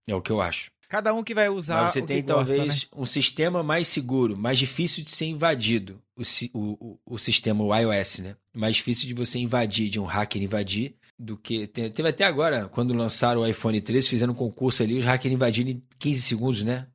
É. 0.08 0.12
é 0.12 0.16
o 0.16 0.22
que 0.22 0.32
eu 0.32 0.40
acho. 0.40 0.72
Cada 0.88 1.12
um 1.12 1.24
que 1.24 1.34
vai 1.34 1.50
usar. 1.50 1.84
Mas 1.84 1.94
você 1.94 2.04
tem 2.04 2.22
talvez 2.22 2.66
gosta, 2.66 2.96
né? 2.96 3.02
um 3.02 3.06
sistema 3.06 3.64
mais 3.64 3.88
seguro, 3.88 4.38
mais 4.38 4.60
difícil 4.60 5.04
de 5.04 5.10
ser 5.10 5.26
invadido. 5.26 6.00
O, 6.16 6.22
o, 6.54 7.00
o, 7.04 7.18
sistema 7.18 7.64
o 7.64 7.76
iOS, 7.76 8.20
né? 8.20 8.36
Mais 8.54 8.76
difícil 8.76 9.08
de 9.08 9.16
você 9.16 9.40
invadir, 9.40 9.90
de 9.90 10.00
um 10.00 10.06
hacker 10.06 10.44
invadir, 10.44 10.96
do 11.18 11.38
que. 11.38 11.68
Teve 11.68 12.10
até 12.10 12.26
agora, 12.26 12.68
quando 12.68 12.94
lançaram 12.94 13.42
o 13.42 13.48
iPhone 13.48 13.80
13, 13.80 14.10
fizeram 14.10 14.34
um 14.34 14.36
concurso 14.36 14.84
ali, 14.84 14.98
os 14.98 15.06
hackers 15.06 15.34
invadiram 15.34 15.72
em 15.72 15.84
15 16.00 16.22
segundos, 16.22 16.64
né? 16.64 16.88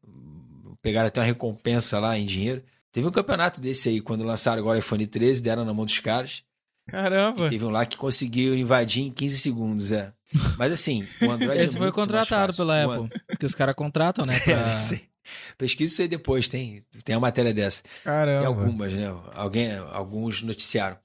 Pegaram 0.82 1.08
até 1.08 1.20
uma 1.20 1.26
recompensa 1.26 1.98
lá 1.98 2.18
em 2.18 2.24
dinheiro. 2.24 2.62
Teve 2.92 3.06
um 3.06 3.10
campeonato 3.10 3.60
desse 3.60 3.88
aí, 3.88 4.00
quando 4.00 4.24
lançaram 4.24 4.58
agora 4.58 4.76
o 4.76 4.80
iPhone 4.80 5.06
13, 5.06 5.42
deram 5.42 5.64
na 5.64 5.74
mão 5.74 5.84
dos 5.84 5.98
caras. 5.98 6.42
Caramba! 6.88 7.46
E 7.46 7.48
teve 7.48 7.64
um 7.64 7.70
lá 7.70 7.84
que 7.84 7.96
conseguiu 7.96 8.56
invadir 8.56 9.04
em 9.04 9.10
15 9.10 9.38
segundos, 9.38 9.92
é. 9.92 10.12
Mas 10.56 10.72
assim, 10.72 11.06
o 11.22 11.30
Android 11.30 11.60
Esse 11.62 11.76
é 11.76 11.78
foi 11.78 11.92
contratado 11.92 12.54
pela 12.54 12.82
Apple. 12.82 13.10
Porque 13.26 13.46
os 13.46 13.54
caras 13.54 13.74
contratam, 13.74 14.24
né? 14.24 14.38
Pra... 14.40 14.78
Pesquisa 15.58 15.92
isso 15.92 16.02
aí 16.02 16.08
depois, 16.08 16.48
tem, 16.48 16.82
tem 17.04 17.14
uma 17.14 17.20
matéria 17.20 17.52
dessa. 17.52 17.82
Caramba. 18.02 18.38
Tem 18.38 18.46
algumas, 18.46 18.94
né? 18.94 19.14
Alguém, 19.34 19.76
alguns 19.92 20.42
noticiaram. 20.42 20.96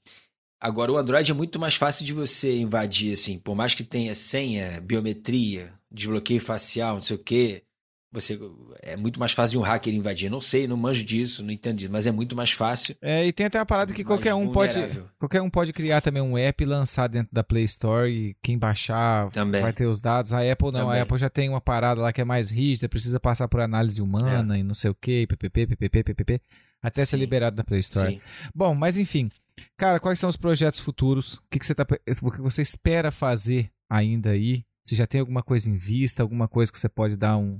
Agora, 0.63 0.93
o 0.93 0.97
Android 0.97 1.29
é 1.29 1.33
muito 1.33 1.59
mais 1.59 1.75
fácil 1.75 2.05
de 2.05 2.13
você 2.13 2.57
invadir, 2.57 3.11
assim. 3.11 3.37
Por 3.37 3.53
mais 3.53 3.75
que 3.75 3.83
tenha 3.83 4.15
senha, 4.15 4.79
biometria, 4.79 5.73
desbloqueio 5.91 6.39
facial, 6.39 6.95
não 6.95 7.01
sei 7.01 7.17
o 7.17 7.19
quê. 7.19 7.63
você 8.09 8.39
é 8.81 8.95
muito 8.95 9.19
mais 9.19 9.33
fácil 9.33 9.51
de 9.51 9.57
um 9.57 9.61
hacker 9.61 9.93
invadir. 9.93 10.31
Não 10.31 10.39
sei, 10.39 10.65
não 10.65 10.77
manjo 10.77 11.03
disso, 11.03 11.43
não 11.43 11.51
entendo 11.51 11.79
disso, 11.79 11.91
mas 11.91 12.07
é 12.07 12.13
muito 12.13 12.33
mais 12.33 12.53
fácil. 12.53 12.95
É, 13.01 13.27
e 13.27 13.33
tem 13.33 13.45
até 13.45 13.59
a 13.59 13.65
parada 13.65 13.91
que 13.91 14.05
qualquer 14.05 14.33
um 14.35 14.53
pode 14.53 14.79
qualquer 15.19 15.41
um 15.41 15.49
pode 15.49 15.73
criar 15.73 15.99
também 15.99 16.23
um 16.23 16.37
app 16.37 16.63
e 16.63 16.65
lançar 16.65 17.07
dentro 17.09 17.33
da 17.33 17.43
Play 17.43 17.65
Store 17.65 18.09
e 18.09 18.33
quem 18.41 18.57
baixar 18.57 19.29
também. 19.31 19.61
vai 19.61 19.73
ter 19.73 19.85
os 19.85 19.99
dados. 19.99 20.31
A 20.31 20.49
Apple 20.49 20.71
não, 20.71 20.85
também. 20.85 20.97
a 20.97 21.03
Apple 21.03 21.17
já 21.17 21.29
tem 21.29 21.49
uma 21.49 21.59
parada 21.59 21.99
lá 21.99 22.13
que 22.13 22.21
é 22.21 22.25
mais 22.25 22.49
rígida, 22.49 22.87
precisa 22.87 23.19
passar 23.19 23.49
por 23.49 23.59
análise 23.59 24.01
humana 24.01 24.55
é. 24.55 24.61
e 24.61 24.63
não 24.63 24.73
sei 24.73 24.91
o 24.91 24.95
que, 24.95 25.27
ppp, 25.27 25.75
ppp, 25.75 26.03
ppp, 26.03 26.41
até 26.81 27.03
Sim. 27.03 27.11
ser 27.11 27.17
liberado 27.17 27.57
da 27.57 27.65
Play 27.65 27.81
Store. 27.81 28.13
Sim. 28.13 28.21
Bom, 28.55 28.73
mas 28.73 28.97
enfim, 28.97 29.29
cara, 29.77 29.99
quais 29.99 30.19
são 30.19 30.29
os 30.29 30.37
projetos 30.37 30.79
futuros? 30.79 31.35
O 31.35 31.41
que, 31.51 31.59
que 31.59 31.65
você 31.65 31.75
tá, 31.75 31.85
o 32.21 32.31
que 32.31 32.41
você 32.41 32.61
espera 32.61 33.11
fazer 33.11 33.69
ainda 33.89 34.31
aí? 34.31 34.63
Se 34.85 34.95
já 34.95 35.07
tem 35.07 35.21
alguma 35.21 35.41
coisa 35.41 35.69
em 35.69 35.75
vista, 35.75 36.21
alguma 36.21 36.47
coisa 36.47 36.71
que 36.71 36.79
você 36.79 36.89
pode 36.89 37.15
dar 37.15 37.37
um 37.37 37.59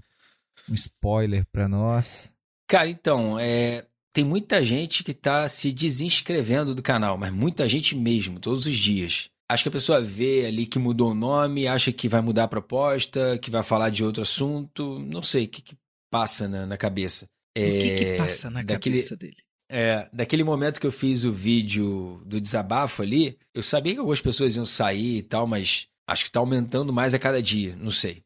um 0.70 0.74
spoiler 0.74 1.46
para 1.52 1.68
nós? 1.68 2.34
Cara, 2.68 2.90
então, 2.90 3.38
é, 3.40 3.86
tem 4.14 4.24
muita 4.24 4.64
gente 4.64 5.04
que 5.04 5.14
tá 5.14 5.48
se 5.48 5.72
desinscrevendo 5.72 6.74
do 6.74 6.82
canal, 6.82 7.18
mas 7.18 7.32
muita 7.32 7.68
gente 7.68 7.96
mesmo, 7.96 8.40
todos 8.40 8.66
os 8.66 8.76
dias. 8.76 9.30
Acho 9.50 9.64
que 9.64 9.70
a 9.70 9.74
pessoa 9.74 10.02
vê 10.02 10.46
ali 10.46 10.66
que 10.66 10.80
mudou 10.80 11.12
o 11.12 11.16
nome, 11.16 11.68
acha 11.68 11.92
que 11.92 12.08
vai 12.08 12.22
mudar 12.22 12.46
a 12.46 12.48
proposta, 12.48 13.38
que 13.38 13.52
vai 13.52 13.62
falar 13.62 13.90
de 13.90 14.04
outro 14.04 14.24
assunto. 14.24 15.00
Não 15.00 15.22
sei 15.22 15.46
o 15.46 15.48
que, 15.48 15.62
que 15.62 15.76
passa 16.10 16.48
na, 16.48 16.66
na 16.66 16.78
cabeça. 16.78 17.28
É, 17.56 17.68
o 17.68 17.72
que, 17.72 17.96
que 17.96 18.06
é, 18.06 18.18
passa 18.18 18.50
na 18.50 18.64
daquele, 18.64 18.96
cabeça 18.96 19.16
dele? 19.16 19.36
É, 19.76 20.08
daquele 20.14 20.44
momento 20.44 20.80
que 20.80 20.86
eu 20.86 20.92
fiz 20.92 21.24
o 21.24 21.32
vídeo 21.32 22.22
do 22.28 22.40
desabafo 22.40 23.02
ali, 23.02 23.40
eu 23.56 23.64
sabia 23.64 23.94
que 23.94 24.00
algumas 24.00 24.22
pessoas 24.22 24.56
iam 24.56 24.68
sair 24.68 25.18
e 25.18 25.24
tal, 25.24 25.48
mas 25.48 25.88
acho 26.08 26.26
que 26.26 26.32
tá 26.32 26.40
aumentando 26.40 26.94
mais 26.94 27.16
a 27.16 27.20
cada 27.20 27.42
dia, 27.42 27.76
não 27.76 27.90
sei. 27.90 28.22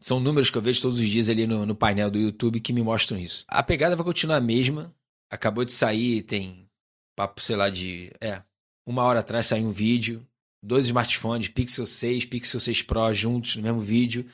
São 0.00 0.20
números 0.20 0.48
que 0.48 0.56
eu 0.56 0.62
vejo 0.62 0.80
todos 0.80 1.00
os 1.00 1.08
dias 1.08 1.28
ali 1.28 1.44
no, 1.44 1.66
no 1.66 1.74
painel 1.74 2.08
do 2.08 2.20
YouTube 2.20 2.60
que 2.60 2.72
me 2.72 2.82
mostram 2.82 3.18
isso. 3.18 3.44
A 3.48 3.64
pegada 3.64 3.96
vai 3.96 4.04
continuar 4.04 4.36
a 4.36 4.40
mesma. 4.40 4.94
Acabou 5.28 5.64
de 5.64 5.72
sair, 5.72 6.22
tem 6.22 6.68
papo, 7.16 7.40
sei 7.40 7.56
lá, 7.56 7.68
de. 7.68 8.12
É. 8.20 8.40
Uma 8.86 9.02
hora 9.02 9.20
atrás 9.20 9.46
saiu 9.46 9.66
um 9.66 9.72
vídeo. 9.72 10.24
Dois 10.62 10.86
smartphones, 10.86 11.48
Pixel 11.48 11.84
6, 11.84 12.26
Pixel 12.26 12.60
6 12.60 12.82
Pro 12.82 13.12
juntos 13.12 13.56
no 13.56 13.62
mesmo 13.64 13.80
vídeo. 13.80 14.24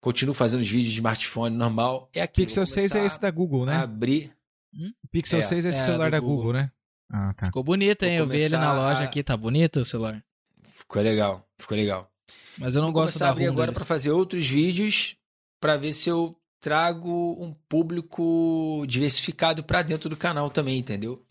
Continuo 0.00 0.34
fazendo 0.34 0.60
os 0.60 0.68
vídeos 0.68 0.92
de 0.92 0.98
smartphone 0.98 1.56
normal. 1.56 2.08
É 2.12 2.22
aqui. 2.22 2.42
Pixel 2.42 2.66
6 2.66 2.96
é 2.96 3.06
esse 3.06 3.20
da 3.20 3.30
Google, 3.30 3.64
né? 3.64 3.76
Abrir. 3.76 4.32
Hum? 4.74 4.92
Pixel 5.10 5.40
é, 5.40 5.42
6 5.42 5.66
é 5.66 5.68
esse 5.70 5.80
é, 5.80 5.84
celular 5.84 6.10
da 6.10 6.20
Google, 6.20 6.36
Google 6.36 6.52
né? 6.54 6.72
Ah, 7.12 7.34
tá. 7.34 7.46
Ficou 7.46 7.64
bonito, 7.64 8.04
hein? 8.04 8.16
eu 8.16 8.28
vi 8.28 8.40
ele 8.40 8.56
na 8.56 8.72
loja 8.72 9.00
a... 9.00 9.04
aqui, 9.04 9.22
tá 9.22 9.36
bonito 9.36 9.80
o 9.80 9.84
celular. 9.84 10.22
Ficou 10.62 11.02
legal, 11.02 11.48
ficou 11.58 11.76
legal. 11.76 12.10
Mas 12.56 12.76
eu 12.76 12.82
não 12.82 12.92
Vou 12.92 13.02
gosto 13.02 13.18
da 13.18 13.30
abrir 13.30 13.46
agora 13.46 13.72
para 13.72 13.84
fazer 13.84 14.10
outros 14.10 14.46
vídeos 14.46 15.16
para 15.60 15.76
ver 15.76 15.92
se 15.92 16.08
eu 16.08 16.36
trago 16.60 17.36
um 17.42 17.52
público 17.68 18.84
diversificado 18.86 19.64
para 19.64 19.82
dentro 19.82 20.08
do 20.08 20.16
canal 20.16 20.50
também, 20.50 20.78
entendeu? 20.78 21.24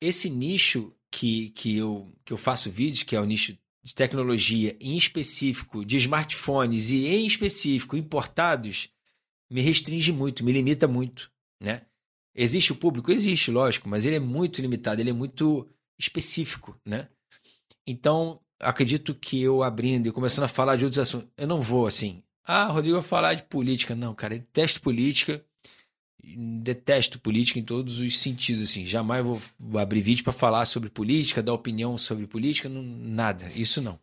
Esse 0.00 0.30
nicho 0.30 0.92
que, 1.10 1.50
que, 1.50 1.76
eu, 1.76 2.12
que 2.24 2.32
eu 2.32 2.36
faço 2.36 2.70
vídeos, 2.70 3.02
que 3.02 3.16
é 3.16 3.20
o 3.20 3.24
nicho 3.24 3.56
de 3.82 3.94
tecnologia, 3.94 4.76
em 4.80 4.96
específico 4.96 5.84
de 5.84 5.96
smartphones 5.96 6.90
e 6.90 7.06
em 7.06 7.26
específico 7.26 7.96
importados, 7.96 8.90
me 9.50 9.60
restringe 9.60 10.12
muito, 10.12 10.44
me 10.44 10.52
limita 10.52 10.86
muito, 10.86 11.30
né? 11.60 11.82
Existe 12.40 12.70
o 12.70 12.76
público? 12.76 13.10
Existe, 13.10 13.50
lógico, 13.50 13.88
mas 13.88 14.06
ele 14.06 14.14
é 14.14 14.20
muito 14.20 14.62
limitado, 14.62 15.00
ele 15.00 15.10
é 15.10 15.12
muito 15.12 15.68
específico, 15.98 16.80
né? 16.86 17.08
Então, 17.84 18.40
acredito 18.60 19.12
que 19.12 19.42
eu 19.42 19.64
abrindo 19.64 20.06
e 20.06 20.12
começando 20.12 20.44
a 20.44 20.48
falar 20.48 20.76
de 20.76 20.84
outros 20.84 21.00
assuntos, 21.00 21.28
eu 21.36 21.48
não 21.48 21.60
vou 21.60 21.84
assim. 21.84 22.22
Ah, 22.44 22.66
Rodrigo 22.66 22.94
vai 22.94 23.06
falar 23.06 23.34
de 23.34 23.42
política. 23.42 23.96
Não, 23.96 24.14
cara, 24.14 24.34
eu 24.34 24.38
detesto 24.38 24.80
política. 24.80 25.44
Detesto 26.22 27.18
política 27.18 27.58
em 27.58 27.64
todos 27.64 27.98
os 27.98 28.18
sentidos, 28.18 28.62
assim. 28.62 28.86
Jamais 28.86 29.24
vou, 29.24 29.42
vou 29.58 29.80
abrir 29.80 30.00
vídeo 30.00 30.22
para 30.22 30.32
falar 30.32 30.64
sobre 30.64 30.88
política, 30.88 31.42
dar 31.42 31.54
opinião 31.54 31.98
sobre 31.98 32.24
política, 32.28 32.68
não, 32.68 32.82
nada. 32.82 33.50
Isso 33.56 33.82
não. 33.82 33.98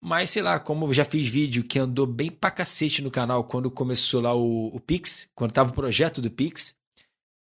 Mas, 0.00 0.30
sei 0.30 0.42
lá, 0.42 0.58
como 0.58 0.86
eu 0.86 0.94
já 0.94 1.04
fiz 1.04 1.28
vídeo 1.28 1.62
que 1.62 1.78
andou 1.78 2.06
bem 2.06 2.30
pra 2.30 2.50
cacete 2.50 3.02
no 3.02 3.10
canal 3.10 3.44
quando 3.44 3.70
começou 3.70 4.22
lá 4.22 4.34
o, 4.34 4.68
o 4.74 4.80
Pix, 4.80 5.28
quando 5.34 5.52
tava 5.52 5.70
o 5.70 5.74
projeto 5.74 6.22
do 6.22 6.30
Pix. 6.30 6.79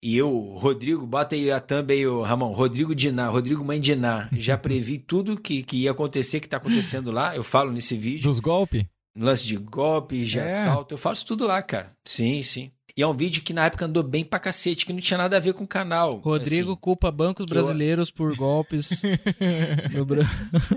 E 0.05 0.17
eu, 0.17 0.29
Rodrigo, 0.59 1.03
bota 1.03 1.33
aí 1.33 1.49
a 1.49 1.59
thumb 1.59 1.91
aí, 1.91 2.05
o 2.05 2.21
Ramon, 2.21 2.51
Rodrigo 2.51 2.93
Diná, 2.93 3.27
Rodrigo 3.27 3.65
Mãe 3.65 3.79
Diná, 3.79 4.29
já 4.33 4.55
previ 4.55 4.99
tudo 4.99 5.35
que, 5.35 5.63
que 5.63 5.77
ia 5.77 5.89
acontecer, 5.89 6.39
que 6.39 6.47
tá 6.47 6.57
acontecendo 6.57 7.11
lá, 7.11 7.35
eu 7.35 7.43
falo 7.43 7.71
nesse 7.71 7.97
vídeo. 7.97 8.29
Dos 8.29 8.39
golpes? 8.39 8.85
Lance 9.17 9.47
de 9.47 9.57
golpes, 9.57 10.29
de 10.29 10.37
é. 10.37 10.43
assalto, 10.43 10.93
eu 10.93 10.97
faço 10.99 11.25
tudo 11.25 11.47
lá, 11.47 11.59
cara. 11.63 11.91
Sim, 12.07 12.43
sim. 12.43 12.69
E 12.95 13.01
é 13.01 13.07
um 13.07 13.15
vídeo 13.15 13.41
que 13.41 13.51
na 13.51 13.65
época 13.65 13.85
andou 13.85 14.03
bem 14.03 14.23
pra 14.23 14.39
cacete, 14.39 14.85
que 14.85 14.93
não 14.93 14.99
tinha 14.99 15.17
nada 15.17 15.37
a 15.37 15.39
ver 15.39 15.55
com 15.55 15.63
o 15.63 15.67
canal. 15.67 16.19
Rodrigo 16.19 16.73
assim, 16.73 16.79
culpa 16.79 17.11
bancos 17.11 17.47
brasileiros 17.47 18.09
eu... 18.09 18.13
por 18.13 18.35
golpes 18.35 19.01
no 19.91 20.05
bra... 20.05 20.21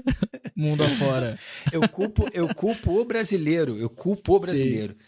mundo 0.56 0.82
afora. 0.82 1.38
Eu 1.70 1.86
culpo, 1.86 2.26
eu 2.32 2.48
culpo 2.54 2.98
o 2.98 3.04
brasileiro, 3.04 3.76
eu 3.76 3.90
culpo 3.90 4.36
o 4.36 4.40
brasileiro. 4.40 4.94
Sim. 4.94 4.98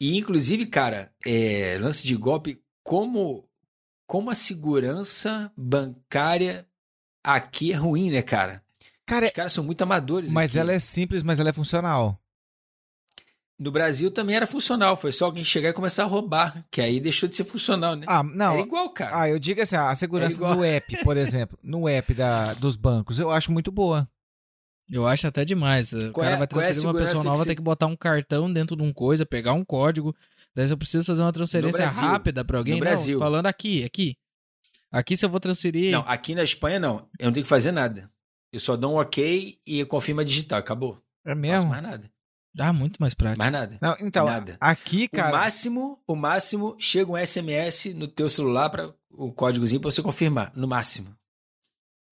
E 0.00 0.16
inclusive, 0.16 0.66
cara, 0.66 1.10
é, 1.26 1.78
lance 1.80 2.06
de 2.06 2.14
golpe, 2.14 2.60
como 2.84 3.45
como 4.06 4.30
a 4.30 4.34
segurança 4.34 5.52
bancária 5.56 6.66
aqui 7.22 7.72
é 7.72 7.76
ruim, 7.76 8.10
né, 8.10 8.22
cara? 8.22 8.62
Cara, 9.04 9.26
Os 9.26 9.32
caras 9.32 9.52
são 9.52 9.64
muito 9.64 9.82
amadores. 9.82 10.32
Mas 10.32 10.50
aqui. 10.52 10.58
ela 10.58 10.72
é 10.72 10.78
simples, 10.78 11.22
mas 11.22 11.38
ela 11.38 11.50
é 11.50 11.52
funcional. 11.52 12.20
No 13.58 13.70
Brasil 13.70 14.10
também 14.10 14.36
era 14.36 14.46
funcional, 14.46 14.96
foi 14.96 15.12
só 15.12 15.24
alguém 15.24 15.42
chegar 15.42 15.70
e 15.70 15.72
começar 15.72 16.02
a 16.02 16.06
roubar, 16.06 16.66
que 16.70 16.80
aí 16.80 17.00
deixou 17.00 17.26
de 17.26 17.34
ser 17.34 17.44
funcional, 17.44 17.96
né? 17.96 18.04
Ah, 18.06 18.22
não. 18.22 18.52
Era 18.52 18.62
igual, 18.62 18.90
cara. 18.90 19.22
Ah, 19.22 19.30
eu 19.30 19.38
digo 19.38 19.62
assim, 19.62 19.76
a 19.76 19.94
segurança 19.94 20.38
do 20.38 20.62
app, 20.62 21.02
por 21.02 21.16
exemplo, 21.16 21.58
no 21.62 21.88
app 21.88 22.12
da, 22.12 22.52
dos 22.52 22.76
bancos, 22.76 23.18
eu 23.18 23.30
acho 23.30 23.50
muito 23.50 23.72
boa. 23.72 24.06
Eu 24.90 25.06
acho 25.06 25.26
até 25.26 25.42
demais. 25.44 25.94
O 25.94 26.12
qual 26.12 26.24
cara 26.24 26.36
é, 26.36 26.38
vai 26.38 26.46
transferir 26.46 26.84
é 26.84 26.86
uma 26.86 26.94
pessoa 26.94 27.24
nova, 27.24 27.36
vai 27.38 27.46
ter 27.46 27.56
que 27.56 27.62
botar 27.62 27.86
um 27.86 27.96
cartão 27.96 28.52
dentro 28.52 28.76
de 28.76 28.82
um 28.82 28.92
coisa, 28.92 29.24
pegar 29.24 29.54
um 29.54 29.64
código. 29.64 30.14
Daí 30.56 30.70
eu 30.70 30.78
preciso 30.78 31.04
fazer 31.04 31.20
uma 31.20 31.32
transferência 31.32 31.86
rápida 31.86 32.42
para 32.42 32.56
alguém. 32.56 32.76
No 32.76 32.80
não, 32.80 32.86
Brasil. 32.86 33.18
falando 33.18 33.44
aqui, 33.44 33.84
aqui. 33.84 34.16
Aqui 34.90 35.14
se 35.14 35.26
eu 35.26 35.28
vou 35.28 35.38
transferir. 35.38 35.92
Não, 35.92 36.00
aqui 36.08 36.34
na 36.34 36.42
Espanha 36.42 36.80
não. 36.80 37.06
Eu 37.18 37.26
não 37.26 37.32
tenho 37.34 37.44
que 37.44 37.48
fazer 37.48 37.72
nada. 37.72 38.10
Eu 38.50 38.58
só 38.58 38.74
dou 38.74 38.94
um 38.94 38.96
ok 38.96 39.60
e 39.66 39.84
confirma 39.84 40.24
digital. 40.24 40.58
Acabou. 40.58 40.98
É 41.26 41.34
mesmo? 41.34 41.50
Não 41.50 41.58
faço 41.58 41.68
mais 41.68 41.82
nada. 41.82 42.10
Ah, 42.58 42.72
muito 42.72 42.96
mais 42.98 43.12
prático. 43.12 43.38
Mais 43.38 43.52
nada. 43.52 43.76
Não, 43.82 43.96
então, 44.00 44.24
nada. 44.24 44.56
aqui, 44.58 45.08
cara. 45.08 45.28
O 45.28 45.38
máximo, 45.38 46.02
o 46.06 46.16
máximo, 46.16 46.74
chega 46.78 47.12
um 47.12 47.18
SMS 47.18 47.92
no 47.94 48.08
teu 48.08 48.30
celular 48.30 48.70
para 48.70 48.94
o 49.10 49.30
códigozinho 49.30 49.82
para 49.82 49.90
você 49.90 50.02
confirmar. 50.02 50.52
No 50.56 50.66
máximo. 50.66 51.14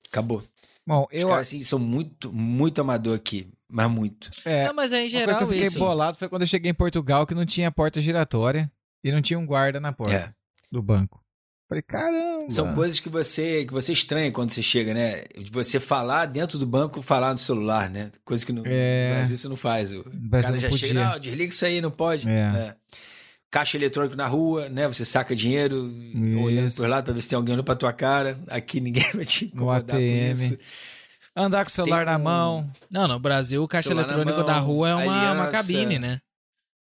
Acabou. 0.06 0.44
Bom, 0.86 1.08
eu. 1.10 1.28
Os 1.28 1.30
caras, 1.30 1.48
assim, 1.48 1.62
são 1.62 1.78
muito, 1.78 2.30
muito 2.30 2.78
amador 2.78 3.16
aqui. 3.16 3.48
Mas 3.70 3.90
muito. 3.90 4.30
É. 4.44 4.66
Não, 4.66 4.74
mas 4.74 4.92
é 4.92 5.04
em 5.04 5.08
geral. 5.08 5.28
Uma 5.28 5.38
coisa 5.38 5.38
que 5.38 5.44
eu 5.44 5.56
fiquei 5.56 5.68
isso. 5.68 5.78
bolado 5.78 6.18
foi 6.18 6.28
quando 6.28 6.42
eu 6.42 6.48
cheguei 6.48 6.70
em 6.70 6.74
Portugal 6.74 7.26
que 7.26 7.34
não 7.34 7.46
tinha 7.46 7.70
porta 7.70 8.00
giratória 8.00 8.70
e 9.02 9.10
não 9.10 9.22
tinha 9.22 9.38
um 9.38 9.46
guarda 9.46 9.80
na 9.80 9.92
porta 9.92 10.14
é. 10.14 10.32
do 10.70 10.82
banco. 10.82 11.24
Falei, 11.68 11.82
caramba. 11.82 12.50
São 12.50 12.74
coisas 12.74 13.00
que 13.00 13.08
você 13.08 13.64
que 13.64 13.72
você 13.72 13.92
estranha 13.92 14.30
quando 14.30 14.50
você 14.50 14.62
chega, 14.62 14.92
né? 14.92 15.24
De 15.36 15.50
você 15.50 15.80
falar 15.80 16.26
dentro 16.26 16.58
do 16.58 16.66
banco, 16.66 17.00
falar 17.00 17.32
no 17.32 17.38
celular, 17.38 17.88
né? 17.88 18.10
Coisa 18.24 18.44
que 18.44 18.52
no, 18.52 18.62
é... 18.66 19.08
no 19.08 19.14
Brasil 19.14 19.36
você 19.36 19.48
não 19.48 19.56
faz. 19.56 19.90
O, 19.90 20.00
o 20.00 20.30
cara 20.30 20.58
já 20.58 20.68
podia. 20.68 20.88
chega, 20.88 21.04
não, 21.04 21.18
desliga 21.18 21.50
isso 21.50 21.64
aí, 21.64 21.80
não 21.80 21.90
pode. 21.90 22.28
É. 22.28 22.32
É. 22.32 22.74
Caixa 23.50 23.76
eletrônico 23.78 24.16
na 24.16 24.26
rua, 24.26 24.68
né? 24.68 24.86
Você 24.88 25.04
saca 25.04 25.34
dinheiro, 25.34 25.88
isso. 25.88 26.40
olhando 26.40 26.74
por 26.74 26.88
lá 26.88 27.02
pra 27.02 27.14
ver 27.14 27.20
se 27.20 27.28
tem 27.28 27.36
alguém 27.36 27.54
olhando 27.54 27.64
pra 27.64 27.76
tua 27.76 27.92
cara. 27.92 28.38
Aqui 28.48 28.80
ninguém 28.80 29.04
vai 29.14 29.24
te 29.24 29.46
incomodar 29.46 29.96
com 29.96 30.02
isso. 30.02 30.58
Andar 31.36 31.64
com 31.64 31.70
o 31.70 31.72
celular 31.72 32.02
um... 32.02 32.10
na 32.10 32.18
mão. 32.18 32.70
Não, 32.90 33.08
no 33.08 33.18
Brasil 33.18 33.62
o 33.62 33.68
caixa 33.68 33.88
celular 33.88 34.04
eletrônico 34.04 34.44
da 34.44 34.58
rua 34.58 34.88
é 34.90 34.94
uma, 34.94 35.32
uma, 35.32 35.46
cabine, 35.48 35.98
né? 35.98 36.20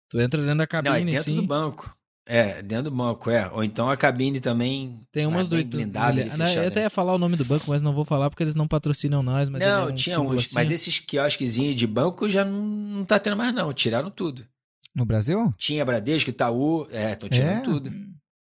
Tu 0.08 0.20
entra 0.20 0.40
dentro 0.40 0.58
da 0.58 0.66
cabine, 0.66 0.94
Não, 0.94 1.00
é 1.00 1.04
dentro 1.04 1.30
sim. 1.30 1.36
do 1.36 1.42
banco. 1.42 1.94
É, 2.30 2.62
dentro 2.62 2.90
do 2.90 2.96
banco, 2.96 3.30
é. 3.30 3.50
Ou 3.52 3.64
então 3.64 3.88
a 3.90 3.96
cabine 3.96 4.38
também. 4.38 5.00
Tem 5.10 5.26
umas 5.26 5.48
do 5.48 5.62
blindada 5.64 6.20
Eu 6.22 6.68
até 6.68 6.82
ia 6.82 6.90
falar 6.90 7.14
o 7.14 7.18
nome 7.18 7.36
do 7.36 7.44
banco, 7.44 7.64
mas 7.68 7.80
não 7.80 7.94
vou 7.94 8.04
falar 8.04 8.28
porque 8.28 8.42
eles 8.42 8.54
não 8.54 8.68
patrocinam 8.68 9.22
nós. 9.22 9.48
Mas 9.48 9.62
não, 9.62 9.88
é 9.88 9.92
um 9.92 9.94
tinha 9.94 10.20
uns. 10.20 10.44
Assim. 10.44 10.54
Mas 10.54 10.70
esses 10.70 11.00
quiosquezinhos 11.00 11.74
de 11.74 11.86
banco 11.86 12.28
já 12.28 12.44
não, 12.44 12.62
não 12.62 13.04
tá 13.04 13.18
tendo 13.18 13.36
mais, 13.36 13.54
não. 13.54 13.72
Tiraram 13.72 14.10
tudo. 14.10 14.46
No 14.94 15.06
Brasil? 15.06 15.54
Tinha 15.56 15.84
Bradesco, 15.86 16.28
Itaú. 16.28 16.86
É, 16.90 17.12
estão 17.12 17.30
tirando 17.30 17.58
é? 17.58 17.60
tudo. 17.60 17.92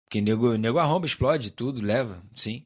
Porque 0.04 0.20
nego, 0.20 0.54
nego 0.56 0.78
arromba, 0.78 1.06
explode 1.06 1.50
tudo, 1.50 1.80
leva, 1.80 2.22
sim. 2.34 2.64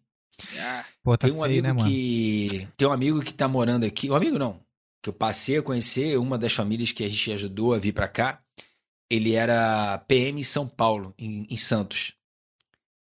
Pô, 1.03 1.17
tá 1.17 1.27
tem 1.27 1.37
um 1.37 1.43
feio, 1.43 1.61
amigo 1.61 1.83
né, 1.83 1.89
que. 1.89 2.69
Tem 2.77 2.89
um 2.89 2.93
amigo 2.93 3.23
que 3.23 3.35
tá 3.35 3.49
morando 3.49 3.85
aqui. 3.85 4.11
Um 4.11 4.15
amigo 4.15 4.39
não. 4.39 4.61
Que 5.03 5.09
eu 5.09 5.13
passei 5.13 5.59
a 5.59 5.63
conhecer, 5.63 6.17
uma 6.19 6.39
das 6.39 6.53
famílias 6.53 6.93
que 6.93 7.05
a 7.05 7.09
gente 7.09 7.33
ajudou 7.33 7.75
a 7.75 7.79
vir 7.79 7.93
para 7.93 8.09
cá 8.09 8.43
ele 9.13 9.35
era 9.35 9.99
PM 10.09 10.41
em 10.41 10.45
São 10.45 10.67
Paulo, 10.67 11.15
em, 11.19 11.47
em 11.51 11.57
Santos. 11.57 12.15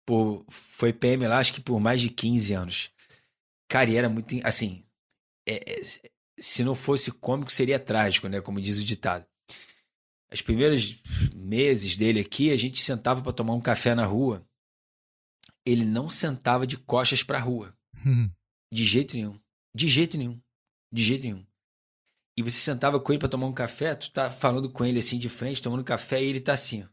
Por, 0.06 0.46
foi 0.50 0.94
PM 0.94 1.28
lá, 1.28 1.40
acho 1.40 1.54
que 1.54 1.60
por 1.60 1.78
mais 1.78 2.00
de 2.00 2.10
15 2.10 2.54
anos. 2.54 2.92
Cara, 3.68 3.90
e 3.90 3.98
era 3.98 4.08
muito. 4.08 4.34
Assim. 4.46 4.86
É, 5.46 5.74
é, 5.74 5.82
se 6.40 6.64
não 6.64 6.74
fosse 6.74 7.12
cômico, 7.12 7.52
seria 7.52 7.78
trágico, 7.78 8.30
né? 8.30 8.40
Como 8.40 8.62
diz 8.62 8.80
o 8.80 8.86
ditado. 8.86 9.26
Os 10.32 10.42
primeiros 10.42 11.02
meses 11.36 11.98
dele 11.98 12.22
aqui, 12.22 12.50
a 12.52 12.58
gente 12.58 12.80
sentava 12.80 13.22
para 13.22 13.34
tomar 13.34 13.54
um 13.54 13.62
café 13.62 13.94
na 13.94 14.06
rua. 14.06 14.48
Ele 15.66 15.86
não 15.86 16.10
sentava 16.10 16.66
de 16.66 16.78
costas 16.78 17.24
para 17.24 17.38
a 17.38 17.42
rua. 17.42 17.74
De 18.72 18.86
jeito 18.86 19.16
nenhum. 19.16 19.40
De 19.76 19.88
jeito 19.88 20.18
nenhum. 20.18 20.40
De 20.92 21.04
jeito 21.04 21.24
nenhum. 21.24 21.46
E 22.38 22.42
você 22.42 22.58
sentava 22.58 23.00
com 23.00 23.12
ele 23.12 23.20
para 23.20 23.28
tomar 23.28 23.48
um 23.48 23.54
café, 23.54 23.94
tu 23.94 24.10
tá 24.12 24.32
falando 24.32 24.72
com 24.72 24.86
ele 24.86 25.00
assim 25.00 25.20
de 25.20 25.28
frente, 25.28 25.62
tomando 25.62 25.84
café, 25.84 26.24
e 26.24 26.28
ele 26.28 26.40
tá 26.40 26.54
assim, 26.54 26.84
ó, 26.84 26.88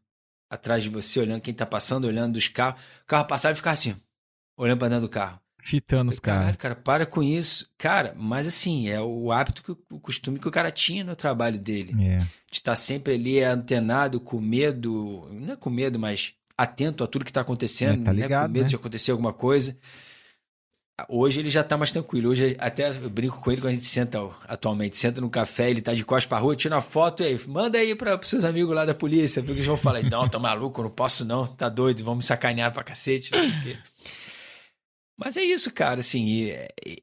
atrás 0.51 0.83
de 0.83 0.89
você, 0.89 1.21
olhando 1.21 1.41
quem 1.41 1.55
tá 1.55 1.65
passando, 1.65 2.07
olhando 2.07 2.33
dos 2.33 2.49
carros. 2.49 2.81
O 3.03 3.07
carro 3.07 3.27
passava 3.27 3.53
e 3.53 3.57
ficava 3.57 3.75
assim, 3.75 3.93
ó, 3.93 4.63
olhando 4.63 4.79
pra 4.79 4.89
dentro 4.89 5.07
do 5.07 5.09
carro. 5.09 5.41
Fitando 5.61 6.11
os 6.11 6.19
caras. 6.19 6.41
Caralho, 6.41 6.59
cara, 6.59 6.77
para 6.77 7.07
com 7.07 7.23
isso. 7.23 7.71
Cara, 7.79 8.15
mas 8.17 8.47
assim, 8.47 8.89
é 8.89 9.01
o 9.01 9.31
hábito, 9.31 9.63
que, 9.63 9.71
o 9.91 10.01
costume 10.01 10.39
que 10.39 10.49
o 10.49 10.51
cara 10.51 10.71
tinha 10.71 11.05
no 11.05 11.17
trabalho 11.17 11.59
dele. 11.59 11.93
É. 12.05 12.19
De 12.19 12.29
estar 12.53 12.77
sempre 12.77 13.15
ali 13.15 13.43
antenado, 13.43 14.21
com 14.21 14.41
medo, 14.41 15.29
não 15.31 15.55
é 15.55 15.57
com 15.57 15.71
medo, 15.71 15.99
mas 15.99 16.35
atento 16.59 17.05
a 17.05 17.07
tudo 17.07 17.25
que 17.25 17.33
tá 17.33 17.41
acontecendo, 17.43 18.03
É, 18.03 18.05
tá 18.05 18.13
né? 18.13 18.23
ligado, 18.23 18.47
com 18.49 18.53
medo 18.53 18.63
né? 18.65 18.69
de 18.71 18.77
acontecer 18.77 19.11
alguma 19.11 19.33
coisa. 19.33 19.77
Hoje 21.11 21.41
ele 21.41 21.51
já 21.51 21.63
tá 21.63 21.77
mais 21.77 21.91
tranquilo. 21.91 22.31
Hoje 22.31 22.57
até 22.59 22.89
eu 22.89 23.11
brinco 23.11 23.39
com 23.43 23.53
ele 23.53 23.61
quando 23.61 23.73
a 23.73 23.75
gente 23.75 23.85
senta 23.85 24.19
atualmente. 24.49 24.97
Senta 24.97 25.21
no 25.21 25.29
café, 25.29 25.71
ele 25.71 25.83
tá 25.83 25.93
de 25.93 26.03
costas 26.03 26.25
pra 26.25 26.39
rua, 26.39 26.57
tira 26.57 26.75
uma 26.75 26.81
foto 26.81 27.23
e 27.23 27.27
aí, 27.27 27.41
manda 27.47 27.77
aí 27.77 27.95
para 27.95 28.17
pros 28.17 28.31
seus 28.31 28.45
amigos 28.45 28.75
lá 28.75 28.87
da 28.87 28.95
polícia. 28.95 29.43
Porque 29.43 29.59
eles 29.59 29.67
vão 29.67 29.77
falar, 29.77 30.03
não, 30.05 30.27
tá 30.27 30.39
maluco, 30.39 30.83
não 30.83 30.89
posso 30.89 31.23
não, 31.23 31.47
tá 31.47 31.69
doido, 31.69 32.03
vamos 32.03 32.25
me 32.25 32.27
sacanear 32.29 32.73
pra 32.73 32.83
cacete, 32.83 33.31
não 33.31 33.43
sei 33.43 33.51
o 33.51 33.63
quê. 33.63 33.79
Mas 35.19 35.37
é 35.37 35.43
isso, 35.43 35.71
cara, 35.73 36.01
assim, 36.01 36.53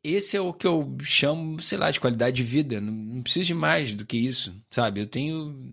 esse 0.04 0.38
é 0.38 0.42
o 0.42 0.54
que 0.54 0.68
eu 0.68 0.96
chamo, 1.02 1.60
sei 1.62 1.78
lá, 1.80 1.90
de 1.90 2.00
qualidade 2.00 2.36
de 2.36 2.44
vida. 2.44 2.80
Não, 2.80 2.92
não 2.92 3.22
preciso 3.24 3.46
de 3.46 3.54
mais 3.56 3.94
do 3.96 4.06
que 4.06 4.18
isso, 4.18 4.56
sabe? 4.72 5.02
Eu 5.02 5.08
tenho 5.08 5.72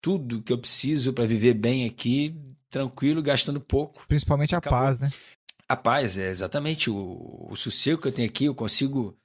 tudo 0.00 0.42
que 0.42 0.52
eu 0.52 0.58
preciso 0.58 1.12
para 1.12 1.24
viver 1.26 1.54
bem 1.54 1.86
aqui, 1.86 2.36
tranquilo, 2.74 3.22
gastando 3.22 3.60
pouco. 3.60 4.04
Principalmente 4.08 4.54
a 4.54 4.58
Acabou. 4.58 4.80
paz, 4.80 4.98
né? 4.98 5.10
A 5.68 5.76
paz 5.76 6.18
é 6.18 6.28
exatamente 6.28 6.90
o, 6.90 7.46
o 7.48 7.56
sossego 7.56 8.02
que 8.02 8.08
eu 8.08 8.12
tenho 8.12 8.28
aqui. 8.28 8.46
Eu 8.46 8.54
consigo, 8.54 9.16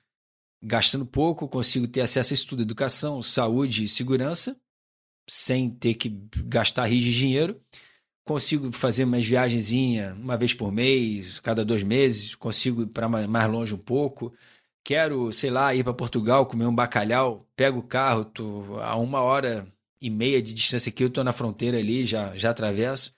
gastando 0.63 1.05
pouco, 1.05 1.45
eu 1.45 1.49
consigo 1.49 1.88
ter 1.88 2.01
acesso 2.01 2.34
a 2.34 2.35
estudo, 2.35 2.61
educação, 2.61 3.21
saúde 3.23 3.84
e 3.84 3.89
segurança, 3.89 4.55
sem 5.27 5.69
ter 5.69 5.95
que 5.95 6.09
gastar 6.45 6.85
rios 6.85 7.03
de 7.03 7.13
dinheiro. 7.13 7.59
Consigo 8.23 8.71
fazer 8.71 9.05
umas 9.05 9.26
viagenzinhas 9.26 10.15
uma 10.15 10.38
vez 10.38 10.53
por 10.53 10.71
mês, 10.71 11.39
cada 11.39 11.65
dois 11.65 11.81
meses. 11.81 12.35
Consigo 12.35 12.84
ir 12.84 12.88
para 12.88 13.09
mais 13.09 13.49
longe 13.49 13.73
um 13.73 13.80
pouco. 13.80 14.31
Quero, 14.84 15.34
sei 15.34 15.49
lá, 15.49 15.73
ir 15.73 15.84
para 15.84 15.93
Portugal, 15.93 16.45
comer 16.45 16.67
um 16.67 16.76
bacalhau. 16.76 17.47
Pego 17.55 17.80
o 17.80 17.84
carro, 17.84 18.26
tô 18.26 18.80
a 18.80 18.95
uma 18.95 19.21
hora 19.21 19.67
e 19.99 20.09
meia 20.09 20.41
de 20.41 20.53
distância 20.53 20.89
aqui, 20.89 21.03
eu 21.03 21.09
tô 21.09 21.23
na 21.23 21.34
fronteira 21.34 21.77
ali, 21.77 22.05
já, 22.05 22.35
já 22.38 22.51
atravesso. 22.51 23.13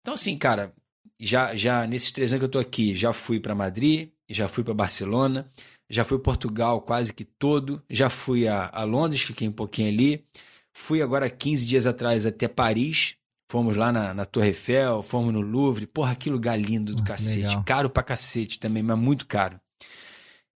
Então, 0.00 0.14
assim, 0.14 0.36
cara, 0.36 0.72
já, 1.18 1.54
já 1.54 1.86
nesses 1.86 2.12
três 2.12 2.32
anos 2.32 2.40
que 2.40 2.44
eu 2.44 2.50
tô 2.50 2.58
aqui, 2.58 2.94
já 2.94 3.12
fui 3.12 3.40
para 3.40 3.54
Madrid, 3.54 4.10
já 4.28 4.48
fui 4.48 4.62
para 4.62 4.74
Barcelona, 4.74 5.50
já 5.90 6.04
fui 6.04 6.18
Portugal 6.18 6.80
quase 6.82 7.12
que 7.12 7.24
todo, 7.24 7.82
já 7.88 8.08
fui 8.08 8.46
a, 8.46 8.68
a 8.72 8.84
Londres, 8.84 9.22
fiquei 9.22 9.48
um 9.48 9.52
pouquinho 9.52 9.88
ali, 9.88 10.24
fui 10.72 11.02
agora 11.02 11.28
15 11.28 11.66
dias 11.66 11.86
atrás 11.86 12.24
até 12.26 12.46
Paris, 12.46 13.16
fomos 13.50 13.76
lá 13.76 13.90
na, 13.90 14.12
na 14.14 14.24
Torre 14.24 14.48
Eiffel, 14.48 15.02
fomos 15.02 15.32
no 15.32 15.40
Louvre, 15.40 15.86
porra, 15.86 16.14
que 16.14 16.30
lugar 16.30 16.58
lindo 16.58 16.94
do 16.94 17.02
Ah, 17.02 17.06
cacete, 17.06 17.38
legal. 17.48 17.64
caro 17.64 17.90
pra 17.90 18.02
cacete 18.02 18.58
também, 18.58 18.82
mas 18.82 18.98
muito 18.98 19.26
caro. 19.26 19.58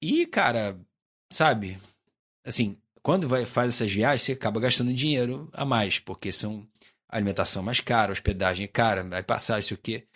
E, 0.02 0.26
cara, 0.26 0.78
sabe, 1.30 1.78
assim, 2.44 2.76
quando 3.02 3.28
vai, 3.28 3.44
faz 3.44 3.74
essas 3.74 3.90
viagens, 3.90 4.22
você 4.22 4.32
acaba 4.32 4.60
gastando 4.60 4.92
dinheiro 4.92 5.48
a 5.52 5.64
mais, 5.64 5.98
porque 5.98 6.32
são 6.32 6.66
alimentação 7.08 7.62
mais 7.62 7.80
cara, 7.80 8.12
hospedagem 8.12 8.68
cara, 8.68 9.02
vai 9.04 9.22
passar 9.22 9.58
isso 9.58 9.72
o 9.74 9.78
quê. 9.78 10.06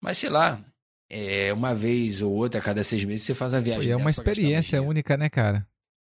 Mas 0.00 0.18
sei 0.18 0.30
lá, 0.30 0.60
é 1.10 1.52
uma 1.52 1.74
vez 1.74 2.22
ou 2.22 2.32
outra 2.32 2.60
a 2.60 2.62
cada 2.62 2.82
seis 2.84 3.04
meses 3.04 3.24
você 3.24 3.34
faz 3.34 3.52
Pô, 3.52 3.60
viagem. 3.60 3.90
e 3.90 3.92
é 3.92 3.96
uma 3.96 4.10
experiência 4.10 4.80
única, 4.82 5.16
né, 5.16 5.28
cara? 5.28 5.66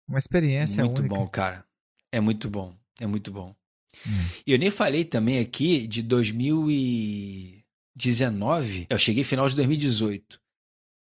Uma 0.08 0.18
experiência 0.18 0.84
Muito 0.84 1.00
única. 1.00 1.14
bom, 1.14 1.26
cara. 1.26 1.64
É 2.12 2.20
muito 2.20 2.48
bom. 2.48 2.72
É 3.00 3.06
muito 3.06 3.30
bom. 3.32 3.54
Hum. 4.06 4.10
E 4.46 4.52
eu 4.52 4.58
nem 4.58 4.70
falei 4.70 5.04
também 5.04 5.40
aqui 5.40 5.86
de 5.86 6.02
2019. 6.02 8.86
Eu 8.88 8.98
cheguei 8.98 9.24
final 9.24 9.48
de 9.48 9.56
2018. 9.56 10.40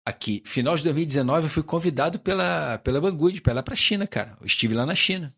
Aqui, 0.05 0.41
final 0.45 0.75
de 0.75 0.83
2019, 0.83 1.45
eu 1.45 1.49
fui 1.49 1.63
convidado 1.63 2.19
pela, 2.19 2.77
pela 2.79 2.99
Banggood 2.99 3.39
pra 3.41 3.53
ir 3.53 3.55
lá 3.55 3.63
pra 3.63 3.75
China, 3.75 4.05
cara. 4.07 4.35
Eu 4.41 4.47
estive 4.47 4.73
lá 4.73 4.85
na 4.85 4.95
China. 4.95 5.33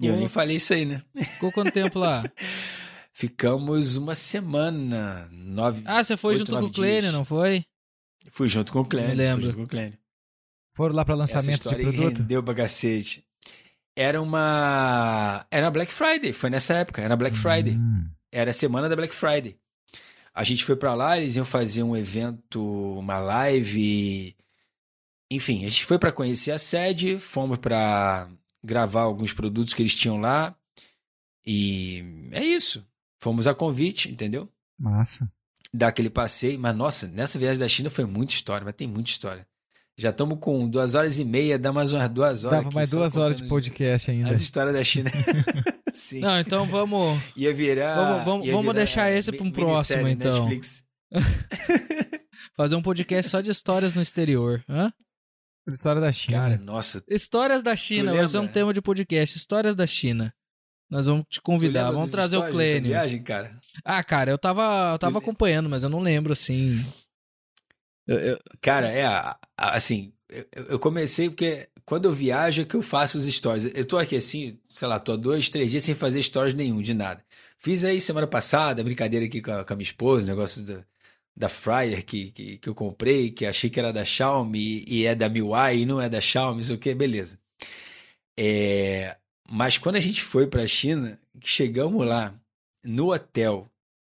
E 0.00 0.06
eu 0.06 0.14
Pô. 0.14 0.18
nem 0.18 0.28
falei 0.28 0.56
isso 0.56 0.72
aí, 0.72 0.86
né? 0.86 1.02
Ficou 1.14 1.52
quanto 1.52 1.70
tempo 1.72 1.98
lá? 1.98 2.24
Ficamos 3.12 3.96
uma 3.96 4.14
semana, 4.14 5.28
nove. 5.30 5.82
Ah, 5.84 6.02
você 6.02 6.16
foi 6.16 6.34
oito, 6.34 6.38
junto 6.38 6.58
com 6.58 6.66
o 6.66 6.72
Clênio, 6.72 7.12
não 7.12 7.24
foi? 7.24 7.64
Fui 8.30 8.48
junto 8.48 8.72
com 8.72 8.80
o 8.80 8.84
Clênio. 8.84 9.10
Me 9.10 9.16
lembro. 9.16 9.42
Fui 9.42 9.50
junto 9.50 9.56
com 9.58 9.64
o 9.64 9.68
Clênio. 9.68 9.98
Foram 10.72 10.94
lá 10.94 11.04
para 11.04 11.14
lançamento 11.14 11.68
de 11.68 11.76
produto? 11.76 12.18
rendeu 12.18 12.42
pra 12.42 12.54
cacete. 12.54 13.22
Era 13.94 14.22
uma. 14.22 15.44
Era 15.50 15.70
Black 15.70 15.92
Friday, 15.92 16.32
foi 16.32 16.48
nessa 16.48 16.74
época, 16.74 17.02
era 17.02 17.16
Black 17.16 17.36
Friday. 17.36 17.74
Hum. 17.74 18.08
Era 18.32 18.52
a 18.52 18.54
semana 18.54 18.88
da 18.88 18.96
Black 18.96 19.14
Friday. 19.14 19.56
A 20.32 20.42
gente 20.44 20.64
foi 20.64 20.76
pra 20.76 20.94
lá, 20.94 21.18
eles 21.18 21.36
iam 21.36 21.44
fazer 21.44 21.82
um 21.82 21.94
evento, 21.94 22.62
uma 22.98 23.18
live. 23.18 24.34
Enfim, 25.30 25.66
a 25.66 25.68
gente 25.68 25.84
foi 25.84 25.98
pra 25.98 26.12
conhecer 26.12 26.52
a 26.52 26.58
sede, 26.58 27.18
fomos 27.18 27.58
pra 27.58 28.30
gravar 28.64 29.02
alguns 29.02 29.32
produtos 29.32 29.74
que 29.74 29.82
eles 29.82 29.94
tinham 29.94 30.20
lá. 30.20 30.54
E 31.46 32.28
é 32.32 32.44
isso. 32.44 32.86
Fomos 33.18 33.46
a 33.46 33.54
convite, 33.54 34.10
entendeu? 34.10 34.48
Massa. 34.78 35.30
dar 35.72 35.88
aquele 35.88 36.10
passeio. 36.10 36.58
Mas, 36.58 36.74
nossa, 36.76 37.06
nessa 37.08 37.38
viagem 37.38 37.58
da 37.60 37.68
China 37.68 37.90
foi 37.90 38.04
muita 38.04 38.32
história, 38.32 38.64
mas 38.64 38.74
tem 38.74 38.86
muita 38.88 39.10
história. 39.10 39.46
Já 39.98 40.10
estamos 40.10 40.38
com 40.40 40.66
duas 40.68 40.94
horas 40.94 41.18
e 41.18 41.24
meia, 41.24 41.58
dá 41.58 41.72
mais 41.72 41.92
umas 41.92 42.08
duas 42.08 42.44
horas. 42.44 42.58
Dava 42.64 42.74
mais 42.74 42.88
duas 42.90 43.16
horas 43.16 43.36
de 43.36 43.46
podcast 43.46 44.10
ainda. 44.10 44.30
As 44.30 44.40
histórias 44.40 44.74
da 44.74 44.82
China. 44.82 45.10
Sim. 45.92 46.20
Não, 46.20 46.38
então 46.38 46.66
vamos. 46.66 47.20
Ia 47.36 47.52
virar. 47.52 47.94
Vamos- 47.96 48.24
vamos- 48.24 48.46
ia 48.46 48.52
vamos 48.52 48.66
virar 48.68 48.78
deixar 48.78 49.10
esse 49.10 49.30
pra 49.32 49.44
um 49.44 49.50
próximo, 49.50 50.08
então. 50.08 50.44
Netflix. 50.46 50.82
Fazer 52.56 52.76
um 52.76 52.82
podcast 52.82 53.30
só 53.30 53.40
de 53.40 53.50
histórias 53.50 53.94
no 53.94 54.00
exterior. 54.02 54.64
Hã? 54.68 54.92
História 55.74 56.00
da 56.00 56.12
China. 56.12 56.38
Cara, 56.38 56.58
nossa. 56.58 57.02
Histórias 57.08 57.62
da 57.62 57.74
China, 57.76 58.12
vai 58.14 58.26
ser 58.28 58.38
um 58.38 58.48
tema 58.48 58.72
de 58.74 58.80
podcast. 58.82 59.36
Histórias 59.36 59.74
da 59.74 59.86
China. 59.86 60.32
Nós 60.90 61.06
vamos 61.06 61.24
te 61.30 61.40
convidar, 61.40 61.90
vamos 61.92 62.10
trazer 62.10 62.36
o 62.36 62.40
histórias 62.40 62.56
Clênio. 62.70 62.90
viagem, 62.90 63.22
cara? 63.22 63.56
Ah, 63.84 64.02
cara, 64.02 64.30
eu 64.30 64.38
tava, 64.38 64.90
eu 64.92 64.98
tava 64.98 65.20
Tu- 65.20 65.22
acompanhando, 65.22 65.68
mas 65.70 65.84
eu 65.84 65.90
não 65.90 66.00
lembro 66.00 66.32
assim. 66.32 66.84
Eu- 68.06 68.18
eu- 68.18 68.38
Cara, 68.60 68.88
é 68.88 69.04
assim, 69.56 70.12
eu, 70.68 70.78
comecei 70.80 71.28
porque 71.30 71.68
quando 71.84 72.06
eu 72.06 72.12
viajo 72.12 72.62
é 72.62 72.64
que 72.64 72.74
eu 72.74 72.82
faço 72.82 73.18
as 73.18 73.24
stories. 73.24 73.70
Eu 73.74 73.84
tô 73.84 73.98
aqui 73.98 74.16
assim, 74.16 74.58
sei 74.68 74.88
lá, 74.88 74.98
tô 74.98 75.12
há 75.12 75.16
dois, 75.16 75.48
três 75.48 75.70
dias 75.70 75.84
sem 75.84 75.94
fazer 75.94 76.22
stories 76.22 76.54
nenhum, 76.54 76.82
de 76.82 76.92
nada. 76.94 77.24
Fiz 77.56 77.84
aí 77.84 78.00
semana 78.00 78.26
passada, 78.26 78.82
brincadeira 78.82 79.26
aqui 79.26 79.40
com 79.40 79.52
a, 79.52 79.64
com 79.64 79.72
a 79.72 79.76
minha 79.76 79.84
esposa, 79.86 80.26
negócio 80.26 80.62
da, 80.64 80.84
da 81.40 81.48
Fryer 81.48 82.04
que, 82.04 82.30
que, 82.32 82.58
que 82.58 82.68
eu 82.68 82.74
comprei, 82.74 83.30
que 83.30 83.46
achei 83.46 83.70
que 83.70 83.80
era 83.80 83.92
da 83.92 84.04
Xiaomi 84.04 84.84
e 84.86 85.06
é 85.06 85.14
da 85.14 85.26
MIUI 85.28 85.78
e 85.80 85.86
não 85.86 85.98
é 86.00 86.06
da 86.08 86.20
Xiaomi, 86.20 86.58
não 86.58 86.64
sei 86.64 86.74
o 86.76 86.78
que, 86.78 86.94
beleza. 86.94 87.38
É, 88.38 89.16
mas 89.50 89.78
quando 89.78 89.96
a 89.96 90.00
gente 90.00 90.22
foi 90.22 90.46
pra 90.46 90.66
China, 90.66 91.18
chegamos 91.42 92.06
lá 92.06 92.34
no 92.84 93.12
hotel, 93.12 93.66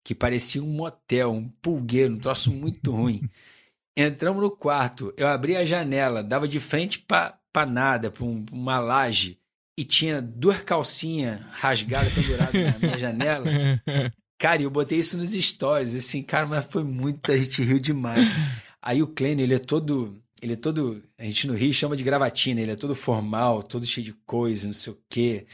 que 0.06 0.14
parecia 0.14 0.62
um 0.62 0.68
motel, 0.68 1.32
um 1.32 1.48
pulgueiro, 1.62 2.14
um 2.14 2.20
troço 2.20 2.52
muito 2.52 2.92
ruim. 2.92 3.22
Entramos 3.96 4.42
no 4.42 4.52
quarto, 4.52 5.14
eu 5.16 5.28
abri 5.28 5.56
a 5.56 5.64
janela, 5.66 6.22
dava 6.24 6.48
de 6.48 6.60
frente 6.60 7.00
pra 7.00 7.40
nada, 7.68 8.12
pra, 8.12 8.24
um- 8.26 8.46
uma 8.52 8.80
laje, 8.80 9.38
e 9.78 9.84
tinha 9.86 10.22
duas 10.22 10.62
calcinhas 10.64 11.40
rasgadas 11.52 12.12
penduradas 12.14 12.54
na 12.54 12.80
minha 12.80 12.98
janela. 13.00 13.46
Cara, 14.44 14.62
e 14.62 14.66
eu 14.66 14.70
botei 14.70 15.00
isso 15.00 15.18
nos 15.18 15.32
stories, 15.32 15.96
assim, 15.96 16.22
cara, 16.22 16.46
mas 16.46 16.70
foi 16.70 16.84
muito, 16.84 17.32
a 17.32 17.38
gente 17.38 17.64
riu 17.64 17.80
demais. 17.80 18.28
Aí 18.84 19.02
o 19.02 19.08
Clênio, 19.08 19.42
ele 19.42 19.54
é 19.54 19.58
todo, 19.58 20.22
ele 20.42 20.52
é 20.52 20.56
todo, 20.58 21.02
a 21.18 21.24
gente 21.24 21.48
no 21.48 21.54
Rio 21.54 21.74
chama 21.74 21.96
de 21.96 22.04
gravatina, 22.04 22.60
ele 22.60 22.74
é 22.74 22.76
todo 22.76 22.94
formal, 22.94 23.64
todo 23.64 23.86
cheio 23.86 24.04
de 24.04 24.12
coisa, 24.26 24.68
não 24.68 24.74
sei 24.74 24.92
o 24.92 25.02
quê. 25.10 25.48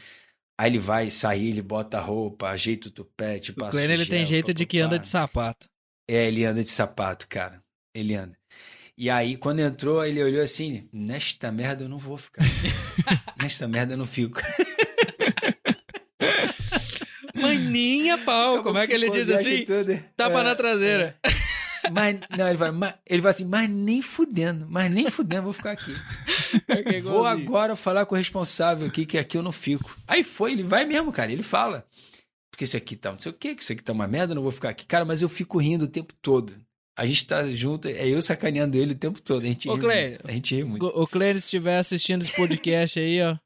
Aí 0.58 0.68
ele 0.68 0.80
vai 0.80 1.08
sair, 1.08 1.50
ele 1.50 1.62
bota 1.62 1.98
a 1.98 2.00
roupa, 2.00 2.48
ajeita 2.48 2.88
o 2.88 2.90
tupete, 2.90 3.52
o 3.52 3.54
passa 3.54 3.78
Clênio 3.78 3.94
ele 3.94 4.04
gel, 4.04 4.16
tem 4.16 4.26
jeito 4.26 4.52
de 4.52 4.66
que 4.66 4.80
anda 4.80 4.98
de 4.98 5.06
sapato. 5.06 5.68
É, 6.08 6.26
ele 6.26 6.44
anda 6.44 6.64
de 6.64 6.70
sapato, 6.70 7.28
cara. 7.28 7.62
Ele 7.94 8.16
anda. 8.16 8.36
E 8.98 9.08
aí, 9.08 9.36
quando 9.36 9.60
entrou, 9.60 10.04
ele 10.04 10.20
olhou 10.20 10.42
assim: 10.42 10.88
nesta 10.92 11.52
merda 11.52 11.84
eu 11.84 11.88
não 11.88 11.96
vou 11.96 12.18
ficar. 12.18 12.42
nesta 13.40 13.68
merda 13.68 13.92
eu 13.94 13.98
não 13.98 14.04
fico. 14.04 14.40
Maninha 17.40 18.18
pau, 18.18 18.62
como 18.62 18.78
é 18.78 18.86
que 18.86 18.92
ele 18.92 19.10
diz 19.10 19.28
assim? 19.30 19.64
toda. 19.64 20.04
Tapa 20.16 20.40
É, 20.40 20.44
na 20.44 20.54
traseira. 20.54 21.16
mas, 21.92 22.18
não, 22.36 22.48
ele 22.48 22.56
vai, 22.56 22.70
mas, 22.70 22.94
ele 23.06 23.22
vai 23.22 23.30
assim, 23.30 23.44
mas 23.44 23.68
nem 23.68 24.02
fudendo, 24.02 24.66
mas 24.68 24.90
nem 24.90 25.10
fudendo, 25.10 25.44
vou 25.44 25.52
ficar 25.52 25.72
aqui. 25.72 25.94
É 26.66 27.00
vou 27.00 27.24
agora 27.24 27.76
falar 27.76 28.06
com 28.06 28.14
o 28.16 28.18
responsável 28.18 28.84
aqui, 28.86 29.06
que 29.06 29.16
aqui 29.16 29.36
eu 29.36 29.42
não 29.42 29.52
fico. 29.52 29.96
Aí 30.06 30.24
foi, 30.24 30.50
ele 30.50 30.64
vai 30.64 30.84
mesmo, 30.84 31.12
cara, 31.12 31.30
ele 31.30 31.44
fala. 31.44 31.86
Porque 32.50 32.64
isso 32.64 32.76
aqui 32.76 32.96
tá 32.96 33.12
não 33.12 33.20
sei 33.20 33.30
o 33.30 33.34
quê, 33.34 33.54
que 33.54 33.62
isso 33.62 33.72
aqui 33.72 33.82
tá 33.84 33.92
uma 33.92 34.08
merda, 34.08 34.32
eu 34.32 34.34
não 34.34 34.42
vou 34.42 34.50
ficar 34.50 34.70
aqui. 34.70 34.84
Cara, 34.84 35.04
mas 35.04 35.22
eu 35.22 35.28
fico 35.28 35.58
rindo 35.58 35.84
o 35.84 35.88
tempo 35.88 36.12
todo. 36.20 36.54
A 36.98 37.06
gente 37.06 37.24
tá 37.24 37.48
junto, 37.50 37.86
é 37.88 38.08
eu 38.08 38.20
sacaneando 38.20 38.76
ele 38.76 38.92
o 38.92 38.96
tempo 38.96 39.22
todo. 39.22 39.44
A 39.44 39.46
gente 39.46 39.68
Ô, 39.68 39.74
ri 39.76 39.82
muito. 39.86 40.20
A 40.28 40.32
gente 40.32 40.54
ri 40.56 40.64
muito. 40.64 40.86
O 40.86 41.06
Clênis 41.06 41.44
estiver 41.44 41.78
assistindo 41.78 42.22
esse 42.22 42.34
podcast 42.34 42.98
aí, 42.98 43.22
ó, 43.22 43.36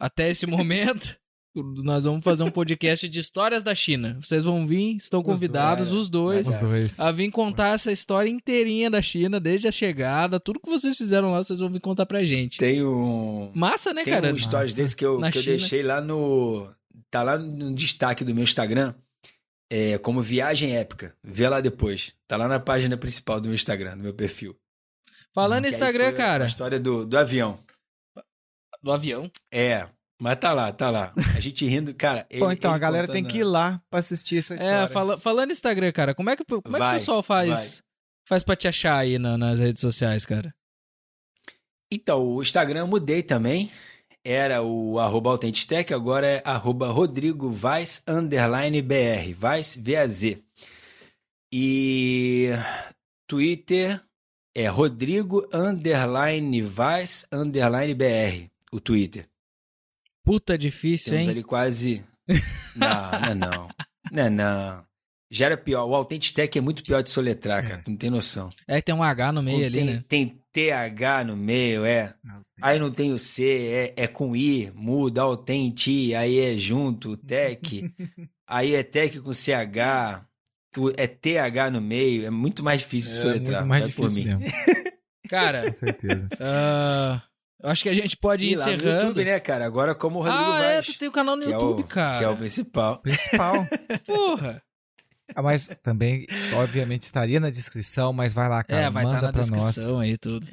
até 0.00 0.30
esse 0.30 0.46
momento, 0.46 1.14
nós 1.54 2.04
vamos 2.04 2.22
fazer 2.22 2.44
um 2.44 2.50
podcast 2.50 3.08
de 3.08 3.18
histórias 3.20 3.62
da 3.62 3.74
China. 3.74 4.18
Vocês 4.22 4.44
vão 4.44 4.66
vir, 4.66 4.96
estão 4.96 5.22
convidados, 5.22 5.92
os 5.92 6.08
dois, 6.08 6.48
Os 6.48 6.58
dois. 6.58 7.00
a 7.00 7.10
vir 7.10 7.30
contar 7.30 7.74
essa 7.74 7.90
história 7.90 8.28
inteirinha 8.30 8.88
da 8.90 9.02
China, 9.02 9.40
desde 9.40 9.66
a 9.66 9.72
chegada, 9.72 10.38
tudo 10.38 10.60
que 10.60 10.70
vocês 10.70 10.96
fizeram 10.96 11.32
lá, 11.32 11.42
vocês 11.42 11.58
vão 11.58 11.68
vir 11.68 11.80
contar 11.80 12.06
pra 12.06 12.22
gente. 12.22 12.58
Tem 12.58 12.84
um. 12.84 13.50
Massa, 13.54 13.92
né, 13.92 14.04
Tem 14.04 14.12
cara? 14.14 14.32
um 14.32 14.38
stories 14.38 14.70
Massa. 14.70 14.82
desse 14.82 14.94
que 14.96 15.04
eu, 15.04 15.18
Na 15.18 15.30
que 15.32 15.38
eu 15.38 15.42
deixei 15.44 15.82
lá 15.82 16.00
no. 16.00 16.70
Tá 17.10 17.22
lá 17.24 17.36
no 17.36 17.74
destaque 17.74 18.22
do 18.24 18.32
meu 18.34 18.44
Instagram. 18.44 18.94
É, 19.72 19.98
como 19.98 20.20
viagem 20.22 20.76
épica. 20.76 21.14
Vê 21.22 21.48
lá 21.48 21.60
depois. 21.60 22.14
Tá 22.28 22.36
lá 22.36 22.46
na 22.48 22.58
página 22.60 22.96
principal 22.96 23.40
do 23.40 23.46
meu 23.48 23.54
Instagram, 23.54 23.96
no 23.96 24.02
meu 24.02 24.14
perfil. 24.14 24.56
Falando 25.32 25.64
aí 25.64 25.70
Instagram, 25.70 26.12
cara, 26.12 26.44
A 26.44 26.46
história 26.46 26.78
do, 26.78 27.06
do 27.06 27.16
avião. 27.16 27.58
do 28.82 28.92
avião. 28.92 29.30
É. 29.50 29.88
Mas 30.20 30.36
tá 30.38 30.52
lá, 30.52 30.70
tá 30.72 30.90
lá. 30.90 31.12
A 31.34 31.40
gente 31.40 31.66
rindo, 31.66 31.94
cara. 31.94 32.26
Bom, 32.38 32.46
ele- 32.46 32.54
então, 32.54 32.72
a 32.72 32.78
galera 32.78 33.06
contando 33.06 33.22
tem 33.24 33.32
que 33.32 33.38
ir 33.38 33.44
lá 33.44 33.82
pra 33.88 34.00
assistir 34.00 34.36
essa 34.36 34.54
história. 34.54 34.84
É, 34.84 34.88
fala- 34.88 35.18
falando 35.18 35.50
Instagram, 35.50 35.90
cara, 35.92 36.14
como 36.14 36.28
é 36.30 36.36
que, 36.36 36.44
como 36.44 36.58
é 36.58 36.62
que 36.62 36.68
o 36.68 36.78
Vai, 36.78 36.98
pessoal 36.98 37.22
faz, 37.22 37.82
faz 38.28 38.44
pra 38.44 38.54
te 38.54 38.68
achar 38.68 38.96
aí 38.98 39.18
na- 39.18 39.38
nas 39.38 39.58
redes 39.58 39.80
sociais, 39.80 40.26
cara? 40.26 40.54
Então, 41.90 42.22
o 42.22 42.42
Instagram 42.42 42.80
eu 42.80 42.86
mudei 42.86 43.22
também. 43.22 43.70
Era 44.22 44.62
o 44.62 44.98
arroba 44.98 45.30
Autentitec, 45.30 45.94
agora 45.94 46.26
é 46.26 46.42
arroba 46.44 46.88
Rodrigo 46.92 47.50
Vaz 47.50 48.02
underline 48.06 48.82
BR. 48.82 49.32
Vaz, 49.34 49.74
V-A-Z. 49.74 50.42
E 51.52 52.50
Twitter 53.26 53.98
é 54.54 54.66
Rodrigo 54.68 55.48
underline 55.52 56.60
Vaz 56.62 57.26
underline 57.32 57.94
BR. 57.94 58.50
O 58.70 58.78
Twitter. 58.78 59.26
Puta 60.24 60.56
difícil, 60.58 61.12
Temos 61.12 61.26
hein? 61.26 61.32
ali 61.32 61.42
quase... 61.42 62.04
Não, 62.76 63.10
não 63.10 63.28
é 63.30 63.34
não. 63.34 63.68
Não 64.12 64.22
é 64.22 64.30
não. 64.30 64.84
Já 65.32 65.46
era 65.46 65.56
pior. 65.56 65.84
O 65.86 65.94
Autentitec 65.94 66.56
é 66.56 66.60
muito 66.60 66.82
pior 66.84 67.02
de 67.02 67.10
soletrar, 67.10 67.66
cara. 67.66 67.82
Tu 67.82 67.90
não 67.90 67.96
tem 67.96 68.10
noção. 68.10 68.50
É 68.68 68.76
que 68.80 68.86
tem 68.86 68.94
um 68.94 69.02
H 69.02 69.32
no 69.32 69.42
meio 69.42 69.66
ali, 69.66 69.78
tem, 69.78 69.84
né? 69.86 70.04
tem 70.08 70.40
TH 70.52 71.24
no 71.24 71.36
meio, 71.36 71.84
é. 71.84 72.14
Aí 72.62 72.78
não 72.78 72.90
tem 72.92 73.12
o 73.12 73.18
C, 73.18 73.92
é, 73.96 74.04
é 74.04 74.06
com 74.06 74.36
I, 74.36 74.70
muda, 74.74 75.22
ti, 75.74 76.14
aí 76.14 76.38
é 76.38 76.56
junto, 76.56 77.16
tech. 77.16 77.92
aí 78.46 78.74
é 78.74 78.82
tech 78.82 79.18
com 79.20 79.32
CH, 79.32 80.24
é 80.96 81.06
TH 81.06 81.70
no 81.72 81.80
meio, 81.80 82.26
é 82.26 82.30
muito 82.30 82.62
mais 82.62 82.80
difícil 82.80 83.10
de 83.12 83.18
É 83.18 83.22
soletrar. 83.22 83.60
muito 83.60 83.68
mais 83.68 83.82
vai 83.84 83.92
por 83.92 84.08
difícil 84.08 84.38
mim. 84.38 84.44
mesmo, 84.44 84.58
Cara, 85.28 85.70
com 85.70 85.76
certeza. 85.76 86.28
ah, 86.40 87.22
eu 87.62 87.70
acho 87.70 87.82
que 87.82 87.88
a 87.88 87.94
gente 87.94 88.16
pode 88.16 88.46
ir 88.46 88.52
E 88.52 88.56
lá 88.56 88.66
no 88.66 88.72
encerrando. 88.74 89.00
YouTube, 89.06 89.24
né, 89.24 89.40
cara? 89.40 89.64
Agora 89.66 89.94
como 89.94 90.18
o 90.18 90.22
Rodrigo 90.22 90.42
ah, 90.52 90.60
é, 90.60 90.74
Vaz, 90.76 90.86
tu 90.86 90.98
tem 90.98 91.08
o 91.08 91.12
canal 91.12 91.36
no 91.36 91.42
que, 91.42 91.48
é 91.48 91.52
YouTube, 91.52 91.80
o, 91.82 91.86
cara. 91.86 92.18
que 92.18 92.24
é 92.24 92.28
o 92.28 92.36
principal. 92.36 92.98
Principal. 92.98 93.54
Porra. 94.06 94.62
Ah, 95.34 95.42
mas 95.42 95.68
também, 95.82 96.26
obviamente, 96.56 97.04
estaria 97.04 97.38
na 97.38 97.50
descrição, 97.50 98.12
mas 98.12 98.32
vai 98.32 98.48
lá, 98.48 98.64
cara. 98.64 98.82
é, 98.82 98.90
vai 98.90 99.04
estar 99.04 99.14
manda 99.16 99.26
na 99.28 99.32
pra 99.32 99.42
nós. 99.46 99.50
descrição 99.50 99.98
aí 100.00 100.18
tudo. 100.18 100.46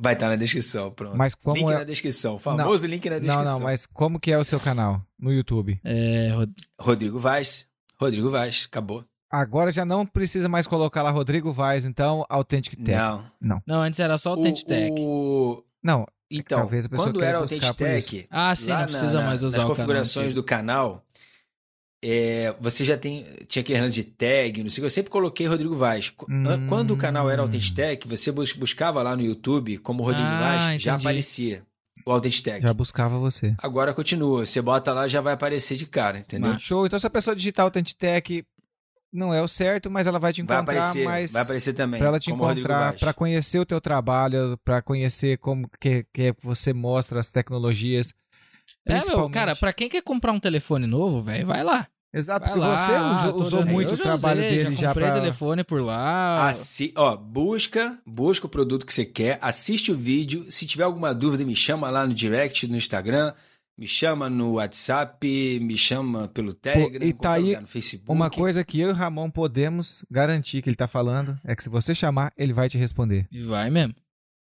Vai 0.00 0.12
estar 0.14 0.28
na 0.28 0.36
descrição, 0.36 0.90
pronto. 0.92 1.16
Mas 1.16 1.34
como 1.34 1.56
link 1.56 1.70
é... 1.70 1.74
na 1.78 1.84
descrição, 1.84 2.34
o 2.36 2.38
famoso 2.38 2.86
link 2.86 3.04
na 3.08 3.16
Não, 3.16 3.20
descrição. 3.20 3.52
não, 3.54 3.60
mas 3.60 3.84
como 3.86 4.18
que 4.20 4.30
é 4.32 4.38
o 4.38 4.44
seu 4.44 4.60
canal 4.60 5.00
no 5.18 5.32
YouTube? 5.32 5.80
É, 5.84 6.28
Rod- 6.32 6.50
Rodrigo 6.80 7.18
Vaz, 7.18 7.66
Rodrigo 8.00 8.30
Vaz, 8.30 8.66
acabou. 8.70 9.04
Agora 9.30 9.70
já 9.72 9.84
não 9.84 10.06
precisa 10.06 10.48
mais 10.48 10.66
colocar 10.66 11.02
lá 11.02 11.10
Rodrigo 11.10 11.52
Vaz, 11.52 11.84
então, 11.84 12.24
Authentic 12.28 12.76
Tech. 12.82 12.96
Não. 13.40 13.60
não, 13.66 13.80
antes 13.82 13.98
era 14.00 14.16
só 14.18 14.34
o 14.34 14.40
O- 14.40 14.42
Tentitec. 14.42 14.94
o- 14.98 15.62
Não, 15.82 16.06
Então, 16.30 16.58
Talvez 16.58 16.84
a 16.84 16.88
pessoa 16.90 17.08
quando 17.08 17.22
era 17.24 17.38
o 17.38 17.42
Autentitec, 17.42 18.26
Ah, 18.30 18.54
sim, 18.54 18.68
lá 18.70 18.80
não 18.80 18.86
precisa 18.86 19.18
na- 19.20 19.26
mais 19.26 19.42
usar 19.42 19.56
nas 19.56 19.64
o 19.64 19.68
canal. 19.68 19.76
configurações 19.76 20.26
antigo. 20.26 20.40
do 20.42 20.44
canal, 20.44 21.04
é, 22.04 22.54
você 22.60 22.84
já 22.84 22.96
tem 22.98 23.24
tinha 23.48 23.62
aquele 23.62 23.80
lance 23.80 23.94
de 23.94 24.04
tag, 24.04 24.62
não 24.62 24.70
sei 24.70 24.80
o 24.80 24.82
que. 24.82 24.86
Eu 24.86 24.90
sempre 24.90 25.10
coloquei 25.10 25.46
Rodrigo 25.46 25.74
Vaz. 25.74 26.12
Hum. 26.28 26.66
Quando 26.68 26.92
o 26.92 26.96
canal 26.96 27.28
era 27.30 27.42
Autentitec, 27.42 28.06
você 28.06 28.30
bus- 28.30 28.52
buscava 28.52 29.02
lá 29.02 29.16
no 29.16 29.22
YouTube 29.22 29.78
como 29.78 30.02
Rodrigo 30.04 30.26
Ah, 30.26 30.40
Vaz, 30.40 30.64
já 30.82 30.92
entendi. 30.92 31.06
aparecia 31.06 31.62
o 32.06 32.12
Autentitec. 32.12 32.62
já 32.62 32.72
buscava 32.74 33.18
você. 33.18 33.54
Agora 33.58 33.92
continua. 33.94 34.46
Você 34.46 34.60
bota 34.62 34.92
lá, 34.92 35.08
já 35.08 35.20
vai 35.20 35.32
aparecer 35.34 35.76
de 35.76 35.86
cara, 35.86 36.18
entendeu? 36.18 36.48
Massa. 36.52 36.60
Show. 36.60 36.86
Então, 36.86 36.98
se 36.98 37.06
a 37.06 37.10
pessoa 37.10 37.34
digitar 37.34 37.64
Authentic 37.64 37.96
Tech, 37.96 38.44
não 39.12 39.32
é 39.32 39.42
o 39.42 39.48
certo, 39.48 39.90
mas 39.90 40.06
ela 40.06 40.18
vai 40.18 40.32
te 40.32 40.42
Vai 40.42 40.56
encontrar 40.58 40.78
aparecer, 40.78 41.04
mais... 41.04 41.32
vai 41.32 41.42
aparecer 41.42 41.72
também. 41.72 41.98
Pra 41.98 42.08
ela 42.08 42.20
te 42.20 42.30
encontrar, 42.30 42.90
Vaz. 42.90 43.00
pra 43.00 43.12
conhecer 43.12 43.58
o 43.58 43.66
teu 43.66 43.80
trabalho, 43.80 44.58
pra 44.64 44.82
conhecer 44.82 45.38
como 45.38 45.68
que, 45.80 46.04
que 46.12 46.34
você 46.42 46.72
mostra 46.72 47.20
as 47.20 47.30
tecnologias. 47.30 48.12
É, 48.86 49.04
meu, 49.06 49.28
cara, 49.30 49.54
pra 49.56 49.72
quem 49.72 49.88
quer 49.88 50.02
comprar 50.02 50.32
um 50.32 50.40
telefone 50.40 50.86
novo, 50.86 51.20
velho, 51.22 51.46
vai 51.46 51.62
lá. 51.64 51.86
Exato, 52.10 52.46
Vai 52.46 52.54
porque 52.54 52.66
lá, 52.66 52.76
você 53.28 53.28
usou, 53.42 53.60
toda- 53.60 53.70
muito 53.70 53.90
Eu 53.90 53.94
o 53.94 53.98
trabalho 53.98 54.40
usei, 54.40 54.50
dele 54.50 54.74
já 54.76 54.80
já 54.80 54.88
comprei 54.88 55.06
pra... 55.10 55.20
telefone 55.20 55.62
por 55.62 55.82
lá. 55.82 56.48
Assi 56.48 56.90
ó, 56.96 57.14
busca, 57.14 57.98
busca 58.06 58.46
o 58.46 58.48
produto 58.48 58.86
que 58.86 58.94
você 58.94 59.04
quer, 59.04 59.38
assiste 59.42 59.92
o 59.92 59.94
vídeo. 59.94 60.46
Se 60.50 60.64
tiver 60.64 60.84
alguma 60.84 61.14
dúvida, 61.14 61.44
me 61.44 61.54
chama 61.54 61.90
lá 61.90 62.06
no 62.06 62.14
direct, 62.14 62.66
no 62.66 62.78
Instagram, 62.78 63.34
me 63.78 63.86
chama 63.86 64.28
no 64.28 64.54
WhatsApp, 64.54 65.60
me 65.60 65.78
chama 65.78 66.26
pelo 66.26 66.52
Telegram, 66.52 67.06
e 67.06 67.10
em 67.10 67.12
tá 67.12 67.34
aí 67.34 67.44
lugar, 67.44 67.60
no 67.60 67.68
Facebook. 67.68 68.10
Uma 68.10 68.28
coisa 68.28 68.64
que 68.64 68.80
eu 68.80 68.88
e 68.88 68.90
o 68.90 68.94
Ramon 68.94 69.30
podemos 69.30 70.04
garantir 70.10 70.60
que 70.60 70.68
ele 70.68 70.76
tá 70.76 70.88
falando 70.88 71.38
é 71.44 71.54
que 71.54 71.62
se 71.62 71.68
você 71.68 71.94
chamar, 71.94 72.32
ele 72.36 72.52
vai 72.52 72.68
te 72.68 72.76
responder. 72.76 73.28
E 73.30 73.44
vai 73.44 73.70
mesmo. 73.70 73.94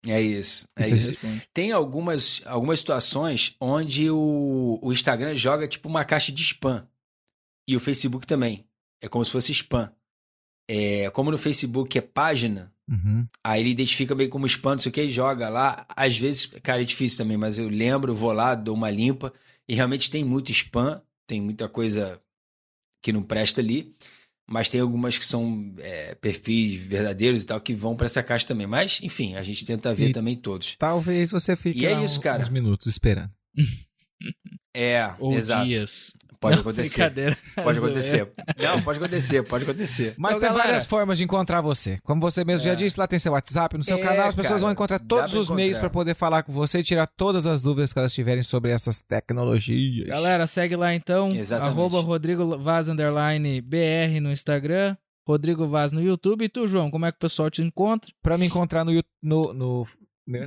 É 0.04 0.20
isso, 0.20 0.66
é 0.76 0.88
Isso 0.88 1.12
isso. 1.12 1.46
Tem 1.52 1.70
algumas, 1.70 2.42
algumas 2.46 2.80
situações 2.80 3.54
onde 3.60 4.10
o, 4.10 4.80
o 4.82 4.92
Instagram 4.92 5.34
joga 5.34 5.68
tipo 5.68 5.88
uma 5.88 6.04
caixa 6.04 6.32
de 6.32 6.42
spam. 6.42 6.88
E 7.68 7.76
o 7.76 7.80
Facebook 7.80 8.26
também. 8.26 8.66
É 9.00 9.08
como 9.08 9.24
se 9.24 9.30
fosse 9.30 9.52
spam. 9.52 9.92
É, 10.72 11.10
como 11.10 11.30
no 11.30 11.38
Facebook 11.38 11.98
é 11.98 12.00
página, 12.00 12.72
Uhum. 12.88 13.24
Aí 13.44 13.60
ele 13.60 13.70
identifica 13.70 14.16
meio 14.16 14.28
como 14.28 14.46
spam, 14.48 14.72
não 14.72 14.78
sei 14.80 14.90
o 14.90 14.92
que, 14.92 15.02
e 15.02 15.10
joga 15.10 15.48
lá. 15.48 15.86
Às 15.96 16.18
vezes, 16.18 16.46
cara, 16.60 16.82
é 16.82 16.84
difícil 16.84 17.18
também, 17.18 17.36
mas 17.36 17.56
eu 17.56 17.68
lembro, 17.68 18.12
vou 18.12 18.32
lá, 18.32 18.56
dou 18.56 18.74
uma 18.74 18.90
limpa. 18.90 19.32
E 19.68 19.76
realmente 19.76 20.10
tem 20.10 20.24
muito 20.24 20.50
spam, 20.50 21.00
tem 21.24 21.40
muita 21.40 21.68
coisa 21.68 22.20
que 23.00 23.12
não 23.12 23.22
presta 23.22 23.60
ali. 23.60 23.94
Mas 24.50 24.68
tem 24.68 24.80
algumas 24.80 25.16
que 25.16 25.24
são 25.24 25.72
é, 25.78 26.16
perfis 26.16 26.84
verdadeiros 26.84 27.44
e 27.44 27.46
tal, 27.46 27.60
que 27.60 27.72
vão 27.74 27.94
pra 27.94 28.06
essa 28.06 28.24
caixa 28.24 28.44
também. 28.48 28.66
Mas, 28.66 28.98
enfim, 29.04 29.36
a 29.36 29.42
gente 29.44 29.64
tenta 29.64 29.94
ver 29.94 30.08
E- 30.08 30.12
também 30.12 30.34
todos. 30.34 30.74
Talvez 30.74 31.30
você 31.30 31.54
fique 31.54 31.78
E 31.82 31.86
é 31.86 32.02
isso, 32.02 32.18
cara. 32.20 32.42
uns 32.42 32.48
minutos 32.48 32.88
esperando. 32.88 33.30
É, 34.74 35.14
Ou 35.20 35.32
exato. 35.34 35.64
dias. 35.66 36.12
Pode 36.40 36.54
Não, 36.56 36.62
acontecer. 36.62 36.94
Brincadeira. 37.10 37.38
Pode 37.62 37.78
acontecer. 37.78 38.32
Não, 38.58 38.80
pode 38.82 38.98
acontecer, 38.98 39.42
pode 39.42 39.64
acontecer. 39.64 40.14
Mas 40.16 40.30
Então, 40.30 40.40
tem 40.40 40.48
galera- 40.48 40.68
várias 40.68 40.86
formas 40.86 41.18
de 41.18 41.24
encontrar 41.24 41.60
você. 41.60 41.98
Como 42.02 42.18
você 42.20 42.42
mesmo 42.46 42.64
já 42.64 42.72
É. 42.72 42.76
disse, 42.76 42.98
lá 42.98 43.06
tem 43.06 43.18
seu 43.18 43.32
WhatsApp, 43.32 43.76
no 43.76 43.84
seu 43.84 43.98
É, 43.98 44.00
canal, 44.02 44.28
as 44.28 44.34
pessoas 44.34 44.48
cara, 44.52 44.60
vão 44.62 44.72
encontrar 44.72 44.98
todos 45.00 45.34
os 45.34 45.50
meios 45.50 45.72
encontrar. 45.72 45.80
para 45.80 45.90
poder 45.90 46.14
falar 46.14 46.42
com 46.42 46.50
você 46.52 46.78
e 46.78 46.82
tirar 46.82 47.06
todas 47.06 47.46
as 47.46 47.60
dúvidas 47.60 47.92
que 47.92 47.98
elas 47.98 48.14
tiverem 48.14 48.42
sobre 48.42 48.70
essas 48.70 49.00
tecnologias. 49.02 50.08
Galera, 50.08 50.46
segue 50.46 50.76
lá 50.76 50.94
então. 50.94 51.28
Exatamente. 51.28 51.72
Arroba 51.76 52.00
Rodrigo 52.00 52.56
Vaz 52.58 52.88
underline 52.88 53.60
BR 53.60 54.18
no 54.20 54.32
Instagram. 54.32 54.96
Rodrigo 55.28 55.68
Vaz 55.68 55.92
no 55.92 56.00
YouTube. 56.02 56.46
E 56.46 56.48
tu, 56.48 56.66
João, 56.66 56.90
como 56.90 57.04
é 57.06 57.12
que 57.12 57.16
o 57.16 57.20
pessoal 57.20 57.50
te 57.50 57.60
encontra? 57.62 58.10
Pra 58.22 58.38
me 58.38 58.46
encontrar 58.46 58.84
no, 58.84 58.92
no, 59.22 59.52
no, 59.52 59.86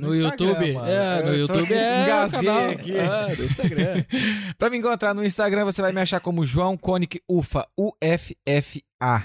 No, 0.08 0.14
YouTube? 0.14 0.72
mano. 0.72 0.88
É, 0.88 1.22
no 1.22 1.28
Eu 1.28 1.36
YouTube 1.40 1.74
é 1.74 2.26
o 2.26 2.30
canal. 2.30 2.70
aqui. 2.70 2.98
Ah, 2.98 3.28
no 3.36 3.44
Instagram. 3.44 4.04
Pra 4.58 4.70
me 4.70 4.78
encontrar 4.78 5.14
no 5.14 5.24
Instagram, 5.24 5.64
você 5.64 5.82
vai 5.82 5.92
me 5.92 6.00
achar 6.00 6.20
como 6.20 6.44
João 6.46 6.76
Conic 6.76 7.20
Ufa, 7.28 7.66
U-F-F-A. 7.78 9.24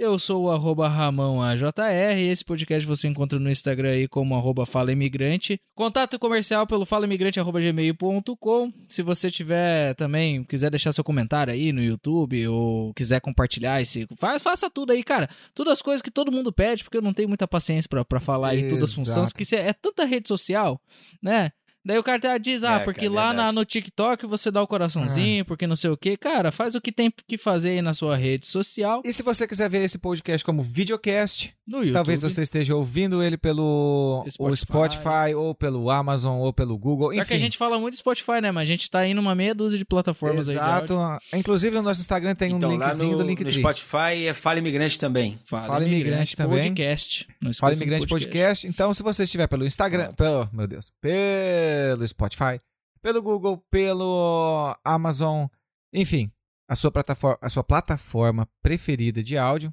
Eu 0.00 0.16
sou 0.16 0.44
o 0.44 0.50
arroba 0.52 0.86
Ramão 0.86 1.42
AJR. 1.42 2.16
Esse 2.30 2.44
podcast 2.44 2.86
você 2.86 3.08
encontra 3.08 3.36
no 3.40 3.50
Instagram 3.50 3.90
aí 3.90 4.06
como 4.06 4.36
arroba 4.36 4.64
Fala 4.64 4.92
Imigrante. 4.92 5.60
Contato 5.74 6.16
comercial 6.20 6.68
pelo 6.68 6.86
falaimigrante.gmail.com. 6.86 8.72
Se 8.88 9.02
você 9.02 9.28
tiver 9.28 9.96
também, 9.96 10.44
quiser 10.44 10.70
deixar 10.70 10.92
seu 10.92 11.02
comentário 11.02 11.52
aí 11.52 11.72
no 11.72 11.82
YouTube 11.82 12.46
ou 12.46 12.94
quiser 12.94 13.20
compartilhar 13.20 13.82
esse. 13.82 14.06
Faz, 14.16 14.40
faça 14.40 14.70
tudo 14.70 14.92
aí, 14.92 15.02
cara. 15.02 15.28
Todas 15.52 15.72
as 15.72 15.82
coisas 15.82 16.00
que 16.00 16.12
todo 16.12 16.30
mundo 16.30 16.52
pede, 16.52 16.84
porque 16.84 16.98
eu 16.98 17.02
não 17.02 17.12
tenho 17.12 17.28
muita 17.28 17.48
paciência 17.48 17.88
pra, 17.88 18.04
pra 18.04 18.20
falar 18.20 18.50
aí 18.50 18.68
todas 18.68 18.90
as 18.90 18.94
funções, 18.94 19.32
que 19.32 19.56
é, 19.56 19.70
é 19.70 19.72
tanta 19.72 20.04
rede 20.04 20.28
social, 20.28 20.80
né? 21.20 21.50
Daí 21.84 21.98
o 21.98 22.02
cara 22.02 22.36
diz, 22.38 22.64
ah, 22.64 22.74
É, 22.76 22.78
porque 22.80 23.08
cara, 23.08 23.12
lá 23.12 23.32
na- 23.32 23.52
no 23.52 23.64
TikTok 23.64 24.26
você 24.26 24.50
dá 24.50 24.62
o 24.62 24.66
coraçãozinho, 24.66 25.44
porque 25.44 25.66
não 25.66 25.76
sei 25.76 25.88
o 25.90 25.96
quê. 25.96 26.16
Cara, 26.16 26.52
faz 26.52 26.74
o 26.74 26.80
que 26.80 26.92
tem 26.92 27.10
que 27.26 27.38
fazer 27.38 27.70
aí 27.70 27.82
na 27.82 27.94
sua 27.94 28.14
rede 28.16 28.46
social. 28.46 29.00
E 29.04 29.12
se 29.12 29.22
você 29.22 29.46
quiser 29.46 29.70
ver 29.70 29.84
esse 29.84 29.96
podcast 29.96 30.44
como 30.44 30.62
videocast, 30.62 31.50
No 31.66 31.78
YouTube. 31.78 31.92
talvez 31.94 32.20
você 32.22 32.42
esteja 32.42 32.74
ouvindo 32.74 33.22
ele 33.22 33.36
pelo 33.38 34.22
o 34.26 34.30
Spotify. 34.30 34.66
Spotify, 34.66 35.34
ou 35.34 35.54
pelo 35.54 35.88
Amazon, 35.90 36.38
ou 36.40 36.52
pelo 36.52 36.76
Google, 36.76 37.12
enfim. 37.14 37.24
que 37.26 37.34
a 37.34 37.38
gente 37.38 37.56
fala 37.56 37.78
muito 37.78 37.94
de 37.94 37.98
Spotify, 38.00 38.40
né? 38.42 38.50
Mas 38.50 38.62
a 38.68 38.72
gente 38.72 38.90
tá 38.90 38.98
aí 39.00 39.14
numa 39.14 39.34
meia 39.34 39.54
dúzia 39.54 39.78
de 39.78 39.84
plataformas 39.84 40.48
aí 40.48 40.56
de 40.56 40.60
Exato. 40.60 40.98
Inclusive 41.32 41.76
no 41.76 41.82
nosso 41.82 42.00
Instagram 42.00 42.34
tem 42.34 42.52
então, 42.52 42.70
um 42.70 42.76
lá 42.76 42.86
linkzinho 42.88 43.12
no, 43.12 43.18
do 43.18 43.22
no 43.24 43.28
Linktree. 43.30 43.52
Spotify 43.52 44.26
é 44.26 44.34
Fala 44.34 44.58
Imigrante 44.58 44.98
também. 44.98 45.38
Fala 45.44 45.84
Imigrante 45.86 46.36
também. 46.36 46.58
Podcast. 46.58 47.26
Não 47.40 47.54
Fala 47.54 47.74
Imigrante 47.74 48.06
podcast. 48.06 48.66
Então, 48.66 48.92
se 48.92 49.02
você 49.02 49.24
estiver 49.24 49.46
pelo 49.46 49.64
Instagram, 49.66 50.12
pelo, 50.14 50.48
meu 50.52 50.66
Deus, 50.66 50.92
pelo 51.00 51.67
Spotify, 52.06 52.60
pelo 53.00 53.22
Google, 53.22 53.58
pelo 53.70 54.76
Amazon, 54.84 55.46
enfim, 55.92 56.30
a 56.68 56.76
sua 56.76 56.90
plataforma, 56.90 57.38
a 57.40 57.48
sua 57.48 57.64
plataforma 57.64 58.48
preferida 58.62 59.22
de 59.22 59.38
áudio, 59.38 59.72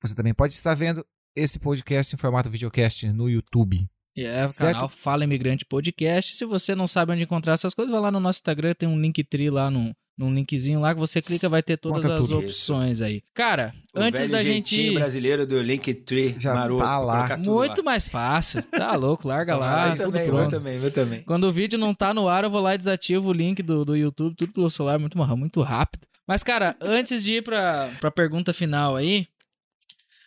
você 0.00 0.14
também 0.14 0.34
pode 0.34 0.54
estar 0.54 0.74
vendo 0.74 1.04
esse 1.34 1.58
podcast 1.58 2.14
em 2.14 2.18
formato 2.18 2.50
videocast 2.50 3.04
no 3.12 3.28
YouTube. 3.28 3.88
É 4.16 4.44
o 4.44 4.48
Certo. 4.48 4.74
canal 4.74 4.88
Fala 4.88 5.24
Imigrante 5.24 5.64
Podcast. 5.64 6.36
Se 6.36 6.44
você 6.44 6.74
não 6.74 6.86
sabe 6.86 7.12
onde 7.12 7.24
encontrar 7.24 7.54
essas 7.54 7.72
coisas, 7.72 7.90
vai 7.90 8.00
lá 8.00 8.10
no 8.10 8.20
nosso 8.20 8.38
Instagram, 8.38 8.74
tem 8.74 8.88
um 8.88 9.00
Linktree 9.00 9.48
lá 9.48 9.70
no, 9.70 9.96
num 10.16 10.32
linkzinho 10.32 10.78
lá 10.80 10.92
que 10.94 11.00
você 11.00 11.22
clica, 11.22 11.48
vai 11.48 11.62
ter 11.62 11.76
todas 11.76 12.02
Conta 12.02 12.18
as 12.18 12.30
opções 12.30 13.00
aí. 13.00 13.22
Cara, 13.34 13.74
O 13.94 14.00
antes 14.00 14.20
velho 14.20 14.32
da 14.32 14.44
gente 14.44 14.94
brasileiro 14.94 15.46
do 15.46 15.60
Linktree 15.62 16.36
Já 16.38 16.54
maroto. 16.54 16.82
tá 16.84 16.98
lá. 16.98 17.36
muito 17.38 17.78
lá. 17.78 17.84
mais 17.84 18.08
fácil. 18.08 18.62
Tá 18.64 18.94
louco, 18.94 19.26
larga 19.26 19.56
lá, 19.56 19.88
Eu 19.88 19.94
tudo 19.96 20.06
também, 20.06 20.22
eu 20.26 20.28
pronto. 20.34 20.50
também, 20.50 20.76
eu 20.82 20.90
também. 20.92 21.22
Quando 21.22 21.44
o 21.44 21.52
vídeo 21.52 21.78
não 21.78 21.94
tá 21.94 22.12
no 22.12 22.28
ar, 22.28 22.44
eu 22.44 22.50
vou 22.50 22.60
lá 22.60 22.74
e 22.74 22.78
desativo 22.78 23.30
o 23.30 23.32
link 23.32 23.62
do, 23.62 23.84
do 23.84 23.96
YouTube, 23.96 24.36
tudo 24.36 24.52
pelo 24.52 24.70
celular, 24.70 24.98
muito, 24.98 25.16
muito 25.36 25.60
rápido. 25.62 26.06
Mas, 26.28 26.42
cara, 26.42 26.76
antes 26.80 27.24
de 27.24 27.38
ir 27.38 27.42
pra, 27.42 27.90
pra 27.98 28.10
pergunta 28.10 28.52
final 28.52 28.94
aí, 28.96 29.26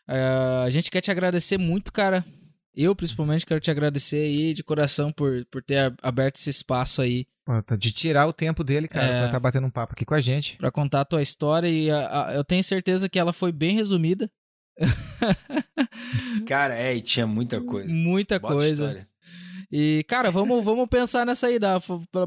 eh, 0.08 0.64
a 0.66 0.70
gente 0.70 0.92
quer 0.92 1.02
te 1.02 1.10
agradecer 1.12 1.58
muito, 1.58 1.92
cara. 1.92 2.26
Eu, 2.76 2.96
principalmente, 2.96 3.46
quero 3.46 3.60
te 3.62 3.72
agradecer 3.72 4.18
aí 4.18 4.54
de 4.54 4.64
coração 4.64 5.12
por, 5.12 5.46
por 5.46 5.64
ter 5.64 5.94
aberto 6.02 6.36
esse 6.36 6.50
espaço 6.50 7.02
aí 7.02 7.26
tá 7.66 7.76
De 7.76 7.92
tirar 7.92 8.26
o 8.28 8.34
tempo 8.34 8.64
dele, 8.64 8.88
cara, 8.88 9.06
É. 9.06 9.18
pra 9.20 9.26
estar 9.28 9.40
batendo 9.40 9.68
um 9.68 9.70
papo 9.72 9.94
aqui 9.94 10.04
com 10.04 10.16
a 10.16 10.20
gente. 10.22 10.58
pra 10.58 10.72
contar 10.72 11.02
a 11.02 11.06
tua 11.06 11.22
história 11.22 11.68
e 11.68 11.90
a- 11.92 12.28
a- 12.30 12.34
eu 12.34 12.44
tenho 12.44 12.64
certeza 12.64 13.08
que 13.08 13.20
ela 13.20 13.32
foi 13.32 13.52
bem 13.52 13.76
resumida. 13.76 14.30
Cara, 16.48 16.76
é, 16.76 16.96
e 16.96 17.02
tinha 17.02 17.26
muita 17.28 17.62
coisa. 17.62 17.88
Muita 17.92 18.40
Bota 18.40 18.54
coisa. 18.56 18.72
história. 18.84 19.08
E, 19.72 20.06
cara, 20.08 20.30
vamos, 20.32 20.64
vamos 20.64 20.88
pensar 20.88 21.26
nessa 21.26 21.48
aí. 21.48 21.58
Dá. 21.60 21.78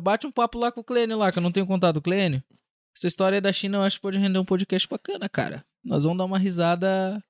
Bate 0.01 0.27
um 0.27 0.33
papo 0.33 0.59
lá 0.59 0.73
com 0.73 0.81
o 0.81 0.85
Clênio 0.85 1.17
lá, 1.17 1.31
que 1.31 1.39
eu 1.39 1.43
não 1.43 1.53
tenho 1.53 1.67
contato 1.67 1.95
com 1.97 2.01
o 2.01 2.03
Clênio. 2.03 2.43
Essa 2.97 3.07
história 3.07 3.37
aí 3.37 3.41
da 3.41 3.53
China 3.53 3.79
eu 3.79 3.83
acho 3.83 3.97
que 3.97 4.03
pode 4.03 4.19
render 4.19 4.39
um 4.39 4.45
podcast 4.45 4.89
bacana, 4.89 5.29
cara. 5.29 5.65
Nós 5.85 6.03
vamos 6.05 6.19
dar 6.19 6.25
uma 6.25 6.39
risada. 6.39 7.23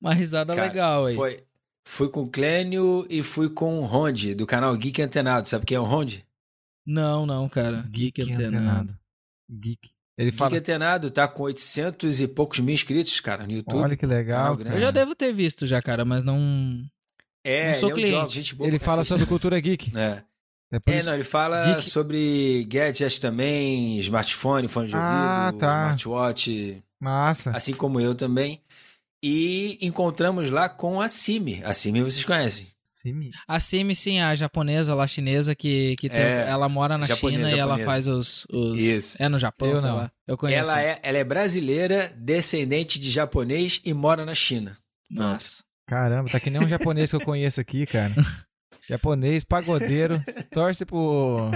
Uma 0.00 0.12
risada 0.12 0.54
Cara, 0.54 0.66
legal 0.68 1.06
aí. 1.06 1.14
Foi, 1.14 1.42
fui 1.86 2.08
com 2.08 2.22
o 2.22 2.28
Clênio 2.28 3.06
e 3.10 3.22
fui 3.22 3.48
com 3.48 3.78
o 3.80 3.84
Ronde, 3.84 4.34
do 4.34 4.46
canal 4.46 4.76
Geek 4.76 5.00
Antenado. 5.02 5.48
Sabe 5.48 5.66
quem 5.66 5.76
é 5.76 5.80
o 5.80 5.84
Ronde? 5.84 6.24
Não, 6.86 7.24
não, 7.24 7.48
cara. 7.48 7.86
Geek, 7.90 8.22
antenado. 8.22 8.94
Geek. 9.50 9.90
Ele 10.18 10.30
Geek 10.30 10.38
fala, 10.38 10.56
Antenado 10.56 11.10
tá 11.10 11.26
com 11.26 11.42
800 11.44 12.20
e 12.20 12.28
poucos 12.28 12.60
mil 12.60 12.74
inscritos, 12.74 13.18
cara, 13.20 13.46
no 13.46 13.52
YouTube. 13.52 13.80
olha 13.82 13.96
que 13.96 14.06
legal. 14.06 14.56
Eu 14.60 14.80
já 14.80 14.90
devo 14.90 15.14
ter 15.14 15.32
visto 15.32 15.66
já, 15.66 15.80
cara, 15.82 16.04
mas 16.04 16.22
não. 16.22 16.84
É, 17.42 17.72
não 17.72 17.74
sou 17.80 17.90
ele 17.90 17.92
é 17.92 17.94
um 17.94 17.96
cliente. 17.96 18.12
jovem, 18.20 18.30
gente 18.30 18.54
boa 18.54 18.68
Ele 18.68 18.78
fala 18.78 19.02
sobre 19.04 19.26
cultura 19.26 19.58
geek. 19.60 19.92
É. 19.96 20.22
É 20.72 20.78
É, 20.98 21.02
não, 21.04 21.14
ele 21.14 21.22
fala 21.24 21.66
Geek- 21.76 21.82
sobre 21.90 22.64
gadgets 22.64 23.18
também, 23.18 23.98
smartphone, 24.00 24.66
fone 24.66 24.88
de 24.88 24.94
Ah, 24.96 25.44
ouvido, 25.46 25.58
tá. 25.60 25.82
smartwatch, 25.94 26.82
Massa. 27.00 27.50
assim 27.52 27.74
como 27.74 28.00
eu 28.00 28.14
também. 28.14 28.60
E 29.26 29.78
encontramos 29.80 30.50
lá 30.50 30.68
com 30.68 31.00
a 31.00 31.08
Simi. 31.08 31.62
A 31.64 31.72
Simi 31.72 32.02
vocês 32.02 32.24
conhecem. 32.26 32.66
Sim. 32.84 33.30
A 33.48 33.58
Simi, 33.58 33.94
sim, 33.96 34.20
a 34.20 34.34
japonesa 34.34 34.94
lá, 34.94 35.06
chinesa, 35.06 35.54
que, 35.54 35.96
que 35.96 36.08
tem- 36.10 36.18
É, 36.20 36.46
ela 36.48 36.68
mora 36.68 36.96
na 36.98 37.06
japonesa, 37.06 37.44
China 37.44 37.50
e 37.56 37.58
ela 37.58 37.70
japonesa. 37.78 37.90
faz 37.90 38.06
os. 38.08 38.46
os- 38.52 38.80
Isso. 38.82 39.16
É 39.22 39.28
no 39.28 39.38
Japão, 39.38 39.70
Eu 39.70 39.78
sei 39.78 39.88
não. 39.90 39.96
lá. 39.96 40.10
Eu 40.26 40.36
conheço. 40.36 40.70
Ela 40.70 40.82
é, 40.82 41.00
ela 41.02 41.18
é 41.18 41.24
brasileira, 41.24 42.12
descendente 42.16 42.98
de 42.98 43.10
japonês 43.10 43.80
e 43.84 43.94
mora 43.94 44.24
na 44.26 44.34
China. 44.34 44.76
Nossa. 45.10 45.62
Caramba, 45.86 46.30
tá 46.30 46.38
que 46.40 46.50
nem 46.50 46.62
um 46.62 46.68
japonês 46.68 47.10
que 47.10 47.16
eu 47.16 47.20
conheço 47.20 47.60
aqui, 47.60 47.84
cara. 47.86 48.14
Japonês, 48.88 49.44
pagodeiro, 49.44 50.22
torce 50.52 50.84
pro. 50.84 51.50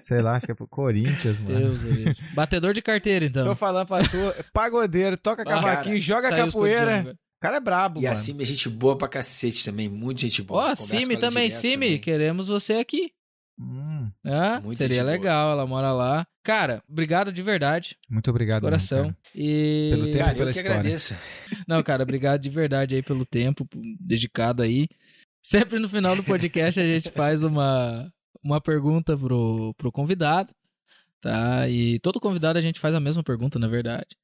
Sei 0.00 0.20
lá, 0.20 0.34
acho 0.36 0.46
que 0.46 0.52
é 0.52 0.54
pro 0.54 0.66
Corinthians, 0.66 1.38
mano. 1.38 1.58
Deus, 1.58 1.82
Deus. 1.84 2.16
Batedor 2.34 2.72
de 2.72 2.82
carteira, 2.82 3.24
então. 3.24 3.44
Tô 3.44 3.54
falando 3.54 3.86
pra 3.86 4.02
tu, 4.02 4.16
pagodeiro, 4.52 5.16
toca 5.16 5.42
Ah, 5.42 5.44
cavaquinho, 5.44 5.98
joga 5.98 6.28
Saiu 6.28 6.46
os 6.46 6.54
capoeira. 6.54 7.16
O 7.38 7.40
cara 7.42 7.56
é 7.56 7.60
brabo, 7.60 8.00
E 8.00 8.06
a 8.06 8.10
mano. 8.10 8.22
Simi 8.22 8.42
é 8.42 8.46
gente 8.46 8.68
boa 8.68 8.96
pra 8.96 9.08
cacete 9.08 9.64
também, 9.64 9.88
muito 9.88 10.20
gente 10.22 10.42
Ó, 10.42 10.44
boa. 10.44 10.74
Simi 10.76 11.06
com 11.06 11.12
ela 11.12 11.20
também, 11.20 11.50
também. 11.50 11.98
queremos 11.98 12.48
você 12.48 12.74
aqui. 12.74 13.12
Hum, 13.60 14.10
É, 14.24 14.58
Muito 14.60 14.78
seria 14.78 14.96
gente 14.96 15.04
boa. 15.04 15.12
legal, 15.12 15.52
ela 15.52 15.66
mora 15.66 15.92
lá. 15.92 16.26
Cara, 16.42 16.82
obrigado 16.88 17.30
de 17.30 17.42
verdade, 17.42 17.96
muito 18.10 18.28
obrigado. 18.30 18.62
coração. 18.62 19.04
cara. 19.04 19.16
e 19.36 19.90
Pelo 19.92 20.06
tempo. 20.06 20.18
Cara, 20.18 20.34
pela 20.34 20.42
eu 20.50 20.52
que 20.52 20.58
história. 20.58 20.78
agradeço. 20.80 21.14
Não, 21.68 21.82
cara, 21.82 22.02
obrigado 22.02 22.40
de 22.40 22.48
verdade 22.48 22.94
aí 22.96 23.02
pelo 23.02 23.24
tempo 23.26 23.68
dedicado 24.00 24.62
aí. 24.62 24.88
Sempre 25.42 25.78
no 25.78 25.88
final 25.88 26.14
do 26.14 26.22
podcast 26.22 26.80
a 26.80 26.84
gente 26.84 27.10
faz 27.10 27.42
uma, 27.42 28.12
uma 28.42 28.60
pergunta 28.60 29.16
pro, 29.16 29.74
pro 29.76 29.90
convidado, 29.90 30.54
tá? 31.20 31.68
E 31.68 31.98
todo 31.98 32.20
convidado 32.20 32.58
a 32.58 32.62
gente 32.62 32.78
faz 32.78 32.94
a 32.94 33.00
mesma 33.00 33.24
pergunta, 33.24 33.58
na 33.58 33.66
verdade. 33.66 34.16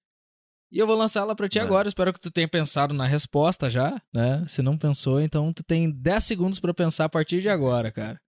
E 0.70 0.78
eu 0.78 0.86
vou 0.86 0.96
lançar 0.96 1.20
ela 1.20 1.34
pra 1.34 1.48
ti 1.48 1.58
Mano. 1.58 1.68
agora. 1.68 1.88
Espero 1.88 2.12
que 2.12 2.20
tu 2.20 2.30
tenha 2.30 2.46
pensado 2.46 2.92
na 2.94 3.06
resposta 3.06 3.70
já, 3.70 4.00
né? 4.12 4.44
Se 4.46 4.62
não 4.62 4.76
pensou, 4.76 5.20
então 5.20 5.52
tu 5.52 5.64
tem 5.64 5.90
10 5.90 6.24
segundos 6.24 6.60
pra 6.60 6.74
pensar 6.74 7.06
a 7.06 7.08
partir 7.08 7.40
de 7.40 7.48
agora, 7.48 7.90
cara. 7.90 8.20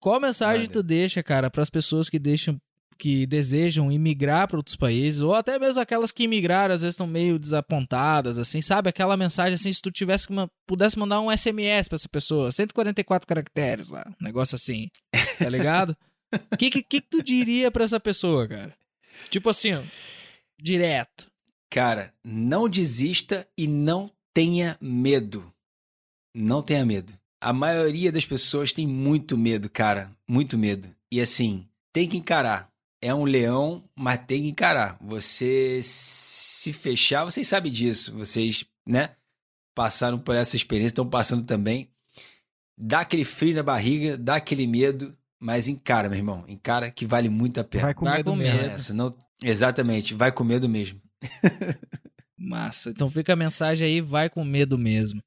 Qual 0.00 0.20
mensagem 0.20 0.62
Manda. 0.62 0.72
tu 0.72 0.82
deixa, 0.82 1.22
cara, 1.22 1.48
pras 1.48 1.70
pessoas 1.70 2.10
que 2.10 2.18
deixam 2.18 2.60
que 2.98 3.26
desejam 3.26 3.90
imigrar 3.90 4.48
para 4.48 4.56
outros 4.56 4.76
países, 4.76 5.22
ou 5.22 5.34
até 5.34 5.58
mesmo 5.58 5.80
aquelas 5.80 6.12
que 6.12 6.24
imigraram, 6.24 6.74
às 6.74 6.82
vezes 6.82 6.94
estão 6.94 7.06
meio 7.06 7.38
desapontadas, 7.38 8.38
assim, 8.38 8.60
sabe? 8.60 8.88
Aquela 8.88 9.16
mensagem 9.16 9.54
assim, 9.54 9.72
se 9.72 9.82
tu 9.82 9.90
tivesse 9.90 10.28
que 10.28 10.34
pudesse 10.66 10.98
mandar 10.98 11.20
um 11.20 11.30
SMS 11.30 11.88
pra 11.88 11.96
essa 11.96 12.08
pessoa, 12.08 12.52
144 12.52 13.26
caracteres 13.26 13.88
lá, 13.88 14.04
um 14.20 14.24
negócio 14.24 14.54
assim, 14.54 14.88
tá 15.38 15.48
ligado? 15.48 15.96
O 16.50 16.56
que, 16.56 16.70
que, 16.70 16.82
que 16.82 16.98
tu 17.02 17.22
diria 17.22 17.70
pra 17.70 17.84
essa 17.84 18.00
pessoa, 18.00 18.48
cara? 18.48 18.74
Tipo 19.28 19.50
assim, 19.50 19.74
ó, 19.74 19.82
direto. 20.58 21.30
Cara, 21.68 22.10
não 22.24 22.70
desista 22.70 23.46
e 23.54 23.66
não 23.66 24.10
tenha 24.32 24.78
medo. 24.80 25.52
Não 26.34 26.62
tenha 26.62 26.86
medo. 26.86 27.12
A 27.38 27.52
maioria 27.52 28.10
das 28.10 28.24
pessoas 28.24 28.72
tem 28.72 28.86
muito 28.86 29.36
medo, 29.36 29.68
cara. 29.68 30.10
Muito 30.26 30.56
medo. 30.56 30.88
E 31.10 31.20
assim, 31.20 31.66
tem 31.92 32.08
que 32.08 32.16
encarar. 32.16 32.71
É 33.04 33.12
um 33.12 33.24
leão, 33.24 33.82
mas 33.96 34.20
tem 34.26 34.42
que 34.42 34.48
encarar. 34.48 34.96
Você 35.02 35.80
se 35.82 36.72
fechar, 36.72 37.24
vocês 37.24 37.48
sabem 37.48 37.72
disso. 37.72 38.12
Vocês, 38.14 38.64
né? 38.86 39.10
Passaram 39.74 40.18
por 40.20 40.36
essa 40.36 40.54
experiência, 40.54 40.92
estão 40.92 41.08
passando 41.08 41.44
também. 41.44 41.90
Dá 42.78 43.00
aquele 43.00 43.24
frio 43.24 43.56
na 43.56 43.62
barriga, 43.62 44.16
dá 44.16 44.36
aquele 44.36 44.66
medo, 44.68 45.16
mas 45.40 45.66
encara, 45.66 46.08
meu 46.08 46.18
irmão. 46.18 46.44
Encara 46.46 46.90
que 46.92 47.04
vale 47.04 47.28
muito 47.28 47.58
a 47.58 47.64
pena. 47.64 47.84
Vai 47.84 47.94
com 47.94 48.04
Vai 48.04 48.18
medo 48.18 48.30
com 48.30 48.36
mesmo. 48.36 48.60
medo. 48.60 48.74
Essa, 48.74 48.94
não... 48.94 49.14
Exatamente, 49.42 50.14
vai 50.14 50.30
com 50.30 50.44
medo 50.44 50.68
mesmo. 50.68 51.00
Massa. 52.38 52.90
Então 52.90 53.10
fica 53.10 53.32
a 53.32 53.36
mensagem 53.36 53.86
aí, 53.86 54.00
vai 54.00 54.30
com 54.30 54.44
medo 54.44 54.78
mesmo. 54.78 55.20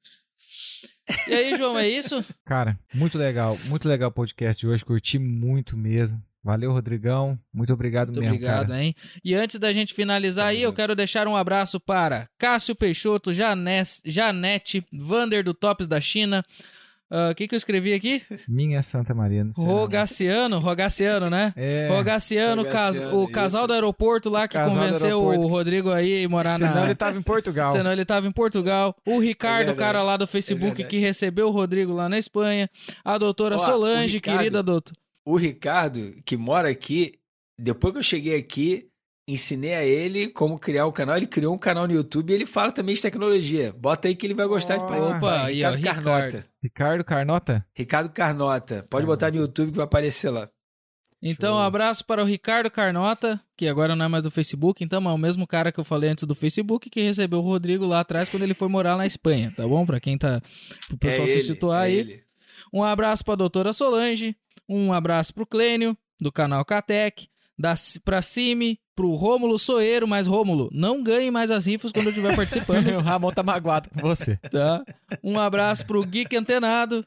E 1.28 1.34
aí, 1.34 1.56
João, 1.56 1.78
é 1.78 1.88
isso? 1.88 2.24
Cara, 2.44 2.78
muito 2.94 3.18
legal. 3.18 3.56
Muito 3.66 3.86
legal 3.86 4.08
o 4.08 4.12
podcast 4.12 4.58
de 4.60 4.66
hoje. 4.66 4.84
Curti 4.84 5.18
muito 5.18 5.76
mesmo. 5.76 6.22
Valeu, 6.46 6.70
Rodrigão. 6.70 7.36
Muito 7.52 7.72
obrigado 7.72 8.06
Muito 8.08 8.20
mesmo, 8.20 8.36
obrigado, 8.36 8.68
cara. 8.68 8.80
hein? 8.82 8.94
E 9.24 9.34
antes 9.34 9.58
da 9.58 9.72
gente 9.72 9.92
finalizar 9.92 10.46
aí, 10.46 10.62
eu 10.62 10.72
quero 10.72 10.94
deixar 10.94 11.26
um 11.26 11.36
abraço 11.36 11.80
para 11.80 12.28
Cássio 12.38 12.76
Peixoto, 12.76 13.32
Janes, 13.32 14.00
Janete, 14.04 14.86
Vander 14.92 15.42
do 15.42 15.52
Tops 15.52 15.88
da 15.88 16.00
China. 16.00 16.44
Ah, 17.10 17.30
O 17.30 17.34
que, 17.36 17.46
que 17.48 17.54
eu 17.54 17.56
escrevi 17.56 17.92
aqui? 17.94 18.20
Minha 18.48 18.82
Santa 18.82 19.12
Maria. 19.14 19.44
Não 19.44 19.52
sei. 19.52 19.64
Rogaciano, 19.64 20.58
Rogaciano, 20.58 21.28
né? 21.30 21.52
É. 21.56 21.88
Rogaciano, 21.90 22.64
cas- 22.64 23.00
o 23.12 23.28
casal 23.28 23.60
isso. 23.62 23.66
do 23.68 23.72
aeroporto 23.74 24.28
lá 24.28 24.46
que 24.48 24.56
convenceu 24.58 25.20
o. 25.20 25.46
Rodrigo 25.48 25.90
aí 25.92 26.24
a 26.24 26.28
morar 26.28 26.58
Senão 26.58 26.74
na. 26.74 26.84
ele 26.84 26.94
tava 26.96 27.16
em 27.18 27.22
Portugal. 27.22 27.68
Senão 27.70 27.92
ele 27.92 28.04
tava 28.04 28.26
em 28.26 28.32
Portugal. 28.32 28.94
O 29.06 29.18
Ricardo, 29.20 29.62
o 29.62 29.74
verdade, 29.74 29.78
cara 29.78 30.02
lá 30.02 30.16
do 30.16 30.26
Facebook 30.26 30.66
verdade. 30.78 30.88
que 30.88 30.98
recebeu 30.98 31.48
o 31.48 31.50
Rodrigo 31.52 31.92
lá 31.92 32.08
na 32.08 32.18
Espanha. 32.18 32.68
A 33.04 33.18
doutora 33.18 33.56
Ó, 33.56 33.58
Solange, 33.58 34.14
o 34.14 34.18
Ricardo- 34.18 34.38
querida 34.38 34.62
doutora. 34.62 34.96
O 35.26 35.36
Ricardo, 35.36 36.14
que 36.24 36.36
mora 36.36 36.68
aqui, 36.68 37.18
depois 37.58 37.92
que 37.92 37.98
eu 37.98 38.02
cheguei 38.02 38.38
aqui, 38.38 38.88
ensinei 39.28 39.74
a 39.74 39.84
ele 39.84 40.28
como 40.28 40.58
criar 40.58 40.86
um 40.86 40.92
canal. 40.92 41.16
Ele 41.16 41.26
criou 41.26 41.52
um 41.52 41.58
canal 41.58 41.86
no 41.86 41.92
YouTube 41.92 42.30
e 42.30 42.34
ele 42.34 42.46
fala 42.46 42.70
também 42.70 42.94
de 42.94 43.02
tecnologia. 43.02 43.72
Bota 43.72 44.06
aí 44.06 44.14
que 44.14 44.24
ele 44.24 44.34
vai 44.34 44.46
gostar 44.46 44.76
de 44.76 44.86
participar. 44.86 45.16
Opa, 45.16 45.44
aí, 45.46 45.64
ó, 45.64 45.70
Ricardo 45.72 46.04
Carnota. 46.04 46.46
Ricardo 46.62 47.04
Carnota? 47.04 47.66
Ricardo 47.74 48.10
Carnota. 48.10 48.86
Pode 48.88 49.04
botar 49.04 49.32
no 49.32 49.38
YouTube 49.38 49.72
que 49.72 49.76
vai 49.76 49.84
aparecer 49.84 50.30
lá. 50.30 50.48
Então, 51.20 51.56
um 51.56 51.60
abraço 51.60 52.04
para 52.04 52.22
o 52.22 52.26
Ricardo 52.26 52.70
Carnota, 52.70 53.40
que 53.56 53.66
agora 53.66 53.96
não 53.96 54.04
é 54.04 54.08
mais 54.08 54.22
do 54.22 54.30
Facebook, 54.30 54.84
então 54.84 55.02
é 55.10 55.12
o 55.12 55.18
mesmo 55.18 55.46
cara 55.46 55.72
que 55.72 55.80
eu 55.80 55.84
falei 55.84 56.10
antes 56.10 56.24
do 56.24 56.34
Facebook, 56.34 56.88
que 56.88 57.00
recebeu 57.00 57.40
o 57.40 57.42
Rodrigo 57.42 57.84
lá 57.86 58.00
atrás 58.00 58.28
quando 58.28 58.44
ele 58.44 58.54
foi 58.54 58.68
morar 58.68 58.96
na 58.96 59.06
Espanha, 59.06 59.52
tá 59.56 59.66
bom? 59.66 59.84
Pra 59.84 59.98
quem 59.98 60.16
tá. 60.16 60.40
Pro 60.86 60.98
pessoal 60.98 61.24
é 61.24 61.28
se 61.28 61.38
ele, 61.38 61.40
situar 61.40 61.84
é 61.84 61.86
aí. 61.86 61.96
ele. 61.96 62.22
Um 62.72 62.84
abraço 62.84 63.24
pra 63.24 63.34
doutora 63.34 63.72
Solange, 63.72 64.36
um 64.68 64.92
abraço 64.92 65.32
pro 65.34 65.46
Clênio, 65.46 65.96
do 66.20 66.30
canal 66.32 66.64
Catec, 66.64 67.28
da, 67.58 67.74
pra 68.04 68.22
Cime, 68.22 68.78
pro 68.94 69.14
Rômulo 69.14 69.58
Soeiro, 69.58 70.06
mas 70.08 70.26
Rômulo, 70.26 70.68
não 70.72 71.02
ganhe 71.02 71.30
mais 71.30 71.50
as 71.50 71.66
rifas 71.66 71.92
quando 71.92 72.06
eu 72.06 72.10
estiver 72.10 72.34
participando, 72.36 72.88
o 72.88 73.00
Ramon 73.00 73.32
tá 73.32 73.42
magoado 73.42 73.88
com 73.90 74.00
você. 74.00 74.36
tá? 74.50 74.84
Um 75.22 75.38
abraço 75.38 75.86
pro 75.86 76.04
Geek 76.04 76.34
Antenado. 76.36 77.06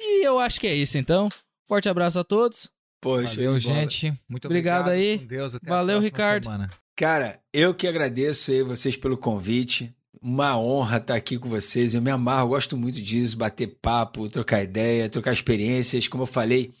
E 0.00 0.24
eu 0.26 0.38
acho 0.38 0.60
que 0.60 0.66
é 0.66 0.74
isso, 0.74 0.98
então. 0.98 1.28
Forte 1.66 1.88
abraço 1.88 2.18
a 2.18 2.24
todos. 2.24 2.70
Poxa, 3.00 3.36
Valeu, 3.36 3.58
gente. 3.58 4.12
Muito 4.28 4.46
Obrigado 4.46 4.88
obrigado. 4.88 4.98
aí. 4.98 5.18
Deus, 5.18 5.54
até 5.54 5.68
Valeu, 5.70 6.00
Ricardo. 6.00 6.44
semana. 6.44 6.68
Cara, 6.96 7.40
eu 7.52 7.72
que 7.72 7.86
agradeço 7.86 8.50
aí 8.50 8.62
vocês 8.62 8.96
pelo 8.96 9.16
convite. 9.16 9.94
Uma 10.20 10.58
honra 10.58 10.96
estar 10.96 11.14
aqui 11.14 11.38
com 11.38 11.48
vocês. 11.48 11.94
Eu 11.94 12.02
me 12.02 12.10
amarro, 12.10 12.44
eu 12.44 12.48
gosto 12.48 12.76
muito 12.76 13.00
disso, 13.00 13.38
bater 13.38 13.78
papo, 13.80 14.28
trocar 14.28 14.64
ideia, 14.64 15.08
trocar 15.08 15.32
experiências. 15.32 16.08
Como 16.08 16.24
eu 16.24 16.26
falei, 16.26 16.72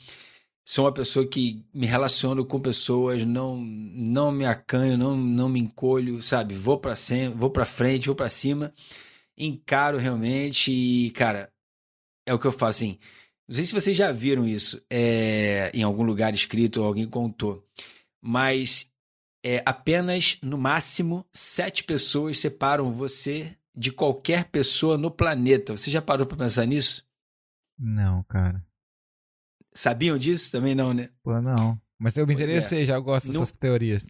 sou 0.68 0.84
uma 0.84 0.92
pessoa 0.92 1.26
que 1.26 1.64
me 1.72 1.86
relaciono 1.86 2.44
com 2.44 2.60
pessoas, 2.60 3.24
não 3.24 3.56
não 3.56 4.30
me 4.30 4.44
acanho, 4.44 4.98
não, 4.98 5.16
não 5.16 5.48
me 5.48 5.58
encolho, 5.58 6.22
sabe? 6.22 6.54
Vou 6.54 6.78
para 6.78 6.92
vou 7.34 7.48
para 7.48 7.64
frente, 7.64 8.08
vou 8.08 8.14
para 8.14 8.28
cima, 8.28 8.74
encaro 9.34 9.96
realmente 9.96 10.70
e, 10.70 11.10
cara, 11.12 11.50
é 12.26 12.34
o 12.34 12.38
que 12.38 12.46
eu 12.46 12.52
falo 12.52 12.68
assim. 12.68 12.98
Não 13.48 13.54
sei 13.54 13.64
se 13.64 13.72
vocês 13.72 13.96
já 13.96 14.12
viram 14.12 14.46
isso 14.46 14.84
é, 14.90 15.70
em 15.72 15.82
algum 15.82 16.02
lugar 16.02 16.34
escrito 16.34 16.82
ou 16.82 16.86
alguém 16.86 17.06
contou, 17.06 17.66
mas 18.20 18.90
é, 19.42 19.62
apenas, 19.64 20.36
no 20.42 20.58
máximo, 20.58 21.24
sete 21.32 21.82
pessoas 21.82 22.38
separam 22.38 22.92
você 22.92 23.56
de 23.74 23.90
qualquer 23.90 24.44
pessoa 24.44 24.98
no 24.98 25.10
planeta. 25.10 25.74
Você 25.74 25.90
já 25.90 26.02
parou 26.02 26.26
para 26.26 26.36
pensar 26.36 26.66
nisso? 26.66 27.06
Não, 27.78 28.22
cara. 28.24 28.67
Sabiam 29.78 30.18
disso? 30.18 30.50
Também 30.50 30.74
não, 30.74 30.92
né? 30.92 31.08
Pô, 31.22 31.40
não. 31.40 31.80
Mas 31.96 32.16
eu 32.16 32.26
me 32.26 32.34
Pois 32.34 32.42
é. 32.42 32.50
interessei, 32.50 32.84
já 32.84 32.98
gosto 32.98 33.26
No- 33.26 33.32
dessas 33.34 33.52
teorias. 33.52 34.06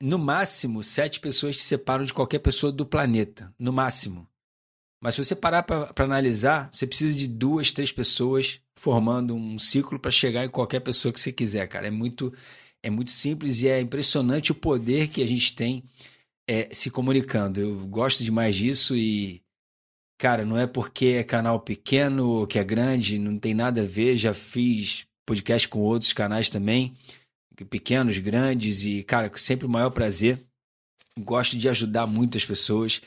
No 0.00 0.18
máximo, 0.20 0.84
sete 0.84 1.18
pessoas 1.18 1.56
te 1.56 1.62
separam 1.62 2.04
de 2.04 2.14
qualquer 2.14 2.38
pessoa 2.38 2.70
do 2.70 2.86
planeta. 2.86 3.52
No 3.58 3.72
máximo. 3.72 4.28
Mas 5.02 5.16
se 5.16 5.24
você 5.24 5.34
parar 5.34 5.64
para 5.64 5.92
analisar, 6.04 6.68
você 6.72 6.86
precisa 6.86 7.18
de 7.18 7.26
duas, 7.26 7.72
três 7.72 7.90
pessoas 7.90 8.60
formando 8.76 9.34
um 9.34 9.58
ciclo 9.58 9.98
para 9.98 10.10
chegar 10.12 10.44
em 10.44 10.48
qualquer 10.48 10.78
pessoa 10.80 11.12
que 11.12 11.20
você 11.20 11.32
quiser, 11.32 11.66
cara. 11.66 11.88
É 11.88 11.90
muito, 11.90 12.32
é 12.84 12.88
muito 12.90 13.10
simples 13.10 13.62
e 13.62 13.68
é 13.68 13.80
impressionante 13.80 14.52
o 14.52 14.54
poder 14.54 15.08
que 15.08 15.22
a 15.24 15.26
gente 15.26 15.54
tem 15.56 15.82
é, 16.48 16.72
se 16.72 16.88
comunicando. 16.90 17.60
Eu 17.60 17.86
gosto 17.88 18.22
demais 18.22 18.54
disso 18.54 18.94
e, 18.94 19.42
cara, 20.18 20.44
não 20.44 20.58
é 20.58 20.66
porque 20.66 21.16
é 21.18 21.24
canal 21.24 21.60
pequeno 21.60 22.46
que 22.46 22.58
é 22.58 22.64
grande, 22.64 23.18
não 23.18 23.38
tem 23.38 23.54
nada 23.54 23.82
a 23.82 23.84
ver. 23.84 24.16
Já 24.16 24.32
fiz 24.34 25.06
podcast 25.26 25.68
com 25.68 25.80
outros 25.80 26.12
canais 26.12 26.48
também, 26.48 26.94
pequenos, 27.68 28.18
grandes 28.18 28.84
e, 28.84 29.02
cara, 29.02 29.28
com 29.28 29.36
sempre 29.36 29.66
o 29.66 29.70
maior 29.70 29.90
prazer. 29.90 30.42
Gosto 31.18 31.56
de 31.56 31.68
ajudar 31.68 32.06
muitas 32.06 32.44
pessoas. 32.44 33.00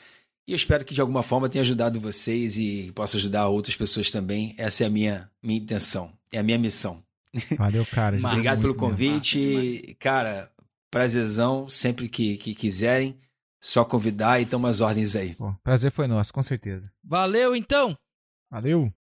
E 0.48 0.52
eu 0.52 0.56
espero 0.56 0.84
que 0.84 0.94
de 0.94 1.00
alguma 1.00 1.22
forma 1.22 1.48
tenha 1.48 1.62
ajudado 1.62 2.00
vocês 2.00 2.58
e 2.58 2.90
possa 2.92 3.16
ajudar 3.16 3.46
outras 3.48 3.76
pessoas 3.76 4.10
também. 4.10 4.54
Essa 4.58 4.84
é 4.84 4.86
a 4.88 4.90
minha, 4.90 5.30
minha 5.42 5.60
intenção, 5.60 6.12
é 6.32 6.38
a 6.38 6.42
minha 6.42 6.58
missão. 6.58 7.02
Valeu, 7.56 7.86
cara. 7.86 8.18
Obrigado 8.26 8.60
pelo 8.60 8.74
convite. 8.74 9.96
Cara, 9.98 10.50
prazerzão. 10.90 11.68
Sempre 11.68 12.08
que, 12.08 12.36
que 12.36 12.54
quiserem, 12.54 13.16
só 13.60 13.84
convidar 13.84 14.40
e 14.40 14.46
toma 14.46 14.68
as 14.68 14.80
ordens 14.80 15.14
aí. 15.14 15.34
Pô, 15.34 15.54
prazer 15.62 15.90
foi 15.90 16.06
nosso, 16.06 16.32
com 16.32 16.42
certeza. 16.42 16.90
Valeu, 17.04 17.54
então! 17.54 17.96
Valeu. 18.50 18.92